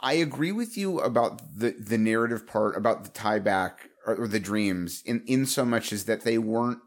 I 0.00 0.14
agree 0.14 0.52
with 0.52 0.76
you 0.76 1.00
about 1.00 1.40
the 1.58 1.70
the 1.70 1.98
narrative 1.98 2.46
part 2.46 2.76
about 2.76 3.04
the 3.04 3.10
tie 3.10 3.38
back 3.40 3.90
or, 4.06 4.16
or 4.16 4.28
the 4.28 4.40
dreams 4.40 5.02
in 5.04 5.22
in 5.26 5.46
so 5.46 5.64
much 5.64 5.92
as 5.92 6.04
that 6.04 6.22
they 6.22 6.38
weren't 6.38 6.78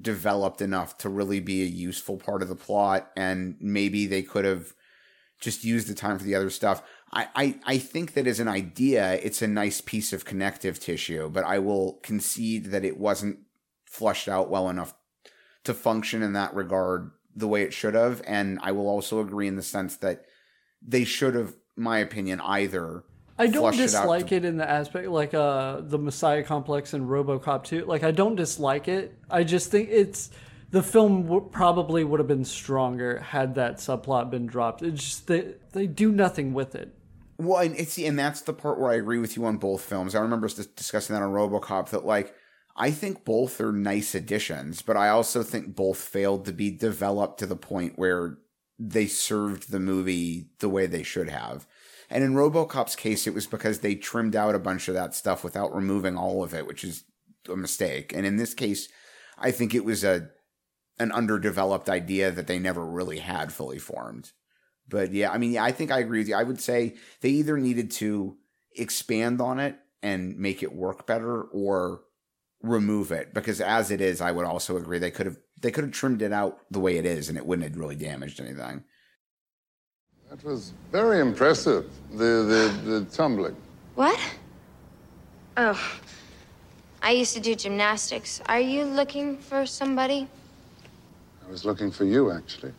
developed 0.00 0.60
enough 0.60 0.96
to 0.98 1.08
really 1.08 1.40
be 1.40 1.62
a 1.62 1.66
useful 1.66 2.16
part 2.16 2.42
of 2.42 2.48
the 2.48 2.56
plot 2.56 3.10
and 3.16 3.56
maybe 3.60 4.06
they 4.06 4.22
could 4.22 4.44
have 4.44 4.74
just 5.40 5.64
used 5.64 5.88
the 5.88 5.94
time 5.94 6.18
for 6.18 6.24
the 6.24 6.34
other 6.34 6.50
stuff. 6.50 6.82
I, 7.12 7.28
I, 7.34 7.60
I 7.64 7.78
think 7.78 8.12
that 8.14 8.26
as 8.26 8.40
an 8.40 8.48
idea, 8.48 9.14
it's 9.14 9.42
a 9.42 9.48
nice 9.48 9.80
piece 9.80 10.12
of 10.12 10.24
connective 10.24 10.78
tissue, 10.78 11.28
but 11.28 11.44
I 11.44 11.58
will 11.58 11.94
concede 12.02 12.66
that 12.66 12.84
it 12.84 12.98
wasn't 12.98 13.38
flushed 13.84 14.28
out 14.28 14.50
well 14.50 14.68
enough 14.68 14.94
to 15.64 15.74
function 15.74 16.22
in 16.22 16.34
that 16.34 16.54
regard 16.54 17.10
the 17.34 17.48
way 17.48 17.62
it 17.62 17.72
should 17.72 17.94
have. 17.94 18.22
And 18.26 18.58
I 18.62 18.72
will 18.72 18.88
also 18.88 19.18
agree 19.20 19.48
in 19.48 19.56
the 19.56 19.62
sense 19.62 19.96
that 19.96 20.24
they 20.80 21.04
should 21.04 21.34
have 21.34 21.54
my 21.80 21.98
opinion, 21.98 22.40
either. 22.40 23.04
I 23.38 23.46
don't 23.46 23.74
dislike 23.74 24.26
it, 24.26 24.28
to... 24.28 24.36
it, 24.36 24.44
in 24.44 24.56
the 24.58 24.68
aspect 24.68 25.08
like 25.08 25.32
uh 25.32 25.80
the 25.80 25.98
Messiah 25.98 26.42
complex 26.42 26.92
and 26.92 27.08
RoboCop 27.08 27.64
2. 27.64 27.86
Like 27.86 28.04
I 28.04 28.10
don't 28.10 28.36
dislike 28.36 28.86
it. 28.86 29.16
I 29.30 29.44
just 29.44 29.70
think 29.70 29.88
it's 29.90 30.30
the 30.70 30.82
film 30.82 31.22
w- 31.22 31.48
probably 31.50 32.04
would 32.04 32.20
have 32.20 32.28
been 32.28 32.44
stronger 32.44 33.18
had 33.18 33.54
that 33.54 33.78
subplot 33.78 34.30
been 34.30 34.46
dropped. 34.46 34.82
It's 34.82 35.02
just 35.02 35.26
they 35.26 35.54
they 35.72 35.86
do 35.86 36.12
nothing 36.12 36.52
with 36.52 36.74
it. 36.74 36.94
Well, 37.38 37.62
and 37.62 37.74
it's 37.76 37.98
and 37.98 38.18
that's 38.18 38.42
the 38.42 38.52
part 38.52 38.78
where 38.78 38.90
I 38.90 38.96
agree 38.96 39.18
with 39.18 39.36
you 39.36 39.46
on 39.46 39.56
both 39.56 39.82
films. 39.82 40.14
I 40.14 40.20
remember 40.20 40.46
discussing 40.48 41.14
that 41.14 41.22
on 41.22 41.32
RoboCop 41.32 41.88
that 41.90 42.04
like 42.04 42.34
I 42.76 42.90
think 42.90 43.24
both 43.24 43.60
are 43.60 43.72
nice 43.72 44.14
additions, 44.14 44.82
but 44.82 44.96
I 44.96 45.08
also 45.08 45.42
think 45.42 45.74
both 45.74 45.98
failed 45.98 46.44
to 46.44 46.52
be 46.52 46.70
developed 46.70 47.38
to 47.40 47.46
the 47.46 47.56
point 47.56 47.98
where 47.98 48.38
they 48.80 49.06
served 49.06 49.70
the 49.70 49.78
movie 49.78 50.48
the 50.60 50.68
way 50.68 50.86
they 50.86 51.02
should 51.02 51.28
have. 51.28 51.66
And 52.08 52.24
in 52.24 52.32
RoboCop's 52.32 52.96
case, 52.96 53.26
it 53.26 53.34
was 53.34 53.46
because 53.46 53.80
they 53.80 53.94
trimmed 53.94 54.34
out 54.34 54.54
a 54.54 54.58
bunch 54.58 54.88
of 54.88 54.94
that 54.94 55.14
stuff 55.14 55.44
without 55.44 55.74
removing 55.74 56.16
all 56.16 56.42
of 56.42 56.54
it, 56.54 56.66
which 56.66 56.82
is 56.82 57.04
a 57.48 57.56
mistake. 57.56 58.12
And 58.14 58.24
in 58.24 58.36
this 58.36 58.54
case, 58.54 58.88
I 59.38 59.50
think 59.50 59.74
it 59.74 59.84
was 59.84 60.02
a 60.02 60.30
an 60.98 61.12
underdeveloped 61.12 61.88
idea 61.88 62.30
that 62.30 62.46
they 62.46 62.58
never 62.58 62.84
really 62.84 63.20
had 63.20 63.52
fully 63.52 63.78
formed. 63.78 64.32
But 64.86 65.12
yeah, 65.12 65.30
I 65.30 65.38
mean, 65.38 65.52
yeah, 65.52 65.64
I 65.64 65.72
think 65.72 65.90
I 65.90 66.00
agree 66.00 66.18
with 66.18 66.28
you. 66.28 66.34
I 66.34 66.42
would 66.42 66.60
say 66.60 66.96
they 67.22 67.30
either 67.30 67.56
needed 67.56 67.90
to 67.92 68.36
expand 68.76 69.40
on 69.40 69.58
it 69.58 69.76
and 70.02 70.36
make 70.36 70.62
it 70.62 70.74
work 70.74 71.06
better 71.06 71.42
or 71.42 72.02
remove 72.62 73.12
it 73.12 73.32
because 73.32 73.60
as 73.60 73.90
it 73.90 74.00
is, 74.00 74.20
I 74.20 74.32
would 74.32 74.44
also 74.44 74.76
agree 74.76 74.98
they 74.98 75.10
could 75.10 75.26
have 75.26 75.38
they 75.60 75.70
could 75.70 75.84
have 75.84 75.92
trimmed 75.92 76.22
it 76.22 76.32
out 76.32 76.60
the 76.70 76.80
way 76.80 76.96
it 76.96 77.04
is 77.04 77.28
and 77.28 77.36
it 77.36 77.44
wouldn't 77.44 77.68
have 77.68 77.78
really 77.78 77.96
damaged 77.96 78.40
anything. 78.40 78.82
That 80.30 80.42
was 80.44 80.72
very 80.92 81.20
impressive. 81.20 81.90
The 82.12 82.76
the, 82.84 82.90
the 82.90 83.04
tumbling. 83.06 83.56
What? 83.94 84.18
Oh, 85.56 86.00
I 87.02 87.10
used 87.10 87.34
to 87.34 87.40
do 87.40 87.54
gymnastics. 87.54 88.40
Are 88.46 88.60
you 88.60 88.84
looking 88.84 89.36
for 89.38 89.66
somebody? 89.66 90.28
I 91.46 91.50
was 91.50 91.64
looking 91.64 91.90
for 91.90 92.04
you, 92.04 92.30
actually. 92.30 92.72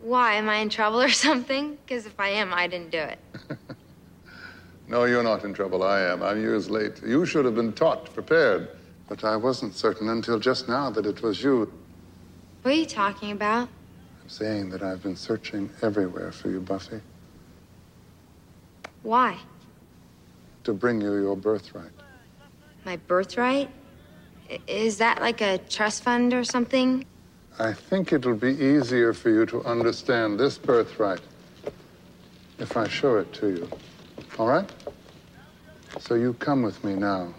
Why? 0.00 0.34
Am 0.34 0.48
I 0.48 0.56
in 0.56 0.68
trouble 0.68 1.02
or 1.02 1.10
something? 1.10 1.76
Because 1.84 2.06
if 2.06 2.18
I 2.20 2.28
am, 2.28 2.54
I 2.54 2.66
didn't 2.68 2.90
do 2.90 2.98
it. 2.98 3.18
no, 4.88 5.04
you're 5.04 5.22
not 5.22 5.44
in 5.44 5.52
trouble. 5.52 5.82
I 5.82 6.00
am. 6.02 6.22
I'm 6.22 6.40
years 6.40 6.70
late. 6.70 7.02
You 7.04 7.26
should 7.26 7.44
have 7.44 7.56
been 7.56 7.72
taught, 7.72 8.12
prepared. 8.14 8.68
But 9.08 9.24
I 9.24 9.36
wasn't 9.36 9.74
certain 9.74 10.08
until 10.08 10.38
just 10.38 10.68
now 10.68 10.90
that 10.90 11.06
it 11.06 11.22
was 11.22 11.42
you. 11.42 11.72
What 12.62 12.72
are 12.72 12.74
you 12.74 12.86
talking 12.86 13.32
about? 13.32 13.68
I'm 14.22 14.28
saying 14.28 14.70
that 14.70 14.82
I've 14.82 15.02
been 15.02 15.16
searching 15.16 15.68
everywhere 15.82 16.32
for 16.32 16.48
you, 16.48 16.60
Buffy. 16.60 17.00
Why? 19.02 19.36
To 20.64 20.72
bring 20.72 21.00
you 21.00 21.14
your 21.14 21.36
birthright. 21.36 21.90
My 22.84 22.96
birthright? 22.96 23.68
Is 24.66 24.98
that 24.98 25.20
like 25.20 25.40
a 25.40 25.58
trust 25.58 26.02
fund 26.02 26.32
or 26.32 26.44
something? 26.44 27.04
I 27.58 27.72
think 27.72 28.12
it'll 28.12 28.34
be 28.34 28.52
easier 28.52 29.12
for 29.12 29.30
you 29.30 29.44
to 29.46 29.62
understand 29.64 30.38
this 30.38 30.56
birthright 30.56 31.20
if 32.58 32.76
I 32.76 32.88
show 32.88 33.16
it 33.16 33.32
to 33.34 33.48
you. 33.48 33.68
All 34.38 34.46
right? 34.46 34.70
So 35.98 36.14
you 36.14 36.34
come 36.34 36.62
with 36.62 36.82
me 36.84 36.94
now 36.94 37.34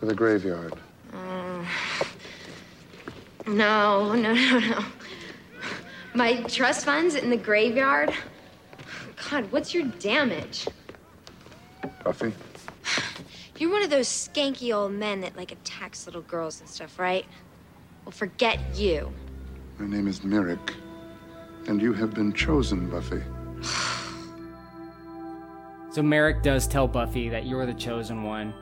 to 0.00 0.06
the 0.06 0.14
graveyard. 0.14 0.74
Uh, 1.12 1.64
no, 3.46 4.14
no, 4.14 4.34
no, 4.34 4.58
no. 4.58 4.84
My 6.14 6.42
trust 6.42 6.84
funds 6.84 7.14
in 7.14 7.30
the 7.30 7.36
graveyard? 7.36 8.12
God, 9.30 9.50
what's 9.50 9.74
your 9.74 9.84
damage? 9.98 10.68
Buffy? 12.04 12.32
You're 13.58 13.72
one 13.72 13.82
of 13.82 13.90
those 13.90 14.06
skanky 14.06 14.74
old 14.74 14.92
men 14.92 15.20
that, 15.22 15.36
like, 15.36 15.52
attacks 15.52 16.06
little 16.06 16.22
girls 16.22 16.60
and 16.60 16.68
stuff, 16.68 16.98
right? 16.98 17.26
Well, 18.04 18.12
forget 18.12 18.60
you. 18.74 19.12
My 19.78 19.86
name 19.86 20.06
is 20.06 20.22
Merrick, 20.22 20.74
and 21.66 21.82
you 21.82 21.92
have 21.92 22.14
been 22.14 22.32
chosen, 22.32 22.88
Buffy. 22.88 23.20
so 25.92 26.02
Merrick 26.02 26.42
does 26.42 26.68
tell 26.68 26.86
Buffy 26.86 27.28
that 27.28 27.46
you're 27.46 27.66
the 27.66 27.74
chosen 27.74 28.22
one, 28.22 28.54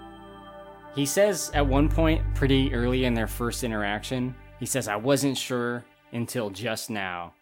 he 0.97 1.05
says 1.05 1.51
at 1.53 1.67
one 1.67 1.91
point, 1.91 2.23
pretty 2.35 2.75
early 2.75 3.05
in 3.05 3.13
their 3.13 3.27
first 3.27 3.63
interaction, 3.63 4.35
he 4.59 4.65
says, 4.65 4.89
I 4.89 4.97
wasn't 4.97 5.37
sure 5.37 5.85
until 6.13 6.49
just 6.49 6.89
now. 6.89 7.35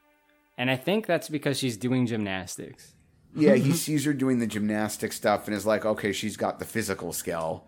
And 0.59 0.68
I 0.68 0.76
think 0.76 1.06
that's 1.06 1.28
because 1.28 1.56
she's 1.56 1.76
doing 1.76 2.05
gymnastics. 2.06 2.94
Yeah, 3.35 3.55
he 3.55 3.72
sees 3.74 4.05
her 4.05 4.12
doing 4.12 4.40
the 4.40 4.48
gymnastic 4.48 5.12
stuff 5.12 5.47
and 5.47 5.56
is 5.56 5.64
like, 5.64 5.86
okay, 5.86 6.12
she's 6.12 6.36
got 6.36 6.59
the 6.59 6.64
physical 6.64 7.12
skill. 7.12 7.66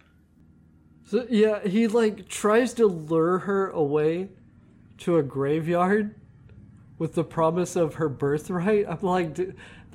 So, 1.05 1.25
yeah, 1.31 1.61
he 1.65 1.87
like 1.87 2.29
tries 2.29 2.75
to 2.75 2.87
lure 2.87 3.39
her 3.39 3.71
away 3.71 4.31
to 4.99 5.19
a 5.19 5.23
graveyard 5.23 6.17
with 6.99 7.15
the 7.15 7.23
promise 7.23 7.77
of 7.77 7.95
her 7.95 8.09
birthright. 8.09 8.87
I'm 8.89 9.03
like, 9.03 9.39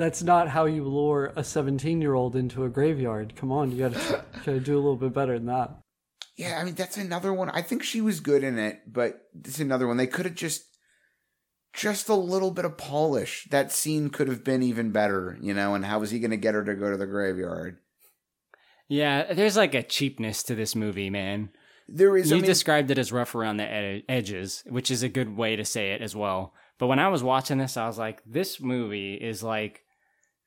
that's 0.01 0.23
not 0.23 0.49
how 0.49 0.65
you 0.65 0.83
lure 0.85 1.31
a 1.35 1.43
17 1.43 2.01
year 2.01 2.13
old 2.13 2.35
into 2.35 2.63
a 2.63 2.69
graveyard. 2.69 3.35
Come 3.35 3.51
on, 3.51 3.71
you 3.71 3.89
gotta, 3.89 4.23
you 4.35 4.39
gotta 4.45 4.59
do 4.59 4.75
a 4.75 4.81
little 4.81 4.95
bit 4.95 5.13
better 5.13 5.37
than 5.37 5.47
that. 5.47 5.77
Yeah, 6.37 6.59
I 6.59 6.63
mean 6.63 6.75
that's 6.75 6.97
another 6.97 7.33
one. 7.33 7.49
I 7.49 7.61
think 7.61 7.83
she 7.83 8.01
was 8.01 8.19
good 8.19 8.43
in 8.43 8.57
it, 8.57 8.81
but 8.91 9.21
it's 9.45 9.59
another 9.59 9.87
one. 9.87 9.97
They 9.97 10.07
could 10.07 10.25
have 10.25 10.35
just 10.35 10.63
just 11.73 12.09
a 12.09 12.15
little 12.15 12.51
bit 12.51 12.65
of 12.65 12.77
polish. 12.77 13.47
That 13.51 13.71
scene 13.71 14.09
could 14.09 14.27
have 14.27 14.43
been 14.43 14.63
even 14.63 14.91
better, 14.91 15.37
you 15.41 15.53
know, 15.53 15.75
and 15.75 15.85
how 15.85 15.99
was 15.99 16.11
he 16.11 16.19
going 16.19 16.31
to 16.31 16.37
get 16.37 16.53
her 16.53 16.63
to 16.63 16.75
go 16.75 16.91
to 16.91 16.97
the 16.97 17.05
graveyard? 17.05 17.77
Yeah, 18.87 19.33
there's 19.33 19.55
like 19.55 19.73
a 19.73 19.83
cheapness 19.83 20.43
to 20.43 20.55
this 20.55 20.75
movie, 20.75 21.09
man. 21.09 21.49
There 21.87 22.17
is. 22.17 22.29
You 22.29 22.37
I 22.37 22.39
mean, 22.39 22.45
described 22.45 22.91
it 22.91 22.97
as 22.97 23.11
rough 23.11 23.35
around 23.35 23.57
the 23.57 23.63
ed- 23.63 24.03
edges, 24.09 24.63
which 24.67 24.91
is 24.91 25.03
a 25.03 25.09
good 25.09 25.35
way 25.35 25.55
to 25.55 25.65
say 25.65 25.91
it 25.91 26.01
as 26.01 26.15
well. 26.15 26.53
But 26.77 26.87
when 26.87 26.99
I 26.99 27.09
was 27.09 27.23
watching 27.23 27.57
this, 27.57 27.77
I 27.77 27.87
was 27.87 27.97
like, 27.97 28.21
this 28.25 28.59
movie 28.59 29.13
is 29.13 29.43
like, 29.43 29.83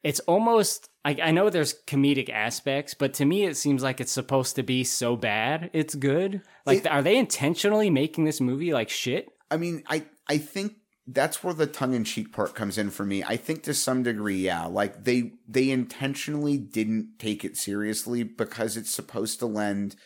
it's 0.05 0.21
almost 0.21 0.89
like 1.05 1.19
I 1.19 1.33
know 1.33 1.51
there's 1.51 1.75
comedic 1.87 2.31
aspects, 2.31 2.95
but 2.95 3.15
to 3.15 3.25
me, 3.25 3.45
it 3.45 3.57
seems 3.57 3.83
like 3.83 4.01
it's 4.01 4.13
supposed 4.13 4.55
to 4.57 4.63
be 4.63 4.85
so 4.85 5.17
bad 5.17 5.71
it's 5.73 5.95
good. 5.95 6.43
Like, 6.65 6.81
It- 6.81 6.87
are 6.87 7.03
they 7.03 7.17
intentionally 7.17 7.91
making 7.91 8.25
this 8.25 8.41
movie 8.41 8.73
like 8.73 8.91
shit? 8.91 9.29
I 9.51 9.57
mean, 9.57 9.83
I 9.89 10.05
I 10.29 10.39
think 10.39 10.75
that's 11.07 11.43
where 11.45 11.53
the 11.53 11.67
tongue 11.67 11.95
in 11.95 12.05
cheek 12.05 12.33
part 12.33 12.55
comes 12.55 12.79
in 12.79 12.91
for 12.91 13.05
me. 13.05 13.23
I 13.23 13.37
think 13.37 13.63
to 13.65 13.75
some 13.75 14.03
degree, 14.03 14.39
yeah, 14.39 14.67
like 14.67 15.05
they 15.05 15.33
they 15.49 15.71
intentionally 15.71 16.59
didn't 16.59 17.19
take 17.19 17.45
it 17.45 17.57
seriously 17.57 18.23
because 18.23 18.77
it's 18.77 18.91
supposed 18.91 19.39
to 19.41 19.47
lend 19.47 19.97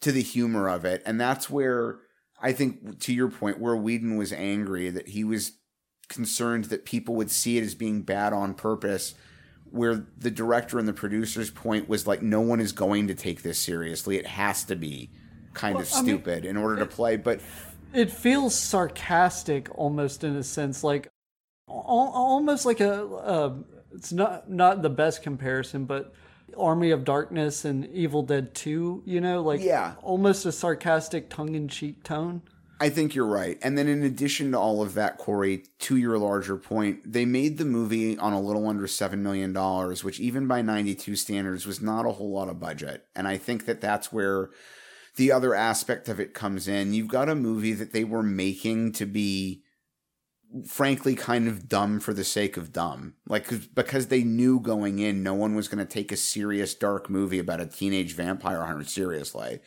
to 0.00 0.12
the 0.12 0.22
humor 0.22 0.68
of 0.68 0.84
it, 0.84 1.02
and 1.06 1.20
that's 1.20 1.50
where 1.50 2.00
I 2.40 2.52
think 2.52 3.00
to 3.00 3.12
your 3.12 3.30
point, 3.30 3.58
where 3.58 3.76
Whedon 3.76 4.16
was 4.16 4.32
angry 4.32 4.90
that 4.90 5.08
he 5.08 5.24
was 5.24 5.52
concerned 6.08 6.66
that 6.66 6.84
people 6.84 7.14
would 7.16 7.30
see 7.30 7.58
it 7.58 7.62
as 7.64 7.74
being 7.74 8.02
bad 8.02 8.32
on 8.32 8.54
purpose. 8.54 9.14
Where 9.70 10.06
the 10.16 10.30
director 10.30 10.78
and 10.78 10.88
the 10.88 10.94
producer's 10.94 11.50
point 11.50 11.90
was 11.90 12.06
like, 12.06 12.22
no 12.22 12.40
one 12.40 12.58
is 12.58 12.72
going 12.72 13.06
to 13.08 13.14
take 13.14 13.42
this 13.42 13.58
seriously. 13.58 14.16
It 14.16 14.26
has 14.26 14.64
to 14.64 14.74
be 14.74 15.10
kind 15.52 15.78
of 15.78 15.90
Well, 15.90 16.00
I 16.00 16.02
mean, 16.02 16.16
stupid 16.16 16.44
in 16.46 16.56
order 16.56 16.76
to 16.76 16.86
play. 16.86 17.16
But 17.16 17.40
it 17.92 18.10
feels 18.10 18.54
sarcastic 18.54 19.68
almost 19.76 20.24
in 20.24 20.36
a 20.36 20.42
sense 20.42 20.82
like 20.84 21.08
al- 21.68 21.76
almost 22.14 22.64
like 22.66 22.80
a 22.80 23.04
uh, 23.04 23.54
it's 23.92 24.12
not 24.12 24.50
not 24.50 24.82
the 24.82 24.90
best 24.90 25.22
comparison 25.22 25.84
but 25.86 26.12
army 26.56 26.90
of 26.90 27.04
darkness 27.04 27.64
and 27.64 27.86
evil 27.86 28.22
dead 28.22 28.54
2 28.54 29.02
you 29.06 29.20
know 29.20 29.42
like 29.42 29.60
Yeah. 29.62 29.94
almost 30.02 30.44
a 30.46 30.52
sarcastic 30.52 31.30
tongue-in-cheek 31.30 32.02
tone 32.02 32.42
I 32.80 32.90
think 32.90 33.14
you're 33.14 33.26
right. 33.26 33.58
And 33.60 33.76
then 33.76 33.88
in 33.88 34.02
addition 34.02 34.52
to 34.52 34.58
all 34.58 34.82
of 34.82 34.94
that, 34.94 35.18
Corey, 35.18 35.64
to 35.80 35.96
your 35.96 36.16
larger 36.16 36.56
point, 36.56 37.12
they 37.12 37.24
made 37.24 37.58
the 37.58 37.64
movie 37.64 38.16
on 38.16 38.32
a 38.32 38.40
little 38.40 38.68
under 38.68 38.86
$7 38.86 39.18
million, 39.18 39.52
which 40.02 40.20
even 40.20 40.46
by 40.46 40.62
92 40.62 41.16
standards 41.16 41.66
was 41.66 41.80
not 41.80 42.06
a 42.06 42.12
whole 42.12 42.30
lot 42.30 42.48
of 42.48 42.60
budget. 42.60 43.06
And 43.16 43.26
I 43.26 43.36
think 43.36 43.64
that 43.64 43.80
that's 43.80 44.12
where 44.12 44.50
the 45.16 45.32
other 45.32 45.54
aspect 45.54 46.08
of 46.08 46.20
it 46.20 46.34
comes 46.34 46.68
in. 46.68 46.94
You've 46.94 47.08
got 47.08 47.28
a 47.28 47.34
movie 47.34 47.72
that 47.72 47.92
they 47.92 48.04
were 48.04 48.22
making 48.22 48.92
to 48.92 49.06
be 49.06 49.64
frankly 50.66 51.14
kind 51.14 51.48
of 51.48 51.68
dumb 51.68 52.00
for 52.00 52.14
the 52.14 52.24
sake 52.24 52.56
of 52.56 52.72
dumb. 52.72 53.14
Like 53.26 53.74
because 53.74 54.06
they 54.06 54.22
knew 54.22 54.60
going 54.60 55.00
in 55.00 55.22
no 55.22 55.34
one 55.34 55.54
was 55.54 55.68
going 55.68 55.84
to 55.84 55.92
take 55.92 56.12
a 56.12 56.16
serious 56.16 56.74
dark 56.74 57.10
movie 57.10 57.38
about 57.38 57.60
a 57.60 57.66
teenage 57.66 58.14
vampire 58.14 58.64
hunter 58.64 58.84
seriously. 58.84 59.60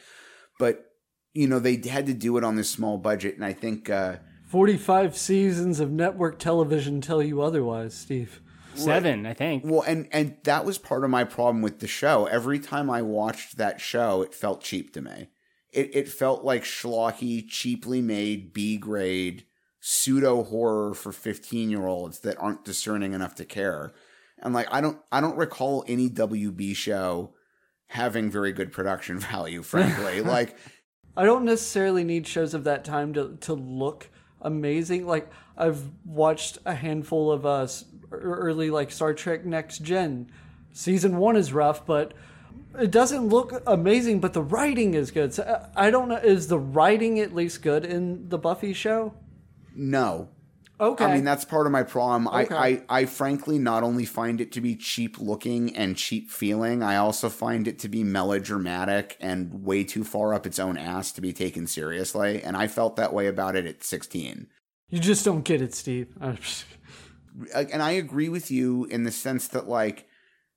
But 0.58 0.91
you 1.34 1.48
know, 1.48 1.60
they 1.60 1.78
had 1.78 2.06
to 2.08 2.14
do 2.14 2.38
it 2.38 2.44
on 2.44 2.56
this 2.56 2.70
small 2.70 2.98
budget 2.98 3.36
and 3.36 3.46
I 3.46 3.54
think 3.54 3.90
uh 3.90 4.18
45 4.48 5.16
seasons 5.18 5.80
of 5.80 5.92
network 5.92 6.40
television 6.40 7.00
tell 7.00 7.24
you 7.24 7.42
otherwise 7.42 7.94
steve 7.94 8.42
Seven, 8.74 9.26
I 9.26 9.34
think. 9.34 9.64
Well, 9.66 9.82
and 9.82 10.08
and 10.12 10.38
that 10.44 10.66
was 10.66 10.78
part 10.78 11.04
of 11.04 11.10
my 11.10 11.24
problem 11.24 11.62
with 11.62 11.80
the 11.80 11.88
show. 11.88 12.26
Every 12.26 12.60
time 12.60 12.90
I 12.90 13.02
watched 13.02 13.58
that 13.58 13.82
show, 13.82 14.22
it 14.22 14.34
felt 14.34 14.62
cheap 14.62 14.94
to 14.94 15.02
me. 15.02 15.30
It 15.72 15.96
it 15.96 16.10
felt 16.10 16.44
like 16.44 16.64
schlocky, 16.64 17.48
cheaply 17.48 18.02
made 18.02 18.54
B 18.54 18.78
grade 18.78 19.46
pseudo 19.80 20.44
horror 20.44 20.94
for 20.94 21.12
fifteen 21.12 21.70
year 21.70 21.86
olds 21.86 22.20
that 22.20 22.38
aren't 22.40 22.66
discerning 22.66 23.14
enough 23.14 23.36
to 23.36 23.46
care. 23.46 23.92
And 24.40 24.54
like 24.54 24.68
I 24.72 24.82
don't 24.82 25.00
I 25.12 25.22
don't 25.22 25.38
recall 25.38 25.84
any 25.88 26.10
WB 26.10 26.76
show 26.76 27.34
having 27.88 28.32
very 28.32 28.54
good 28.54 28.72
production 28.72 29.20
value. 29.32 29.64
Frankly, 29.64 30.22
like 30.22 30.56
I 31.16 31.26
don't 31.26 31.46
necessarily 31.46 32.04
need 32.04 32.28
shows 32.28 32.54
of 32.54 32.64
that 32.64 32.86
time 32.86 33.14
to 33.14 33.38
to 33.42 33.54
look 33.54 34.10
amazing. 34.42 35.06
Like 35.06 35.30
I've 35.58 35.84
watched 36.06 36.58
a 36.66 36.74
handful 36.74 37.32
of 37.32 37.46
uh 37.46 37.68
early 38.12 38.70
like 38.70 38.92
Star 38.92 39.14
Trek 39.14 39.46
Next 39.46 39.80
Gen. 39.80 40.32
Season 40.74 41.18
1 41.18 41.36
is 41.36 41.52
rough, 41.52 41.86
but 41.86 42.14
it 42.80 42.92
doesn't 42.92 43.28
look 43.28 43.62
amazing, 43.68 44.22
but 44.22 44.34
the 44.34 44.42
writing 44.42 44.94
is 44.94 45.12
good. 45.12 45.34
So 45.34 45.44
uh, 45.44 45.68
I 45.76 45.92
don't 45.92 46.08
know 46.08 46.16
is 46.16 46.48
the 46.48 46.60
writing 46.60 47.20
at 47.20 47.36
least 47.36 47.62
good 47.62 47.84
in 47.86 48.30
the 48.30 48.38
Buffy 48.38 48.74
show? 48.74 49.14
No. 49.76 50.30
Okay. 50.82 51.06
I 51.06 51.14
mean, 51.14 51.24
that's 51.24 51.46
part 51.46 51.68
of 51.68 51.72
my 51.72 51.84
problem. 51.84 52.28
Okay. 52.28 52.56
I, 52.56 52.68
I, 52.68 52.84
I 52.90 53.06
frankly 53.06 53.60
not 53.60 53.84
only 53.84 54.04
find 54.04 54.42
it 54.42 54.52
to 54.54 54.62
be 54.62 54.76
cheap 54.76 55.20
looking 55.20 55.76
and 55.76 55.96
cheap 55.96 56.32
feeling, 56.32 56.82
I 56.82 56.96
also 56.96 57.30
find 57.30 57.68
it 57.68 57.78
to 57.80 57.88
be 57.88 58.04
melodramatic 58.04 59.16
and 59.20 59.64
way 59.64 59.84
too 59.84 60.04
far 60.04 60.34
up 60.34 60.48
its 60.48 60.58
own 60.58 60.78
ass 60.78 61.12
to 61.12 61.22
be 61.22 61.34
taken 61.34 61.68
seriously. 61.68 62.42
And 62.42 62.58
I 62.58 62.66
felt 62.66 62.96
that 62.96 63.14
way 63.14 63.28
about 63.28 63.56
it 63.56 63.68
at 63.68 63.84
16. 63.84 64.48
You 64.90 65.00
just 65.00 65.24
don't 65.24 65.44
get 65.44 65.62
it, 65.62 65.76
Steve. 65.76 66.18
And 67.56 67.82
I 67.82 67.92
agree 67.92 68.28
with 68.28 68.52
you 68.52 68.84
in 68.86 69.04
the 69.06 69.12
sense 69.12 69.48
that, 69.48 69.66
like, 69.66 70.06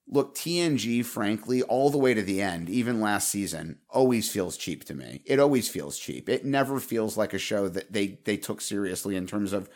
look, 0.08 0.34
TNG, 0.34 1.04
frankly, 1.04 1.62
all 1.62 1.88
the 1.88 1.98
way 1.98 2.14
to 2.14 2.22
the 2.22 2.42
end, 2.42 2.68
even 2.68 3.00
last 3.00 3.28
season, 3.28 3.78
always 3.88 4.28
feels 4.28 4.56
cheap 4.56 4.84
to 4.86 4.94
me. 4.94 5.22
It 5.24 5.38
always 5.38 5.68
feels 5.68 5.96
cheap. 5.96 6.28
It 6.28 6.44
never 6.44 6.80
feels 6.80 7.16
like 7.16 7.32
a 7.32 7.38
show 7.38 7.68
that 7.68 7.92
they, 7.92 8.18
they 8.24 8.36
took 8.36 8.60
seriously 8.60 9.14
in 9.14 9.28
terms 9.28 9.52
of 9.52 9.68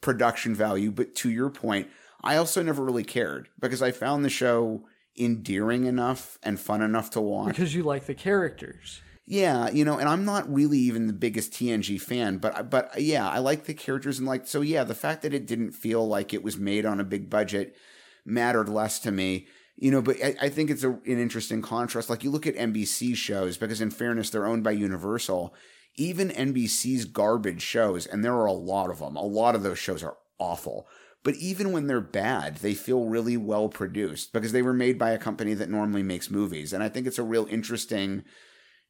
production 0.00 0.54
value. 0.54 0.90
But 0.90 1.14
to 1.16 1.30
your 1.30 1.50
point, 1.50 1.88
I 2.22 2.36
also 2.36 2.62
never 2.62 2.84
really 2.84 3.04
cared 3.04 3.48
because 3.60 3.82
I 3.82 3.90
found 3.90 4.24
the 4.24 4.30
show 4.30 4.84
endearing 5.18 5.86
enough 5.86 6.38
and 6.42 6.60
fun 6.60 6.82
enough 6.82 7.10
to 7.10 7.20
watch. 7.20 7.48
because 7.48 7.74
you 7.74 7.82
like 7.82 8.06
the 8.06 8.14
characters. 8.14 9.00
Yeah, 9.28 9.70
you 9.70 9.84
know, 9.84 9.98
and 9.98 10.08
I'm 10.08 10.24
not 10.24 10.52
really 10.52 10.78
even 10.78 11.08
the 11.08 11.12
biggest 11.12 11.52
TNG 11.52 12.00
fan, 12.00 12.38
but 12.38 12.70
but 12.70 13.00
yeah, 13.00 13.28
I 13.28 13.38
like 13.40 13.64
the 13.64 13.74
characters 13.74 14.18
and 14.18 14.28
like 14.28 14.46
so 14.46 14.60
yeah, 14.60 14.84
the 14.84 14.94
fact 14.94 15.22
that 15.22 15.34
it 15.34 15.46
didn't 15.46 15.72
feel 15.72 16.06
like 16.06 16.32
it 16.32 16.44
was 16.44 16.56
made 16.56 16.86
on 16.86 17.00
a 17.00 17.04
big 17.04 17.28
budget 17.28 17.76
mattered 18.24 18.68
less 18.68 19.00
to 19.00 19.10
me. 19.10 19.48
You 19.76 19.90
know, 19.90 20.00
but 20.00 20.16
I, 20.24 20.36
I 20.42 20.48
think 20.48 20.70
it's 20.70 20.84
a, 20.84 20.90
an 20.90 21.02
interesting 21.04 21.60
contrast. 21.60 22.08
Like 22.08 22.22
you 22.22 22.30
look 22.30 22.46
at 22.46 22.54
NBC 22.54 23.16
shows 23.16 23.58
because, 23.58 23.80
in 23.80 23.90
fairness, 23.90 24.30
they're 24.30 24.46
owned 24.46 24.64
by 24.64 24.70
Universal. 24.70 25.54
Even 25.96 26.28
NBC's 26.30 27.06
garbage 27.06 27.62
shows, 27.62 28.06
and 28.06 28.24
there 28.24 28.34
are 28.34 28.46
a 28.46 28.52
lot 28.52 28.90
of 28.90 28.98
them. 28.98 29.16
A 29.16 29.22
lot 29.22 29.54
of 29.54 29.62
those 29.62 29.78
shows 29.78 30.02
are 30.02 30.16
awful. 30.38 30.86
But 31.26 31.34
even 31.36 31.72
when 31.72 31.88
they're 31.88 32.00
bad, 32.00 32.58
they 32.58 32.74
feel 32.74 33.06
really 33.06 33.36
well 33.36 33.68
produced 33.68 34.32
because 34.32 34.52
they 34.52 34.62
were 34.62 34.72
made 34.72 34.96
by 34.96 35.10
a 35.10 35.18
company 35.18 35.54
that 35.54 35.68
normally 35.68 36.04
makes 36.04 36.30
movies. 36.30 36.72
And 36.72 36.84
I 36.84 36.88
think 36.88 37.06
it's 37.06 37.18
a 37.18 37.24
real 37.24 37.46
interesting 37.50 38.22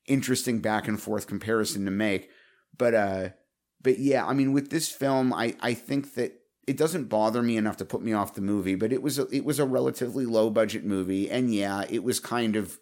interesting 0.06 0.60
back 0.60 0.86
and 0.86 1.00
forth 1.00 1.26
comparison 1.26 1.86
to 1.86 1.90
make. 1.90 2.28
But 2.76 2.94
uh 2.94 3.28
but 3.80 3.98
yeah, 3.98 4.26
I 4.26 4.34
mean 4.34 4.52
with 4.52 4.68
this 4.68 4.90
film 4.90 5.32
I 5.32 5.56
I 5.60 5.72
think 5.72 6.12
that 6.14 6.38
it 6.66 6.76
doesn't 6.76 7.04
bother 7.04 7.42
me 7.42 7.56
enough 7.56 7.78
to 7.78 7.86
put 7.86 8.02
me 8.02 8.12
off 8.12 8.34
the 8.34 8.42
movie, 8.42 8.74
but 8.74 8.92
it 8.92 9.00
was 9.00 9.18
a, 9.18 9.26
it 9.28 9.46
was 9.46 9.58
a 9.58 9.64
relatively 9.64 10.26
low 10.26 10.50
budget 10.50 10.84
movie 10.84 11.30
and 11.30 11.54
yeah, 11.54 11.84
it 11.88 12.04
was 12.04 12.20
kind 12.20 12.54
of 12.54 12.78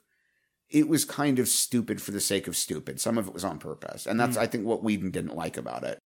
it 0.70 0.88
was 0.88 1.04
kind 1.04 1.38
of 1.38 1.48
stupid 1.48 2.00
for 2.02 2.10
the 2.10 2.20
sake 2.20 2.48
of 2.48 2.56
stupid. 2.56 3.00
Some 3.00 3.18
of 3.18 3.28
it 3.28 3.34
was 3.34 3.44
on 3.44 3.58
purpose. 3.58 4.06
And 4.06 4.18
that's 4.18 4.36
Mm. 4.36 4.40
I 4.40 4.46
think 4.46 4.64
what 4.64 4.82
Whedon 4.82 5.10
didn't 5.10 5.36
like 5.36 5.56
about 5.56 5.84
it. 5.84 5.98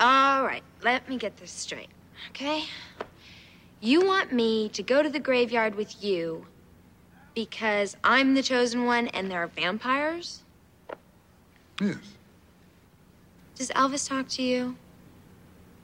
All 0.00 0.44
right, 0.44 0.62
let 0.82 1.08
me 1.08 1.18
get 1.18 1.36
this 1.36 1.50
straight, 1.50 1.90
okay? 2.30 2.64
You 3.80 4.06
want 4.06 4.32
me 4.32 4.68
to 4.70 4.82
go 4.82 5.02
to 5.02 5.08
the 5.08 5.18
graveyard 5.18 5.74
with 5.74 6.02
you 6.02 6.46
because 7.34 7.96
I'm 8.02 8.34
the 8.34 8.42
chosen 8.42 8.84
one 8.84 9.08
and 9.08 9.30
there 9.30 9.42
are 9.42 9.46
vampires? 9.48 10.42
Yes. 11.80 11.96
Does 13.54 13.70
Elvis 13.70 14.08
talk 14.08 14.26
to 14.28 14.42
you? 14.42 14.76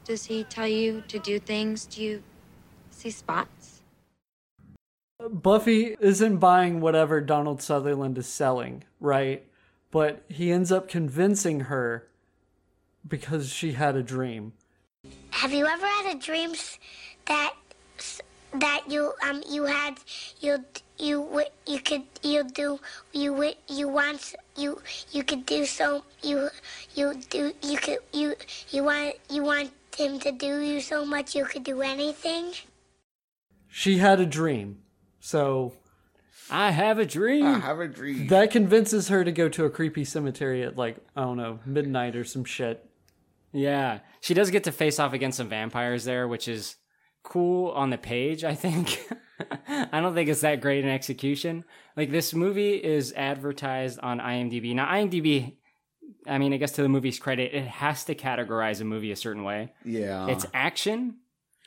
Does 0.04 0.24
he 0.24 0.44
tell 0.44 0.68
you 0.68 1.02
to 1.08 1.18
do 1.18 1.38
things? 1.38 1.84
Do 1.84 2.02
you 2.02 2.22
see 2.90 3.10
spots? 3.10 3.55
Buffy 5.30 5.96
isn't 6.00 6.38
buying 6.38 6.80
whatever 6.80 7.20
Donald 7.20 7.62
Sutherland 7.62 8.18
is 8.18 8.26
selling, 8.26 8.84
right? 9.00 9.44
But 9.90 10.22
he 10.28 10.52
ends 10.52 10.70
up 10.72 10.88
convincing 10.88 11.60
her 11.60 12.08
because 13.06 13.52
she 13.52 13.72
had 13.72 13.96
a 13.96 14.02
dream. 14.02 14.52
Have 15.30 15.52
you 15.52 15.66
ever 15.66 15.86
had 15.86 16.16
a 16.16 16.18
dream 16.18 16.52
that 17.26 17.54
that 18.54 18.82
you 18.88 19.12
um 19.22 19.42
you 19.48 19.64
had 19.64 19.98
you 20.40 20.64
you 20.98 21.42
you 21.66 21.78
could 21.80 22.02
you 22.22 22.42
do 22.44 22.80
you 23.12 23.52
you 23.68 23.88
want 23.88 24.34
you 24.56 24.80
you 25.12 25.22
could 25.22 25.44
do 25.44 25.66
so 25.66 26.02
you 26.22 26.48
you 26.94 27.14
do 27.28 27.52
you 27.62 27.76
could 27.76 27.98
you 28.12 28.34
you 28.70 28.82
want 28.84 29.14
you 29.28 29.42
want 29.42 29.70
him 29.96 30.18
to 30.20 30.32
do 30.32 30.60
you 30.60 30.80
so 30.80 31.04
much 31.04 31.34
you 31.34 31.44
could 31.44 31.64
do 31.64 31.80
anything? 31.80 32.52
She 33.68 33.98
had 33.98 34.20
a 34.20 34.26
dream. 34.26 34.78
So 35.26 35.72
I 36.52 36.70
have 36.70 37.00
a 37.00 37.04
dream. 37.04 37.44
I 37.44 37.58
have 37.58 37.80
a 37.80 37.88
dream. 37.88 38.28
that 38.28 38.52
convinces 38.52 39.08
her 39.08 39.24
to 39.24 39.32
go 39.32 39.48
to 39.48 39.64
a 39.64 39.70
creepy 39.70 40.04
cemetery 40.04 40.62
at 40.62 40.76
like, 40.76 40.98
I 41.16 41.22
don't 41.22 41.36
know, 41.36 41.58
midnight 41.66 42.14
or 42.14 42.22
some 42.22 42.44
shit. 42.44 42.88
Yeah, 43.52 44.00
she 44.20 44.34
does 44.34 44.52
get 44.52 44.62
to 44.64 44.72
face 44.72 45.00
off 45.00 45.14
against 45.14 45.38
some 45.38 45.48
vampires 45.48 46.04
there, 46.04 46.28
which 46.28 46.46
is 46.46 46.76
cool 47.24 47.72
on 47.72 47.90
the 47.90 47.98
page. 47.98 48.44
I 48.44 48.54
think. 48.54 49.04
I 49.68 50.00
don't 50.00 50.14
think 50.14 50.28
it's 50.28 50.42
that 50.42 50.60
great 50.60 50.84
in 50.84 50.90
execution. 50.90 51.64
Like 51.96 52.12
this 52.12 52.32
movie 52.32 52.74
is 52.76 53.12
advertised 53.16 53.98
on 53.98 54.20
IMDb. 54.20 54.76
Now 54.76 54.86
IMDb 54.86 55.56
I 56.24 56.38
mean, 56.38 56.52
I 56.52 56.56
guess 56.56 56.72
to 56.72 56.82
the 56.82 56.88
movie's 56.88 57.18
credit, 57.18 57.52
it 57.52 57.66
has 57.66 58.04
to 58.04 58.14
categorize 58.14 58.80
a 58.80 58.84
movie 58.84 59.10
a 59.10 59.16
certain 59.16 59.42
way. 59.42 59.72
Yeah. 59.84 60.28
It's 60.28 60.46
action, 60.54 61.16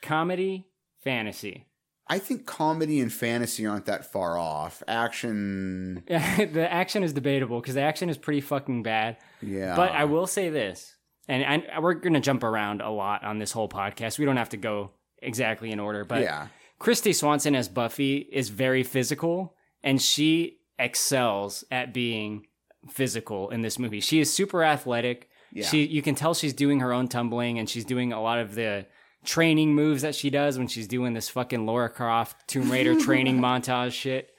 comedy, 0.00 0.66
fantasy. 1.04 1.66
I 2.10 2.18
think 2.18 2.44
comedy 2.44 2.98
and 2.98 3.12
fantasy 3.12 3.64
aren't 3.66 3.86
that 3.86 4.10
far 4.10 4.36
off. 4.36 4.82
Action. 4.88 6.02
the 6.08 6.66
action 6.68 7.04
is 7.04 7.12
debatable 7.12 7.60
because 7.60 7.76
the 7.76 7.82
action 7.82 8.10
is 8.10 8.18
pretty 8.18 8.40
fucking 8.40 8.82
bad. 8.82 9.18
Yeah. 9.40 9.76
But 9.76 9.92
I 9.92 10.06
will 10.06 10.26
say 10.26 10.50
this, 10.50 10.96
and, 11.28 11.44
and 11.44 11.82
we're 11.82 11.94
going 11.94 12.14
to 12.14 12.20
jump 12.20 12.42
around 12.42 12.80
a 12.80 12.90
lot 12.90 13.22
on 13.22 13.38
this 13.38 13.52
whole 13.52 13.68
podcast. 13.68 14.18
We 14.18 14.24
don't 14.24 14.38
have 14.38 14.48
to 14.48 14.56
go 14.56 14.90
exactly 15.22 15.70
in 15.70 15.78
order, 15.78 16.04
but 16.04 16.22
Yeah. 16.22 16.48
Kristy 16.80 17.14
Swanson 17.14 17.54
as 17.54 17.68
Buffy 17.68 18.16
is 18.16 18.48
very 18.48 18.82
physical, 18.82 19.54
and 19.84 20.02
she 20.02 20.58
excels 20.80 21.62
at 21.70 21.94
being 21.94 22.46
physical 22.88 23.50
in 23.50 23.60
this 23.60 23.78
movie. 23.78 24.00
She 24.00 24.18
is 24.18 24.32
super 24.32 24.64
athletic. 24.64 25.28
Yeah. 25.52 25.66
She 25.66 25.86
you 25.86 26.02
can 26.02 26.16
tell 26.16 26.34
she's 26.34 26.54
doing 26.54 26.80
her 26.80 26.92
own 26.92 27.06
tumbling, 27.06 27.60
and 27.60 27.70
she's 27.70 27.84
doing 27.84 28.12
a 28.12 28.20
lot 28.20 28.40
of 28.40 28.56
the 28.56 28.86
training 29.24 29.74
moves 29.74 30.02
that 30.02 30.14
she 30.14 30.30
does 30.30 30.58
when 30.58 30.68
she's 30.68 30.88
doing 30.88 31.12
this 31.12 31.28
fucking 31.28 31.66
Lara 31.66 31.90
Croft 31.90 32.48
Tomb 32.48 32.70
Raider 32.70 32.98
training 32.98 33.38
montage 33.40 33.92
shit. 33.92 34.34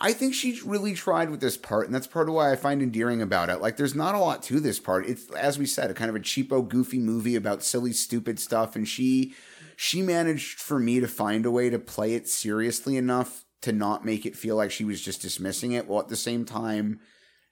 I 0.00 0.12
think 0.12 0.32
she 0.32 0.60
really 0.64 0.94
tried 0.94 1.30
with 1.30 1.40
this 1.40 1.56
part, 1.56 1.86
and 1.86 1.94
that's 1.94 2.06
part 2.06 2.28
of 2.28 2.34
why 2.34 2.52
I 2.52 2.56
find 2.56 2.82
endearing 2.82 3.20
about 3.20 3.50
it. 3.50 3.60
Like, 3.60 3.76
there's 3.76 3.96
not 3.96 4.14
a 4.14 4.18
lot 4.18 4.44
to 4.44 4.60
this 4.60 4.78
part. 4.78 5.06
It's, 5.06 5.28
as 5.32 5.58
we 5.58 5.66
said, 5.66 5.90
a 5.90 5.94
kind 5.94 6.08
of 6.08 6.14
a 6.14 6.20
cheapo, 6.20 6.66
goofy 6.66 7.00
movie 7.00 7.34
about 7.34 7.64
silly, 7.64 7.92
stupid 7.92 8.38
stuff, 8.38 8.76
and 8.76 8.86
she 8.86 9.34
she 9.76 10.02
managed 10.02 10.58
for 10.58 10.78
me 10.78 10.98
to 10.98 11.06
find 11.06 11.46
a 11.46 11.50
way 11.50 11.70
to 11.70 11.78
play 11.78 12.14
it 12.14 12.28
seriously 12.28 12.96
enough 12.96 13.44
to 13.62 13.72
not 13.72 14.04
make 14.04 14.26
it 14.26 14.36
feel 14.36 14.56
like 14.56 14.72
she 14.72 14.84
was 14.84 15.00
just 15.00 15.22
dismissing 15.22 15.72
it, 15.72 15.88
while 15.88 16.00
at 16.00 16.08
the 16.08 16.16
same 16.16 16.44
time 16.44 17.00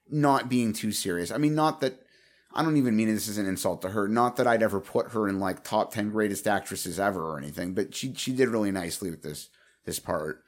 not 0.09 0.49
being 0.49 0.71
too 0.71 0.93
serious. 0.93 1.31
I 1.31 1.37
mean, 1.37 1.55
not 1.55 1.81
that 1.81 1.99
I 2.57 2.63
don't 2.63 2.77
even 2.77 2.95
mean 2.95 3.07
this 3.13 3.29
as 3.29 3.37
an 3.37 3.45
insult 3.45 3.83
to 3.83 3.89
her. 3.89 4.07
Not 4.07 4.35
that 4.37 4.47
I'd 4.47 4.63
ever 4.63 4.81
put 4.81 5.11
her 5.11 5.29
in 5.29 5.39
like 5.39 5.63
top 5.63 5.93
ten 5.93 6.09
greatest 6.09 6.47
actresses 6.47 6.99
ever 6.99 7.21
or 7.21 7.37
anything, 7.37 7.73
but 7.73 7.93
she 7.93 8.13
she 8.15 8.33
did 8.33 8.49
really 8.49 8.71
nicely 8.71 9.11
with 9.11 9.21
this 9.21 9.49
this 9.85 9.99
part. 9.99 10.43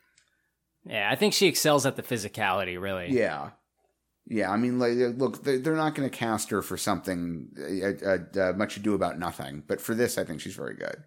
Yeah, 0.84 1.10
I 1.12 1.16
think 1.16 1.34
she 1.34 1.48
excels 1.48 1.86
at 1.86 1.96
the 1.96 2.04
physicality, 2.04 2.82
really. 2.82 3.12
Yeah. 3.12 3.52
Yeah, 4.28 4.52
I 4.52 4.58
mean, 4.58 4.78
like, 4.78 4.94
look, 5.18 5.44
they're 5.44 5.76
not 5.76 5.96
going 5.96 6.08
to 6.08 6.16
cast 6.16 6.52
her 6.52 6.62
for 6.62 6.78
something 6.78 7.50
uh, 7.58 8.06
uh, 8.06 8.50
uh, 8.50 8.54
much 8.54 8.78
ado 8.78 8.94
about 8.94 9.18
nothing, 9.18 9.64
but 9.66 9.82
for 9.82 9.96
this, 9.96 10.20
I 10.20 10.24
think 10.24 10.40
she's 10.40 10.56
very 10.56 10.76
good. 10.76 11.04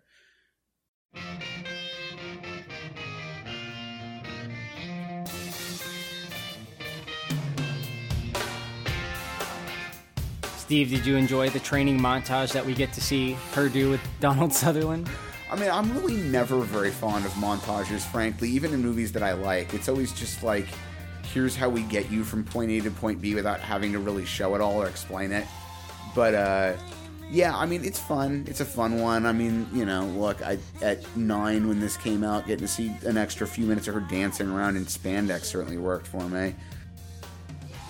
Steve, 10.73 10.89
did 10.89 11.05
you 11.05 11.17
enjoy 11.17 11.51
the 11.51 11.61
training 11.61 12.01
montage 12.01 12.51
that 12.53 12.65
we 12.65 12.73
get 12.73 12.95
to 12.95 13.01
see 13.03 13.33
her 13.53 13.69
do 13.69 13.91
with 13.91 14.01
Donald 14.21 14.55
Sutherland? 14.55 15.07
I 15.51 15.57
mean, 15.57 15.71
I'm 15.71 15.93
really 15.93 16.17
never 16.17 16.61
very 16.61 16.91
fond 16.91 17.27
of 17.27 17.33
montages, 17.33 18.01
frankly, 18.11 18.49
even 18.49 18.73
in 18.73 18.81
movies 18.81 19.13
that 19.13 19.23
I 19.23 19.35
like. 19.35 19.75
It's 19.75 19.91
always 19.91 20.15
just 20.15 20.43
like, 20.43 20.65
here's 21.25 21.55
how 21.55 21.69
we 21.69 21.83
get 21.83 22.11
you 22.11 22.25
from 22.25 22.43
point 22.43 22.71
A 22.71 22.81
to 22.81 22.91
point 22.91 23.21
B 23.21 23.35
without 23.35 23.61
having 23.61 23.93
to 23.93 23.99
really 23.99 24.25
show 24.25 24.55
it 24.55 24.63
all 24.63 24.81
or 24.81 24.89
explain 24.89 25.31
it. 25.31 25.47
But 26.15 26.35
uh, 26.35 26.73
yeah, 27.31 27.55
I 27.55 27.67
mean, 27.67 27.85
it's 27.85 27.99
fun. 27.99 28.47
It's 28.49 28.61
a 28.61 28.65
fun 28.65 28.99
one. 28.99 29.27
I 29.27 29.33
mean, 29.33 29.69
you 29.75 29.85
know, 29.85 30.07
look, 30.07 30.41
I 30.41 30.57
at 30.81 31.05
nine 31.15 31.69
when 31.69 31.81
this 31.81 31.99
came 31.99 32.25
out, 32.25 32.47
getting 32.47 32.67
to 32.67 32.73
see 32.73 32.97
an 33.05 33.19
extra 33.19 33.47
few 33.47 33.67
minutes 33.67 33.89
of 33.89 33.95
her 33.95 34.01
dancing 34.01 34.51
around 34.51 34.79
in 34.79 34.87
spandex 34.87 35.45
certainly 35.45 35.77
worked 35.77 36.07
for 36.07 36.27
me. 36.31 36.55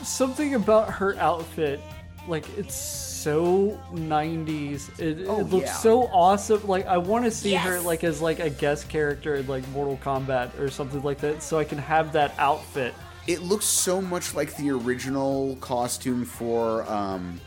Something 0.03 0.57
about 0.57 0.91
her 0.91 1.17
outfit, 1.19 1.81
like 2.29 2.45
it's 2.59 2.75
so 2.75 3.79
90s. 3.93 4.99
It, 4.99 5.27
Oh, 5.29 5.41
it 5.41 5.49
looks 5.51 5.67
yeah. 5.67 5.73
so 5.75 6.03
awesome. 6.09 6.67
Like 6.67 6.87
I 6.87 6.99
want 6.99 7.25
to 7.25 7.31
see 7.31 7.55
her 7.55 7.81
like 7.81 8.05
as 8.05 8.21
like 8.21 8.39
a 8.41 8.51
guest 8.51 8.89
character 8.89 9.37
in 9.37 9.47
like 9.47 9.67
Mortal 9.69 9.99
Kombat 10.03 10.59
or 10.59 10.71
something 10.71 11.03
like 11.03 11.19
that, 11.19 11.43
so 11.43 11.59
I 11.59 11.65
can 11.65 11.79
have 11.79 12.13
that 12.13 12.35
outfit. 12.39 12.95
It 13.27 13.41
looks 13.43 13.67
so 13.67 14.01
much 14.03 14.35
like 14.35 14.57
the 14.57 14.71
original 14.73 15.55
costume 15.61 16.25
for, 16.25 16.83
um, 16.91 17.41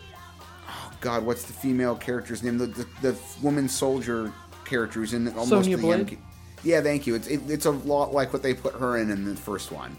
oh 0.69 0.91
God, 1.01 1.25
what's 1.25 1.43
the 1.43 1.51
female 1.53 1.95
character's 1.95 2.41
name? 2.43 2.57
The 2.57 2.67
the, 2.67 2.87
the 3.01 3.17
woman 3.41 3.67
soldier 3.67 4.31
character 4.63 4.99
who's 5.01 5.13
in 5.13 5.27
almost 5.29 5.49
Sonya 5.49 5.75
the 5.77 5.81
Blade? 5.83 6.11
young- 6.11 6.21
Yeah, 6.63 6.81
thank 6.81 7.05
you. 7.05 7.15
It's 7.15 7.27
it, 7.27 7.41
it's 7.49 7.65
a 7.65 7.71
lot 7.71 8.13
like 8.13 8.31
what 8.31 8.41
they 8.43 8.53
put 8.53 8.73
her 8.75 8.97
in 8.97 9.09
in 9.09 9.25
the 9.25 9.35
first 9.35 9.71
one. 9.71 9.95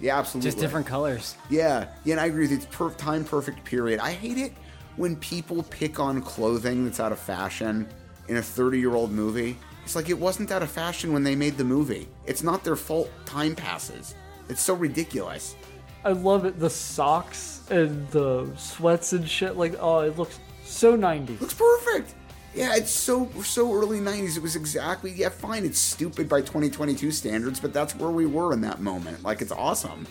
Yeah, 0.00 0.18
absolutely. 0.18 0.50
Just 0.50 0.58
different 0.58 0.86
colors. 0.86 1.36
Yeah, 1.48 1.88
yeah, 2.04 2.12
and 2.14 2.20
I 2.20 2.26
agree 2.26 2.42
with 2.42 2.50
you. 2.52 2.56
It's 2.56 2.66
per- 2.66 2.90
time 2.90 3.24
perfect 3.24 3.64
period. 3.64 4.00
I 4.00 4.12
hate 4.12 4.38
it 4.38 4.52
when 4.96 5.16
people 5.16 5.62
pick 5.64 6.00
on 6.00 6.22
clothing 6.22 6.84
that's 6.84 7.00
out 7.00 7.12
of 7.12 7.18
fashion 7.18 7.86
in 8.28 8.36
a 8.38 8.42
30 8.42 8.78
year 8.78 8.94
old 8.94 9.10
movie. 9.10 9.56
It's 9.84 9.96
like 9.96 10.08
it 10.08 10.18
wasn't 10.18 10.50
out 10.52 10.62
of 10.62 10.70
fashion 10.70 11.12
when 11.12 11.22
they 11.22 11.34
made 11.34 11.56
the 11.56 11.64
movie. 11.64 12.08
It's 12.26 12.42
not 12.42 12.64
their 12.64 12.76
fault. 12.76 13.10
Time 13.26 13.54
passes. 13.54 14.14
It's 14.48 14.62
so 14.62 14.74
ridiculous. 14.74 15.56
I 16.04 16.12
love 16.12 16.44
it. 16.44 16.58
The 16.58 16.70
socks 16.70 17.62
and 17.70 18.08
the 18.10 18.48
sweats 18.56 19.12
and 19.12 19.28
shit. 19.28 19.56
Like 19.56 19.74
oh, 19.80 20.00
it 20.00 20.16
looks 20.16 20.38
so 20.64 20.96
90s. 20.96 21.40
Looks 21.40 21.54
perfect. 21.54 22.14
Yeah, 22.54 22.74
it's 22.74 22.90
so 22.90 23.30
so 23.42 23.72
early 23.72 24.00
90s. 24.00 24.36
It 24.36 24.42
was 24.42 24.56
exactly 24.56 25.12
yeah, 25.12 25.28
fine. 25.28 25.64
It's 25.64 25.78
stupid 25.78 26.28
by 26.28 26.40
2022 26.40 27.10
standards, 27.12 27.60
but 27.60 27.72
that's 27.72 27.94
where 27.94 28.10
we 28.10 28.26
were 28.26 28.52
in 28.52 28.60
that 28.62 28.80
moment. 28.80 29.22
Like 29.22 29.40
it's 29.40 29.52
awesome. 29.52 30.06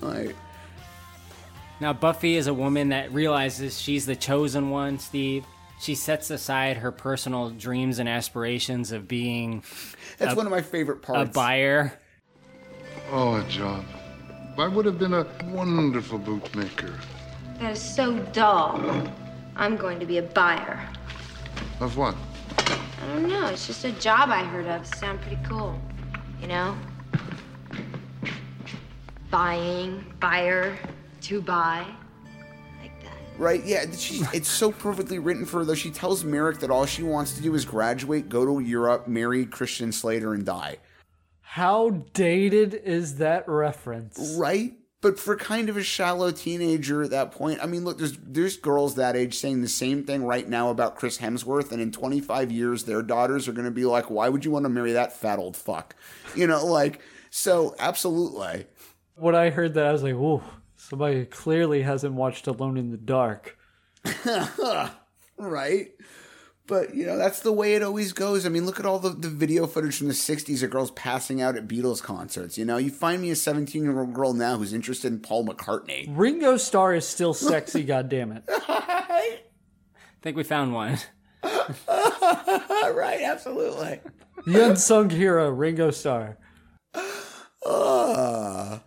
Like 0.00 0.34
Now, 1.80 1.92
Buffy 1.92 2.36
is 2.36 2.46
a 2.46 2.54
woman 2.54 2.88
that 2.90 3.12
realizes 3.12 3.78
she's 3.80 4.06
the 4.06 4.16
chosen 4.16 4.70
one, 4.70 4.98
Steve. 4.98 5.44
She 5.80 5.94
sets 5.94 6.30
aside 6.30 6.78
her 6.78 6.90
personal 6.90 7.50
dreams 7.50 7.98
and 7.98 8.08
aspirations 8.08 8.90
of 8.90 9.06
being 9.06 9.62
that's 10.16 10.32
a, 10.32 10.36
one 10.36 10.46
of 10.46 10.50
my 10.50 10.62
favorite 10.62 11.02
parts. 11.02 11.20
a 11.20 11.24
parts. 11.24 11.34
buyer. 11.34 12.00
Oh, 13.10 13.40
John, 13.48 13.86
I 14.58 14.66
would 14.66 14.86
have 14.86 14.98
been 14.98 15.14
a 15.14 15.26
wonderful 15.50 16.18
bootmaker. 16.18 16.92
That 17.60 17.72
is 17.72 17.82
so 17.82 18.18
dull. 18.32 19.12
I'm 19.54 19.76
going 19.76 20.00
to 20.00 20.06
be 20.06 20.18
a 20.18 20.22
buyer. 20.22 20.88
Of 21.80 21.96
what? 21.96 22.16
I 22.58 23.06
don't 23.06 23.28
know. 23.28 23.46
It's 23.46 23.66
just 23.66 23.84
a 23.84 23.92
job 23.92 24.30
I 24.30 24.42
heard 24.42 24.66
of. 24.66 24.84
Sound 24.86 25.20
pretty 25.20 25.38
cool. 25.48 25.80
You 26.40 26.48
know? 26.48 26.76
Buying, 29.30 30.04
buyer, 30.18 30.76
to 31.22 31.40
buy. 31.40 31.86
Like 32.80 33.02
that. 33.04 33.12
Right? 33.38 33.64
Yeah, 33.64 33.84
she, 33.92 34.24
it's 34.32 34.48
so 34.48 34.72
perfectly 34.72 35.20
written 35.20 35.44
for 35.44 35.58
her. 35.58 35.64
Though 35.64 35.74
she 35.74 35.90
tells 35.90 36.24
Merrick 36.24 36.58
that 36.60 36.70
all 36.70 36.86
she 36.86 37.04
wants 37.04 37.34
to 37.34 37.42
do 37.42 37.54
is 37.54 37.64
graduate, 37.64 38.28
go 38.28 38.44
to 38.44 38.58
Europe, 38.58 39.06
marry 39.06 39.46
Christian 39.46 39.92
Slater, 39.92 40.34
and 40.34 40.44
die. 40.44 40.78
How 41.42 41.90
dated 42.12 42.74
is 42.74 43.16
that 43.16 43.48
reference? 43.48 44.36
Right? 44.36 44.77
But 45.00 45.18
for 45.18 45.36
kind 45.36 45.68
of 45.68 45.76
a 45.76 45.82
shallow 45.82 46.32
teenager 46.32 47.04
at 47.04 47.10
that 47.10 47.30
point, 47.30 47.60
I 47.62 47.66
mean, 47.66 47.84
look, 47.84 47.98
there's 47.98 48.18
there's 48.20 48.56
girls 48.56 48.96
that 48.96 49.14
age 49.14 49.38
saying 49.38 49.62
the 49.62 49.68
same 49.68 50.02
thing 50.02 50.24
right 50.24 50.48
now 50.48 50.70
about 50.70 50.96
Chris 50.96 51.18
Hemsworth, 51.18 51.70
and 51.70 51.80
in 51.80 51.92
25 51.92 52.50
years, 52.50 52.84
their 52.84 53.02
daughters 53.02 53.46
are 53.46 53.52
going 53.52 53.64
to 53.64 53.70
be 53.70 53.84
like, 53.84 54.10
"Why 54.10 54.28
would 54.28 54.44
you 54.44 54.50
want 54.50 54.64
to 54.64 54.70
marry 54.70 54.92
that 54.92 55.12
fat 55.12 55.38
old 55.38 55.56
fuck?" 55.56 55.94
You 56.34 56.48
know, 56.48 56.66
like 56.66 57.00
so. 57.30 57.76
Absolutely. 57.78 58.66
When 59.14 59.36
I 59.36 59.50
heard 59.50 59.74
that, 59.74 59.86
I 59.86 59.92
was 59.92 60.02
like, 60.02 60.16
"Whoa!" 60.16 60.42
Somebody 60.76 61.26
clearly 61.26 61.82
hasn't 61.82 62.14
watched 62.14 62.48
Alone 62.48 62.76
in 62.76 62.90
the 62.90 62.96
Dark. 62.96 63.56
right? 65.38 65.88
But 66.68 66.94
you 66.94 67.06
know 67.06 67.16
that's 67.16 67.40
the 67.40 67.50
way 67.50 67.74
it 67.74 67.82
always 67.82 68.12
goes. 68.12 68.44
I 68.44 68.50
mean, 68.50 68.66
look 68.66 68.78
at 68.78 68.84
all 68.84 68.98
the, 68.98 69.08
the 69.08 69.30
video 69.30 69.66
footage 69.66 69.96
from 69.96 70.08
the 70.08 70.14
'60s 70.14 70.62
of 70.62 70.68
girls 70.70 70.90
passing 70.90 71.40
out 71.40 71.56
at 71.56 71.66
Beatles 71.66 72.02
concerts. 72.02 72.58
You 72.58 72.66
know, 72.66 72.76
you 72.76 72.90
find 72.90 73.22
me 73.22 73.30
a 73.30 73.36
17 73.36 73.82
year 73.82 73.98
old 73.98 74.12
girl 74.12 74.34
now 74.34 74.58
who's 74.58 74.74
interested 74.74 75.10
in 75.10 75.20
Paul 75.20 75.46
McCartney. 75.46 76.06
Ringo 76.10 76.58
Starr 76.58 76.94
is 76.94 77.08
still 77.08 77.32
sexy, 77.32 77.86
goddammit. 77.86 78.42
I 78.48 79.38
think 80.22 80.36
we 80.36 80.44
found 80.44 80.74
one. 80.74 80.98
right? 81.42 83.20
Absolutely. 83.24 84.00
The 84.44 84.68
unsung 84.68 85.08
hero, 85.08 85.48
Ringo 85.48 85.90
Starr. 85.90 86.36
Uh, 87.64 88.80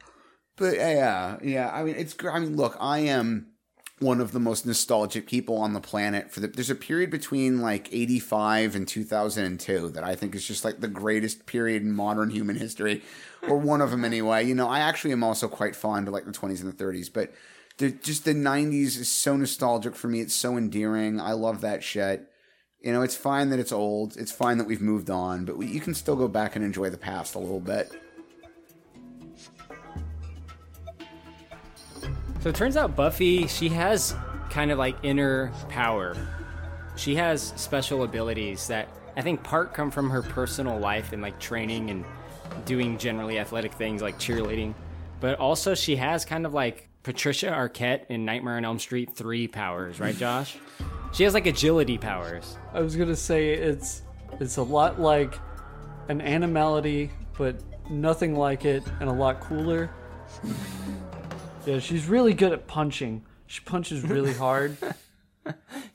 but 0.56 0.76
yeah, 0.76 1.38
yeah. 1.42 1.72
I 1.74 1.84
mean, 1.84 1.96
it's. 1.96 2.14
gr- 2.14 2.30
I 2.30 2.40
mean, 2.40 2.56
look, 2.56 2.78
I 2.80 3.00
am 3.00 3.48
one 4.02 4.20
of 4.20 4.32
the 4.32 4.40
most 4.40 4.66
nostalgic 4.66 5.28
people 5.28 5.58
on 5.58 5.74
the 5.74 5.80
planet. 5.80 6.32
For 6.32 6.40
the 6.40 6.48
there's 6.48 6.70
a 6.70 6.76
period 6.76 7.10
between 7.10 7.62
like 7.62 7.88
'85 7.94 8.76
and 8.76 8.88
2002 8.88 9.90
that 9.90 10.04
I 10.04 10.16
think 10.16 10.36
is 10.36 10.46
just 10.46 10.66
like 10.66 10.82
the 10.82 10.88
greatest 10.88 11.46
period 11.46 11.84
in 11.84 11.94
modern 11.94 12.32
human 12.32 12.58
history, 12.58 13.04
or 13.48 13.58
one 13.58 13.82
of 13.82 13.92
them 13.92 14.04
anyway. 14.04 14.46
You 14.46 14.56
know, 14.56 14.68
I 14.68 14.80
actually 14.80 15.12
am 15.14 15.24
also 15.24 15.48
quite 15.48 15.76
fond 15.76 16.08
of 16.08 16.14
like 16.14 16.26
the 16.26 16.32
20s 16.32 16.62
and 16.62 16.72
the 16.72 16.84
30s, 16.84 17.12
but. 17.12 17.34
Just 17.78 18.26
the 18.26 18.34
90s 18.36 19.00
is 19.00 19.10
so 19.10 19.36
nostalgic 19.36 19.96
for 19.96 20.08
me. 20.08 20.20
It's 20.20 20.36
so 20.36 20.56
endearing. 20.56 21.20
I 21.20 21.32
love 21.32 21.62
that 21.62 21.84
shit. 21.84 22.28
You 22.80 22.92
know, 22.92 23.02
it's 23.02 23.16
fine 23.16 23.50
that 23.50 23.60
it's 23.60 23.72
old. 23.72 24.18
It's 24.18 24.32
fine 24.32 24.60
that 24.60 24.68
we've 24.68 24.82
moved 24.82 25.10
on, 25.10 25.46
but 25.46 25.58
we, 25.58 25.66
you 25.66 25.80
can 25.80 25.96
still 25.96 26.16
go 26.16 26.28
back 26.28 26.56
and 26.56 26.64
enjoy 26.64 26.92
the 26.92 26.98
past 26.98 27.34
a 27.34 27.40
little 27.40 27.60
bit. 27.60 27.92
So 32.42 32.50
it 32.50 32.56
turns 32.56 32.76
out 32.76 32.96
Buffy, 32.96 33.48
she 33.48 33.70
has 33.70 34.16
kind 34.50 34.72
of 34.72 34.80
like 34.80 34.98
inner 35.04 35.52
power. 35.70 36.16
She 36.96 37.16
has 37.16 37.54
special 37.56 38.04
abilities 38.04 38.68
that 38.68 38.90
I 39.16 39.22
think 39.22 39.44
part 39.44 39.74
come 39.74 39.92
from 39.92 40.10
her 40.10 40.22
personal 40.22 40.80
life 40.80 41.14
and 41.14 41.22
like 41.22 41.40
training 41.40 41.90
and 41.92 42.04
doing 42.66 42.98
generally 42.98 43.38
athletic 43.40 43.74
things 43.74 44.02
like 44.02 44.18
cheerleading, 44.18 44.74
but 45.20 45.40
also 45.40 45.76
she 45.76 45.96
has 45.98 46.26
kind 46.26 46.46
of 46.46 46.54
like 46.54 46.90
Patricia 47.04 47.48
Arquette 47.48 48.06
in 48.10 48.26
Nightmare 48.26 48.58
on 48.58 48.66
Elm 48.66 48.80
Street 48.80 49.16
3 49.16 49.48
powers, 49.48 50.00
right, 50.00 50.16
Josh? 50.18 50.58
she 51.14 51.24
has 51.24 51.34
like 51.34 51.46
agility 51.46 51.98
powers. 51.98 52.58
I 52.74 52.82
was 52.82 52.96
gonna 52.96 53.16
say 53.16 53.50
it's 53.54 54.02
it's 54.40 54.58
a 54.58 54.64
lot 54.64 55.00
like 55.00 55.36
an 56.10 56.22
animality, 56.22 57.12
but 57.38 57.56
nothing 57.90 58.36
like 58.36 58.66
it, 58.66 58.84
and 59.00 59.10
a 59.10 59.14
lot 59.14 59.40
cooler. 59.42 59.90
Yeah, 61.66 61.80
she's 61.80 62.08
really 62.08 62.34
good 62.34 62.52
at 62.52 62.68
punching. 62.68 63.24
She 63.48 63.62
punches 63.62 64.04
really 64.08 64.34
hard. 64.34 64.78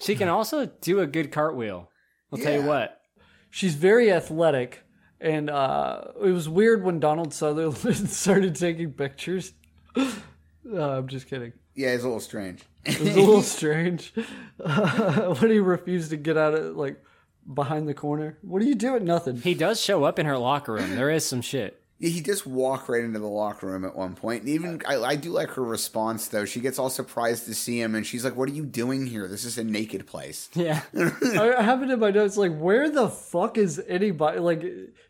She 0.00 0.14
can 0.14 0.28
also 0.28 0.66
do 0.80 1.00
a 1.00 1.06
good 1.06 1.32
cartwheel. 1.32 1.90
I'll 2.32 2.38
tell 2.38 2.54
you 2.54 2.62
what. 2.66 3.00
She's 3.50 3.74
very 3.74 4.12
athletic, 4.12 4.82
and 5.20 5.48
uh, 5.48 6.02
it 6.22 6.32
was 6.32 6.48
weird 6.48 6.82
when 6.82 7.00
Donald 7.00 7.32
Sutherland 7.32 7.76
started 8.10 8.54
taking 8.56 8.92
pictures. 8.92 9.52
Uh, 10.68 10.98
I'm 10.98 11.06
just 11.06 11.28
kidding. 11.28 11.52
Yeah, 11.76 11.90
it's 11.90 12.02
a 12.02 12.08
little 12.08 12.18
strange. 12.18 12.62
It 12.84 12.98
was 12.98 13.14
a 13.14 13.20
little 13.20 13.42
strange 13.42 14.12
when 14.56 15.50
he 15.50 15.60
refused 15.60 16.10
to 16.10 16.16
get 16.16 16.36
out 16.36 16.54
of 16.54 16.76
like 16.76 17.00
behind 17.54 17.86
the 17.86 17.94
corner. 17.94 18.36
What 18.42 18.62
are 18.62 18.64
you 18.64 18.74
doing? 18.74 19.04
Nothing. 19.04 19.36
He 19.36 19.54
does 19.54 19.80
show 19.80 20.02
up 20.02 20.18
in 20.18 20.26
her 20.26 20.36
locker 20.36 20.72
room. 20.72 20.96
There 20.96 21.08
is 21.08 21.24
some 21.24 21.40
shit. 21.40 21.80
Yeah, 21.98 22.10
he 22.10 22.20
just 22.20 22.46
walk 22.46 22.88
right 22.90 23.02
into 23.02 23.18
the 23.18 23.26
locker 23.26 23.66
room 23.68 23.84
at 23.84 23.96
one 23.96 24.14
point. 24.14 24.42
And 24.42 24.50
even 24.50 24.82
I, 24.86 24.96
I 24.96 25.16
do 25.16 25.30
like 25.30 25.50
her 25.50 25.64
response 25.64 26.28
though. 26.28 26.44
She 26.44 26.60
gets 26.60 26.78
all 26.78 26.90
surprised 26.90 27.46
to 27.46 27.54
see 27.54 27.80
him, 27.80 27.94
and 27.94 28.06
she's 28.06 28.24
like, 28.24 28.36
"What 28.36 28.48
are 28.50 28.52
you 28.52 28.66
doing 28.66 29.06
here? 29.06 29.28
This 29.28 29.44
is 29.44 29.56
a 29.56 29.64
naked 29.64 30.06
place." 30.06 30.48
Yeah. 30.56 30.82
I 30.96 31.54
I 31.58 31.62
have 31.62 31.82
it 31.82 31.90
in 31.90 32.00
my 32.00 32.10
notes 32.10 32.36
like, 32.36 32.56
where 32.56 32.90
the 32.90 33.08
fuck 33.08 33.56
is 33.56 33.80
anybody? 33.86 34.40
Like, 34.40 34.62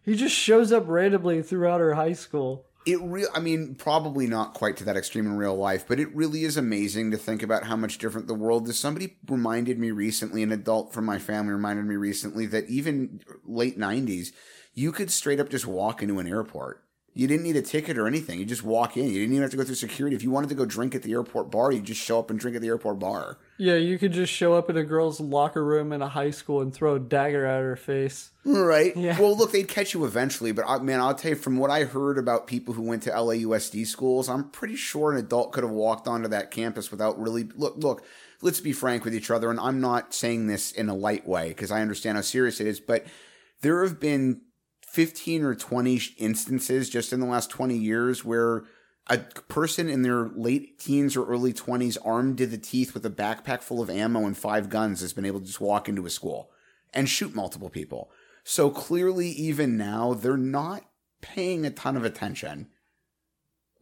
he 0.04 0.14
just 0.14 0.34
shows 0.34 0.70
up 0.70 0.84
randomly 0.86 1.42
throughout 1.42 1.80
her 1.80 1.94
high 1.94 2.12
school. 2.12 2.66
It 2.84 3.00
real, 3.00 3.28
I 3.34 3.40
mean, 3.40 3.74
probably 3.74 4.26
not 4.26 4.54
quite 4.54 4.76
to 4.76 4.84
that 4.84 4.96
extreme 4.96 5.26
in 5.26 5.36
real 5.36 5.56
life, 5.56 5.86
but 5.88 5.98
it 5.98 6.14
really 6.14 6.44
is 6.44 6.56
amazing 6.56 7.10
to 7.10 7.16
think 7.16 7.42
about 7.42 7.64
how 7.64 7.74
much 7.74 7.98
different 7.98 8.28
the 8.28 8.34
world 8.34 8.68
is. 8.68 8.78
Somebody 8.78 9.16
reminded 9.28 9.78
me 9.78 9.90
recently, 9.90 10.42
an 10.42 10.52
adult 10.52 10.92
from 10.92 11.04
my 11.04 11.18
family 11.18 11.52
reminded 11.52 11.86
me 11.86 11.96
recently 11.96 12.46
that 12.46 12.68
even 12.68 13.20
late 13.44 13.78
'90s, 13.78 14.28
you 14.76 14.92
could 14.92 15.10
straight 15.10 15.40
up 15.40 15.48
just 15.48 15.66
walk 15.66 16.02
into 16.02 16.20
an 16.20 16.28
airport. 16.28 16.82
You 17.14 17.26
didn't 17.26 17.44
need 17.44 17.56
a 17.56 17.62
ticket 17.62 17.96
or 17.96 18.06
anything. 18.06 18.38
You 18.38 18.44
just 18.44 18.62
walk 18.62 18.98
in. 18.98 19.06
You 19.06 19.20
didn't 19.20 19.32
even 19.32 19.40
have 19.40 19.50
to 19.52 19.56
go 19.56 19.64
through 19.64 19.76
security. 19.76 20.14
If 20.14 20.22
you 20.22 20.30
wanted 20.30 20.50
to 20.50 20.54
go 20.54 20.66
drink 20.66 20.94
at 20.94 21.02
the 21.02 21.12
airport 21.12 21.50
bar, 21.50 21.72
you 21.72 21.80
just 21.80 22.00
show 22.00 22.18
up 22.18 22.28
and 22.28 22.38
drink 22.38 22.56
at 22.56 22.60
the 22.60 22.68
airport 22.68 22.98
bar. 22.98 23.38
Yeah, 23.56 23.76
you 23.76 23.96
could 23.96 24.12
just 24.12 24.30
show 24.30 24.52
up 24.52 24.68
in 24.68 24.76
a 24.76 24.84
girl's 24.84 25.18
locker 25.18 25.64
room 25.64 25.94
in 25.94 26.02
a 26.02 26.10
high 26.10 26.28
school 26.28 26.60
and 26.60 26.74
throw 26.74 26.96
a 26.96 27.00
dagger 27.00 27.46
at 27.46 27.62
her 27.62 27.74
face. 27.74 28.32
Right. 28.44 28.94
Yeah. 28.94 29.18
Well, 29.18 29.34
look, 29.34 29.50
they'd 29.50 29.66
catch 29.66 29.94
you 29.94 30.04
eventually, 30.04 30.52
but 30.52 30.66
I, 30.68 30.78
man, 30.80 31.00
I'll 31.00 31.14
tell 31.14 31.30
you 31.30 31.36
from 31.36 31.56
what 31.56 31.70
I 31.70 31.84
heard 31.84 32.18
about 32.18 32.46
people 32.46 32.74
who 32.74 32.82
went 32.82 33.04
to 33.04 33.10
LAUSD 33.10 33.86
schools, 33.86 34.28
I'm 34.28 34.50
pretty 34.50 34.76
sure 34.76 35.10
an 35.10 35.16
adult 35.16 35.52
could 35.52 35.64
have 35.64 35.72
walked 35.72 36.06
onto 36.06 36.28
that 36.28 36.50
campus 36.50 36.90
without 36.90 37.18
really 37.18 37.44
look. 37.56 37.78
Look, 37.78 38.04
let's 38.42 38.60
be 38.60 38.72
frank 38.72 39.06
with 39.06 39.14
each 39.14 39.30
other, 39.30 39.50
and 39.50 39.58
I'm 39.58 39.80
not 39.80 40.12
saying 40.12 40.48
this 40.48 40.70
in 40.70 40.90
a 40.90 40.94
light 40.94 41.26
way 41.26 41.48
because 41.48 41.70
I 41.70 41.80
understand 41.80 42.18
how 42.18 42.22
serious 42.22 42.60
it 42.60 42.66
is, 42.66 42.78
but 42.78 43.06
there 43.62 43.82
have 43.82 43.98
been 43.98 44.42
15 44.96 45.44
or 45.44 45.54
20 45.54 46.00
instances 46.16 46.88
just 46.88 47.12
in 47.12 47.20
the 47.20 47.26
last 47.26 47.50
20 47.50 47.76
years 47.76 48.24
where 48.24 48.64
a 49.08 49.18
person 49.18 49.90
in 49.90 50.00
their 50.00 50.30
late 50.30 50.78
teens 50.78 51.14
or 51.18 51.26
early 51.26 51.52
20s 51.52 51.98
armed 52.02 52.38
to 52.38 52.46
the 52.46 52.56
teeth 52.56 52.94
with 52.94 53.04
a 53.04 53.10
backpack 53.10 53.60
full 53.60 53.82
of 53.82 53.90
ammo 53.90 54.24
and 54.24 54.38
five 54.38 54.70
guns 54.70 55.02
has 55.02 55.12
been 55.12 55.26
able 55.26 55.38
to 55.38 55.44
just 55.44 55.60
walk 55.60 55.86
into 55.86 56.06
a 56.06 56.10
school 56.10 56.50
and 56.94 57.10
shoot 57.10 57.34
multiple 57.34 57.68
people. 57.68 58.10
So 58.42 58.70
clearly, 58.70 59.28
even 59.28 59.76
now, 59.76 60.14
they're 60.14 60.38
not 60.38 60.86
paying 61.20 61.66
a 61.66 61.70
ton 61.70 61.98
of 61.98 62.04
attention. 62.06 62.68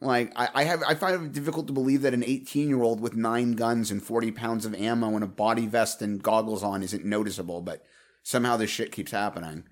Like 0.00 0.32
I, 0.34 0.48
I 0.52 0.64
have, 0.64 0.82
I 0.82 0.96
find 0.96 1.26
it 1.26 1.32
difficult 1.32 1.68
to 1.68 1.72
believe 1.72 2.02
that 2.02 2.12
an 2.12 2.24
18 2.24 2.68
year 2.68 2.82
old 2.82 3.00
with 3.00 3.14
nine 3.14 3.52
guns 3.52 3.92
and 3.92 4.02
40 4.02 4.32
pounds 4.32 4.66
of 4.66 4.74
ammo 4.74 5.14
and 5.14 5.22
a 5.22 5.28
body 5.28 5.68
vest 5.68 6.02
and 6.02 6.20
goggles 6.20 6.64
on 6.64 6.82
isn't 6.82 7.04
noticeable, 7.04 7.60
but 7.60 7.84
somehow 8.24 8.56
this 8.56 8.70
shit 8.70 8.90
keeps 8.90 9.12
happening. 9.12 9.62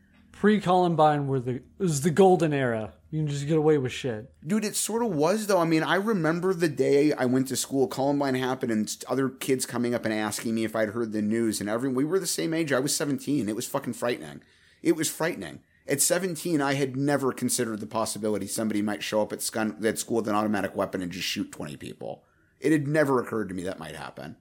Pre 0.42 0.60
Columbine 0.60 1.28
were 1.28 1.38
the 1.38 1.62
was 1.78 2.00
the 2.00 2.10
golden 2.10 2.52
era. 2.52 2.94
You 3.12 3.20
can 3.20 3.28
just 3.28 3.46
get 3.46 3.56
away 3.56 3.78
with 3.78 3.92
shit. 3.92 4.28
Dude, 4.44 4.64
it 4.64 4.74
sort 4.74 5.04
of 5.04 5.14
was 5.14 5.46
though. 5.46 5.60
I 5.60 5.64
mean, 5.64 5.84
I 5.84 5.94
remember 5.94 6.52
the 6.52 6.68
day 6.68 7.12
I 7.12 7.26
went 7.26 7.46
to 7.46 7.56
school, 7.56 7.86
Columbine 7.86 8.34
happened, 8.34 8.72
and 8.72 9.04
other 9.06 9.28
kids 9.28 9.66
coming 9.66 9.94
up 9.94 10.04
and 10.04 10.12
asking 10.12 10.56
me 10.56 10.64
if 10.64 10.74
I'd 10.74 10.88
heard 10.88 11.12
the 11.12 11.22
news. 11.22 11.60
And 11.60 11.70
every 11.70 11.90
we 11.90 12.04
were 12.04 12.18
the 12.18 12.26
same 12.26 12.54
age. 12.54 12.72
I 12.72 12.80
was 12.80 12.92
17. 12.96 13.48
It 13.48 13.54
was 13.54 13.68
fucking 13.68 13.92
frightening. 13.92 14.42
It 14.82 14.96
was 14.96 15.08
frightening. 15.08 15.60
At 15.86 16.00
17, 16.00 16.60
I 16.60 16.74
had 16.74 16.96
never 16.96 17.32
considered 17.32 17.78
the 17.78 17.86
possibility 17.86 18.48
somebody 18.48 18.82
might 18.82 19.04
show 19.04 19.22
up 19.22 19.32
at 19.32 19.42
school 19.42 20.16
with 20.16 20.26
an 20.26 20.34
automatic 20.34 20.74
weapon 20.74 21.02
and 21.02 21.12
just 21.12 21.28
shoot 21.28 21.52
20 21.52 21.76
people. 21.76 22.24
It 22.58 22.72
had 22.72 22.88
never 22.88 23.20
occurred 23.20 23.48
to 23.50 23.54
me 23.54 23.62
that 23.62 23.78
might 23.78 23.94
happen. 23.94 24.34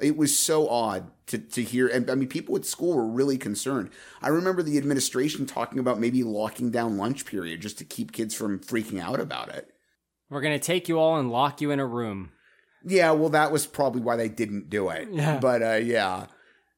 It 0.00 0.16
was 0.16 0.36
so 0.36 0.68
odd 0.68 1.10
to, 1.28 1.38
to 1.38 1.62
hear. 1.62 1.88
And 1.88 2.10
I 2.10 2.14
mean, 2.14 2.28
people 2.28 2.54
at 2.56 2.66
school 2.66 2.94
were 2.96 3.06
really 3.06 3.38
concerned. 3.38 3.90
I 4.20 4.28
remember 4.28 4.62
the 4.62 4.76
administration 4.78 5.46
talking 5.46 5.78
about 5.78 5.98
maybe 5.98 6.22
locking 6.22 6.70
down 6.70 6.98
lunch 6.98 7.24
period 7.24 7.62
just 7.62 7.78
to 7.78 7.84
keep 7.84 8.12
kids 8.12 8.34
from 8.34 8.58
freaking 8.58 9.00
out 9.00 9.20
about 9.20 9.48
it. 9.54 9.70
We're 10.28 10.42
going 10.42 10.58
to 10.58 10.64
take 10.64 10.88
you 10.88 10.98
all 10.98 11.18
and 11.18 11.30
lock 11.30 11.60
you 11.60 11.70
in 11.70 11.80
a 11.80 11.86
room. 11.86 12.30
Yeah, 12.84 13.12
well, 13.12 13.30
that 13.30 13.50
was 13.50 13.66
probably 13.66 14.02
why 14.02 14.16
they 14.16 14.28
didn't 14.28 14.68
do 14.70 14.90
it. 14.90 15.08
Yeah. 15.12 15.38
But 15.40 15.62
uh, 15.62 15.74
yeah, 15.76 16.26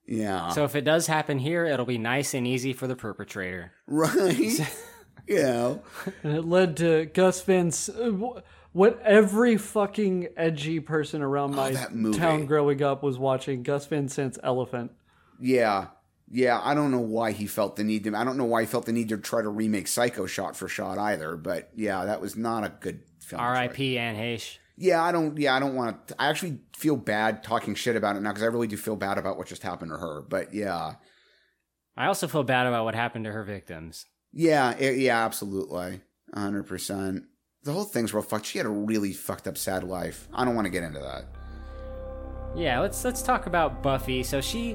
yeah. 0.07 0.51
So 0.51 0.65
if 0.65 0.77
it 0.77 0.83
does 0.85 1.07
happen 1.07 1.39
here, 1.39 1.67
it'll 1.67 1.85
be 1.87 1.99
nice 1.99 2.35
and 2.35 2.47
easy 2.47 2.73
for 2.73 2.87
the 2.87 2.97
perpetrator. 2.97 3.73
right, 3.87 4.61
yeah. 5.29 5.75
And 6.23 6.37
it 6.37 6.45
led 6.45 6.77
to 6.79 7.07
Gus 7.07 7.43
Van 7.43 7.67
S- 7.69 7.89
uh, 7.89 8.11
wh- 8.13 8.39
what 8.79 9.03
every 9.03 9.57
fucking 9.57 10.29
edgy 10.37 10.79
person 10.79 11.21
around 11.21 11.55
oh, 11.55 11.57
my 11.57 11.71
Oh, 11.71 11.73
that 11.73 12.15
town 12.17 12.47
growing 12.47 12.81
up 12.81 13.03
was 13.03 13.19
watching 13.19 13.65
Gus 13.65 13.87
Van 13.87 14.09
Sant's 14.09 14.39
Elephant. 14.43 14.93
Yeah. 15.41 15.89
Yeah, 16.31 16.61
I 16.63 16.75
don't 16.75 16.93
know 16.93 17.01
why 17.01 17.33
he 17.33 17.47
felt 17.47 17.75
the 17.77 17.83
need 17.83 18.05
to. 18.05 18.15
I 18.15 18.23
don't 18.23 18.37
know 18.37 18.45
why 18.45 18.61
he 18.63 18.67
felt 18.67 18.87
the 18.87 18.93
need 18.93 19.09
to 19.09 19.19
try 19.19 19.43
to 19.43 19.49
remake 19.49 19.89
Psycho 19.89 20.27
shot 20.27 20.57
for 20.57 20.69
shot 20.69 20.97
either. 20.99 21.37
But 21.37 21.71
yeah, 21.75 22.05
that 22.05 22.21
was 22.21 22.37
not 22.37 22.65
a 22.65 22.69
good 22.69 23.01
film. 23.21 23.41
R.I.P. 23.41 23.99
Anne 23.99 24.15
Heche. 24.15 24.59
Yeah, 24.77 25.03
I 25.03 25.11
don't. 25.11 25.37
Yeah, 25.39 25.57
I 25.57 25.59
don't 25.59 25.75
want 25.75 26.09
to. 26.09 26.15
I 26.23 26.29
actually 26.29 26.61
feel 26.77 26.97
bad 26.97 27.43
talking 27.43 27.75
shit 27.75 27.97
about 27.97 28.15
it 28.15 28.21
now 28.21 28.31
because 28.31 28.43
I 28.45 28.47
really 28.47 28.67
do 28.69 28.77
feel 28.77 28.95
bad 28.95 29.19
about 29.19 29.39
what 29.39 29.49
just 29.49 29.63
happened 29.63 29.91
to 29.91 29.97
her. 29.97 30.23
But 30.23 30.55
yeah, 30.55 30.95
I 31.97 32.07
also 32.07 32.29
feel 32.29 32.45
bad 32.45 32.67
about 32.67 32.85
what 32.85 32.95
happened 32.95 33.25
to 33.25 33.33
her 33.33 33.43
victims. 33.43 34.07
yeah, 34.33 34.77
it- 34.77 34.99
yeah, 34.99 35.25
absolutely, 35.25 36.03
hundred 36.35 36.65
percent. 36.65 37.25
The 37.69 37.75
whole 37.75 37.85
thing's 37.85 38.15
real 38.15 38.23
fucked. 38.23 38.47
She 38.47 38.57
had 38.57 38.67
a 38.67 38.71
really 38.71 39.13
fucked 39.13 39.47
up, 39.47 39.59
sad 39.59 39.85
life. 39.85 40.27
I 40.33 40.47
don't 40.47 40.55
want 40.55 40.65
to 40.65 40.71
get 40.71 40.85
into 40.85 41.01
that. 41.01 41.27
Yeah, 42.57 42.81
let's 42.81 43.05
let's 43.05 43.21
talk 43.21 43.45
about 43.45 43.83
Buffy. 43.83 44.23
So 44.23 44.41
she 44.41 44.75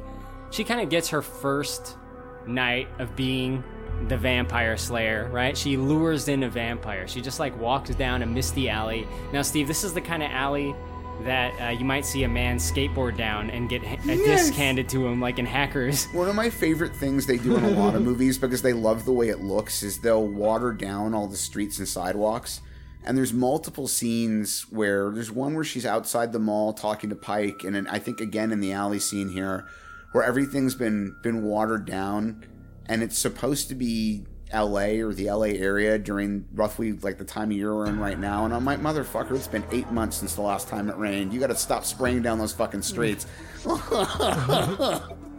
she 0.52 0.64
kind 0.64 0.80
of 0.80 0.90
gets 0.92 1.10
her 1.10 1.24
first 1.24 1.98
night 2.46 2.88
of 3.00 3.16
being 3.16 3.64
the 4.10 4.16
vampire 4.16 4.78
slayer, 4.78 5.28
right? 5.34 5.58
She 5.58 5.76
lures 5.76 6.28
in 6.28 6.44
a 6.44 6.50
vampire. 6.50 7.08
She 7.08 7.20
just 7.20 7.40
like 7.40 7.60
walks 7.60 7.90
down 7.96 8.22
a 8.22 8.28
misty 8.28 8.70
alley. 8.70 9.08
Now, 9.32 9.42
Steve, 9.42 9.68
this 9.68 9.84
is 9.84 9.96
the 9.96 10.02
kind 10.02 10.22
of 10.22 10.30
alley 10.30 10.76
that 11.24 11.60
uh, 11.60 11.70
you 11.72 11.86
might 11.86 12.06
see 12.06 12.26
a 12.26 12.30
man 12.30 12.58
skateboard 12.58 13.18
down 13.18 13.50
and 13.50 13.70
get 13.70 13.82
a 13.82 13.98
Yes. 14.06 14.18
disc 14.50 14.54
handed 14.54 14.88
to 14.90 15.08
him, 15.08 15.20
like 15.20 15.40
in 15.40 15.48
Hackers. 15.48 16.06
One 16.14 16.30
of 16.30 16.36
my 16.36 16.52
favorite 16.52 16.96
things 16.96 17.26
they 17.26 17.38
do 17.40 17.56
in 17.58 17.64
a 17.64 17.72
lot 17.72 17.96
of 17.96 18.04
movies 18.04 18.38
because 18.38 18.62
they 18.62 18.74
love 18.74 19.04
the 19.06 19.14
way 19.14 19.30
it 19.30 19.42
looks 19.42 19.82
is 19.82 19.98
they'll 19.98 20.28
water 20.28 20.72
down 20.72 21.16
all 21.16 21.26
the 21.26 21.38
streets 21.38 21.80
and 21.80 21.88
sidewalks. 21.88 22.62
And 23.06 23.18
there's 23.18 23.34
multiple 23.34 23.88
scenes 23.88 24.62
where 24.70 25.12
there's 25.12 25.32
one 25.32 25.56
where 25.56 25.64
she's 25.64 25.86
outside 25.86 26.32
the 26.32 26.40
mall 26.40 26.74
talking 26.74 27.10
to 27.10 27.16
Pike, 27.16 27.64
and 27.64 27.88
I 27.90 28.00
think 28.00 28.22
again 28.22 28.52
in 28.52 28.62
the 28.62 28.72
alley 28.72 29.00
scene 29.00 29.30
here, 29.30 29.68
where 30.14 30.24
everything's 30.24 30.76
been 30.76 31.16
been 31.22 31.44
watered 31.44 31.86
down, 31.86 32.46
and 32.86 33.04
it's 33.04 33.18
supposed 33.18 33.68
to 33.70 33.76
be 33.76 34.26
L.A. 34.52 35.02
or 35.02 35.14
the 35.14 35.28
L.A. 35.28 35.58
area 35.58 35.98
during 35.98 36.46
roughly 36.54 36.94
like 36.94 37.18
the 37.18 37.26
time 37.26 37.50
of 37.52 37.58
year 37.58 37.74
we're 37.74 37.88
in 37.88 38.00
right 38.00 38.20
now. 38.20 38.46
And 38.46 38.54
I'm 38.54 38.64
like, 38.64 38.80
motherfucker, 38.80 39.32
it's 39.32 39.48
been 39.48 39.66
eight 39.72 39.92
months 39.92 40.18
since 40.18 40.36
the 40.36 40.42
last 40.42 40.68
time 40.70 40.90
it 40.90 40.96
rained. 40.96 41.34
You 41.34 41.40
got 41.40 41.48
to 41.48 41.56
stop 41.56 41.84
spraying 41.84 42.22
down 42.22 42.38
those 42.38 42.54
fucking 42.54 42.84
streets. 42.84 43.26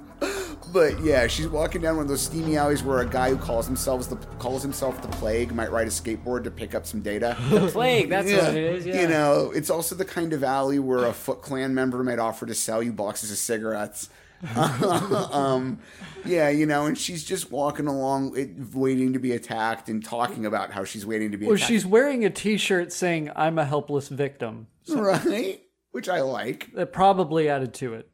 But 0.74 1.00
yeah, 1.04 1.28
she's 1.28 1.46
walking 1.46 1.80
down 1.82 1.96
one 1.98 2.02
of 2.06 2.08
those 2.08 2.22
steamy 2.22 2.56
alleys 2.56 2.82
where 2.82 2.98
a 2.98 3.06
guy 3.06 3.30
who 3.30 3.36
calls 3.36 3.64
himself 3.64 4.10
the 4.10 4.16
calls 4.40 4.60
himself 4.60 5.00
the 5.00 5.08
plague 5.08 5.54
might 5.54 5.70
ride 5.70 5.86
a 5.86 5.90
skateboard 5.90 6.42
to 6.44 6.50
pick 6.50 6.74
up 6.74 6.84
some 6.84 7.00
data. 7.00 7.36
The 7.54 7.68
plague, 7.68 8.08
that's 8.10 8.26
what 8.30 8.56
it 8.56 8.56
is. 8.56 8.84
Yeah. 8.84 9.02
You 9.02 9.08
know, 9.08 9.52
it's 9.54 9.70
also 9.70 9.94
the 9.94 10.04
kind 10.04 10.32
of 10.32 10.42
alley 10.42 10.80
where 10.80 11.04
a 11.06 11.12
Foot 11.12 11.42
Clan 11.42 11.74
member 11.74 12.02
might 12.02 12.18
offer 12.18 12.44
to 12.46 12.54
sell 12.54 12.82
you 12.82 12.92
boxes 12.92 13.30
of 13.30 13.38
cigarettes. 13.38 14.08
um, 14.56 15.78
yeah, 16.24 16.48
you 16.48 16.66
know, 16.66 16.86
and 16.86 16.98
she's 16.98 17.22
just 17.22 17.52
walking 17.52 17.86
along, 17.86 18.36
it, 18.36 18.50
waiting 18.74 19.12
to 19.12 19.20
be 19.20 19.32
attacked, 19.32 19.88
and 19.88 20.04
talking 20.04 20.44
about 20.44 20.72
how 20.72 20.82
she's 20.84 21.06
waiting 21.06 21.30
to 21.30 21.38
be 21.38 21.46
Well, 21.46 21.54
attacked. 21.54 21.68
she's 21.68 21.86
wearing 21.86 22.24
a 22.24 22.30
T-shirt 22.30 22.92
saying 22.92 23.30
"I'm 23.36 23.58
a 23.60 23.64
helpless 23.64 24.08
victim." 24.08 24.66
So- 24.82 25.00
right, 25.00 25.62
which 25.92 26.08
I 26.08 26.20
like. 26.22 26.74
That 26.74 26.92
probably 26.92 27.48
added 27.48 27.72
to 27.74 27.94
it. 27.94 28.08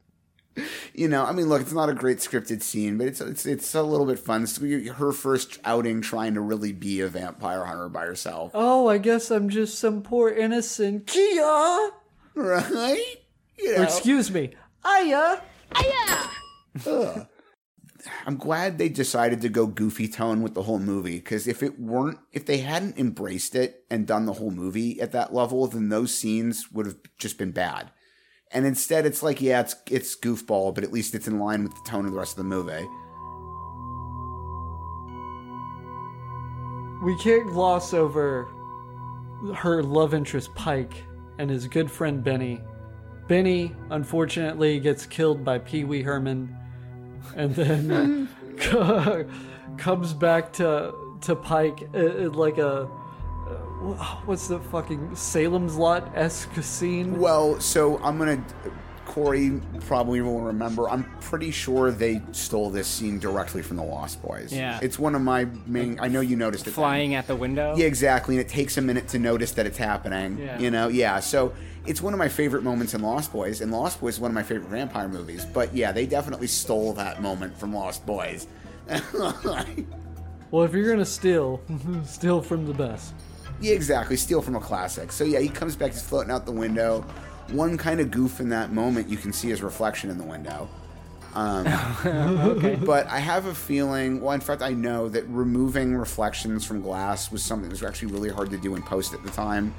You 0.94 1.08
know, 1.08 1.24
I 1.24 1.32
mean, 1.32 1.48
look, 1.48 1.62
it's 1.62 1.72
not 1.72 1.88
a 1.88 1.94
great 1.94 2.18
scripted 2.18 2.62
scene, 2.62 2.98
but 2.98 3.06
it's 3.06 3.20
it's 3.20 3.46
it's 3.46 3.74
a 3.74 3.82
little 3.82 4.06
bit 4.06 4.18
fun. 4.18 4.42
It's 4.42 4.58
her 4.58 5.12
first 5.12 5.58
outing 5.64 6.00
trying 6.00 6.34
to 6.34 6.40
really 6.40 6.72
be 6.72 7.00
a 7.00 7.08
vampire 7.08 7.64
hunter 7.64 7.88
by 7.88 8.04
herself, 8.04 8.50
Oh, 8.54 8.88
I 8.88 8.98
guess 8.98 9.30
I'm 9.30 9.48
just 9.48 9.78
some 9.78 10.02
poor 10.02 10.28
innocent 10.28 11.06
Kia. 11.06 11.90
right? 12.34 13.16
You 13.58 13.76
know. 13.76 13.82
excuse 13.82 14.30
me, 14.30 14.54
Aya. 14.84 15.38
Ugh. 16.86 17.26
I'm 18.26 18.36
glad 18.36 18.78
they 18.78 18.88
decided 18.88 19.42
to 19.42 19.48
go 19.50 19.66
goofy 19.66 20.08
tone 20.08 20.42
with 20.42 20.54
the 20.54 20.62
whole 20.62 20.78
movie 20.78 21.16
because 21.16 21.46
if 21.46 21.62
it 21.62 21.78
weren't, 21.78 22.18
if 22.32 22.46
they 22.46 22.58
hadn't 22.58 22.98
embraced 22.98 23.54
it 23.54 23.84
and 23.90 24.06
done 24.06 24.24
the 24.26 24.32
whole 24.34 24.50
movie 24.50 25.00
at 25.00 25.12
that 25.12 25.34
level, 25.34 25.66
then 25.66 25.90
those 25.90 26.14
scenes 26.14 26.72
would 26.72 26.86
have 26.86 26.96
just 27.18 27.36
been 27.38 27.52
bad. 27.52 27.90
And 28.52 28.66
instead, 28.66 29.06
it's 29.06 29.22
like, 29.22 29.40
yeah, 29.40 29.60
it's 29.60 29.76
it's 29.86 30.16
goofball, 30.16 30.74
but 30.74 30.82
at 30.82 30.92
least 30.92 31.14
it's 31.14 31.28
in 31.28 31.38
line 31.38 31.62
with 31.62 31.74
the 31.74 31.88
tone 31.88 32.04
of 32.04 32.12
the 32.12 32.18
rest 32.18 32.32
of 32.32 32.38
the 32.38 32.44
movie. 32.44 32.88
We 37.04 37.16
can't 37.16 37.46
gloss 37.46 37.94
over 37.94 38.48
her 39.54 39.82
love 39.82 40.14
interest 40.14 40.54
Pike 40.54 41.04
and 41.38 41.48
his 41.48 41.66
good 41.66 41.90
friend 41.90 42.22
Benny. 42.22 42.60
Benny, 43.28 43.74
unfortunately, 43.90 44.80
gets 44.80 45.06
killed 45.06 45.44
by 45.44 45.58
Pee 45.58 45.84
Wee 45.84 46.02
Herman, 46.02 46.54
and 47.36 47.54
then 47.54 48.28
comes 49.78 50.12
back 50.12 50.52
to 50.54 50.92
to 51.20 51.36
Pike 51.36 51.88
uh, 51.94 51.98
uh, 51.98 52.30
like 52.30 52.58
a 52.58 52.90
what's 54.26 54.48
the 54.48 54.60
fucking 54.60 55.14
Salem's 55.16 55.76
Lot 55.76 56.12
esque 56.16 56.62
scene. 56.62 57.18
Well, 57.18 57.60
so 57.60 57.98
I'm 58.02 58.18
gonna. 58.18 58.42
Corey 59.06 59.60
probably 59.80 60.20
will 60.20 60.40
remember. 60.40 60.88
I'm 60.88 61.02
pretty 61.20 61.50
sure 61.50 61.90
they 61.90 62.22
stole 62.30 62.70
this 62.70 62.86
scene 62.86 63.18
directly 63.18 63.60
from 63.60 63.76
the 63.76 63.82
Lost 63.82 64.22
Boys. 64.22 64.52
Yeah. 64.52 64.78
it's 64.82 65.00
one 65.00 65.16
of 65.16 65.22
my 65.22 65.46
main. 65.66 65.98
I 65.98 66.06
know 66.06 66.20
you 66.20 66.36
noticed 66.36 66.68
it. 66.68 66.70
Flying 66.70 67.14
at 67.14 67.26
the 67.26 67.34
window. 67.34 67.74
Yeah, 67.76 67.86
exactly. 67.86 68.36
And 68.36 68.44
it 68.44 68.48
takes 68.48 68.76
a 68.76 68.80
minute 68.82 69.08
to 69.08 69.18
notice 69.18 69.50
that 69.52 69.66
it's 69.66 69.78
happening. 69.78 70.38
Yeah. 70.38 70.58
You 70.60 70.70
know, 70.70 70.86
yeah. 70.86 71.18
So 71.18 71.52
it's 71.86 72.00
one 72.00 72.12
of 72.12 72.18
my 72.18 72.28
favorite 72.28 72.62
moments 72.62 72.94
in 72.94 73.02
Lost 73.02 73.32
Boys, 73.32 73.62
and 73.62 73.72
Lost 73.72 74.00
Boys 74.00 74.14
is 74.14 74.20
one 74.20 74.30
of 74.30 74.34
my 74.36 74.44
favorite 74.44 74.68
vampire 74.68 75.08
movies. 75.08 75.44
But 75.44 75.74
yeah, 75.74 75.90
they 75.90 76.06
definitely 76.06 76.46
stole 76.46 76.92
that 76.92 77.20
moment 77.20 77.58
from 77.58 77.74
Lost 77.74 78.06
Boys. 78.06 78.46
Well, 80.50 80.64
if 80.64 80.72
you're 80.72 80.90
gonna 80.90 81.04
steal, 81.04 81.60
steal 82.04 82.42
from 82.42 82.66
the 82.66 82.74
best. 82.74 83.14
Yeah, 83.60 83.74
exactly. 83.74 84.16
Steal 84.16 84.42
from 84.42 84.56
a 84.56 84.60
classic. 84.60 85.12
So 85.12 85.24
yeah, 85.24 85.40
he 85.40 85.48
comes 85.48 85.76
back, 85.76 85.92
he's 85.92 86.02
floating 86.02 86.30
out 86.30 86.46
the 86.46 86.52
window. 86.52 87.04
One 87.48 87.76
kind 87.76 88.00
of 88.00 88.10
goof 88.10 88.40
in 88.40 88.48
that 88.50 88.72
moment, 88.72 89.08
you 89.08 89.16
can 89.16 89.32
see 89.32 89.48
his 89.48 89.62
reflection 89.62 90.08
in 90.10 90.18
the 90.18 90.24
window. 90.24 90.68
Um, 91.34 91.66
Okay. 92.04 92.76
But 92.76 93.06
I 93.08 93.18
have 93.18 93.46
a 93.46 93.54
feeling, 93.54 94.20
well, 94.20 94.32
in 94.32 94.40
fact, 94.40 94.62
I 94.62 94.70
know 94.70 95.08
that 95.08 95.26
removing 95.28 95.96
reflections 95.96 96.64
from 96.64 96.80
glass 96.80 97.30
was 97.30 97.42
something 97.42 97.68
that 97.68 97.72
was 97.72 97.82
actually 97.82 98.12
really 98.12 98.30
hard 98.30 98.50
to 98.50 98.56
do 98.56 98.74
in 98.74 98.82
post 98.82 99.14
at 99.14 99.22
the 99.22 99.30
time. 99.30 99.74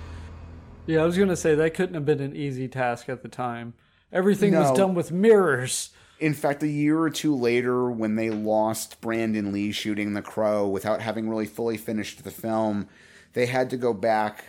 Yeah, 0.86 1.02
I 1.02 1.06
was 1.06 1.18
gonna 1.18 1.36
say 1.36 1.56
that 1.56 1.74
couldn't 1.74 1.96
have 1.96 2.06
been 2.06 2.20
an 2.22 2.36
easy 2.36 2.68
task 2.68 3.08
at 3.10 3.22
the 3.22 3.30
time. 3.30 3.74
Everything 4.12 4.54
was 4.54 4.72
done 4.78 4.94
with 4.94 5.12
mirrors. 5.12 5.92
In 6.20 6.34
fact, 6.34 6.62
a 6.64 6.68
year 6.68 7.00
or 7.00 7.10
two 7.10 7.36
later, 7.36 7.90
when 7.90 8.16
they 8.16 8.30
lost 8.30 9.00
Brandon 9.02 9.52
Lee 9.52 9.72
shooting 9.72 10.14
The 10.14 10.22
Crow 10.22 10.68
without 10.68 11.02
having 11.02 11.30
really 11.30 11.46
fully 11.48 11.78
finished 11.78 12.24
the 12.24 12.30
film, 12.32 12.88
they 13.34 13.46
had 13.46 13.70
to 13.70 13.78
go 13.78 13.94
back 13.94 14.46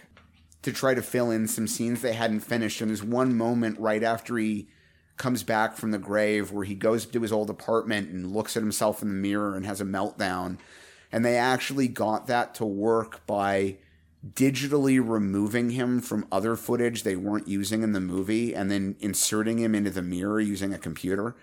to 0.62 0.72
try 0.72 0.94
to 0.94 1.02
fill 1.02 1.30
in 1.30 1.48
some 1.48 1.66
scenes 1.66 2.02
they 2.02 2.12
hadn't 2.12 2.40
finished. 2.40 2.80
And 2.80 2.90
there's 2.90 3.02
one 3.02 3.36
moment 3.36 3.78
right 3.78 4.02
after 4.02 4.38
he 4.38 4.68
comes 5.16 5.42
back 5.42 5.76
from 5.76 5.90
the 5.90 5.98
grave 5.98 6.52
where 6.52 6.64
he 6.64 6.74
goes 6.74 7.04
to 7.06 7.20
his 7.20 7.32
old 7.32 7.50
apartment 7.50 8.10
and 8.10 8.34
looks 8.34 8.56
at 8.56 8.62
himself 8.62 9.02
in 9.02 9.08
the 9.08 9.14
mirror 9.14 9.54
and 9.54 9.66
has 9.66 9.80
a 9.80 9.84
meltdown. 9.84 10.58
And 11.10 11.24
they 11.24 11.36
actually 11.36 11.88
got 11.88 12.26
that 12.28 12.54
to 12.56 12.64
work 12.64 13.26
by 13.26 13.76
digitally 14.34 15.00
removing 15.04 15.70
him 15.70 16.00
from 16.00 16.26
other 16.30 16.54
footage 16.54 17.02
they 17.02 17.16
weren't 17.16 17.48
using 17.48 17.82
in 17.82 17.92
the 17.92 18.00
movie 18.00 18.54
and 18.54 18.70
then 18.70 18.96
inserting 19.00 19.58
him 19.58 19.74
into 19.74 19.90
the 19.90 20.02
mirror 20.02 20.40
using 20.40 20.72
a 20.72 20.78
computer. 20.78 21.34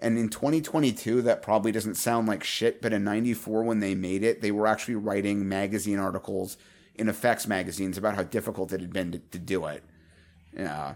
And 0.00 0.18
in 0.18 0.28
2022, 0.28 1.22
that 1.22 1.42
probably 1.42 1.70
doesn't 1.70 1.94
sound 1.94 2.26
like 2.26 2.42
shit, 2.42 2.82
but 2.82 2.92
in 2.92 3.04
94, 3.04 3.62
when 3.62 3.78
they 3.78 3.94
made 3.94 4.24
it, 4.24 4.42
they 4.42 4.50
were 4.50 4.66
actually 4.66 4.96
writing 4.96 5.48
magazine 5.48 6.00
articles 6.00 6.56
in 6.94 7.08
effects 7.08 7.46
magazines 7.46 7.98
about 7.98 8.14
how 8.16 8.22
difficult 8.22 8.72
it 8.72 8.80
had 8.80 8.92
been 8.92 9.12
to, 9.12 9.18
to 9.18 9.38
do 9.38 9.66
it. 9.66 9.82
Yeah. 10.56 10.94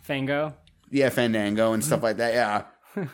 Fango. 0.00 0.54
Yeah, 0.90 1.08
Fandango 1.08 1.72
and 1.72 1.82
stuff 1.84 2.02
like 2.02 2.18
that. 2.18 2.34
Yeah. 2.34 2.64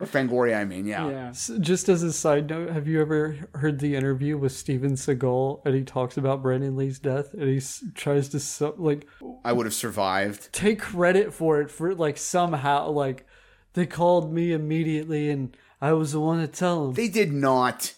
or 0.00 0.06
Fangoria, 0.06 0.58
I 0.58 0.64
mean, 0.64 0.86
yeah. 0.86 1.28
S- 1.30 1.50
Just 1.60 1.88
as 1.88 2.02
a 2.02 2.12
side 2.12 2.48
note, 2.48 2.70
have 2.70 2.86
you 2.86 3.00
ever 3.00 3.36
heard 3.54 3.80
the 3.80 3.96
interview 3.96 4.38
with 4.38 4.52
Steven 4.52 4.92
Seagal 4.92 5.62
and 5.64 5.74
he 5.74 5.82
talks 5.82 6.16
about 6.16 6.42
Brandon 6.42 6.76
Lee's 6.76 6.98
death 6.98 7.34
and 7.34 7.48
he 7.48 7.56
s- 7.56 7.82
tries 7.94 8.28
to 8.30 8.40
so, 8.40 8.74
like 8.78 9.06
I 9.44 9.52
would 9.52 9.66
have 9.66 9.74
survived. 9.74 10.52
take 10.52 10.78
credit 10.80 11.32
for 11.34 11.60
it 11.60 11.70
for 11.70 11.94
like 11.94 12.16
somehow 12.16 12.88
like 12.90 13.26
they 13.74 13.86
called 13.86 14.32
me 14.32 14.52
immediately 14.52 15.30
and 15.30 15.56
I 15.80 15.92
was 15.94 16.12
the 16.12 16.20
one 16.20 16.38
to 16.40 16.46
tell 16.46 16.88
him. 16.88 16.94
They 16.94 17.08
did 17.08 17.32
not. 17.32 17.94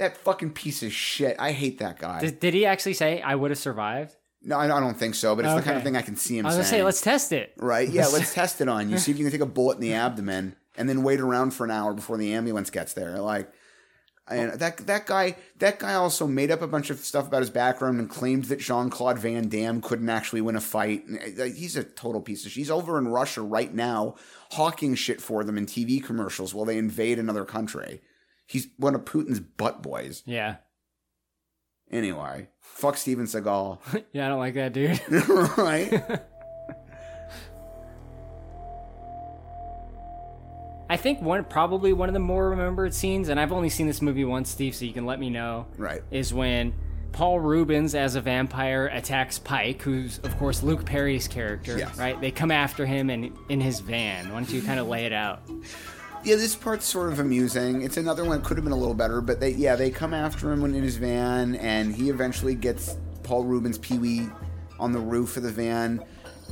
That 0.00 0.16
fucking 0.16 0.52
piece 0.52 0.82
of 0.82 0.92
shit. 0.92 1.36
I 1.38 1.52
hate 1.52 1.78
that 1.78 1.98
guy. 1.98 2.20
Did, 2.20 2.40
did 2.40 2.54
he 2.54 2.64
actually 2.64 2.94
say 2.94 3.20
I 3.20 3.34
would 3.34 3.50
have 3.50 3.58
survived? 3.58 4.16
no, 4.42 4.56
I 4.56 4.64
I 4.64 4.80
don't 4.80 4.96
think 4.96 5.14
so, 5.14 5.36
but 5.36 5.44
it's 5.44 5.54
the 5.54 5.62
kind 5.62 5.76
of 5.76 5.82
thing 5.82 5.94
I 5.96 6.02
can 6.02 6.16
see 6.16 6.38
him 6.38 6.46
I 6.46 6.48
was 6.48 6.56
gonna 6.56 6.64
saying. 6.64 6.80
say, 6.80 6.84
let's 6.84 7.00
test 7.02 7.32
it. 7.32 7.52
Right? 7.58 7.88
Yeah, 7.88 8.06
let's 8.12 8.32
test 8.32 8.60
it 8.60 8.68
on 8.68 8.88
you. 8.88 8.96
See 8.96 9.12
if 9.12 9.18
you 9.18 9.24
can 9.24 9.32
take 9.32 9.42
a 9.42 9.46
bullet 9.46 9.74
in 9.74 9.82
the 9.82 9.92
abdomen 9.92 10.56
and 10.76 10.88
then 10.88 11.02
wait 11.02 11.20
around 11.20 11.50
for 11.52 11.64
an 11.64 11.70
hour 11.70 11.92
before 11.92 12.16
the 12.16 12.32
ambulance 12.32 12.70
gets 12.70 12.94
there. 12.94 13.18
Like, 13.18 13.52
and 14.26 14.52
that 14.58 14.78
that 14.86 15.04
guy 15.04 15.36
that 15.58 15.78
guy 15.78 15.92
also 15.92 16.26
made 16.26 16.50
up 16.50 16.62
a 16.62 16.66
bunch 16.66 16.88
of 16.88 17.00
stuff 17.00 17.26
about 17.26 17.40
his 17.40 17.50
background 17.50 18.00
and 18.00 18.08
claimed 18.08 18.44
that 18.44 18.60
Jean 18.60 18.88
Claude 18.88 19.18
Van 19.18 19.48
Damme 19.48 19.82
couldn't 19.82 20.08
actually 20.08 20.40
win 20.40 20.56
a 20.56 20.60
fight. 20.62 21.04
And, 21.06 21.38
uh, 21.38 21.44
He's 21.44 21.76
a 21.76 21.84
total 21.84 22.22
piece 22.22 22.46
of 22.46 22.52
shit. 22.52 22.60
He's 22.60 22.70
over 22.70 22.96
in 22.96 23.08
Russia 23.08 23.42
right 23.42 23.74
now, 23.74 24.14
hawking 24.52 24.94
shit 24.94 25.20
for 25.20 25.44
them 25.44 25.58
in 25.58 25.66
TV 25.66 26.02
commercials 26.02 26.54
while 26.54 26.64
they 26.64 26.78
invade 26.78 27.18
another 27.18 27.44
country. 27.44 28.00
He's 28.50 28.66
one 28.78 28.96
of 28.96 29.02
Putin's 29.04 29.38
butt 29.38 29.80
boys. 29.80 30.24
Yeah. 30.26 30.56
Anyway, 31.88 32.48
fuck 32.58 32.96
Steven 32.96 33.26
Seagal. 33.26 33.78
Yeah, 34.12 34.26
I 34.26 34.28
don't 34.28 34.40
like 34.40 34.54
that 34.54 34.72
dude. 34.72 35.00
right? 35.56 36.02
I 40.90 40.96
think 40.96 41.22
one 41.22 41.44
probably 41.44 41.92
one 41.92 42.08
of 42.08 42.12
the 42.12 42.18
more 42.18 42.50
remembered 42.50 42.92
scenes, 42.92 43.28
and 43.28 43.38
I've 43.38 43.52
only 43.52 43.68
seen 43.68 43.86
this 43.86 44.02
movie 44.02 44.24
once, 44.24 44.50
Steve, 44.50 44.74
so 44.74 44.84
you 44.84 44.92
can 44.92 45.06
let 45.06 45.20
me 45.20 45.30
know. 45.30 45.68
Right. 45.76 46.02
Is 46.10 46.34
when 46.34 46.74
Paul 47.12 47.38
Reubens 47.38 47.94
as 47.94 48.16
a 48.16 48.20
vampire 48.20 48.86
attacks 48.88 49.38
Pike, 49.38 49.80
who's 49.80 50.18
of 50.24 50.36
course 50.38 50.64
Luke 50.64 50.84
Perry's 50.84 51.28
character. 51.28 51.78
Yes. 51.78 51.96
Right. 51.96 52.20
They 52.20 52.32
come 52.32 52.50
after 52.50 52.84
him 52.84 53.10
and 53.10 53.32
in 53.48 53.60
his 53.60 53.78
van. 53.78 54.24
Why 54.32 54.40
don't 54.40 54.50
you 54.50 54.60
kind 54.60 54.80
of 54.80 54.88
lay 54.88 55.06
it 55.06 55.12
out? 55.12 55.48
Yeah, 56.22 56.36
this 56.36 56.54
part's 56.54 56.84
sort 56.84 57.12
of 57.12 57.18
amusing. 57.18 57.82
It's 57.82 57.96
another 57.96 58.24
one 58.24 58.38
that 58.38 58.44
could 58.46 58.56
have 58.56 58.64
been 58.64 58.72
a 58.72 58.76
little 58.76 58.94
better, 58.94 59.20
but 59.20 59.40
they 59.40 59.50
yeah 59.50 59.76
they 59.76 59.90
come 59.90 60.12
after 60.12 60.52
him 60.52 60.60
when 60.60 60.74
in 60.74 60.82
his 60.82 60.96
van, 60.96 61.56
and 61.56 61.94
he 61.94 62.10
eventually 62.10 62.54
gets 62.54 62.96
Paul 63.22 63.44
Reubens 63.44 63.78
Pee 63.78 63.98
Wee 63.98 64.28
on 64.78 64.92
the 64.92 64.98
roof 64.98 65.36
of 65.36 65.42
the 65.42 65.50
van. 65.50 66.04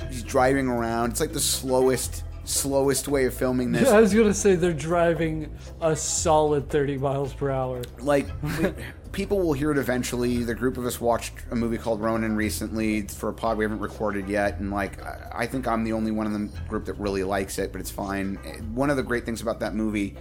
He's 0.08 0.22
driving 0.22 0.68
around. 0.68 1.10
It's 1.10 1.20
like 1.20 1.32
the 1.32 1.40
slowest 1.40 2.24
slowest 2.44 3.08
way 3.08 3.26
of 3.26 3.34
filming 3.34 3.72
this. 3.72 3.90
I 3.90 4.00
was 4.00 4.14
gonna 4.14 4.32
say 4.32 4.54
they're 4.54 4.72
driving 4.72 5.54
a 5.82 5.94
solid 5.94 6.70
thirty 6.70 6.96
miles 6.96 7.34
per 7.34 7.50
hour. 7.50 7.82
like 8.00 8.26
people 9.12 9.38
will 9.40 9.52
hear 9.52 9.70
it 9.70 9.78
eventually. 9.78 10.42
The 10.44 10.54
group 10.54 10.76
of 10.76 10.86
us 10.86 11.00
watched 11.00 11.32
a 11.50 11.56
movie 11.56 11.78
called 11.78 12.00
Ronin 12.00 12.36
recently 12.36 13.02
for 13.02 13.28
a 13.28 13.32
pod 13.32 13.58
we 13.58 13.64
haven't 13.64 13.80
recorded 13.80 14.28
yet, 14.28 14.58
and 14.58 14.70
like 14.70 14.98
I 15.34 15.46
think 15.46 15.66
I'm 15.66 15.84
the 15.84 15.92
only 15.92 16.10
one 16.10 16.26
in 16.26 16.32
the 16.32 16.60
group 16.68 16.84
that 16.86 16.94
really 16.94 17.24
likes 17.24 17.58
it, 17.58 17.72
but 17.72 17.80
it's 17.80 17.90
fine. 17.90 18.36
One 18.74 18.90
of 18.90 18.96
the 18.96 19.02
great 19.02 19.24
things 19.24 19.40
about 19.40 19.60
that 19.60 19.74
movie, 19.74 20.16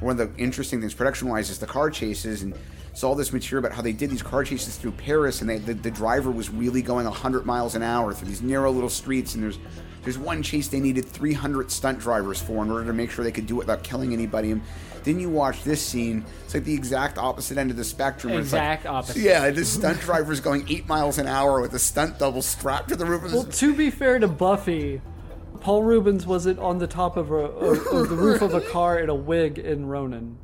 one 0.00 0.18
of 0.18 0.36
the 0.36 0.42
interesting 0.42 0.80
things 0.80 0.94
production 0.94 1.28
wise, 1.28 1.50
is 1.50 1.58
the 1.58 1.66
car 1.66 1.90
chases 1.90 2.42
and. 2.42 2.54
Saw 2.96 3.08
all 3.08 3.16
this 3.16 3.32
material 3.32 3.66
about 3.66 3.74
how 3.74 3.82
they 3.82 3.92
did 3.92 4.08
these 4.08 4.22
car 4.22 4.44
chases 4.44 4.76
through 4.76 4.92
Paris, 4.92 5.40
and 5.40 5.50
they, 5.50 5.58
the, 5.58 5.74
the 5.74 5.90
driver 5.90 6.30
was 6.30 6.48
really 6.48 6.80
going 6.80 7.06
100 7.06 7.44
miles 7.44 7.74
an 7.74 7.82
hour 7.82 8.14
through 8.14 8.28
these 8.28 8.40
narrow 8.40 8.70
little 8.70 8.88
streets. 8.88 9.34
And 9.34 9.42
there's 9.42 9.58
there's 10.04 10.18
one 10.18 10.42
chase 10.42 10.68
they 10.68 10.80
needed 10.80 11.06
300 11.06 11.70
stunt 11.70 11.98
drivers 11.98 12.40
for 12.40 12.62
in 12.62 12.70
order 12.70 12.84
to 12.84 12.92
make 12.92 13.10
sure 13.10 13.24
they 13.24 13.32
could 13.32 13.46
do 13.46 13.56
it 13.56 13.66
without 13.66 13.82
killing 13.82 14.12
anybody. 14.12 14.52
And 14.52 14.62
then 15.04 15.20
you 15.20 15.28
watch 15.30 15.62
this 15.64 15.80
scene; 15.80 16.24
it's 16.44 16.54
like 16.54 16.64
the 16.64 16.74
exact 16.74 17.16
opposite 17.18 17.56
end 17.58 17.70
of 17.70 17.76
the 17.76 17.84
spectrum. 17.84 18.32
where 18.32 18.42
it's 18.42 18.52
like- 18.52 18.60
Exact 18.62 18.86
opposite. 18.86 19.22
Yeah, 19.22 19.50
this 19.50 19.68
stunt 19.72 20.00
driver's 20.00 20.40
going 20.40 20.66
eight 20.68 20.88
miles 20.88 21.18
an 21.18 21.26
hour 21.26 21.60
with 21.60 21.72
a 21.74 21.78
stunt 21.78 22.18
double 22.18 22.42
strapped 22.42 22.88
to 22.88 22.96
the 22.96 23.04
roof 23.06 23.24
of 23.24 23.30
his. 23.30 23.34
Well, 23.34 23.44
to 23.52 23.74
be 23.74 23.90
fair 23.90 24.18
to 24.18 24.26
Buffy, 24.28 25.00
Paul 25.60 25.82
Reubens 25.82 26.26
wasn't 26.26 26.58
on 26.58 26.78
the 26.78 26.86
top 26.86 27.16
of, 27.16 27.30
a, 27.30 27.34
of, 27.34 27.86
of 27.86 28.08
the 28.08 28.16
roof 28.16 28.42
of 28.42 28.54
a 28.54 28.60
car 28.60 28.98
in 28.98 29.08
a 29.08 29.14
wig 29.14 29.58
in 29.58 29.86
Ronin. 29.86 30.38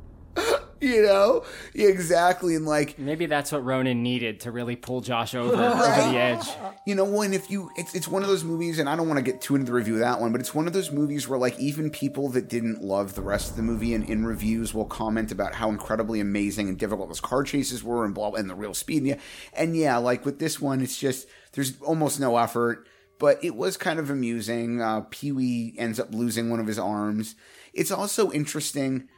you 0.91 1.03
know? 1.03 1.43
Exactly 1.73 2.55
and 2.55 2.65
like 2.65 2.97
maybe 2.97 3.25
that's 3.25 3.51
what 3.51 3.63
Ronin 3.63 4.03
needed 4.03 4.41
to 4.41 4.51
really 4.51 4.75
pull 4.75 5.01
josh 5.01 5.35
over, 5.35 5.53
over 5.53 5.77
the 5.77 6.17
edge. 6.17 6.47
You 6.85 6.95
know 6.95 7.05
when 7.05 7.33
if 7.33 7.51
you 7.51 7.69
it's, 7.75 7.93
it's 7.93 8.07
one 8.07 8.23
of 8.23 8.27
those 8.27 8.43
movies 8.43 8.79
and 8.79 8.89
i 8.89 8.95
don't 8.95 9.07
want 9.07 9.17
to 9.17 9.23
get 9.23 9.41
too 9.41 9.55
into 9.55 9.67
the 9.67 9.73
review 9.73 9.93
of 9.93 9.99
that 9.99 10.19
one 10.19 10.31
but 10.31 10.41
it's 10.41 10.55
one 10.55 10.67
of 10.67 10.73
those 10.73 10.91
movies 10.91 11.27
where 11.27 11.37
like 11.37 11.57
even 11.59 11.89
people 11.89 12.29
that 12.29 12.49
didn't 12.49 12.81
love 12.81 13.13
the 13.13 13.21
rest 13.21 13.51
of 13.51 13.55
the 13.55 13.63
movie 13.63 13.93
and 13.93 14.09
in 14.09 14.25
reviews 14.25 14.73
will 14.73 14.85
comment 14.85 15.31
about 15.31 15.55
how 15.55 15.69
incredibly 15.69 16.19
amazing 16.19 16.67
and 16.67 16.77
difficult 16.77 17.09
those 17.09 17.21
car 17.21 17.43
chases 17.43 17.83
were 17.83 18.03
and 18.03 18.15
blah 18.15 18.31
and 18.31 18.49
the 18.49 18.55
real 18.55 18.73
speed 18.73 18.97
and 18.97 19.07
yeah, 19.07 19.17
and 19.53 19.77
yeah 19.77 19.97
like 19.97 20.25
with 20.25 20.39
this 20.39 20.59
one 20.59 20.81
it's 20.81 20.97
just 20.97 21.27
there's 21.53 21.79
almost 21.81 22.19
no 22.19 22.37
effort 22.37 22.87
but 23.21 23.37
it 23.43 23.55
was 23.55 23.77
kind 23.77 23.99
of 23.99 24.09
amusing. 24.09 24.81
Uh, 24.81 25.01
pee-wee 25.11 25.75
ends 25.77 25.99
up 25.99 26.11
losing 26.11 26.49
one 26.49 26.59
of 26.59 26.65
his 26.65 26.79
arms. 26.79 27.35
It's 27.71 27.91
also 27.91 28.31
interesting 28.31 29.09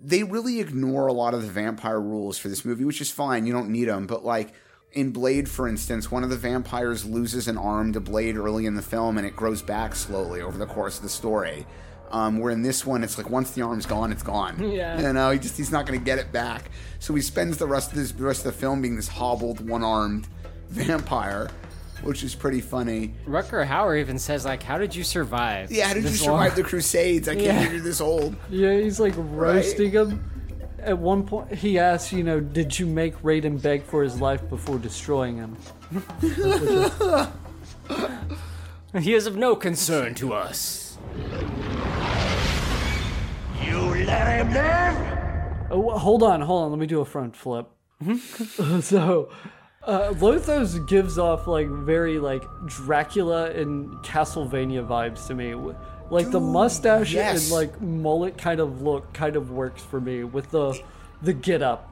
they 0.00 0.22
really 0.22 0.60
ignore 0.60 1.06
a 1.06 1.12
lot 1.12 1.34
of 1.34 1.42
the 1.42 1.48
vampire 1.48 2.00
rules 2.00 2.38
for 2.38 2.48
this 2.48 2.64
movie, 2.64 2.84
which 2.84 3.00
is 3.00 3.10
fine. 3.10 3.46
You 3.46 3.52
don't 3.52 3.70
need 3.70 3.88
them. 3.88 4.06
But 4.06 4.24
like 4.24 4.52
in 4.92 5.10
Blade, 5.10 5.48
for 5.48 5.68
instance, 5.68 6.10
one 6.10 6.24
of 6.24 6.30
the 6.30 6.36
vampires 6.36 7.04
loses 7.04 7.48
an 7.48 7.58
arm 7.58 7.92
to 7.92 8.00
Blade 8.00 8.36
early 8.36 8.66
in 8.66 8.74
the 8.74 8.82
film, 8.82 9.18
and 9.18 9.26
it 9.26 9.36
grows 9.36 9.60
back 9.62 9.94
slowly 9.94 10.40
over 10.40 10.56
the 10.56 10.66
course 10.66 10.96
of 10.96 11.02
the 11.02 11.08
story. 11.08 11.66
Um, 12.10 12.38
where 12.38 12.50
in 12.50 12.62
this 12.62 12.86
one, 12.86 13.04
it's 13.04 13.18
like 13.18 13.28
once 13.28 13.50
the 13.50 13.60
arm's 13.60 13.84
gone, 13.84 14.12
it's 14.12 14.22
gone. 14.22 14.56
Yeah. 14.72 14.98
You 15.00 15.12
know, 15.12 15.30
he 15.30 15.38
just 15.38 15.56
he's 15.58 15.70
not 15.70 15.84
going 15.84 15.98
to 15.98 16.04
get 16.04 16.18
it 16.18 16.32
back. 16.32 16.70
So 17.00 17.14
he 17.14 17.20
spends 17.20 17.58
the 17.58 17.66
rest 17.66 17.90
of 17.90 17.96
this 17.98 18.12
the 18.12 18.24
rest 18.24 18.46
of 18.46 18.52
the 18.54 18.58
film 18.58 18.80
being 18.80 18.96
this 18.96 19.08
hobbled, 19.08 19.68
one-armed 19.68 20.26
vampire, 20.70 21.50
which 22.02 22.22
is 22.22 22.34
pretty 22.34 22.60
funny. 22.60 23.14
Rutger 23.26 23.66
Hauer 23.66 23.98
even 24.00 24.18
says 24.18 24.44
like, 24.44 24.62
"How 24.62 24.78
did 24.78 24.94
you 24.94 25.04
survive? 25.04 25.70
Yeah, 25.70 25.88
how 25.88 25.94
did 25.94 26.04
you 26.04 26.10
survive 26.10 26.52
long?" 26.52 26.56
the 26.56 26.62
Crusades? 26.64 27.28
I 27.28 27.34
can't 27.34 27.44
Yeah. 27.46 27.54
believe 27.58 27.72
you're 27.72 27.80
this 27.82 28.00
old. 28.00 28.36
Yeah, 28.50 28.74
he's 28.76 28.98
like 29.00 29.14
roasting 29.16 29.90
him. 29.92 30.24
At 30.80 30.96
one 30.98 31.24
point, 31.24 31.52
he 31.54 31.78
asks, 31.78 32.12
you 32.12 32.22
know, 32.22 32.38
did 32.38 32.78
you 32.78 32.86
make 32.86 33.20
Raiden 33.22 33.60
beg 33.60 33.82
for 33.82 34.02
his 34.04 34.20
life 34.20 34.48
before 34.48 34.78
destroying 34.78 35.36
him? 35.36 35.56
He 38.98 39.12
is 39.14 39.26
of 39.26 39.36
no 39.36 39.54
concern 39.54 40.14
to 40.14 40.32
us. 40.32 40.96
You 43.62 43.80
let 44.06 44.40
him 44.46 44.52
live? 44.52 45.68
Oh, 45.70 45.98
hold 45.98 46.22
on, 46.22 46.40
hold 46.40 46.64
on. 46.64 46.70
Let 46.70 46.78
me 46.80 46.86
do 46.86 47.00
a 47.00 47.04
front 47.04 47.36
flip. 47.36 47.66
Hmm? 48.02 48.16
so, 48.80 49.30
uh, 49.88 50.12
Lothos 50.12 50.86
gives 50.86 51.18
off 51.18 51.46
like 51.46 51.66
very 51.68 52.18
like 52.18 52.44
Dracula 52.66 53.50
and 53.50 53.90
Castlevania 54.04 54.86
vibes 54.86 55.26
to 55.28 55.34
me. 55.34 55.54
Like 56.10 56.30
the 56.30 56.40
mustache 56.40 57.12
yes. 57.12 57.44
and 57.44 57.52
like 57.52 57.80
mullet 57.80 58.38
kind 58.38 58.60
of 58.60 58.82
look 58.82 59.12
kind 59.12 59.34
of 59.34 59.50
works 59.50 59.82
for 59.82 60.00
me 60.00 60.24
with 60.24 60.50
the 60.50 60.78
the 61.22 61.32
get 61.32 61.62
up. 61.62 61.90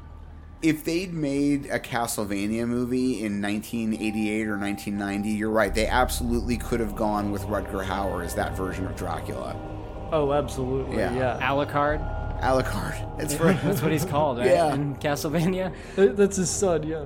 if 0.63 0.85
they'd 0.85 1.13
made 1.13 1.67
a 1.67 1.79
Castlevania 1.79 2.67
movie 2.67 3.23
in 3.25 3.41
1988 3.43 4.47
or 4.49 4.59
1990, 4.59 5.31
you're 5.31 5.51
right. 5.51 5.75
They 5.75 5.87
absolutely 5.87 6.57
could 6.57 6.81
have 6.81 6.97
gone 6.97 7.31
with 7.31 7.43
Rutger 7.43 7.85
Hauer 7.85 8.25
as 8.25 8.35
that 8.35 8.57
version 8.57 8.87
of 8.87 8.97
Dracula. 8.97 9.55
Oh, 10.13 10.33
absolutely. 10.33 10.97
Yeah. 10.97 11.15
Yeah. 11.15 11.39
Alucard. 11.41 12.41
Alucard. 12.41 13.17
That's 13.19 13.37
right. 13.37 13.61
That's 13.63 13.83
what 13.83 13.93
he's 13.93 14.05
called, 14.05 14.39
right? 14.39 14.49
Yeah. 14.49 14.75
In 14.75 14.97
Castlevania. 14.97 15.75
That's 15.95 16.37
his 16.37 16.51
son, 16.51 16.83
yeah. 16.85 17.05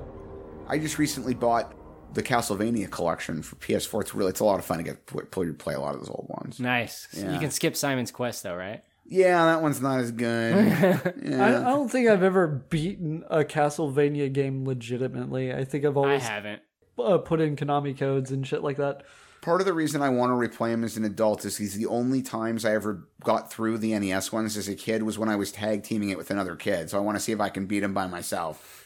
I 0.71 0.79
just 0.79 0.97
recently 0.97 1.33
bought 1.33 1.75
the 2.13 2.23
Castlevania 2.23 2.89
collection 2.89 3.41
for 3.41 3.55
PS4. 3.57 4.01
It's 4.01 4.15
really 4.15 4.29
it's 4.29 4.39
a 4.39 4.45
lot 4.45 4.57
of 4.57 4.65
fun 4.65 4.77
to 4.77 4.83
get 4.83 5.05
play, 5.05 5.51
play 5.51 5.73
a 5.75 5.79
lot 5.79 5.93
of 5.93 5.99
those 6.01 6.09
old 6.09 6.27
ones. 6.29 6.59
Nice. 6.59 7.07
Yeah. 7.13 7.33
You 7.33 7.39
can 7.39 7.51
skip 7.51 7.75
Simon's 7.75 8.11
Quest 8.11 8.43
though, 8.43 8.55
right? 8.55 8.81
Yeah, 9.05 9.45
that 9.45 9.61
one's 9.61 9.81
not 9.81 9.99
as 9.99 10.11
good. 10.11 10.55
I, 10.57 11.13
Yeah. 11.21 11.45
I 11.45 11.71
don't 11.71 11.89
think 11.89 12.07
I've 12.07 12.23
ever 12.23 12.47
beaten 12.47 13.23
a 13.29 13.43
Castlevania 13.43 14.31
game 14.31 14.65
legitimately. 14.65 15.53
I 15.53 15.65
think 15.65 15.83
I've 15.83 15.97
always 15.97 16.09
I 16.09 16.13
always 16.13 16.27
haven't. 16.27 16.61
uh, 16.97 17.17
put 17.17 17.41
in 17.41 17.57
Konami 17.57 17.97
codes 17.97 18.31
and 18.31 18.47
shit 18.47 18.63
like 18.63 18.77
that. 18.77 19.03
Part 19.41 19.59
of 19.59 19.65
the 19.65 19.73
reason 19.73 20.01
I 20.01 20.09
want 20.09 20.29
to 20.29 20.35
replay 20.35 20.69
him 20.69 20.83
as 20.83 20.97
an 20.97 21.03
adult 21.03 21.43
is 21.45 21.57
he's 21.57 21.75
the 21.75 21.87
only 21.87 22.21
times 22.21 22.63
I 22.63 22.73
ever 22.75 23.07
got 23.23 23.51
through 23.51 23.79
the 23.79 23.97
NES 23.97 24.31
ones 24.31 24.55
as 24.55 24.67
a 24.67 24.75
kid 24.75 25.03
was 25.03 25.17
when 25.17 25.29
I 25.29 25.35
was 25.35 25.51
tag 25.51 25.83
teaming 25.83 26.09
it 26.09 26.17
with 26.17 26.29
another 26.29 26.55
kid. 26.55 26.89
So 26.91 26.97
I 26.97 27.01
want 27.01 27.17
to 27.17 27.19
see 27.23 27.31
if 27.31 27.41
I 27.41 27.49
can 27.49 27.65
beat 27.65 27.81
him 27.83 27.93
by 27.93 28.05
myself. 28.07 28.85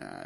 Uh, 0.00 0.24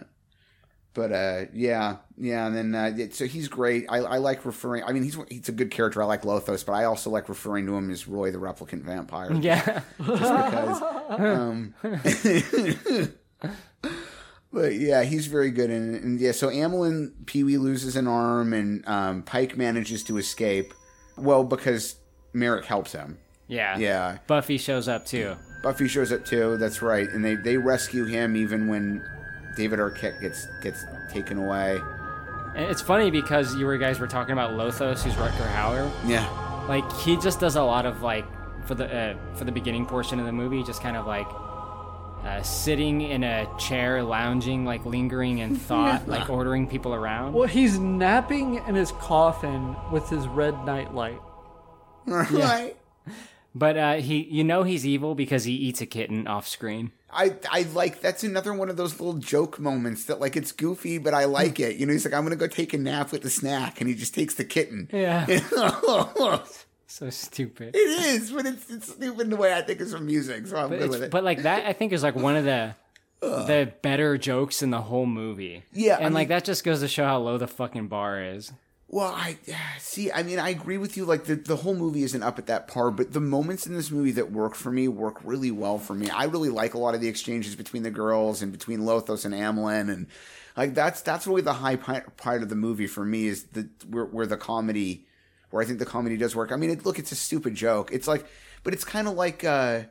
but 0.99 1.12
uh, 1.12 1.45
yeah, 1.53 1.99
yeah, 2.16 2.45
and 2.49 2.57
then 2.57 2.75
uh, 2.75 2.93
it- 2.99 3.15
so 3.15 3.25
he's 3.27 3.47
great. 3.47 3.87
I, 3.89 3.99
I 3.99 4.16
like 4.19 4.45
referring. 4.45 4.83
I 4.83 4.91
mean, 4.93 5.05
he's 5.05 5.16
he's 5.31 5.49
a 5.49 5.53
good 5.53 5.70
character. 5.70 6.03
I 6.03 6.07
like 6.07 6.23
Lothos, 6.23 6.66
but 6.66 6.73
I 6.73 6.85
also 6.85 7.09
like 7.09 7.29
referring 7.29 7.66
to 7.66 7.77
him 7.77 7.89
as 7.89 8.09
Roy 8.09 8.33
the 8.33 8.39
Replicant 8.39 8.83
Vampire. 8.83 9.33
Yeah. 9.33 9.83
just 10.05 10.20
because. 10.20 10.83
Um, 11.11 11.75
but 14.53 14.75
yeah, 14.75 15.05
he's 15.05 15.27
very 15.29 15.53
good 15.53 15.70
in 15.70 15.95
it. 15.95 16.03
And 16.03 16.19
yeah, 16.20 16.33
so 16.33 16.49
Amilyn 16.49 17.12
Pee 17.27 17.45
Wee 17.45 17.59
loses 17.59 17.95
an 17.95 18.09
arm, 18.09 18.53
and 18.53 18.87
um, 18.89 19.23
Pike 19.23 19.57
manages 19.57 20.03
to 20.05 20.19
escape. 20.19 20.75
Well, 21.16 21.45
because 21.45 21.95
Merrick 22.33 22.65
helps 22.65 22.93
him. 22.93 23.19
Yeah. 23.47 23.79
Yeah. 23.79 24.19
Buffy 24.27 24.59
shows 24.59 24.89
up 24.89 25.07
too. 25.07 25.37
Buffy 25.62 25.87
shows 25.89 26.11
up 26.12 26.25
too. 26.25 26.57
That's 26.57 26.83
right, 26.83 27.09
and 27.09 27.25
they 27.25 27.37
they 27.37 27.57
rescue 27.57 28.05
him 28.05 28.37
even 28.37 28.66
when 28.69 29.05
David 29.59 29.80
Arquette 29.80 30.20
gets 30.20 30.47
gets 30.62 30.86
taken 31.10 31.36
away. 31.36 31.78
And 32.55 32.70
it's 32.70 32.80
funny 32.80 33.10
because 33.10 33.56
you 33.56 33.66
were 33.66 33.76
guys 33.76 33.98
were 33.98 34.06
talking 34.06 34.32
about 34.32 34.52
Lothos, 34.52 35.02
who's 35.02 35.14
Rutger 35.14 35.52
Hauer. 35.52 35.90
Yeah. 36.06 36.26
Like 36.68 36.90
he 36.93 37.16
just 37.16 37.40
does 37.40 37.56
a 37.56 37.62
lot 37.62 37.85
of 37.85 38.01
like 38.01 38.24
for 38.66 38.76
the 38.76 38.86
uh, 38.86 39.16
for 39.35 39.44
the 39.44 39.52
beginning 39.52 39.85
portion 39.85 40.20
of 40.20 40.26
the 40.26 40.32
movie, 40.32 40.62
just 40.62 40.80
kind 40.80 40.97
of 40.97 41.06
like 41.06 41.26
uh, 42.24 42.40
sitting 42.43 43.01
in 43.01 43.24
a 43.24 43.48
chair, 43.59 44.02
lounging, 44.05 44.64
like 44.64 44.86
lingering 44.86 45.39
in 45.39 45.56
thought, 45.68 46.06
like 46.06 46.30
ordering 46.30 46.68
people 46.68 46.94
around. 46.94 47.32
Well, 47.32 47.48
he's 47.48 47.80
napping 47.80 48.62
in 48.68 48.76
his 48.76 48.93
coffin 48.93 49.74
with 49.90 50.09
his 50.09 50.26
red 50.28 50.55
nightlight. 50.64 51.20
Right. 52.06 52.74
But 53.55 53.76
uh, 53.76 53.94
he, 53.97 54.22
you 54.22 54.44
know, 54.44 54.62
he's 54.62 54.86
evil 54.86 55.14
because 55.14 55.44
he 55.44 55.52
eats 55.52 55.82
a 55.82 55.86
kitten 55.86 56.26
off 56.26 56.48
screen. 56.48 56.93
I 57.10 57.36
I 57.51 57.62
like 57.74 58.01
that's 58.01 58.24
another 58.24 58.52
one 58.52 58.68
of 58.68 58.76
those 58.76 59.01
little 59.01 59.18
joke 59.18 59.59
moments 59.59 60.05
that 60.06 60.20
like 60.20 60.36
it's 60.36 60.52
goofy, 60.52 60.98
but 60.98 61.14
I 61.14 61.24
like 61.24 61.59
hmm. 61.59 61.64
it. 61.64 61.76
You 61.76 61.86
know, 61.86 61.93
he's 61.93 62.05
like, 62.05 62.14
I'm 62.14 62.22
gonna 62.22 62.36
go 62.36 62.47
take 62.47 62.74
a 62.74 62.78
nap 62.78 63.12
with 63.12 63.22
the 63.22 63.30
snack, 63.30 63.80
and 63.80 63.89
he 63.89 63.94
just 63.94 64.14
takes 64.14 64.35
the 64.35 64.44
kitten. 64.44 64.89
Yeah. 64.93 65.26
So 66.90 67.10
stupid. 67.10 67.76
It 67.76 67.78
is, 67.78 68.32
but 68.32 68.47
it's 68.47 68.70
it's 68.70 68.93
stupid 68.94 69.20
in 69.20 69.30
the 69.30 69.36
way 69.36 69.52
I 69.52 69.60
think 69.60 69.78
it's 69.78 69.93
amusing, 69.93 70.47
so 70.47 70.56
I'm 70.56 70.70
But, 70.70 70.78
good 70.78 70.90
with 70.90 71.02
it. 71.02 71.10
but 71.10 71.22
like 71.22 71.43
that, 71.43 71.66
I 71.66 71.74
think 71.74 71.93
is 71.93 72.02
like 72.02 72.16
one 72.16 72.35
of 72.35 72.44
the 72.44 72.74
the 73.20 73.70
better 73.82 74.16
jokes 74.16 74.62
in 74.62 74.70
the 74.70 74.80
whole 74.80 75.05
movie. 75.05 75.64
Yeah, 75.72 75.97
I 75.97 76.01
and 76.01 76.14
like 76.14 76.28
that 76.28 76.44
just 76.44 76.64
goes 76.64 76.80
to 76.80 76.89
show 76.89 77.05
how 77.05 77.18
low 77.18 77.36
the 77.36 77.47
fucking 77.47 77.89
bar 77.89 78.22
is. 78.22 78.52
Well, 78.90 79.12
I 79.15 79.36
see. 79.78 80.10
I 80.10 80.23
mean, 80.23 80.39
I 80.39 80.48
agree 80.48 80.78
with 80.78 80.97
you. 80.97 81.05
Like 81.05 81.24
the 81.24 81.35
the 81.35 81.56
whole 81.56 81.74
movie 81.74 82.05
isn't 82.05 82.23
up 82.23 82.39
at 82.39 82.47
that 82.47 82.69
par, 82.69 82.90
but 82.90 83.12
the 83.12 83.20
moments 83.20 83.66
in 83.66 83.74
this 83.74 83.90
movie 83.90 84.12
that 84.12 84.32
work 84.32 84.55
for 84.55 84.70
me 84.70 84.89
work 84.89 85.19
really 85.24 85.51
well 85.51 85.78
for 85.78 85.94
me. 85.94 86.09
I 86.09 86.24
really 86.24 86.48
like 86.48 86.73
a 86.73 86.78
lot 86.78 86.94
of 86.94 87.02
the 87.02 87.09
exchanges 87.09 87.55
between 87.55 87.82
the 87.82 87.90
girls 87.90 88.40
and 88.40 88.51
between 88.51 88.81
Lothos 88.81 89.27
and 89.27 89.35
Amilyn, 89.35 89.93
and 89.93 90.06
like 90.56 90.73
that's 90.73 91.02
that's 91.02 91.27
really 91.27 91.43
the 91.43 91.52
high 91.52 91.77
part 91.77 92.43
of 92.43 92.48
the 92.48 92.56
movie 92.56 92.86
for 92.86 93.05
me 93.05 93.27
is 93.27 93.44
the 93.44 93.69
where, 93.90 94.06
where 94.06 94.27
the 94.27 94.39
comedy, 94.39 95.06
where 95.51 95.62
I 95.62 95.66
think 95.66 95.81
the 95.81 95.85
comedy 95.86 96.16
does 96.16 96.35
work. 96.35 96.51
I 96.51 96.56
mean, 96.56 96.70
it, 96.70 96.86
look, 96.86 96.98
it's 96.98 97.12
a 97.12 97.16
stupid 97.16 97.55
joke. 97.55 97.90
It's 97.93 98.09
like, 98.09 98.24
but 98.62 98.73
it's 98.73 98.85
kind 98.85 99.06
of 99.06 99.15
like. 99.15 99.44
uh 99.44 99.82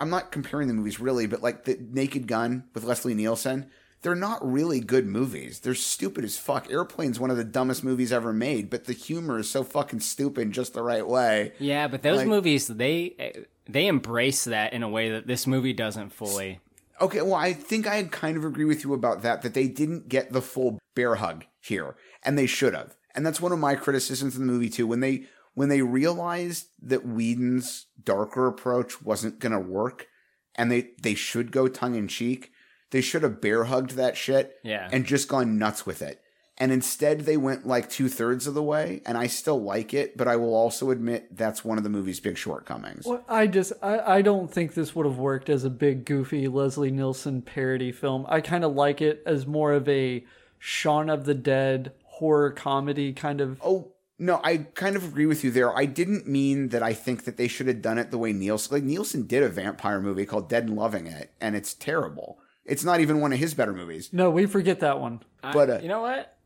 I'm 0.00 0.10
not 0.10 0.32
comparing 0.32 0.66
the 0.66 0.74
movies 0.74 0.98
really, 0.98 1.26
but 1.26 1.40
like 1.40 1.64
the 1.64 1.78
Naked 1.80 2.26
Gun 2.26 2.64
with 2.74 2.82
Leslie 2.82 3.14
Nielsen, 3.14 3.70
they're 4.04 4.14
not 4.14 4.38
really 4.48 4.80
good 4.80 5.06
movies. 5.06 5.60
They're 5.60 5.74
stupid 5.74 6.24
as 6.24 6.36
fuck. 6.36 6.70
Airplane's 6.70 7.18
one 7.18 7.30
of 7.30 7.38
the 7.38 7.42
dumbest 7.42 7.82
movies 7.82 8.12
ever 8.12 8.32
made, 8.34 8.68
but 8.68 8.84
the 8.84 8.92
humor 8.92 9.38
is 9.38 9.50
so 9.50 9.64
fucking 9.64 10.00
stupid 10.00 10.52
just 10.52 10.74
the 10.74 10.82
right 10.82 11.06
way. 11.06 11.54
Yeah, 11.58 11.88
but 11.88 12.02
those 12.02 12.18
Like- 12.18 12.28
movies 12.28 12.68
they 12.68 13.46
they 13.66 13.86
embrace 13.86 14.44
that 14.44 14.74
in 14.74 14.82
a 14.82 14.88
way 14.88 15.10
that 15.10 15.26
this 15.26 15.46
movie 15.46 15.72
doesn't 15.72 16.10
fully. 16.10 16.60
Okay, 17.00 17.22
well, 17.22 17.34
I 17.34 17.54
think 17.54 17.86
I 17.88 18.02
kind 18.04 18.36
of 18.36 18.44
agree 18.44 18.66
with 18.66 18.84
you 18.84 18.92
about 18.92 19.22
that, 19.22 19.40
that 19.42 19.54
they 19.54 19.66
didn't 19.68 20.08
get 20.08 20.32
the 20.32 20.42
full 20.42 20.78
bear 20.94 21.14
hug 21.16 21.46
here, 21.60 21.96
and 22.22 22.38
they 22.38 22.46
should 22.46 22.74
have. 22.74 22.94
And 23.14 23.24
that's 23.26 23.40
one 23.40 23.52
of 23.52 23.58
my 23.58 23.74
criticisms 23.74 24.34
of 24.34 24.40
the 24.40 24.46
movie 24.46 24.68
too. 24.68 24.86
When 24.86 25.00
they 25.00 25.24
when 25.54 25.70
they 25.70 25.80
realized 25.82 26.66
that 26.82 27.06
Whedon's 27.06 27.86
darker 28.04 28.46
approach 28.46 29.00
wasn't 29.00 29.38
gonna 29.38 29.58
work, 29.60 30.08
and 30.56 30.70
they 30.70 30.90
they 31.00 31.14
should 31.14 31.50
go 31.52 31.68
tongue 31.68 31.94
in 31.94 32.06
cheek, 32.06 32.50
they 32.94 33.00
should 33.00 33.24
have 33.24 33.40
bear 33.40 33.64
hugged 33.64 33.90
that 33.96 34.16
shit, 34.16 34.56
Yeah. 34.62 34.88
and 34.92 35.04
just 35.04 35.26
gone 35.28 35.58
nuts 35.58 35.84
with 35.84 36.00
it. 36.00 36.20
And 36.56 36.70
instead, 36.70 37.22
they 37.22 37.36
went 37.36 37.66
like 37.66 37.90
two 37.90 38.08
thirds 38.08 38.46
of 38.46 38.54
the 38.54 38.62
way, 38.62 39.02
and 39.04 39.18
I 39.18 39.26
still 39.26 39.60
like 39.60 39.92
it, 39.92 40.16
but 40.16 40.28
I 40.28 40.36
will 40.36 40.54
also 40.54 40.92
admit 40.92 41.36
that's 41.36 41.64
one 41.64 41.76
of 41.76 41.82
the 41.82 41.90
movie's 41.90 42.20
big 42.20 42.38
shortcomings. 42.38 43.04
Well, 43.04 43.24
I 43.28 43.48
just 43.48 43.72
I, 43.82 43.98
I 44.18 44.22
don't 44.22 44.48
think 44.48 44.74
this 44.74 44.94
would 44.94 45.06
have 45.06 45.18
worked 45.18 45.48
as 45.50 45.64
a 45.64 45.70
big 45.70 46.04
goofy 46.04 46.46
Leslie 46.46 46.92
Nielsen 46.92 47.42
parody 47.42 47.90
film. 47.90 48.24
I 48.28 48.40
kind 48.40 48.62
of 48.62 48.72
like 48.74 49.00
it 49.02 49.24
as 49.26 49.44
more 49.48 49.72
of 49.72 49.88
a 49.88 50.24
Shaun 50.60 51.10
of 51.10 51.24
the 51.24 51.34
Dead 51.34 51.90
horror 52.04 52.52
comedy 52.52 53.12
kind 53.12 53.40
of 53.40 53.60
oh 53.64 53.90
No, 54.16 54.40
I 54.44 54.58
kind 54.74 54.94
of 54.94 55.02
agree 55.02 55.26
with 55.26 55.42
you 55.42 55.50
there. 55.50 55.76
I 55.76 55.86
didn't 55.86 56.28
mean 56.28 56.68
that 56.68 56.84
I 56.84 56.92
think 56.92 57.24
that 57.24 57.36
they 57.36 57.48
should 57.48 57.66
have 57.66 57.82
done 57.82 57.98
it 57.98 58.12
the 58.12 58.18
way 58.18 58.32
Nielsen 58.32 58.72
like 58.76 58.84
Nielsen 58.84 59.26
did 59.26 59.42
a 59.42 59.48
vampire 59.48 60.00
movie 60.00 60.24
called 60.24 60.48
Dead 60.48 60.68
and 60.68 60.76
Loving 60.76 61.08
It, 61.08 61.32
and 61.40 61.56
it's 61.56 61.74
terrible. 61.74 62.38
It's 62.64 62.84
not 62.84 63.00
even 63.00 63.20
one 63.20 63.32
of 63.32 63.38
his 63.38 63.54
better 63.54 63.72
movies. 63.72 64.10
No, 64.12 64.30
we 64.30 64.46
forget 64.46 64.80
that 64.80 65.00
one. 65.00 65.20
But 65.42 65.70
uh, 65.70 65.78
you 65.82 65.88
know 65.88 66.00
what? 66.00 66.36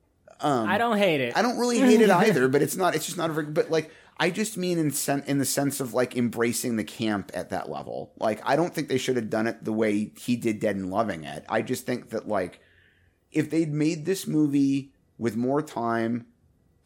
Um, 0.40 0.68
I 0.68 0.78
don't 0.78 0.98
hate 0.98 1.20
it. 1.20 1.36
I 1.36 1.42
don't 1.42 1.58
really 1.58 1.78
hate 1.78 2.00
it 2.00 2.10
either, 2.10 2.48
but 2.48 2.62
it's 2.62 2.76
not. 2.76 2.94
It's 2.94 3.06
just 3.06 3.16
not 3.18 3.30
a 3.30 3.32
very. 3.32 3.46
But 3.46 3.70
like, 3.70 3.90
I 4.18 4.30
just 4.30 4.56
mean 4.56 4.78
in 4.78 4.90
sen- 4.90 5.24
in 5.26 5.38
the 5.38 5.44
sense 5.44 5.80
of 5.80 5.94
like 5.94 6.16
embracing 6.16 6.76
the 6.76 6.84
camp 6.84 7.30
at 7.34 7.50
that 7.50 7.68
level. 7.68 8.12
Like, 8.18 8.40
I 8.44 8.56
don't 8.56 8.74
think 8.74 8.88
they 8.88 8.98
should 8.98 9.16
have 9.16 9.30
done 9.30 9.46
it 9.46 9.64
the 9.64 9.72
way 9.72 10.12
he 10.18 10.36
did 10.36 10.60
Dead 10.60 10.76
and 10.76 10.90
Loving 10.90 11.24
It. 11.24 11.44
I 11.48 11.62
just 11.62 11.86
think 11.86 12.10
that 12.10 12.28
like, 12.28 12.60
if 13.32 13.50
they'd 13.50 13.72
made 13.72 14.04
this 14.04 14.26
movie 14.26 14.92
with 15.18 15.36
more 15.36 15.62
time 15.62 16.26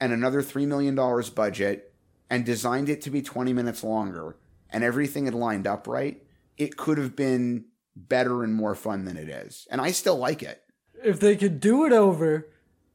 and 0.01 0.13
another 0.13 0.43
three 0.43 0.67
million 0.67 0.95
dollars 0.95 1.31
budget 1.31 1.93
and 2.29 2.45
designed 2.45 2.89
it 2.89 3.01
to 3.03 3.11
be 3.11 3.23
twenty 3.23 3.53
minutes 3.53 3.83
longer 3.85 4.37
and 4.71 4.83
everything 4.85 5.27
had 5.27 5.35
lined 5.35 5.67
up 5.67 5.87
right, 5.87 6.23
it 6.57 6.77
could 6.77 6.97
have 6.99 7.15
been 7.17 7.67
better 7.97 8.43
and 8.43 8.55
more 8.55 8.75
fun 8.75 9.05
than 9.05 9.17
it 9.17 9.29
is. 9.29 9.67
And 9.71 9.81
I 9.81 9.93
still 9.93 10.17
like 10.17 10.43
it. 10.43 10.63
If 11.05 11.21
they 11.21 11.37
could 11.37 11.61
do 11.61 11.85
it 11.85 11.93
over, 11.93 12.49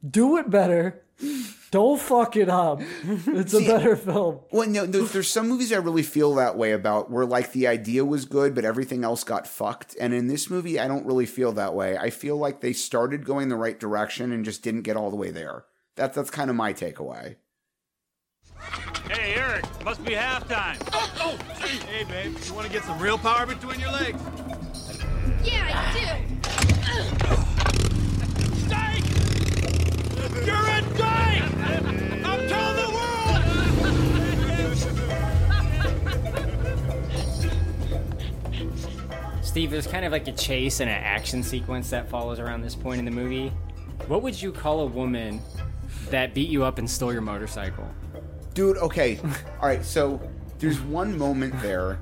do 0.07 0.37
it 0.37 0.49
better. 0.49 1.03
Don't 1.71 1.99
fuck 1.99 2.35
it 2.35 2.49
up. 2.49 2.81
It's 3.27 3.53
a 3.53 3.59
better 3.59 3.95
film. 3.95 4.39
Well, 4.51 4.69
no, 4.69 4.85
there's, 4.85 5.11
there's 5.11 5.29
some 5.29 5.49
movies 5.49 5.73
I 5.73 5.77
really 5.77 6.03
feel 6.03 6.35
that 6.35 6.57
way 6.57 6.71
about, 6.71 7.11
where 7.11 7.25
like 7.25 7.51
the 7.51 7.67
idea 7.67 8.05
was 8.05 8.25
good, 8.25 8.55
but 8.55 8.65
everything 8.65 9.03
else 9.03 9.23
got 9.23 9.47
fucked. 9.47 9.95
And 9.99 10.13
in 10.13 10.27
this 10.27 10.49
movie, 10.49 10.79
I 10.79 10.87
don't 10.87 11.05
really 11.05 11.25
feel 11.25 11.51
that 11.53 11.73
way. 11.73 11.97
I 11.97 12.09
feel 12.09 12.37
like 12.37 12.61
they 12.61 12.73
started 12.73 13.25
going 13.25 13.49
the 13.49 13.55
right 13.55 13.79
direction 13.79 14.31
and 14.31 14.45
just 14.45 14.63
didn't 14.63 14.83
get 14.83 14.95
all 14.95 15.09
the 15.09 15.17
way 15.17 15.31
there. 15.31 15.65
That's 15.95 16.15
that's 16.15 16.29
kind 16.29 16.49
of 16.49 16.55
my 16.55 16.73
takeaway. 16.73 17.35
Hey, 19.09 19.35
Eric, 19.35 19.65
must 19.83 20.03
be 20.03 20.13
halftime. 20.13 20.77
Oh, 20.93 21.11
oh 21.19 21.65
hey, 21.65 22.03
babe, 22.03 22.37
you 22.45 22.53
want 22.53 22.67
to 22.67 22.73
get 22.73 22.83
some 22.83 22.99
real 22.99 23.17
power 23.17 23.45
between 23.45 23.79
your 23.79 23.91
legs? 23.91 24.21
Steve, 39.57 39.71
there's 39.71 39.87
kind 39.87 40.05
of 40.05 40.11
like 40.11 40.27
a 40.27 40.31
chase 40.33 40.81
and 40.81 40.87
an 40.87 41.01
action 41.01 41.41
sequence 41.41 41.89
that 41.89 42.07
follows 42.09 42.39
around 42.39 42.61
this 42.61 42.75
point 42.75 42.99
in 42.99 43.05
the 43.05 43.09
movie. 43.09 43.51
What 44.05 44.21
would 44.21 44.39
you 44.39 44.51
call 44.51 44.81
a 44.81 44.85
woman 44.85 45.41
that 46.11 46.35
beat 46.35 46.49
you 46.49 46.63
up 46.63 46.77
and 46.77 46.87
stole 46.87 47.11
your 47.11 47.23
motorcycle? 47.23 47.89
Dude, 48.53 48.77
okay. 48.77 49.19
All 49.59 49.67
right, 49.67 49.83
so 49.83 50.21
there's 50.59 50.79
one 50.79 51.17
moment 51.17 51.59
there, 51.59 51.97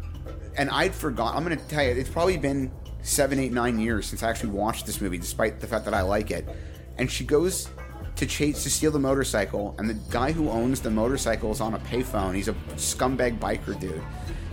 and 0.57 0.69
I'd 0.69 0.93
forgotten. 0.93 1.38
I'm 1.38 1.45
going 1.45 1.57
to 1.57 1.68
tell 1.69 1.81
you, 1.81 1.91
it's 1.91 2.10
probably 2.10 2.35
been 2.35 2.73
seven, 3.06 3.38
eight, 3.40 3.53
nine 3.53 3.80
years 3.80 4.07
since 4.07 4.23
I 4.23 4.30
actually 4.30 4.49
watched 4.49 4.86
this 4.88 4.99
movie, 4.99 5.19
despite 5.19 5.60
the 5.60 5.68
fact 5.68 5.86
that 5.86 5.94
I 5.94 6.02
like 6.02 6.32
it. 6.32 6.49
And 6.98 7.10
she 7.10 7.23
goes 7.23 7.69
to 8.15 8.26
chase 8.26 8.64
to 8.64 8.69
steal 8.69 8.91
the 8.91 8.99
motorcycle, 8.99 9.76
and 9.77 9.90
the 9.90 9.94
guy 10.10 10.32
who 10.32 10.49
owns 10.49 10.82
the 10.82 10.90
motorcycle 10.90 11.52
is 11.52 11.61
on 11.61 11.76
a 11.76 11.80
payphone. 11.80 12.34
He's 12.34 12.48
a 12.48 12.53
scumbag 12.76 13.40
biker 13.40 13.80
dude. 13.80 14.02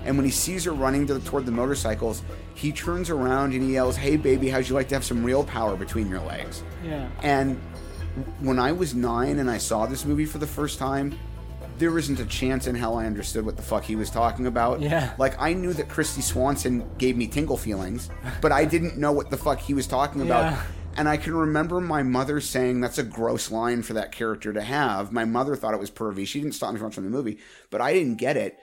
And 0.04 0.16
when 0.16 0.24
he 0.24 0.32
sees 0.32 0.64
her 0.64 0.72
running 0.72 1.06
to, 1.06 1.18
toward 1.20 1.46
the 1.46 1.52
motorcycles, 1.52 2.22
he 2.54 2.72
turns 2.72 3.08
around 3.08 3.54
and 3.54 3.62
he 3.62 3.72
yells, 3.72 3.96
"Hey, 3.96 4.16
baby, 4.16 4.50
how'd 4.50 4.68
you 4.68 4.74
like 4.74 4.88
to 4.88 4.96
have 4.96 5.04
some 5.04 5.24
real 5.24 5.44
power 5.44 5.76
between 5.76 6.08
your 6.08 6.20
legs?" 6.20 6.62
Yeah. 6.84 7.08
And 7.22 7.58
when 8.40 8.58
I 8.58 8.72
was 8.72 8.94
nine 8.94 9.38
and 9.38 9.50
I 9.50 9.58
saw 9.58 9.86
this 9.86 10.04
movie 10.04 10.26
for 10.26 10.38
the 10.38 10.46
first 10.46 10.78
time, 10.78 11.16
there 11.82 11.98
isn't 11.98 12.20
a 12.20 12.26
chance 12.26 12.68
in 12.68 12.76
hell 12.76 12.96
I 12.96 13.06
understood 13.06 13.44
what 13.44 13.56
the 13.56 13.62
fuck 13.62 13.82
he 13.82 13.96
was 13.96 14.08
talking 14.08 14.46
about. 14.46 14.80
Yeah. 14.80 15.14
Like 15.18 15.34
I 15.40 15.52
knew 15.52 15.72
that 15.72 15.88
Kristy 15.88 16.22
Swanson 16.22 16.88
gave 16.96 17.16
me 17.16 17.26
tingle 17.26 17.56
feelings, 17.56 18.08
but 18.40 18.52
I 18.52 18.64
didn't 18.64 18.98
know 18.98 19.10
what 19.10 19.30
the 19.30 19.36
fuck 19.36 19.58
he 19.58 19.74
was 19.74 19.88
talking 19.88 20.22
about. 20.22 20.52
Yeah. 20.52 20.62
And 20.96 21.08
I 21.08 21.16
can 21.16 21.34
remember 21.34 21.80
my 21.80 22.04
mother 22.04 22.40
saying 22.40 22.80
that's 22.80 22.98
a 22.98 23.02
gross 23.02 23.50
line 23.50 23.82
for 23.82 23.94
that 23.94 24.12
character 24.12 24.52
to 24.52 24.62
have. 24.62 25.10
My 25.10 25.24
mother 25.24 25.56
thought 25.56 25.74
it 25.74 25.80
was 25.80 25.90
pervy. 25.90 26.24
She 26.24 26.40
didn't 26.40 26.54
stop 26.54 26.72
me 26.72 26.78
from 26.78 26.90
watching 26.90 27.02
the 27.02 27.10
movie, 27.10 27.38
but 27.68 27.80
I 27.80 27.92
didn't 27.92 28.18
get 28.18 28.36
it. 28.36 28.60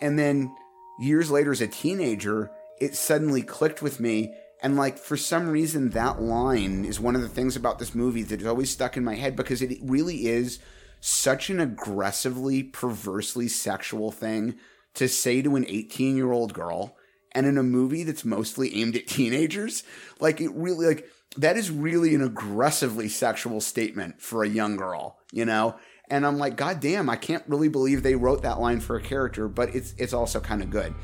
And 0.00 0.18
then 0.18 0.52
years 0.98 1.30
later 1.30 1.52
as 1.52 1.60
a 1.60 1.68
teenager, 1.68 2.50
it 2.80 2.96
suddenly 2.96 3.42
clicked 3.42 3.80
with 3.80 4.00
me. 4.00 4.34
And 4.60 4.74
like 4.74 4.98
for 4.98 5.16
some 5.16 5.48
reason, 5.48 5.90
that 5.90 6.20
line 6.20 6.84
is 6.84 6.98
one 6.98 7.14
of 7.14 7.22
the 7.22 7.28
things 7.28 7.54
about 7.54 7.78
this 7.78 7.94
movie 7.94 8.24
that 8.24 8.40
is 8.40 8.46
always 8.48 8.70
stuck 8.70 8.96
in 8.96 9.04
my 9.04 9.14
head 9.14 9.36
because 9.36 9.62
it 9.62 9.78
really 9.82 10.26
is 10.26 10.58
such 11.00 11.50
an 11.50 11.60
aggressively, 11.60 12.62
perversely 12.62 13.48
sexual 13.48 14.10
thing 14.10 14.56
to 14.94 15.08
say 15.08 15.42
to 15.42 15.56
an 15.56 15.64
18 15.68 16.16
year 16.16 16.32
old 16.32 16.52
girl. 16.52 16.96
And 17.32 17.46
in 17.46 17.58
a 17.58 17.62
movie 17.62 18.02
that's 18.02 18.24
mostly 18.24 18.74
aimed 18.76 18.96
at 18.96 19.06
teenagers, 19.06 19.82
like 20.20 20.40
it 20.40 20.50
really, 20.54 20.86
like 20.86 21.08
that 21.36 21.56
is 21.56 21.70
really 21.70 22.14
an 22.14 22.22
aggressively 22.22 23.08
sexual 23.08 23.60
statement 23.60 24.22
for 24.22 24.42
a 24.42 24.48
young 24.48 24.76
girl, 24.76 25.18
you 25.32 25.44
know? 25.44 25.76
And 26.08 26.24
I'm 26.24 26.38
like, 26.38 26.56
God 26.56 26.80
damn, 26.80 27.10
I 27.10 27.16
can't 27.16 27.42
really 27.46 27.68
believe 27.68 28.02
they 28.02 28.14
wrote 28.14 28.42
that 28.42 28.60
line 28.60 28.80
for 28.80 28.96
a 28.96 29.02
character, 29.02 29.48
but 29.48 29.74
it's 29.74 29.94
it's 29.98 30.12
also 30.12 30.38
kind 30.40 30.62
of 30.62 30.70
good. 30.70 30.94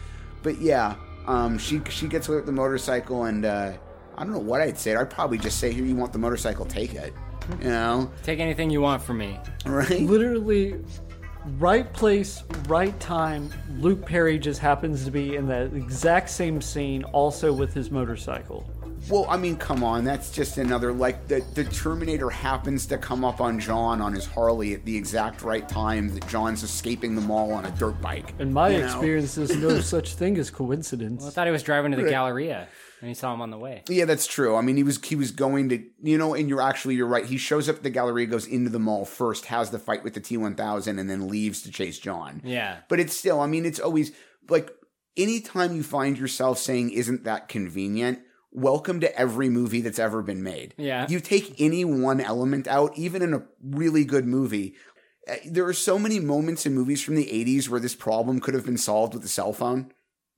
But 0.42 0.60
yeah, 0.60 0.94
um, 1.26 1.58
she 1.58 1.82
she 1.88 2.06
gets 2.06 2.28
away 2.28 2.36
with 2.36 2.46
the 2.46 2.52
motorcycle, 2.52 3.24
and 3.24 3.44
uh, 3.44 3.72
I 4.16 4.24
don't 4.24 4.32
know 4.32 4.38
what 4.38 4.60
I'd 4.60 4.78
say. 4.78 4.94
I'd 4.94 5.10
probably 5.10 5.38
just 5.38 5.58
say, 5.58 5.72
"Here, 5.72 5.84
you 5.84 5.96
want 5.96 6.12
the 6.12 6.20
motorcycle? 6.20 6.64
Take 6.64 6.94
it." 6.94 7.12
You 7.60 7.68
know, 7.68 8.10
Take 8.22 8.40
anything 8.40 8.70
you 8.70 8.80
want 8.80 9.02
from 9.02 9.18
me. 9.18 9.38
right? 9.66 10.00
Literally, 10.02 10.76
right 11.58 11.92
place, 11.92 12.42
right 12.68 12.98
time. 13.00 13.50
Luke 13.78 14.04
Perry 14.06 14.38
just 14.38 14.60
happens 14.60 15.04
to 15.04 15.10
be 15.10 15.36
in 15.36 15.46
that 15.48 15.72
exact 15.74 16.30
same 16.30 16.60
scene, 16.60 17.04
also 17.04 17.52
with 17.52 17.74
his 17.74 17.90
motorcycle. 17.90 18.68
Well, 19.08 19.26
I 19.28 19.36
mean, 19.36 19.56
come 19.56 19.82
on, 19.82 20.04
that's 20.04 20.30
just 20.30 20.58
another 20.58 20.92
like 20.92 21.26
the 21.26 21.44
the 21.54 21.64
Terminator 21.64 22.30
happens 22.30 22.86
to 22.86 22.98
come 22.98 23.24
up 23.24 23.40
on 23.40 23.58
John 23.58 24.00
on 24.00 24.12
his 24.12 24.26
Harley 24.26 24.74
at 24.74 24.84
the 24.84 24.96
exact 24.96 25.42
right 25.42 25.68
time 25.68 26.14
that 26.14 26.26
John's 26.28 26.62
escaping 26.62 27.16
the 27.16 27.20
mall 27.20 27.52
on 27.52 27.64
a 27.64 27.70
dirt 27.72 28.00
bike. 28.00 28.32
In 28.38 28.52
my 28.52 28.68
you 28.68 28.78
know? 28.78 28.84
experience, 28.86 29.34
there's 29.34 29.56
no 29.56 29.80
such 29.80 30.14
thing 30.14 30.38
as 30.38 30.50
coincidence. 30.50 31.22
Well, 31.22 31.30
I 31.30 31.32
thought 31.32 31.46
he 31.48 31.52
was 31.52 31.64
driving 31.64 31.90
to 31.90 31.96
the 31.96 32.08
Galleria 32.08 32.68
and 33.02 33.08
he 33.08 33.14
saw 33.14 33.34
him 33.34 33.42
on 33.42 33.50
the 33.50 33.58
way. 33.58 33.82
Yeah, 33.88 34.06
that's 34.06 34.26
true. 34.26 34.56
I 34.56 34.62
mean, 34.62 34.76
he 34.76 34.82
was 34.84 35.04
he 35.04 35.16
was 35.16 35.32
going 35.32 35.68
to, 35.68 35.84
you 36.02 36.16
know, 36.16 36.32
and 36.34 36.48
you're 36.48 36.62
actually 36.62 36.94
you're 36.94 37.06
right. 37.06 37.26
He 37.26 37.36
shows 37.36 37.68
up 37.68 37.76
at 37.76 37.82
the 37.82 37.90
Galleria, 37.90 38.26
goes 38.26 38.46
into 38.46 38.70
the 38.70 38.78
mall 38.78 39.04
first, 39.04 39.46
has 39.46 39.70
the 39.70 39.78
fight 39.78 40.04
with 40.04 40.14
the 40.14 40.20
T1000, 40.20 40.98
and 40.98 41.10
then 41.10 41.28
leaves 41.28 41.62
to 41.62 41.70
chase 41.70 41.98
John. 41.98 42.40
Yeah. 42.44 42.78
But 42.88 43.00
it's 43.00 43.14
still, 43.16 43.40
I 43.40 43.46
mean, 43.46 43.66
it's 43.66 43.80
always 43.80 44.12
like 44.48 44.70
anytime 45.16 45.74
you 45.76 45.82
find 45.82 46.16
yourself 46.16 46.58
saying, 46.58 46.90
"Isn't 46.90 47.24
that 47.24 47.48
convenient?" 47.48 48.20
Welcome 48.54 49.00
to 49.00 49.18
every 49.18 49.48
movie 49.48 49.80
that's 49.80 49.98
ever 49.98 50.20
been 50.22 50.42
made. 50.42 50.74
Yeah. 50.76 51.06
You 51.08 51.20
take 51.20 51.58
any 51.58 51.86
one 51.86 52.20
element 52.20 52.68
out, 52.68 52.96
even 52.98 53.22
in 53.22 53.32
a 53.32 53.44
really 53.62 54.04
good 54.04 54.26
movie. 54.26 54.74
uh, 55.26 55.36
There 55.46 55.64
are 55.64 55.72
so 55.72 55.98
many 55.98 56.20
moments 56.20 56.66
in 56.66 56.74
movies 56.74 57.02
from 57.02 57.14
the 57.14 57.24
80s 57.24 57.70
where 57.70 57.80
this 57.80 57.94
problem 57.94 58.40
could 58.40 58.52
have 58.52 58.66
been 58.66 58.76
solved 58.76 59.14
with 59.14 59.24
a 59.24 59.28
cell 59.28 59.54
phone, 59.54 59.90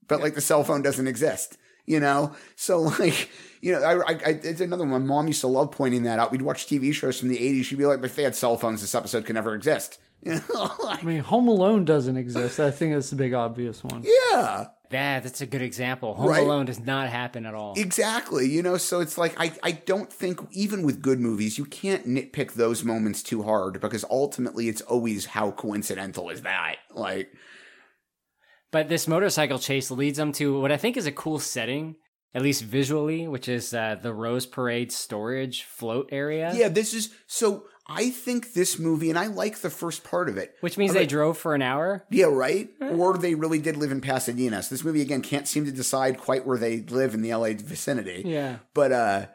but 0.07 0.21
like 0.21 0.33
the 0.33 0.39
cell 0.39 0.63
phone 0.63 0.81
doesn't 0.81 1.07
exist, 1.09 1.57
you 1.85 1.99
know? 1.99 2.35
So, 2.55 2.79
like, 2.99 3.29
you 3.61 3.73
know, 3.73 3.81
I, 3.81 3.93
I, 3.93 4.11
I, 4.11 4.29
it's 4.43 4.61
another 4.61 4.83
one. 4.85 4.91
My 5.01 5.15
mom 5.15 5.27
used 5.27 5.41
to 5.41 5.47
love 5.47 5.71
pointing 5.71 6.03
that 6.03 6.19
out. 6.19 6.31
We'd 6.31 6.41
watch 6.41 6.67
TV 6.67 6.93
shows 6.93 7.19
from 7.19 7.29
the 7.29 7.37
80s. 7.37 7.65
She'd 7.65 7.77
be 7.77 7.85
like, 7.85 8.03
if 8.03 8.15
they 8.15 8.23
had 8.23 8.35
cell 8.35 8.57
phones, 8.57 8.81
this 8.81 8.95
episode 8.95 9.25
could 9.25 9.35
never 9.35 9.55
exist. 9.55 9.99
You 10.23 10.41
know? 10.55 10.71
I 10.83 11.03
mean, 11.03 11.19
Home 11.19 11.47
Alone 11.47 11.85
doesn't 11.85 12.17
exist. 12.17 12.59
I 12.59 12.71
think 12.71 12.93
that's 12.95 13.11
the 13.11 13.15
big 13.15 13.35
obvious 13.35 13.83
one. 13.83 14.03
yeah. 14.31 14.67
Yeah, 14.91 15.19
that's 15.19 15.41
a 15.41 15.45
good 15.45 15.61
example. 15.61 16.15
Home 16.15 16.27
Right. 16.27 16.41
Alone 16.41 16.65
does 16.65 16.79
not 16.79 17.09
happen 17.09 17.45
at 17.45 17.53
all. 17.53 17.73
Exactly. 17.77 18.47
You 18.49 18.63
know, 18.63 18.77
so 18.77 19.01
it's 19.01 19.19
like 19.19 19.35
I, 19.39 19.51
I 19.61 19.71
don't 19.73 20.11
think 20.11 20.39
even 20.51 20.83
with 20.83 21.01
good 21.01 21.19
movies, 21.19 21.59
you 21.59 21.65
can't 21.65 22.07
nitpick 22.07 22.53
those 22.53 22.83
moments 22.83 23.21
too 23.21 23.43
hard 23.43 23.79
because 23.81 24.03
ultimately 24.09 24.67
it's 24.67 24.81
always 24.81 25.25
how 25.27 25.51
coincidental 25.51 26.29
is 26.31 26.41
that? 26.41 26.77
Like 26.91 27.31
But 28.75 28.89
this 28.89 29.07
motorcycle 29.07 29.57
chase 29.57 29.89
leads 29.89 30.17
them 30.17 30.33
to 30.33 30.59
what 30.59 30.69
I 30.69 30.75
think 30.75 30.97
is 30.97 31.05
a 31.05 31.11
cool 31.13 31.39
setting, 31.39 31.95
at 32.33 32.41
least 32.41 32.61
visually, 32.61 33.25
which 33.25 33.47
is 33.47 33.73
uh, 33.73 33.95
the 34.01 34.13
Rose 34.13 34.45
Parade 34.45 34.91
storage 34.91 35.63
float 35.63 36.09
area. 36.11 36.51
Yeah, 36.53 36.67
this 36.67 36.93
is 36.93 37.15
so 37.25 37.67
I 37.87 38.09
think 38.09 38.51
this 38.51 38.77
movie 38.77 39.09
and 39.09 39.17
I 39.17 39.27
like 39.27 39.59
the 39.59 39.69
first 39.69 40.03
part 40.03 40.27
of 40.27 40.35
it. 40.35 40.55
Which 40.59 40.77
means 40.77 40.93
they 40.93 41.05
drove 41.05 41.37
for 41.37 41.55
an 41.55 41.61
hour. 41.61 42.03
Yeah, 42.11 42.25
right? 42.25 42.67
Or 42.81 43.17
they 43.17 43.33
really 43.33 43.59
did 43.59 43.77
live 43.77 43.93
in 43.93 44.01
Pasadena. 44.01 44.61
So 44.61 44.75
this 44.75 44.83
movie 44.83 45.01
again 45.01 45.21
can't 45.21 45.47
seem 45.47 45.63
to 45.63 45.71
decide 45.71 46.17
quite 46.17 46.45
where 46.45 46.57
they 46.57 46.81
live 46.81 47.13
in 47.13 47.21
the 47.21 47.33
LA 47.33 47.53
vicinity. 47.53 48.23
Yeah. 48.25 48.57
But 48.73 48.91
uh 48.91 49.25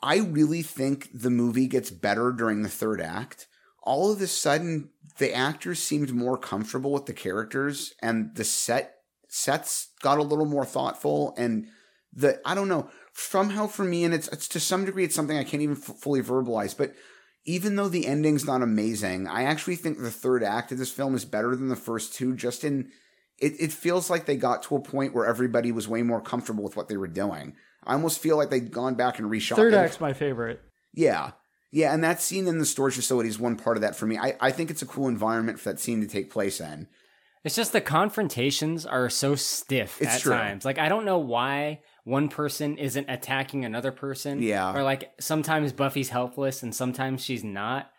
I 0.00 0.18
really 0.18 0.62
think 0.62 1.08
the 1.12 1.30
movie 1.30 1.66
gets 1.66 1.90
better 1.90 2.30
during 2.30 2.62
the 2.62 2.68
third 2.68 3.00
act. 3.00 3.48
All 3.82 4.12
of 4.12 4.20
a 4.20 4.28
sudden 4.28 4.90
the 5.18 5.34
actors 5.34 5.78
seemed 5.82 6.12
more 6.12 6.36
comfortable 6.36 6.92
with 6.92 7.06
the 7.06 7.12
characters 7.12 7.94
and 8.02 8.34
the 8.34 8.44
set 8.44 8.94
sets 9.28 9.88
got 10.02 10.18
a 10.18 10.22
little 10.22 10.46
more 10.46 10.64
thoughtful 10.64 11.34
and 11.36 11.66
the 12.12 12.40
I 12.46 12.54
don't 12.54 12.68
know 12.68 12.88
somehow 13.14 13.66
for 13.66 13.84
me 13.84 14.04
and 14.04 14.14
it's 14.14 14.28
it's 14.28 14.48
to 14.48 14.60
some 14.60 14.84
degree 14.84 15.04
it's 15.04 15.14
something 15.14 15.36
I 15.36 15.44
can't 15.44 15.62
even 15.62 15.76
f- 15.76 15.98
fully 15.98 16.22
verbalize 16.22 16.76
but 16.76 16.94
even 17.46 17.76
though 17.76 17.88
the 17.88 18.06
ending's 18.06 18.44
not 18.44 18.60
amazing, 18.60 19.28
I 19.28 19.44
actually 19.44 19.76
think 19.76 19.98
the 19.98 20.10
third 20.10 20.42
act 20.42 20.72
of 20.72 20.78
this 20.78 20.90
film 20.90 21.14
is 21.14 21.24
better 21.24 21.54
than 21.54 21.68
the 21.68 21.76
first 21.76 22.12
two. 22.12 22.34
Just 22.34 22.64
in 22.64 22.90
it, 23.38 23.54
it 23.60 23.72
feels 23.72 24.10
like 24.10 24.26
they 24.26 24.36
got 24.36 24.64
to 24.64 24.76
a 24.76 24.80
point 24.80 25.14
where 25.14 25.26
everybody 25.26 25.70
was 25.70 25.86
way 25.86 26.02
more 26.02 26.20
comfortable 26.20 26.64
with 26.64 26.76
what 26.76 26.88
they 26.88 26.96
were 26.96 27.06
doing. 27.06 27.54
I 27.84 27.92
almost 27.92 28.18
feel 28.18 28.36
like 28.36 28.50
they'd 28.50 28.72
gone 28.72 28.96
back 28.96 29.18
and 29.18 29.30
reshot. 29.30 29.56
Third 29.56 29.74
act's 29.74 30.00
my 30.00 30.12
favorite. 30.12 30.60
Yeah. 30.92 31.32
Yeah, 31.76 31.92
and 31.92 32.02
that 32.02 32.22
scene 32.22 32.46
in 32.46 32.56
the 32.56 32.64
storage 32.64 32.94
facility 32.94 33.28
is 33.28 33.38
one 33.38 33.56
part 33.56 33.76
of 33.76 33.82
that 33.82 33.94
for 33.94 34.06
me. 34.06 34.16
I, 34.16 34.34
I 34.40 34.50
think 34.50 34.70
it's 34.70 34.80
a 34.80 34.86
cool 34.86 35.08
environment 35.08 35.60
for 35.60 35.68
that 35.68 35.78
scene 35.78 36.00
to 36.00 36.06
take 36.06 36.30
place 36.30 36.58
in. 36.58 36.88
It's 37.44 37.54
just 37.54 37.74
the 37.74 37.82
confrontations 37.82 38.86
are 38.86 39.10
so 39.10 39.34
stiff 39.34 40.00
It's 40.00 40.14
at 40.14 40.20
true. 40.22 40.32
times. 40.32 40.64
Like 40.64 40.78
I 40.78 40.88
don't 40.88 41.04
know 41.04 41.18
why 41.18 41.82
one 42.04 42.30
person 42.30 42.78
isn't 42.78 43.10
attacking 43.10 43.66
another 43.66 43.92
person. 43.92 44.40
Yeah. 44.42 44.74
Or 44.74 44.82
like 44.82 45.12
sometimes 45.20 45.74
Buffy's 45.74 46.08
helpless 46.08 46.62
and 46.62 46.74
sometimes 46.74 47.22
she's 47.22 47.44
not. 47.44 47.90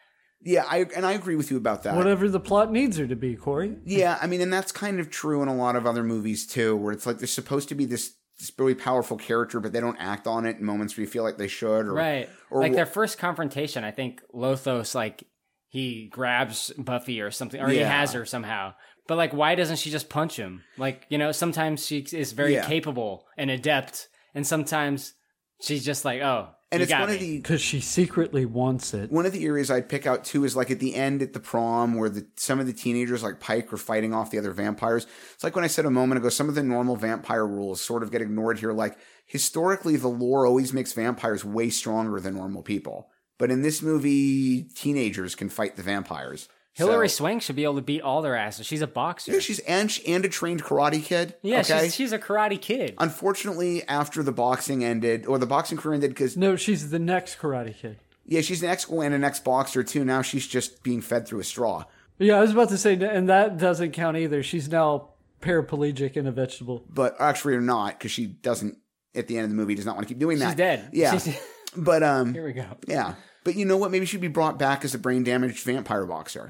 Yeah, 0.41 0.65
I 0.67 0.87
and 0.95 1.05
I 1.05 1.11
agree 1.13 1.35
with 1.35 1.51
you 1.51 1.57
about 1.57 1.83
that. 1.83 1.95
Whatever 1.95 2.29
the 2.29 2.39
plot 2.39 2.71
needs 2.71 2.97
her 2.97 3.05
to 3.05 3.15
be, 3.15 3.35
Corey. 3.35 3.77
Yeah, 3.85 4.17
I 4.19 4.25
mean, 4.25 4.41
and 4.41 4.51
that's 4.51 4.71
kind 4.71 4.99
of 4.99 5.11
true 5.11 5.43
in 5.43 5.49
a 5.49 5.55
lot 5.55 5.75
of 5.75 5.85
other 5.85 6.03
movies 6.03 6.47
too, 6.47 6.75
where 6.75 6.93
it's 6.93 7.05
like 7.05 7.19
there's 7.19 7.31
supposed 7.31 7.69
to 7.69 7.75
be 7.75 7.85
this, 7.85 8.13
this 8.39 8.51
really 8.57 8.75
powerful 8.75 9.17
character, 9.17 9.59
but 9.59 9.73
they 9.73 9.79
don't 9.79 9.97
act 9.97 10.27
on 10.27 10.45
it 10.45 10.57
in 10.57 10.63
moments 10.65 10.95
where 10.95 11.03
you 11.03 11.09
feel 11.09 11.23
like 11.23 11.37
they 11.37 11.47
should. 11.47 11.87
Or, 11.87 11.93
right. 11.93 12.29
Or 12.51 12.61
like 12.61 12.73
their 12.73 12.85
first 12.85 13.17
confrontation, 13.17 13.83
I 13.83 13.91
think 13.91 14.21
Lothos 14.33 14.93
like 14.93 15.23
he 15.69 16.07
grabs 16.11 16.71
Buffy 16.77 17.19
or 17.21 17.31
something 17.31 17.59
or 17.59 17.67
he 17.69 17.77
has 17.79 18.13
her 18.13 18.25
somehow. 18.25 18.73
But 19.07 19.17
like 19.17 19.33
why 19.33 19.55
doesn't 19.55 19.77
she 19.77 19.89
just 19.89 20.09
punch 20.09 20.37
him? 20.37 20.63
Like, 20.77 21.05
you 21.09 21.17
know, 21.17 21.31
sometimes 21.31 21.85
she 21.85 21.99
is 22.11 22.31
very 22.33 22.53
Yeah. 22.53 22.65
capable 22.65 23.25
and 23.37 23.49
adept 23.49 24.07
and 24.35 24.45
sometimes 24.45 25.13
she's 25.61 25.83
just 25.83 26.05
like, 26.05 26.21
"Oh, 26.21 26.49
and 26.71 26.81
you 26.81 26.83
it's 26.83 26.91
one 26.93 27.07
me. 27.09 27.15
of 27.15 27.19
the 27.21 27.37
Because 27.37 27.61
she 27.61 27.79
secretly 27.79 28.45
wants 28.45 28.93
it. 28.93 29.11
one 29.11 29.25
of 29.25 29.31
the 29.31 29.45
areas 29.45 29.71
I'd 29.71 29.89
pick 29.89 30.05
out 30.05 30.25
too 30.25 30.43
is 30.43 30.55
like 30.55 30.69
at 30.71 30.79
the 30.79 30.95
end 30.95 31.21
at 31.21 31.33
the 31.33 31.39
prom 31.39 31.95
where 31.95 32.09
the 32.09 32.27
some 32.35 32.59
of 32.59 32.67
the 32.67 32.73
teenagers 32.73 33.23
like 33.23 33.39
Pike 33.39 33.71
are 33.71 33.77
fighting 33.77 34.13
off 34.13 34.31
the 34.31 34.37
other 34.37 34.51
vampires. 34.51 35.07
It's 35.33 35.43
like 35.43 35.55
when 35.55 35.63
I 35.63 35.67
said 35.67 35.85
a 35.85 35.91
moment 35.91 36.19
ago, 36.19 36.29
some 36.29 36.49
of 36.49 36.55
the 36.55 36.63
normal 36.63 36.95
vampire 36.95 37.47
rules 37.47 37.81
sort 37.81 38.03
of 38.03 38.11
get 38.11 38.21
ignored 38.21 38.59
here. 38.59 38.73
Like 38.73 38.97
historically, 39.25 39.95
the 39.95 40.07
lore 40.09 40.45
always 40.45 40.73
makes 40.73 40.93
vampires 40.93 41.45
way 41.45 41.69
stronger 41.69 42.19
than 42.19 42.35
normal 42.35 42.63
people, 42.63 43.09
but 43.37 43.51
in 43.51 43.61
this 43.61 43.81
movie, 43.81 44.63
teenagers 44.63 45.35
can 45.35 45.49
fight 45.49 45.75
the 45.75 45.83
vampires. 45.83 46.49
Hilary 46.77 47.09
So- 47.09 47.17
Swank 47.17 47.41
should 47.41 47.55
be 47.55 47.63
able 47.63 47.75
to 47.75 47.81
beat 47.81 48.01
all 48.01 48.21
their 48.21 48.35
asses. 48.35 48.65
She's 48.65 48.81
a 48.81 48.87
boxer. 48.87 49.33
Yeah, 49.33 49.39
she's 49.39 49.59
and 49.59 49.91
she- 49.91 50.05
and 50.07 50.23
a 50.23 50.29
trained 50.29 50.63
karate 50.63 51.03
kid. 51.03 51.35
Yeah, 51.41 51.59
okay? 51.61 51.85
she's, 51.85 51.95
she's 51.95 52.11
a 52.11 52.19
karate 52.19 52.61
kid. 52.61 52.93
Unfortunately, 52.99 53.83
after 53.87 54.21
the 54.23 54.31
boxing 54.31 54.83
ended, 54.83 55.25
or 55.25 55.37
the 55.39 55.45
boxing 55.47 55.77
career 55.77 55.95
ended, 55.95 56.11
because 56.11 56.37
No, 56.37 56.55
she's 56.55 56.89
the 56.91 56.99
next 56.99 57.39
Karate 57.39 57.75
Kid. 57.75 57.97
yeah, 58.25 58.41
she's 58.41 58.61
an 58.63 58.69
ex 58.69 58.87
and 58.89 59.13
an 59.13 59.23
ex 59.23 59.39
boxer 59.39 59.83
too. 59.83 60.05
Now 60.05 60.21
she's 60.21 60.47
just 60.47 60.83
being 60.83 61.01
fed 61.01 61.27
through 61.27 61.39
a 61.39 61.43
straw. 61.43 61.85
Yeah, 62.19 62.37
I 62.37 62.41
was 62.41 62.51
about 62.51 62.69
to 62.69 62.77
say, 62.77 62.93
and 62.93 63.29
that 63.29 63.57
doesn't 63.57 63.91
count 63.91 64.17
either. 64.17 64.41
She's 64.43 64.69
now 64.69 65.09
paraplegic 65.41 66.15
and 66.17 66.27
a 66.27 66.31
vegetable. 66.31 66.83
but 66.89 67.15
actually 67.19 67.53
or 67.55 67.61
not 67.61 67.97
because 67.97 68.11
she 68.11 68.25
doesn't 68.25 68.77
at 69.15 69.27
the 69.27 69.37
end 69.37 69.45
of 69.45 69.49
the 69.49 69.55
movie 69.55 69.75
does 69.75 69.85
not 69.85 69.95
want 69.95 70.07
to 70.07 70.13
keep 70.13 70.19
doing 70.19 70.39
that. 70.39 70.49
She's 70.49 70.55
dead. 70.55 70.89
Yeah, 70.93 71.17
She's- 71.17 71.39
but 71.75 72.03
um, 72.03 72.33
Here 72.33 72.45
we 72.45 72.53
go. 72.53 72.65
yeah, 72.87 73.13
but 73.47 73.55
you 73.55 73.63
know 73.63 73.77
what? 73.77 73.91
Maybe 73.91 74.05
she'd 74.05 74.19
be 74.19 74.27
brought 74.27 74.59
back 74.59 74.83
as 74.83 74.93
a 74.93 74.99
brain 74.99 75.23
damaged 75.23 75.63
vampire 75.63 76.05
boxer. 76.05 76.49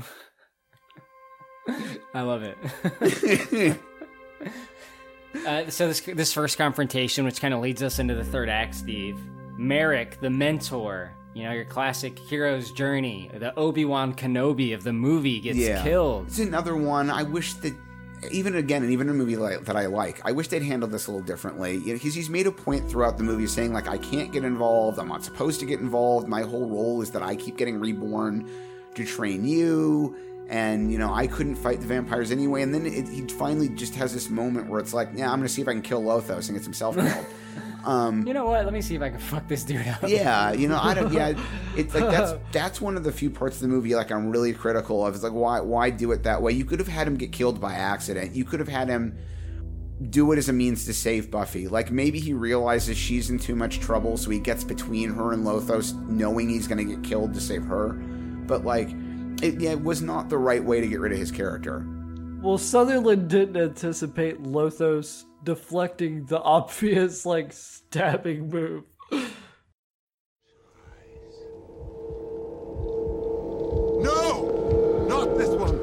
I 2.12 2.22
love 2.22 2.42
it. 2.42 3.78
uh, 5.46 5.70
so 5.70 5.90
this 5.90 6.00
this 6.00 6.34
first 6.34 6.58
confrontation, 6.58 7.24
which 7.24 7.40
kind 7.40 7.54
of 7.54 7.60
leads 7.60 7.84
us 7.84 8.00
into 8.00 8.16
the 8.16 8.24
third 8.24 8.50
act, 8.50 8.74
Steve. 8.74 9.16
Merrick, 9.60 10.20
the 10.22 10.32
mentor, 10.32 11.14
you 11.36 11.44
know 11.44 11.52
your 11.52 11.66
classic 11.66 12.18
hero's 12.18 12.72
journey. 12.72 13.30
The 13.32 13.54
Obi 13.60 13.86
Wan 13.86 14.16
Kenobi 14.16 14.74
of 14.74 14.84
the 14.84 14.94
movie 14.94 15.40
gets 15.40 15.60
yeah, 15.60 15.84
killed. 15.84 16.30
It's 16.30 16.40
another 16.40 16.76
one. 16.76 17.12
I 17.12 17.22
wish 17.22 17.54
that. 17.54 17.76
Even 18.32 18.56
again, 18.56 18.84
and 18.84 18.92
even 18.92 19.10
a 19.10 19.14
movie 19.14 19.38
like, 19.38 19.66
that 19.66 19.76
I 19.76 19.86
like, 19.86 20.22
I 20.26 20.32
wish 20.32 20.48
they'd 20.48 20.64
handled 20.64 20.92
this 20.92 21.08
a 21.08 21.12
little 21.12 21.26
differently. 21.26 21.76
You 21.76 21.88
know, 21.88 21.94
because 21.94 22.16
he's 22.16 22.30
made 22.30 22.48
a 22.48 22.52
point 22.52 22.90
throughout 22.90 23.18
the 23.18 23.24
movie 23.24 23.48
saying 23.48 23.74
like, 23.74 23.88
"I 23.88 23.98
can't 23.98 24.32
get 24.32 24.44
involved. 24.44 24.98
I'm 25.00 25.08
not 25.08 25.24
supposed 25.24 25.60
to 25.60 25.66
get 25.66 25.80
involved. 25.80 26.28
My 26.28 26.42
whole 26.42 26.68
role 26.68 27.02
is 27.02 27.12
that 27.12 27.22
I 27.22 27.36
keep 27.36 27.58
getting 27.58 27.80
reborn 27.80 28.50
to 28.96 29.06
train 29.06 29.46
you." 29.46 30.16
And 30.50 30.92
you 30.92 30.98
know 30.98 31.14
I 31.14 31.28
couldn't 31.28 31.56
fight 31.56 31.82
the 31.82 31.88
vampires 31.88 32.32
anyway. 32.32 32.62
And 32.62 32.74
then 32.74 32.86
it, 32.86 33.08
he 33.08 33.22
finally 33.28 33.70
just 33.70 33.96
has 33.96 34.14
this 34.14 34.30
moment 34.30 34.70
where 34.70 34.80
it's 34.80 34.94
like, 34.94 35.10
yeah, 35.16 35.32
I'm 35.32 35.40
gonna 35.40 35.50
see 35.50 35.62
if 35.62 35.68
I 35.68 35.74
can 35.74 35.82
kill 35.82 36.02
Lothos 36.02 36.48
and 36.50 36.58
get 36.58 36.64
himself 36.64 36.96
killed. 36.96 37.26
um, 37.86 38.26
You 38.26 38.34
know 38.34 38.46
what? 38.46 38.64
Let 38.64 38.74
me 38.74 38.82
see 38.82 38.96
if 38.96 39.02
I 39.02 39.10
can 39.10 39.20
fuck 39.20 39.48
this 39.48 39.64
dude 39.64 39.88
up. 39.88 40.00
yeah, 40.08 40.52
you 40.54 40.68
know, 40.68 40.80
I 40.82 40.94
don't. 40.94 41.12
Yeah, 41.12 41.34
it's 41.76 41.94
like 41.94 42.10
that's 42.10 42.34
that's 42.52 42.82
one 42.82 42.96
of 42.98 43.04
the 43.04 43.12
few 43.12 43.30
parts 43.30 43.58
of 43.58 43.62
the 43.64 43.68
movie 43.68 43.96
like 43.96 44.12
I'm 44.12 44.30
really 44.30 44.54
critical 44.54 45.06
of. 45.06 45.14
It's 45.16 45.24
like 45.24 45.34
why 45.34 45.60
why 45.60 45.90
do 45.90 46.12
it 46.12 46.24
that 46.24 46.42
way? 46.42 46.54
You 46.54 46.66
could 46.66 46.80
have 46.80 46.88
had 46.88 47.08
him 47.08 47.18
get 47.18 47.32
killed 47.32 47.60
by 47.60 47.74
accident. 47.74 48.36
You 48.36 48.46
could 48.46 48.60
have 48.60 48.70
had 48.70 48.88
him 48.88 49.18
do 50.12 50.32
it 50.32 50.38
as 50.38 50.48
a 50.48 50.54
means 50.54 50.86
to 50.86 50.94
save 50.94 51.32
Buffy. 51.32 51.68
Like 51.68 51.92
maybe 51.92 52.20
he 52.20 52.34
realizes 52.34 52.98
she's 52.98 53.30
in 53.32 53.40
too 53.40 53.56
much 53.56 53.80
trouble, 53.80 54.16
so 54.16 54.30
he 54.30 54.40
gets 54.40 54.64
between 54.64 55.10
her 55.10 55.34
and 55.34 55.44
Lothos, 55.44 55.94
knowing 56.08 56.50
he's 56.50 56.68
going 56.68 56.78
to 56.88 56.96
get 56.96 57.04
killed 57.04 57.34
to 57.34 57.42
save 57.42 57.64
her. 57.64 57.94
But 57.94 58.64
like, 58.64 58.90
it, 59.42 59.60
yeah, 59.60 59.72
it 59.72 59.84
was 59.84 60.02
not 60.02 60.30
the 60.30 60.38
right 60.38 60.64
way 60.64 60.82
to 60.82 60.88
get 60.88 61.00
rid 61.00 61.12
of 61.12 61.18
his 61.18 61.32
character. 61.32 61.86
Well, 62.42 62.58
Sutherland 62.58 63.30
didn't 63.30 63.58
anticipate 63.58 64.42
Lothos 64.44 65.26
deflecting 65.44 66.26
the 66.26 66.42
obvious, 66.42 67.26
like, 67.26 67.52
stabbing 67.52 68.50
move. 68.50 68.84
No! 74.00 75.06
Not 75.10 75.38
this 75.38 75.50
one! 75.50 75.80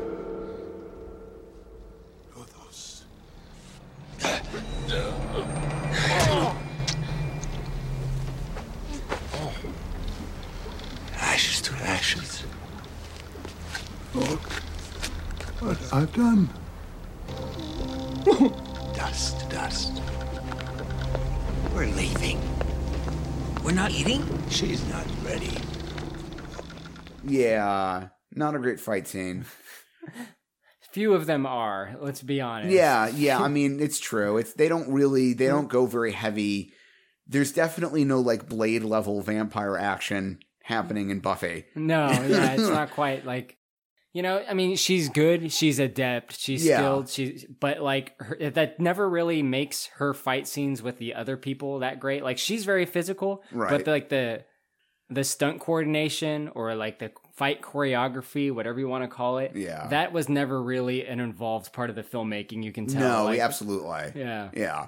Lothos. 2.36 3.02
Ashes 11.14 11.60
to 11.62 11.74
ashes. 11.74 12.44
Look 14.14 14.40
what 15.64 15.78
I've 15.94 16.12
done. 16.12 16.48
Dust 18.94 19.48
dust. 19.48 20.02
We're 21.74 21.86
leaving. 21.86 22.38
We're 23.64 23.72
not 23.72 23.90
eating? 23.90 24.22
She's 24.50 24.86
not 24.88 25.06
ready. 25.24 25.56
Yeah, 27.26 28.08
not 28.32 28.54
a 28.54 28.58
great 28.58 28.78
fight 28.78 29.08
scene. 29.08 29.46
Few 30.92 31.14
of 31.14 31.26
them 31.26 31.46
are. 31.46 31.96
Let's 31.98 32.22
be 32.22 32.40
honest. 32.42 32.70
Yeah, 32.70 33.08
yeah. 33.08 33.40
I 33.40 33.48
mean, 33.56 33.80
it's 33.80 33.98
true. 33.98 34.36
It's 34.36 34.52
they 34.52 34.68
don't 34.68 34.90
really 34.92 35.32
they 35.32 35.46
don't 35.46 35.68
go 35.68 35.86
very 35.86 36.12
heavy. 36.12 36.72
There's 37.26 37.52
definitely 37.52 38.04
no 38.04 38.20
like 38.20 38.48
blade 38.48 38.84
level 38.84 39.22
vampire 39.22 39.78
action 39.78 40.40
happening 40.62 41.08
in 41.08 41.20
Buffy. 41.20 41.64
No, 41.74 42.10
yeah, 42.10 42.52
it's 42.52 42.68
not 42.68 42.90
quite 42.90 43.24
like 43.24 43.56
you 44.14 44.22
know. 44.22 44.42
I 44.48 44.54
mean, 44.54 44.76
she's 44.76 45.10
good. 45.10 45.52
She's 45.52 45.78
adept. 45.78 46.38
She's 46.38 46.64
Yeah. 46.64 46.78
skilled. 46.78 47.08
She's 47.10 47.44
but 47.60 47.80
like 47.82 48.14
her, 48.22 48.50
that 48.50 48.80
never 48.80 49.06
really 49.06 49.42
makes 49.42 49.86
her 49.98 50.14
fight 50.14 50.48
scenes 50.48 50.80
with 50.82 50.96
the 50.96 51.12
other 51.14 51.36
people 51.36 51.80
that 51.80 52.00
great. 52.00 52.22
Like 52.24 52.38
she's 52.38 52.64
very 52.64 52.86
physical, 52.86 53.42
Right. 53.52 53.68
But 53.68 53.86
like 53.86 54.08
the 54.08 54.44
the 55.10 55.22
stunt 55.24 55.60
coordination 55.60 56.48
or 56.54 56.74
like 56.74 56.98
the 56.98 57.12
fight 57.34 57.60
choreography, 57.60 58.50
whatever 58.50 58.80
you 58.80 58.88
want 58.88 59.04
to 59.04 59.08
call 59.08 59.36
it, 59.38 59.52
Yeah. 59.54 59.86
that 59.88 60.12
was 60.14 60.30
never 60.30 60.62
really 60.62 61.04
an 61.06 61.20
involved 61.20 61.74
part 61.74 61.90
of 61.90 61.96
the 61.96 62.02
filmmaking. 62.02 62.64
You 62.64 62.72
can 62.72 62.86
tell. 62.86 63.00
No, 63.00 63.24
like, 63.24 63.38
absolutely. 63.40 64.12
Yeah. 64.18 64.48
Yeah. 64.54 64.86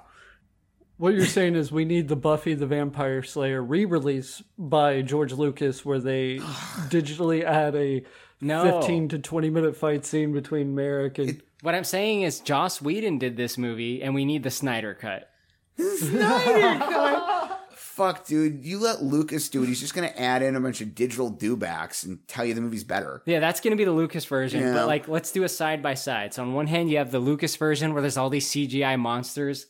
What 0.97 1.13
you're 1.13 1.27
saying 1.27 1.53
is 1.55 1.71
we 1.71 1.85
need 1.85 2.07
the 2.07 2.15
Buffy 2.15 2.55
the 2.55 2.65
Vampire 2.65 3.21
Slayer 3.21 3.61
re-release 3.61 4.41
by 4.57 5.03
George 5.03 5.33
Lucas, 5.33 5.85
where 5.85 5.99
they 5.99 6.37
digitally 6.89 7.43
add 7.43 7.75
a 7.75 8.03
No. 8.41 8.79
15 8.79 9.09
to 9.09 9.19
20 9.19 9.49
minute 9.49 9.75
fight 9.75 10.05
scene 10.05 10.33
between 10.33 10.75
Merrick 10.75 11.17
and. 11.17 11.41
What 11.61 11.73
I'm 11.73 11.83
saying 11.83 12.21
is, 12.21 12.39
Joss 12.39 12.81
Whedon 12.83 13.17
did 13.17 13.35
this 13.35 13.57
movie, 13.57 14.03
and 14.03 14.13
we 14.13 14.25
need 14.25 14.43
the 14.43 14.51
Snyder 14.51 14.93
cut. 14.93 15.27
Snyder 15.75 16.79
cut? 16.85 17.59
Fuck, 17.73 18.27
dude. 18.27 18.63
You 18.63 18.77
let 18.77 19.01
Lucas 19.01 19.49
do 19.49 19.63
it. 19.63 19.67
He's 19.67 19.79
just 19.79 19.95
gonna 19.95 20.13
add 20.15 20.43
in 20.43 20.55
a 20.55 20.59
bunch 20.59 20.81
of 20.81 20.93
digital 20.93 21.31
dewbacks 21.31 22.05
and 22.05 22.19
tell 22.27 22.45
you 22.45 22.53
the 22.53 22.61
movie's 22.61 22.83
better. 22.83 23.23
Yeah, 23.25 23.39
that's 23.39 23.59
going 23.59 23.71
to 23.71 23.75
be 23.77 23.85
the 23.85 23.91
Lucas 23.91 24.25
version. 24.25 24.61
Yeah. 24.61 24.73
But 24.73 24.85
like, 24.87 25.07
let's 25.07 25.31
do 25.31 25.43
a 25.43 25.49
side 25.49 25.81
by 25.81 25.95
side. 25.95 26.35
So 26.35 26.43
on 26.43 26.53
one 26.53 26.67
hand, 26.67 26.91
you 26.91 26.97
have 26.97 27.09
the 27.09 27.17
Lucas 27.19 27.55
version 27.55 27.93
where 27.93 28.01
there's 28.01 28.17
all 28.17 28.29
these 28.29 28.47
CGI 28.47 28.99
monsters 28.99 29.65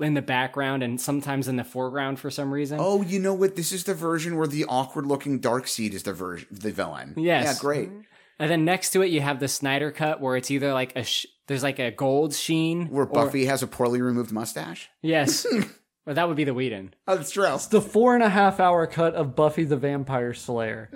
in 0.00 0.14
the 0.14 0.22
background 0.22 0.82
and 0.82 1.00
sometimes 1.00 1.46
in 1.48 1.56
the 1.56 1.64
foreground 1.64 2.18
for 2.18 2.30
some 2.30 2.52
reason. 2.52 2.78
Oh, 2.80 3.02
you 3.02 3.18
know 3.18 3.34
what? 3.34 3.54
This 3.56 3.70
is 3.72 3.84
the 3.84 3.94
version 3.94 4.36
where 4.36 4.46
the 4.48 4.64
awkward 4.64 5.06
looking 5.06 5.40
Darkseid 5.40 5.92
is 5.92 6.02
the 6.02 6.12
version 6.12 6.48
the 6.50 6.72
villain. 6.72 7.14
Yes. 7.16 7.44
Yeah, 7.44 7.54
great. 7.60 7.88
Mm-hmm. 7.88 8.00
And 8.40 8.50
then 8.50 8.64
next 8.64 8.90
to 8.90 9.02
it, 9.02 9.06
you 9.10 9.20
have 9.20 9.40
the 9.40 9.48
Snyder 9.48 9.90
cut 9.90 10.20
where 10.20 10.36
it's 10.36 10.50
either 10.50 10.72
like 10.72 10.94
a 10.96 11.02
sh- 11.04 11.26
there's 11.48 11.62
like 11.62 11.78
a 11.80 11.90
gold 11.90 12.34
sheen 12.34 12.86
Where 12.88 13.04
or- 13.04 13.06
Buffy 13.06 13.46
has 13.46 13.62
a 13.62 13.66
poorly 13.66 14.00
removed 14.00 14.30
mustache. 14.32 14.88
Yes, 15.02 15.44
or 16.06 16.14
that 16.14 16.28
would 16.28 16.36
be 16.36 16.44
the 16.44 16.54
Whedon. 16.54 16.94
Oh, 17.06 17.16
that's 17.16 17.30
true. 17.32 17.46
It's 17.54 17.66
the 17.66 17.80
four 17.80 18.14
and 18.14 18.22
a 18.22 18.28
half 18.28 18.60
hour 18.60 18.86
cut 18.86 19.14
of 19.14 19.34
Buffy 19.34 19.64
the 19.64 19.76
Vampire 19.76 20.34
Slayer. 20.34 20.90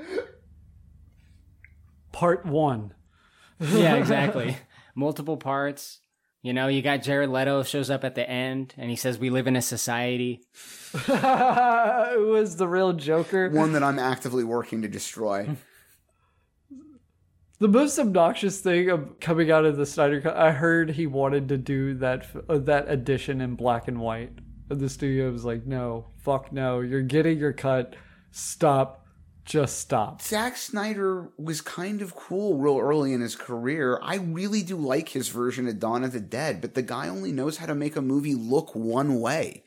Part 2.12 2.44
one. 2.46 2.94
yeah, 3.60 3.94
exactly. 3.96 4.56
Multiple 4.94 5.36
parts. 5.36 6.00
You 6.43 6.52
know, 6.52 6.66
you 6.66 6.82
got 6.82 7.02
Jared 7.02 7.31
Leto 7.31 7.62
shows 7.62 7.89
up 7.89 8.02
at 8.02 8.16
the 8.16 8.28
end 8.28 8.74
and 8.77 8.90
he 8.90 8.97
says 8.97 9.19
we 9.19 9.31
live 9.31 9.47
in 9.47 9.55
a 9.55 9.62
society. 9.62 10.43
Who 10.93 11.12
was 12.28 12.56
the 12.56 12.66
real 12.69 12.93
Joker? 12.93 13.48
One 13.48 13.73
that 13.74 13.85
I'm 13.85 14.01
actively 14.01 14.44
working 14.44 14.82
to 14.82 14.89
destroy. 14.89 15.56
The 17.62 17.69
most 17.69 17.97
obnoxious 17.97 18.59
thing 18.59 18.90
of 18.90 19.20
coming 19.20 19.52
out 19.52 19.64
of 19.64 19.77
the 19.77 19.86
Snyder 19.86 20.20
Cut, 20.20 20.36
I 20.36 20.51
heard 20.51 20.90
he 20.90 21.06
wanted 21.06 21.48
to 21.51 21.56
do 21.56 21.94
that 21.98 22.27
uh, 22.48 22.59
that 22.59 22.90
edition 22.90 23.40
in 23.40 23.55
black 23.55 23.86
and 23.86 24.01
white. 24.01 24.32
And 24.69 24.81
the 24.81 24.89
studio 24.89 25.31
was 25.31 25.44
like, 25.44 25.64
"No, 25.64 26.06
fuck 26.24 26.52
no, 26.52 26.81
you're 26.81 27.02
getting 27.02 27.39
your 27.39 27.52
cut. 27.52 27.94
Stop, 28.32 29.02
just 29.44 29.78
stop." 29.78 30.23
Zack 30.23 30.56
Snyder 30.56 31.31
was 31.39 31.60
kind 31.60 32.02
of 32.02 32.14
cool 32.14 32.59
real 32.59 32.78
early 32.78 33.12
in 33.12 33.20
his 33.20 33.36
career. 33.36 33.98
I 34.02 34.16
really 34.16 34.62
do 34.62 34.77
like 34.77 35.10
his 35.10 35.28
version 35.28 35.69
of 35.69 35.78
Dawn 35.78 36.05
of 36.05 36.12
the 36.12 36.20
Dead, 36.20 36.60
but 36.60 36.74
the 36.74 36.82
guy 36.82 37.09
only 37.09 37.32
knows 37.32 37.56
how 37.59 37.66
to 37.66 37.74
make 37.74 37.97
a 37.97 38.02
movie 38.02 38.35
look 38.35 38.74
one 38.74 39.20
way. 39.20 39.64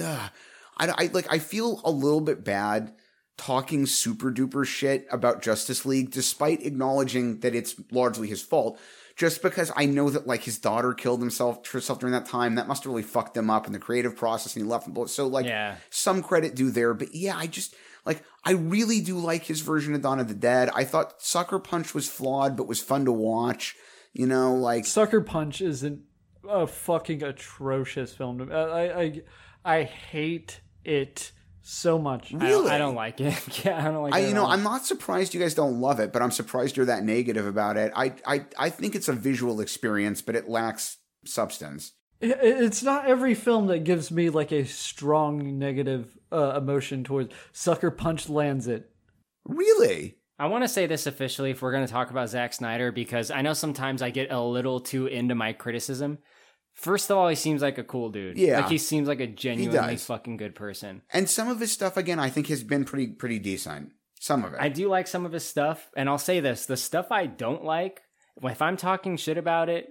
Ugh. 0.00 0.30
I, 0.76 0.88
I 0.88 1.10
like. 1.12 1.26
I 1.32 1.38
feel 1.38 1.80
a 1.84 1.90
little 1.90 2.20
bit 2.20 2.44
bad 2.44 2.94
talking 3.36 3.84
super 3.86 4.30
duper 4.30 4.64
shit 4.64 5.06
about 5.10 5.42
Justice 5.42 5.84
League, 5.84 6.10
despite 6.10 6.64
acknowledging 6.64 7.40
that 7.40 7.54
it's 7.54 7.74
largely 7.90 8.28
his 8.28 8.42
fault. 8.42 8.78
Just 9.16 9.42
because 9.42 9.70
I 9.76 9.86
know 9.86 10.10
that 10.10 10.26
like 10.26 10.42
his 10.42 10.58
daughter 10.58 10.92
killed 10.92 11.20
himself 11.20 11.68
herself 11.68 12.00
during 12.00 12.12
that 12.12 12.26
time, 12.26 12.56
that 12.56 12.66
must 12.66 12.82
have 12.82 12.90
really 12.90 13.04
fucked 13.04 13.36
him 13.36 13.48
up 13.50 13.66
in 13.68 13.72
the 13.72 13.78
creative 13.78 14.16
process, 14.16 14.56
and 14.56 14.64
he 14.64 14.68
left 14.68 14.88
him. 14.88 15.06
So 15.06 15.28
like, 15.28 15.46
Yeah. 15.46 15.76
some 15.90 16.20
credit 16.22 16.56
due 16.56 16.70
there. 16.72 16.94
But 16.94 17.14
yeah, 17.14 17.36
I 17.36 17.46
just 17.46 17.76
like 18.04 18.22
I 18.44 18.52
really 18.52 19.00
do 19.00 19.18
like 19.18 19.44
his 19.44 19.60
version 19.60 19.94
of 19.94 20.02
Dawn 20.02 20.20
of 20.20 20.28
the 20.28 20.34
Dead. 20.34 20.70
I 20.74 20.84
thought 20.84 21.22
Sucker 21.22 21.58
Punch 21.58 21.94
was 21.94 22.08
flawed, 22.08 22.56
but 22.56 22.66
was 22.66 22.80
fun 22.80 23.04
to 23.06 23.12
watch. 23.12 23.76
You 24.12 24.26
know, 24.26 24.54
like 24.54 24.86
Sucker 24.86 25.20
Punch 25.20 25.60
isn't 25.60 26.02
a 26.48 26.66
fucking 26.66 27.22
atrocious 27.22 28.12
film. 28.12 28.50
I 28.52 28.92
I 28.92 29.22
I 29.64 29.82
hate 29.84 30.60
it 30.84 31.32
so 31.62 31.98
much. 31.98 32.30
Really? 32.30 32.70
I, 32.70 32.76
I 32.76 32.78
don't 32.78 32.94
like 32.94 33.20
it. 33.20 33.64
yeah, 33.64 33.80
I 33.80 33.90
don't 33.90 34.02
like 34.02 34.14
I, 34.14 34.20
it. 34.20 34.28
you 34.28 34.34
know. 34.34 34.46
I'm 34.46 34.62
not 34.62 34.84
surprised 34.84 35.34
you 35.34 35.40
guys 35.40 35.54
don't 35.54 35.80
love 35.80 35.98
it, 35.98 36.12
but 36.12 36.22
I'm 36.22 36.30
surprised 36.30 36.76
you're 36.76 36.86
that 36.86 37.02
negative 37.02 37.46
about 37.46 37.76
it. 37.76 37.90
I, 37.96 38.12
I, 38.26 38.46
I 38.58 38.70
think 38.70 38.94
it's 38.94 39.08
a 39.08 39.14
visual 39.14 39.60
experience, 39.60 40.20
but 40.22 40.36
it 40.36 40.48
lacks 40.48 40.98
substance. 41.24 41.92
It- 42.30 42.62
It's 42.64 42.82
not 42.82 43.06
every 43.06 43.34
film 43.34 43.66
that 43.68 43.80
gives 43.84 44.10
me 44.10 44.30
like 44.30 44.52
a 44.52 44.64
strong 44.64 45.58
negative 45.58 46.16
uh, 46.32 46.54
emotion 46.56 47.04
towards 47.04 47.32
Sucker 47.52 47.90
Punch 47.90 48.28
lands 48.28 48.66
it. 48.68 48.90
Really? 49.44 50.16
I 50.38 50.46
want 50.46 50.64
to 50.64 50.68
say 50.68 50.86
this 50.86 51.06
officially 51.06 51.50
if 51.52 51.62
we're 51.62 51.70
going 51.72 51.86
to 51.86 51.92
talk 51.92 52.10
about 52.10 52.28
Zack 52.28 52.52
Snyder 52.52 52.90
because 52.90 53.30
I 53.30 53.42
know 53.42 53.52
sometimes 53.52 54.02
I 54.02 54.10
get 54.10 54.32
a 54.32 54.40
little 54.42 54.80
too 54.80 55.06
into 55.06 55.34
my 55.34 55.52
criticism. 55.52 56.18
First 56.74 57.08
of 57.08 57.16
all, 57.16 57.28
he 57.28 57.36
seems 57.36 57.62
like 57.62 57.78
a 57.78 57.84
cool 57.84 58.10
dude. 58.10 58.36
Yeah. 58.36 58.60
Like 58.60 58.68
he 58.70 58.78
seems 58.78 59.06
like 59.06 59.20
a 59.20 59.28
genuinely 59.28 59.96
fucking 59.96 60.36
good 60.38 60.56
person. 60.56 61.02
And 61.12 61.30
some 61.30 61.48
of 61.48 61.60
his 61.60 61.70
stuff, 61.70 61.96
again, 61.96 62.18
I 62.18 62.30
think 62.30 62.48
has 62.48 62.64
been 62.64 62.84
pretty, 62.84 63.08
pretty 63.08 63.38
decent. 63.38 63.92
Some 64.18 64.42
of 64.44 64.54
it. 64.54 64.58
I 64.60 64.70
do 64.70 64.88
like 64.88 65.06
some 65.06 65.24
of 65.26 65.32
his 65.32 65.44
stuff, 65.44 65.90
and 65.96 66.08
I'll 66.08 66.18
say 66.18 66.40
this: 66.40 66.64
the 66.66 66.76
stuff 66.78 67.12
I 67.12 67.26
don't 67.26 67.62
like, 67.62 68.00
if 68.42 68.62
I'm 68.62 68.76
talking 68.78 69.16
shit 69.18 69.36
about 69.38 69.68
it, 69.68 69.86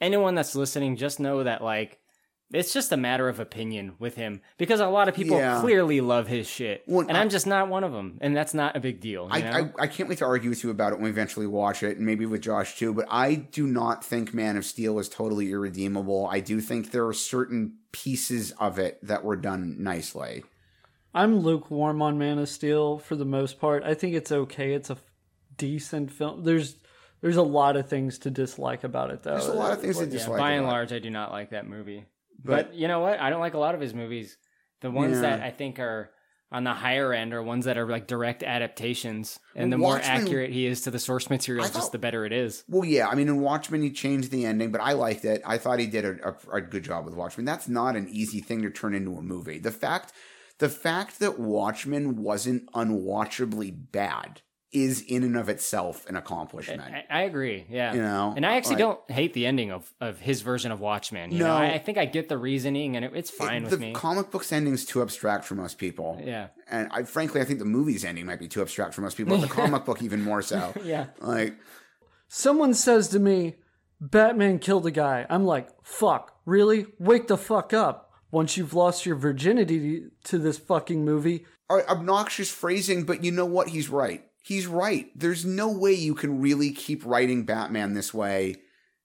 anyone 0.00 0.34
that's 0.34 0.54
listening, 0.54 0.96
just 0.96 1.20
know 1.20 1.42
that 1.44 1.62
like 1.62 1.98
it's 2.52 2.72
just 2.72 2.90
a 2.90 2.96
matter 2.96 3.28
of 3.28 3.38
opinion 3.38 3.92
with 4.00 4.16
him 4.16 4.40
because 4.58 4.80
a 4.80 4.86
lot 4.88 5.08
of 5.08 5.14
people 5.14 5.36
Yeah. 5.36 5.60
clearly 5.60 6.00
love 6.00 6.26
his 6.26 6.48
shit, 6.48 6.82
Well, 6.88 7.06
and 7.06 7.16
I- 7.16 7.20
I'm 7.20 7.28
just 7.28 7.46
not 7.46 7.68
one 7.68 7.84
of 7.84 7.92
them, 7.92 8.18
and 8.20 8.36
that's 8.36 8.54
not 8.54 8.74
a 8.76 8.80
big 8.80 9.00
deal. 9.00 9.26
You 9.26 9.30
I, 9.30 9.40
know? 9.40 9.70
I, 9.78 9.82
I 9.82 9.86
can't 9.86 10.08
wait 10.08 10.18
to 10.18 10.24
argue 10.24 10.50
with 10.50 10.64
you 10.64 10.70
about 10.70 10.92
it 10.92 10.96
when 10.96 11.04
we 11.04 11.10
eventually 11.10 11.46
watch 11.46 11.84
it, 11.84 11.96
and 11.98 12.04
maybe 12.04 12.26
with 12.26 12.40
Josh 12.40 12.76
too. 12.76 12.92
But 12.92 13.06
I 13.08 13.36
do 13.36 13.68
not 13.68 14.04
think 14.04 14.34
Man 14.34 14.56
of 14.56 14.64
Steel 14.64 14.98
is 14.98 15.08
totally 15.08 15.52
irredeemable. 15.52 16.26
I 16.26 16.40
do 16.40 16.60
think 16.60 16.90
there 16.90 17.06
are 17.06 17.12
certain 17.12 17.74
pieces 17.92 18.50
of 18.58 18.80
it 18.80 18.98
that 19.00 19.22
were 19.22 19.36
done 19.36 19.76
nicely. 19.78 20.42
I'm 21.14 21.38
lukewarm 21.38 22.02
on 22.02 22.18
Man 22.18 22.38
of 22.40 22.48
Steel 22.48 22.98
for 22.98 23.14
the 23.14 23.24
most 23.24 23.60
part. 23.60 23.84
I 23.84 23.94
think 23.94 24.14
it's 24.16 24.32
okay. 24.32 24.74
It's 24.74 24.90
a 24.90 24.96
decent 25.56 26.10
film. 26.10 26.42
There's 26.44 26.76
there's 27.20 27.36
a 27.36 27.42
lot 27.42 27.76
of 27.76 27.88
things 27.88 28.18
to 28.20 28.30
dislike 28.30 28.84
about 28.84 29.10
it 29.10 29.22
though. 29.22 29.32
There's 29.32 29.46
a 29.46 29.52
lot 29.54 29.72
of 29.72 29.80
things 29.80 29.98
to 29.98 30.04
Yeah, 30.04 30.10
dislike. 30.10 30.38
by 30.38 30.50
and 30.52 30.60
about 30.64 30.68
it. 30.70 30.72
large, 30.72 30.92
I 30.92 30.98
do 30.98 31.10
not 31.10 31.30
like 31.32 31.50
that 31.50 31.68
movie. 31.68 32.06
But- 32.42 32.68
But, 32.70 32.74
you 32.74 32.88
know 32.88 33.00
what? 33.00 33.20
I 33.20 33.28
don't 33.30 33.40
like 33.40 33.54
a 33.54 33.58
lot 33.58 33.74
of 33.74 33.80
his 33.80 33.92
movies. 33.94 34.36
The 34.80 34.90
ones 34.90 35.16
Yeah. 35.16 35.22
that 35.36 35.40
I 35.42 35.50
think 35.50 35.78
are 35.78 36.10
on 36.52 36.64
the 36.64 36.72
higher 36.72 37.12
end 37.12 37.32
are 37.32 37.42
ones 37.42 37.66
that 37.66 37.78
are 37.78 37.86
like 37.86 38.06
direct 38.08 38.42
adaptations, 38.42 39.38
and 39.54 39.72
the 39.72 39.78
more 39.78 39.94
Watchmen- 39.96 40.22
accurate 40.22 40.50
he 40.50 40.66
is 40.66 40.80
to 40.80 40.90
the 40.90 40.98
source 40.98 41.30
material, 41.30 41.64
I 41.64 41.68
just 41.68 41.92
the 41.92 41.98
better 41.98 42.24
it 42.24 42.32
is. 42.32 42.64
Well, 42.68 42.84
yeah. 42.84 43.06
I 43.08 43.14
mean, 43.14 43.28
in 43.28 43.40
Watchmen, 43.40 43.82
he 43.82 43.90
changed 43.92 44.30
the 44.32 44.46
ending, 44.46 44.72
but 44.72 44.80
I 44.80 44.92
liked 44.94 45.24
it. 45.24 45.42
I 45.46 45.58
thought 45.58 45.78
he 45.78 45.86
did 45.86 46.04
a, 46.04 46.30
a, 46.50 46.56
a 46.56 46.60
good 46.60 46.82
job 46.82 47.04
with 47.04 47.14
Watchmen. 47.14 47.44
That's 47.44 47.68
not 47.68 47.94
an 47.94 48.08
easy 48.10 48.40
thing 48.40 48.62
to 48.62 48.70
turn 48.70 48.94
into 48.94 49.16
a 49.16 49.22
movie. 49.22 49.58
The 49.58 49.70
fact, 49.70 50.12
the 50.58 50.68
fact 50.68 51.20
that 51.20 51.38
Watchmen 51.38 52.16
wasn't 52.22 52.68
unwatchably 52.72 53.70
bad 53.92 54.40
is 54.72 55.02
in 55.02 55.24
and 55.24 55.36
of 55.36 55.48
itself 55.48 56.08
an 56.08 56.14
accomplishment. 56.16 56.80
I, 56.80 57.04
I 57.10 57.22
agree. 57.22 57.66
Yeah, 57.68 57.92
You 57.92 58.02
know, 58.02 58.32
and 58.36 58.46
I 58.46 58.54
actually 58.56 58.76
like- 58.76 58.78
don't 59.06 59.10
hate 59.10 59.32
the 59.34 59.44
ending 59.46 59.72
of, 59.72 59.92
of 60.00 60.20
his 60.20 60.42
version 60.42 60.70
of 60.70 60.78
Watchmen. 60.78 61.32
You 61.32 61.40
No. 61.40 61.46
know, 61.48 61.54
I, 61.54 61.72
I 61.74 61.78
think 61.78 61.98
I 61.98 62.04
get 62.04 62.28
the 62.28 62.38
reasoning, 62.38 62.94
and 62.94 63.04
it, 63.04 63.10
it's 63.14 63.30
fine 63.30 63.64
the 63.64 63.70
with 63.70 63.80
me. 63.80 63.92
comic 63.92 64.30
book's 64.30 64.52
ending's 64.52 64.84
too 64.84 65.02
abstract 65.02 65.44
for 65.44 65.56
most 65.56 65.76
people. 65.78 66.20
Yeah. 66.24 66.48
And 66.70 66.88
I 66.92 67.02
frankly 67.02 67.40
I 67.40 67.44
think 67.44 67.58
the 67.58 67.64
movie's 67.64 68.04
ending 68.04 68.26
might 68.26 68.38
be 68.38 68.46
too 68.46 68.62
abstract 68.62 68.94
for 68.94 69.00
most 69.00 69.16
people. 69.16 69.36
The 69.38 69.48
comic 69.48 69.84
book 69.86 70.02
even 70.02 70.22
more 70.22 70.40
so. 70.42 70.72
Yeah. 70.84 71.06
Like 71.20 71.56
Someone 72.28 72.74
says 72.74 73.08
to 73.08 73.18
me, 73.18 73.56
Batman 74.00 74.60
killed 74.60 74.86
a 74.86 74.90
guy. 74.92 75.26
I'm 75.28 75.44
like, 75.44 75.68
fuck, 75.82 76.36
really? 76.46 76.86
Wake 76.98 77.26
the 77.26 77.36
fuck 77.36 77.72
up. 77.74 78.12
Once 78.30 78.56
you've 78.56 78.72
lost 78.74 79.04
your 79.04 79.16
virginity 79.16 80.04
to 80.24 80.38
this 80.38 80.56
fucking 80.58 81.04
movie, 81.04 81.44
are 81.68 81.84
obnoxious 81.88 82.50
phrasing, 82.50 83.02
but 83.04 83.24
you 83.24 83.32
know 83.32 83.44
what? 83.46 83.68
He's 83.70 83.88
right. 83.88 84.24
He's 84.42 84.66
right. 84.66 85.10
There's 85.14 85.44
no 85.44 85.70
way 85.70 85.92
you 85.92 86.14
can 86.14 86.40
really 86.40 86.70
keep 86.72 87.04
writing 87.04 87.44
Batman 87.44 87.94
this 87.94 88.14
way 88.14 88.56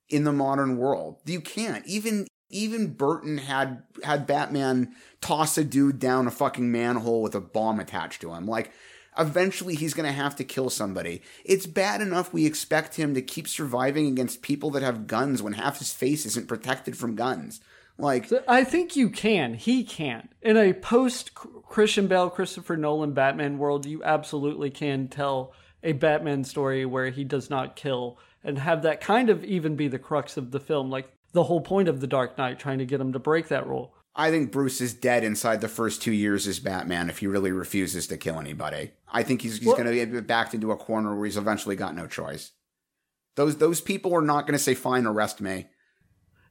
in 0.10 0.24
the 0.24 0.32
modern 0.32 0.78
world. 0.78 1.18
You 1.26 1.42
can't. 1.42 1.86
Even 1.86 2.28
even 2.50 2.94
Burton 2.94 3.40
had 3.40 3.84
had 4.04 4.28
Batman 4.28 4.96
toss 5.20 5.58
a 5.58 5.64
dude 5.64 6.00
down 6.00 6.28
a 6.28 6.32
fucking 6.32 6.72
manhole 6.72 7.22
with 7.22 7.36
a 7.36 7.42
bomb 7.42 7.80
attached 7.80 8.22
to 8.22 8.34
him. 8.34 8.46
Like 8.46 8.72
eventually 9.18 9.76
he's 9.76 9.94
going 9.94 10.08
to 10.08 10.12
have 10.12 10.36
to 10.38 10.44
kill 10.44 10.70
somebody. 10.70 11.22
It's 11.44 11.66
bad 11.66 12.02
enough 12.02 12.34
we 12.34 12.46
expect 12.46 12.96
him 12.96 13.14
to 13.14 13.22
keep 13.22 13.48
surviving 13.48 14.08
against 14.08 14.42
people 14.42 14.72
that 14.72 14.84
have 14.84 15.08
guns 15.08 15.42
when 15.42 15.54
half 15.54 15.80
his 15.80 15.94
face 15.94 16.26
isn't 16.26 16.48
protected 16.48 16.98
from 16.98 17.16
guns. 17.16 17.62
Like 17.98 18.30
I 18.48 18.64
think 18.64 18.96
you 18.96 19.10
can. 19.10 19.54
He 19.54 19.84
can't. 19.84 20.30
In 20.42 20.58
a 20.58 20.74
post 20.74 21.34
Christian 21.34 22.08
Bale, 22.08 22.30
Christopher 22.30 22.76
Nolan 22.78 23.14
Batman 23.14 23.58
world, 23.58 23.86
you 23.86 24.04
absolutely 24.04 24.70
can 24.70 25.08
tell 25.08 25.54
a 25.84 25.94
Batman 25.94 26.44
story 26.44 26.86
where 26.86 27.10
he 27.10 27.24
does 27.24 27.50
not 27.50 27.76
kill 27.76 28.18
and 28.44 28.58
have 28.60 28.82
that 28.84 29.02
kind 29.02 29.30
of 29.30 29.44
even 29.44 29.76
be 29.76 29.88
the 29.88 30.00
crux 30.00 30.36
of 30.36 30.52
the 30.52 30.60
film. 30.60 30.90
Like 30.90 31.10
the 31.32 31.44
whole 31.44 31.62
point 31.62 31.88
of 31.88 32.02
The 32.02 32.08
Dark 32.08 32.38
Knight, 32.38 32.60
trying 32.60 32.80
to 32.80 32.86
get 32.86 33.02
him 33.02 33.14
to 33.14 33.20
break 33.20 33.48
that 33.48 33.68
rule. 33.68 33.94
I 34.18 34.32
think 34.32 34.52
Bruce 34.52 34.80
is 34.80 34.94
dead 34.94 35.26
inside 35.26 35.60
the 35.60 35.68
first 35.68 36.02
two 36.02 36.14
years 36.14 36.48
as 36.48 36.60
Batman 36.60 37.10
if 37.10 37.18
he 37.18 37.28
really 37.28 37.52
refuses 37.52 38.08
to 38.08 38.18
kill 38.18 38.40
anybody. 38.40 38.92
I 39.12 39.24
think 39.24 39.42
he's, 39.42 39.58
he's 39.58 39.68
Well- 39.68 39.76
going 39.76 39.94
to 39.94 40.06
be 40.06 40.22
backed 40.22 40.54
into 40.54 40.72
a 40.72 40.78
corner 40.78 41.16
where 41.16 41.26
he's 41.26 41.38
eventually 41.38 41.76
got 41.76 41.96
no 41.96 42.08
choice. 42.08 42.52
Those 43.36 43.58
those 43.58 43.82
people 43.82 44.14
are 44.16 44.22
not 44.22 44.48
going 44.48 44.58
to 44.58 44.64
say, 44.64 44.76
"Fine, 44.76 45.06
arrest 45.06 45.42
me." 45.42 45.68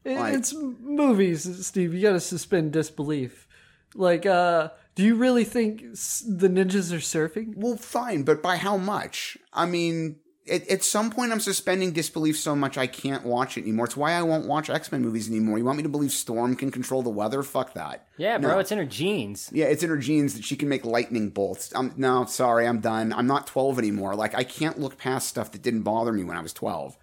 It- 0.04 0.18
Like- 0.18 0.34
it's 0.34 0.54
movies, 0.54 1.66
Steve. 1.66 1.94
You 1.94 2.02
got 2.02 2.12
to 2.12 2.20
suspend 2.20 2.72
disbelief. 2.72 3.46
Like, 3.94 4.26
uh, 4.26 4.70
do 4.96 5.02
you 5.04 5.14
really 5.14 5.44
think 5.44 5.80
the 5.82 6.48
ninjas 6.48 6.92
are 6.92 6.98
surfing? 6.98 7.54
Well, 7.56 7.76
fine, 7.76 8.22
but 8.24 8.42
by 8.42 8.56
how 8.56 8.76
much? 8.76 9.38
I 9.52 9.66
mean, 9.66 10.16
at, 10.50 10.68
at 10.68 10.82
some 10.84 11.10
point, 11.10 11.30
I'm 11.32 11.40
suspending 11.40 11.92
disbelief 11.92 12.36
so 12.38 12.54
much 12.56 12.76
I 12.76 12.86
can't 12.88 13.24
watch 13.24 13.56
it 13.56 13.62
anymore. 13.62 13.86
It's 13.86 13.96
why 13.96 14.12
I 14.12 14.22
won't 14.22 14.46
watch 14.46 14.68
X 14.68 14.90
Men 14.92 15.00
movies 15.02 15.28
anymore. 15.28 15.58
You 15.58 15.64
want 15.64 15.76
me 15.78 15.84
to 15.84 15.88
believe 15.88 16.10
Storm 16.12 16.54
can 16.56 16.70
control 16.72 17.02
the 17.02 17.08
weather? 17.10 17.42
Fuck 17.44 17.74
that. 17.74 18.06
yeah, 18.18 18.36
bro, 18.38 18.52
No. 18.54 18.58
it's 18.58 18.72
in 18.72 18.78
her 18.78 18.84
genes. 18.84 19.48
Yeah, 19.54 19.66
it's 19.66 19.82
in 19.84 19.88
her 19.90 19.96
genes 19.96 20.34
that 20.34 20.44
she 20.44 20.56
can 20.56 20.68
make 20.68 20.84
lightning 20.84 21.30
bolts. 21.30 21.72
I'm, 21.74 21.94
no, 21.96 22.24
sorry, 22.26 22.66
I'm 22.66 22.80
done. 22.80 23.12
I'm 23.12 23.26
not 23.28 23.46
12 23.46 23.78
anymore. 23.78 24.16
Like, 24.16 24.34
I 24.34 24.42
can't 24.44 24.78
look 24.78 24.98
past 24.98 25.28
stuff 25.28 25.52
that 25.52 25.62
didn't 25.62 25.82
bother 25.82 26.12
me 26.12 26.24
when 26.24 26.36
I 26.36 26.42
was 26.42 26.52
12. 26.52 26.96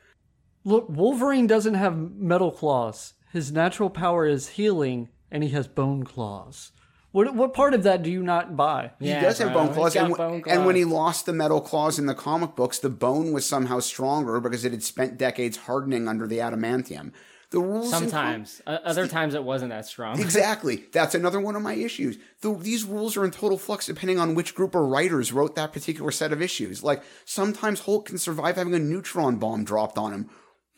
Look, 0.63 0.85
Wolverine 0.89 1.47
doesn't 1.47 1.73
have 1.73 1.97
metal 1.97 2.51
claws. 2.51 3.13
His 3.31 3.51
natural 3.51 3.89
power 3.89 4.27
is 4.27 4.49
healing, 4.49 5.09
and 5.31 5.43
he 5.43 5.49
has 5.49 5.67
bone 5.67 6.03
claws. 6.03 6.71
What 7.11 7.35
what 7.35 7.53
part 7.53 7.73
of 7.73 7.83
that 7.83 8.03
do 8.03 8.09
you 8.11 8.23
not 8.23 8.55
buy? 8.55 8.91
he 8.99 9.09
does 9.09 9.39
have 9.39 9.53
bone 9.53 9.73
claws, 9.73 9.95
and, 9.97 10.13
w- 10.13 10.43
and 10.47 10.65
when 10.65 10.77
he 10.77 10.85
lost 10.85 11.25
the 11.25 11.33
metal 11.33 11.59
claws 11.59 11.99
in 11.99 12.05
the 12.05 12.15
comic 12.15 12.55
books, 12.55 12.79
the 12.79 12.89
bone 12.89 13.33
was 13.33 13.45
somehow 13.45 13.79
stronger 13.79 14.39
because 14.39 14.63
it 14.63 14.71
had 14.71 14.83
spent 14.83 15.17
decades 15.17 15.57
hardening 15.57 16.07
under 16.07 16.25
the 16.25 16.37
adamantium. 16.37 17.11
The 17.49 17.59
rules 17.59 17.87
in 17.87 17.91
com- 17.91 17.99
Sometimes, 18.03 18.61
O- 18.65 18.75
other 18.75 19.07
times 19.09 19.33
it 19.33 19.43
wasn't 19.43 19.71
that 19.71 19.85
strong. 19.85 20.19
exactly. 20.21 20.85
That's 20.93 21.13
another 21.13 21.41
one 21.41 21.57
of 21.57 21.61
my 21.61 21.73
issues. 21.73 22.17
The, 22.39 22.55
these 22.55 22.85
rules 22.85 23.17
are 23.17 23.25
in 23.25 23.31
total 23.31 23.57
flux 23.57 23.87
depending 23.87 24.17
on 24.17 24.33
which 24.35 24.55
group 24.55 24.73
of 24.73 24.83
writers 24.83 25.33
wrote 25.33 25.55
that 25.55 25.73
particular 25.73 26.11
set 26.11 26.31
of 26.31 26.41
issues. 26.41 26.81
Like 26.81 27.03
sometimes 27.25 27.81
Hulk 27.81 28.05
can 28.05 28.17
survive 28.19 28.55
having 28.55 28.73
a 28.73 28.79
neutron 28.79 29.35
bomb 29.35 29.65
dropped 29.65 29.97
on 29.97 30.13
him. 30.13 30.29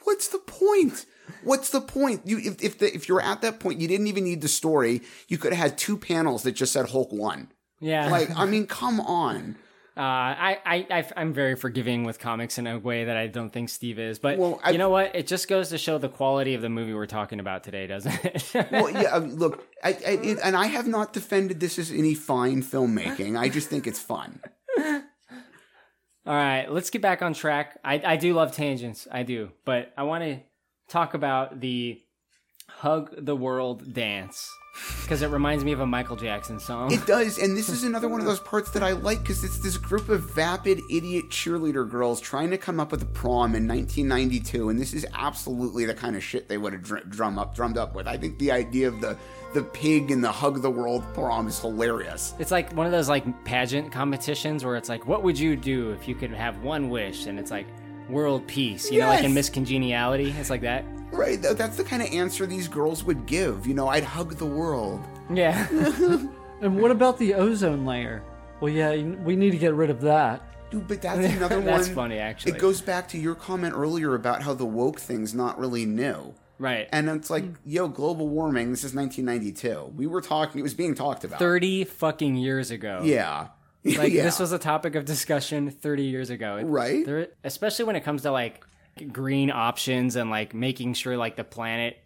What's 0.04 0.28
the 0.28 0.40
point? 0.40 1.06
What's 1.44 1.70
the 1.70 1.82
point? 1.82 2.22
You 2.26 2.38
if 2.40 2.62
if, 2.64 2.78
the, 2.80 2.94
if 2.94 3.08
you're 3.08 3.22
at 3.22 3.42
that 3.42 3.60
point, 3.60 3.80
you 3.80 3.88
didn't 3.88 4.08
even 4.08 4.24
need 4.24 4.42
the 4.42 4.48
story. 4.48 5.02
You 5.28 5.38
could 5.38 5.54
have 5.54 5.70
had 5.72 5.78
two 5.78 5.98
panels 5.98 6.44
that 6.44 6.54
just 6.54 6.74
said 6.74 6.90
Hulk 6.90 7.12
won. 7.12 7.52
Yeah. 7.80 8.10
Like 8.10 8.30
I 8.36 8.46
mean, 8.46 8.68
come 8.68 9.00
on. 9.00 9.58
Uh, 9.96 10.02
I, 10.02 10.58
I, 10.66 10.88
I, 10.90 11.10
I'm 11.18 11.34
very 11.34 11.56
forgiving 11.56 12.04
with 12.04 12.18
comics 12.18 12.58
in 12.58 12.66
a 12.66 12.80
way 12.80 13.06
that 13.06 13.16
I 13.16 13.28
don't 13.28 13.52
think 13.52 13.70
Steve 13.70 14.00
is. 14.00 14.18
But 14.18 14.40
Well, 14.40 14.60
I- 14.64 14.72
you 14.72 14.80
know 14.80 14.90
what? 14.90 15.16
It 15.16 15.28
just 15.28 15.48
goes 15.48 15.70
to 15.70 15.78
show 15.78 16.00
the 16.00 16.10
quality 16.10 16.56
of 16.56 16.64
the 16.64 16.70
movie 16.70 16.96
we're 16.96 17.06
talking 17.06 17.40
about 17.40 17.64
today, 17.64 17.86
doesn't 17.86 18.26
it? 18.26 18.44
well, 18.72 18.90
yeah. 18.90 19.16
I 19.16 19.20
mean, 19.20 19.36
look, 19.36 19.68
I, 19.84 19.90
I 19.90 19.94
it, 20.24 20.40
and 20.44 20.58
I 20.58 20.66
have 20.66 20.88
not 20.88 21.14
defended 21.14 21.60
this 21.60 21.78
as 21.78 21.92
any 21.92 22.16
fine 22.16 22.64
filmmaking. 22.64 23.38
I 23.38 23.50
just 23.50 23.70
think 23.70 23.86
it's 23.86 24.00
fun. 24.00 24.40
All 26.26 26.34
right, 26.34 26.72
let's 26.72 26.90
get 26.90 27.02
back 27.02 27.22
on 27.22 27.34
track. 27.34 27.80
I, 27.84 28.02
I 28.06 28.16
do 28.16 28.34
love 28.34 28.54
tangents, 28.54 29.08
I 29.12 29.24
do, 29.24 29.52
but 29.66 29.92
I 29.98 30.04
want 30.04 30.24
to 30.24 30.40
talk 30.88 31.14
about 31.14 31.60
the 31.60 32.02
hug 32.70 33.14
the 33.18 33.36
world 33.36 33.94
dance 33.94 34.50
because 35.02 35.22
it 35.22 35.28
reminds 35.30 35.64
me 35.64 35.72
of 35.72 35.80
a 35.80 35.86
Michael 35.86 36.16
Jackson 36.16 36.60
song. 36.60 36.92
It 36.92 37.06
does, 37.06 37.38
and 37.38 37.56
this 37.56 37.70
is 37.70 37.84
another 37.84 38.08
one 38.08 38.20
of 38.20 38.26
those 38.26 38.40
parts 38.40 38.72
that 38.72 38.84
I 38.84 38.92
like 38.92 39.20
because 39.22 39.44
it's 39.44 39.60
this 39.60 39.78
group 39.78 40.10
of 40.10 40.22
vapid 40.34 40.82
idiot 40.90 41.30
cheerleader 41.30 41.90
girls 41.90 42.20
trying 42.20 42.50
to 42.52 42.58
come 42.58 42.80
up 42.80 42.92
with 42.92 43.02
a 43.02 43.08
prom 43.08 43.56
in 43.56 43.68
1992, 43.68 44.70
and 44.70 44.80
this 44.80 44.94
is 44.94 45.06
absolutely 45.14 45.86
the 45.86 45.94
kind 45.94 46.16
of 46.16 46.24
shit 46.24 46.48
they 46.50 46.58
would 46.58 46.74
have 46.74 46.84
dr- 46.84 47.10
drum 47.10 47.38
up, 47.38 47.56
drummed 47.56 47.78
up 47.78 47.96
with. 47.96 48.08
I 48.08 48.18
think 48.18 48.40
the 48.40 48.52
idea 48.52 48.88
of 48.88 49.02
the 49.02 49.18
the 49.54 49.62
pig 49.62 50.10
and 50.10 50.24
the 50.24 50.32
hug 50.32 50.62
the 50.64 50.72
world 50.72 51.04
prom 51.14 51.48
is 51.48 51.60
hilarious. 51.60 52.34
It's 52.40 52.50
like 52.50 52.74
one 52.74 52.88
of 52.88 52.92
those 52.92 53.08
like 53.08 53.46
pageant 53.46 53.92
competitions 53.92 54.66
where 54.66 54.76
it's 54.76 54.90
like, 54.90 55.08
what 55.08 55.22
would 55.22 55.38
you 55.38 55.56
do 55.56 55.92
if 55.92 56.08
you 56.08 56.16
could 56.16 56.32
have 56.32 56.64
one 56.64 56.90
wish? 56.90 57.28
And 57.28 57.40
it's 57.40 57.52
like 57.52 57.68
world 58.10 58.46
peace, 58.48 58.92
you 58.92 59.00
know, 59.00 59.08
like 59.08 59.24
in 59.24 59.34
Miss 59.34 59.50
Congeniality. 59.50 60.34
It's 60.40 60.50
like 60.50 60.62
that. 60.62 60.86
Right, 61.12 61.42
th- 61.42 61.58
that's 61.58 61.78
the 61.78 61.84
kind 61.84 62.02
of 62.02 62.10
answer 62.12 62.46
these 62.46 62.68
girls 62.68 63.04
would 63.04 63.26
give. 63.26 63.68
You 63.68 63.74
know, 63.76 63.88
I'd 63.88 64.04
hug 64.04 64.36
the 64.36 64.46
world. 64.46 65.02
Yeah. 65.34 65.68
And 66.64 66.82
what 66.82 66.92
about 66.92 67.20
the 67.20 67.34
ozone 67.34 67.86
layer? 67.86 68.24
Well, 68.62 68.72
yeah, 68.72 68.96
we 68.96 69.36
need 69.36 69.52
to 69.52 69.58
get 69.58 69.74
rid 69.74 69.90
of 69.90 70.00
that. 70.02 70.42
Dude, 70.72 70.88
but 70.88 71.02
that's 71.02 71.20
another 71.36 71.58
one. 71.58 71.66
That's 71.66 71.90
funny, 71.90 72.20
actually. 72.20 72.54
It 72.54 72.58
goes 72.58 72.80
back 72.80 73.10
to 73.10 73.18
your 73.18 73.36
comment 73.36 73.74
earlier 73.76 74.16
about 74.16 74.42
how 74.44 74.54
the 74.54 74.66
woke 74.66 75.02
thing's 75.02 75.34
not 75.34 75.60
really 75.60 75.86
new. 75.86 76.34
Right. 76.60 76.88
And 76.94 77.10
it's 77.10 77.30
like, 77.30 77.44
yo, 77.66 77.90
global 77.90 78.30
warming, 78.30 78.72
this 78.72 78.86
is 78.86 78.96
1992. 78.96 79.92
We 79.94 80.08
were 80.08 80.22
talking, 80.22 80.60
it 80.60 80.64
was 80.64 80.74
being 80.74 80.96
talked 80.96 81.26
about. 81.26 81.40
30 81.40 81.84
fucking 81.84 82.38
years 82.38 82.72
ago. 82.72 83.02
Yeah. 83.04 83.50
Like 83.98 84.14
Yeah. 84.14 84.24
this 84.24 84.40
was 84.40 84.52
a 84.52 84.60
topic 84.60 84.96
of 84.96 85.06
discussion 85.06 85.70
30 85.72 86.04
years 86.04 86.30
ago. 86.30 86.62
Right. 86.64 87.06
There, 87.06 87.28
especially 87.44 87.86
when 87.86 87.96
it 87.96 88.04
comes 88.04 88.22
to 88.24 88.32
like 88.32 88.64
green 89.12 89.52
options 89.52 90.16
and 90.16 90.30
like 90.30 90.54
making 90.54 90.94
sure 90.94 91.18
like 91.18 91.36
the 91.36 91.44
planet 91.44 91.98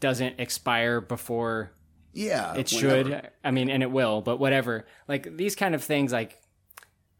doesn't 0.00 0.38
expire 0.38 1.00
before 1.00 1.72
Yeah. 2.12 2.54
it 2.54 2.72
whenever. 2.72 3.10
should. 3.10 3.30
I 3.44 3.50
mean, 3.50 3.68
and 3.70 3.82
it 3.82 3.90
will, 3.90 4.22
but 4.22 4.38
whatever. 4.38 4.86
Like 5.08 5.36
these 5.36 5.54
kind 5.54 5.74
of 5.74 5.82
things 5.84 6.12
like 6.12 6.40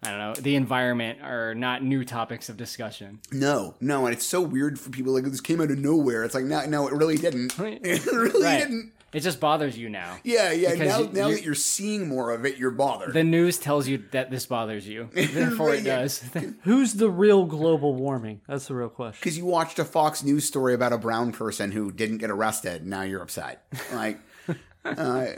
I 0.02 0.10
don't 0.10 0.18
know, 0.18 0.34
the 0.34 0.56
environment 0.56 1.20
are 1.22 1.54
not 1.54 1.82
new 1.82 2.04
topics 2.04 2.48
of 2.48 2.56
discussion. 2.56 3.18
No, 3.32 3.74
no, 3.80 4.04
and 4.06 4.14
it's 4.14 4.26
so 4.26 4.40
weird 4.42 4.78
for 4.78 4.90
people 4.90 5.12
like 5.14 5.24
this 5.24 5.40
came 5.40 5.60
out 5.60 5.70
of 5.70 5.78
nowhere. 5.78 6.22
It's 6.22 6.34
like, 6.34 6.44
no, 6.44 6.64
no, 6.66 6.86
it 6.86 6.92
really 6.92 7.16
didn't. 7.16 7.58
It 7.58 8.04
really 8.06 8.42
Right. 8.44 8.58
didn't. 8.60 8.92
It 9.16 9.20
just 9.22 9.40
bothers 9.40 9.78
you 9.78 9.88
now. 9.88 10.18
Yeah, 10.24 10.52
yeah. 10.52 10.74
Now, 10.74 10.98
you- 10.98 11.08
now 11.10 11.28
you- 11.28 11.36
that 11.36 11.42
you're 11.42 11.54
seeing 11.54 12.06
more 12.06 12.32
of 12.32 12.44
it, 12.44 12.58
you're 12.58 12.70
bothered. 12.70 13.14
The 13.14 13.24
news 13.24 13.56
tells 13.56 13.88
you 13.88 14.04
that 14.10 14.30
this 14.30 14.44
bothers 14.44 14.86
you. 14.86 15.08
Therefore 15.14 15.72
it 15.74 15.84
does. 15.84 16.22
Who's 16.64 16.92
the 16.92 17.08
real 17.08 17.46
global 17.46 17.94
warming? 17.94 18.42
That's 18.46 18.66
the 18.68 18.74
real 18.74 18.90
question. 18.90 19.18
Because 19.22 19.38
you 19.38 19.46
watched 19.46 19.78
a 19.78 19.86
Fox 19.86 20.22
News 20.22 20.44
story 20.44 20.74
about 20.74 20.92
a 20.92 20.98
brown 20.98 21.32
person 21.32 21.72
who 21.72 21.90
didn't 21.90 22.18
get 22.18 22.30
arrested, 22.30 22.86
now 22.86 23.02
you're 23.02 23.22
upset. 23.22 23.64
Like, 23.90 24.18
uh, 24.84 25.28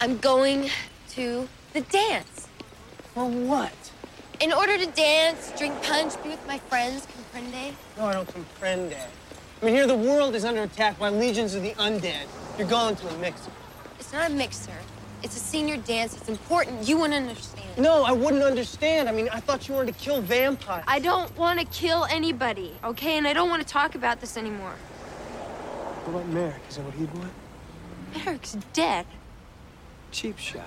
I'm 0.00 0.18
going 0.18 0.68
to 1.12 1.48
the 1.72 1.80
dance. 1.80 2.46
For 3.14 3.24
what? 3.24 3.72
In 4.40 4.52
order 4.52 4.76
to 4.76 4.86
dance, 4.86 5.50
drink 5.56 5.82
punch, 5.82 6.22
be 6.22 6.28
with 6.28 6.46
my 6.46 6.58
friends, 6.58 7.06
comprende? 7.06 7.72
No, 7.96 8.04
I 8.04 8.12
don't 8.12 8.28
comprende. 8.28 8.96
I 9.60 9.64
mean, 9.64 9.74
here 9.74 9.86
the 9.86 9.96
world 9.96 10.36
is 10.36 10.44
under 10.44 10.62
attack 10.62 10.98
by 10.98 11.08
legions 11.08 11.54
of 11.54 11.62
the 11.62 11.72
undead. 11.72 12.26
You're 12.56 12.68
going 12.68 12.94
to 12.96 13.08
a 13.08 13.18
mixer. 13.18 13.50
It's 13.98 14.12
not 14.12 14.30
a 14.30 14.32
mixer. 14.32 14.72
It's 15.22 15.36
a 15.36 15.40
senior 15.40 15.76
dance. 15.78 16.16
It's 16.16 16.28
important. 16.28 16.88
You 16.88 16.98
wouldn't 16.98 17.14
understand. 17.14 17.66
No, 17.76 18.04
I 18.04 18.12
wouldn't 18.12 18.44
understand. 18.44 19.08
I 19.08 19.12
mean, 19.12 19.28
I 19.32 19.40
thought 19.40 19.68
you 19.68 19.74
wanted 19.74 19.94
to 19.94 20.00
kill 20.00 20.20
vampires. 20.20 20.84
I 20.86 21.00
don't 21.00 21.36
want 21.36 21.58
to 21.58 21.66
kill 21.66 22.04
anybody, 22.04 22.72
okay? 22.84 23.18
And 23.18 23.26
I 23.26 23.32
don't 23.32 23.50
want 23.50 23.60
to 23.60 23.68
talk 23.68 23.96
about 23.96 24.20
this 24.20 24.36
anymore. 24.36 24.74
What 26.04 26.20
about 26.20 26.32
Merrick? 26.32 26.62
Is 26.68 26.76
that 26.76 26.84
what 26.84 26.94
he'd 26.94 27.12
want? 27.14 27.32
Merrick's 28.16 28.56
dead. 28.72 29.06
Cheap 30.12 30.38
shot. 30.38 30.62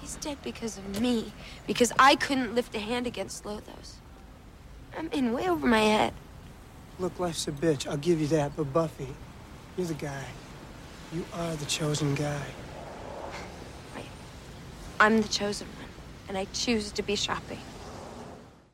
He's 0.00 0.16
dead 0.16 0.38
because 0.42 0.78
of 0.78 1.00
me. 1.00 1.32
Because 1.66 1.92
I 1.98 2.16
couldn't 2.16 2.54
lift 2.54 2.74
a 2.74 2.80
hand 2.80 3.06
against 3.06 3.44
Lothos. 3.44 3.96
I'm 4.96 5.10
in 5.12 5.32
way 5.32 5.48
over 5.48 5.66
my 5.66 5.80
head. 5.80 6.14
Look, 7.02 7.18
life's 7.18 7.48
a 7.48 7.52
bitch. 7.52 7.88
I'll 7.88 7.96
give 7.96 8.20
you 8.20 8.28
that. 8.28 8.54
But 8.54 8.72
Buffy, 8.72 9.08
you're 9.76 9.88
the 9.88 9.94
guy. 9.94 10.22
You 11.12 11.24
are 11.34 11.56
the 11.56 11.66
chosen 11.66 12.14
guy. 12.14 12.40
I'm 15.00 15.20
the 15.20 15.26
chosen 15.26 15.66
one. 15.66 15.88
And 16.28 16.38
I 16.38 16.46
choose 16.52 16.92
to 16.92 17.02
be 17.02 17.16
shopping. 17.16 17.58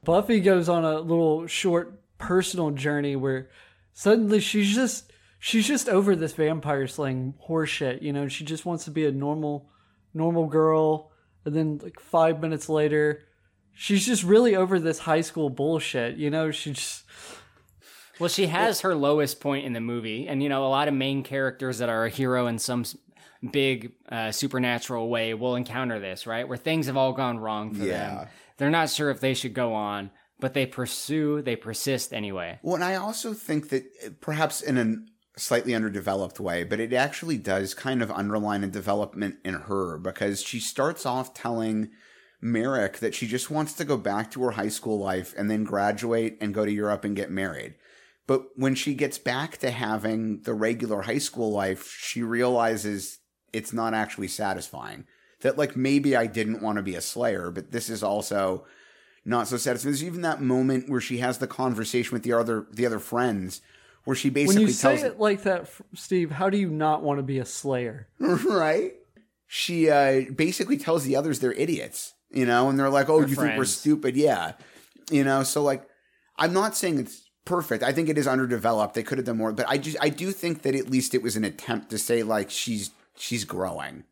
Buffy 0.05 0.41
goes 0.41 0.69
on 0.69 0.85
a 0.85 1.01
little 1.01 1.47
short 1.47 2.03
personal 2.19 2.71
journey 2.71 3.17
where 3.17 3.49
suddenly 3.95 4.41
she's 4.41 4.75
just 4.75 5.11
she's 5.39 5.67
just 5.67 5.89
over 5.89 6.15
this 6.15 6.35
vampire 6.35 6.87
slaying 6.87 7.33
horseshit, 7.49 8.03
you 8.03 8.13
know, 8.13 8.29
she 8.29 8.45
just 8.45 8.67
wants 8.67 8.85
to 8.85 8.91
be 8.91 9.07
a 9.07 9.11
normal 9.11 9.71
normal 10.13 10.49
girl 10.49 11.13
and 11.47 11.55
then 11.55 11.81
like 11.83 11.99
5 11.99 12.41
minutes 12.41 12.69
later 12.69 13.23
she's 13.73 14.05
just 14.05 14.25
really 14.25 14.57
over 14.57 14.79
this 14.81 14.99
high 14.99 15.21
school 15.21 15.49
bullshit, 15.49 16.17
you 16.17 16.29
know, 16.29 16.51
she 16.51 16.73
just 16.73 17.05
Well, 18.19 18.29
she 18.29 18.47
has 18.47 18.81
her 18.81 18.95
lowest 18.95 19.41
point 19.41 19.65
in 19.67 19.73
the 19.73 19.81
movie, 19.81 20.27
and 20.29 20.43
you 20.43 20.49
know, 20.49 20.67
a 20.67 20.69
lot 20.69 20.89
of 20.89 20.95
main 20.95 21.23
characters 21.23 21.79
that 21.79 21.89
are 21.89 22.05
a 22.07 22.11
hero 22.11 22.47
in 22.47 22.59
some 22.59 22.85
big 23.53 23.93
uh, 24.11 24.33
supernatural 24.33 25.09
way 25.09 25.35
will 25.35 25.55
encounter 25.55 26.01
this, 26.01 26.27
right? 26.27 26.49
Where 26.49 26.59
things 26.59 26.87
have 26.87 26.97
all 26.97 27.13
gone 27.13 27.39
wrong 27.39 27.75
for 27.75 27.85
Yeah. 27.85 28.15
them. 28.15 28.29
They're 28.57 28.71
not 28.71 28.91
sure 28.91 29.11
if 29.11 29.21
they 29.21 29.35
should 29.35 29.55
go 29.55 29.73
on, 29.75 30.11
but 30.41 30.55
they 30.55 30.67
pursue, 30.67 31.43
they 31.43 31.55
persist 31.55 32.13
anyway. 32.13 32.59
Well, 32.63 32.75
and 32.75 32.85
I 32.85 32.97
also 32.97 33.33
think 33.35 33.69
that 33.69 33.85
uh, 34.05 34.11
perhaps 34.21 34.61
in 34.61 34.77
a 34.77 35.39
slightly 35.39 35.75
underdeveloped 35.75 36.41
way, 36.41 36.65
but 36.65 36.81
it 36.81 36.93
actually 36.93 37.39
does 37.39 37.75
kind 37.75 38.03
of 38.03 38.11
underline 38.11 38.65
a 38.65 38.69
development 38.69 39.37
in 39.45 39.55
her 39.55 39.99
because 39.99 40.43
she 40.43 40.59
starts 40.59 41.07
off 41.07 41.33
telling 41.33 41.91
Merrick 42.41 42.99
that 42.99 43.15
she 43.15 43.29
just 43.29 43.51
wants 43.51 43.73
to 43.75 43.85
go 43.85 43.97
back 43.97 44.33
to 44.33 44.43
her 44.43 44.53
high 44.53 44.69
school 44.69 44.99
life 44.99 45.35
and 45.37 45.49
then 45.49 45.63
graduate 45.63 46.37
and 46.41 46.55
go 46.55 46.65
to 46.65 46.73
Europe 46.73 47.05
and 47.05 47.15
get 47.15 47.31
married. 47.31 47.75
But 48.29 48.51
when 48.57 48.75
she 48.75 48.95
gets 48.95 49.17
back 49.17 49.57
to 49.59 49.71
having 49.71 50.43
the 50.43 50.53
regular 50.53 51.01
high 51.01 51.19
school 51.19 51.51
life, 51.51 51.91
she 51.99 52.23
realizes 52.23 53.21
it's 53.55 53.73
not 53.73 53.95
actually 53.95 54.29
satisfying. 54.29 55.07
That, 55.41 55.57
like, 55.57 55.77
maybe 55.77 56.15
I 56.15 56.27
didn't 56.27 56.61
want 56.61 56.77
to 56.77 56.83
be 56.83 56.95
a 56.95 57.01
slayer, 57.01 57.51
but 57.51 57.73
this 57.73 57.89
is 57.89 58.03
also 58.03 58.67
not 59.25 59.49
so 59.49 59.57
satisfying. 59.57 59.93
There's 59.93 60.05
even 60.05 60.21
that 60.23 60.43
moment 60.43 60.91
where 60.91 61.01
she 61.01 61.19
has 61.19 61.39
the 61.39 61.47
conversation 61.47 62.13
with 62.13 62.23
the 62.23 62.35
other 62.35 62.67
the 62.71 62.85
other 62.85 62.99
friends, 62.99 63.63
where 64.05 64.15
she 64.15 64.29
basically 64.29 64.57
when 64.57 64.67
you 64.67 64.73
say 64.75 65.01
it 65.01 65.19
like 65.19 65.45
that, 65.45 65.71
Steve, 65.95 66.31
how 66.33 66.51
do 66.51 66.59
you 66.59 66.69
not 66.69 67.03
want 67.03 67.19
to 67.19 67.23
be 67.23 67.39
a 67.39 67.47
slayer? 67.47 68.09
right. 68.21 68.93
She 69.47 69.89
uh, 69.89 70.25
basically 70.35 70.77
tells 70.77 71.05
the 71.05 71.17
others 71.17 71.39
they're 71.41 71.53
idiots, 71.53 72.13
you 72.31 72.45
know, 72.45 72.69
and 72.69 72.79
they're 72.79 72.91
like, 72.91 73.09
"Oh, 73.09 73.21
you 73.21 73.35
think 73.35 73.57
we're 73.57 73.65
stupid?" 73.65 74.17
Yeah, 74.17 74.53
you 75.11 75.25
know. 75.25 75.45
So 75.45 75.63
like, 75.63 75.89
I'm 76.37 76.53
not 76.53 76.77
saying 76.77 76.99
it's 76.99 77.28
perfect. 77.49 77.83
I 77.83 77.93
think 77.93 78.09
it 78.09 78.19
is 78.19 78.29
underdeveloped. 78.29 78.95
They 78.95 79.03
could 79.03 79.19
have 79.19 79.27
done 79.27 79.39
more, 79.39 79.53
but 79.53 79.67
I 79.69 79.79
just 79.79 79.97
I 80.01 80.11
do 80.11 80.31
think 80.31 80.63
that 80.63 80.75
at 80.75 80.91
least 80.91 81.15
it 81.15 81.23
was 81.23 81.35
an 81.35 81.45
attempt 81.45 81.91
to 81.91 81.99
say 81.99 82.23
like 82.23 82.51
she's 82.51 82.91
she's 83.17 83.45
growing. 83.45 84.05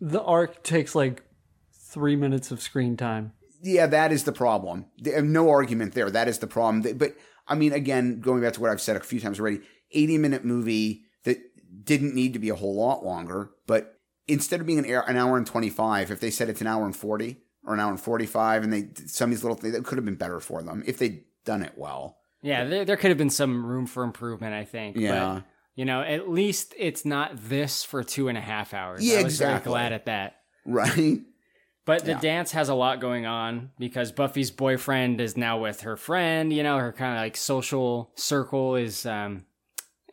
The 0.00 0.22
arc 0.22 0.62
takes 0.62 0.94
like 0.94 1.22
3 1.90 2.16
minutes 2.16 2.50
of 2.50 2.62
screen 2.62 2.96
time. 2.96 3.32
Yeah, 3.62 3.86
that 3.86 4.10
is 4.10 4.24
the 4.24 4.32
problem. 4.32 4.86
No 5.04 5.50
argument 5.50 5.92
there. 5.92 6.10
That 6.10 6.28
is 6.28 6.38
the 6.38 6.46
problem. 6.46 6.96
But 6.96 7.14
I 7.46 7.54
mean, 7.54 7.74
again, 7.74 8.20
going 8.20 8.40
back 8.40 8.54
to 8.54 8.60
what 8.60 8.70
I've 8.70 8.80
said 8.80 8.96
a 8.96 9.00
few 9.00 9.20
times 9.20 9.38
already, 9.38 9.60
80 9.92 10.18
minute 10.18 10.44
movie 10.44 11.04
that 11.24 11.38
didn't 11.84 12.14
need 12.14 12.32
to 12.32 12.38
be 12.38 12.48
a 12.48 12.54
whole 12.54 12.74
lot 12.74 13.04
longer, 13.04 13.50
but 13.66 13.98
instead 14.26 14.60
of 14.60 14.66
being 14.66 14.78
an 14.78 14.90
hour, 14.90 15.04
an 15.06 15.18
hour 15.18 15.36
and 15.36 15.46
25, 15.46 16.10
if 16.10 16.20
they 16.20 16.30
said 16.30 16.48
it's 16.48 16.62
an 16.62 16.66
hour 16.66 16.86
and 16.86 16.96
40 16.96 17.36
or 17.66 17.74
an 17.74 17.80
hour 17.80 17.90
and 17.90 18.00
45 18.00 18.64
and 18.64 18.72
they 18.72 18.88
some 19.06 19.28
of 19.28 19.36
these 19.36 19.44
little 19.44 19.58
things, 19.58 19.74
that 19.74 19.84
could 19.84 19.98
have 19.98 20.06
been 20.06 20.14
better 20.14 20.40
for 20.40 20.62
them 20.62 20.82
if 20.86 20.96
they'd 20.96 21.24
done 21.44 21.62
it 21.62 21.72
well. 21.76 22.16
Yeah, 22.42 22.64
there, 22.64 22.84
there 22.84 22.96
could 22.96 23.10
have 23.10 23.18
been 23.18 23.30
some 23.30 23.64
room 23.66 23.86
for 23.86 24.02
improvement, 24.02 24.54
I 24.54 24.64
think. 24.64 24.96
Yeah. 24.96 25.34
But, 25.34 25.44
you 25.74 25.84
know, 25.84 26.00
at 26.02 26.28
least 26.28 26.74
it's 26.78 27.04
not 27.04 27.32
this 27.36 27.84
for 27.84 28.02
two 28.02 28.28
and 28.28 28.36
a 28.38 28.40
half 28.40 28.72
hours. 28.74 29.04
Yeah, 29.04 29.20
I 29.20 29.22
was 29.24 29.34
exactly. 29.34 29.70
very 29.70 29.72
glad 29.72 29.92
at 29.92 30.06
that. 30.06 30.36
Right? 30.64 31.20
But 31.86 32.04
the 32.04 32.12
Yeah. 32.12 32.20
dance 32.20 32.52
has 32.52 32.68
a 32.68 32.74
lot 32.74 33.00
going 33.00 33.26
on 33.26 33.70
because 33.78 34.12
Buffy's 34.12 34.50
boyfriend 34.52 35.20
is 35.20 35.36
now 35.36 35.58
with 35.58 35.80
her 35.80 35.96
friend. 35.96 36.52
You 36.52 36.62
know, 36.62 36.78
her 36.78 36.92
kind 36.92 37.16
of 37.16 37.20
like 37.20 37.36
social 37.36 38.12
circle 38.14 38.76
is, 38.76 39.06
um, 39.06 39.44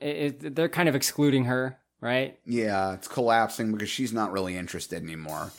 it, 0.01 0.43
it, 0.43 0.55
they're 0.55 0.69
kind 0.69 0.89
of 0.89 0.95
excluding 0.95 1.45
her, 1.45 1.77
right? 2.01 2.39
Yeah, 2.45 2.93
it's 2.93 3.07
collapsing 3.07 3.73
because 3.73 3.89
she's 3.89 4.13
not 4.13 4.31
really 4.31 4.55
interested 4.57 5.03
anymore. 5.03 5.51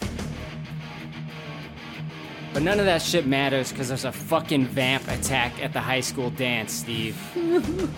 But 2.53 2.63
none 2.63 2.81
of 2.81 2.87
that 2.87 3.03
shit 3.03 3.27
matters 3.27 3.71
because 3.71 3.89
there's 3.89 4.05
a 4.05 4.13
fucking 4.13 4.67
vamp 4.67 5.07
attack 5.09 5.63
at 5.63 5.73
the 5.73 5.81
high 5.81 6.01
school 6.01 6.31
dance, 6.31 6.73
Steve. 6.73 7.17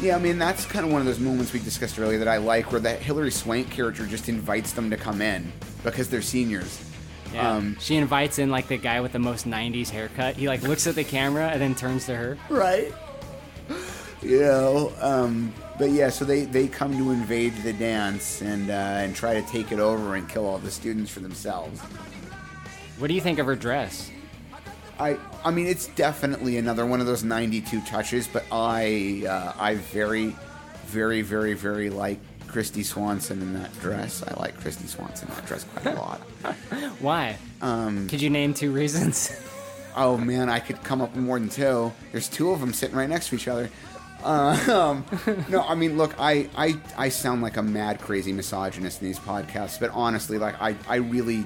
Yeah, 0.00 0.16
I 0.16 0.18
mean 0.18 0.38
that's 0.38 0.66
kind 0.66 0.84
of 0.84 0.92
one 0.92 1.00
of 1.00 1.06
those 1.06 1.18
moments 1.18 1.54
we 1.54 1.58
discussed 1.58 1.98
earlier 1.98 2.18
that 2.18 2.28
I 2.28 2.36
like, 2.36 2.70
where 2.70 2.80
that 2.82 3.00
Hilary 3.00 3.30
Swank 3.30 3.70
character 3.70 4.04
just 4.04 4.28
invites 4.28 4.72
them 4.72 4.90
to 4.90 4.96
come 4.96 5.22
in 5.22 5.50
because 5.82 6.10
they're 6.10 6.20
seniors. 6.20 6.82
Yeah. 7.32 7.50
Um, 7.50 7.76
she 7.80 7.96
invites 7.96 8.38
in 8.38 8.50
like 8.50 8.68
the 8.68 8.76
guy 8.76 9.00
with 9.00 9.12
the 9.12 9.18
most 9.18 9.46
90s 9.46 9.88
haircut. 9.88 10.36
He 10.36 10.48
like 10.48 10.62
looks 10.62 10.86
at 10.86 10.96
the 10.96 11.04
camera 11.04 11.48
and 11.48 11.60
then 11.60 11.74
turns 11.74 12.04
to 12.06 12.16
her. 12.16 12.38
Right. 12.48 12.92
You 14.22 14.40
know, 14.40 14.92
um, 15.02 15.52
but 15.78 15.90
yeah, 15.90 16.08
so 16.08 16.24
they, 16.24 16.46
they 16.46 16.66
come 16.66 16.96
to 16.96 17.10
invade 17.12 17.54
the 17.58 17.72
dance 17.74 18.40
and 18.40 18.70
uh, 18.70 18.72
and 18.72 19.14
try 19.14 19.34
to 19.34 19.42
take 19.42 19.70
it 19.70 19.78
over 19.78 20.16
and 20.16 20.28
kill 20.28 20.46
all 20.46 20.58
the 20.58 20.70
students 20.70 21.10
for 21.12 21.20
themselves. 21.20 21.80
What 22.98 23.08
do 23.08 23.14
you 23.14 23.20
think 23.20 23.38
of 23.38 23.46
her 23.46 23.56
dress? 23.56 24.10
I 24.98 25.18
I 25.44 25.50
mean 25.50 25.66
it's 25.66 25.88
definitely 25.88 26.56
another 26.56 26.86
one 26.86 27.00
of 27.00 27.06
those 27.06 27.22
92 27.22 27.82
touches, 27.82 28.26
but 28.26 28.44
I 28.50 29.24
uh, 29.28 29.52
I 29.58 29.74
very 29.74 30.34
very 30.86 31.22
very 31.22 31.54
very 31.54 31.90
like 31.90 32.18
Kristy 32.46 32.84
Swanson 32.84 33.42
in 33.42 33.52
that 33.54 33.78
dress. 33.80 34.22
I 34.22 34.32
like 34.40 34.58
Kristy 34.60 34.88
Swanson 34.88 35.28
in 35.28 35.34
that 35.34 35.46
dress 35.46 35.64
quite 35.64 35.94
a 35.94 35.98
lot. 36.00 36.20
Why? 37.00 37.36
Um, 37.60 38.08
Could 38.08 38.22
you 38.22 38.30
name 38.30 38.54
two 38.54 38.72
reasons? 38.72 39.38
oh 39.96 40.16
man, 40.16 40.48
I 40.48 40.60
could 40.60 40.82
come 40.82 41.02
up 41.02 41.14
with 41.14 41.22
more 41.22 41.38
than 41.38 41.50
two. 41.50 41.92
There's 42.12 42.28
two 42.28 42.50
of 42.50 42.60
them 42.60 42.72
sitting 42.72 42.96
right 42.96 43.08
next 43.08 43.28
to 43.28 43.36
each 43.36 43.48
other. 43.48 43.68
Uh, 44.24 44.58
um, 44.72 45.44
no, 45.48 45.62
I 45.62 45.74
mean, 45.74 45.96
look, 45.98 46.14
I, 46.18 46.48
I, 46.56 46.76
I 46.96 47.08
sound 47.10 47.42
like 47.42 47.58
a 47.58 47.62
mad, 47.62 48.00
crazy 48.00 48.32
misogynist 48.32 49.00
in 49.00 49.06
these 49.08 49.18
podcasts, 49.18 49.78
but 49.78 49.90
honestly, 49.92 50.38
like, 50.38 50.60
I, 50.60 50.74
I 50.88 50.96
really, 50.96 51.44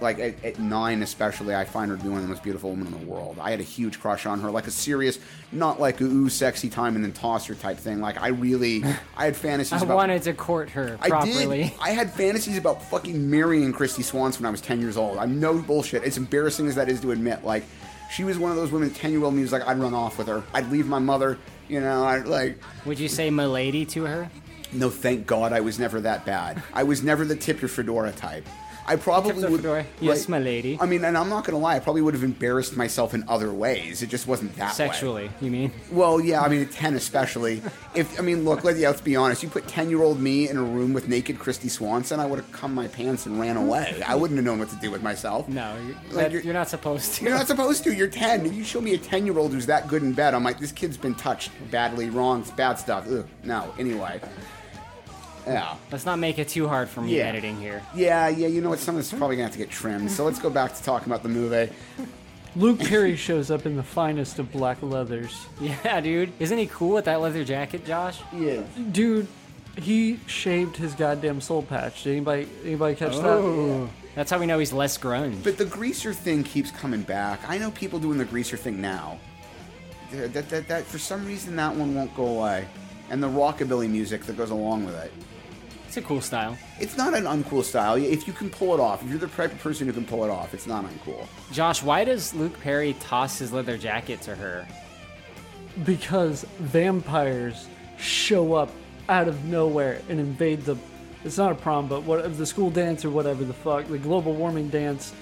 like, 0.00 0.18
at, 0.18 0.44
at 0.44 0.58
nine 0.58 1.02
especially, 1.02 1.54
I 1.54 1.64
find 1.64 1.90
her 1.90 1.96
to 1.96 2.02
be 2.02 2.08
one 2.08 2.18
of 2.18 2.22
the 2.24 2.28
most 2.28 2.42
beautiful 2.42 2.70
women 2.70 2.86
in 2.88 3.00
the 3.00 3.06
world. 3.06 3.38
I 3.40 3.50
had 3.50 3.60
a 3.60 3.64
huge 3.64 4.00
crush 4.00 4.26
on 4.26 4.40
her, 4.40 4.50
like 4.50 4.66
a 4.66 4.70
serious, 4.70 5.18
not 5.52 5.80
like 5.80 6.00
ooh, 6.00 6.28
sexy 6.28 6.68
time 6.68 6.94
and 6.96 7.04
then 7.04 7.12
toss 7.12 7.46
her 7.46 7.54
type 7.54 7.78
thing. 7.78 8.00
Like, 8.00 8.20
I 8.20 8.28
really, 8.28 8.84
I 9.16 9.24
had 9.24 9.36
fantasies 9.36 9.72
I 9.82 9.84
about. 9.84 9.96
wanted 9.96 10.22
to 10.22 10.34
court 10.34 10.70
her 10.70 10.98
I 11.00 11.08
properly. 11.08 11.64
did. 11.64 11.72
I 11.80 11.90
had 11.90 12.12
fantasies 12.12 12.58
about 12.58 12.82
fucking 12.82 13.30
marrying 13.30 13.72
Kristy 13.72 14.02
Swanson 14.04 14.42
when 14.42 14.48
I 14.48 14.50
was 14.50 14.60
10 14.60 14.80
years 14.80 14.96
old. 14.96 15.18
I'm 15.18 15.40
no 15.40 15.58
bullshit. 15.58 16.04
As 16.04 16.16
embarrassing 16.16 16.66
as 16.66 16.74
that 16.74 16.88
is 16.88 17.00
to 17.00 17.10
admit, 17.12 17.44
like, 17.44 17.64
she 18.10 18.24
was 18.24 18.38
one 18.38 18.50
of 18.50 18.56
those 18.56 18.70
women, 18.70 18.90
10 18.90 19.10
year 19.12 19.24
old 19.24 19.34
me 19.34 19.42
was 19.42 19.52
like, 19.52 19.66
I'd 19.66 19.78
run 19.78 19.94
off 19.94 20.18
with 20.18 20.28
her. 20.28 20.42
I'd 20.54 20.70
leave 20.70 20.86
my 20.86 20.98
mother, 21.00 21.38
you 21.68 21.80
know, 21.80 22.04
I 22.04 22.18
like. 22.18 22.60
Would 22.84 22.98
you 23.00 23.08
say 23.08 23.30
milady 23.30 23.84
to 23.86 24.04
her? 24.04 24.30
No, 24.72 24.90
thank 24.90 25.26
God 25.26 25.52
I 25.52 25.60
was 25.60 25.78
never 25.78 26.00
that 26.02 26.24
bad. 26.26 26.62
I 26.72 26.82
was 26.82 27.02
never 27.02 27.24
the 27.24 27.36
tip 27.36 27.60
your 27.60 27.68
fedora 27.68 28.12
type. 28.12 28.46
I 28.88 28.96
probably 28.96 29.32
would. 29.50 29.84
Yes, 30.00 30.28
my 30.28 30.38
lady. 30.38 30.78
I 30.80 30.86
mean, 30.86 31.04
and 31.04 31.18
I'm 31.18 31.28
not 31.28 31.44
gonna 31.44 31.58
lie, 31.58 31.76
I 31.76 31.80
probably 31.80 32.02
would 32.02 32.14
have 32.14 32.22
embarrassed 32.22 32.76
myself 32.76 33.14
in 33.14 33.24
other 33.28 33.52
ways. 33.52 34.02
It 34.02 34.08
just 34.08 34.26
wasn't 34.26 34.54
that 34.56 34.68
way. 34.70 34.74
Sexually, 34.74 35.30
you 35.40 35.50
mean? 35.50 35.72
Well, 35.90 36.20
yeah, 36.20 36.40
I 36.42 36.48
mean, 36.48 36.62
at 36.62 36.70
10 36.72 36.94
especially. 36.94 37.62
If 37.94 38.18
I 38.18 38.22
mean, 38.22 38.44
look, 38.44 38.62
let, 38.64 38.76
yeah, 38.76 38.88
let's 38.90 39.00
be 39.00 39.16
honest. 39.16 39.42
You 39.42 39.48
put 39.48 39.66
10 39.66 39.90
year 39.90 40.02
old 40.02 40.20
me 40.20 40.48
in 40.48 40.56
a 40.56 40.62
room 40.62 40.92
with 40.92 41.08
naked 41.08 41.38
Kristy 41.38 41.68
Swanson, 41.68 42.20
I 42.20 42.26
would 42.26 42.38
have 42.38 42.52
come 42.52 42.74
my 42.74 42.86
pants 42.88 43.26
and 43.26 43.40
ran 43.40 43.56
away. 43.56 44.02
I 44.06 44.14
wouldn't 44.14 44.38
have 44.38 44.44
known 44.44 44.58
what 44.60 44.68
to 44.70 44.76
do 44.76 44.90
with 44.90 45.02
myself. 45.02 45.48
No, 45.48 45.74
you're, 45.84 45.94
Like, 45.94 46.12
that- 46.12 46.30
you're- 46.32 46.44
you're 46.44 46.54
not 46.54 46.68
supposed 46.68 47.14
to. 47.14 47.24
You're 47.24 47.34
not 47.34 47.46
supposed 47.54 47.82
to. 47.84 47.94
You're 47.94 48.06
10. 48.08 48.46
If 48.46 48.54
you 48.54 48.62
show 48.64 48.80
me 48.80 48.94
a 48.94 48.98
10 48.98 49.26
year 49.26 49.36
old 49.38 49.52
who's 49.52 49.66
that 49.66 49.88
good 49.88 50.02
in 50.02 50.12
bed, 50.12 50.32
I'm 50.34 50.44
like, 50.44 50.58
this 50.60 50.72
kid's 50.72 50.96
been 50.96 51.14
touched 51.16 51.50
badly, 51.70 52.08
wrong, 52.10 52.44
bad 52.56 52.78
stuff. 52.78 53.06
Ugh, 53.10 53.26
no, 53.42 53.72
anyway. 53.78 54.20
Yeah. 55.46 55.76
Let's 55.92 56.04
not 56.04 56.18
make 56.18 56.38
it 56.38 56.48
too 56.48 56.66
hard 56.68 56.88
for 56.88 57.00
me 57.02 57.16
Yeah. 57.18 57.24
editing 57.24 57.56
here. 57.60 57.82
Yeah, 57.94 58.28
yeah, 58.28 58.48
you 58.48 58.60
know 58.60 58.70
what? 58.70 58.78
Some 58.80 58.96
of 58.96 58.98
this 59.00 59.12
is 59.12 59.18
probably 59.18 59.36
going 59.36 59.48
to 59.48 59.52
have 59.52 59.52
to 59.52 59.58
get 59.58 59.70
trimmed. 59.70 60.10
So 60.10 60.24
let's 60.24 60.38
go 60.40 60.50
back 60.50 60.74
to 60.74 60.82
talking 60.82 61.08
about 61.08 61.22
the 61.22 61.28
movie. 61.28 61.72
Luke 62.56 62.78
Perry 62.80 63.16
shows 63.16 63.50
up 63.50 63.66
in 63.66 63.76
the 63.76 63.82
finest 63.82 64.38
of 64.38 64.50
black 64.50 64.82
leathers. 64.82 65.46
Yeah, 65.60 66.00
dude. 66.00 66.32
Isn't 66.40 66.58
he 66.58 66.66
cool 66.66 66.94
with 66.94 67.04
that 67.04 67.20
leather 67.20 67.44
jacket, 67.44 67.84
Josh? 67.86 68.18
Yeah. 68.34 68.62
Dude, 68.92 69.28
he 69.76 70.18
shaved 70.26 70.76
his 70.76 70.94
goddamn 70.94 71.40
soul 71.42 71.62
patch. 71.62 72.04
Did 72.04 72.12
anybody 72.12 72.48
anybody 72.64 72.94
catch 72.96 73.12
Oh. 73.14 73.84
that? 73.84 73.90
That's 74.14 74.30
how 74.30 74.38
we 74.38 74.46
know 74.46 74.58
he's 74.58 74.72
less 74.72 74.96
grunge. 74.96 75.44
But 75.44 75.58
the 75.58 75.66
greaser 75.66 76.14
thing 76.14 76.42
keeps 76.44 76.70
coming 76.70 77.02
back. 77.02 77.40
I 77.46 77.58
know 77.58 77.70
people 77.72 77.98
doing 77.98 78.16
the 78.16 78.24
greaser 78.24 78.56
thing 78.56 78.80
now. 78.80 79.18
That, 80.12 80.32
that, 80.32 80.48
that, 80.48 80.68
that- 80.68 80.84
for 80.86 80.98
some 80.98 81.26
reason, 81.26 81.54
that 81.56 81.74
one 81.76 81.94
won't 81.94 82.16
go 82.16 82.26
away. 82.26 82.66
And 83.10 83.22
the 83.22 83.28
rockabilly 83.28 83.88
music 83.90 84.24
that 84.24 84.36
goes 84.38 84.50
along 84.50 84.86
with 84.86 84.94
it. 84.96 85.12
It's 85.96 86.04
a 86.04 86.08
cool 86.08 86.20
style. 86.20 86.58
It's 86.78 86.98
not 86.98 87.14
an 87.14 87.24
uncool 87.24 87.64
style. 87.64 87.94
If 87.96 88.26
you 88.26 88.34
can 88.34 88.50
pull 88.50 88.74
it 88.74 88.80
off, 88.80 89.02
if 89.02 89.08
you're 89.08 89.18
the 89.18 89.28
type 89.28 89.50
of 89.50 89.58
person 89.60 89.86
who 89.86 89.94
can 89.94 90.04
pull 90.04 90.24
it 90.26 90.30
off, 90.30 90.52
it's 90.52 90.66
not 90.66 90.84
uncool. 90.84 91.26
Josh, 91.52 91.82
why 91.82 92.04
does 92.04 92.34
Luke 92.34 92.60
Perry 92.60 92.92
toss 93.00 93.38
his 93.38 93.50
leather 93.50 93.78
jacket 93.78 94.20
to 94.22 94.34
her? 94.36 94.68
Because 95.86 96.44
vampires 96.58 97.66
show 97.96 98.52
up 98.52 98.70
out 99.08 99.26
of 99.26 99.42
nowhere 99.46 100.02
and 100.10 100.20
invade 100.20 100.66
the. 100.66 100.76
It's 101.24 101.38
not 101.38 101.50
a 101.52 101.54
prom, 101.54 101.88
but 101.88 102.02
what 102.02 102.36
the 102.36 102.44
school 102.44 102.68
dance 102.68 103.02
or 103.06 103.08
whatever 103.10 103.42
the 103.44 103.54
fuck, 103.54 103.86
the 103.86 103.96
global 103.96 104.34
warming 104.34 104.68
dance. 104.68 105.14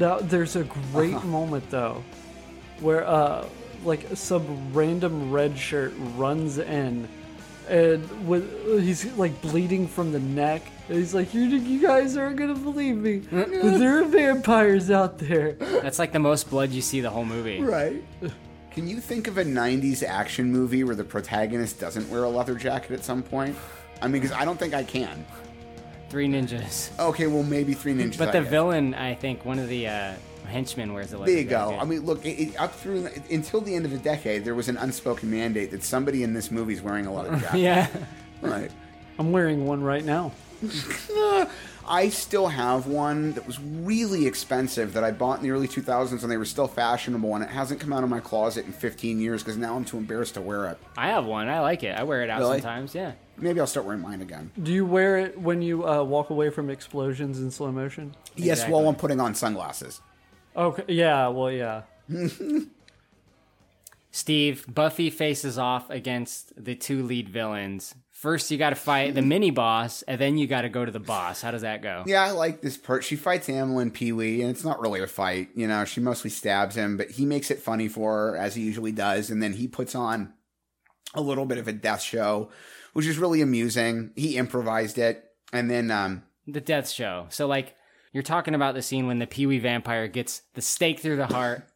Now, 0.00 0.20
there's 0.20 0.56
a 0.56 0.64
great 0.94 1.12
Uh-huh. 1.16 1.26
moment 1.26 1.68
though, 1.68 2.02
where 2.80 3.06
uh, 3.06 3.46
like 3.84 4.06
some 4.14 4.72
random 4.72 5.30
red 5.30 5.58
shirt 5.58 5.92
runs 6.16 6.56
in, 6.56 7.06
and 7.68 8.28
with 8.28 8.44
he's 8.80 9.04
like 9.16 9.40
bleeding 9.42 9.86
from 9.88 10.12
the 10.12 10.20
neck. 10.20 10.62
And 10.88 10.98
he's 10.98 11.14
like, 11.14 11.34
you, 11.34 11.42
"You 11.42 11.80
guys 11.80 12.16
aren't 12.16 12.36
gonna 12.36 12.54
believe 12.54 12.96
me, 12.96 13.18
but 13.30 13.50
there 13.50 14.00
are 14.00 14.04
vampires 14.04 14.90
out 14.90 15.18
there." 15.18 15.52
That's 15.52 15.98
like 15.98 16.12
the 16.12 16.18
most 16.20 16.48
blood 16.48 16.70
you 16.70 16.82
see 16.82 17.00
the 17.00 17.10
whole 17.10 17.24
movie. 17.24 17.60
Right. 17.60 18.02
Can 18.70 18.86
you 18.86 19.00
think 19.00 19.26
of 19.26 19.38
a 19.38 19.44
90s 19.44 20.02
action 20.02 20.52
movie 20.52 20.84
where 20.84 20.94
the 20.94 21.02
protagonist 21.04 21.80
doesn't 21.80 22.08
wear 22.10 22.24
a 22.24 22.28
leather 22.28 22.54
jacket 22.54 22.92
at 22.92 23.04
some 23.04 23.22
point? 23.22 23.56
I 24.02 24.06
mean, 24.06 24.20
because 24.20 24.36
I 24.36 24.44
don't 24.44 24.58
think 24.58 24.74
I 24.74 24.84
can. 24.84 25.24
Three 26.10 26.28
ninjas. 26.28 26.90
Okay, 27.00 27.26
well, 27.26 27.42
maybe 27.42 27.74
Three 27.74 27.94
Ninjas. 27.94 28.18
But 28.18 28.28
I 28.28 28.32
the 28.32 28.40
guess. 28.42 28.50
villain, 28.50 28.94
I 28.94 29.14
think, 29.14 29.44
one 29.44 29.58
of 29.58 29.68
the 29.68 29.88
uh, 29.88 30.12
henchmen 30.46 30.92
wears 30.94 31.12
a 31.12 31.18
leather 31.18 31.30
There 31.32 31.40
you 31.42 31.48
go. 31.48 31.70
jacket. 31.70 31.82
I 31.82 31.84
mean, 31.84 32.06
look, 32.06 32.24
it, 32.24 32.30
it, 32.40 32.56
up 32.60 32.74
through 32.74 33.08
until 33.30 33.60
the 33.60 33.74
end 33.74 33.84
of 33.84 33.90
the 33.90 33.98
decade, 33.98 34.44
there 34.44 34.54
was 34.54 34.68
an 34.68 34.76
unspoken 34.76 35.30
mandate 35.30 35.70
that 35.72 35.82
somebody 35.84 36.22
in 36.22 36.32
this 36.34 36.50
movie 36.50 36.74
is 36.74 36.82
wearing 36.82 37.06
a 37.06 37.12
leather 37.14 37.36
jacket. 37.40 37.58
yeah. 37.60 37.88
Right. 38.40 38.70
I'm 39.18 39.32
wearing 39.32 39.66
one 39.66 39.82
right 39.82 40.04
now. 40.04 40.32
I 41.88 42.08
still 42.08 42.48
have 42.48 42.86
one 42.88 43.32
that 43.34 43.46
was 43.46 43.60
really 43.60 44.26
expensive 44.26 44.92
that 44.94 45.04
I 45.04 45.12
bought 45.12 45.38
in 45.38 45.44
the 45.44 45.52
early 45.52 45.68
2000s 45.68 46.20
when 46.20 46.28
they 46.28 46.36
were 46.36 46.44
still 46.44 46.66
fashionable, 46.66 47.34
and 47.36 47.44
it 47.44 47.50
hasn't 47.50 47.78
come 47.80 47.92
out 47.92 48.02
of 48.02 48.10
my 48.10 48.18
closet 48.18 48.66
in 48.66 48.72
15 48.72 49.20
years 49.20 49.42
because 49.44 49.56
now 49.56 49.76
I'm 49.76 49.84
too 49.84 49.96
embarrassed 49.96 50.34
to 50.34 50.40
wear 50.40 50.66
it. 50.66 50.78
I 50.96 51.08
have 51.08 51.26
one. 51.26 51.48
I 51.48 51.60
like 51.60 51.84
it. 51.84 51.96
I 51.96 52.02
wear 52.02 52.22
it 52.24 52.30
out 52.30 52.40
Really? 52.40 52.60
sometimes. 52.60 52.94
Yeah. 52.94 53.12
Maybe 53.36 53.60
I'll 53.60 53.66
start 53.68 53.86
wearing 53.86 54.02
mine 54.02 54.20
again. 54.20 54.50
Do 54.60 54.72
you 54.72 54.84
wear 54.84 55.18
it 55.18 55.38
when 55.38 55.62
you 55.62 55.86
uh, 55.86 56.02
walk 56.02 56.30
away 56.30 56.50
from 56.50 56.70
explosions 56.70 57.38
in 57.38 57.50
slow 57.52 57.70
motion? 57.70 58.16
Yes, 58.34 58.66
while 58.66 58.88
I'm 58.88 58.96
putting 58.96 59.20
on 59.20 59.34
sunglasses. 59.34 60.00
Okay. 60.56 60.84
Yeah. 60.88 61.28
Well. 61.28 61.50
Yeah. 61.50 61.82
Steve, 64.10 64.64
Buffy 64.66 65.10
faces 65.10 65.58
off 65.58 65.90
against 65.90 66.52
the 66.64 66.74
two 66.74 67.02
lead 67.02 67.28
villains. 67.28 67.94
First, 68.12 68.50
you 68.50 68.56
got 68.56 68.70
to 68.70 68.76
fight 68.76 69.14
the 69.14 69.20
mini 69.20 69.50
boss, 69.50 70.00
and 70.00 70.18
then 70.18 70.38
you 70.38 70.46
got 70.46 70.62
to 70.62 70.70
go 70.70 70.86
to 70.86 70.90
the 70.90 70.98
boss. 70.98 71.42
How 71.42 71.50
does 71.50 71.60
that 71.60 71.82
go? 71.82 72.02
Yeah, 72.06 72.24
I 72.24 72.30
like 72.30 72.62
this 72.62 72.78
part. 72.78 73.04
She 73.04 73.14
fights 73.14 73.46
Amilyn 73.48 73.92
Pee 73.92 74.12
Wee, 74.12 74.40
and 74.40 74.50
it's 74.50 74.64
not 74.64 74.80
really 74.80 75.02
a 75.02 75.06
fight. 75.06 75.50
You 75.54 75.68
know, 75.68 75.84
she 75.84 76.00
mostly 76.00 76.30
stabs 76.30 76.74
him, 76.74 76.96
but 76.96 77.10
he 77.10 77.26
makes 77.26 77.50
it 77.50 77.58
funny 77.60 77.88
for 77.88 78.30
her, 78.30 78.36
as 78.38 78.54
he 78.54 78.62
usually 78.62 78.90
does, 78.90 79.28
and 79.28 79.42
then 79.42 79.52
he 79.52 79.68
puts 79.68 79.94
on 79.94 80.32
a 81.14 81.20
little 81.20 81.44
bit 81.44 81.58
of 81.58 81.68
a 81.68 81.72
death 81.74 82.00
show, 82.00 82.48
which 82.94 83.04
is 83.04 83.18
really 83.18 83.42
amusing. 83.42 84.12
He 84.16 84.38
improvised 84.38 84.96
it, 84.96 85.22
and 85.52 85.70
then 85.70 85.90
um, 85.90 86.22
The 86.46 86.62
death 86.62 86.88
show. 86.88 87.26
So, 87.28 87.46
like, 87.46 87.74
you're 88.12 88.22
talking 88.22 88.54
about 88.54 88.74
the 88.74 88.82
scene 88.82 89.06
when 89.06 89.18
the 89.18 89.26
Pee 89.26 89.46
Wee 89.46 89.58
vampire 89.58 90.08
gets 90.08 90.42
the 90.54 90.62
stake 90.62 91.00
through 91.00 91.16
the 91.16 91.26
heart, 91.26 91.68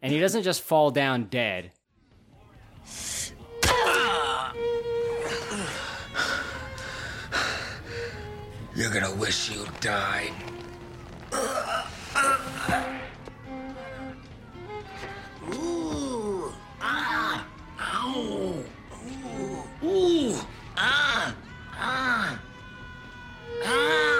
and 0.00 0.12
he 0.12 0.20
doesn't 0.20 0.42
just 0.42 0.62
fall 0.62 0.90
down 0.90 1.24
dead. 1.24 1.72
You're 8.74 8.90
gonna 8.90 9.14
wish 9.16 9.50
you 9.50 9.66
died. 9.80 10.32
Ooh, 15.52 16.52
ah, 16.80 17.46
ow, 17.80 18.54
ooh, 19.84 19.86
ooh, 19.86 20.34
ah, 20.76 21.34
ah, 21.74 22.40
ah. 23.64 24.11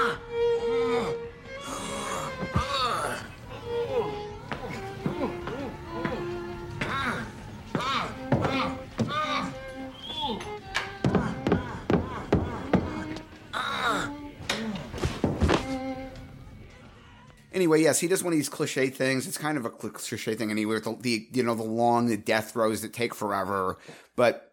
Anyway, 17.55 17.83
yes, 17.83 18.01
he 18.01 18.09
does 18.09 18.23
one 18.25 18.33
of 18.33 18.39
these 18.39 18.49
cliche 18.49 18.89
things. 18.89 19.27
It's 19.27 19.39
kind 19.39 19.57
of 19.59 19.65
a 19.65 19.71
cliche 19.71 20.35
thing 20.35 20.51
anyway. 20.51 20.75
With 20.75 20.85
the, 20.85 20.97
the 21.01 21.29
you 21.33 21.43
know 21.43 21.55
the 21.55 21.63
long 21.63 22.07
the 22.07 22.17
death 22.17 22.53
throws 22.53 22.83
that 22.83 22.93
take 22.93 23.15
forever, 23.15 23.79
but 24.17 24.53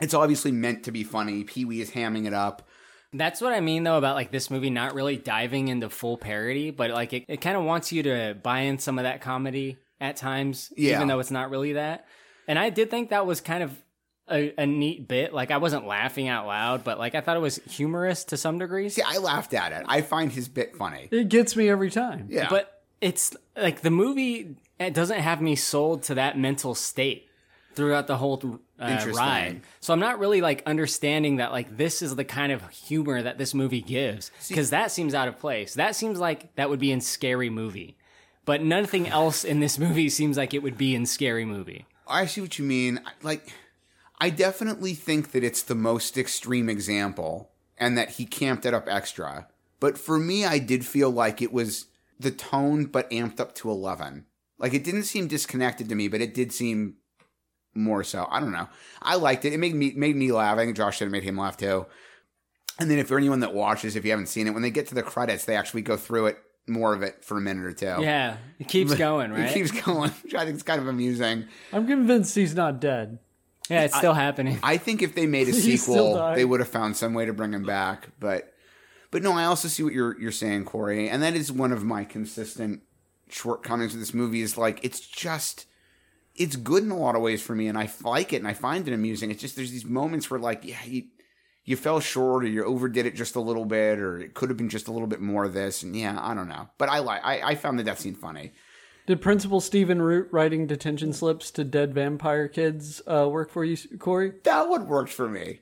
it's 0.00 0.14
obviously 0.14 0.52
meant 0.52 0.84
to 0.84 0.92
be 0.92 1.04
funny. 1.04 1.44
Pee 1.44 1.64
Wee 1.64 1.80
is 1.80 1.90
hamming 1.90 2.26
it 2.26 2.34
up. 2.34 2.66
That's 3.12 3.40
what 3.40 3.52
I 3.54 3.60
mean 3.60 3.84
though 3.84 3.96
about 3.96 4.16
like 4.16 4.30
this 4.30 4.50
movie 4.50 4.68
not 4.70 4.94
really 4.94 5.16
diving 5.16 5.68
into 5.68 5.88
full 5.88 6.18
parody, 6.18 6.70
but 6.70 6.90
like 6.90 7.12
it, 7.12 7.24
it 7.28 7.40
kind 7.40 7.56
of 7.56 7.64
wants 7.64 7.90
you 7.90 8.02
to 8.02 8.36
buy 8.42 8.60
in 8.60 8.78
some 8.78 8.98
of 8.98 9.04
that 9.04 9.20
comedy 9.22 9.78
at 10.00 10.16
times, 10.16 10.72
Yeah. 10.76 10.96
even 10.96 11.08
though 11.08 11.18
it's 11.18 11.30
not 11.30 11.50
really 11.50 11.72
that. 11.72 12.06
And 12.46 12.58
I 12.58 12.70
did 12.70 12.90
think 12.90 13.10
that 13.10 13.26
was 13.26 13.40
kind 13.40 13.62
of 13.62 13.72
a, 14.30 14.52
a 14.58 14.66
neat 14.66 15.08
bit. 15.08 15.32
Like 15.32 15.50
I 15.50 15.58
wasn't 15.58 15.86
laughing 15.86 16.28
out 16.28 16.46
loud, 16.46 16.84
but 16.84 16.98
like 16.98 17.14
I 17.14 17.20
thought 17.20 17.36
it 17.36 17.40
was 17.40 17.56
humorous 17.68 18.24
to 18.24 18.36
some 18.36 18.58
degree. 18.58 18.88
See, 18.88 19.02
I 19.02 19.18
laughed 19.18 19.54
at 19.54 19.72
it. 19.72 19.84
I 19.86 20.02
find 20.02 20.32
his 20.32 20.48
bit 20.48 20.76
funny. 20.76 21.08
It 21.10 21.28
gets 21.28 21.56
me 21.56 21.68
every 21.68 21.90
time. 21.90 22.26
Yeah. 22.30 22.48
But 22.48 22.82
it's 23.00 23.36
like 23.56 23.80
the 23.80 23.90
movie 23.90 24.56
it 24.78 24.94
doesn't 24.94 25.20
have 25.20 25.40
me 25.40 25.56
sold 25.56 26.04
to 26.04 26.14
that 26.14 26.38
mental 26.38 26.74
state 26.74 27.28
throughout 27.74 28.06
the 28.06 28.16
whole 28.16 28.60
uh, 28.78 29.06
ride. 29.12 29.60
So 29.80 29.92
I'm 29.92 30.00
not 30.00 30.18
really 30.18 30.40
like 30.40 30.62
understanding 30.66 31.36
that 31.36 31.52
like 31.52 31.76
this 31.76 32.02
is 32.02 32.16
the 32.16 32.24
kind 32.24 32.52
of 32.52 32.68
humor 32.70 33.22
that 33.22 33.38
this 33.38 33.54
movie 33.54 33.80
gives 33.82 34.30
because 34.48 34.70
that 34.70 34.90
seems 34.90 35.14
out 35.14 35.28
of 35.28 35.38
place. 35.38 35.74
That 35.74 35.94
seems 35.94 36.18
like 36.18 36.54
that 36.56 36.70
would 36.70 36.80
be 36.80 36.92
in 36.92 37.00
Scary 37.00 37.50
Movie. 37.50 37.96
But 38.44 38.62
nothing 38.62 39.06
else 39.08 39.44
in 39.44 39.60
this 39.60 39.78
movie 39.78 40.08
seems 40.08 40.36
like 40.36 40.54
it 40.54 40.62
would 40.62 40.78
be 40.78 40.94
in 40.94 41.06
Scary 41.06 41.44
Movie. 41.44 41.86
I 42.06 42.26
see 42.26 42.40
what 42.40 42.58
you 42.58 42.64
mean. 42.64 43.00
Like, 43.22 43.46
I 44.20 44.30
definitely 44.30 44.94
think 44.94 45.30
that 45.32 45.44
it's 45.44 45.62
the 45.62 45.74
most 45.74 46.18
extreme 46.18 46.68
example 46.68 47.50
and 47.76 47.96
that 47.96 48.10
he 48.10 48.24
camped 48.26 48.66
it 48.66 48.74
up 48.74 48.88
extra. 48.88 49.46
But 49.80 49.96
for 49.96 50.18
me, 50.18 50.44
I 50.44 50.58
did 50.58 50.84
feel 50.84 51.10
like 51.10 51.40
it 51.40 51.52
was 51.52 51.86
the 52.18 52.32
tone, 52.32 52.86
but 52.86 53.10
amped 53.10 53.38
up 53.38 53.54
to 53.56 53.70
11. 53.70 54.24
Like, 54.58 54.74
it 54.74 54.82
didn't 54.82 55.04
seem 55.04 55.28
disconnected 55.28 55.88
to 55.88 55.94
me, 55.94 56.08
but 56.08 56.20
it 56.20 56.34
did 56.34 56.52
seem 56.52 56.96
more 57.74 58.02
so. 58.02 58.26
I 58.28 58.40
don't 58.40 58.50
know. 58.50 58.68
I 59.00 59.14
liked 59.14 59.44
it. 59.44 59.52
It 59.52 59.58
made 59.58 59.74
me, 59.74 59.92
made 59.94 60.16
me 60.16 60.32
laugh. 60.32 60.58
I 60.58 60.64
think 60.64 60.76
Josh 60.76 60.98
said 60.98 61.06
it 61.06 61.12
made 61.12 61.22
him 61.22 61.38
laugh 61.38 61.56
too. 61.56 61.86
And 62.80 62.90
then 62.90 62.98
if 62.98 63.08
for 63.08 63.18
anyone 63.18 63.40
that 63.40 63.54
watches, 63.54 63.94
if 63.94 64.04
you 64.04 64.10
haven't 64.10 64.28
seen 64.28 64.46
it, 64.46 64.50
when 64.50 64.62
they 64.62 64.70
get 64.70 64.88
to 64.88 64.94
the 64.94 65.02
credits, 65.02 65.44
they 65.44 65.56
actually 65.56 65.82
go 65.82 65.96
through 65.96 66.26
it, 66.26 66.38
more 66.66 66.92
of 66.92 67.02
it 67.02 67.24
for 67.24 67.38
a 67.38 67.40
minute 67.40 67.64
or 67.64 67.72
two. 67.72 68.02
Yeah, 68.02 68.36
it 68.58 68.68
keeps 68.68 68.94
going, 68.96 69.32
right? 69.32 69.50
It 69.50 69.54
keeps 69.54 69.70
going, 69.70 70.10
which 70.22 70.34
I 70.34 70.44
think 70.44 70.56
is 70.56 70.62
kind 70.64 70.80
of 70.80 70.88
amusing. 70.88 71.46
I'm 71.72 71.86
convinced 71.86 72.34
he's 72.34 72.54
not 72.54 72.80
dead. 72.80 73.18
Yeah, 73.68 73.82
it's 73.82 73.96
still 73.96 74.14
happening. 74.14 74.58
I 74.62 74.76
think 74.76 75.02
if 75.02 75.14
they 75.14 75.26
made 75.26 75.48
a 75.48 75.52
sequel, 75.54 76.34
they 76.34 76.44
would 76.44 76.60
have 76.60 76.68
found 76.68 76.96
some 76.96 77.14
way 77.14 77.26
to 77.26 77.32
bring 77.32 77.52
him 77.52 77.64
back. 77.64 78.08
But, 78.18 78.54
but 79.10 79.22
no, 79.22 79.32
I 79.32 79.44
also 79.44 79.68
see 79.68 79.82
what 79.82 79.92
you're 79.92 80.18
you're 80.20 80.32
saying, 80.32 80.64
Corey, 80.64 81.08
and 81.08 81.22
that 81.22 81.34
is 81.34 81.52
one 81.52 81.72
of 81.72 81.84
my 81.84 82.04
consistent 82.04 82.82
shortcomings 83.28 83.92
with 83.92 84.00
this 84.00 84.14
movie. 84.14 84.40
Is 84.42 84.56
like 84.56 84.80
it's 84.82 85.00
just 85.00 85.66
it's 86.34 86.56
good 86.56 86.84
in 86.84 86.90
a 86.90 86.96
lot 86.96 87.16
of 87.16 87.22
ways 87.22 87.42
for 87.42 87.54
me, 87.54 87.68
and 87.68 87.76
I 87.76 87.90
like 88.04 88.32
it, 88.32 88.36
and 88.36 88.48
I 88.48 88.54
find 88.54 88.86
it 88.86 88.94
amusing. 88.94 89.30
It's 89.30 89.40
just 89.40 89.56
there's 89.56 89.72
these 89.72 89.84
moments 89.84 90.30
where 90.30 90.40
like 90.40 90.64
yeah, 90.64 90.84
you 90.84 91.04
you 91.64 91.76
fell 91.76 92.00
short, 92.00 92.44
or 92.44 92.46
you 92.46 92.64
overdid 92.64 93.04
it 93.04 93.14
just 93.14 93.36
a 93.36 93.40
little 93.40 93.66
bit, 93.66 93.98
or 93.98 94.18
it 94.20 94.34
could 94.34 94.48
have 94.48 94.56
been 94.56 94.70
just 94.70 94.88
a 94.88 94.92
little 94.92 95.08
bit 95.08 95.20
more 95.20 95.44
of 95.44 95.52
this, 95.52 95.82
and 95.82 95.94
yeah, 95.94 96.18
I 96.18 96.34
don't 96.34 96.48
know. 96.48 96.68
But 96.78 96.88
I 96.88 97.00
like 97.00 97.22
I, 97.24 97.50
I 97.50 97.54
found 97.56 97.78
the 97.78 97.84
death 97.84 97.98
scene 98.00 98.14
funny. 98.14 98.52
Did 99.08 99.22
Principal 99.22 99.62
Stephen 99.62 100.02
Root 100.02 100.28
writing 100.32 100.66
detention 100.66 101.14
slips 101.14 101.50
to 101.52 101.64
dead 101.64 101.94
vampire 101.94 102.46
kids 102.46 103.00
uh, 103.06 103.26
work 103.26 103.50
for 103.50 103.64
you, 103.64 103.78
Corey? 103.98 104.34
That 104.44 104.68
one 104.68 104.86
worked 104.86 105.14
for 105.14 105.30
me. 105.30 105.60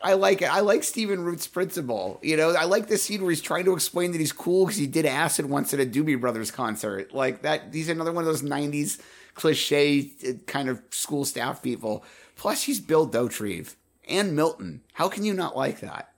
I 0.00 0.12
like 0.12 0.42
it. 0.42 0.54
I 0.54 0.60
like 0.60 0.84
Stephen 0.84 1.24
Root's 1.24 1.48
principle. 1.48 2.20
You 2.22 2.36
know, 2.36 2.50
I 2.50 2.66
like 2.66 2.86
the 2.86 2.96
scene 2.96 3.22
where 3.22 3.32
he's 3.32 3.40
trying 3.40 3.64
to 3.64 3.72
explain 3.74 4.12
that 4.12 4.20
he's 4.20 4.30
cool 4.30 4.66
because 4.66 4.78
he 4.78 4.86
did 4.86 5.06
acid 5.06 5.46
once 5.46 5.74
at 5.74 5.80
a 5.80 5.86
Doobie 5.86 6.20
Brothers 6.20 6.52
concert. 6.52 7.12
Like 7.12 7.42
that. 7.42 7.70
He's 7.72 7.88
another 7.88 8.12
one 8.12 8.22
of 8.22 8.26
those 8.26 8.42
'90s 8.42 9.00
cliche 9.34 10.12
uh, 10.24 10.34
kind 10.46 10.68
of 10.68 10.80
school 10.90 11.24
staff 11.24 11.64
people. 11.64 12.04
Plus, 12.36 12.62
he's 12.62 12.78
Bill 12.78 13.08
Dauterive 13.08 13.74
and 14.08 14.36
Milton. 14.36 14.82
How 14.92 15.08
can 15.08 15.24
you 15.24 15.34
not 15.34 15.56
like 15.56 15.80
that? 15.80 16.12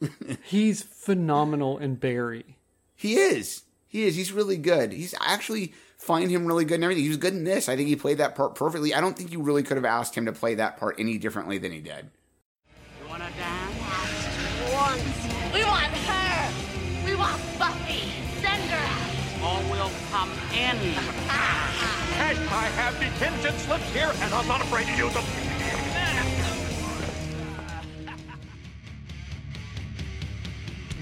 He's 0.44 0.80
phenomenal 0.80 1.76
in 1.76 1.96
Barry. 1.96 2.56
He 2.96 3.16
is. 3.16 3.64
He 3.86 4.04
is. 4.04 4.16
He's 4.16 4.32
really 4.32 4.56
good. 4.56 4.92
He's 4.92 5.14
actually 5.20 5.74
find 6.02 6.30
him 6.30 6.46
really 6.46 6.64
good 6.64 6.74
and 6.74 6.84
everything. 6.84 7.04
He 7.04 7.08
was 7.08 7.18
good 7.18 7.32
in 7.32 7.44
this. 7.44 7.68
I 7.68 7.76
think 7.76 7.88
he 7.88 7.94
played 7.94 8.18
that 8.18 8.34
part 8.34 8.56
perfectly. 8.56 8.92
I 8.92 9.00
don't 9.00 9.16
think 9.16 9.30
you 9.30 9.40
really 9.40 9.62
could 9.62 9.76
have 9.76 9.84
asked 9.84 10.16
him 10.16 10.26
to 10.26 10.32
play 10.32 10.56
that 10.56 10.76
part 10.76 10.96
any 10.98 11.16
differently 11.16 11.58
than 11.58 11.70
he 11.70 11.80
did. 11.80 12.10
Once. 13.08 13.22
We 15.54 15.62
want 15.64 15.92
her. 15.92 16.52
We 17.04 17.14
want 17.14 17.40
Buffy. 17.58 18.10
Send 18.40 18.62
her 18.70 18.84
out. 18.84 19.44
All 19.44 19.62
will 19.70 19.90
come 20.10 20.30
in. 20.52 20.76
hey, 22.18 22.36
I 22.50 22.66
have 22.76 22.98
detention 22.98 23.56
slips 23.58 23.88
here, 23.92 24.10
and 24.22 24.34
I'm 24.34 24.48
not 24.48 24.60
afraid 24.60 24.86
to 24.86 24.96
use 24.96 25.12
them. 25.12 25.24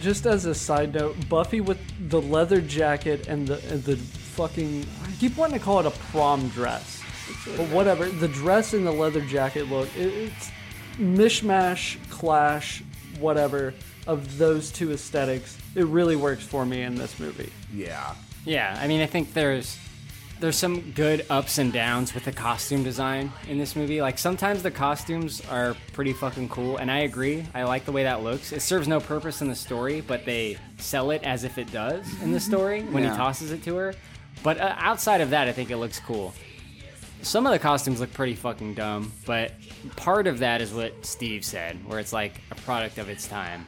Just 0.01 0.27
as 0.27 0.47
a 0.47 0.55
side 0.55 0.95
note, 0.95 1.17
Buffy 1.29 1.61
with 1.61 1.79
the 2.09 2.21
leather 2.21 2.61
jacket 2.61 3.29
and 3.29 3.47
the 3.47 3.63
and 3.71 3.85
the 3.85 3.99
fucking 4.41 4.87
I 5.05 5.11
keep 5.21 5.37
wanting 5.37 5.59
to 5.59 5.63
call 5.65 5.81
it 5.81 5.87
a 5.87 5.91
prom 5.91 6.49
dress, 6.49 7.03
but 7.59 7.69
whatever. 7.69 8.07
The 8.09 8.29
dress 8.29 8.73
and 8.73 8.87
the 8.87 8.93
leather 8.93 9.21
jacket 9.21 9.69
look, 9.69 9.95
it, 9.99 10.07
it's 10.33 10.51
mishmash, 10.97 11.99
clash, 12.09 12.83
whatever 13.19 13.75
of 14.07 14.39
those 14.39 14.71
two 14.71 14.93
aesthetics. 14.93 15.59
It 15.75 15.85
really 15.85 16.17
works 16.17 16.43
for 16.43 16.65
me 16.65 16.81
in 16.83 16.95
this 16.95 17.21
movie. 17.21 17.53
Yeah. 17.75 18.15
Yeah, 18.47 18.79
I 18.81 18.89
mean, 18.89 19.03
I 19.03 19.07
think 19.07 19.35
there's 19.35 19.77
there's 20.41 20.57
some 20.57 20.93
good 20.93 21.27
ups 21.29 21.59
and 21.59 21.71
downs 21.71 22.15
with 22.15 22.25
the 22.25 22.33
costume 22.33 22.83
design 22.83 23.31
in 23.47 23.59
this 23.59 23.77
movie. 23.77 24.01
Like 24.01 24.19
sometimes 24.19 24.63
the 24.63 24.71
costumes 24.71 25.43
are 25.51 25.77
pretty 25.93 26.15
fucking 26.15 26.49
cool, 26.49 26.79
and 26.79 26.91
I 26.91 27.01
agree. 27.01 27.45
I 27.55 27.65
like 27.65 27.85
the 27.85 27.93
way 27.93 28.05
that 28.05 28.23
looks. 28.23 28.51
It 28.53 28.63
serves 28.63 28.89
no 28.89 29.01
purpose 29.01 29.43
in 29.43 29.49
the 29.49 29.55
story, 29.55 30.01
but 30.01 30.25
they 30.25 30.57
sell 30.79 31.11
it 31.11 31.23
as 31.25 31.45
if 31.45 31.59
it 31.59 31.71
does 31.71 32.07
in 32.23 32.33
the 32.33 32.41
story 32.41 32.85
when 32.85 33.03
Yeah. 33.03 33.11
he 33.11 33.17
tosses 33.19 33.53
it 33.53 33.63
to 33.65 33.75
her. 33.77 33.95
But 34.43 34.59
uh, 34.59 34.75
outside 34.79 35.21
of 35.21 35.31
that, 35.31 35.49
I 35.49 35.53
think 35.53 35.71
it 35.71 35.77
looks 35.77 36.01
cool. 36.01 36.33
Some 37.23 37.47
of 37.47 37.53
the 37.53 37.59
costumes 37.59 38.01
look 38.01 38.13
pretty 38.15 38.35
fucking 38.35 38.75
dumb, 38.75 39.13
but 39.27 39.53
part 39.97 40.27
of 40.27 40.39
that 40.39 40.63
is 40.63 40.73
what 40.73 41.05
Steve 41.05 41.45
said, 41.45 41.77
where 41.87 41.99
it's 41.99 42.15
like 42.15 42.41
a 42.51 42.55
product 42.55 42.97
of 42.97 43.11
its 43.11 43.29
time. 43.29 43.67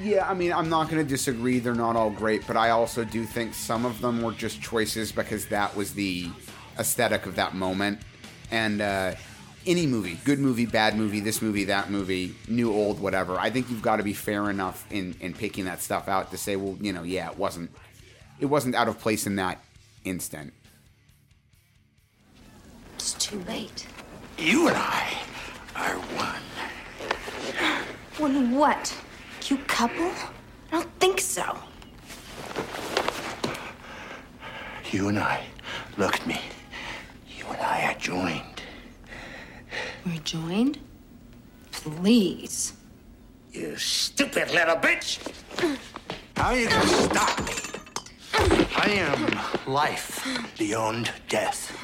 Yeah, 0.00 0.28
I 0.28 0.34
mean, 0.34 0.52
I'm 0.52 0.68
not 0.68 0.90
going 0.90 1.00
to 1.00 1.08
disagree. 1.08 1.60
They're 1.60 1.74
not 1.74 1.94
all 1.94 2.10
great, 2.10 2.44
but 2.46 2.56
I 2.56 2.70
also 2.70 3.04
do 3.04 3.24
think 3.24 3.54
some 3.54 3.84
of 3.84 4.00
them 4.00 4.20
were 4.20 4.32
just 4.32 4.60
choices 4.60 5.12
because 5.12 5.46
that 5.46 5.76
was 5.76 5.94
the 5.94 6.28
aesthetic 6.78 7.26
of 7.26 7.36
that 7.36 7.54
moment. 7.54 8.00
And 8.50 8.80
uh, 8.80 9.14
any 9.66 9.86
movie, 9.86 10.18
good 10.24 10.38
movie, 10.38 10.66
bad 10.66 10.96
movie, 10.96 11.20
this 11.20 11.40
movie, 11.40 11.64
that 11.64 11.90
movie, 11.90 12.34
new, 12.48 12.72
old, 12.72 13.00
whatever. 13.00 13.38
I 13.38 13.50
think 13.50 13.70
you've 13.70 13.82
got 13.82 13.96
to 13.96 14.02
be 14.02 14.12
fair 14.12 14.50
enough 14.50 14.84
in 14.90 15.14
in 15.20 15.34
picking 15.34 15.66
that 15.66 15.80
stuff 15.80 16.08
out 16.08 16.30
to 16.32 16.36
say, 16.36 16.56
well, 16.56 16.76
you 16.80 16.92
know, 16.92 17.02
yeah, 17.02 17.30
it 17.30 17.38
wasn't 17.38 17.70
it 18.40 18.46
wasn't 18.46 18.74
out 18.74 18.88
of 18.88 18.98
place 18.98 19.26
in 19.26 19.36
that 19.36 19.62
instant. 20.04 20.52
It's 22.94 23.14
too 23.14 23.40
late. 23.48 23.86
You 24.38 24.68
and 24.68 24.76
I 24.76 25.12
are 25.76 25.96
one. 26.16 26.42
One 28.18 28.50
what? 28.52 28.94
Cute 29.40 29.66
couple? 29.66 30.10
I 30.70 30.70
don't 30.70 30.90
think 31.00 31.20
so. 31.20 31.58
You 34.90 35.08
and 35.08 35.18
I. 35.18 35.42
Look 35.96 36.14
at 36.16 36.26
me. 36.26 36.40
You 37.36 37.46
and 37.46 37.60
I 37.60 37.92
are 37.92 37.98
joined. 37.98 38.62
We're 40.04 40.18
joined? 40.18 40.78
Please. 41.70 42.74
You 43.52 43.76
stupid 43.76 44.50
little 44.50 44.76
bitch! 44.76 45.18
How 46.36 46.48
are 46.48 46.56
you 46.56 46.68
gonna 46.68 46.86
stop 46.86 47.40
me? 47.46 47.81
I 48.34 48.88
am 48.96 49.72
life 49.72 50.26
beyond 50.58 51.10
death. 51.28 51.76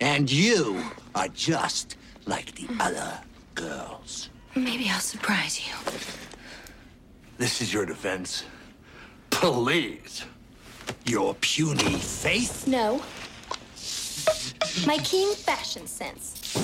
And 0.00 0.30
you 0.30 0.82
are 1.14 1.28
just 1.28 1.96
like 2.26 2.54
the 2.54 2.68
other 2.80 3.18
girls. 3.54 4.28
Maybe 4.54 4.88
I'll 4.88 5.00
surprise 5.00 5.60
you. 5.66 5.72
This 7.38 7.60
is 7.60 7.72
your 7.72 7.86
defense. 7.86 8.44
Please. 9.30 10.24
Your 11.04 11.34
puny 11.40 11.96
faith? 11.96 12.66
No. 12.66 13.02
My 14.86 14.98
keen 14.98 15.34
fashion 15.34 15.86
sense. 15.86 16.56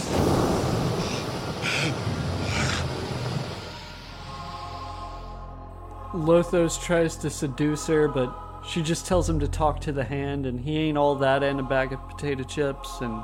Lothos 6.15 6.83
tries 6.83 7.17
to 7.17 7.31
seduce 7.31 7.87
her, 7.87 8.07
but 8.07 8.52
she 8.67 8.83
just 8.83 9.07
tells 9.07 9.29
him 9.29 9.41
to 9.41 9.49
talk 9.49 9.81
to 9.83 9.93
the 9.93 10.05
hand, 10.05 10.47
and 10.47 10.61
he 10.61 10.79
ain't 10.79 10.99
all 10.99 11.15
that 11.17 11.43
and 11.43 11.61
a 11.61 11.63
bag 11.63 11.93
of 11.93 12.09
potato 12.09 12.45
chips 12.45 13.01
and 13.01 13.23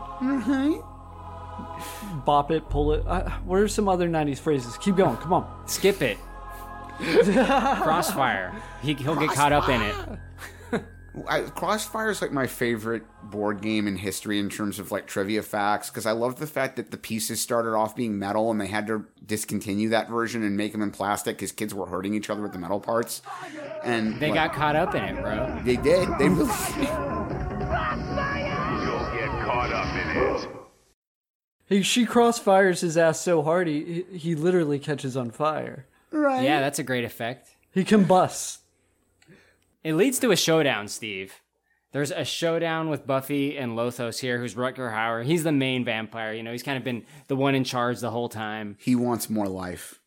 bop 2.24 2.50
it, 2.50 2.68
pull 2.68 2.92
it. 2.92 3.06
Uh, 3.06 3.28
what 3.40 3.60
are 3.60 3.68
some 3.68 3.88
other 3.88 4.08
'90s 4.08 4.38
phrases? 4.38 4.76
Keep 4.78 4.96
going. 4.96 5.16
Come 5.18 5.32
on. 5.32 5.68
Skip 5.68 6.02
it. 6.02 6.18
Crossfire. 6.98 8.54
He, 8.82 8.94
he'll 8.94 9.16
get 9.16 9.30
caught 9.30 9.52
up 9.52 9.68
in 9.68 9.80
it. 9.80 9.94
I, 11.28 11.40
Crossfire 11.42 12.10
is 12.10 12.20
like 12.20 12.32
my 12.32 12.46
favorite 12.46 13.02
board 13.22 13.62
game 13.62 13.86
in 13.86 13.96
history 13.96 14.38
in 14.38 14.48
terms 14.50 14.78
of 14.78 14.92
like 14.92 15.06
trivia 15.06 15.42
facts 15.42 15.88
because 15.90 16.06
I 16.06 16.12
love 16.12 16.36
the 16.38 16.46
fact 16.46 16.76
that 16.76 16.90
the 16.90 16.96
pieces 16.96 17.40
started 17.40 17.74
off 17.74 17.96
being 17.96 18.18
metal 18.18 18.50
and 18.50 18.60
they 18.60 18.66
had 18.66 18.86
to 18.88 19.06
discontinue 19.24 19.88
that 19.90 20.08
version 20.08 20.42
and 20.42 20.56
make 20.56 20.72
them 20.72 20.82
in 20.82 20.90
plastic 20.90 21.36
because 21.36 21.52
kids 21.52 21.74
were 21.74 21.86
hurting 21.86 22.14
each 22.14 22.30
other 22.30 22.42
with 22.42 22.52
the 22.52 22.58
metal 22.58 22.80
parts. 22.80 23.22
And 23.82 24.20
They 24.20 24.30
like, 24.30 24.52
got 24.52 24.52
caught 24.54 24.76
up 24.76 24.94
in 24.94 25.04
it, 25.04 25.22
bro. 25.22 25.60
They 25.64 25.76
did. 25.76 26.08
They 26.18 26.28
really. 26.28 26.48
You'll 28.78 29.10
get 29.12 29.30
caught 29.44 29.72
up 29.72 29.94
in 29.94 30.16
it. 30.16 30.48
He, 31.66 31.82
she 31.82 32.06
crossfires 32.06 32.80
his 32.80 32.96
ass 32.96 33.20
so 33.20 33.42
hard 33.42 33.66
he 33.66 34.04
he 34.12 34.34
literally 34.34 34.78
catches 34.78 35.16
on 35.16 35.30
fire. 35.30 35.86
Right. 36.10 36.44
Yeah, 36.44 36.60
that's 36.60 36.78
a 36.78 36.82
great 36.82 37.04
effect. 37.04 37.50
He 37.72 37.84
combusts. 37.84 38.58
It 39.84 39.94
leads 39.94 40.18
to 40.20 40.30
a 40.30 40.36
showdown, 40.36 40.88
Steve. 40.88 41.40
There's 41.92 42.10
a 42.10 42.24
showdown 42.24 42.90
with 42.90 43.06
Buffy 43.06 43.56
and 43.56 43.72
Lothos 43.72 44.18
here, 44.18 44.38
who's 44.38 44.54
Rutger 44.54 44.92
Hauer. 44.92 45.24
He's 45.24 45.44
the 45.44 45.52
main 45.52 45.84
vampire. 45.84 46.34
You 46.34 46.42
know, 46.42 46.52
he's 46.52 46.62
kind 46.62 46.76
of 46.76 46.84
been 46.84 47.06
the 47.28 47.36
one 47.36 47.54
in 47.54 47.64
charge 47.64 48.00
the 48.00 48.10
whole 48.10 48.28
time. 48.28 48.76
He 48.80 48.94
wants 48.94 49.30
more 49.30 49.46
life. 49.46 50.00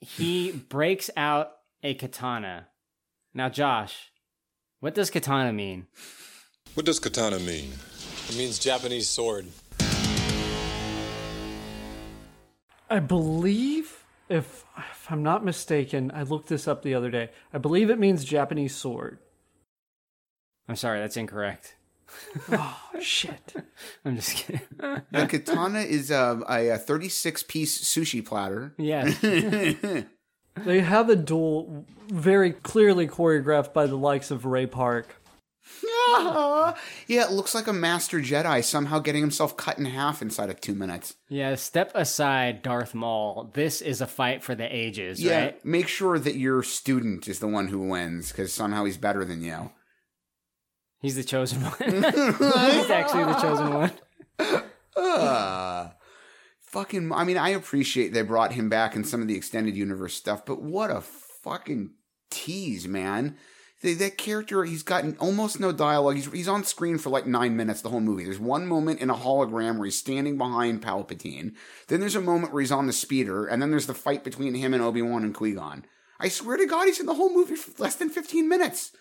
He 0.00 0.52
breaks 0.68 1.10
out 1.16 1.52
a 1.82 1.94
katana. 1.94 2.68
Now, 3.34 3.48
Josh, 3.50 4.10
what 4.80 4.94
does 4.94 5.10
katana 5.10 5.52
mean? 5.52 5.88
What 6.74 6.86
does 6.86 6.98
katana 6.98 7.38
mean? 7.38 7.72
It 8.28 8.36
means 8.36 8.58
Japanese 8.58 9.08
sword. 9.08 9.46
I 12.88 13.00
believe, 13.00 14.04
if 14.28 14.64
if 15.06 15.12
I'm 15.12 15.22
not 15.22 15.44
mistaken, 15.44 16.10
I 16.12 16.24
looked 16.24 16.48
this 16.48 16.66
up 16.66 16.82
the 16.82 16.92
other 16.92 17.12
day. 17.12 17.30
I 17.52 17.58
believe 17.58 17.90
it 17.90 17.98
means 18.00 18.24
Japanese 18.24 18.74
sword. 18.74 19.20
I'm 20.68 20.74
sorry, 20.74 20.98
that's 20.98 21.16
incorrect. 21.16 21.76
oh 22.50 22.76
shit! 23.00 23.54
I'm 24.04 24.16
just 24.16 24.34
kidding. 24.34 24.62
The 24.80 25.28
katana 25.28 25.78
is 25.78 26.10
a, 26.10 26.42
a 26.48 26.76
36 26.76 27.44
piece 27.44 27.80
sushi 27.84 28.24
platter. 28.24 28.74
Yes. 28.78 29.16
They 30.64 30.80
have 30.80 31.10
a 31.10 31.16
duel 31.16 31.84
very 32.08 32.50
clearly 32.50 33.06
choreographed 33.06 33.74
by 33.74 33.86
the 33.86 33.98
likes 33.98 34.30
of 34.30 34.46
Ray 34.46 34.64
Park. 34.64 35.20
Yeah, 37.06 37.24
it 37.24 37.32
looks 37.32 37.54
like 37.54 37.66
a 37.66 37.72
master 37.72 38.20
Jedi 38.20 38.62
somehow 38.64 38.98
getting 38.98 39.20
himself 39.20 39.56
cut 39.56 39.78
in 39.78 39.84
half 39.84 40.22
inside 40.22 40.50
of 40.50 40.60
two 40.60 40.74
minutes. 40.74 41.14
Yeah, 41.28 41.54
step 41.54 41.92
aside, 41.94 42.62
Darth 42.62 42.94
Maul. 42.94 43.50
This 43.54 43.80
is 43.80 44.00
a 44.00 44.06
fight 44.06 44.42
for 44.42 44.54
the 44.54 44.64
ages, 44.74 45.22
yeah, 45.22 45.44
right? 45.44 45.64
make 45.64 45.88
sure 45.88 46.18
that 46.18 46.36
your 46.36 46.62
student 46.62 47.28
is 47.28 47.38
the 47.38 47.48
one 47.48 47.68
who 47.68 47.88
wins 47.88 48.30
because 48.30 48.52
somehow 48.52 48.84
he's 48.84 48.96
better 48.96 49.24
than 49.24 49.42
you. 49.42 49.70
He's 51.00 51.16
the 51.16 51.24
chosen 51.24 51.62
one. 51.62 51.72
He's 51.78 52.90
actually 52.90 53.24
the 53.24 53.38
chosen 53.40 53.72
one. 53.72 53.92
Uh, 54.96 55.90
fucking, 56.60 57.12
I 57.12 57.22
mean, 57.22 57.36
I 57.36 57.50
appreciate 57.50 58.12
they 58.12 58.22
brought 58.22 58.52
him 58.52 58.68
back 58.68 58.96
in 58.96 59.04
some 59.04 59.20
of 59.20 59.28
the 59.28 59.36
extended 59.36 59.76
universe 59.76 60.14
stuff, 60.14 60.46
but 60.46 60.62
what 60.62 60.90
a 60.90 61.02
fucking 61.02 61.90
tease, 62.30 62.88
man. 62.88 63.36
The, 63.82 63.94
that 63.94 64.16
character, 64.16 64.64
he's 64.64 64.82
gotten 64.82 65.16
almost 65.18 65.60
no 65.60 65.70
dialogue. 65.70 66.16
He's, 66.16 66.32
he's 66.32 66.48
on 66.48 66.64
screen 66.64 66.96
for 66.98 67.10
like 67.10 67.26
nine 67.26 67.56
minutes 67.56 67.82
the 67.82 67.90
whole 67.90 68.00
movie. 68.00 68.24
There's 68.24 68.38
one 68.38 68.66
moment 68.66 69.00
in 69.00 69.10
a 69.10 69.14
hologram 69.14 69.76
where 69.76 69.84
he's 69.84 69.98
standing 69.98 70.38
behind 70.38 70.82
Palpatine. 70.82 71.54
Then 71.88 72.00
there's 72.00 72.14
a 72.14 72.20
moment 72.20 72.52
where 72.52 72.62
he's 72.62 72.72
on 72.72 72.86
the 72.86 72.92
speeder, 72.92 73.46
and 73.46 73.60
then 73.60 73.70
there's 73.70 73.86
the 73.86 73.94
fight 73.94 74.24
between 74.24 74.54
him 74.54 74.72
and 74.72 74.82
Obi 74.82 75.02
Wan 75.02 75.24
and 75.24 75.34
Qui 75.34 75.52
Gon. 75.52 75.84
I 76.18 76.28
swear 76.28 76.56
to 76.56 76.66
God, 76.66 76.86
he's 76.86 77.00
in 77.00 77.06
the 77.06 77.14
whole 77.14 77.32
movie 77.32 77.56
for 77.56 77.82
less 77.82 77.96
than 77.96 78.08
15 78.08 78.48
minutes. 78.48 78.92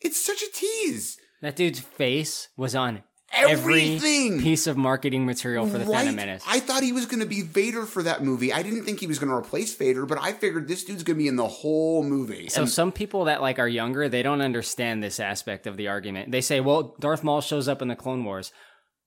It's 0.00 0.20
such 0.20 0.42
a 0.42 0.52
tease. 0.52 1.18
That 1.42 1.56
dude's 1.56 1.80
face 1.80 2.48
was 2.56 2.74
on 2.74 3.02
every 3.32 3.82
Everything. 3.96 4.40
piece 4.40 4.66
of 4.66 4.76
marketing 4.76 5.26
material 5.26 5.66
for 5.66 5.78
the 5.78 5.84
Phantom 5.86 6.14
Menace. 6.14 6.42
I 6.46 6.60
thought 6.60 6.82
he 6.82 6.92
was 6.92 7.06
going 7.06 7.20
to 7.20 7.26
be 7.26 7.42
Vader 7.42 7.84
for 7.86 8.02
that 8.02 8.22
movie. 8.22 8.52
I 8.52 8.62
didn't 8.62 8.84
think 8.84 9.00
he 9.00 9.06
was 9.06 9.18
going 9.18 9.30
to 9.30 9.34
replace 9.36 9.74
Vader, 9.74 10.06
but 10.06 10.18
I 10.20 10.32
figured 10.32 10.68
this 10.68 10.84
dude's 10.84 11.02
going 11.02 11.16
to 11.16 11.22
be 11.22 11.28
in 11.28 11.36
the 11.36 11.48
whole 11.48 12.02
movie. 12.04 12.48
So 12.48 12.62
And- 12.62 12.70
some 12.70 12.92
people 12.92 13.24
that 13.24 13.42
like 13.42 13.58
are 13.58 13.68
younger, 13.68 14.08
they 14.08 14.22
don't 14.22 14.40
understand 14.40 15.02
this 15.02 15.18
aspect 15.18 15.66
of 15.66 15.76
the 15.76 15.88
argument. 15.88 16.30
They 16.30 16.40
say, 16.40 16.60
"Well, 16.60 16.94
Darth 17.00 17.24
Maul 17.24 17.40
shows 17.40 17.68
up 17.68 17.82
in 17.82 17.88
the 17.88 17.96
Clone 17.96 18.24
Wars." 18.24 18.52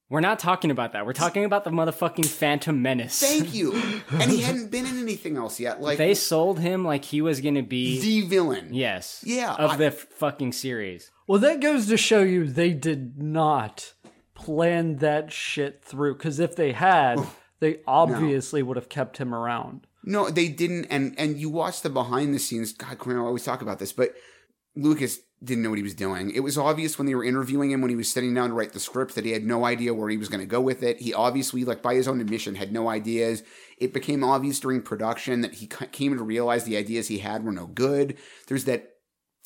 We're 0.09 0.21
not 0.21 0.39
talking 0.39 0.71
about 0.71 0.93
that. 0.93 1.05
We're 1.05 1.11
talking 1.11 1.43
about 1.43 1.65
the 1.65 1.69
motherfucking 1.69 2.27
Phantom 2.27 2.81
Menace. 2.81 3.19
Thank 3.19 3.53
you. 3.53 3.73
and 4.09 4.31
he 4.31 4.39
hadn't 4.41 4.71
been 4.71 4.85
in 4.85 4.99
anything 5.01 5.35
else 5.35 5.59
yet. 5.59 5.81
Like 5.81 5.97
they 5.97 6.13
sold 6.13 6.59
him 6.61 6.85
like 6.85 7.03
he 7.03 7.21
was 7.21 7.41
going 7.41 7.55
to 7.55 7.61
be 7.61 7.99
the 7.99 8.21
villain. 8.21 8.69
Yes. 8.73 9.21
Yeah, 9.27 9.53
Of 9.55 9.71
I- 9.71 9.75
the 9.75 9.85
f- 9.87 10.07
fucking 10.17 10.53
series. 10.53 11.11
Well, 11.27 11.39
that 11.41 11.59
goes 11.59 11.87
to 11.87 11.97
show 11.97 12.21
you 12.21 12.47
they 12.47 12.71
did 12.71 13.21
not 13.21 13.95
plan 14.37 14.97
that 14.97 15.33
shit 15.33 15.83
through. 15.83 16.15
Because 16.15 16.39
if 16.39 16.55
they 16.55 16.71
had, 16.71 17.19
they 17.59 17.79
obviously 17.87 18.63
would 18.63 18.77
have 18.77 18.87
kept 18.87 19.17
him 19.17 19.33
around. 19.33 19.87
No, 20.03 20.29
they 20.29 20.47
didn't. 20.47 20.85
And 20.85 21.13
and 21.19 21.37
you 21.37 21.49
watch 21.49 21.81
the 21.81 21.89
behind 21.89 22.33
the 22.33 22.39
scenes. 22.39 22.71
God, 22.71 22.97
Quinn, 22.99 23.17
I 23.17 23.21
always 23.21 23.43
talk 23.43 23.61
about 23.61 23.79
this, 23.79 23.91
but 23.91 24.15
Lucas 24.75 25.19
didn't 25.43 25.63
know 25.63 25.69
what 25.69 25.77
he 25.77 25.83
was 25.83 25.93
doing. 25.93 26.31
It 26.31 26.39
was 26.39 26.57
obvious 26.57 26.97
when 26.97 27.05
they 27.05 27.13
were 27.13 27.23
interviewing 27.23 27.71
him 27.71 27.81
when 27.81 27.89
he 27.89 27.95
was 27.95 28.11
sitting 28.11 28.33
down 28.33 28.49
to 28.49 28.55
write 28.55 28.73
the 28.73 28.79
script 28.79 29.13
that 29.15 29.25
he 29.25 29.31
had 29.31 29.43
no 29.43 29.65
idea 29.65 29.93
where 29.93 30.09
he 30.09 30.17
was 30.17 30.29
going 30.29 30.39
to 30.39 30.47
go 30.47 30.61
with 30.61 30.81
it. 30.81 30.99
He 30.99 31.13
obviously, 31.13 31.63
like 31.63 31.81
by 31.81 31.93
his 31.93 32.07
own 32.07 32.21
admission, 32.21 32.55
had 32.55 32.71
no 32.71 32.89
ideas. 32.89 33.43
It 33.77 33.93
became 33.93 34.23
obvious 34.23 34.59
during 34.59 34.81
production 34.81 35.41
that 35.41 35.55
he 35.55 35.67
came 35.67 36.17
to 36.17 36.23
realize 36.23 36.63
the 36.63 36.77
ideas 36.77 37.07
he 37.07 37.19
had 37.19 37.43
were 37.43 37.51
no 37.51 37.67
good. 37.67 38.17
There's 38.47 38.65
that 38.65 38.96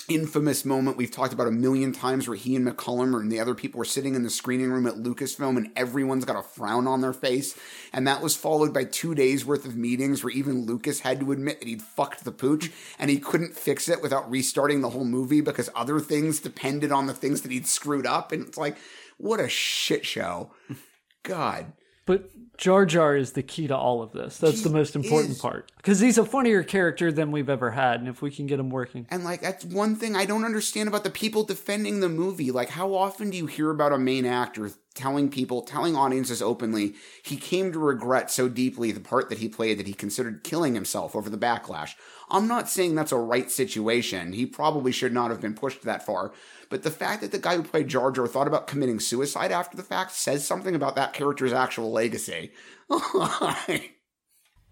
infamous 0.08 0.66
moment 0.66 0.98
we've 0.98 1.12
talked 1.12 1.34
about 1.34 1.48
a 1.48 1.52
million 1.52 1.92
times 1.92 2.28
where 2.28 2.38
he 2.38 2.56
and 2.56 2.68
McCallum 2.68 3.20
and 3.20 3.32
the 3.32 3.40
other 3.40 3.56
people 3.56 3.78
were 3.78 3.86
sitting 3.86 4.16
in 4.16 4.24
the 4.24 4.30
screening 4.30 4.72
room 4.72 4.88
at 4.88 4.96
Lucasfilm 4.96 5.58
and 5.58 5.72
everyone's 5.76 6.26
got 6.26 6.36
a 6.36 6.44
frown 6.44 6.88
on 6.88 7.02
their 7.02 7.14
face. 7.14 7.58
And 7.94 8.08
that 8.08 8.22
was 8.22 8.36
followed 8.36 8.74
by 8.74 8.84
two 8.86 9.16
days 9.16 9.46
worth 9.46 9.66
of 9.66 9.76
meetings 9.76 10.24
where 10.24 10.32
even 10.32 10.66
Lucas 10.66 11.02
had 11.02 11.20
to 11.20 11.32
admit 11.32 11.60
that 11.60 11.68
he'd 11.68 11.82
fucked 11.82 12.24
the 12.24 12.32
pooch 12.32 12.72
and 13.00 13.10
he 13.10 13.20
couldn't 13.20 13.56
fix 13.56 13.90
it 13.90 14.02
without 14.02 14.30
restarting 14.30 14.82
the 14.82 14.90
whole 14.90 15.06
movie 15.06 15.42
because 15.42 15.70
other 15.76 16.00
things 16.00 16.40
depended 16.40 16.92
on 16.92 17.08
the 17.08 17.14
things 17.14 17.42
that 17.42 17.52
he'd 17.52 17.68
screwed 17.68 18.06
up. 18.06 18.32
And 18.32 18.48
it's 18.48 18.58
like, 18.58 18.78
what 19.18 19.40
a 19.40 19.50
shit 19.50 20.06
show. 20.06 20.52
God. 21.24 21.74
But 22.12 22.58
Jar 22.58 22.86
Jar 22.86 23.16
is 23.16 23.32
the 23.32 23.42
key 23.42 23.68
to 23.68 23.78
all 23.78 24.04
of 24.04 24.12
this. 24.12 24.38
That's 24.38 24.64
the 24.64 24.70
most 24.70 24.98
important 24.98 25.32
is. 25.32 25.40
part. 25.40 25.72
Because 25.78 26.02
he's 26.02 26.18
a 26.18 26.26
funnier 26.26 26.62
character 26.62 27.10
than 27.10 27.32
we've 27.32 27.50
ever 27.50 27.72
had. 27.72 28.02
And 28.02 28.10
if 28.10 28.22
we 28.22 28.30
can 28.30 28.48
get 28.48 28.60
him 28.60 28.70
working. 28.70 29.08
And 29.10 29.24
like 29.24 29.42
that's 29.42 29.64
one 29.64 29.96
thing 29.96 30.18
I 30.18 30.26
don't 30.26 30.44
understand 30.44 30.90
about 30.90 31.06
the 31.06 31.10
people 31.10 31.46
defending 31.46 32.02
the 32.02 32.10
movie. 32.10 32.52
Like 32.52 32.70
how 32.70 32.94
often 32.94 33.30
do 33.30 33.38
you 33.38 33.46
hear 33.46 33.72
about 33.72 33.94
a 33.94 33.98
main 33.98 34.26
actor 34.26 34.72
telling 34.94 35.30
people, 35.30 35.62
telling 35.62 35.96
audiences 35.96 36.42
openly, 36.42 36.96
he 37.24 37.38
came 37.38 37.72
to 37.72 37.80
regret 37.80 38.30
so 38.30 38.50
deeply 38.50 38.92
the 38.92 39.00
part 39.00 39.30
that 39.30 39.38
he 39.38 39.48
played 39.48 39.80
that 39.80 39.88
he 39.88 39.94
considered 39.94 40.44
killing 40.44 40.76
himself 40.76 41.16
over 41.16 41.30
the 41.30 41.38
backlash. 41.38 41.96
I'm 42.32 42.48
not 42.48 42.70
saying 42.70 42.96
that's 42.96 43.12
a 43.12 43.18
right 43.18 43.52
situation. 43.52 44.34
He 44.34 44.46
probably 44.46 44.94
should 44.94 45.14
not 45.14 45.30
have 45.32 45.42
been 45.42 45.54
pushed 45.54 45.84
that 45.84 46.06
far. 46.06 46.32
But 46.70 46.84
the 46.84 46.90
fact 46.90 47.22
that 47.22 47.34
the 47.34 47.38
guy 47.38 47.58
who 47.58 47.64
played 47.64 47.90
Jar 47.90 48.12
Jar 48.12 48.26
thought 48.26 48.48
about 48.48 48.68
committing 48.68 49.02
suicide 49.02 49.52
after 49.52 49.76
the 49.76 49.84
fact 49.84 50.12
says 50.12 50.48
something 50.48 50.74
about 50.74 50.96
that 50.96 51.12
character's 51.12 51.52
actual 51.52 51.92
legacy. 51.92 52.52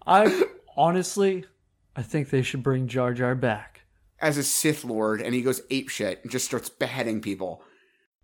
I 0.06 0.44
honestly, 0.76 1.44
I 1.94 2.02
think 2.02 2.30
they 2.30 2.40
should 2.40 2.62
bring 2.62 2.88
Jar 2.88 3.12
Jar 3.12 3.34
back. 3.34 3.82
As 4.18 4.38
a 4.38 4.42
Sith 4.42 4.84
Lord, 4.84 5.20
and 5.20 5.34
he 5.34 5.42
goes 5.42 5.62
ape 5.70 5.90
shit 5.90 6.20
and 6.22 6.30
just 6.30 6.46
starts 6.46 6.70
beheading 6.70 7.20
people. 7.20 7.62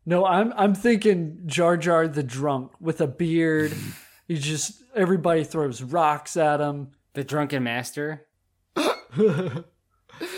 No, 0.06 0.24
I'm 0.24 0.52
I'm 0.56 0.74
thinking 0.74 1.42
Jar 1.46 1.76
Jar 1.76 2.08
the 2.08 2.22
drunk 2.22 2.72
with 2.80 3.00
a 3.02 3.06
beard. 3.06 3.74
he 4.28 4.36
just 4.38 4.82
everybody 4.94 5.44
throws 5.44 5.82
rocks 5.82 6.36
at 6.36 6.60
him. 6.60 6.92
The 7.14 7.24
drunken 7.24 7.62
master. 7.64 8.25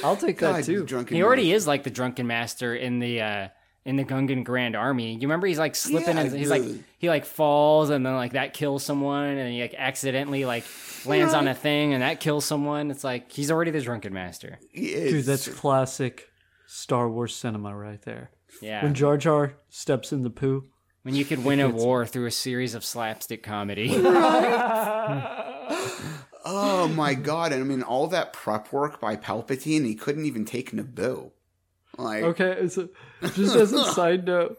I'll 0.02 0.16
take 0.16 0.38
that 0.38 0.64
too. 0.64 0.86
He 1.08 1.22
already 1.22 1.52
is 1.52 1.66
like 1.66 1.84
the 1.84 1.90
drunken 1.90 2.26
master 2.26 2.74
in 2.74 2.98
the 2.98 3.20
uh 3.20 3.48
in 3.84 3.96
the 3.96 4.04
Gungan 4.04 4.44
Grand 4.44 4.76
Army. 4.76 5.14
You 5.14 5.22
remember 5.22 5.46
he's 5.46 5.58
like 5.58 5.74
slipping 5.74 6.16
Yeah, 6.16 6.24
and 6.24 6.36
he's 6.36 6.50
like 6.50 6.64
he 6.98 7.08
like 7.08 7.24
falls 7.24 7.90
and 7.90 8.04
then 8.04 8.14
like 8.14 8.32
that 8.32 8.52
kills 8.52 8.84
someone 8.84 9.38
and 9.38 9.52
he 9.52 9.62
like 9.62 9.74
accidentally 9.76 10.44
like 10.44 10.64
lands 11.06 11.32
on 11.32 11.48
a 11.48 11.54
thing 11.54 11.94
and 11.94 12.02
that 12.02 12.20
kills 12.20 12.44
someone. 12.44 12.90
It's 12.90 13.04
like 13.04 13.32
he's 13.32 13.50
already 13.50 13.70
the 13.70 13.80
drunken 13.80 14.12
master. 14.12 14.58
Dude, 14.74 15.24
that's 15.24 15.48
classic 15.48 16.28
Star 16.66 17.08
Wars 17.08 17.34
cinema 17.34 17.74
right 17.74 18.02
there. 18.02 18.30
Yeah. 18.60 18.82
When 18.82 18.94
Jar 18.94 19.16
Jar 19.16 19.54
steps 19.68 20.12
in 20.12 20.22
the 20.22 20.30
poo. 20.30 20.66
When 21.02 21.14
you 21.14 21.24
could 21.24 21.42
win 21.42 21.60
a 21.60 21.70
war 21.70 22.04
through 22.04 22.26
a 22.26 22.30
series 22.30 22.74
of 22.74 22.84
slapstick 22.84 23.42
comedy. 23.42 23.88
Oh 26.50 26.88
my 26.88 27.12
god! 27.14 27.52
And 27.52 27.62
I 27.62 27.64
mean, 27.66 27.82
all 27.82 28.06
that 28.08 28.32
prep 28.32 28.72
work 28.72 29.00
by 29.00 29.16
Palpatine, 29.16 29.84
he 29.84 29.94
couldn't 29.94 30.24
even 30.24 30.44
take 30.44 30.70
Naboo. 30.72 31.30
Like, 31.98 32.22
Okay, 32.22 32.68
so 32.68 32.88
just 33.34 33.54
as 33.54 33.72
a 33.72 33.84
side 33.92 34.26
note, 34.26 34.58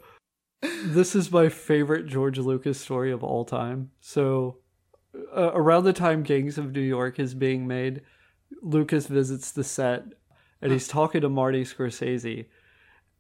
this 0.62 1.16
is 1.16 1.32
my 1.32 1.50
favorite 1.50 2.06
George 2.06 2.38
Lucas 2.38 2.80
story 2.80 3.12
of 3.12 3.24
all 3.24 3.44
time. 3.46 3.92
So, 4.02 4.58
uh, 5.36 5.52
around 5.54 5.86
the 5.86 5.94
time 5.94 6.24
Gangs 6.24 6.58
of 6.58 6.72
New 6.74 6.82
York 6.82 7.18
is 7.18 7.34
being 7.34 7.66
made, 7.66 8.02
Lucas 8.62 9.08
visits 9.08 9.52
the 9.52 9.64
set 9.64 10.04
and 10.62 10.72
he's 10.72 10.88
talking 10.88 11.22
to 11.22 11.30
Marty 11.30 11.64
Scorsese. 11.64 12.46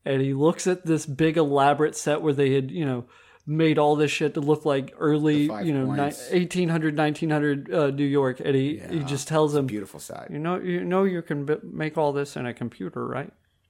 and 0.06 0.22
he 0.22 0.34
looks 0.34 0.68
at 0.68 0.86
this 0.86 1.06
big 1.06 1.38
elaborate 1.38 1.96
set 1.96 2.22
where 2.22 2.34
they 2.34 2.54
had, 2.54 2.70
you 2.72 2.86
know, 2.86 3.06
made 3.50 3.80
all 3.80 3.96
this 3.96 4.12
shit 4.12 4.36
to 4.36 4.40
look 4.42 4.64
like 4.64 4.94
early, 5.00 5.48
you 5.66 5.74
know, 5.74 5.86
ni- 5.92 6.02
1800, 6.32 6.96
1900 6.96 7.74
uh, 7.74 7.88
New 7.88 8.06
York, 8.06 8.40
and 8.40 8.56
he, 8.56 8.78
he 8.78 9.00
just 9.00 9.28
tells 9.28 9.56
him, 9.56 9.66
beautiful 9.66 10.00
side. 10.00 10.28
You 10.32 10.38
know, 10.38 10.60
you 10.60 10.86
know, 10.86 11.04
you 11.04 11.22
can 11.24 11.46
b- 11.46 11.56
make 11.64 11.98
all 11.98 12.14
this 12.14 12.36
in 12.36 12.46
a 12.46 12.54
computer, 12.54 13.06
right? 13.06 13.28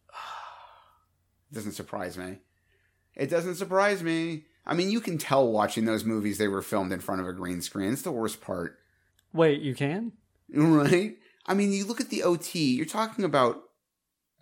It 0.10 1.54
doesn't 1.54 1.72
surprise 1.72 2.18
me. 2.18 2.40
It 3.16 3.30
doesn't 3.30 3.56
surprise 3.56 4.04
me. 4.04 4.46
I 4.66 4.74
mean, 4.74 4.92
you 4.92 5.00
can 5.00 5.18
tell 5.18 5.50
watching 5.50 5.86
those 5.86 6.04
movies 6.04 6.38
they 6.38 6.48
were 6.50 6.62
filmed 6.62 6.92
in 6.92 7.00
front 7.00 7.22
of 7.22 7.28
a 7.28 7.34
green 7.34 7.62
screen. 7.62 7.94
It's 7.94 8.02
the 8.02 8.12
worst 8.12 8.42
part. 8.42 8.78
Wait, 9.34 9.62
you 9.62 9.74
can? 9.74 10.12
Right? 10.54 11.16
I 11.46 11.54
mean, 11.54 11.72
you 11.72 11.86
look 11.86 12.02
at 12.02 12.10
the 12.10 12.24
OT, 12.24 12.60
you're 12.76 12.86
talking 12.86 13.24
about 13.24 13.62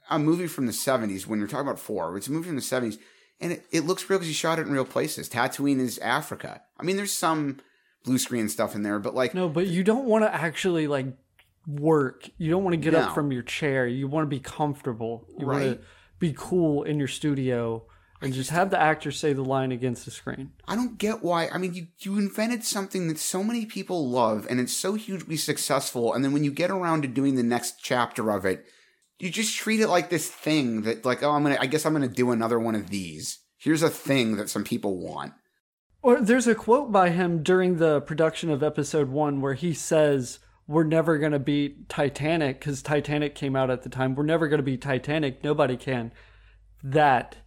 a 0.09 0.17
movie 0.17 0.47
from 0.47 0.65
the 0.65 0.71
70s 0.71 1.27
when 1.27 1.37
you're 1.37 1.47
talking 1.47 1.67
about 1.67 1.79
four. 1.79 2.15
It's 2.17 2.27
a 2.27 2.31
movie 2.31 2.47
from 2.47 2.55
the 2.55 2.61
70s, 2.61 2.97
and 3.39 3.51
it, 3.53 3.65
it 3.71 3.85
looks 3.85 4.09
real 4.09 4.19
because 4.19 4.27
you 4.29 4.33
shot 4.33 4.59
it 4.59 4.67
in 4.67 4.73
real 4.73 4.85
places. 4.85 5.29
Tatooine 5.29 5.79
is 5.79 5.97
Africa. 5.99 6.61
I 6.79 6.83
mean, 6.83 6.95
there's 6.97 7.11
some 7.13 7.59
blue 8.03 8.17
screen 8.17 8.49
stuff 8.49 8.75
in 8.75 8.83
there, 8.83 8.99
but 8.99 9.13
like, 9.15 9.33
No, 9.33 9.49
but 9.49 9.67
you 9.67 9.83
don't 9.83 10.05
want 10.05 10.23
to 10.23 10.33
actually 10.33 10.87
like 10.87 11.07
work. 11.67 12.29
You 12.37 12.49
don't 12.51 12.63
want 12.63 12.73
to 12.73 12.77
get 12.77 12.93
No. 12.93 12.99
up 12.99 13.13
from 13.13 13.31
your 13.31 13.43
chair. 13.43 13.87
You 13.87 14.07
want 14.07 14.23
to 14.25 14.29
be 14.29 14.39
comfortable. 14.39 15.27
You 15.37 15.47
want 15.47 15.63
to 15.63 15.79
be 16.19 16.33
cool 16.35 16.83
in 16.83 16.97
your 16.97 17.07
studio 17.07 17.85
and 18.21 18.33
just 18.33 18.49
have 18.49 18.71
the 18.71 18.79
actor 18.79 19.11
say 19.11 19.33
the 19.33 19.43
line 19.43 19.71
against 19.71 20.05
the 20.05 20.11
screen. 20.11 20.51
I 20.67 20.75
don't 20.75 20.97
get 20.97 21.21
why. 21.21 21.49
I 21.49 21.57
mean, 21.59 21.73
you, 21.75 21.87
you 21.99 22.17
invented 22.17 22.63
something 22.63 23.07
that 23.09 23.19
so 23.19 23.43
many 23.43 23.65
people 23.65 24.09
love 24.09 24.47
and 24.49 24.59
it's 24.59 24.73
so 24.73 24.95
hugely 24.95 25.37
successful. 25.37 26.13
And 26.13 26.23
then 26.25 26.31
when 26.33 26.43
you 26.43 26.51
get 26.51 26.71
around 26.71 27.03
to 27.03 27.07
doing 27.07 27.35
the 27.35 27.43
next 27.43 27.75
chapter 27.81 28.31
of 28.31 28.45
it, 28.45 28.65
you 29.19 29.29
just 29.29 29.55
treat 29.55 29.79
it 29.79 29.87
like 29.87 30.09
this 30.09 30.29
thing 30.29 30.83
that, 30.83 31.05
like, 31.05 31.23
oh, 31.23 31.31
I'm 31.31 31.43
to, 31.45 31.59
I 31.59 31.65
guess 31.65 31.85
I'm 31.85 31.93
going 31.93 32.07
to 32.07 32.13
do 32.13 32.31
another 32.31 32.59
one 32.59 32.75
of 32.75 32.89
these. 32.89 33.39
Here's 33.57 33.81
a 33.81 33.89
thing 33.89 34.37
that 34.37 34.49
some 34.49 34.63
people 34.63 34.97
want. 34.97 35.33
Or 36.01 36.21
there's 36.21 36.47
a 36.47 36.55
quote 36.55 36.91
by 36.91 37.09
him 37.09 37.41
during 37.41 37.77
the 37.77 38.01
production 38.01 38.51
of 38.51 38.61
episode 38.61 39.09
one 39.09 39.41
where 39.41 39.55
he 39.55 39.73
says, 39.73 40.39
We're 40.67 40.83
never 40.83 41.17
going 41.17 41.31
to 41.31 41.39
beat 41.39 41.89
Titanic 41.89 42.59
because 42.59 42.81
Titanic 42.81 43.33
came 43.33 43.55
out 43.55 43.71
at 43.71 43.81
the 43.81 43.89
time. 43.89 44.13
We're 44.13 44.23
never 44.23 44.47
going 44.47 44.59
to 44.59 44.63
beat 44.63 44.81
Titanic. 44.81 45.43
Nobody 45.43 45.75
can. 45.75 46.11
That, 46.83 47.37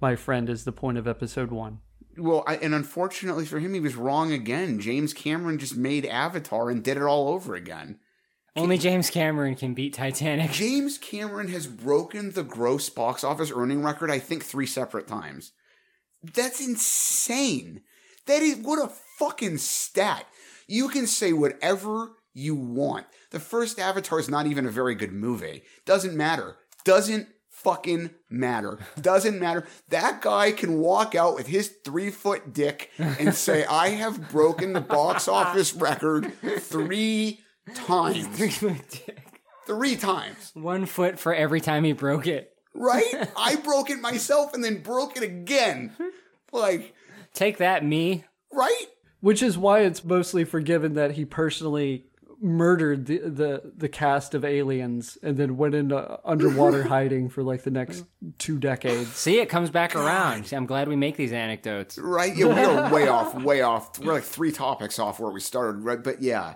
my 0.00 0.14
friend, 0.14 0.48
is 0.48 0.64
the 0.64 0.72
point 0.72 0.98
of 0.98 1.08
episode 1.08 1.50
one. 1.50 1.80
Well, 2.16 2.44
I, 2.46 2.56
and 2.56 2.74
unfortunately 2.74 3.44
for 3.44 3.58
him, 3.58 3.74
he 3.74 3.80
was 3.80 3.96
wrong 3.96 4.32
again. 4.32 4.80
James 4.80 5.12
Cameron 5.12 5.58
just 5.58 5.76
made 5.76 6.06
Avatar 6.06 6.70
and 6.70 6.82
did 6.82 6.96
it 6.96 7.02
all 7.02 7.28
over 7.28 7.54
again. 7.54 7.98
Only 8.58 8.76
James 8.76 9.08
Cameron 9.08 9.54
can 9.54 9.74
beat 9.74 9.94
Titanic. 9.94 10.50
James 10.52 10.98
Cameron 10.98 11.48
has 11.48 11.66
broken 11.66 12.32
the 12.32 12.42
gross 12.42 12.88
box 12.88 13.22
office 13.22 13.52
earning 13.54 13.82
record, 13.82 14.10
I 14.10 14.18
think, 14.18 14.44
three 14.44 14.66
separate 14.66 15.06
times. 15.06 15.52
That's 16.22 16.60
insane. 16.60 17.82
That 18.26 18.42
is 18.42 18.56
what 18.56 18.84
a 18.84 18.92
fucking 19.18 19.58
stat. 19.58 20.26
You 20.66 20.88
can 20.88 21.06
say 21.06 21.32
whatever 21.32 22.16
you 22.34 22.54
want. 22.54 23.06
The 23.30 23.40
first 23.40 23.78
Avatar 23.78 24.18
is 24.18 24.28
not 24.28 24.46
even 24.46 24.66
a 24.66 24.70
very 24.70 24.94
good 24.94 25.12
movie. 25.12 25.62
Doesn't 25.86 26.16
matter. 26.16 26.56
Doesn't 26.84 27.28
fucking 27.48 28.10
matter. 28.28 28.78
Doesn't 29.00 29.38
matter. 29.38 29.66
That 29.88 30.20
guy 30.20 30.52
can 30.52 30.78
walk 30.78 31.14
out 31.14 31.34
with 31.36 31.46
his 31.46 31.68
three 31.84 32.10
foot 32.10 32.52
dick 32.52 32.90
and 32.98 33.34
say, 33.34 33.64
I 33.70 33.90
have 33.90 34.30
broken 34.30 34.72
the 34.72 34.80
box 34.80 35.28
office 35.28 35.74
record 35.74 36.32
three 36.58 37.40
times. 37.74 38.62
Three 39.66 39.96
times. 39.96 40.50
One 40.54 40.86
foot 40.86 41.18
for 41.18 41.34
every 41.34 41.60
time 41.60 41.84
he 41.84 41.92
broke 41.92 42.26
it. 42.26 42.52
Right? 42.74 43.04
I 43.36 43.56
broke 43.56 43.90
it 43.90 44.00
myself 44.00 44.54
and 44.54 44.64
then 44.64 44.82
broke 44.82 45.16
it 45.16 45.22
again. 45.22 45.92
Like, 46.52 46.94
take 47.34 47.58
that, 47.58 47.84
me. 47.84 48.24
Right? 48.52 48.86
Which 49.20 49.42
is 49.42 49.58
why 49.58 49.80
it's 49.80 50.04
mostly 50.04 50.44
forgiven 50.44 50.94
that 50.94 51.12
he 51.12 51.24
personally 51.24 52.06
murdered 52.40 53.06
the, 53.06 53.18
the, 53.18 53.72
the 53.76 53.88
cast 53.88 54.34
of 54.34 54.44
aliens 54.44 55.18
and 55.22 55.36
then 55.36 55.56
went 55.56 55.74
into 55.74 56.18
underwater 56.24 56.82
hiding 56.88 57.28
for 57.28 57.42
like 57.42 57.62
the 57.64 57.70
next 57.70 58.04
two 58.38 58.58
decades. 58.58 59.08
See, 59.14 59.40
it 59.40 59.48
comes 59.48 59.70
back 59.70 59.96
around. 59.96 60.46
See, 60.46 60.56
I'm 60.56 60.66
glad 60.66 60.88
we 60.88 60.96
make 60.96 61.16
these 61.16 61.32
anecdotes. 61.32 61.98
Right? 61.98 62.34
Yeah, 62.36 62.46
we 62.46 62.60
are 62.60 62.92
way 62.92 63.08
off, 63.08 63.34
way 63.34 63.62
off. 63.62 63.98
We're 63.98 64.12
like 64.12 64.22
three 64.22 64.52
topics 64.52 64.98
off 64.98 65.18
where 65.20 65.32
we 65.32 65.40
started, 65.40 65.80
right? 65.80 66.02
But 66.02 66.22
yeah. 66.22 66.54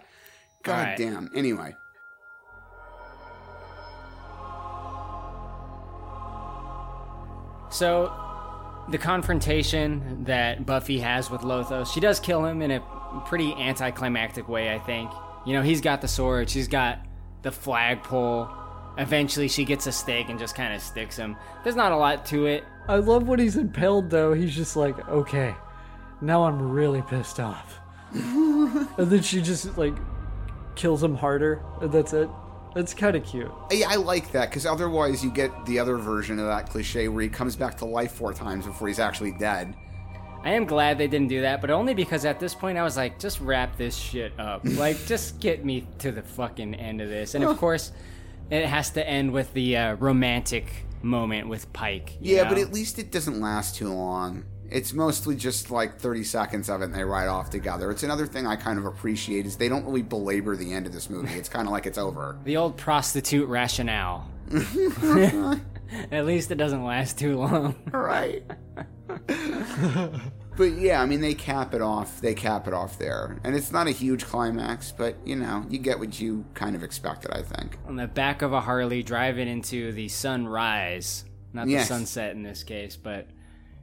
God 0.63 0.73
All 0.73 0.85
right. 0.85 0.99
damn. 0.99 1.31
Anyway. 1.35 1.77
So, 7.71 8.13
the 8.91 8.99
confrontation 8.99 10.25
that 10.25 10.67
Buffy 10.67 10.99
has 10.99 11.31
with 11.31 11.41
Lothos, 11.41 11.93
she 11.93 12.01
does 12.01 12.21
kill 12.21 12.45
him 12.45 12.61
in 12.61 12.71
a 12.71 12.81
pretty 13.27 13.53
anticlimactic 13.55 14.49
way, 14.49 14.75
I 14.75 14.79
think. 14.79 15.11
You 15.47 15.55
know, 15.55 15.63
he's 15.63 15.81
got 15.81 16.01
the 16.01 16.09
sword, 16.09 16.51
she's 16.51 16.69
got 16.69 16.99
the 17.43 17.51
flagpole. 17.51 18.49
Eventually, 18.99 19.49
she 19.49 19.65
gets 19.65 19.87
a 19.87 19.93
stake 19.93 20.29
and 20.29 20.39
just 20.39 20.55
kind 20.55 20.75
of 20.75 20.83
sticks 20.83 21.17
him. 21.17 21.37
There's 21.65 21.77
not 21.77 21.93
a 21.93 21.97
lot 21.97 22.27
to 22.27 22.47
it. 22.47 22.65
I 22.89 22.97
love 22.97 23.27
when 23.27 23.39
he's 23.39 23.57
impaled 23.57 24.11
though. 24.11 24.35
He's 24.35 24.55
just 24.55 24.77
like, 24.77 25.09
okay, 25.09 25.55
now 26.21 26.45
I'm 26.45 26.71
really 26.71 27.01
pissed 27.03 27.41
off. 27.41 27.81
and 28.13 28.89
then 28.99 29.23
she 29.23 29.41
just 29.41 29.79
like 29.79 29.95
kills 30.75 31.03
him 31.03 31.15
harder, 31.15 31.63
that's 31.81 32.13
it. 32.13 32.29
That's 32.75 32.95
kind 32.95 33.17
of 33.17 33.25
cute. 33.25 33.51
Yeah, 33.71 33.89
I 33.91 33.97
like 33.97 34.33
that 34.33 34.49
because 34.49 34.65
otherwise 34.65 35.23
you 35.23 35.31
get 35.31 35.67
the 35.67 35.79
other 35.79 35.99
version 35.99 36.39
of 36.39 36.47
that 36.47 36.71
cliche 36.71 37.09
where 37.09 37.23
he 37.23 37.29
comes 37.29 37.55
back 37.55 37.77
to 37.79 37.85
life 37.85 38.13
four 38.13 38.33
times 38.33 38.65
before 38.65 38.89
he's 38.89 38.99
actually 38.99 39.33
dead. 39.33 39.75
I 40.45 40.51
am 40.51 40.65
glad 40.65 40.99
they 40.99 41.07
didn't 41.07 41.29
do 41.29 41.43
that, 41.43 41.61
but 41.61 41.71
only 41.71 41.95
because 41.95 42.25
at 42.25 42.41
this 42.41 42.55
point 42.55 42.79
I 42.79 42.83
was 42.83 42.97
like, 42.97 43.19
just 43.19 43.41
wrap 43.41 43.77
this 43.77 43.97
shit 43.97 44.33
up. 44.41 44.63
like, 44.65 45.05
just 45.07 45.39
get 45.39 45.65
me 45.65 45.87
to 45.99 46.11
the 46.11 46.23
fucking 46.23 46.75
end 46.75 47.01
of 47.01 47.09
this. 47.09 47.35
And 47.35 47.45
of 47.45 47.59
course, 47.59 47.93
it 48.51 48.67
has 48.67 48.91
to 48.91 49.07
end 49.07 49.33
with 49.33 49.53
the 49.55 49.77
uh, 49.77 49.95
romantic 49.95 50.87
moment 51.03 51.49
with 51.49 51.73
Pike. 51.73 52.17
Yeah, 52.21 52.43
know? 52.43 52.51
but 52.51 52.59
at 52.59 52.73
least 52.73 52.99
it 52.99 53.13
doesn't 53.13 53.41
last 53.41 53.77
too 53.77 53.93
long. 53.93 54.45
It's 54.73 54.93
mostly 54.93 55.37
just 55.37 55.71
like 55.71 55.99
30 55.99 56.25
seconds 56.25 56.69
of 56.69 56.81
it 56.81 56.87
and 56.87 56.95
they 56.95 57.05
ride 57.05 57.29
off 57.29 57.51
together. 57.51 57.91
It's 57.91 58.03
another 58.03 58.27
thing 58.27 58.47
I 58.47 58.57
kind 58.57 58.79
of 58.79 58.87
appreciate 58.87 59.47
is 59.47 59.57
they 59.57 59.69
don't 59.69 59.85
really 59.85 60.03
belabor 60.03 60.57
the 60.57 60.73
end 60.73 60.87
of 60.87 60.93
this 60.93 61.11
movie. 61.11 61.35
It's 61.35 61.49
kind 61.49 61.69
of 61.69 61.73
like 61.73 61.87
it's 61.87 61.99
over. 61.99 62.39
the 62.45 62.57
old 62.57 62.77
prostitute 62.77 63.49
rationale. 63.49 64.29
at 66.11 66.25
least 66.27 66.51
it 66.51 66.57
doesn't 66.57 66.85
last 66.85 67.19
too 67.19 67.37
long. 67.39 67.75
Right. 67.93 68.45
But 70.55 70.73
yeah, 70.73 71.01
I 71.01 71.07
mean, 71.07 71.23
they 71.23 71.33
cap 71.35 71.73
it 71.73 71.81
off. 71.81 72.21
They 72.21 72.35
cap 72.35 72.69
it 72.69 72.75
off 72.75 72.99
there. 72.99 73.39
And 73.43 73.57
it's 73.57 73.73
not 73.73 73.87
a 73.87 73.91
huge 73.91 74.25
climax, 74.27 74.93
but 74.93 75.17
you 75.25 75.35
know, 75.37 75.65
you 75.71 75.79
get 75.79 75.99
what 75.99 76.21
you 76.21 76.45
kind 76.55 76.77
of 76.77 76.83
expected, 76.83 77.31
I 77.31 77.43
think. 77.43 77.79
On 77.87 77.97
the 77.97 78.07
back 78.07 78.43
of 78.43 78.53
a 78.53 78.61
Harley 78.61 79.03
driving 79.03 79.49
into 79.49 79.93
the 79.93 80.09
sunrise. 80.09 81.25
Not 81.55 81.67
the 81.67 81.73
Yes. 81.73 81.89
sunset 81.89 82.35
in 82.35 82.43
this 82.43 82.65
case, 82.65 82.97
but 82.97 83.29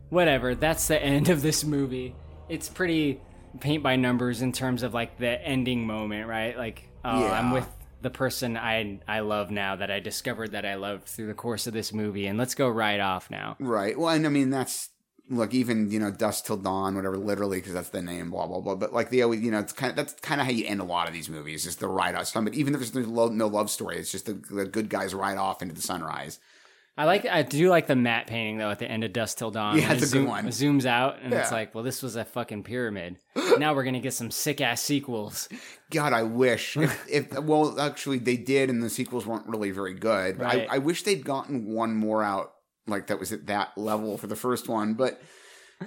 whatever. 0.10 0.56
That's 0.56 0.88
the 0.88 1.02
end 1.02 1.30
of 1.30 1.42
this 1.42 1.64
movie. 1.64 2.16
It's 2.48 2.70
pretty 2.70 3.22
paint 3.60 3.84
by 3.84 3.96
numbers 3.96 4.42
in 4.42 4.52
terms 4.52 4.84
of 4.84 4.94
like 4.94 5.18
the 5.18 5.42
ending 5.42 5.86
moment, 5.86 6.28
right? 6.28 6.58
Like, 6.58 6.90
oh, 7.04 7.28
I'm 7.28 7.52
with 7.52 7.68
the 8.02 8.10
person 8.10 8.58
I 8.58 9.00
I 9.08 9.20
love 9.20 9.52
now 9.52 9.76
that 9.76 9.92
I 9.92 10.00
discovered 10.00 10.52
that 10.52 10.66
I 10.66 10.76
loved 10.76 11.06
through 11.06 11.28
the 11.28 11.34
course 11.34 11.68
of 11.68 11.74
this 11.74 11.94
movie, 11.94 12.28
and 12.28 12.38
let's 12.38 12.56
go 12.56 12.70
right 12.70 13.00
off 13.00 13.30
now. 13.30 13.58
Right. 13.60 13.98
Well, 13.98 14.10
and 14.10 14.26
I 14.26 14.30
mean, 14.30 14.50
that's 14.50 14.90
look, 15.30 15.54
even 15.54 15.92
you 15.92 16.00
know, 16.00 16.12
dusk 16.12 16.46
till 16.46 16.58
dawn, 16.58 16.96
whatever, 16.96 17.18
literally, 17.18 17.58
because 17.58 17.74
that's 17.74 17.90
the 17.90 18.02
name, 18.02 18.32
blah 18.32 18.48
blah 18.48 18.60
blah. 18.60 18.76
But 18.76 18.94
like 18.94 19.10
the 19.10 19.24
always, 19.24 19.42
you 19.42 19.52
know, 19.52 19.60
it's 19.60 19.74
kind 19.74 19.92
of 19.92 19.96
that's 19.96 20.14
kind 20.22 20.42
of 20.42 20.48
how 20.48 20.54
you 20.54 20.66
end 20.66 20.82
a 20.82 20.86
lot 20.86 21.08
of 21.08 21.14
these 21.14 21.30
movies, 21.30 21.66
is 21.66 21.78
the 21.78 21.88
ride 21.88 22.16
off. 22.16 22.34
But 22.34 22.54
even 22.54 22.74
if 22.74 22.80
there's 22.80 22.96
no 22.96 23.02
love, 23.02 23.32
no 23.34 23.48
love 23.48 23.70
story, 23.70 23.98
it's 23.98 24.12
just 24.12 24.26
the, 24.26 24.34
the 24.34 24.66
good 24.66 24.90
guys 24.90 25.14
ride 25.14 25.38
off 25.38 25.62
into 25.62 25.76
the 25.76 25.82
sunrise. 25.82 26.40
I 27.00 27.06
like 27.06 27.26
I 27.26 27.44
do 27.44 27.70
like 27.70 27.88
the 27.88 27.96
matte 27.96 28.28
painting 28.28 28.58
though 28.58 28.70
at 28.70 28.80
the 28.80 28.86
end 28.86 29.06
of 29.06 29.14
Dusk 29.14 29.38
Till 29.38 29.52
Dawn. 29.52 29.78
Yeah, 29.78 29.94
it's 29.94 30.04
it 30.04 30.10
a 30.10 30.12
good 30.12 30.20
zoom- 30.20 30.28
one. 30.28 30.46
it 30.46 30.50
zooms 30.50 30.86
out 30.86 31.20
and 31.24 31.34
it's 31.34 31.50
like, 31.50 31.74
well, 31.74 31.82
this 31.86 32.04
was 32.04 32.18
a 32.18 32.26
fucking 32.26 32.64
pyramid. 32.64 33.16
now 33.58 33.74
we're 33.74 33.86
gonna 33.86 34.02
get 34.02 34.12
some 34.12 34.32
sick 34.32 34.60
ass 34.60 34.82
sequels. 34.82 35.48
God, 35.92 36.12
I 36.12 36.24
wish. 36.24 36.76
if, 36.78 37.08
if 37.10 37.40
well, 37.40 37.80
actually, 37.80 38.18
they 38.18 38.36
did, 38.36 38.70
and 38.70 38.84
the 38.84 38.90
sequels 38.90 39.26
weren't 39.26 39.48
really 39.48 39.72
very 39.72 39.94
good. 39.94 40.40
Right. 40.40 40.68
I, 40.70 40.76
I 40.76 40.78
wish 40.80 41.04
they'd 41.04 41.24
gotten 41.24 41.68
one 41.68 41.96
more 41.96 42.22
out, 42.22 42.52
like 42.86 43.08
that 43.08 43.18
was 43.18 43.32
at 43.32 43.48
that 43.48 43.78
level 43.78 44.18
for 44.18 44.28
the 44.28 44.36
first 44.36 44.68
one. 44.68 44.96
But 44.96 45.22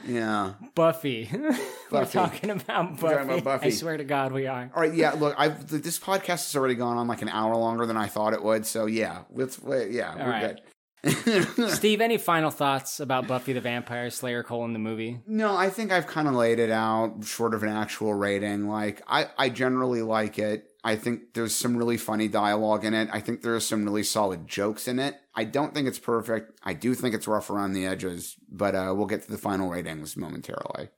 yeah, 0.07 0.55
Buffy. 0.75 1.31
we're 1.91 2.07
talking 2.07 2.49
about 2.49 2.99
Buffy. 2.99 3.15
Talking 3.15 3.31
about 3.31 3.45
Buffy. 3.45 3.67
I 3.67 3.71
swear 3.71 3.99
to 3.99 4.05
God, 4.05 4.33
we 4.33 4.47
are. 4.47 4.71
All 4.75 4.81
right, 4.81 4.95
yeah. 4.95 5.13
Look, 5.13 5.35
I've 5.37 5.69
this 5.69 5.99
podcast 5.99 6.27
has 6.27 6.57
already 6.57 6.75
gone 6.75 6.97
on 6.97 7.07
like 7.07 7.21
an 7.21 7.29
hour 7.29 7.55
longer 7.55 7.85
than 7.85 7.99
I 7.99 8.07
thought 8.07 8.33
it 8.33 8.43
would. 8.43 8.65
So 8.65 8.87
yeah, 8.87 9.25
let's. 9.31 9.61
Yeah, 9.63 10.13
All 10.13 10.17
we're 10.17 10.31
right. 10.31 10.57
good. 10.57 10.63
Steve, 11.69 12.01
any 12.01 12.17
final 12.17 12.51
thoughts 12.51 13.01
about 13.01 13.27
Buffy 13.27 13.53
the 13.53 13.61
Vampire 13.61 14.09
Slayer 14.09 14.45
colon 14.45 14.73
the 14.73 14.79
movie? 14.79 15.21
No, 15.27 15.57
I 15.57 15.69
think 15.69 15.91
I've 15.91 16.07
kind 16.07 16.29
of 16.29 16.35
laid 16.35 16.61
it 16.61 16.71
out 16.71 17.25
short 17.25 17.55
of 17.55 17.65
an 17.65 17.71
actual 17.71 18.15
rating. 18.15 18.69
Like 18.69 19.03
I, 19.09 19.29
I 19.37 19.49
generally 19.49 20.03
like 20.03 20.39
it. 20.39 20.69
I 20.85 20.97
think 20.97 21.35
there's 21.35 21.55
some 21.55 21.77
really 21.77 21.97
funny 21.97 22.29
dialogue 22.29 22.85
in 22.85 22.95
it. 22.95 23.09
I 23.13 23.21
think 23.21 23.43
there's 23.43 23.67
some 23.67 23.85
really 23.85 24.03
solid 24.05 24.47
jokes 24.47 24.87
in 24.87 24.99
it. 24.99 25.17
I 25.35 25.45
don't 25.45 25.75
think 25.75 25.89
it's 25.89 25.99
perfect. 25.99 26.59
I 26.63 26.75
do 26.75 26.95
think 26.95 27.15
it's 27.15 27.29
rough 27.29 27.51
around 27.51 27.73
the 27.73 27.87
edges, 27.87 28.37
but 28.49 28.75
uh, 28.75 28.93
we'll 28.97 29.07
get 29.07 29.23
to 29.23 29.31
the 29.31 29.39
final 29.39 29.71
ratings 29.71 30.17
momentarily. 30.17 30.89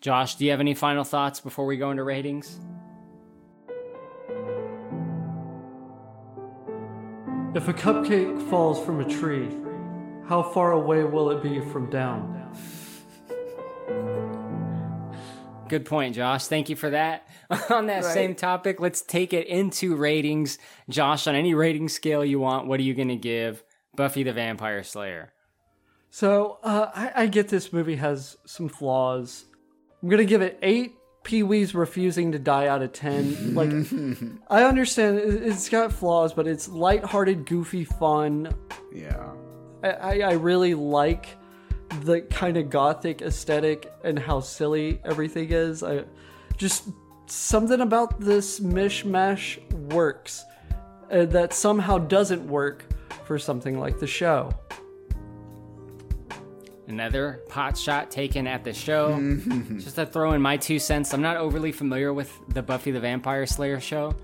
Josh, 0.00 0.36
do 0.36 0.44
you 0.44 0.52
have 0.52 0.60
any 0.60 0.74
final 0.74 1.04
thoughts 1.04 1.40
before 1.40 1.66
we 1.66 1.76
go 1.76 1.90
into 1.90 2.04
ratings? 2.04 2.60
If 7.54 7.66
a 7.66 7.72
cupcake 7.72 8.48
falls 8.50 8.84
from 8.84 9.00
a 9.00 9.08
tree, 9.08 9.48
how 10.28 10.42
far 10.42 10.72
away 10.72 11.04
will 11.04 11.30
it 11.30 11.42
be 11.42 11.60
from 11.72 11.88
down? 11.90 12.34
Good 15.68 15.84
point, 15.84 16.14
Josh. 16.14 16.46
Thank 16.46 16.68
you 16.68 16.76
for 16.76 16.90
that. 16.90 17.26
on 17.70 17.86
that 17.86 18.04
Right. 18.04 18.14
same 18.14 18.34
topic, 18.34 18.80
let's 18.80 19.00
take 19.02 19.32
it 19.32 19.46
into 19.46 19.96
ratings. 19.96 20.58
Josh, 20.88 21.26
on 21.26 21.34
any 21.34 21.54
rating 21.54 21.88
scale 21.88 22.24
you 22.24 22.38
want, 22.40 22.66
what 22.66 22.80
are 22.80 22.82
you 22.84 22.94
going 22.94 23.08
to 23.08 23.16
give 23.16 23.62
Buffy 23.96 24.22
the 24.22 24.32
Vampire 24.32 24.82
Slayer? 24.82 25.32
So 26.10 26.58
uh, 26.62 26.90
I, 26.94 27.22
I 27.22 27.26
get 27.26 27.48
this 27.48 27.72
movie 27.72 27.96
has 27.96 28.36
some 28.46 28.68
flaws. 28.68 29.44
I'm 30.02 30.08
gonna 30.08 30.24
give 30.24 30.40
it 30.42 30.58
eight 30.62 30.94
Pee 31.28 31.42
Wee's 31.42 31.74
refusing 31.74 32.32
to 32.32 32.38
die 32.38 32.68
out 32.68 32.80
of 32.80 32.94
ten. 32.94 33.54
Like 33.54 33.68
I 34.48 34.64
understand 34.64 35.18
it- 35.18 35.42
it's 35.42 35.68
got 35.68 35.92
flaws, 35.92 36.32
but 36.32 36.46
it's 36.46 36.68
lighthearted, 36.70 37.44
goofy 37.44 37.84
fun. 37.84 38.54
Yeah. 38.90 39.32
I, 39.82 39.90
I, 39.90 40.12
I 40.20 40.32
really 40.32 40.72
like 40.74 41.26
the 42.00 42.22
kind 42.22 42.56
of 42.56 42.70
gothic 42.70 43.20
aesthetic 43.20 43.92
and 44.04 44.18
how 44.18 44.40
silly 44.40 45.00
everything 45.04 45.50
is. 45.50 45.82
I 45.82 46.04
just 46.56 46.88
something 47.26 47.82
about 47.82 48.18
this 48.20 48.58
mishmash 48.60 49.58
works 49.92 50.44
uh, 51.10 51.26
that 51.26 51.52
somehow 51.52 51.98
doesn't 51.98 52.48
work 52.48 52.86
for 53.26 53.38
something 53.38 53.78
like 53.78 53.98
the 53.98 54.06
show. 54.06 54.50
Another 56.88 57.42
pot 57.48 57.76
shot 57.76 58.10
taken 58.10 58.46
at 58.46 58.64
the 58.64 58.72
show. 58.72 59.18
Just 59.76 59.96
to 59.96 60.06
throw 60.06 60.32
in 60.32 60.40
my 60.40 60.56
two 60.56 60.78
cents, 60.78 61.12
I'm 61.12 61.20
not 61.20 61.36
overly 61.36 61.70
familiar 61.70 62.14
with 62.14 62.32
the 62.48 62.62
Buffy 62.62 62.90
the 62.90 63.00
Vampire 63.00 63.44
Slayer 63.44 63.78
show. 63.78 64.14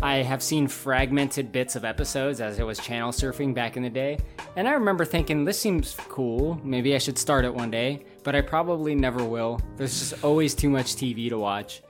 I 0.00 0.16
have 0.16 0.42
seen 0.42 0.66
fragmented 0.66 1.52
bits 1.52 1.76
of 1.76 1.84
episodes 1.84 2.40
as 2.40 2.58
I 2.58 2.64
was 2.64 2.78
channel 2.78 3.12
surfing 3.12 3.54
back 3.54 3.76
in 3.76 3.82
the 3.82 3.90
day, 3.90 4.18
and 4.56 4.66
I 4.66 4.72
remember 4.72 5.04
thinking, 5.04 5.44
this 5.44 5.58
seems 5.58 5.94
cool. 6.08 6.60
Maybe 6.64 6.94
I 6.94 6.98
should 6.98 7.18
start 7.18 7.44
it 7.44 7.54
one 7.54 7.70
day, 7.70 8.04
but 8.22 8.34
I 8.34 8.40
probably 8.40 8.94
never 8.94 9.22
will. 9.24 9.60
There's 9.76 9.98
just 9.98 10.24
always 10.24 10.54
too 10.54 10.70
much 10.70 10.96
TV 10.96 11.28
to 11.28 11.38
watch. 11.38 11.82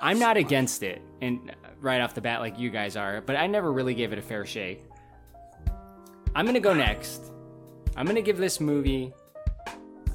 I'm 0.00 0.18
not 0.18 0.36
against 0.36 0.82
it, 0.82 1.00
and 1.22 1.50
uh, 1.50 1.68
right 1.80 2.00
off 2.00 2.14
the 2.14 2.20
bat, 2.20 2.40
like 2.40 2.58
you 2.58 2.68
guys 2.68 2.96
are, 2.96 3.20
but 3.20 3.36
I 3.36 3.46
never 3.46 3.72
really 3.72 3.94
gave 3.94 4.12
it 4.12 4.18
a 4.18 4.22
fair 4.22 4.44
shake. 4.44 4.82
I'm 6.34 6.44
gonna 6.46 6.60
go 6.60 6.74
next. 6.74 7.32
I'm 7.96 8.06
gonna 8.06 8.22
give 8.22 8.36
this 8.38 8.60
movie 8.60 9.12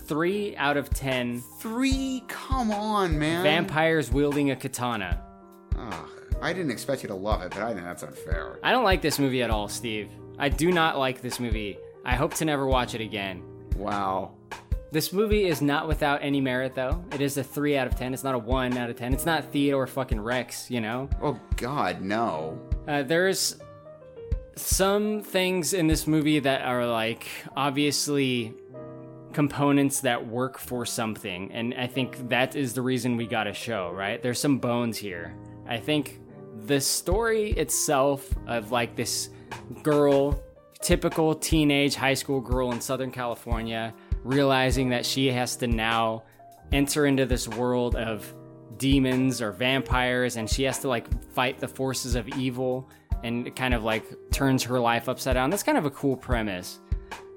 three 0.10 0.56
out 0.58 0.76
of 0.76 0.90
ten. 0.90 1.42
Three? 1.60 2.24
Come 2.28 2.72
on, 2.72 3.18
man. 3.18 3.44
Vampires 3.44 4.12
wielding 4.12 4.50
a 4.50 4.56
katana. 4.56 5.24
Ugh, 5.78 6.10
I 6.42 6.52
didn't 6.52 6.72
expect 6.72 7.04
you 7.04 7.08
to 7.10 7.16
love 7.16 7.44
it, 7.44 7.52
but 7.52 7.62
I 7.62 7.74
think 7.74 7.86
that's 7.86 8.02
unfair. 8.04 8.60
I 8.64 8.72
don't 8.72 8.84
like 8.84 9.02
this 9.04 9.20
movie 9.20 9.44
at 9.44 9.52
all, 9.52 9.70
Steve. 9.70 10.10
I 10.40 10.50
do 10.50 10.72
not 10.72 10.98
like 10.98 11.22
this 11.22 11.40
movie. 11.40 11.78
I 12.04 12.16
hope 12.16 12.34
to 12.36 12.46
never 12.46 12.66
watch 12.66 12.96
it 12.96 13.02
again. 13.02 13.44
Wow. 13.78 14.32
This 14.92 15.14
movie 15.14 15.46
is 15.46 15.62
not 15.62 15.88
without 15.88 16.24
any 16.24 16.42
merit, 16.42 16.74
though. 16.74 17.04
It 17.14 17.22
is 17.22 17.38
a 17.38 17.44
3 17.44 17.78
out 17.78 17.86
of 17.86 17.96
10. 17.96 18.12
It's 18.16 18.24
not 18.24 18.34
a 18.34 18.40
1 18.40 18.76
out 18.78 18.90
of 18.90 18.96
10. 18.96 19.14
It's 19.14 19.26
not 19.26 19.52
Theodore 19.52 19.86
fucking 19.86 20.20
Rex, 20.20 20.72
you 20.72 20.82
know? 20.82 21.08
Oh, 21.22 21.40
God, 21.58 22.02
no. 22.02 22.60
Uh, 22.88 23.04
there's 23.04 23.58
some 24.56 25.22
things 25.22 25.74
in 25.74 25.88
this 25.88 26.08
movie 26.08 26.40
that 26.40 26.64
are 26.64 26.86
like 26.86 27.28
obviously 27.56 28.54
components 29.34 30.02
that 30.02 30.28
work 30.28 30.58
for 30.58 30.86
something 30.86 31.52
and 31.52 31.74
i 31.76 31.86
think 31.86 32.30
that 32.30 32.56
is 32.56 32.74
the 32.74 32.82
reason 32.82 33.16
we 33.16 33.28
got 33.28 33.48
a 33.48 33.54
show 33.54 33.92
right? 33.92 34.22
There's 34.22 34.40
some 34.40 34.58
bones 34.58 34.98
here. 34.98 35.34
I 35.68 35.78
think 35.78 36.20
the 36.66 36.82
story 36.82 37.52
itself 37.52 38.28
of 38.48 38.72
like 38.72 38.96
this 38.96 39.30
girl 39.84 40.42
typical 40.82 41.36
teenage 41.36 41.96
high 41.96 42.14
school 42.14 42.42
girl 42.42 42.72
in 42.72 42.82
southern 42.82 43.12
california 43.12 43.94
realizing 44.24 44.90
that 44.90 45.06
she 45.06 45.28
has 45.28 45.56
to 45.58 45.68
now 45.68 46.24
enter 46.72 47.06
into 47.06 47.26
this 47.26 47.48
world 47.48 47.96
of 47.96 48.34
demons 48.78 49.42
or 49.42 49.52
vampires 49.52 50.38
and 50.38 50.50
she 50.50 50.64
has 50.64 50.80
to 50.80 50.88
like 50.88 51.08
fight 51.34 51.60
the 51.60 51.68
forces 51.68 52.16
of 52.16 52.28
evil 52.30 52.90
and 53.24 53.54
kind 53.56 53.74
of 53.74 53.84
like 53.84 54.06
turns 54.32 54.64
her 54.64 54.80
life 54.80 55.10
upside 55.10 55.34
down. 55.34 55.50
That's 55.50 55.64
kind 55.64 55.78
of 55.78 55.86
a 55.86 55.92
cool 55.92 56.16
premise 56.16 56.80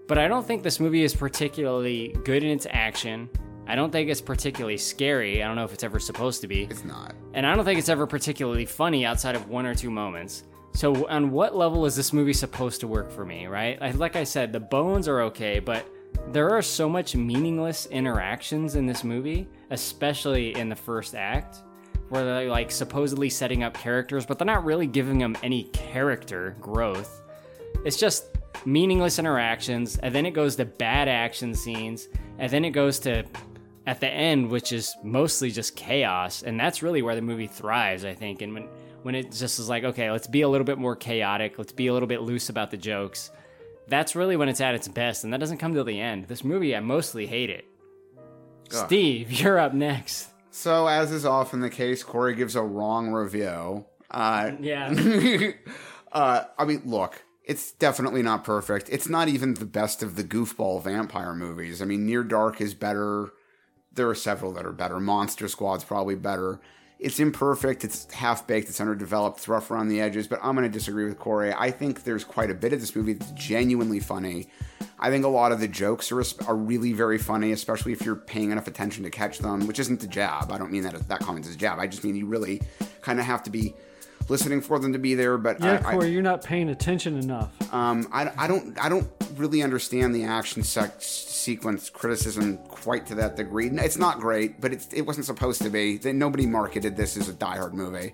but 0.07 0.19
I 0.19 0.29
don't 0.29 0.47
think 0.47 0.63
this 0.63 0.81
movie 0.81 1.05
is 1.05 1.15
particularly 1.15 2.17
good 2.25 2.43
in 2.43 2.51
its 2.51 2.67
action. 2.71 3.29
I 3.67 3.75
don't 3.77 3.91
think 3.91 4.11
it's 4.11 4.21
particularly 4.21 4.77
scary. 4.77 5.43
I 5.43 5.47
don't 5.47 5.57
know 5.57 5.65
if 5.65 5.73
it's 5.73 5.85
ever 5.85 5.99
supposed 6.01 6.41
to 6.41 6.49
be. 6.49 6.65
It's 6.65 6.85
not. 6.85 7.15
And 7.33 7.47
I 7.47 7.55
don't 7.55 7.65
think 7.65 7.79
it's 7.79 7.89
ever 7.89 8.07
particularly 8.07 8.67
funny 8.67 9.07
outside 9.07 9.35
of 9.37 9.49
one 9.49 9.67
or 9.67 9.75
two 9.75 9.91
moments. 9.91 10.45
So, 10.75 11.07
on 11.09 11.31
what 11.31 11.55
level 11.55 11.85
is 11.87 11.95
this 11.95 12.13
movie 12.13 12.33
supposed 12.33 12.81
to 12.81 12.89
work 12.89 13.11
for 13.11 13.25
me, 13.25 13.47
right? 13.47 13.81
Like- 13.97 14.17
I 14.17 14.25
said, 14.25 14.53
the 14.53 14.61
bones 14.61 15.07
are 15.07 15.23
okay, 15.23 15.59
but 15.59 15.87
there 16.29 16.51
are 16.51 16.63
so 16.63 16.89
much 16.89 17.15
meaningless 17.15 17.87
interactions 17.87 18.75
in 18.75 18.87
this 18.87 19.05
movie, 19.05 19.47
especially 19.71 20.55
in 20.57 20.69
the 20.69 20.77
first 20.77 21.15
act, 21.15 21.59
where 22.09 22.25
they're 22.25 22.49
like 22.49 22.71
supposedly 22.71 23.29
setting 23.31 23.63
up 23.63 23.75
characters, 23.75 24.25
but 24.27 24.39
they're 24.39 24.47
not 24.47 24.65
really 24.65 24.87
giving 24.87 25.19
them 25.19 25.37
any 25.43 25.65
character 25.65 26.57
growth. 26.61 27.23
It's 27.85 27.97
just 27.97 28.32
meaningless 28.65 29.19
interactions, 29.19 29.99
and 29.99 30.15
then 30.15 30.27
it 30.27 30.33
goes 30.33 30.57
to 30.57 30.65
bad 30.65 31.09
action 31.09 31.55
scenes, 31.55 32.09
and 32.39 32.51
then 32.51 32.65
it 32.65 32.71
goes 32.71 32.99
to 33.01 33.25
at 33.87 34.01
the 34.01 34.09
end, 34.09 34.49
which 34.49 34.73
is 34.73 34.95
mostly 35.03 35.51
just 35.51 35.75
chaos, 35.77 36.43
and 36.43 36.59
that's 36.59 36.83
really 36.83 37.03
where 37.03 37.15
the 37.15 37.23
movie 37.23 37.47
thrives, 37.49 38.05
I 38.05 38.15
think. 38.15 38.43
And 38.43 38.55
when 38.55 38.69
when 39.03 39.15
it 39.17 39.33
just 39.33 39.59
is 39.59 39.69
like, 39.69 39.83
okay, 39.83 40.11
let's 40.11 40.29
be 40.29 40.43
a 40.43 40.49
little 40.49 40.65
bit 40.65 40.79
more 40.79 40.95
chaotic, 40.95 41.59
let's 41.59 41.73
be 41.73 41.89
a 41.89 41.93
little 41.93 42.07
bit 42.07 42.23
loose 42.23 42.49
about 42.49 42.71
the 42.71 42.77
jokes. 42.77 43.31
That's 43.89 44.15
really 44.15 44.37
when 44.37 44.49
it's 44.49 44.61
at 44.61 44.75
its 44.77 44.87
best, 44.87 45.25
and 45.25 45.33
that 45.33 45.41
doesn't 45.41 45.59
come 45.59 45.75
till 45.75 45.85
the 45.85 46.01
end. 46.01 46.27
This 46.27 46.45
movie, 46.45 46.77
I 46.77 46.81
mostly 46.81 47.27
hate 47.27 47.51
it. 47.51 47.65
Ugh. 48.73 48.87
Steve, 48.87 49.33
you're 49.41 49.59
up 49.59 49.75
next. 49.75 50.29
So, 50.51 50.87
as 50.87 51.11
is 51.11 51.25
often 51.25 51.61
the 51.61 51.71
case, 51.71 52.05
Corey 52.05 52.35
gives 52.35 52.55
a 52.57 52.63
wrong 52.63 53.11
review. 53.11 53.87
Uh, 54.11 54.53
Yeah. 54.61 54.93
uh, 56.13 56.45
I 56.59 56.65
mean, 56.65 56.83
look, 56.85 57.25
it's 57.45 57.73
definitely 57.73 58.23
not 58.23 58.45
perfect. 58.45 58.89
It's 58.91 59.09
not 59.09 59.29
even 59.29 59.55
the 59.55 59.65
best 59.65 60.03
of 60.03 60.17
the 60.17 60.25
goofball 60.25 60.83
vampire 60.83 61.35
movies. 61.35 61.83
I 61.83 61.85
mean, 61.85 62.07
Near 62.07 62.23
Dark 62.23 62.61
is 62.61 62.75
better. 62.75 63.33
There 63.93 64.09
are 64.09 64.15
several 64.15 64.53
that 64.53 64.65
are 64.65 64.73
better. 64.73 65.01
Monster 65.01 65.49
Squad's 65.49 65.85
probably 65.85 66.15
better. 66.15 66.61
It's 66.99 67.19
imperfect. 67.19 67.85
It's 67.85 68.11
half 68.13 68.47
baked. 68.47 68.69
It's 68.69 68.81
underdeveloped. 68.81 69.39
It's 69.39 69.49
rough 69.49 69.73
around 69.73 69.89
the 69.89 70.01
edges. 70.01 70.29
But 70.29 70.39
I'm 70.41 70.55
going 70.55 70.71
to 70.71 70.73
disagree 70.73 71.05
with 71.05 71.19
Corey. 71.19 71.53
I 71.53 71.73
think 71.73 72.05
there's 72.05 72.23
quite 72.23 72.49
a 72.49 72.55
bit 72.55 72.73
of 72.73 72.81
this 72.81 72.95
movie 72.95 73.15
that's 73.15 73.33
genuinely 73.33 73.99
funny. 73.99 74.47
I 75.01 75.11
think 75.11 75.25
a 75.25 75.29
lot 75.29 75.51
of 75.51 75.59
the 75.59 75.67
jokes 75.67 76.13
are, 76.13 76.23
are 76.47 76.55
really 76.55 76.93
very 76.93 77.19
funny, 77.19 77.51
especially 77.51 77.91
if 77.91 78.05
you're 78.05 78.15
paying 78.15 78.53
enough 78.53 78.69
attention 78.69 79.03
to 79.03 79.11
catch 79.11 79.41
them, 79.41 79.67
which 79.67 79.81
isn't 79.81 80.05
a 80.05 80.07
jab. 80.07 80.53
I 80.53 80.59
don't 80.59 80.71
mean 80.71 80.85
that 80.85 81.09
that 81.09 81.21
comment 81.21 81.45
is 81.45 81.57
a 81.57 81.59
jab. 81.59 81.81
I 81.81 81.89
just 81.89 82.05
mean 82.05 82.15
you 82.15 82.27
really 82.27 82.63
kind 83.01 83.19
of 83.19 83.27
have 83.27 83.43
to 83.43 83.51
be 83.51 83.75
listening 84.29 84.61
for 84.61 84.79
them 84.79 84.93
to 84.93 84.99
be 84.99 85.15
there. 85.15 85.39
But 85.39 85.61
Yeah, 85.61 85.83
I, 85.85 85.89
I- 85.89 85.93
Corey, 85.93 86.11
you're 86.11 86.23
not 86.23 86.43
paying 86.45 86.69
attention 86.69 87.19
enough. 87.19 87.51
um, 87.73 88.09
I, 88.13 88.31
I 88.37 88.47
don't 88.47 88.79
I 88.81 88.89
don't 88.89 89.09
really 89.37 89.63
understand 89.63 90.15
the 90.15 90.25
action 90.25 90.63
sec- 90.63 91.01
sequence 91.01 91.89
criticism 91.91 92.59
quite 92.69 93.07
to 93.07 93.15
that 93.17 93.37
degree. 93.37 93.69
It's 93.71 93.99
not 93.99 94.21
great, 94.21 94.61
but 94.61 94.73
it's, 94.73 94.87
it 94.93 95.03
wasn't 95.03 95.27
supposed 95.27 95.63
to 95.63 95.71
be. 95.71 95.99
Nobody 96.05 96.47
marketed 96.47 96.97
this 96.97 97.17
as 97.17 97.29
a 97.29 97.33
Die 97.33 97.57
Hard 97.57 97.75
movie. 97.75 98.13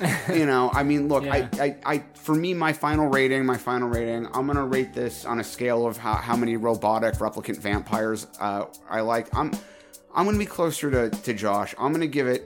you 0.32 0.44
know, 0.44 0.70
I 0.74 0.82
mean, 0.82 1.06
look, 1.08 1.24
I, 1.24 1.48
I, 1.60 1.76
I, 1.86 2.04
for 2.14 2.34
me, 2.34 2.52
my 2.52 2.72
final 2.72 3.06
rating, 3.06 3.46
my 3.46 3.56
final 3.56 3.88
rating, 3.88 4.26
I'm 4.34 4.46
gonna 4.46 4.66
rate 4.66 4.92
this 4.92 5.24
on 5.24 5.38
a 5.38 5.44
scale 5.44 5.86
of 5.86 5.96
how, 5.96 6.14
how 6.14 6.36
many 6.36 6.56
robotic 6.56 7.14
replicant 7.14 7.58
vampires 7.58 8.26
uh, 8.40 8.64
I 8.90 9.00
like. 9.02 9.32
I'm, 9.36 9.52
I'm 10.14 10.24
gonna 10.26 10.38
be 10.38 10.46
closer 10.46 10.90
to, 10.90 11.10
to 11.10 11.32
Josh. 11.32 11.74
I'm 11.78 11.92
gonna 11.92 12.08
give 12.08 12.26
it, 12.26 12.42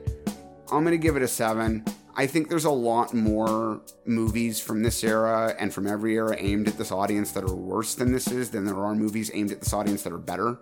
I'm 0.71 0.85
gonna 0.85 0.99
give 0.99 1.17
it 1.17 1.23
a 1.23 1.29
seven. 1.29 1.85
I 2.19 2.27
think 2.27 2.49
there's 2.49 2.65
a 2.65 2.71
lot 2.71 3.15
more 3.15 3.81
movies 4.05 4.59
from 4.59 4.83
this 4.83 5.05
era 5.05 5.55
and 5.57 5.73
from 5.73 5.87
every 5.87 6.17
era 6.17 6.35
aimed 6.37 6.67
at 6.67 6.77
this 6.77 6.91
audience 6.91 7.31
that 7.31 7.45
are 7.45 7.55
worse 7.55 7.95
than 7.95 8.11
this 8.11 8.27
is 8.27 8.51
than 8.51 8.65
there 8.65 8.85
are 8.85 8.93
movies 8.93 9.31
aimed 9.33 9.53
at 9.53 9.61
this 9.61 9.73
audience 9.73 10.03
that 10.03 10.13
are 10.13 10.19
better. 10.19 10.59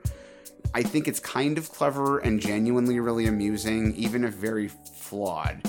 I 0.75 0.83
think 0.83 1.09
it's 1.09 1.19
kind 1.19 1.57
of 1.57 1.73
clever 1.73 2.19
and 2.19 2.39
genuinely 2.39 3.01
really 3.01 3.27
amusing, 3.27 3.95
even 3.95 4.23
if 4.23 4.35
very 4.35 4.69
flawed. 4.69 5.67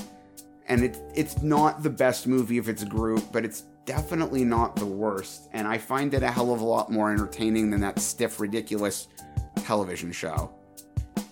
And 0.66 0.84
it, 0.84 0.98
it's 1.14 1.40
not 1.40 1.82
the 1.82 1.88
best 1.88 2.26
movie 2.26 2.58
of 2.58 2.68
its 2.68 2.84
group, 2.84 3.24
but 3.32 3.46
it's 3.46 3.62
definitely 3.86 4.44
not 4.44 4.76
the 4.76 4.84
worst. 4.84 5.48
And 5.54 5.66
I 5.66 5.78
find 5.78 6.12
it 6.12 6.22
a 6.22 6.30
hell 6.30 6.52
of 6.52 6.60
a 6.60 6.66
lot 6.66 6.92
more 6.92 7.10
entertaining 7.10 7.70
than 7.70 7.80
that 7.80 7.98
stiff, 7.98 8.40
ridiculous 8.40 9.08
television 9.64 10.12
show. 10.12 10.57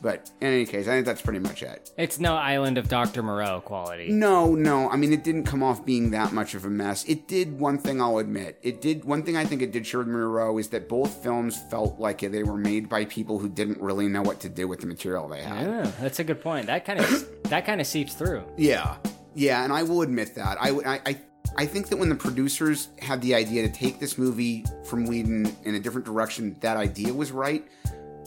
But 0.07 0.31
in 0.41 0.47
any 0.47 0.67
case, 0.67 0.87
I 0.87 0.93
think 0.93 1.05
that's 1.05 1.21
pretty 1.21 1.41
much 1.41 1.65
it. 1.65 1.91
It's 1.99 2.21
no 2.21 2.37
Island 2.37 2.79
of 2.79 2.87
Dr. 2.89 3.25
Moreau 3.25 3.61
quality. 3.61 4.13
No, 4.13 4.55
no. 4.55 4.89
I 4.89 4.95
mean, 4.95 5.13
it 5.13 5.25
didn't 5.25 5.47
come 5.47 5.65
off 5.65 5.85
being 5.85 6.11
that 6.11 6.33
much 6.33 6.55
of 6.55 6.65
a 6.65 6.71
mess. 6.71 7.05
It 7.07 7.27
did 7.27 7.59
one 7.59 7.77
thing 7.77 8.01
I'll 8.01 8.19
admit. 8.19 8.57
It 8.63 8.81
did 8.81 9.05
one 9.05 9.25
thing 9.25 9.37
I 9.37 9.45
think 9.45 9.63
it 9.63 9.73
did 9.73 9.85
show 9.85 9.99
with 9.99 10.07
Moreau 10.07 10.59
is 10.59 10.69
that 10.69 10.89
both 10.89 11.13
films 11.25 11.61
felt 11.61 11.99
like 11.99 12.21
they 12.21 12.45
were 12.45 12.57
made 12.57 12.89
by 12.89 13.05
people 13.07 13.41
who 13.41 13.49
didn't 13.49 13.81
really 13.81 14.07
know 14.07 14.23
what 14.23 14.39
to 14.43 14.49
do 14.49 14.69
with 14.69 14.79
the 14.79 14.87
material 14.87 15.27
they 15.27 15.43
had. 15.43 15.67
Yeah, 15.67 15.91
that's 16.01 16.21
a 16.21 16.25
good 16.25 16.41
point. 16.41 16.67
That 16.67 16.85
kind 16.85 17.01
of 17.01 17.43
that 17.51 17.67
kind 17.67 17.81
of 17.81 17.87
seeps 17.89 18.15
through. 18.15 18.45
Yeah, 18.57 18.99
yeah, 19.35 19.65
and 19.65 19.73
I 19.73 19.83
will 19.83 20.03
admit 20.03 20.37
that. 20.37 20.57
I, 20.61 20.69
I, 20.69 21.01
I, 21.05 21.17
I 21.57 21.67
think 21.67 21.89
that 21.89 21.97
when 21.97 22.11
the 22.11 22.15
producers 22.15 22.91
had 23.03 23.21
the 23.23 23.35
idea 23.35 23.67
to 23.67 23.75
take 23.75 23.99
this 23.99 24.19
movie 24.19 24.65
from 24.85 25.05
Whedon 25.05 25.53
in 25.65 25.75
a 25.75 25.81
different 25.81 26.07
direction, 26.07 26.55
that 26.61 26.77
idea 26.77 27.13
was 27.13 27.33
right. 27.33 27.67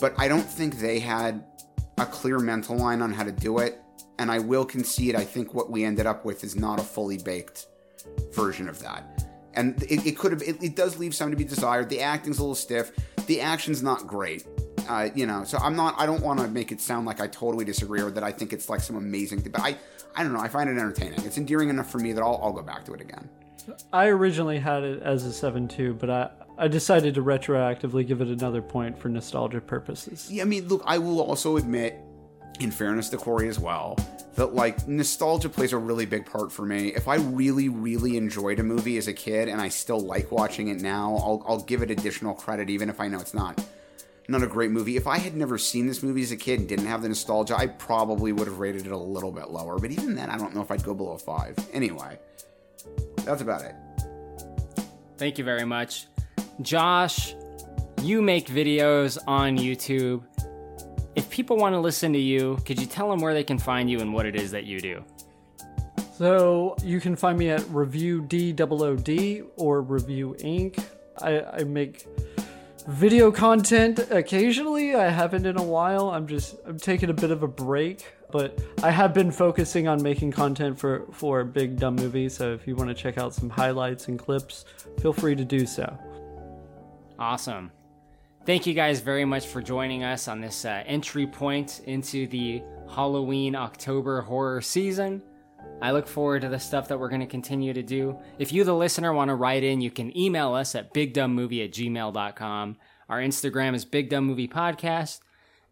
But 0.02 0.14
I 0.18 0.28
don't 0.28 0.46
think 0.46 0.80
they 0.80 1.00
had 1.00 1.44
a 2.00 2.06
clear 2.06 2.40
mental 2.40 2.78
line 2.78 3.02
on 3.02 3.14
how 3.14 3.24
to 3.24 3.32
do 3.32 3.60
it. 3.60 3.82
And 4.18 4.32
I 4.32 4.40
will 4.40 4.66
concede, 4.66 5.16
I 5.16 5.24
think 5.24 5.54
what 5.54 5.70
we 5.70 5.84
ended 5.84 6.06
up 6.06 6.26
with 6.26 6.44
is 6.44 6.56
not 6.56 6.80
a 6.80 6.84
fully 6.84 7.18
baked 7.18 7.68
version 8.34 8.68
of 8.68 8.80
that. 8.82 9.26
And 9.54 9.82
it, 9.84 10.06
it 10.06 10.18
could 10.18 10.32
have, 10.32 10.42
it, 10.42 10.62
it 10.62 10.76
does 10.76 10.98
leave 10.98 11.16
some 11.16 11.32
to 11.32 11.38
be 11.38 11.44
desired. 11.44 11.90
The 11.90 12.02
acting's 12.02 12.40
a 12.40 12.42
little 12.42 12.56
stiff. 12.56 12.92
The 13.28 13.42
action's 13.42 13.82
not 13.82 14.08
great. 14.08 14.46
Uh, 14.88 15.10
you 15.14 15.26
know, 15.26 15.44
so 15.44 15.58
I'm 15.60 15.76
not. 15.76 15.94
I 16.00 16.08
don't 16.08 16.24
want 16.24 16.40
to 16.40 16.48
make 16.48 16.72
it 16.72 16.82
sound 16.82 17.06
like 17.06 17.22
I 17.22 17.28
totally 17.28 17.64
disagree 17.64 18.02
or 18.02 18.10
that 18.10 18.24
I 18.24 18.32
think 18.32 18.54
it's 18.54 18.70
like 18.70 18.80
some 18.80 18.96
amazing 18.96 19.42
thing. 19.42 19.52
But 19.52 19.62
I, 19.62 19.78
I 20.16 20.24
don't 20.24 20.34
know. 20.34 20.40
I 20.40 20.48
find 20.48 20.68
it 20.68 20.74
entertaining. 20.74 21.24
It's 21.26 21.38
endearing 21.38 21.70
enough 21.70 21.92
for 21.92 22.00
me 22.00 22.12
that 22.14 22.22
I'll, 22.22 22.40
I'll 22.42 22.54
go 22.54 22.64
back 22.64 22.86
to 22.86 22.94
it 22.94 23.02
again. 23.02 23.30
I 23.94 24.08
originally 24.08 24.58
had 24.58 24.84
it 24.84 25.04
as 25.04 25.26
a 25.26 25.34
7 25.34 25.68
2, 25.68 25.94
but 25.94 26.10
I, 26.10 26.30
I 26.60 26.68
decided 26.68 27.16
to 27.16 27.24
retroactively 27.24 28.06
give 28.06 28.20
it 28.20 28.28
another 28.28 28.62
point 28.62 28.98
for 29.00 29.08
nostalgia 29.08 29.62
purposes. 29.62 30.28
Yeah, 30.30 30.44
I 30.44 30.46
mean, 30.46 30.68
look, 30.68 30.84
I 30.86 30.98
will 30.98 31.22
also 31.22 31.56
admit, 31.56 31.98
in 32.60 32.70
fairness 32.70 33.08
to 33.10 33.18
Corey 33.18 33.48
as 33.48 33.58
well, 33.58 33.98
that 34.36 34.54
like 34.54 34.86
nostalgia 34.86 35.48
plays 35.48 35.72
a 35.72 35.78
really 35.78 36.06
big 36.06 36.26
part 36.26 36.52
for 36.52 36.66
me. 36.66 36.90
If 36.90 37.08
I 37.08 37.16
really, 37.16 37.70
really 37.70 38.18
enjoyed 38.18 38.60
a 38.60 38.64
movie 38.64 38.98
as 38.98 39.08
a 39.08 39.14
kid 39.14 39.48
and 39.48 39.62
I 39.62 39.70
still 39.70 40.02
like 40.02 40.34
watching 40.34 40.68
it 40.68 40.82
now, 40.82 41.16
I'll, 41.16 41.44
I'll 41.48 41.62
give 41.64 41.82
it 41.82 41.92
additional 41.92 42.34
credit, 42.34 42.70
even 42.70 42.90
if 42.90 43.00
I 43.00 43.08
know 43.08 43.22
it's 43.22 43.34
not 43.34 43.64
not 44.28 44.44
a 44.44 44.48
great 44.48 44.70
movie. 44.70 44.96
If 44.96 45.08
I 45.08 45.18
had 45.18 45.36
never 45.36 45.58
seen 45.58 45.88
this 45.88 46.04
movie 46.04 46.22
as 46.22 46.32
a 46.32 46.38
kid 46.38 46.60
and 46.60 46.70
didn't 46.70 46.86
have 46.86 47.02
the 47.02 47.08
nostalgia, 47.08 47.58
I 47.58 47.66
probably 47.66 48.32
would 48.32 48.48
have 48.48 48.60
rated 48.60 48.86
it 48.86 48.92
a 48.92 48.98
little 48.98 49.32
bit 49.32 49.50
lower. 49.50 49.80
But 49.80 49.90
even 49.90 50.14
then, 50.14 50.30
I 50.30 50.38
don't 50.38 50.54
know 50.54 50.62
if 50.62 50.70
I'd 50.70 50.84
go 50.84 50.94
below 50.94 51.18
five. 51.18 51.56
Anyway, 51.74 52.20
that's 53.24 53.42
about 53.42 53.64
it. 53.64 53.76
Thank 55.18 55.40
you 55.40 55.44
very 55.44 55.66
much. 55.66 56.06
Josh, 56.62 57.36
you 58.02 58.22
make 58.22 58.48
videos 58.48 59.18
on 59.28 59.58
YouTube. 59.58 60.24
If 61.16 61.30
people 61.30 61.58
want 61.58 61.74
to 61.74 61.80
listen 61.80 62.14
to 62.14 62.20
you, 62.20 62.58
could 62.66 62.80
you 62.80 62.86
tell 62.86 63.10
them 63.10 63.20
where 63.20 63.34
they 63.34 63.44
can 63.44 63.58
find 63.58 63.90
you 63.90 64.00
and 64.00 64.14
what 64.14 64.26
it 64.26 64.36
is 64.36 64.52
that 64.52 64.66
you 64.66 64.80
do? 64.80 65.04
So 66.18 66.76
you 66.84 67.00
can 67.00 67.16
find 67.16 67.38
me 67.40 67.50
at 67.50 67.66
Review 67.70 68.22
D 68.22 68.54
or 69.56 69.82
Review 69.82 70.36
Inc. 70.40 70.84
I, 71.22 71.42
I 71.42 71.64
make 71.64 72.06
video 72.88 73.32
content 73.32 74.00
occasionally. 74.10 74.96
I 74.96 75.10
haven't 75.10 75.46
in 75.46 75.58
a 75.58 75.64
while. 75.64 76.10
I'm 76.10 76.28
just 76.28 76.58
I'm 76.66 76.78
taking 76.78 77.10
a 77.10 77.14
bit 77.14 77.32
of 77.32 77.44
a 77.44 77.48
break, 77.48 78.06
but 78.32 78.60
I 78.84 78.92
have 78.92 79.14
been 79.14 79.32
focusing 79.32 79.88
on 79.88 80.04
making 80.04 80.32
content 80.32 80.78
for 80.78 81.06
for 81.14 81.46
Big 81.46 81.78
Dumb 81.78 81.96
Movie. 81.96 82.28
So 82.28 82.52
if 82.54 82.68
you 82.68 82.76
want 82.76 82.90
to 82.90 82.96
check 82.96 83.18
out 83.18 83.34
some 83.34 83.50
highlights 83.50 84.10
and 84.10 84.20
clips, 84.20 84.66
feel 85.02 85.14
free 85.14 85.36
to 85.36 85.46
do 85.46 85.66
so. 85.66 85.98
Awesome. 87.20 87.72
Thank 88.46 88.66
you 88.66 88.74
guys 88.74 89.02
very 89.02 89.26
much 89.26 89.48
for 89.48 89.62
joining 89.62 90.06
us 90.06 90.30
on 90.30 90.40
this 90.40 90.64
uh, 90.64 90.84
entry 90.86 91.28
point 91.28 91.82
into 91.86 92.26
the 92.28 92.64
Halloween 92.90 93.56
October 93.56 94.22
horror 94.22 94.62
season. 94.62 95.22
I 95.82 95.92
look 95.92 96.08
forward 96.08 96.44
to 96.44 96.50
the 96.50 96.60
stuff 96.60 96.88
that 96.88 96.98
we're 96.98 97.10
going 97.10 97.20
to 97.20 97.28
continue 97.28 97.74
to 97.74 97.84
do. 97.84 98.18
If 98.38 98.54
you, 98.54 98.64
the 98.64 98.74
listener, 98.74 99.14
want 99.14 99.30
to 99.30 99.36
write 99.36 99.64
in, 99.64 99.82
you 99.82 99.92
can 99.92 100.18
email 100.18 100.54
us 100.54 100.76
at 100.76 100.94
bigdumbmovie 100.94 101.66
at 101.66 101.74
gmail.com. 101.74 102.78
Our 103.10 103.20
Instagram 103.20 103.76
is 103.76 103.84
Big 103.84 104.10
Dumb 104.10 104.26
Movie 104.26 104.48
Podcast. 104.48 105.20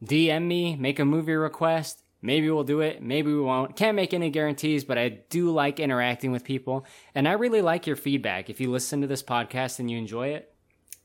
DM 0.03 0.43
me, 0.43 0.75
make 0.75 0.99
a 0.99 1.05
movie 1.05 1.33
request. 1.33 2.03
Maybe 2.21 2.49
we'll 2.49 2.63
do 2.63 2.81
it, 2.81 3.01
maybe 3.01 3.33
we 3.33 3.39
won't. 3.39 3.75
Can't 3.75 3.95
make 3.95 4.13
any 4.13 4.29
guarantees, 4.29 4.83
but 4.83 4.97
I 4.97 5.19
do 5.29 5.51
like 5.51 5.79
interacting 5.79 6.31
with 6.31 6.43
people. 6.43 6.85
And 7.15 7.27
I 7.27 7.33
really 7.33 7.61
like 7.61 7.87
your 7.87 7.95
feedback. 7.95 8.49
If 8.49 8.59
you 8.59 8.69
listen 8.69 9.01
to 9.01 9.07
this 9.07 9.23
podcast 9.23 9.79
and 9.79 9.89
you 9.89 9.97
enjoy 9.97 10.29
it, 10.29 10.53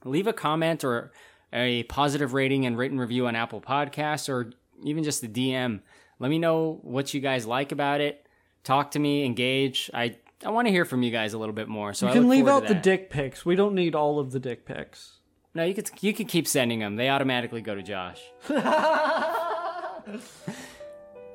leave 0.04 0.26
a 0.26 0.32
comment 0.32 0.84
or 0.84 1.12
a 1.52 1.82
positive 1.84 2.32
rating 2.32 2.66
and 2.66 2.78
written 2.78 2.98
review 2.98 3.26
on 3.26 3.36
Apple 3.36 3.60
Podcasts 3.60 4.28
or 4.28 4.52
even 4.82 5.04
just 5.04 5.22
a 5.22 5.28
DM. 5.28 5.80
Let 6.18 6.30
me 6.30 6.38
know 6.38 6.78
what 6.82 7.12
you 7.14 7.20
guys 7.20 7.46
like 7.46 7.72
about 7.72 8.00
it 8.00 8.26
talk 8.64 8.92
to 8.92 8.98
me, 8.98 9.24
engage. 9.24 9.90
I 9.92 10.16
I 10.44 10.50
want 10.50 10.66
to 10.66 10.72
hear 10.72 10.84
from 10.84 11.02
you 11.02 11.10
guys 11.10 11.32
a 11.34 11.38
little 11.38 11.54
bit 11.54 11.68
more. 11.68 11.94
So 11.94 12.06
you 12.06 12.12
can 12.12 12.22
look 12.22 12.30
leave 12.30 12.48
out 12.48 12.66
the 12.66 12.74
dick 12.74 13.10
pics. 13.10 13.44
We 13.46 13.54
don't 13.56 13.74
need 13.74 13.94
all 13.94 14.18
of 14.18 14.32
the 14.32 14.40
dick 14.40 14.64
pics. 14.66 15.18
No, 15.54 15.64
you 15.64 15.74
could 15.74 15.90
you 16.00 16.12
could 16.12 16.28
keep 16.28 16.48
sending 16.48 16.80
them. 16.80 16.96
They 16.96 17.08
automatically 17.08 17.60
go 17.60 17.74
to 17.74 17.82
Josh. 17.82 18.20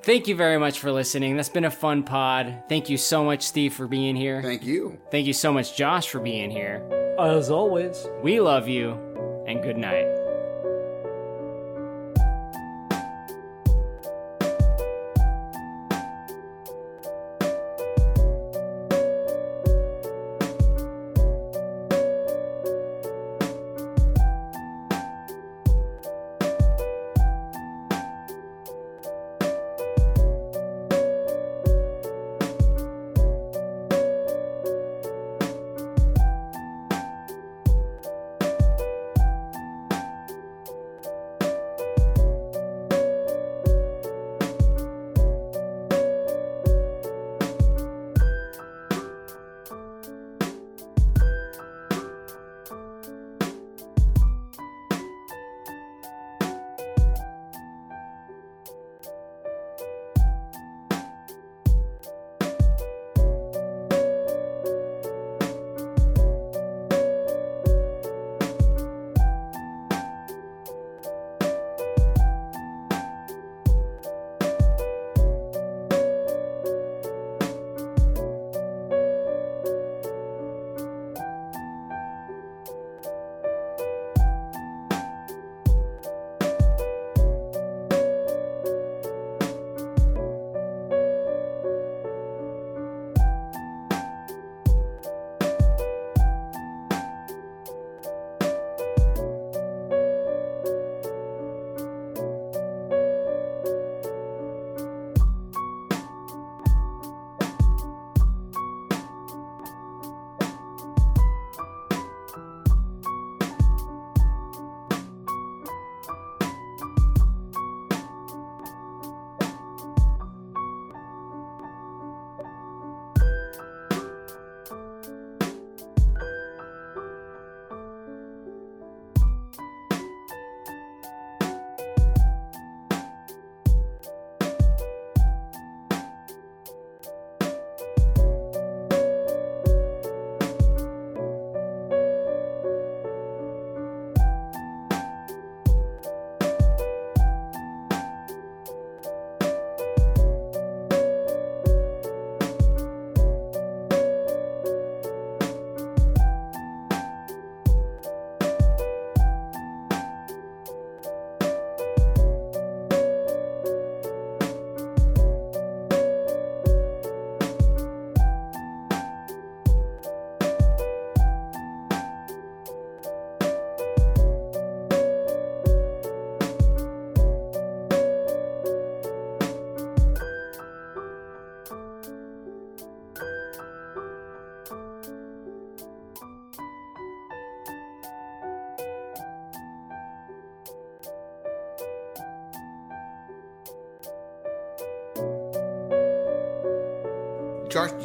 Thank 0.03 0.27
you 0.27 0.35
very 0.35 0.57
much 0.57 0.79
for 0.79 0.91
listening. 0.91 1.35
That's 1.35 1.49
been 1.49 1.65
a 1.65 1.71
fun 1.71 2.03
pod. 2.03 2.63
Thank 2.69 2.89
you 2.89 2.97
so 2.97 3.25
much, 3.25 3.43
Steve, 3.43 3.73
for 3.73 3.87
being 3.87 4.15
here. 4.15 4.41
Thank 4.41 4.63
you. 4.63 4.97
Thank 5.11 5.27
you 5.27 5.33
so 5.33 5.51
much, 5.51 5.75
Josh, 5.75 6.07
for 6.09 6.19
being 6.19 6.49
here. 6.49 7.06
As 7.19 7.49
always. 7.49 8.07
We 8.21 8.39
love 8.39 8.67
you, 8.67 8.91
and 9.47 9.63
good 9.63 9.77
night. 9.77 10.16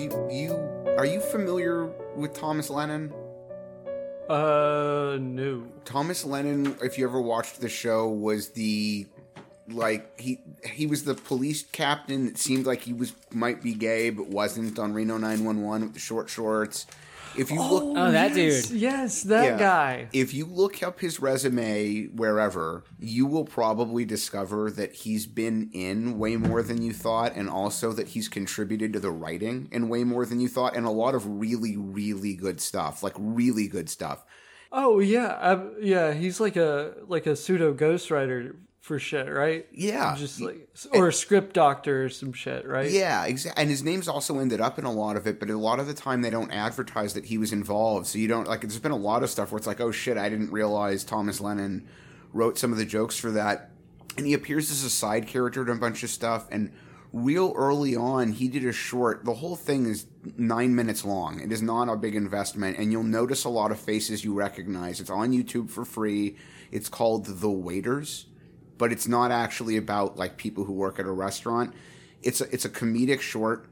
You 0.02 0.28
you 0.30 0.52
are 0.98 1.06
you 1.06 1.20
familiar 1.20 1.86
with 2.16 2.34
Thomas 2.34 2.70
Lennon? 2.70 3.12
Uh, 4.28 5.18
no. 5.20 5.66
Thomas 5.84 6.24
Lennon, 6.24 6.76
if 6.82 6.98
you 6.98 7.06
ever 7.06 7.20
watched 7.20 7.60
the 7.60 7.68
show, 7.68 8.08
was 8.08 8.50
the 8.50 9.06
like 9.68 10.18
he 10.18 10.40
he 10.64 10.86
was 10.86 11.04
the 11.04 11.14
police 11.14 11.64
captain. 11.72 12.28
It 12.28 12.38
seemed 12.38 12.66
like 12.66 12.82
he 12.82 12.92
was 12.92 13.14
might 13.30 13.62
be 13.62 13.74
gay, 13.74 14.10
but 14.10 14.28
wasn't 14.28 14.78
on 14.78 14.92
Reno 14.92 15.16
911 15.16 15.88
with 15.88 15.94
the 15.94 16.00
short 16.00 16.28
shorts. 16.28 16.86
If 17.36 17.50
you 17.50 17.60
look, 17.62 17.82
Oh, 17.96 18.10
that 18.10 18.36
yes, 18.36 18.68
dude. 18.68 18.80
Yes, 18.80 19.22
that 19.24 19.44
Yeah. 19.44 19.58
guy. 19.58 20.08
If 20.12 20.34
you 20.34 20.44
look 20.44 20.82
up 20.82 21.00
his 21.00 21.20
resume 21.20 22.06
wherever, 22.08 22.84
you 22.98 23.26
will 23.26 23.44
probably 23.44 24.04
discover 24.04 24.70
that 24.72 24.92
he's 24.92 25.26
been 25.26 25.70
in 25.72 26.18
way 26.18 26.36
more 26.36 26.62
than 26.62 26.82
you 26.82 26.92
thought, 26.92 27.32
and 27.34 27.48
also 27.48 27.92
that 27.92 28.08
he's 28.08 28.28
contributed 28.28 28.92
to 28.92 29.00
the 29.00 29.10
writing 29.10 29.68
in 29.72 29.88
way 29.88 30.04
more 30.04 30.26
than 30.26 30.40
you 30.40 30.48
thought, 30.48 30.76
and 30.76 30.86
a 30.86 30.90
lot 30.90 31.14
of 31.14 31.26
really, 31.26 31.76
really 31.76 32.34
good 32.34 32.60
stuff. 32.60 33.02
Like 33.02 33.14
really 33.18 33.68
good 33.68 33.88
stuff. 33.88 34.24
Oh 34.70 35.00
yeah, 35.00 35.38
i 35.40 35.60
yeah. 35.80 36.12
He's 36.14 36.40
like 36.40 36.56
a 36.56 36.94
like 37.06 37.26
a 37.26 37.36
pseudo 37.36 37.74
ghostwriter 37.74 38.54
for 38.82 38.98
shit, 38.98 39.28
right? 39.32 39.64
Yeah. 39.72 40.16
just 40.18 40.40
like 40.40 40.68
or 40.92 41.06
a 41.06 41.12
script 41.12 41.54
doctor 41.54 42.06
or 42.06 42.08
some 42.08 42.32
shit, 42.32 42.66
right? 42.66 42.90
Yeah, 42.90 43.24
exactly. 43.24 43.62
And 43.62 43.70
his 43.70 43.84
name's 43.84 44.08
also 44.08 44.40
ended 44.40 44.60
up 44.60 44.76
in 44.76 44.84
a 44.84 44.90
lot 44.90 45.16
of 45.16 45.24
it, 45.28 45.38
but 45.38 45.48
a 45.48 45.56
lot 45.56 45.78
of 45.78 45.86
the 45.86 45.94
time 45.94 46.20
they 46.20 46.30
don't 46.30 46.50
advertise 46.50 47.14
that 47.14 47.26
he 47.26 47.38
was 47.38 47.52
involved. 47.52 48.08
So 48.08 48.18
you 48.18 48.26
don't 48.26 48.48
like. 48.48 48.62
There's 48.62 48.80
been 48.80 48.90
a 48.90 48.96
lot 48.96 49.22
of 49.22 49.30
stuff 49.30 49.52
where 49.52 49.56
it's 49.58 49.68
like, 49.68 49.80
oh 49.80 49.92
shit, 49.92 50.18
I 50.18 50.28
didn't 50.28 50.50
realize 50.50 51.04
Thomas 51.04 51.40
Lennon 51.40 51.86
wrote 52.32 52.58
some 52.58 52.72
of 52.72 52.78
the 52.78 52.84
jokes 52.84 53.16
for 53.16 53.30
that, 53.30 53.70
and 54.16 54.26
he 54.26 54.34
appears 54.34 54.68
as 54.72 54.82
a 54.82 54.90
side 54.90 55.28
character 55.28 55.64
to 55.64 55.70
a 55.70 55.76
bunch 55.76 56.02
of 56.02 56.10
stuff. 56.10 56.48
And 56.50 56.72
real 57.12 57.52
early 57.56 57.94
on, 57.94 58.32
he 58.32 58.48
did 58.48 58.64
a 58.64 58.72
short. 58.72 59.24
The 59.24 59.34
whole 59.34 59.54
thing 59.54 59.86
is 59.86 60.06
nine 60.36 60.74
minutes 60.74 61.04
long. 61.04 61.38
It 61.38 61.52
is 61.52 61.62
not 61.62 61.88
a 61.88 61.94
big 61.94 62.16
investment, 62.16 62.78
and 62.78 62.90
you'll 62.90 63.04
notice 63.04 63.44
a 63.44 63.48
lot 63.48 63.70
of 63.70 63.78
faces 63.78 64.24
you 64.24 64.34
recognize. 64.34 64.98
It's 64.98 65.08
on 65.08 65.30
YouTube 65.30 65.70
for 65.70 65.84
free. 65.84 66.36
It's 66.72 66.88
called 66.88 67.26
The 67.26 67.50
Waiters 67.50 68.26
but 68.78 68.92
it's 68.92 69.08
not 69.08 69.30
actually 69.30 69.76
about 69.76 70.16
like 70.16 70.36
people 70.36 70.64
who 70.64 70.72
work 70.72 70.98
at 70.98 71.06
a 71.06 71.10
restaurant. 71.10 71.74
It's 72.22 72.40
a, 72.40 72.52
it's 72.52 72.64
a 72.64 72.70
comedic 72.70 73.20
short. 73.20 73.66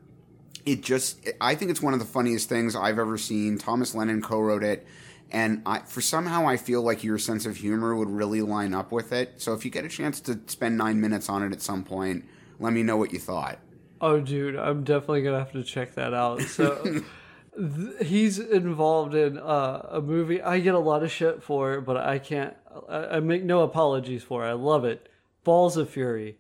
It 0.66 0.82
just 0.82 1.28
I 1.40 1.54
think 1.54 1.70
it's 1.70 1.80
one 1.80 1.94
of 1.94 2.00
the 2.00 2.06
funniest 2.06 2.48
things 2.48 2.76
I've 2.76 2.98
ever 2.98 3.16
seen. 3.16 3.58
Thomas 3.58 3.94
Lennon 3.94 4.20
co-wrote 4.22 4.62
it, 4.62 4.86
and 5.30 5.62
I 5.64 5.80
for 5.80 6.00
somehow 6.00 6.46
I 6.46 6.56
feel 6.56 6.82
like 6.82 7.02
your 7.02 7.18
sense 7.18 7.46
of 7.46 7.56
humor 7.56 7.94
would 7.96 8.10
really 8.10 8.42
line 8.42 8.74
up 8.74 8.92
with 8.92 9.12
it. 9.12 9.40
So 9.40 9.54
if 9.54 9.64
you 9.64 9.70
get 9.70 9.84
a 9.84 9.88
chance 9.88 10.20
to 10.20 10.38
spend 10.46 10.76
nine 10.76 11.00
minutes 11.00 11.28
on 11.28 11.42
it 11.42 11.52
at 11.52 11.62
some 11.62 11.84
point, 11.84 12.24
let 12.58 12.72
me 12.72 12.82
know 12.82 12.96
what 12.96 13.12
you 13.12 13.18
thought. 13.18 13.58
Oh, 14.02 14.20
dude, 14.20 14.56
I'm 14.56 14.84
definitely 14.84 15.22
gonna 15.22 15.38
have 15.38 15.52
to 15.52 15.62
check 15.62 15.94
that 15.94 16.14
out. 16.14 16.42
So. 16.42 17.02
th- 17.56 18.06
He's 18.08 18.38
involved 18.38 19.14
in 19.14 19.38
uh, 19.38 19.86
a 19.90 20.00
movie 20.00 20.40
I 20.42 20.60
get 20.60 20.74
a 20.74 20.78
lot 20.78 21.02
of 21.02 21.10
shit 21.10 21.42
for, 21.42 21.80
but 21.80 21.96
I 21.96 22.18
can't. 22.18 22.54
I, 22.88 23.16
I 23.16 23.20
make 23.20 23.42
no 23.44 23.62
apologies 23.62 24.22
for. 24.22 24.44
It. 24.44 24.50
I 24.50 24.52
love 24.52 24.84
it. 24.84 25.08
Balls 25.44 25.76
of 25.76 25.88
Fury. 25.90 26.38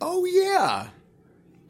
Oh 0.00 0.24
yeah, 0.24 0.88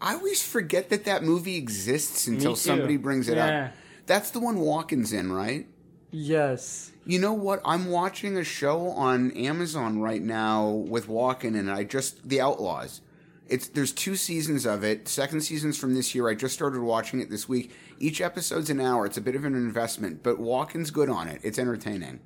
I 0.00 0.14
always 0.14 0.42
forget 0.42 0.88
that 0.90 1.04
that 1.04 1.22
movie 1.22 1.56
exists 1.56 2.26
until 2.26 2.56
somebody 2.56 2.96
brings 2.96 3.28
it 3.28 3.36
Yeah. 3.36 3.66
up. 3.66 3.72
That's 4.06 4.30
the 4.30 4.40
one 4.40 4.56
Walken's 4.56 5.12
in, 5.12 5.30
right? 5.32 5.66
Yes. 6.10 6.92
You 7.06 7.18
know 7.18 7.32
what? 7.32 7.60
I'm 7.64 7.86
watching 7.90 8.36
a 8.36 8.44
show 8.44 8.88
on 8.88 9.30
Amazon 9.32 10.00
right 10.00 10.22
now 10.22 10.68
with 10.70 11.08
Walken, 11.08 11.58
and 11.58 11.70
I 11.70 11.84
just 11.84 12.28
The 12.28 12.40
Outlaws. 12.40 13.00
It's 13.48 13.68
there's 13.68 13.92
two 13.92 14.16
seasons 14.16 14.64
of 14.66 14.82
it. 14.84 15.08
Second 15.08 15.40
season's 15.42 15.76
from 15.76 15.94
this 15.94 16.14
year. 16.14 16.28
I 16.28 16.34
just 16.34 16.54
started 16.54 16.80
watching 16.80 17.20
it 17.20 17.28
this 17.28 17.48
week. 17.48 17.72
Each 18.02 18.20
episode's 18.20 18.68
an 18.68 18.80
hour. 18.80 19.06
It's 19.06 19.16
a 19.16 19.20
bit 19.20 19.36
of 19.36 19.44
an 19.44 19.54
investment, 19.54 20.24
but 20.24 20.40
Walken's 20.40 20.90
good 20.90 21.08
on 21.08 21.28
it. 21.28 21.40
It's 21.44 21.56
entertaining. 21.56 22.18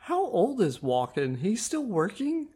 How 0.00 0.22
old 0.22 0.60
is 0.60 0.80
Walken? 0.80 1.38
He's 1.38 1.62
still 1.62 1.86
working? 1.86 2.48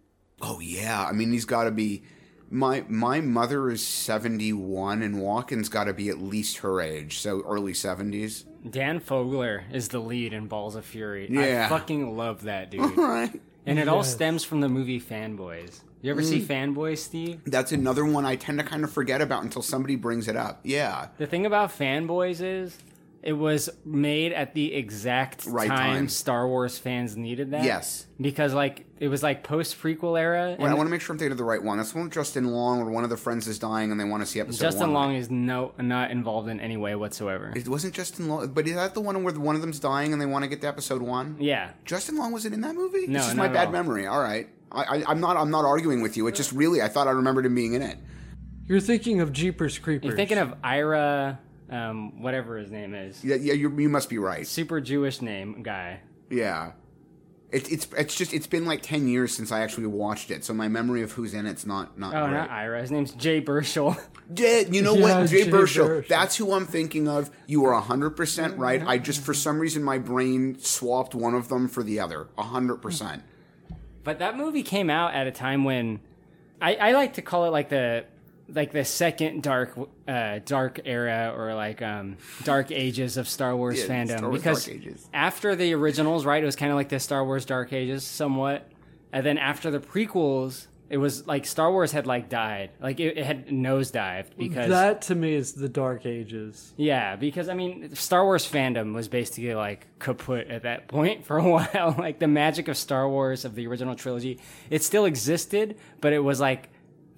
Oh 0.43 0.61
yeah, 0.61 1.07
I 1.09 1.13
mean 1.13 1.33
he's 1.33 1.47
got 1.47 1.65
to 1.65 1.71
be. 1.71 2.03
My 2.51 2.85
my 2.89 3.23
mother 3.23 3.71
is 3.71 3.85
71, 3.85 5.01
and 5.01 5.17
Walken's 5.17 5.71
got 5.71 5.85
to 5.85 5.95
be 5.95 6.11
at 6.11 6.19
least 6.19 6.59
her 6.59 6.79
age, 6.83 7.19
so 7.21 7.41
early 7.47 7.73
70s. 7.73 8.45
Dan 8.71 9.01
Fogler 9.01 9.63
is 9.73 9.89
the 9.89 9.99
lead 9.99 10.35
in 10.35 10.47
Balls 10.47 10.77
of 10.77 10.85
Fury. 10.85 11.29
Yeah. 11.31 11.67
I 11.67 11.69
fucking 11.71 12.19
love 12.19 12.43
that 12.43 12.71
dude. 12.71 12.99
Right. 12.99 13.41
And 13.67 13.79
it 13.79 13.89
all 13.89 13.99
Yes. 13.99 14.13
stems 14.13 14.45
from 14.45 14.61
the 14.61 14.69
movie 14.69 15.01
Fanboys. 15.01 15.81
You 16.03 16.11
ever 16.13 16.23
see 16.23 16.41
Mm. 16.41 16.47
Fanboys, 16.75 16.99
Steve? 16.99 17.41
That's 17.47 17.73
another 17.73 18.05
one 18.05 18.25
I 18.25 18.37
tend 18.37 18.59
to 18.61 18.65
kind 18.65 18.85
of 18.85 18.93
forget 18.93 19.21
about 19.21 19.43
until 19.43 19.63
somebody 19.63 19.97
brings 19.97 20.29
it 20.29 20.37
up. 20.37 20.61
Yeah. 20.63 21.09
The 21.19 21.27
thing 21.27 21.45
about 21.47 21.71
Fanboys 21.77 22.41
is 22.41 22.79
it 23.27 23.33
was 23.33 23.69
made 23.85 24.33
at 24.33 24.55
the 24.55 24.73
exact 24.73 25.47
Right 25.47 25.67
time, 25.67 25.79
time. 25.79 26.09
Star 26.09 26.47
Wars 26.47 26.79
fans 26.79 27.17
needed 27.17 27.51
that. 27.51 27.65
Yes. 27.65 28.07
Because 28.21 28.55
like 28.55 28.87
it 29.01 29.09
was 29.09 29.21
like 29.21 29.43
post 29.43 29.77
prequel 29.83 30.17
era. 30.19 30.55
Wait, 30.57 30.65
I 30.65 30.75
want 30.75 30.87
to 30.87 30.91
make 30.93 31.01
sure 31.01 31.13
I'm 31.13 31.19
thinking 31.19 31.33
of 31.33 31.39
the 31.39 31.43
right 31.45 31.61
one. 31.61 31.79
That's 31.79 31.91
the 31.91 31.99
one 31.99 32.09
Justin 32.09 32.47
Long, 32.53 32.85
where 32.85 32.91
one 32.93 33.03
of 33.03 33.11
the 33.11 33.17
friends 33.17 33.49
is 33.49 33.59
dying 33.59 33.91
and 33.91 33.99
they 34.01 34.05
want 34.05 34.23
to 34.23 34.27
see 34.27 34.39
episode 34.39 34.63
Justin 34.63 34.93
one. 34.93 35.09
Long 35.09 35.17
is 35.17 35.29
no 35.29 35.73
not 35.77 36.13
involved 36.13 36.49
in 36.49 36.61
any 36.61 36.77
way 36.77 36.95
whatsoever. 36.95 37.53
It 37.57 37.67
wasn't 37.67 37.95
Justin 37.95 38.29
Long, 38.29 38.47
but 38.53 38.69
is 38.69 38.77
that 38.77 38.95
the 38.95 39.01
one 39.01 39.21
where 39.25 39.35
one 39.35 39.57
of 39.57 39.61
them's 39.61 39.81
dying 39.81 40.13
and 40.13 40.23
they 40.23 40.27
want 40.27 40.45
to 40.45 40.49
get 40.49 40.61
to 40.61 40.69
episode 40.69 41.03
one? 41.03 41.37
Yeah. 41.41 41.71
Justin 41.85 42.17
Long 42.17 42.31
wasn't 42.31 42.55
in 42.55 42.61
that 42.61 42.77
movie. 42.77 43.09
No, 43.09 43.19
it's 43.19 43.27
just 43.27 43.37
not 43.37 43.43
my 43.43 43.49
at 43.49 43.53
bad 43.55 43.67
all. 43.67 43.73
memory. 43.73 44.07
All 44.07 44.23
right, 44.23 44.49
I, 44.71 44.83
I, 44.83 45.05
I'm 45.09 45.21
not. 45.21 45.37
I'm 45.37 45.51
not 45.51 45.65
arguing 45.65 46.01
with 46.01 46.17
you. 46.17 46.29
It 46.29 46.37
just 46.37 46.53
really, 46.53 46.81
I 46.81 46.87
thought 46.87 47.09
I 47.09 47.11
remembered 47.11 47.45
him 47.45 47.57
being 47.57 47.75
in 47.75 47.83
it. 47.83 47.99
You're 48.67 48.81
thinking 48.81 49.21
of 49.21 49.33
Jeepers 49.33 49.79
Creepers. 49.79 50.07
You're 50.07 50.17
thinking 50.17 50.39
of 50.39 50.55
Ira, 50.65 51.39
um, 51.71 52.23
whatever 52.23 52.57
his 52.59 52.71
name 52.71 52.95
is. 52.95 53.23
Yeah, 53.25 53.37
yeah, 53.37 53.55
you 53.55 53.71
you 53.79 53.89
must 53.89 54.09
be 54.09 54.19
right. 54.19 54.47
Super 54.47 54.81
Jewish 54.81 55.21
name 55.23 55.63
guy. 55.63 56.01
Yeah. 56.31 56.73
It, 57.53 57.71
it's 57.71 57.87
it's 57.97 58.17
just 58.17 58.35
it's 58.35 58.49
been 58.49 58.65
like 58.67 58.83
ten 58.83 59.07
years 59.07 59.33
since 59.35 59.53
I 59.53 59.61
actually 59.61 59.87
watched 59.87 60.33
it, 60.33 60.45
so 60.45 60.53
my 60.53 60.67
memory 60.67 61.03
of 61.03 61.13
who's 61.13 61.33
in 61.33 61.47
it's 61.47 61.65
not 61.65 61.97
not 61.97 62.13
Oh, 62.15 62.25
great. 62.27 62.33
not 62.33 62.51
Ira. 62.51 62.81
His 62.81 62.91
name's 62.91 63.13
Jay 63.13 63.41
Baruchel. 63.41 63.99
Yeah, 64.35 64.59
you 64.69 64.83
know 64.83 64.95
Yeah, 64.97 65.21
what, 65.21 65.31
Jay, 65.31 65.45
Jay 65.45 65.51
Baruchel. 65.53 65.87
Baruchel. 66.03 66.09
That's 66.09 66.35
who 66.35 66.53
I'm 66.53 66.67
thinking 66.67 67.07
of. 67.07 67.31
You 67.47 67.65
are 67.67 67.81
hundred 67.81 68.11
percent 68.17 68.59
right. 68.59 68.83
I 68.85 68.99
just 68.99 69.23
for 69.23 69.33
some 69.33 69.61
reason 69.61 69.85
my 69.85 69.99
brain 69.99 70.59
swapped 70.59 71.15
one 71.15 71.35
of 71.35 71.49
them 71.49 71.69
for 71.69 71.85
the 71.85 72.01
other. 72.01 72.27
hundred 72.37 72.79
percent. 72.79 73.23
But 74.03 74.19
that 74.19 74.37
movie 74.37 74.65
came 74.65 74.91
out 74.91 75.15
at 75.15 75.29
a 75.29 75.31
time 75.31 75.63
when 75.63 76.01
I, 76.61 76.75
I 76.75 76.93
like 76.93 77.15
to 77.15 77.23
call 77.23 77.45
it 77.45 77.51
like 77.51 77.69
the 77.69 78.05
like 78.49 78.73
the 78.73 78.85
second 78.85 79.43
dark 79.43 79.77
uh, 80.07 80.39
dark 80.45 80.81
era 80.85 81.35
or 81.37 81.55
like 81.55 81.83
um, 81.83 82.17
dark 82.45 82.71
ages 82.71 83.17
of 83.17 83.29
Star 83.29 83.57
Wars 83.57 83.81
Yeah, 83.81 83.87
fandom 84.05 84.19
Star 84.19 84.29
Wars 84.31 84.41
because 84.41 84.67
Dark 84.67 84.77
Ages. 84.77 85.09
after 85.13 85.57
the 85.57 85.75
originals, 85.75 86.25
right, 86.25 86.43
it 86.43 86.47
was 86.47 86.57
kind 86.57 86.71
of 86.71 86.77
like 86.77 86.89
the 86.89 87.01
Star 87.01 87.25
Wars 87.25 87.45
Dark 87.45 87.73
Ages 87.73 88.05
somewhat, 88.05 88.71
and 89.13 89.25
then 89.27 89.39
after 89.39 89.71
the 89.71 89.81
prequels, 89.81 90.67
it 90.89 90.99
was 90.99 91.27
like 91.27 91.45
Star 91.47 91.73
Wars 91.73 91.91
had 91.91 92.07
like 92.07 92.29
died, 92.29 92.71
like 92.81 93.01
it, 93.01 93.19
it 93.19 93.27
had 93.27 93.49
nosedived 93.49 94.37
because 94.39 94.69
that 94.69 95.03
to 95.03 95.17
me 95.17 95.35
is 95.35 95.55
the 95.55 95.69
Dark 95.69 96.07
Ages. 96.07 96.73
yeah, 96.77 97.17
because 97.17 97.49
I 97.49 97.55
mean, 97.55 97.93
Star 97.97 98.25
Wars 98.25 98.49
fandom 98.49 98.95
was 98.95 99.09
basically 99.09 99.53
like 99.57 99.89
kaput 99.99 100.47
at 100.49 100.63
that 100.63 100.87
point 100.87 101.25
for 101.25 101.39
a 101.39 101.43
while. 101.51 101.97
like 101.99 102.21
the 102.21 102.29
magic 102.29 102.69
of 102.69 102.77
Star 102.77 103.09
Wars 103.09 103.45
of 103.45 103.57
the 103.57 103.67
original 103.67 103.97
trilogy, 103.97 104.39
it 104.71 104.85
still 104.85 105.05
existed, 105.07 105.77
but 106.01 106.13
it 106.13 106.21
was 106.21 106.39
like 106.39 106.69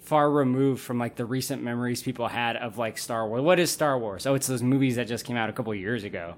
far 0.08 0.30
removed 0.30 0.80
from 0.80 0.98
like 0.98 1.16
the 1.16 1.26
recent 1.26 1.62
memories 1.62 2.02
people 2.02 2.28
had 2.28 2.56
of 2.56 2.78
like 2.78 2.96
Star 2.96 3.28
Wars. 3.28 3.42
What 3.42 3.58
is 3.58 3.70
Star 3.70 3.98
Wars? 3.98 4.26
Oh, 4.26 4.34
it's 4.34 4.46
those 4.46 4.62
movies 4.62 4.96
that 4.96 5.06
just 5.06 5.26
came 5.26 5.36
out 5.36 5.50
a 5.50 5.52
couple 5.52 5.74
years 5.74 6.02
ago. 6.02 6.34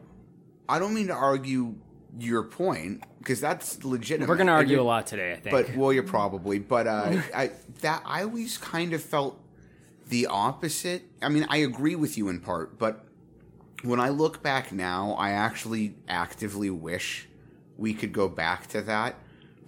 I 0.68 0.80
don't 0.80 0.92
mean 0.92 1.06
to 1.06 1.14
argue 1.14 1.76
your 2.18 2.42
point 2.42 3.04
because 3.18 3.40
that's 3.40 3.84
legitimate. 3.84 4.28
We're 4.28 4.36
gonna 4.36 4.50
argue 4.50 4.78
And 4.78 4.80
a 4.80 4.88
lot 4.88 5.06
today, 5.06 5.32
I 5.32 5.36
think. 5.36 5.52
But 5.52 5.76
well, 5.76 5.92
you're 5.92 6.02
probably. 6.02 6.58
But 6.58 6.88
uh, 6.88 7.22
I 7.34 7.52
that 7.82 8.02
I 8.04 8.24
always 8.24 8.58
kind 8.58 8.92
of 8.92 9.02
felt 9.02 9.40
the 10.08 10.26
opposite. 10.26 11.04
I 11.22 11.28
mean, 11.28 11.46
I 11.48 11.58
agree 11.58 11.94
with 11.94 12.18
you 12.18 12.28
in 12.28 12.40
part, 12.40 12.76
but 12.76 13.06
when 13.84 14.00
I 14.00 14.08
look 14.08 14.42
back 14.42 14.72
now, 14.72 15.12
I 15.12 15.30
actually 15.30 15.94
actively 16.08 16.70
wish 16.70 17.28
we 17.78 17.94
could 17.94 18.12
go 18.12 18.28
back 18.28 18.66
to 18.68 18.82
that 18.82 19.14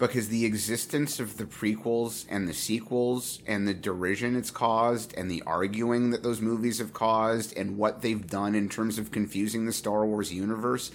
because 0.02 0.28
the 0.28 0.44
existence 0.44 1.20
of 1.20 1.36
the 1.36 1.44
prequels 1.44 2.26
and 2.28 2.48
the 2.48 2.52
sequels 2.52 3.38
and 3.46 3.68
the 3.68 3.72
derision 3.74 4.34
it's 4.34 4.50
caused 4.50 5.14
and 5.16 5.30
the 5.30 5.40
arguing 5.46 6.10
that 6.10 6.24
those 6.24 6.40
movies 6.40 6.78
have 6.80 6.92
caused 6.92 7.56
and 7.56 7.78
what 7.78 8.02
they've 8.02 8.26
done 8.26 8.56
in 8.56 8.68
terms 8.68 8.98
of 8.98 9.12
confusing 9.12 9.64
the 9.64 9.72
Star 9.72 10.04
Wars 10.04 10.32
universe, 10.32 10.90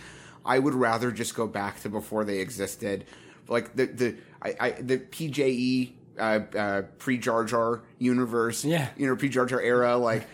I 0.45 0.59
would 0.59 0.73
rather 0.73 1.09
just 1.11 1.35
go 1.35 1.47
back 1.47 1.79
to 1.83 1.89
before 1.89 2.25
they 2.25 2.39
existed. 2.39 3.05
Like 3.47 3.77
the 3.77 3.85
the 3.85 4.15
I, 4.41 4.55
I 4.59 4.69
the 4.71 4.97
PJE 4.97 5.93
uh, 6.19 6.39
uh, 6.57 6.81
pre 6.97 7.17
Jar 7.17 7.45
Jar 7.45 7.83
universe, 7.99 8.65
Yeah. 8.65 8.89
you 8.97 9.07
know, 9.07 9.15
pre 9.15 9.29
Jar 9.29 9.45
Jar 9.45 9.61
era, 9.61 9.95
like 9.95 10.27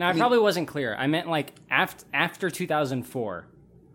Now, 0.00 0.08
I, 0.08 0.14
probably 0.14 0.40
wasn't 0.40 0.66
clear. 0.66 0.96
I 0.98 1.06
meant 1.06 1.28
like 1.28 1.52
after 1.70 2.04
after 2.12 2.50
2004. 2.50 3.46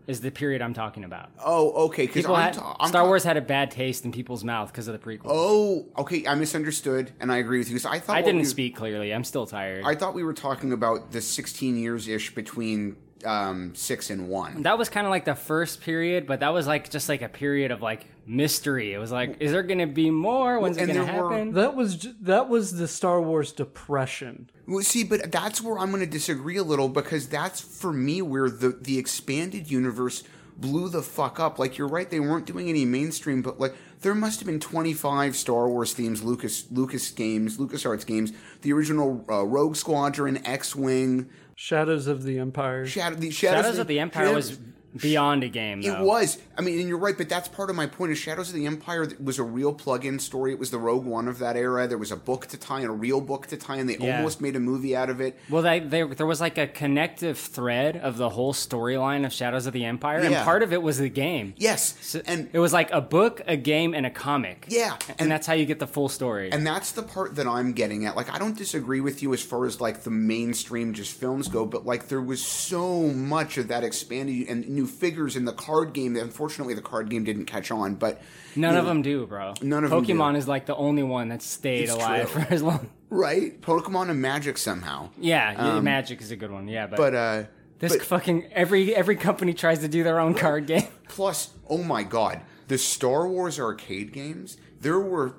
Is 0.06 0.20
the 0.20 0.30
period 0.30 0.62
I'm 0.62 0.74
talking 0.74 1.04
about. 1.04 1.30
Oh, 1.44 1.86
okay. 1.86 2.06
Because 2.06 2.22
People 2.22 2.34
I'm, 2.36 2.42
had, 2.44 2.54
ta- 2.54 2.86
Star 2.86 3.02
ta- 3.02 3.06
Wars 3.06 3.24
had 3.24 3.36
a 3.36 3.40
bad 3.40 3.70
taste 3.70 4.04
in 4.04 4.12
people's 4.12 4.42
mouth 4.44 4.72
because 4.72 4.88
of 4.88 4.92
the 4.92 4.98
prequel. 4.98 5.26
Oh, 5.26 5.86
okay. 5.98 6.26
I 6.26 6.34
misunderstood, 6.34 7.12
and 7.20 7.30
I 7.30 7.36
agree 7.38 7.58
with 7.58 7.70
you. 7.70 7.78
So 7.78 7.88
I 7.88 7.98
thought 7.98 8.16
I 8.16 8.22
didn't 8.22 8.40
we- 8.40 8.44
speak 8.46 8.74
clearly. 8.76 9.12
I'm 9.14 9.24
still 9.24 9.46
tired. 9.46 9.84
I 9.84 9.94
thought 9.94 10.14
we 10.14 10.24
were 10.24 10.34
talking 10.34 10.72
about 10.72 11.12
the 11.12 11.20
16 11.20 11.76
years 11.76 12.08
ish 12.08 12.34
between 12.34 12.96
um, 13.24 13.74
six 13.74 14.10
and 14.10 14.28
one. 14.28 14.62
That 14.62 14.78
was 14.78 14.88
kind 14.88 15.06
of 15.06 15.10
like 15.10 15.24
the 15.24 15.34
first 15.34 15.80
period, 15.80 16.26
but 16.26 16.40
that 16.40 16.50
was 16.52 16.66
like 16.66 16.90
just 16.90 17.08
like 17.08 17.22
a 17.22 17.28
period 17.28 17.70
of 17.70 17.82
like 17.82 18.06
mystery. 18.26 18.92
It 18.92 18.98
was 18.98 19.12
like, 19.12 19.36
is 19.40 19.52
there 19.52 19.62
going 19.62 19.78
to 19.80 19.86
be 19.86 20.10
more? 20.10 20.58
When's 20.60 20.76
it 20.76 20.86
going 20.86 20.98
to 20.98 21.04
there 21.04 21.22
were- 21.22 21.30
happen? 21.32 21.52
That 21.52 21.74
was 21.74 22.06
that 22.20 22.48
was 22.48 22.76
the 22.76 22.88
Star 22.88 23.20
Wars 23.20 23.52
depression. 23.52 24.50
Well, 24.66 24.82
see, 24.84 25.04
but 25.04 25.30
that's 25.32 25.60
where 25.60 25.78
I'm 25.78 25.90
going 25.90 26.04
to 26.04 26.10
disagree 26.10 26.56
a 26.56 26.62
little 26.64 26.88
because 26.88 27.28
that's 27.28 27.60
for 27.60 27.92
me 27.92 28.22
where 28.22 28.48
the 28.50 28.70
the 28.70 28.98
expanded 28.98 29.70
universe 29.70 30.22
blew 30.56 30.88
the 30.88 31.02
fuck 31.02 31.40
up. 31.40 31.58
Like 31.58 31.78
you're 31.78 31.88
right, 31.88 32.08
they 32.08 32.20
weren't 32.20 32.46
doing 32.46 32.68
any 32.68 32.84
mainstream, 32.84 33.42
but 33.42 33.58
like 33.58 33.74
there 34.02 34.14
must 34.14 34.40
have 34.40 34.46
been 34.46 34.60
25 34.60 35.34
Star 35.36 35.68
Wars 35.68 35.92
themes, 35.94 36.22
Lucas 36.22 36.66
Lucas 36.70 37.10
games, 37.10 37.56
LucasArts 37.58 38.06
games, 38.06 38.32
the 38.62 38.72
original 38.72 39.24
uh, 39.30 39.44
Rogue 39.44 39.76
Squadron, 39.76 40.44
X-wing, 40.46 41.28
Shadows 41.56 42.06
of 42.06 42.22
the 42.22 42.38
Empire. 42.38 42.86
Shadow, 42.86 43.16
the 43.16 43.30
Shadows, 43.30 43.64
Shadows, 43.64 43.78
of 43.78 43.86
the 43.86 44.00
Empire 44.00 44.34
was 44.34 44.58
beyond 44.96 45.44
a 45.44 45.48
game. 45.48 45.82
It 45.82 45.98
was. 46.00 46.38
I 46.56 46.62
mean, 46.62 46.78
and 46.80 46.88
you're 46.88 46.98
right, 46.98 47.16
but 47.16 47.28
that's 47.28 47.48
part 47.48 47.70
of 47.70 47.76
my 47.76 47.86
point. 47.86 48.12
Is 48.12 48.18
Shadows 48.18 48.48
of 48.50 48.54
the 48.54 48.66
Empire 48.66 49.08
was 49.22 49.38
a 49.38 49.42
real 49.42 49.72
plug-in 49.72 50.18
story. 50.18 50.52
It 50.52 50.58
was 50.58 50.70
the 50.70 50.78
Rogue 50.78 51.04
One 51.04 51.28
of 51.28 51.38
that 51.38 51.56
era. 51.56 51.86
There 51.86 51.98
was 51.98 52.12
a 52.12 52.16
book 52.16 52.46
to 52.48 52.56
tie 52.56 52.80
and 52.80 52.88
a 52.88 52.92
real 52.92 53.20
book 53.20 53.46
to 53.48 53.56
tie, 53.56 53.76
and 53.76 53.88
they 53.88 53.96
Yeah. 53.96 54.16
almost 54.18 54.40
made 54.40 54.56
a 54.56 54.60
movie 54.60 54.94
out 54.94 55.08
of 55.10 55.20
it. 55.20 55.38
Well, 55.48 55.62
they, 55.62 55.80
they, 55.80 56.02
there 56.02 56.26
was 56.26 56.40
like 56.40 56.58
a 56.58 56.66
connective 56.66 57.38
thread 57.38 57.96
of 57.96 58.16
the 58.18 58.28
whole 58.28 58.52
storyline 58.52 59.24
of 59.24 59.32
Shadows 59.32 59.66
of 59.66 59.72
the 59.72 59.84
Empire, 59.84 60.18
and 60.18 60.34
part 60.36 60.62
of 60.62 60.72
it 60.72 60.82
was 60.82 60.98
the 60.98 61.08
game. 61.08 61.54
Yes, 61.56 62.16
and 62.26 62.48
it 62.52 62.58
was 62.58 62.72
like 62.72 62.90
a 62.90 63.00
book, 63.00 63.40
a 63.46 63.56
game, 63.56 63.94
and 63.94 64.04
a 64.06 64.10
comic. 64.10 64.66
Yeah, 64.68 64.96
and, 65.18 65.30
that's 65.30 65.46
how 65.46 65.54
you 65.54 65.64
get 65.64 65.78
the 65.78 65.86
full 65.86 66.08
story. 66.10 66.50
And 66.52 66.66
that's 66.66 66.92
the 66.92 67.02
part 67.02 67.36
that 67.36 67.46
I'm 67.46 67.72
getting 67.72 68.04
at. 68.04 68.16
Like, 68.16 68.32
I 68.32 68.38
don't 68.38 68.56
disagree 68.56 69.00
with 69.00 69.22
you 69.22 69.32
as 69.32 69.42
far 69.42 69.64
as 69.64 69.80
like 69.80 70.02
the 70.02 70.10
mainstream 70.10 70.92
just 70.92 71.16
films 71.18 71.48
go, 71.48 71.64
but 71.64 71.86
like 71.86 72.08
there 72.08 72.20
was 72.20 72.42
so 72.44 73.08
much 73.08 73.56
of 73.58 73.68
that 73.68 73.84
expanded 73.84 74.48
and 74.48 74.68
new 74.68 74.81
figures 74.86 75.36
in 75.36 75.44
the 75.44 75.52
card 75.52 75.92
game. 75.92 76.16
Unfortunately, 76.16 76.74
the 76.74 76.82
card 76.82 77.08
game 77.10 77.24
didn't 77.24 77.46
catch 77.46 77.70
on, 77.70 77.94
but 77.96 78.20
None 78.56 78.76
of 78.76 78.84
know, 78.84 78.88
them 78.88 79.02
do, 79.02 79.26
bro. 79.26 79.54
None 79.62 79.84
of. 79.84 79.90
Pokemon 79.90 80.36
is 80.36 80.46
like 80.48 80.66
the 80.66 80.76
only 80.76 81.02
one 81.02 81.28
that 81.28 81.42
stayed 81.42 81.84
It's 81.84 81.92
alive 81.92 82.30
true. 82.30 82.42
for 82.44 82.52
as 82.54 82.62
long. 82.62 82.90
right? 83.10 83.60
Pokemon 83.60 84.10
and 84.10 84.20
Magic 84.20 84.58
somehow. 84.58 85.10
Yeah, 85.18 85.52
yeah, 85.52 85.74
Um, 85.76 85.84
Magic 85.84 86.20
is 86.20 86.30
a 86.30 86.36
good 86.36 86.50
one. 86.50 86.68
Yeah, 86.68 86.86
but 86.86 86.96
but 86.96 87.14
uh, 87.14 87.42
this 87.78 87.96
but- 87.96 88.04
fucking 88.06 88.46
every 88.52 88.94
every 88.94 89.16
company 89.16 89.54
tries 89.54 89.78
to 89.80 89.88
do 89.88 90.02
their 90.02 90.18
own 90.20 90.34
card 90.34 90.66
game. 90.66 90.86
Plus, 91.08 91.50
oh 91.68 91.82
my 91.82 92.02
god, 92.02 92.40
the 92.68 92.78
Star 92.78 93.26
Wars 93.28 93.58
arcade 93.60 94.12
games. 94.12 94.56
There 94.80 95.00
were 95.00 95.34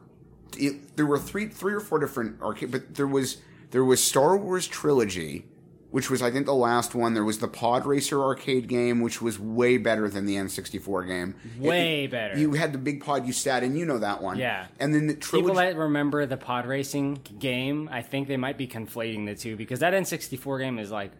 it, 0.57 0.95
there 0.97 1.05
were 1.05 1.19
three 1.19 1.47
three 1.47 1.73
or 1.73 1.80
four 1.80 1.99
different 1.99 2.41
arcade, 2.41 2.72
but 2.72 2.95
there 2.95 3.07
was 3.07 3.38
there 3.72 3.83
was 3.83 4.03
Star 4.03 4.38
Wars 4.38 4.67
trilogy, 4.67 5.45
which 5.93 6.09
was 6.09 6.23
I 6.23 6.31
think 6.31 6.47
the 6.47 6.55
last 6.55 6.95
one. 6.95 7.13
There 7.13 7.23
was 7.23 7.38
the 7.38 7.47
Pod 7.47 7.85
Racer 7.85 8.19
arcade 8.19 8.67
game, 8.67 8.99
which 8.99 9.22
was 9.22 9.39
way 9.39 9.77
better 9.77 10.09
than 10.09 10.25
the 10.25 10.35
N64 10.38 11.05
game. 11.07 11.35
Way 11.59 12.05
It- 12.05 12.11
better. 12.11 12.35
You 12.39 12.53
had 12.53 12.73
the 12.73 12.80
big 12.80 13.03
pod 13.03 13.27
you 13.27 13.31
sat 13.33 13.61
in. 13.63 13.75
You 13.75 13.85
know 13.85 13.99
that 13.99 14.19
one. 14.22 14.39
Yeah. 14.39 14.65
And 14.80 14.93
then 14.95 15.05
the 15.05 15.13
trilogy. 15.13 15.43
People 15.49 15.55
that 15.61 15.77
remember 15.77 16.25
the 16.25 16.35
pod 16.35 16.65
racing 16.65 17.19
game, 17.38 17.88
I 17.91 18.01
think 18.01 18.27
they 18.27 18.38
might 18.38 18.57
be 18.57 18.67
conflating 18.67 19.27
the 19.27 19.35
two 19.35 19.55
because 19.55 19.81
that 19.81 19.93
N64 19.93 20.59
game 20.61 20.80
is 20.80 20.89
like, 20.89 21.11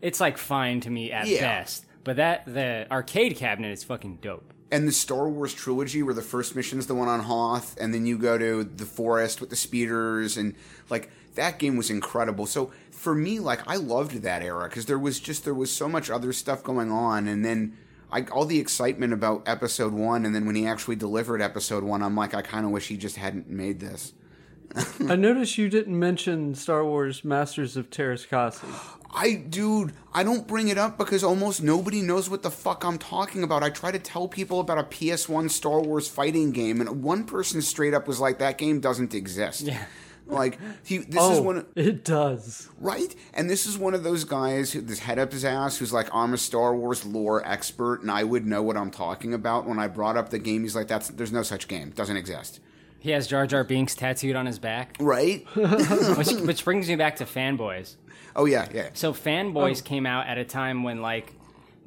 it's 0.00 0.18
like 0.18 0.38
fine 0.38 0.80
to 0.80 0.88
me 0.90 1.12
at 1.12 1.26
Yeah. 1.26 1.40
best. 1.60 1.84
But 2.02 2.16
that 2.16 2.46
the 2.46 2.86
arcade 2.90 3.36
cabinet 3.36 3.72
is 3.72 3.84
fucking 3.84 4.20
dope. 4.22 4.54
and 4.72 4.88
the 4.88 4.92
Star 4.92 5.28
Wars 5.28 5.54
trilogy, 5.54 6.02
where 6.02 6.12
the 6.14 6.22
first 6.22 6.56
mission's 6.56 6.86
the 6.88 6.94
one 6.94 7.06
on 7.06 7.20
Hoth, 7.20 7.76
and 7.80 7.94
then 7.94 8.04
you 8.04 8.18
go 8.18 8.36
to 8.36 8.64
the 8.64 8.84
forest 8.84 9.40
with 9.40 9.48
the 9.50 9.54
speeders, 9.56 10.36
and 10.36 10.54
like 10.90 11.08
that 11.36 11.58
game 11.60 11.76
was 11.76 11.88
incredible. 11.90 12.46
So 12.46 12.72
for 13.06 13.14
me, 13.14 13.38
like 13.38 13.60
I 13.68 13.76
loved 13.76 14.22
that 14.22 14.42
era 14.42 14.68
because 14.68 14.86
there 14.86 14.98
was 14.98 15.20
just 15.20 15.44
there 15.44 15.54
was 15.54 15.70
so 15.70 15.88
much 15.88 16.10
other 16.10 16.32
stuff 16.32 16.64
going 16.64 16.90
on, 16.90 17.28
and 17.28 17.44
then 17.44 17.76
I, 18.10 18.22
all 18.32 18.46
the 18.46 18.58
excitement 18.58 19.12
about 19.12 19.46
Episode 19.46 19.92
One, 19.92 20.26
and 20.26 20.34
then 20.34 20.44
when 20.44 20.56
he 20.56 20.66
actually 20.66 20.96
delivered 20.96 21.40
Episode 21.40 21.84
One, 21.84 22.02
I'm 22.02 22.16
like, 22.16 22.34
I 22.34 22.42
kind 22.42 22.66
of 22.66 22.72
wish 22.72 22.88
he 22.88 22.96
just 22.96 23.14
hadn't 23.14 23.48
made 23.48 23.78
this. 23.78 24.12
I 25.08 25.14
noticed 25.14 25.56
you 25.56 25.68
didn't 25.68 25.96
mention 25.96 26.56
Star 26.56 26.84
Wars 26.84 27.24
Masters 27.24 27.76
of 27.76 27.90
Teräs 27.90 28.26
Käsi. 28.26 28.66
I, 29.14 29.34
dude, 29.34 29.92
I 30.12 30.24
don't 30.24 30.48
bring 30.48 30.66
it 30.66 30.76
up 30.76 30.98
because 30.98 31.22
almost 31.22 31.62
nobody 31.62 32.02
knows 32.02 32.28
what 32.28 32.42
the 32.42 32.50
fuck 32.50 32.84
I'm 32.84 32.98
talking 32.98 33.44
about. 33.44 33.62
I 33.62 33.70
try 33.70 33.92
to 33.92 34.00
tell 34.00 34.26
people 34.26 34.58
about 34.58 34.78
a 34.78 34.82
PS1 34.82 35.52
Star 35.52 35.80
Wars 35.80 36.08
fighting 36.08 36.50
game, 36.50 36.80
and 36.80 37.04
one 37.04 37.22
person 37.22 37.62
straight 37.62 37.94
up 37.94 38.08
was 38.08 38.18
like, 38.18 38.40
"That 38.40 38.58
game 38.58 38.80
doesn't 38.80 39.14
exist." 39.14 39.60
Yeah. 39.60 39.84
Like 40.28 40.58
he, 40.84 40.98
this 40.98 41.08
is 41.22 41.38
oh, 41.38 41.42
one. 41.42 41.56
of- 41.58 41.66
it 41.76 42.04
does. 42.04 42.68
right? 42.80 43.14
And 43.32 43.48
this 43.48 43.64
is 43.66 43.78
one 43.78 43.94
of 43.94 44.02
those 44.02 44.24
guys 44.24 44.72
who 44.72 44.80
this 44.80 44.98
head 44.98 45.18
up 45.20 45.32
his 45.32 45.44
ass 45.44 45.76
who's 45.78 45.92
like, 45.92 46.08
"I'm 46.12 46.34
a 46.34 46.38
Star 46.38 46.74
Wars 46.74 47.04
lore 47.04 47.46
expert, 47.46 48.02
and 48.02 48.10
I 48.10 48.24
would 48.24 48.44
know 48.44 48.62
what 48.62 48.76
I'm 48.76 48.90
talking 48.90 49.32
about." 49.32 49.66
When 49.68 49.78
I 49.78 49.86
brought 49.86 50.16
up 50.16 50.30
the 50.30 50.38
game, 50.40 50.62
he's 50.62 50.74
like, 50.74 50.88
"That's 50.88 51.08
there's 51.08 51.30
no 51.32 51.42
such 51.42 51.68
game, 51.68 51.90
doesn't 51.90 52.16
exist." 52.16 52.58
He 52.98 53.12
has 53.12 53.28
Jar 53.28 53.46
Jar 53.46 53.62
Binks 53.62 53.94
tattooed 53.94 54.34
on 54.34 54.46
his 54.46 54.58
back. 54.58 54.96
Right. 54.98 55.46
which, 55.54 56.32
which 56.32 56.64
brings 56.64 56.88
me 56.88 56.96
back 56.96 57.16
to 57.16 57.24
fanboys. 57.24 57.94
Oh 58.34 58.46
yeah, 58.46 58.66
yeah. 58.74 58.88
So 58.94 59.12
fanboys 59.12 59.80
Oh. 59.80 59.84
came 59.84 60.06
out 60.06 60.26
at 60.26 60.38
a 60.38 60.44
time 60.44 60.82
when 60.82 61.00
like 61.02 61.34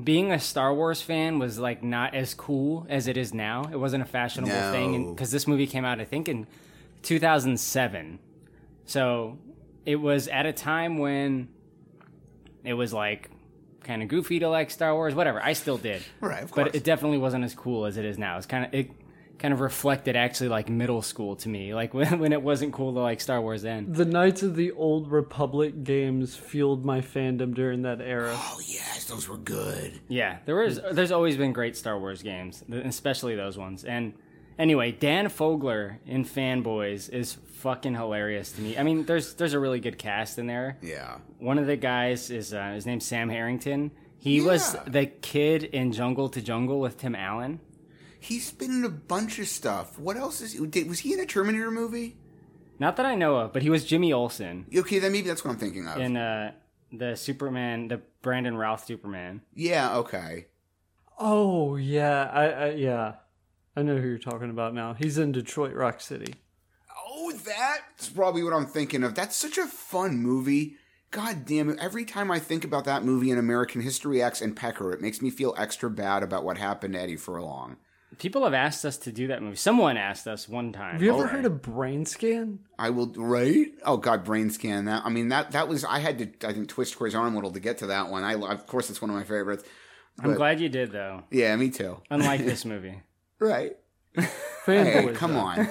being 0.01 0.31
a 0.31 0.39
Star 0.39 0.73
Wars 0.73 1.01
fan 1.01 1.37
was 1.39 1.59
like 1.59 1.83
not 1.83 2.15
as 2.15 2.33
cool 2.33 2.87
as 2.89 3.07
it 3.07 3.17
is 3.17 3.33
now. 3.33 3.65
It 3.69 3.75
wasn't 3.75 4.03
a 4.03 4.05
fashionable 4.05 4.53
No. 4.53 4.71
thing 4.71 5.13
because 5.13 5.29
this 5.31 5.45
movie 5.45 5.67
came 5.67 5.83
out 5.83 5.99
I 5.99 6.05
think 6.05 6.29
in 6.29 6.47
2007. 7.03 8.19
So 8.89 9.37
it 9.85 9.97
was 9.97 10.27
at 10.27 10.47
a 10.47 10.51
time 10.51 10.97
when 10.97 11.49
it 12.63 12.73
was 12.73 12.91
like 12.91 13.29
kind 13.83 14.01
of 14.01 14.07
goofy 14.07 14.39
to 14.39 14.49
like 14.49 14.71
Star 14.71 14.95
Wars, 14.95 15.13
whatever. 15.13 15.39
I 15.39 15.53
still 15.53 15.77
did. 15.77 16.01
Right, 16.19 16.41
of 16.43 16.55
But 16.55 16.73
it 16.73 16.83
definitely 16.83 17.19
wasn't 17.19 17.43
as 17.43 17.53
cool 17.53 17.85
as 17.85 17.97
it 17.97 18.05
is 18.05 18.17
now. 18.17 18.37
It's 18.37 18.47
kind 18.47 18.65
of 18.65 18.73
it 18.73 18.89
kind 19.37 19.53
of 19.53 19.59
reflected 19.59 20.15
actually 20.15 20.49
like 20.49 20.69
middle 20.69 21.03
school 21.03 21.35
to 21.35 21.49
me, 21.49 21.75
like 21.75 21.93
when, 21.93 22.17
when 22.17 22.33
it 22.33 22.41
wasn't 22.41 22.73
cool 22.73 22.91
to 22.93 22.99
like 22.99 23.21
Star 23.21 23.39
Wars 23.39 23.61
then. 23.61 23.93
The 23.93 24.05
Knights 24.05 24.41
of 24.41 24.55
the 24.55 24.71
Old 24.71 25.11
Republic 25.11 25.83
games 25.83 26.35
fueled 26.35 26.83
my 26.83 27.01
fandom 27.01 27.53
during 27.53 27.83
that 27.83 28.01
era. 28.01 28.33
Oh 28.35 28.59
yes, 28.65 29.05
those 29.05 29.29
were 29.29 29.37
good. 29.37 29.99
Yeah, 30.07 30.39
there 30.45 30.55
was. 30.55 30.79
There's 30.91 31.11
always 31.11 31.37
been 31.37 31.53
great 31.53 31.77
Star 31.77 31.99
Wars 31.99 32.23
games, 32.23 32.63
especially 32.71 33.35
those 33.35 33.55
ones. 33.55 33.85
And 33.85 34.13
anyway, 34.57 34.91
Dan 34.91 35.27
Fogler 35.27 35.99
in 36.07 36.25
Fanboys 36.25 37.07
is 37.11 37.37
fucking 37.59 37.93
hilarious 37.95 38.51
to 38.53 38.61
me. 38.61 38.77
I 38.77 38.83
mean, 38.83 39.05
there's 39.05 39.33
there's 39.35 39.53
a 39.53 39.59
really 39.59 39.79
good 39.79 39.97
cast 39.97 40.37
in 40.39 40.47
there. 40.47 40.77
Yeah. 40.81 41.17
One 41.37 41.57
of 41.59 41.67
the 41.67 41.75
guys 41.77 42.29
is 42.31 42.53
uh, 42.53 42.71
his 42.73 42.85
name's 42.85 43.05
Sam 43.05 43.29
Huntington. 43.29 43.91
He 44.17 44.41
was 44.41 44.75
the 44.85 45.05
kid 45.05 45.63
in 45.63 45.91
Jungle 45.93 46.27
to 46.29 46.41
Jungle 46.41 46.79
with 46.79 46.97
Tim 46.97 47.15
Allen. 47.15 47.59
He's 48.19 48.51
been 48.51 48.71
in 48.71 48.83
a 48.83 48.89
bunch 48.89 49.39
of 49.39 49.47
stuff. 49.47 49.97
What 49.97 50.17
else 50.17 50.41
is? 50.41 50.53
Did, 50.55 50.89
was 50.89 50.99
he 50.99 51.13
in 51.13 51.21
a 51.21 51.25
Terminator 51.25 51.71
movie? 51.71 52.17
Not 52.79 52.97
that 52.97 53.05
I 53.05 53.15
know 53.15 53.37
of, 53.37 53.53
but 53.53 53.61
he 53.61 53.69
was 53.69 53.85
Jimmy 53.85 54.11
Olsen 54.13 54.65
Okay, 54.75 54.99
then 54.99 55.11
maybe 55.11 55.27
that's 55.27 55.43
what 55.43 55.51
I'm 55.51 55.57
thinking 55.57 55.87
of. 55.87 55.97
in 55.99 56.15
uh, 56.17 56.51
the 56.91 57.15
Superman, 57.15 57.87
the 57.89 58.01
Brandon 58.21 58.55
Routh 58.57 58.85
Superman. 58.85 59.41
yeah. 59.53 59.95
Okay. 59.97 60.47
Oh 61.21 61.75
yeah, 61.75 62.29
I, 62.31 62.45
I 62.45 62.69
yeah, 62.71 63.13
I 63.75 63.81
know 63.81 63.97
who 63.97 64.07
you're 64.07 64.17
talking 64.17 64.49
about 64.49 64.73
now. 64.73 64.93
He's 64.93 65.17
in 65.17 65.31
Detroit 65.33 65.73
Rock 65.73 65.99
City. 66.01 66.35
Oh, 67.31 67.75
that's 67.97 68.09
probably 68.09 68.43
what 68.43 68.53
I'm 68.53 68.65
thinking 68.65 69.03
of. 69.03 69.15
That's 69.15 69.35
such 69.35 69.57
a 69.57 69.65
fun 69.65 70.17
movie. 70.17 70.75
God 71.11 71.45
damn 71.45 71.69
it. 71.69 71.79
Every 71.79 72.05
time 72.05 72.29
I 72.29 72.39
think 72.39 72.63
about 72.63 72.85
that 72.85 73.03
movie 73.03 73.31
in 73.31 73.37
American 73.37 73.81
History 73.81 74.21
X 74.21 74.41
and 74.41 74.55
Pecker, 74.55 74.91
it 74.91 75.01
makes 75.01 75.21
me 75.21 75.29
feel 75.29 75.55
extra 75.57 75.89
bad 75.89 76.21
about 76.21 76.43
what 76.43 76.57
happened 76.57 76.93
to 76.93 76.99
Eddie 76.99 77.15
Furlong. 77.15 77.77
People 78.17 78.43
have 78.43 78.53
asked 78.53 78.85
us 78.85 78.97
to 78.97 79.11
do 79.11 79.27
that 79.27 79.41
movie. 79.41 79.55
Someone 79.55 79.95
asked 79.95 80.27
us 80.27 80.49
one 80.49 80.73
time. 80.73 80.93
Have 80.93 81.01
you 81.01 81.09
ever 81.09 81.17
oh, 81.17 81.21
Alright. 81.21 81.35
heard 81.35 81.45
of 81.45 81.61
Brain 81.61 82.05
Scan? 82.05 82.59
I 82.77 82.89
will, 82.89 83.07
right? 83.15 83.67
Oh, 83.85 83.97
God, 83.97 84.23
brain 84.23 84.49
scan 84.49 84.85
that. 84.85 85.05
I 85.05 85.09
mean, 85.09 85.29
that 85.29 85.51
that 85.51 85.67
was, 85.67 85.85
I 85.85 85.99
had 85.99 86.17
to, 86.17 86.47
I 86.47 86.53
think, 86.53 86.69
twist 86.69 86.97
Corey's 86.97 87.15
arm 87.15 87.33
a 87.33 87.35
little 87.35 87.51
to 87.51 87.59
get 87.59 87.77
to 87.79 87.87
that 87.87 88.09
one. 88.09 88.23
I, 88.23 88.33
of 88.33 88.67
course, 88.67 88.89
it's 88.89 89.01
one 89.01 89.09
of 89.09 89.15
my 89.15 89.23
favorites. 89.23 89.63
I'm 90.21 90.33
glad 90.33 90.59
you 90.59 90.69
did 90.69 90.91
though. 90.91 91.23
Yeah, 91.31 91.55
me 91.55 91.69
too. 91.69 92.01
Unlike 92.09 92.41
this 92.45 92.65
movie. 92.65 93.01
Right. 93.39 93.77
Hey, 94.65 95.11
come 95.13 95.35
on. 95.35 95.69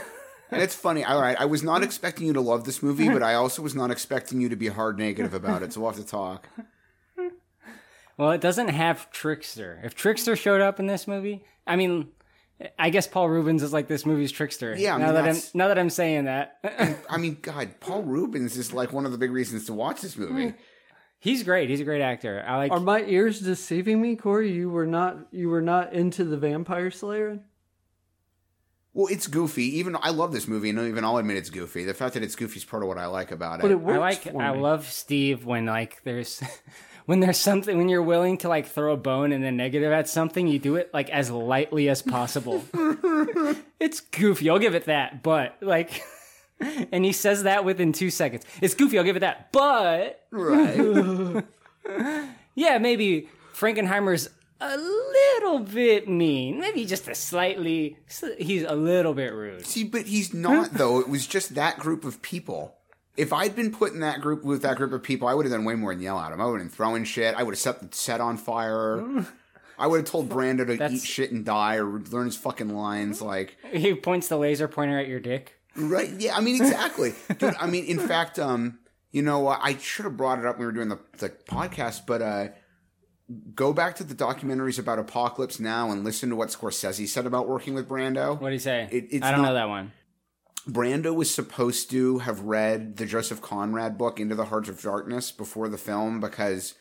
And 0.51 0.63
it's 0.63 0.75
funny. 0.75 1.05
All 1.05 1.21
right, 1.21 1.37
I 1.39 1.45
was 1.45 1.63
not 1.63 1.83
expecting 1.83 2.27
you 2.27 2.33
to 2.33 2.41
love 2.41 2.65
this 2.65 2.83
movie, 2.83 3.09
but 3.09 3.23
I 3.23 3.35
also 3.35 3.61
was 3.63 3.75
not 3.75 3.91
expecting 3.91 4.41
you 4.41 4.49
to 4.49 4.57
be 4.57 4.69
hard 4.69 4.99
negative 4.99 5.35
about 5.35 5.63
it. 5.63 5.73
So 5.73 5.81
we'll 5.81 5.91
have 5.91 6.01
to 6.01 6.07
talk. 6.07 6.49
Well, 8.17 8.33
it 8.33 8.41
doesn't 8.41 8.69
have 8.69 9.11
Trickster. 9.13 9.81
If 9.85 9.95
Trickster 9.95 10.35
showed 10.35 10.61
up 10.61 10.81
in 10.81 10.87
this 10.87 11.07
movie, 11.07 11.45
I 11.67 11.77
mean, 11.77 12.09
I 12.79 12.91
guess 12.91 13.07
Paul 13.07 13.29
Reubens 13.29 13.63
is 13.63 13.73
like 13.73 13.87
this 13.87 14.05
movie's 14.05 14.33
Trickster. 14.33 14.75
Yeah, 14.77 14.97
I 14.97 14.99
now 14.99 15.13
that 15.13 15.19
I'm 15.19 15.25
that's- 15.27 15.55
now 15.55 15.69
that 15.69 15.79
I'm 15.79 15.91
saying 15.91 16.25
that, 16.25 16.59
I 17.09 17.17
mean, 17.17 17.39
God, 17.41 17.79
Paul 17.81 18.03
Reubens 18.03 18.57
is 18.57 18.73
like 18.73 18.93
one 18.93 19.07
of 19.07 19.13
the 19.13 19.19
big 19.19 19.31
reasons 19.31 19.67
to 19.67 19.73
watch 19.73 20.01
this 20.01 20.17
movie. 20.17 20.55
He's 21.21 21.43
great. 21.43 21.69
He's 21.69 21.81
a 21.81 21.85
great 21.85 22.01
actor. 22.01 22.45
I 22.47 22.57
like. 22.57 22.73
Are 22.73 22.81
my 22.81 23.03
ears 23.03 23.41
deceiving 23.41 24.01
me, 24.01 24.17
Corey? 24.17 24.53
You 24.53 24.71
were 24.71 24.87
not 24.87 25.19
you 25.31 25.49
were 25.49 25.61
not 25.63 25.93
into 25.93 26.25
the 26.25 26.37
Vampire 26.37 26.91
Slayer? 26.91 27.39
Well, 28.99 29.07
it's 29.07 29.29
goofy. 29.29 29.79
Even 29.79 29.97
I 30.03 30.11
love 30.11 30.33
this 30.33 30.49
movie, 30.49 30.71
and 30.71 30.79
even 30.81 31.05
I'll 31.05 31.19
admit 31.19 31.37
it's 31.37 31.51
goofy. 31.51 31.85
The 31.85 31.95
fact 31.95 32.15
that 32.15 32.25
it's 32.25 32.35
goofy 32.35 32.57
is 32.57 32.65
part 32.65 32.83
of 32.83 32.89
what 32.89 32.99
I 32.99 33.07
like 33.07 33.31
about 33.31 33.61
it. 33.61 33.63
But 33.63 33.71
it 33.71 33.79
works 33.81 33.97
I 33.97 34.01
like. 34.01 34.23
for 34.23 34.43
I 34.43 34.51
love 34.51 34.91
Steve 34.91 35.45
when 35.45 35.67
like 35.67 36.03
there's. 36.03 36.43
When 37.07 37.21
there's 37.21 37.39
something, 37.39 37.79
when 37.79 37.89
you're 37.89 38.03
willing 38.03 38.37
to 38.37 38.51
like 38.51 38.67
throw 38.67 38.93
a 38.93 38.97
bone 38.99 39.33
and 39.33 39.43
then 39.43 39.57
negative 39.57 39.91
at 39.91 40.11
something, 40.11 40.47
you 40.47 40.59
do 40.59 40.77
it 40.77 40.93
like 40.93 41.09
as 41.09 41.31
lightly 41.31 41.89
as 41.89 42.03
possible. 42.03 42.63
it's 43.81 44.01
goofy. 44.01 44.51
I'll 44.51 44.59
give 44.59 44.75
it 44.75 44.85
that. 44.85 45.23
But 45.23 45.57
like, 45.63 46.03
and 46.61 47.07
he 47.07 47.13
says 47.13 47.45
that 47.45 47.65
within 47.65 47.95
two 47.95 48.11
seconds. 48.11 48.45
It's 48.61 48.75
goofy. 48.75 48.99
I'll 48.99 49.07
give 49.07 49.17
it 49.17 49.21
that. 49.21 49.53
But 49.53 50.27
right. 50.31 51.47
yeah, 52.55 52.77
maybe 52.77 53.31
Frankenheimer's 53.55 54.29
a 54.61 54.77
little 54.77 55.61
bit 55.61 56.09
mean. 56.09 56.61
Maybe 56.61 56.85
just 56.85 57.09
a 57.09 57.15
slightly. 57.15 57.97
He's 58.39 58.65
a 58.65 58.75
little 58.75 59.15
bit 59.15 59.33
rude. 59.33 59.67
See, 59.67 59.85
but 59.85 60.07
he's 60.07 60.35
not 60.35 60.75
though. 60.75 61.01
It 61.01 61.09
was 61.09 61.27
just 61.27 61.55
that 61.55 61.79
group 61.79 62.05
of 62.05 62.23
people. 62.23 62.75
If 63.17 63.33
I'd 63.33 63.57
been 63.57 63.73
put 63.73 63.93
in 63.93 64.01
that 64.01 64.21
group 64.21 64.45
with 64.45 64.63
that 64.63 64.77
group 64.77 64.93
of 64.93 65.03
people, 65.03 65.27
I 65.27 65.35
would 65.35 65.45
have 65.45 65.53
done 65.53 65.65
way 65.65 65.75
more 65.75 65.93
than 65.93 66.03
yell 66.03 66.19
at 66.21 66.33
him. 66.33 66.41
I 66.41 66.47
would 66.47 66.61
have 66.61 66.69
been 66.69 66.77
throwing 66.77 67.05
shit. 67.05 67.35
I 67.35 67.43
would 67.43 67.53
have 67.53 67.59
set 67.59 67.81
the 67.81 67.97
set 67.97 68.21
on 68.21 68.37
fire. 68.37 69.27
I 69.79 69.87
would 69.87 69.99
have 69.99 70.07
told 70.07 70.29
Brando 70.29 70.67
to 70.67 70.93
eat 70.93 71.03
shit 71.03 71.31
and 71.31 71.45
die 71.45 71.77
or 71.77 72.01
learn 72.01 72.27
his 72.27 72.37
fucking 72.37 72.69
lines. 72.69 73.23
Like 73.23 73.57
He 73.73 73.95
points 73.95 74.29
the 74.29 74.37
laser 74.37 74.69
pointer 74.69 74.99
at 74.99 75.07
your 75.09 75.21
dick. 75.21 75.55
Right. 75.77 76.11
Yeah. 76.19 76.37
I 76.37 76.41
mean, 76.41 76.57
exactly, 76.57 77.15
dude. 77.39 77.55
I 77.61 77.69
mean, 77.69 77.85
in 77.85 78.01
fact, 78.01 78.39
um, 78.39 78.81
you 79.13 79.23
know, 79.23 79.47
I 79.49 79.77
should 79.79 80.05
have 80.05 80.17
brought 80.17 80.39
it 80.41 80.47
up 80.47 80.57
when 80.57 80.61
we 80.61 80.67
were 80.67 80.73
doing 80.73 80.89
the, 80.89 80.99
the 81.19 81.29
podcast, 81.31 82.07
but 82.07 82.21
uh, 82.21 82.49
go 83.55 83.73
back 83.73 83.97
to 83.97 84.05
the 84.05 84.15
documentaries 84.15 84.79
about 84.79 84.99
Apocalypse 84.99 85.61
Now 85.61 85.91
and 85.91 86.05
listen 86.05 86.31
to 86.31 86.37
what 86.37 86.49
Scorsese 86.49 87.07
said 87.09 87.27
about 87.27 87.49
working 87.49 87.75
with 87.75 87.89
Brando. 87.89 88.41
What 88.41 88.51
did 88.51 88.55
he 88.55 88.59
say? 88.61 88.89
It, 88.91 89.23
I 89.23 89.31
don't 89.31 89.43
not- 89.43 89.49
know 89.49 89.55
that 89.55 89.69
one. 89.69 89.93
Brando 90.69 91.15
was 91.15 91.35
supposed 91.35 91.91
to 91.91 92.19
have 92.19 92.41
read 92.41 92.97
the 92.99 93.07
Joseph 93.07 93.41
Conrad 93.41 93.97
book 93.97 94.21
Into 94.21 94.35
the 94.35 94.47
Heart 94.47 94.69
of 94.69 94.83
Darkness 94.83 95.33
before 95.33 95.69
the 95.69 95.79
film 95.79 96.21
because 96.21 96.75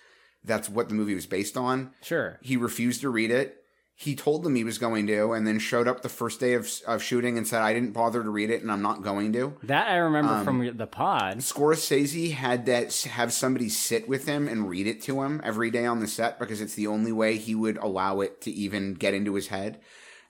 that's 0.43 0.67
what 0.69 0.89
the 0.89 0.95
movie 0.95 1.15
was 1.15 1.25
based 1.25 1.55
on. 1.55 1.91
Sure. 2.01 2.37
He 2.41 2.57
refused 2.57 2.99
to 3.01 3.09
read 3.09 3.31
it. 3.31 3.56
He 3.99 4.15
told 4.15 4.43
them 4.43 4.53
he 4.53 4.63
was 4.63 4.77
going 4.77 5.07
to, 5.07 5.33
and 5.33 5.47
then 5.47 5.57
showed 5.57 5.87
up 5.87 6.03
the 6.03 6.07
first 6.07 6.39
day 6.39 6.53
of, 6.53 6.69
of 6.85 7.01
shooting 7.01 7.35
and 7.35 7.47
said, 7.47 7.63
"I 7.63 7.73
didn't 7.73 7.93
bother 7.93 8.21
to 8.21 8.29
read 8.29 8.51
it, 8.51 8.61
and 8.61 8.71
I'm 8.71 8.83
not 8.83 9.01
going 9.01 9.33
to." 9.33 9.57
That 9.63 9.87
I 9.87 9.95
remember 9.95 10.33
Um, 10.33 10.45
from 10.45 10.77
the 10.77 10.85
pod. 10.85 11.39
Scorsese 11.39 12.31
had 12.33 12.67
that 12.67 12.95
have 13.01 13.33
somebody 13.33 13.69
sit 13.69 14.07
with 14.07 14.27
him 14.27 14.47
and 14.47 14.69
read 14.69 14.85
it 14.85 15.01
to 15.03 15.23
him 15.23 15.41
every 15.43 15.71
day 15.71 15.87
on 15.87 15.99
the 15.99 16.07
set 16.07 16.37
because 16.37 16.61
it's 16.61 16.75
the 16.75 16.85
only 16.85 17.11
way 17.11 17.37
he 17.37 17.55
would 17.55 17.77
allow 17.77 18.21
it 18.21 18.39
to 18.41 18.51
even 18.51 18.93
get 18.93 19.15
into 19.15 19.33
his 19.33 19.47
head. 19.47 19.79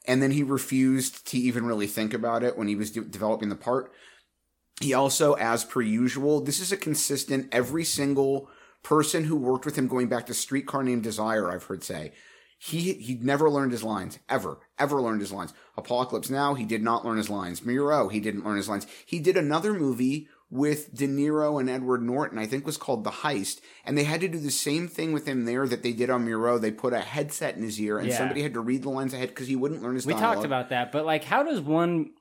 And 0.07 0.23
then 0.23 0.31
he 0.31 0.43
refused 0.43 1.27
to 1.27 1.37
even 1.37 1.65
really 1.65 1.87
think 1.87 2.13
about 2.13 2.43
it 2.43 2.57
when 2.57 2.69
he 2.69 2.75
was 2.77 2.91
de- 2.91 3.01
developing 3.01 3.49
the 3.49 3.57
part. 3.57 3.91
He 4.79 4.93
also, 4.93 5.33
as 5.33 5.65
per 5.65 5.81
usual, 5.81 6.39
this 6.39 6.61
is 6.61 6.71
a 6.71 6.77
consistent 6.77 7.49
every 7.51 7.83
single 7.83 8.49
person 8.81 9.25
who 9.25 9.35
worked 9.35 9.65
with 9.65 9.75
him 9.75 9.89
going 9.89 10.07
back 10.07 10.25
to 10.27 10.33
Streetcar 10.33 10.83
Named 10.83 11.03
Desire, 11.03 11.51
I've 11.51 11.65
heard 11.65 11.83
say. 11.83 12.13
He 12.59 12.93
he 12.93 13.15
never 13.21 13.49
learned 13.49 13.71
his 13.71 13.83
lines 13.83 14.17
ever 14.27 14.59
ever 14.79 14.99
learned 15.01 15.21
his 15.21 15.31
lines. 15.31 15.53
Apocalypse 15.77 16.29
Now 16.29 16.55
he 16.55 16.65
did 16.65 16.81
not 16.81 17.05
learn 17.05 17.17
his 17.17 17.29
lines. 17.29 17.63
Moreau 17.63 18.09
he 18.09 18.19
didn't 18.19 18.43
learn 18.45 18.57
his 18.57 18.67
lines. 18.69 18.87
He 19.05 19.19
did 19.19 19.37
another 19.37 19.73
movie 19.73 20.27
with 20.49 20.93
De 20.95 21.07
Niro 21.07 21.59
and 21.59 21.69
Edward 21.69 22.01
Norton. 22.01 22.39
I 22.39 22.45
think 22.47 22.65
was 22.65 22.77
called 22.77 23.03
The 23.03 23.11
Heist, 23.11 23.59
and 23.85 23.97
they 23.97 24.05
had 24.05 24.21
to 24.21 24.27
do 24.27 24.39
the 24.39 24.49
same 24.49 24.87
thing 24.87 25.11
with 25.11 25.27
him 25.27 25.45
there 25.45 25.67
that 25.67 25.83
they 25.83 25.91
did 25.91 26.09
on 26.09 26.23
Moreau. 26.25 26.57
They 26.57 26.71
put 26.71 26.93
a 26.93 26.99
headset 27.01 27.57
in 27.57 27.63
his 27.63 27.79
ear, 27.81 27.99
and 27.99 28.07
Yeah. 28.07 28.17
somebody 28.17 28.41
had 28.43 28.53
to 28.53 28.61
read 28.61 28.83
the 28.83 28.89
lines 28.89 29.13
ahead 29.13 29.29
because 29.29 29.47
he 29.47 29.55
wouldn't 29.57 29.83
learn 29.83 29.95
his. 29.95 30.05
Lines. 30.05 30.15
We 30.15 30.19
dialogue. 30.19 30.35
talked 30.35 30.45
about 30.45 30.69
that, 30.69 30.91
but 30.91 31.05
like, 31.05 31.25
how 31.25 31.43
does 31.43 31.59
one 31.59 32.11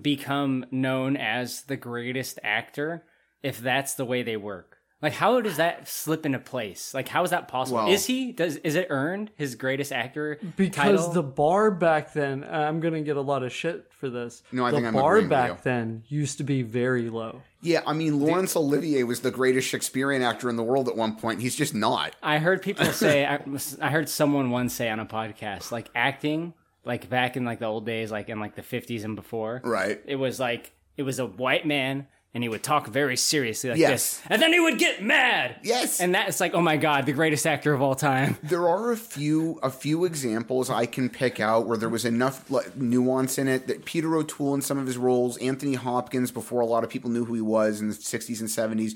become 0.00 0.64
known 0.70 1.16
as 1.16 1.62
the 1.62 1.76
greatest 1.76 2.38
actor 2.42 3.04
if 3.42 3.58
that's 3.58 3.94
the 3.94 4.04
way 4.04 4.22
they 4.22 4.36
work? 4.36 4.76
Like, 5.02 5.14
how 5.14 5.40
does 5.40 5.56
that 5.56 5.88
slip 5.88 6.26
into 6.26 6.38
place? 6.38 6.92
Like, 6.92 7.08
how 7.08 7.22
is 7.24 7.30
that 7.30 7.48
possible? 7.48 7.78
Well- 7.84 7.88
is 7.92 8.04
he 8.06 8.32
does 8.32 8.56
is 8.56 8.74
it 8.74 8.88
earned 8.90 9.30
his 9.36 9.54
greatest 9.54 9.92
actor 9.92 10.38
Because 10.56 10.74
title? 11.00 11.12
the 11.12 11.22
bar 11.22 11.70
back 11.70 12.12
then, 12.12 12.44
I'm 12.44 12.80
gonna 12.80 13.00
get 13.00 13.16
a 13.16 13.20
lot 13.22 13.42
of 13.42 13.50
shit 13.52 13.86
for 13.98 14.10
this. 14.10 14.42
No, 14.52 14.64
I 14.66 14.70
the 14.70 14.76
think 14.76 14.88
I'm 14.88 14.92
bar 14.94 15.12
agreeing 15.16 15.24
with 15.24 15.30
back 15.30 15.50
you. 15.50 15.56
then 15.64 16.02
used 16.08 16.36
to 16.38 16.44
be 16.44 16.62
very 16.62 17.08
low. 17.08 17.40
Yeah, 17.62 17.80
I 17.86 17.92
mean 17.94 18.20
Laurence 18.20 18.54
Olivier 18.56 19.02
was 19.04 19.20
the 19.20 19.30
greatest 19.30 19.68
Shakespearean 19.68 20.22
actor 20.22 20.48
in 20.50 20.56
the 20.56 20.62
world 20.62 20.88
at 20.88 20.96
one 20.96 21.16
point. 21.16 21.40
He's 21.40 21.56
just 21.56 21.74
not. 21.74 22.14
I 22.22 22.38
heard 22.38 22.60
people 22.62 22.86
say 22.92 23.24
I, 23.26 23.40
I 23.80 23.90
heard 23.90 24.08
someone 24.08 24.50
once 24.50 24.74
say 24.74 24.88
on 24.90 25.00
a 25.00 25.06
podcast 25.06 25.72
like 25.72 25.88
acting 25.94 26.52
like 26.84 27.08
back 27.10 27.36
in 27.36 27.44
like 27.44 27.58
the 27.58 27.66
old 27.66 27.84
days 27.86 28.10
like 28.10 28.28
in 28.28 28.38
like 28.40 28.54
the 28.54 28.62
50s 28.62 29.04
and 29.04 29.16
before. 29.16 29.60
Right. 29.64 30.00
It 30.06 30.16
was 30.16 30.38
like 30.40 30.72
it 30.96 31.02
was 31.04 31.18
a 31.18 31.26
white 31.26 31.66
man 31.66 32.06
and 32.32 32.44
he 32.44 32.48
would 32.48 32.62
talk 32.62 32.86
very 32.86 33.16
seriously 33.16 33.70
like 33.70 33.78
Yes. 33.78 33.90
this. 34.18 34.22
And 34.28 34.40
then 34.40 34.52
he 34.52 34.60
would 34.60 34.78
get 34.78 35.02
mad. 35.02 35.56
Yes. 35.62 36.00
And 36.00 36.14
that's 36.14 36.38
like, 36.40 36.54
"Oh 36.54 36.60
my 36.60 36.76
god, 36.76 37.06
the 37.06 37.12
greatest 37.12 37.46
actor 37.46 37.72
of 37.74 37.82
all 37.82 37.94
time." 37.94 38.36
There 38.42 38.68
are 38.68 38.92
a 38.92 38.96
few 38.96 39.58
a 39.62 39.70
few 39.70 40.04
examples 40.04 40.70
I 40.70 40.86
can 40.86 41.08
pick 41.08 41.40
out 41.40 41.66
where 41.66 41.76
there 41.76 41.88
was 41.88 42.04
enough 42.04 42.48
like, 42.50 42.76
nuance 42.76 43.38
in 43.38 43.48
it 43.48 43.66
that 43.66 43.84
Peter 43.84 44.14
O'Toole 44.16 44.54
in 44.54 44.62
some 44.62 44.78
of 44.78 44.86
his 44.86 44.96
roles, 44.96 45.36
Anthony 45.38 45.74
Hopkins 45.74 46.30
before 46.30 46.60
a 46.60 46.66
lot 46.66 46.84
of 46.84 46.90
people 46.90 47.10
knew 47.10 47.24
who 47.24 47.34
he 47.34 47.40
was 47.40 47.80
in 47.80 47.88
the 47.88 47.94
60s 47.94 48.40
and 48.40 48.48
70s. 48.48 48.94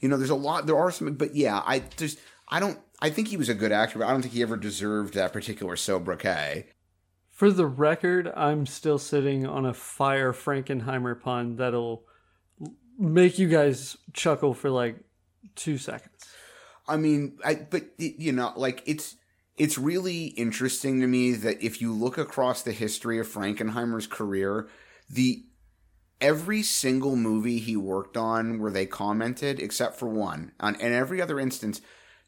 You 0.00 0.08
know, 0.08 0.16
there's 0.16 0.30
a 0.30 0.34
lot 0.36 0.66
there 0.66 0.78
are 0.78 0.90
some 0.90 1.12
but 1.14 1.34
yeah, 1.34 1.62
I 1.66 1.80
just 1.96 2.18
I 2.48 2.60
don't 2.60 2.78
I 3.00 3.10
think 3.10 3.28
he 3.28 3.36
was 3.36 3.48
a 3.48 3.54
good 3.54 3.72
actor, 3.72 3.98
but 3.98 4.06
I 4.08 4.12
don't 4.12 4.22
think 4.22 4.34
he 4.34 4.42
ever 4.42 4.56
deserved 4.56 5.14
that 5.14 5.32
particular 5.32 5.76
sobriquet. 5.76 6.68
For 7.30 7.50
the 7.50 7.66
record, 7.66 8.32
I'm 8.34 8.64
still 8.64 8.96
sitting 8.98 9.46
on 9.46 9.66
a 9.66 9.74
fire 9.74 10.32
Frankenheimer 10.32 11.20
pun 11.20 11.56
that'll 11.56 12.05
make 12.98 13.38
you 13.38 13.48
guys 13.48 13.96
chuckle 14.12 14.54
for 14.54 14.70
like 14.70 14.96
two 15.54 15.78
seconds. 15.78 16.12
I 16.88 16.96
mean, 16.96 17.38
I 17.44 17.54
but 17.54 17.84
you 17.98 18.32
know, 18.32 18.52
like 18.56 18.82
it's 18.86 19.16
it's 19.56 19.78
really 19.78 20.26
interesting 20.26 21.00
to 21.00 21.06
me 21.06 21.32
that 21.32 21.62
if 21.62 21.80
you 21.80 21.92
look 21.92 22.18
across 22.18 22.62
the 22.62 22.72
history 22.72 23.18
of 23.18 23.26
Frankenheimer's 23.26 24.06
career, 24.06 24.68
the 25.10 25.44
every 26.20 26.62
single 26.62 27.16
movie 27.16 27.58
he 27.58 27.76
worked 27.76 28.16
on 28.16 28.60
where 28.60 28.70
they 28.70 28.86
commented, 28.86 29.60
except 29.60 29.98
for 29.98 30.08
one, 30.08 30.52
on 30.60 30.76
and 30.76 30.94
every 30.94 31.20
other 31.20 31.40
instance, 31.40 31.80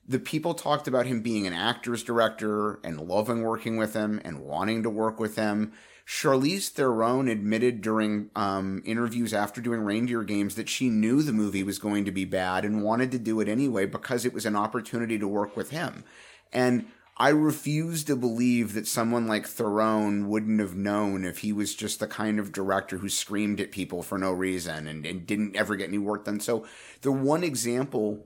the 0.07 0.19
people 0.19 0.55
talked 0.55 0.89
about 0.89 1.07
him 1.07 1.21
being 1.21 1.47
an 1.47 1.53
actor's 1.53 2.03
director 2.03 2.81
and 2.83 3.01
loving 3.01 3.43
working 3.43 3.77
with 3.77 3.95
him 3.95 4.21
and 4.25 4.41
wanting 4.41 4.83
to 4.83 4.91
work 4.91 5.21
with 5.21 5.37
him. 5.37 5.73
Charlize 6.09 6.71
Theron 6.71 7.29
admitted 7.29 7.83
during 7.83 8.31
um, 8.35 8.83
interviews 8.87 9.35
after 9.35 9.61
doing 9.61 9.81
Reindeer 9.81 10.23
Games 10.23 10.55
that 10.55 10.69
she 10.69 10.89
knew 10.89 11.23
the 11.23 11.35
movie 11.35 11.63
was 11.63 11.79
going 11.79 12.07
to 12.07 12.11
be 12.11 12.25
bad 12.25 12.65
and 12.65 12.83
wanted 12.83 13.13
to 13.13 13.19
do 13.19 13.41
it 13.41 13.49
anyway 13.49 13.85
because 13.85 14.25
it 14.25 14.33
was 14.33 14.47
an 14.47 14.57
opportunity 14.57 15.19
to 15.19 15.29
work 15.29 15.55
with 15.55 15.69
him. 15.69 16.05
And 16.51 16.87
I 17.19 17.29
refuse 17.29 18.05
to 18.05 18.17
believe 18.17 18.73
that 18.73 18.87
someone 18.87 19.27
like 19.27 19.47
Theron 19.47 20.29
wouldn't 20.31 20.61
have 20.61 20.75
known 20.75 21.27
if 21.27 21.41
he 21.41 21.53
was 21.53 21.75
just 21.75 22.01
the 22.01 22.07
kind 22.07 22.39
of 22.41 22.53
director 22.53 22.97
who 22.97 23.11
screamed 23.11 23.61
at 23.61 23.71
people 23.71 24.03
for 24.03 24.17
no 24.17 24.33
reason 24.33 24.89
and, 24.89 25.05
and 25.05 25.27
didn't 25.27 25.57
ever 25.57 25.77
get 25.77 25.89
any 25.89 25.99
work 25.99 26.25
done. 26.25 26.41
So 26.41 26.65
the 27.03 27.13
one 27.13 27.45
example 27.45 28.25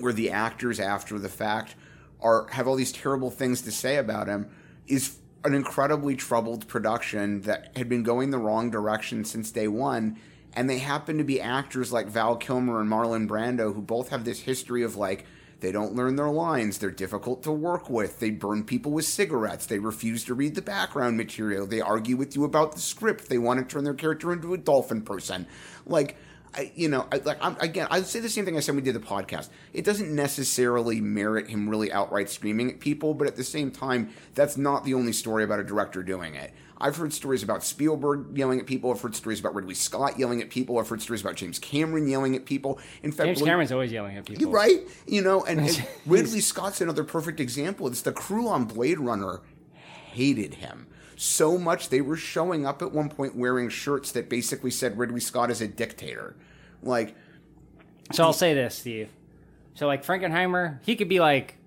where 0.00 0.12
the 0.12 0.30
actors 0.32 0.80
after 0.80 1.16
the 1.16 1.28
fact 1.28 1.76
are 2.20 2.48
have 2.48 2.66
all 2.66 2.74
these 2.74 2.92
terrible 2.92 3.30
things 3.30 3.62
to 3.62 3.70
say 3.70 3.98
about 3.98 4.26
him 4.26 4.50
is 4.88 5.19
an 5.44 5.54
incredibly 5.54 6.14
troubled 6.16 6.68
production 6.68 7.42
that 7.42 7.72
had 7.76 7.88
been 7.88 8.02
going 8.02 8.30
the 8.30 8.38
wrong 8.38 8.70
direction 8.70 9.24
since 9.24 9.50
day 9.50 9.68
one 9.68 10.16
and 10.52 10.68
they 10.68 10.78
happen 10.78 11.16
to 11.16 11.24
be 11.24 11.40
actors 11.40 11.92
like 11.92 12.08
Val 12.08 12.36
Kilmer 12.36 12.80
and 12.80 12.90
Marlon 12.90 13.28
Brando 13.28 13.74
who 13.74 13.80
both 13.80 14.08
have 14.10 14.24
this 14.24 14.40
history 14.40 14.82
of 14.82 14.96
like 14.96 15.24
they 15.60 15.72
don't 15.72 15.94
learn 15.94 16.16
their 16.16 16.30
lines 16.30 16.78
they're 16.78 16.90
difficult 16.90 17.42
to 17.42 17.52
work 17.52 17.88
with 17.88 18.18
they 18.18 18.30
burn 18.30 18.64
people 18.64 18.92
with 18.92 19.04
cigarettes 19.04 19.66
they 19.66 19.78
refuse 19.78 20.24
to 20.24 20.34
read 20.34 20.54
the 20.54 20.62
background 20.62 21.16
material 21.16 21.66
they 21.66 21.80
argue 21.80 22.16
with 22.16 22.36
you 22.36 22.44
about 22.44 22.72
the 22.72 22.80
script 22.80 23.28
they 23.28 23.38
want 23.38 23.58
to 23.60 23.72
turn 23.72 23.84
their 23.84 23.94
character 23.94 24.32
into 24.32 24.52
a 24.52 24.58
dolphin 24.58 25.02
person. 25.02 25.46
Like 25.86 26.16
I, 26.54 26.72
you 26.74 26.88
know, 26.88 27.06
I, 27.12 27.18
like 27.18 27.38
I'm, 27.40 27.56
again, 27.60 27.86
I 27.90 28.02
say 28.02 28.20
the 28.20 28.28
same 28.28 28.44
thing 28.44 28.56
I 28.56 28.60
said 28.60 28.74
when 28.74 28.84
we 28.84 28.92
did 28.92 29.00
the 29.00 29.06
podcast. 29.06 29.48
It 29.72 29.84
doesn't 29.84 30.14
necessarily 30.14 31.00
merit 31.00 31.48
him 31.48 31.68
really 31.68 31.92
outright 31.92 32.28
screaming 32.28 32.70
at 32.70 32.80
people, 32.80 33.14
but 33.14 33.26
at 33.26 33.36
the 33.36 33.44
same 33.44 33.70
time, 33.70 34.10
that's 34.34 34.56
not 34.56 34.84
the 34.84 34.94
only 34.94 35.12
story 35.12 35.44
about 35.44 35.60
a 35.60 35.64
director 35.64 36.02
doing 36.02 36.34
it. 36.34 36.52
I've 36.80 36.96
heard 36.96 37.12
stories 37.12 37.42
about 37.42 37.62
Spielberg 37.62 38.36
yelling 38.36 38.58
at 38.58 38.66
people. 38.66 38.90
I've 38.90 39.00
heard 39.00 39.14
stories 39.14 39.38
about 39.38 39.54
Ridley 39.54 39.74
Scott 39.74 40.18
yelling 40.18 40.40
at 40.40 40.48
people. 40.48 40.78
I've 40.78 40.88
heard 40.88 41.02
stories 41.02 41.20
about 41.20 41.36
James 41.36 41.58
Cameron 41.58 42.08
yelling 42.08 42.34
at 42.34 42.46
people. 42.46 42.80
In 43.02 43.12
fact, 43.12 43.26
James 43.26 43.42
Cameron's 43.42 43.70
always 43.70 43.92
yelling 43.92 44.16
at 44.16 44.24
people. 44.24 44.50
right. 44.50 44.80
You 45.06 45.20
know, 45.20 45.44
and, 45.44 45.60
and 45.60 45.86
Ridley 46.06 46.40
Scott's 46.40 46.80
another 46.80 47.04
perfect 47.04 47.38
example. 47.38 47.86
It's 47.86 48.00
the 48.00 48.12
crew 48.12 48.48
on 48.48 48.64
Blade 48.64 48.98
Runner 48.98 49.42
hated 49.74 50.54
him 50.54 50.86
so 51.20 51.58
much 51.58 51.90
they 51.90 52.00
were 52.00 52.16
showing 52.16 52.64
up 52.64 52.80
at 52.80 52.92
one 52.92 53.10
point 53.10 53.36
wearing 53.36 53.68
shirts 53.68 54.10
that 54.12 54.30
basically 54.30 54.70
said 54.70 54.96
Ridley 54.96 55.20
Scott 55.20 55.50
is 55.50 55.60
a 55.60 55.68
dictator. 55.68 56.34
Like, 56.82 57.14
So 58.10 58.24
I'll 58.24 58.32
say 58.32 58.54
this, 58.54 58.76
Steve. 58.76 59.10
So 59.74 59.86
like 59.86 60.02
Frankenheimer, 60.02 60.78
he 60.80 60.96
could 60.96 61.10
be 61.10 61.20
like 61.20 61.58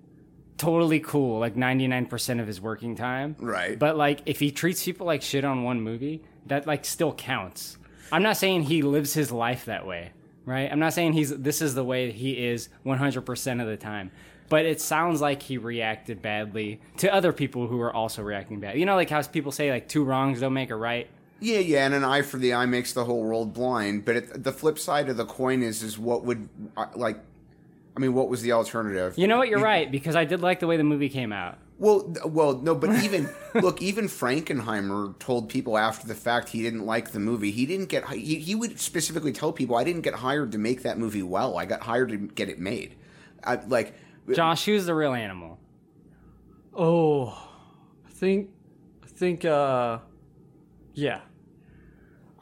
totally 0.56 0.98
cool 0.98 1.38
like 1.38 1.54
99% 1.54 2.40
of 2.40 2.48
his 2.48 2.60
working 2.60 2.96
time. 2.96 3.36
Right. 3.38 3.78
But 3.78 3.96
like 3.96 4.22
if 4.26 4.40
he 4.40 4.50
treats 4.50 4.84
people 4.84 5.06
like 5.06 5.22
shit 5.22 5.44
on 5.44 5.62
one 5.62 5.80
movie, 5.80 6.24
that 6.46 6.66
like 6.66 6.84
still 6.84 7.14
counts. 7.14 7.78
I'm 8.10 8.24
not 8.24 8.36
saying 8.36 8.64
he 8.64 8.82
lives 8.82 9.14
his 9.14 9.30
life 9.30 9.66
that 9.66 9.86
way, 9.86 10.10
right? 10.44 10.68
I'm 10.70 10.80
not 10.80 10.94
saying 10.94 11.12
he's 11.12 11.30
this 11.30 11.62
is 11.62 11.76
the 11.76 11.84
way 11.84 12.10
he 12.10 12.44
is 12.44 12.70
100% 12.84 13.60
of 13.60 13.68
the 13.68 13.76
time. 13.76 14.10
But 14.48 14.66
it 14.66 14.80
sounds 14.80 15.20
like 15.20 15.42
he 15.42 15.58
reacted 15.58 16.20
badly 16.20 16.80
to 16.98 17.12
other 17.12 17.32
people 17.32 17.66
who 17.66 17.80
are 17.80 17.92
also 17.92 18.22
reacting 18.22 18.60
bad. 18.60 18.78
You 18.78 18.86
know 18.86 18.94
like 18.94 19.10
how 19.10 19.22
people 19.22 19.52
say 19.52 19.70
like 19.70 19.88
two 19.88 20.04
wrongs 20.04 20.40
don't 20.40 20.52
make 20.52 20.70
a 20.70 20.76
right. 20.76 21.08
Yeah, 21.40 21.58
yeah, 21.58 21.84
and 21.84 21.94
an 21.94 22.04
eye 22.04 22.22
for 22.22 22.38
the 22.38 22.54
eye 22.54 22.66
makes 22.66 22.92
the 22.92 23.04
whole 23.04 23.22
world 23.22 23.52
blind. 23.52 24.04
But 24.04 24.16
it, 24.16 24.44
the 24.44 24.52
flip 24.52 24.78
side 24.78 25.08
of 25.08 25.16
the 25.16 25.26
coin 25.26 25.62
is, 25.62 25.82
is 25.82 25.98
what 25.98 26.24
would 26.24 26.48
uh, 26.76 26.86
like, 26.94 27.18
I 27.96 28.00
mean, 28.00 28.14
what 28.14 28.28
was 28.28 28.42
the 28.42 28.52
alternative? 28.52 29.18
You 29.18 29.26
know 29.26 29.38
what? 29.38 29.48
You're 29.48 29.60
right 29.60 29.90
because 29.90 30.16
I 30.16 30.24
did 30.24 30.40
like 30.40 30.60
the 30.60 30.66
way 30.66 30.76
the 30.76 30.84
movie 30.84 31.08
came 31.08 31.32
out. 31.32 31.58
Well, 31.78 32.14
well, 32.24 32.56
no, 32.58 32.74
but 32.74 32.90
even 33.04 33.28
look, 33.54 33.82
even 33.82 34.06
Frankenheimer 34.06 35.18
told 35.18 35.48
people 35.48 35.76
after 35.76 36.06
the 36.06 36.14
fact 36.14 36.50
he 36.50 36.62
didn't 36.62 36.86
like 36.86 37.10
the 37.10 37.20
movie. 37.20 37.50
He 37.50 37.66
didn't 37.66 37.88
get. 37.88 38.08
He, 38.08 38.36
he 38.36 38.54
would 38.54 38.78
specifically 38.80 39.32
tell 39.32 39.52
people, 39.52 39.76
"I 39.76 39.84
didn't 39.84 40.02
get 40.02 40.14
hired 40.14 40.52
to 40.52 40.58
make 40.58 40.82
that 40.82 40.98
movie 40.98 41.22
well. 41.22 41.58
I 41.58 41.66
got 41.66 41.82
hired 41.82 42.10
to 42.10 42.16
get 42.16 42.48
it 42.48 42.58
made." 42.58 42.94
I, 43.42 43.56
like, 43.56 43.94
Josh, 44.32 44.64
who's 44.64 44.86
the 44.86 44.94
real 44.94 45.12
animal? 45.12 45.58
Oh, 46.72 47.28
I 48.06 48.10
think, 48.10 48.50
I 49.02 49.06
think, 49.06 49.44
uh, 49.44 49.98
yeah, 50.94 51.20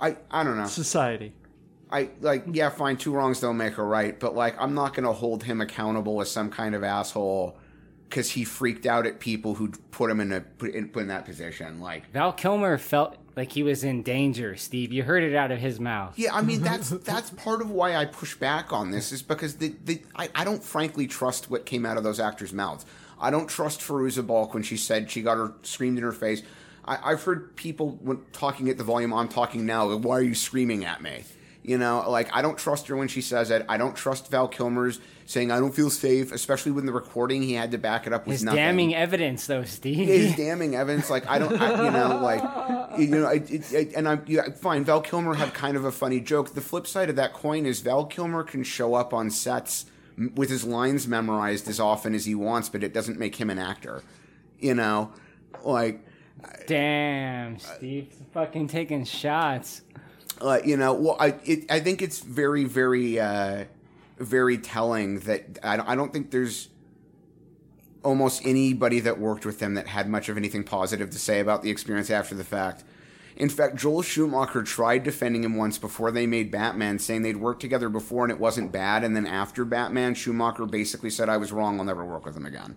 I, 0.01 0.17
I 0.31 0.45
don't 0.45 0.57
know. 0.57 0.67
society. 0.67 1.35
I 1.91 2.09
like, 2.21 2.45
yeah, 2.51 2.71
fine. 2.71 2.97
Two 2.97 3.13
wrongs 3.13 3.41
don't 3.41 3.59
make 3.59 3.77
a 3.77 3.83
right, 3.83 4.19
but 4.19 4.35
like, 4.35 4.59
I'm 4.59 4.75
not 4.75 4.95
going 4.95 5.05
to 5.05 5.13
hold 5.13 5.43
him 5.45 5.61
accountable 5.61 6.21
as 6.23 6.31
some 6.31 6.51
kind 6.51 6.75
of 6.75 6.83
asshole 6.83 7.59
because 8.09 8.31
he 8.31 8.45
freaked 8.45 8.87
out 8.87 9.07
at 9.07 9.21
people 9.21 9.55
who 9.55 9.69
put 9.91 10.11
him 10.11 10.21
in 10.21 10.33
a 10.33 10.41
put 10.41 10.71
in, 10.75 10.89
put 10.89 11.03
in 11.03 11.09
that 11.09 11.27
position. 11.27 11.81
Like, 11.81 12.11
Val 12.11 12.33
Kilmer 12.33 12.79
felt 12.79 13.19
like 13.37 13.53
he 13.53 13.63
was 13.63 13.85
in 13.85 14.03
danger, 14.03 14.57
Steve. 14.57 14.93
You 14.93 15.03
heard 15.03 15.23
it 15.23 15.35
out 15.35 15.51
of 15.51 15.59
his 15.59 15.81
mouth. 15.81 16.19
Yeah, 16.19 16.35
I 16.35 16.43
mean 16.43 16.61
that's 16.63 16.91
that's 16.91 17.31
part 17.31 17.61
of 17.61 17.71
why 17.71 17.97
I 17.97 18.05
push 18.05 18.35
back 18.35 18.73
on 18.73 18.91
this 18.91 19.13
is 19.13 19.23
because 19.23 19.57
the, 19.57 19.75
the 19.85 20.03
I, 20.15 20.29
I 20.35 20.45
don't 20.45 20.63
frankly 20.63 21.07
trust 21.07 21.51
what 21.51 21.67
came 21.67 21.87
out 21.87 21.97
of 21.97 22.05
those 22.05 22.21
actors' 22.21 22.53
mouths. 22.53 22.85
I 23.21 23.31
don't 23.31 23.49
trust 23.49 23.81
Fairuza 23.81 24.27
Balk 24.27 24.53
when 24.53 24.63
she 24.63 24.77
said 24.77 25.11
she 25.11 25.23
got 25.23 25.37
her 25.37 25.53
screamed 25.63 25.99
in 25.99 26.05
her 26.05 26.13
face. 26.13 26.43
I, 26.85 27.13
I've 27.13 27.23
heard 27.23 27.55
people 27.57 27.99
when 28.03 28.23
talking 28.33 28.69
at 28.69 28.79
the 28.79 28.85
volume 28.85 29.15
I'm 29.15 29.29
talking 29.29 29.65
now. 29.65 29.85
like, 29.85 30.05
Why 30.05 30.17
are 30.19 30.23
you 30.23 30.35
screaming 30.35 30.85
at 30.85 31.01
me? 31.01 31.25
You 31.63 31.79
know, 31.79 32.05
like 32.11 32.35
I 32.35 32.43
don't 32.43 32.59
trust 32.59 32.89
her 32.89 32.97
when 32.97 33.09
she 33.09 33.21
says 33.21 33.51
it. 33.51 33.65
I 33.69 33.77
don't 33.77 33.95
trust 33.95 34.31
Val 34.31 34.49
Kilmer's 34.49 34.99
saying 35.27 35.51
I 35.51 35.59
don't 35.61 35.75
feel 35.75 35.91
safe, 35.91 36.33
especially 36.33 36.73
when 36.73 36.87
the 36.87 36.93
recording 36.93 37.43
he 37.43 37.55
had 37.55 37.71
to 37.73 37.79
back 37.79 38.07
it 38.07 38.13
up 38.13 38.27
with 38.27 38.35
His 38.35 38.45
nothing. 38.45 38.57
damning 38.59 38.95
evidence, 38.95 39.47
though, 39.47 39.65
Steve. 39.65 40.07
His 40.09 40.37
damning 40.37 40.75
evidence, 40.77 41.09
like 41.11 41.27
I 41.29 41.39
don't, 41.39 41.61
I, 41.61 41.85
you 41.87 41.91
know, 41.91 42.19
like 42.23 42.99
you 42.99 43.07
know, 43.09 43.29
it, 43.29 43.51
it, 43.51 43.73
it, 43.73 43.93
and 43.95 44.09
I'm 44.09 44.23
yeah, 44.27 44.51
fine. 44.51 44.85
Val 44.85 45.01
Kilmer 45.01 45.35
had 45.35 45.55
kind 45.55 45.77
of 45.77 45.85
a 45.85 45.93
funny 45.93 46.21
joke. 46.21 46.55
The 46.55 46.61
flip 46.61 46.87
side 46.87 47.09
of 47.11 47.17
that 47.17 47.33
coin 47.33 47.67
is 47.67 47.81
Val 47.81 48.05
Kilmer 48.07 48.43
can 48.43 48.63
show 48.65 48.95
up 48.95 49.13
on 49.15 49.31
sets 49.31 49.87
with 50.35 50.51
his 50.51 50.65
lines 50.65 51.09
memorized 51.09 51.69
as 51.69 51.81
often 51.81 52.15
as 52.15 52.27
he 52.27 52.35
wants, 52.35 52.69
but 52.69 52.83
it 52.85 52.93
doesn't 52.93 53.19
make 53.19 53.37
him 53.37 53.49
an 53.49 53.59
actor. 53.59 54.03
You 54.59 54.75
know, 54.75 55.13
like 55.65 56.05
Damn, 56.67 57.59
Steve, 57.59 58.13
fucking 58.33 58.69
taking 58.69 59.05
shots. 59.05 59.83
uh, 60.41 60.59
you 60.65 60.77
know, 60.77 60.93
well, 60.95 61.17
I 61.19 61.35
it, 61.45 61.71
I 61.71 61.81
think 61.81 62.03
it's 62.03 62.21
very 62.21 62.65
very 62.65 63.19
uh, 63.19 63.65
very 64.19 64.59
telling 64.59 65.21
that 65.21 65.59
I, 65.63 65.77
don't- 65.77 65.89
I 65.89 65.95
don't 65.95 66.13
think 66.13 66.31
there's 66.31 66.69
almost 68.03 68.45
anybody 68.45 69.01
that 69.01 69.19
worked 69.19 69.47
with 69.47 69.61
him 69.61 69.75
that 69.75 69.87
had 69.87 70.09
much 70.09 70.29
of 70.29 70.37
anything 70.37 70.65
positive 70.65 71.11
to 71.11 71.19
say 71.19 71.41
about 71.41 71.63
the 71.63 71.71
experience 71.71 72.11
after 72.11 72.35
the 72.35 72.45
fact. 72.45 72.85
In 73.37 73.49
fact, 73.49 73.77
Joel 73.77 74.03
Schumacher 74.03 74.63
tried 74.63 75.05
defending 75.05 75.43
him 75.45 75.57
once 75.57 75.79
before 75.79 76.11
they 76.11 76.27
made 76.27 76.51
Batman, 76.51 76.99
saying 76.99 77.23
they'd 77.23 77.37
worked 77.39 77.61
together 77.61 77.89
before 77.89 78.25
and 78.25 78.33
it 78.33 78.39
wasn't 78.39 78.73
bad. 78.73 79.05
And 79.05 79.17
then 79.17 79.27
after 79.27 79.65
Batman, 79.65 80.15
Schumacher 80.15 80.67
basically 80.67 81.11
said, 81.11 81.29
I 81.29 81.37
was 81.39 81.51
wrong, 81.53 81.79
I'll 81.79 81.85
never 81.87 82.05
work 82.05 82.27
with 82.27 82.37
him 82.37 82.45
again. 82.45 82.77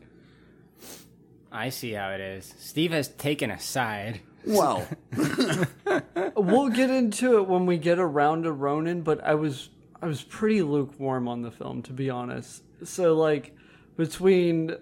I 1.52 1.70
see 1.70 1.92
how 1.94 2.12
it 2.12 2.22
is. 2.22 2.54
Steve 2.58 2.92
has 2.92 3.08
taken 3.10 3.50
a 3.52 3.60
side. 3.60 4.22
Well, 4.46 4.88
we'll 6.36 6.70
get 6.70 6.90
into 6.90 7.38
it 7.38 7.48
when 7.48 7.66
we 7.66 7.78
get 7.78 7.98
around 8.00 8.44
to 8.44 8.52
Ronin, 8.52 9.02
but 9.02 9.24
I 9.24 9.36
was 9.36 9.70
I 10.06 10.08
was 10.08 10.22
pretty 10.22 10.62
lukewarm 10.62 11.28
on 11.28 11.42
the 11.42 11.50
film 11.50 11.82
to 11.84 11.94
be 11.94 12.12
honest. 12.12 12.62
So 12.84 13.16
like 13.16 13.56
between 13.98 14.76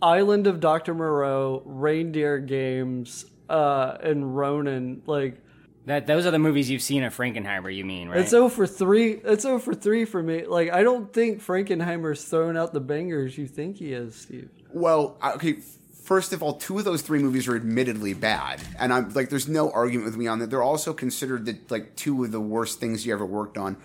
Island 0.00 0.46
of 0.46 0.58
Dr. 0.58 0.94
Moreau, 0.94 1.62
Reindeer 1.66 2.38
Games, 2.38 3.26
uh, 3.50 3.98
and 4.02 4.34
Ronin, 4.34 5.02
like 5.04 5.42
That 5.84 6.06
those 6.06 6.24
are 6.24 6.30
the 6.30 6.38
movies 6.38 6.70
you've 6.70 6.80
seen 6.80 7.02
of 7.02 7.14
Frankenheimer. 7.14 7.74
You 7.74 7.84
mean 7.84 8.08
right? 8.08 8.20
it's 8.20 8.30
0 8.30 8.48
for 8.48 8.66
three. 8.66 9.20
It's 9.22 9.42
0 9.42 9.58
for 9.58 9.74
three 9.74 10.06
for 10.06 10.22
me. 10.22 10.46
Like 10.46 10.72
I 10.72 10.82
don't 10.82 11.12
think 11.12 11.42
Frankenheimer's 11.42 12.24
throwing 12.24 12.56
out 12.56 12.72
the 12.72 12.80
bangers 12.80 13.36
you 13.36 13.46
think 13.46 13.76
he 13.76 13.92
is, 13.92 14.14
Steve. 14.14 14.48
Well, 14.72 15.18
okay. 15.22 15.58
First 16.04 16.32
of 16.32 16.42
all, 16.42 16.54
two 16.54 16.78
of 16.78 16.86
those 16.86 17.02
three 17.02 17.18
movies 17.18 17.48
are 17.48 17.56
admittedly 17.56 18.14
bad, 18.14 18.62
and 18.78 18.92
I'm 18.92 19.12
like, 19.14 19.28
there's 19.30 19.48
no 19.48 19.70
argument 19.70 20.06
with 20.06 20.16
me 20.16 20.26
on 20.26 20.38
that. 20.38 20.50
They're 20.50 20.62
also 20.62 20.92
considered 20.92 21.46
the, 21.46 21.58
like 21.70 21.96
two 21.96 22.24
of 22.24 22.30
the 22.30 22.40
worst 22.40 22.80
things 22.80 23.06
you 23.06 23.12
ever 23.12 23.24
worked 23.26 23.56
on. 23.58 23.76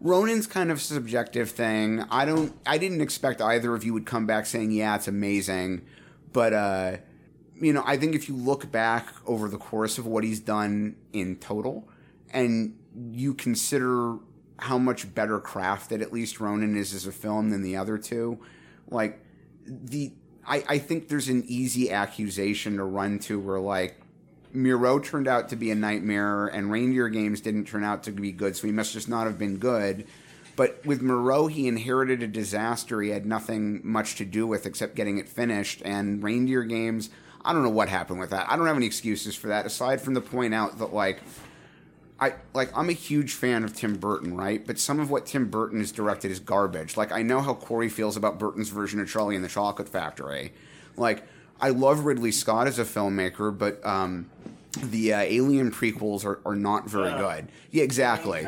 Ronin's 0.00 0.46
kind 0.46 0.70
of 0.70 0.80
subjective 0.80 1.50
thing. 1.50 2.04
I 2.10 2.24
don't. 2.24 2.54
I 2.64 2.78
didn't 2.78 3.00
expect 3.00 3.40
either 3.40 3.74
of 3.74 3.84
you 3.84 3.92
would 3.92 4.06
come 4.06 4.26
back 4.26 4.46
saying, 4.46 4.70
"Yeah, 4.70 4.94
it's 4.94 5.08
amazing," 5.08 5.82
but 6.32 6.52
uh, 6.52 6.96
you 7.60 7.72
know, 7.72 7.82
I 7.84 7.96
think 7.96 8.14
if 8.14 8.28
you 8.28 8.36
look 8.36 8.70
back 8.70 9.08
over 9.26 9.48
the 9.48 9.58
course 9.58 9.98
of 9.98 10.06
what 10.06 10.22
he's 10.22 10.40
done 10.40 10.96
in 11.12 11.36
total, 11.36 11.88
and 12.32 12.78
you 13.10 13.34
consider 13.34 14.18
how 14.58 14.78
much 14.78 15.14
better 15.14 15.40
crafted 15.40 16.00
at 16.02 16.12
least 16.12 16.40
Ronin 16.40 16.76
is 16.76 16.94
as 16.94 17.06
a 17.06 17.12
film 17.12 17.50
than 17.50 17.62
the 17.62 17.76
other 17.76 17.98
two, 17.98 18.38
like 18.88 19.20
the 19.66 20.12
I, 20.46 20.64
I 20.68 20.78
think 20.78 21.08
there's 21.08 21.28
an 21.28 21.44
easy 21.46 21.90
accusation 21.90 22.76
to 22.76 22.84
run 22.84 23.18
to 23.20 23.38
where 23.38 23.60
like 23.60 23.97
Moreau 24.52 24.98
turned 24.98 25.28
out 25.28 25.48
to 25.50 25.56
be 25.56 25.70
a 25.70 25.74
nightmare 25.74 26.46
and 26.46 26.70
Reindeer 26.70 27.08
Games 27.08 27.40
didn't 27.40 27.66
turn 27.66 27.84
out 27.84 28.02
to 28.04 28.12
be 28.12 28.32
good, 28.32 28.56
so 28.56 28.66
he 28.66 28.72
must 28.72 28.92
just 28.92 29.08
not 29.08 29.26
have 29.26 29.38
been 29.38 29.58
good. 29.58 30.06
But 30.56 30.84
with 30.84 31.02
Moreau, 31.02 31.46
he 31.46 31.68
inherited 31.68 32.22
a 32.22 32.26
disaster 32.26 33.00
he 33.00 33.10
had 33.10 33.24
nothing 33.24 33.80
much 33.84 34.16
to 34.16 34.24
do 34.24 34.46
with 34.46 34.66
except 34.66 34.96
getting 34.96 35.18
it 35.18 35.28
finished. 35.28 35.82
And 35.84 36.22
Reindeer 36.22 36.64
Games, 36.64 37.10
I 37.44 37.52
don't 37.52 37.62
know 37.62 37.68
what 37.68 37.88
happened 37.88 38.18
with 38.18 38.30
that. 38.30 38.50
I 38.50 38.56
don't 38.56 38.66
have 38.66 38.76
any 38.76 38.86
excuses 38.86 39.36
for 39.36 39.46
that, 39.48 39.66
aside 39.66 40.00
from 40.00 40.14
the 40.14 40.20
point 40.20 40.54
out 40.54 40.78
that 40.78 40.92
like 40.92 41.20
I 42.20 42.34
like 42.54 42.76
I'm 42.76 42.88
a 42.88 42.94
huge 42.94 43.34
fan 43.34 43.62
of 43.62 43.74
Tim 43.74 43.96
Burton, 43.96 44.36
right? 44.36 44.66
But 44.66 44.78
some 44.78 44.98
of 44.98 45.10
what 45.10 45.26
Tim 45.26 45.48
Burton 45.48 45.78
has 45.78 45.92
directed 45.92 46.30
is 46.30 46.40
garbage. 46.40 46.96
Like 46.96 47.12
I 47.12 47.22
know 47.22 47.40
how 47.40 47.54
Corey 47.54 47.88
feels 47.88 48.16
about 48.16 48.38
Burton's 48.38 48.70
version 48.70 48.98
of 49.00 49.08
Charlie 49.08 49.36
and 49.36 49.44
the 49.44 49.48
Chocolate 49.48 49.88
Factory. 49.88 50.52
Like 50.96 51.24
I 51.60 51.70
love 51.70 52.04
Ridley 52.04 52.32
Scott 52.32 52.66
as 52.66 52.78
a 52.78 52.84
filmmaker, 52.84 53.56
but 53.56 53.84
um, 53.84 54.30
the 54.82 55.12
uh, 55.14 55.20
Alien 55.20 55.70
prequels 55.72 56.24
are, 56.24 56.40
are 56.46 56.54
not 56.54 56.88
very 56.88 57.10
good. 57.10 57.48
Yeah, 57.70 57.82
exactly. 57.82 58.46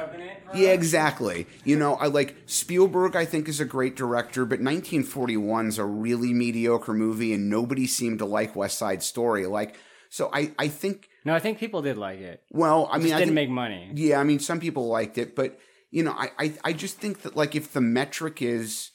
Yeah, 0.54 0.70
exactly. 0.70 1.46
You 1.64 1.76
know, 1.76 1.94
I 1.94 2.06
like 2.06 2.36
Spielberg. 2.46 3.16
I 3.16 3.24
think 3.24 3.48
is 3.48 3.60
a 3.60 3.64
great 3.64 3.96
director, 3.96 4.44
but 4.44 4.60
1941's 4.60 5.78
a 5.78 5.84
really 5.84 6.32
mediocre 6.32 6.92
movie, 6.94 7.32
and 7.32 7.48
nobody 7.48 7.86
seemed 7.86 8.18
to 8.20 8.24
like 8.26 8.54
West 8.56 8.78
Side 8.78 9.02
Story. 9.02 9.46
Like, 9.46 9.76
so 10.08 10.30
I 10.32 10.52
I 10.58 10.68
think 10.68 11.08
No, 11.24 11.34
I 11.34 11.38
think 11.40 11.58
people 11.58 11.82
did 11.82 11.96
like 11.98 12.18
it. 12.20 12.42
well, 12.50 12.88
I 12.90 12.96
It 12.96 12.98
mean, 12.98 13.02
just 13.08 13.14
I 13.14 13.18
didn't 13.20 13.28
think- 13.28 13.34
make 13.34 13.50
money. 13.50 13.90
Yeah, 13.94 14.18
I 14.20 14.24
mean, 14.24 14.38
some 14.40 14.60
people 14.60 14.88
liked 14.88 15.18
it, 15.18 15.34
but 15.36 15.58
you 15.92 16.04
know, 16.04 16.12
I, 16.12 16.30
I, 16.38 16.52
I 16.64 16.72
just 16.72 16.98
think 16.98 17.22
that 17.22 17.36
like 17.36 17.54
if 17.56 17.72
the 17.72 17.80
metric 17.80 18.42
is 18.42 18.90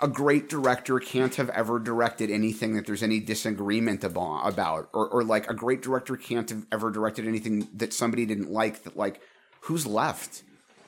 a 0.00 0.08
great 0.08 0.48
director 0.48 0.98
can't 1.00 1.34
have 1.36 1.50
ever 1.50 1.78
directed 1.78 2.30
anything 2.30 2.74
that 2.74 2.86
there's 2.86 3.02
any 3.02 3.20
disagreement 3.20 4.04
about, 4.04 4.88
or, 4.92 5.08
or 5.08 5.24
like 5.24 5.50
a 5.50 5.54
great 5.54 5.82
director 5.82 6.16
can't 6.16 6.48
have 6.50 6.66
ever 6.70 6.90
directed 6.90 7.26
anything 7.26 7.68
that 7.74 7.92
somebody 7.92 8.24
didn't 8.24 8.50
like. 8.50 8.84
That 8.84 8.96
like, 8.96 9.20
who's 9.62 9.86
left? 9.86 10.42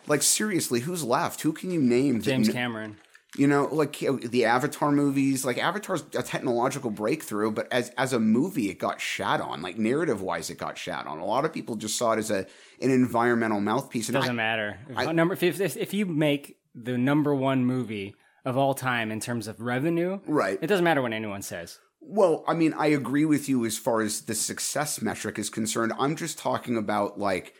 Like 0.06 0.22
seriously, 0.22 0.80
who's 0.80 1.02
left? 1.04 1.40
Who 1.42 1.52
can 1.52 1.70
you 1.70 1.80
name? 1.80 2.20
James 2.22 2.48
kn- 2.48 2.56
Cameron. 2.56 2.96
You 3.36 3.46
know, 3.46 3.68
like 3.70 3.96
the 3.98 4.44
Avatar 4.44 4.90
movies, 4.90 5.44
like 5.44 5.56
Avatar's 5.56 6.02
a 6.16 6.22
technological 6.22 6.90
breakthrough, 6.90 7.52
but 7.52 7.72
as 7.72 7.90
as 7.90 8.12
a 8.12 8.18
movie, 8.18 8.70
it 8.70 8.80
got 8.80 9.00
shat 9.00 9.40
on. 9.40 9.62
Like 9.62 9.78
narrative 9.78 10.20
wise, 10.20 10.50
it 10.50 10.58
got 10.58 10.76
shat 10.76 11.06
on. 11.06 11.18
A 11.18 11.24
lot 11.24 11.44
of 11.44 11.52
people 11.52 11.76
just 11.76 11.96
saw 11.96 12.12
it 12.12 12.18
as 12.18 12.30
a 12.32 12.38
an 12.80 12.90
environmental 12.90 13.60
mouthpiece. 13.60 14.08
It 14.08 14.12
doesn't 14.12 14.30
I- 14.30 14.34
matter. 14.34 14.78
If, 14.88 14.98
I- 14.98 15.12
number 15.12 15.34
if, 15.34 15.42
if 15.42 15.76
if 15.76 15.94
you 15.94 16.06
make 16.06 16.58
the 16.74 16.98
number 16.98 17.32
one 17.34 17.64
movie 17.64 18.14
of 18.44 18.56
all 18.56 18.74
time 18.74 19.10
in 19.10 19.20
terms 19.20 19.46
of 19.46 19.60
revenue, 19.60 20.20
right? 20.26 20.58
It 20.60 20.66
doesn't 20.66 20.84
matter 20.84 21.02
what 21.02 21.12
anyone 21.12 21.42
says. 21.42 21.78
Well, 22.00 22.44
I 22.48 22.54
mean, 22.54 22.72
I 22.74 22.86
agree 22.86 23.24
with 23.26 23.48
you 23.48 23.64
as 23.66 23.76
far 23.76 24.00
as 24.00 24.22
the 24.22 24.34
success 24.34 25.02
metric 25.02 25.38
is 25.38 25.50
concerned. 25.50 25.92
I'm 25.98 26.16
just 26.16 26.38
talking 26.38 26.76
about 26.76 27.18
like, 27.18 27.54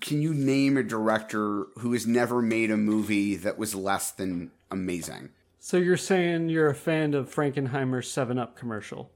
can 0.00 0.20
you 0.20 0.34
name 0.34 0.76
a 0.76 0.82
director 0.82 1.66
who 1.78 1.92
has 1.92 2.06
never 2.06 2.42
made 2.42 2.70
a 2.70 2.76
movie 2.76 3.36
that 3.36 3.58
was 3.58 3.74
less 3.74 4.10
than 4.10 4.50
amazing. 4.70 5.30
So 5.58 5.76
you're 5.76 5.96
saying 5.96 6.48
you're 6.48 6.70
a 6.70 6.74
fan 6.74 7.14
of 7.14 7.32
Frankenheimer's 7.32 8.10
Seven 8.10 8.38
Up 8.38 8.56
commercial? 8.56 9.10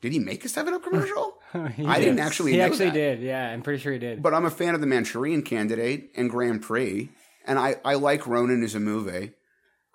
Did 0.00 0.12
he 0.12 0.18
make 0.18 0.44
a 0.44 0.48
Seven 0.48 0.74
Up 0.74 0.82
commercial? 0.82 1.34
He 1.76 1.86
I 1.86 1.98
didn't 1.98 2.18
actually. 2.18 2.52
He 2.52 2.58
know 2.58 2.66
actually 2.66 2.90
that. 2.90 2.92
did. 2.92 3.20
Yeah, 3.22 3.48
I'm 3.48 3.62
pretty 3.62 3.82
sure 3.82 3.90
he 3.94 3.98
did. 3.98 4.22
But 4.22 4.34
I'm 4.34 4.44
a 4.44 4.50
fan 4.50 4.74
of 4.74 4.82
the 4.82 4.86
Manchurian 4.86 5.40
Candidate 5.40 6.10
and 6.14 6.28
Grand 6.28 6.60
Prix, 6.60 7.08
and 7.46 7.58
I 7.58 7.76
I 7.86 7.94
like 7.94 8.26
Ronin 8.26 8.62
as 8.62 8.74
a 8.74 8.80
movie. 8.80 9.32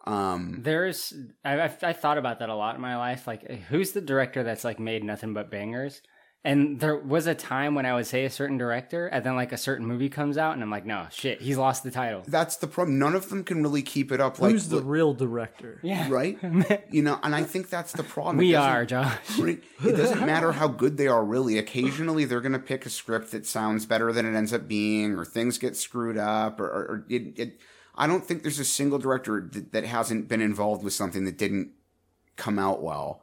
Um, 0.05 0.59
There's, 0.63 1.13
I, 1.45 1.59
I, 1.61 1.71
I 1.81 1.93
thought 1.93 2.17
about 2.17 2.39
that 2.39 2.49
a 2.49 2.55
lot 2.55 2.75
in 2.75 2.81
my 2.81 2.97
life. 2.97 3.25
Like, 3.27 3.49
who's 3.69 3.91
the 3.93 4.01
director 4.01 4.43
that's 4.43 4.63
like 4.63 4.79
made 4.79 5.03
nothing 5.03 5.33
but 5.33 5.49
bangers? 5.49 6.01
And 6.45 6.77
there 6.81 6.97
was 6.97 7.25
a 7.25 7.33
time 7.33 7.73
when 7.73 7.85
I 7.85 7.93
would 7.93 8.05
say 8.05 8.25
a 8.25 8.29
certain 8.29 8.57
director, 8.57 9.07
and 9.07 9.23
then 9.23 9.37
like 9.37 9.53
a 9.53 9.57
certain 9.57 9.85
movie 9.85 10.09
comes 10.09 10.37
out, 10.37 10.55
and 10.55 10.61
I'm 10.61 10.69
like, 10.69 10.85
no, 10.85 11.07
shit, 11.09 11.41
he's 11.41 11.57
lost 11.57 11.83
the 11.83 11.91
title. 11.91 12.21
that's 12.27 12.57
the 12.57 12.67
problem. 12.67 12.99
None 12.99 13.15
of 13.15 13.29
them 13.29 13.45
can 13.45 13.63
really 13.63 13.81
keep 13.81 14.11
it 14.11 14.19
up. 14.19 14.39
Like 14.39 14.51
Who's 14.51 14.67
the 14.67 14.81
real 14.81 15.13
director? 15.13 15.79
Yeah. 15.83 16.05
right? 16.11 16.37
you 16.91 17.01
know, 17.01 17.17
and 17.23 17.33
I 17.33 17.43
think 17.43 17.69
that's 17.69 17.93
the 17.93 18.03
problem. 18.03 18.39
It 18.39 18.39
We 18.39 18.51
doesn't- 18.51 18.69
are, 18.71 18.85
Josh. 18.85 19.39
Right? 19.39 19.63
It 19.85 19.93
doesn't 19.95 20.25
matter 20.25 20.51
how 20.51 20.67
good 20.67 20.97
they 20.97 21.07
are, 21.07 21.23
really. 21.23 21.57
Occasionally, 21.57 22.25
they're 22.25 22.41
going 22.41 22.51
to 22.51 22.59
pick 22.59 22.85
a 22.85 22.89
script 22.89 23.31
that 23.31 23.45
sounds 23.45 23.85
better 23.85 24.11
than 24.11 24.25
it 24.25 24.35
ends 24.37 24.51
up 24.51 24.67
being, 24.67 25.13
or 25.15 25.23
things 25.23 25.57
get 25.57 25.77
screwed 25.77 26.17
up, 26.17 26.59
or, 26.59 26.65
or, 26.65 26.81
or 26.87 27.05
it, 27.07 27.39
it. 27.39 27.59
I 27.95 28.07
don't 28.07 28.25
think 28.25 28.41
there's 28.43 28.59
a 28.59 28.65
single 28.65 28.99
director 28.99 29.49
that, 29.53 29.71
that 29.71 29.85
hasn't 29.85 30.27
been 30.27 30.41
involved 30.41 30.83
with 30.83 30.93
something 30.93 31.25
that 31.25 31.37
didn't 31.37 31.71
come 32.35 32.57
out 32.57 32.81
well. 32.81 33.22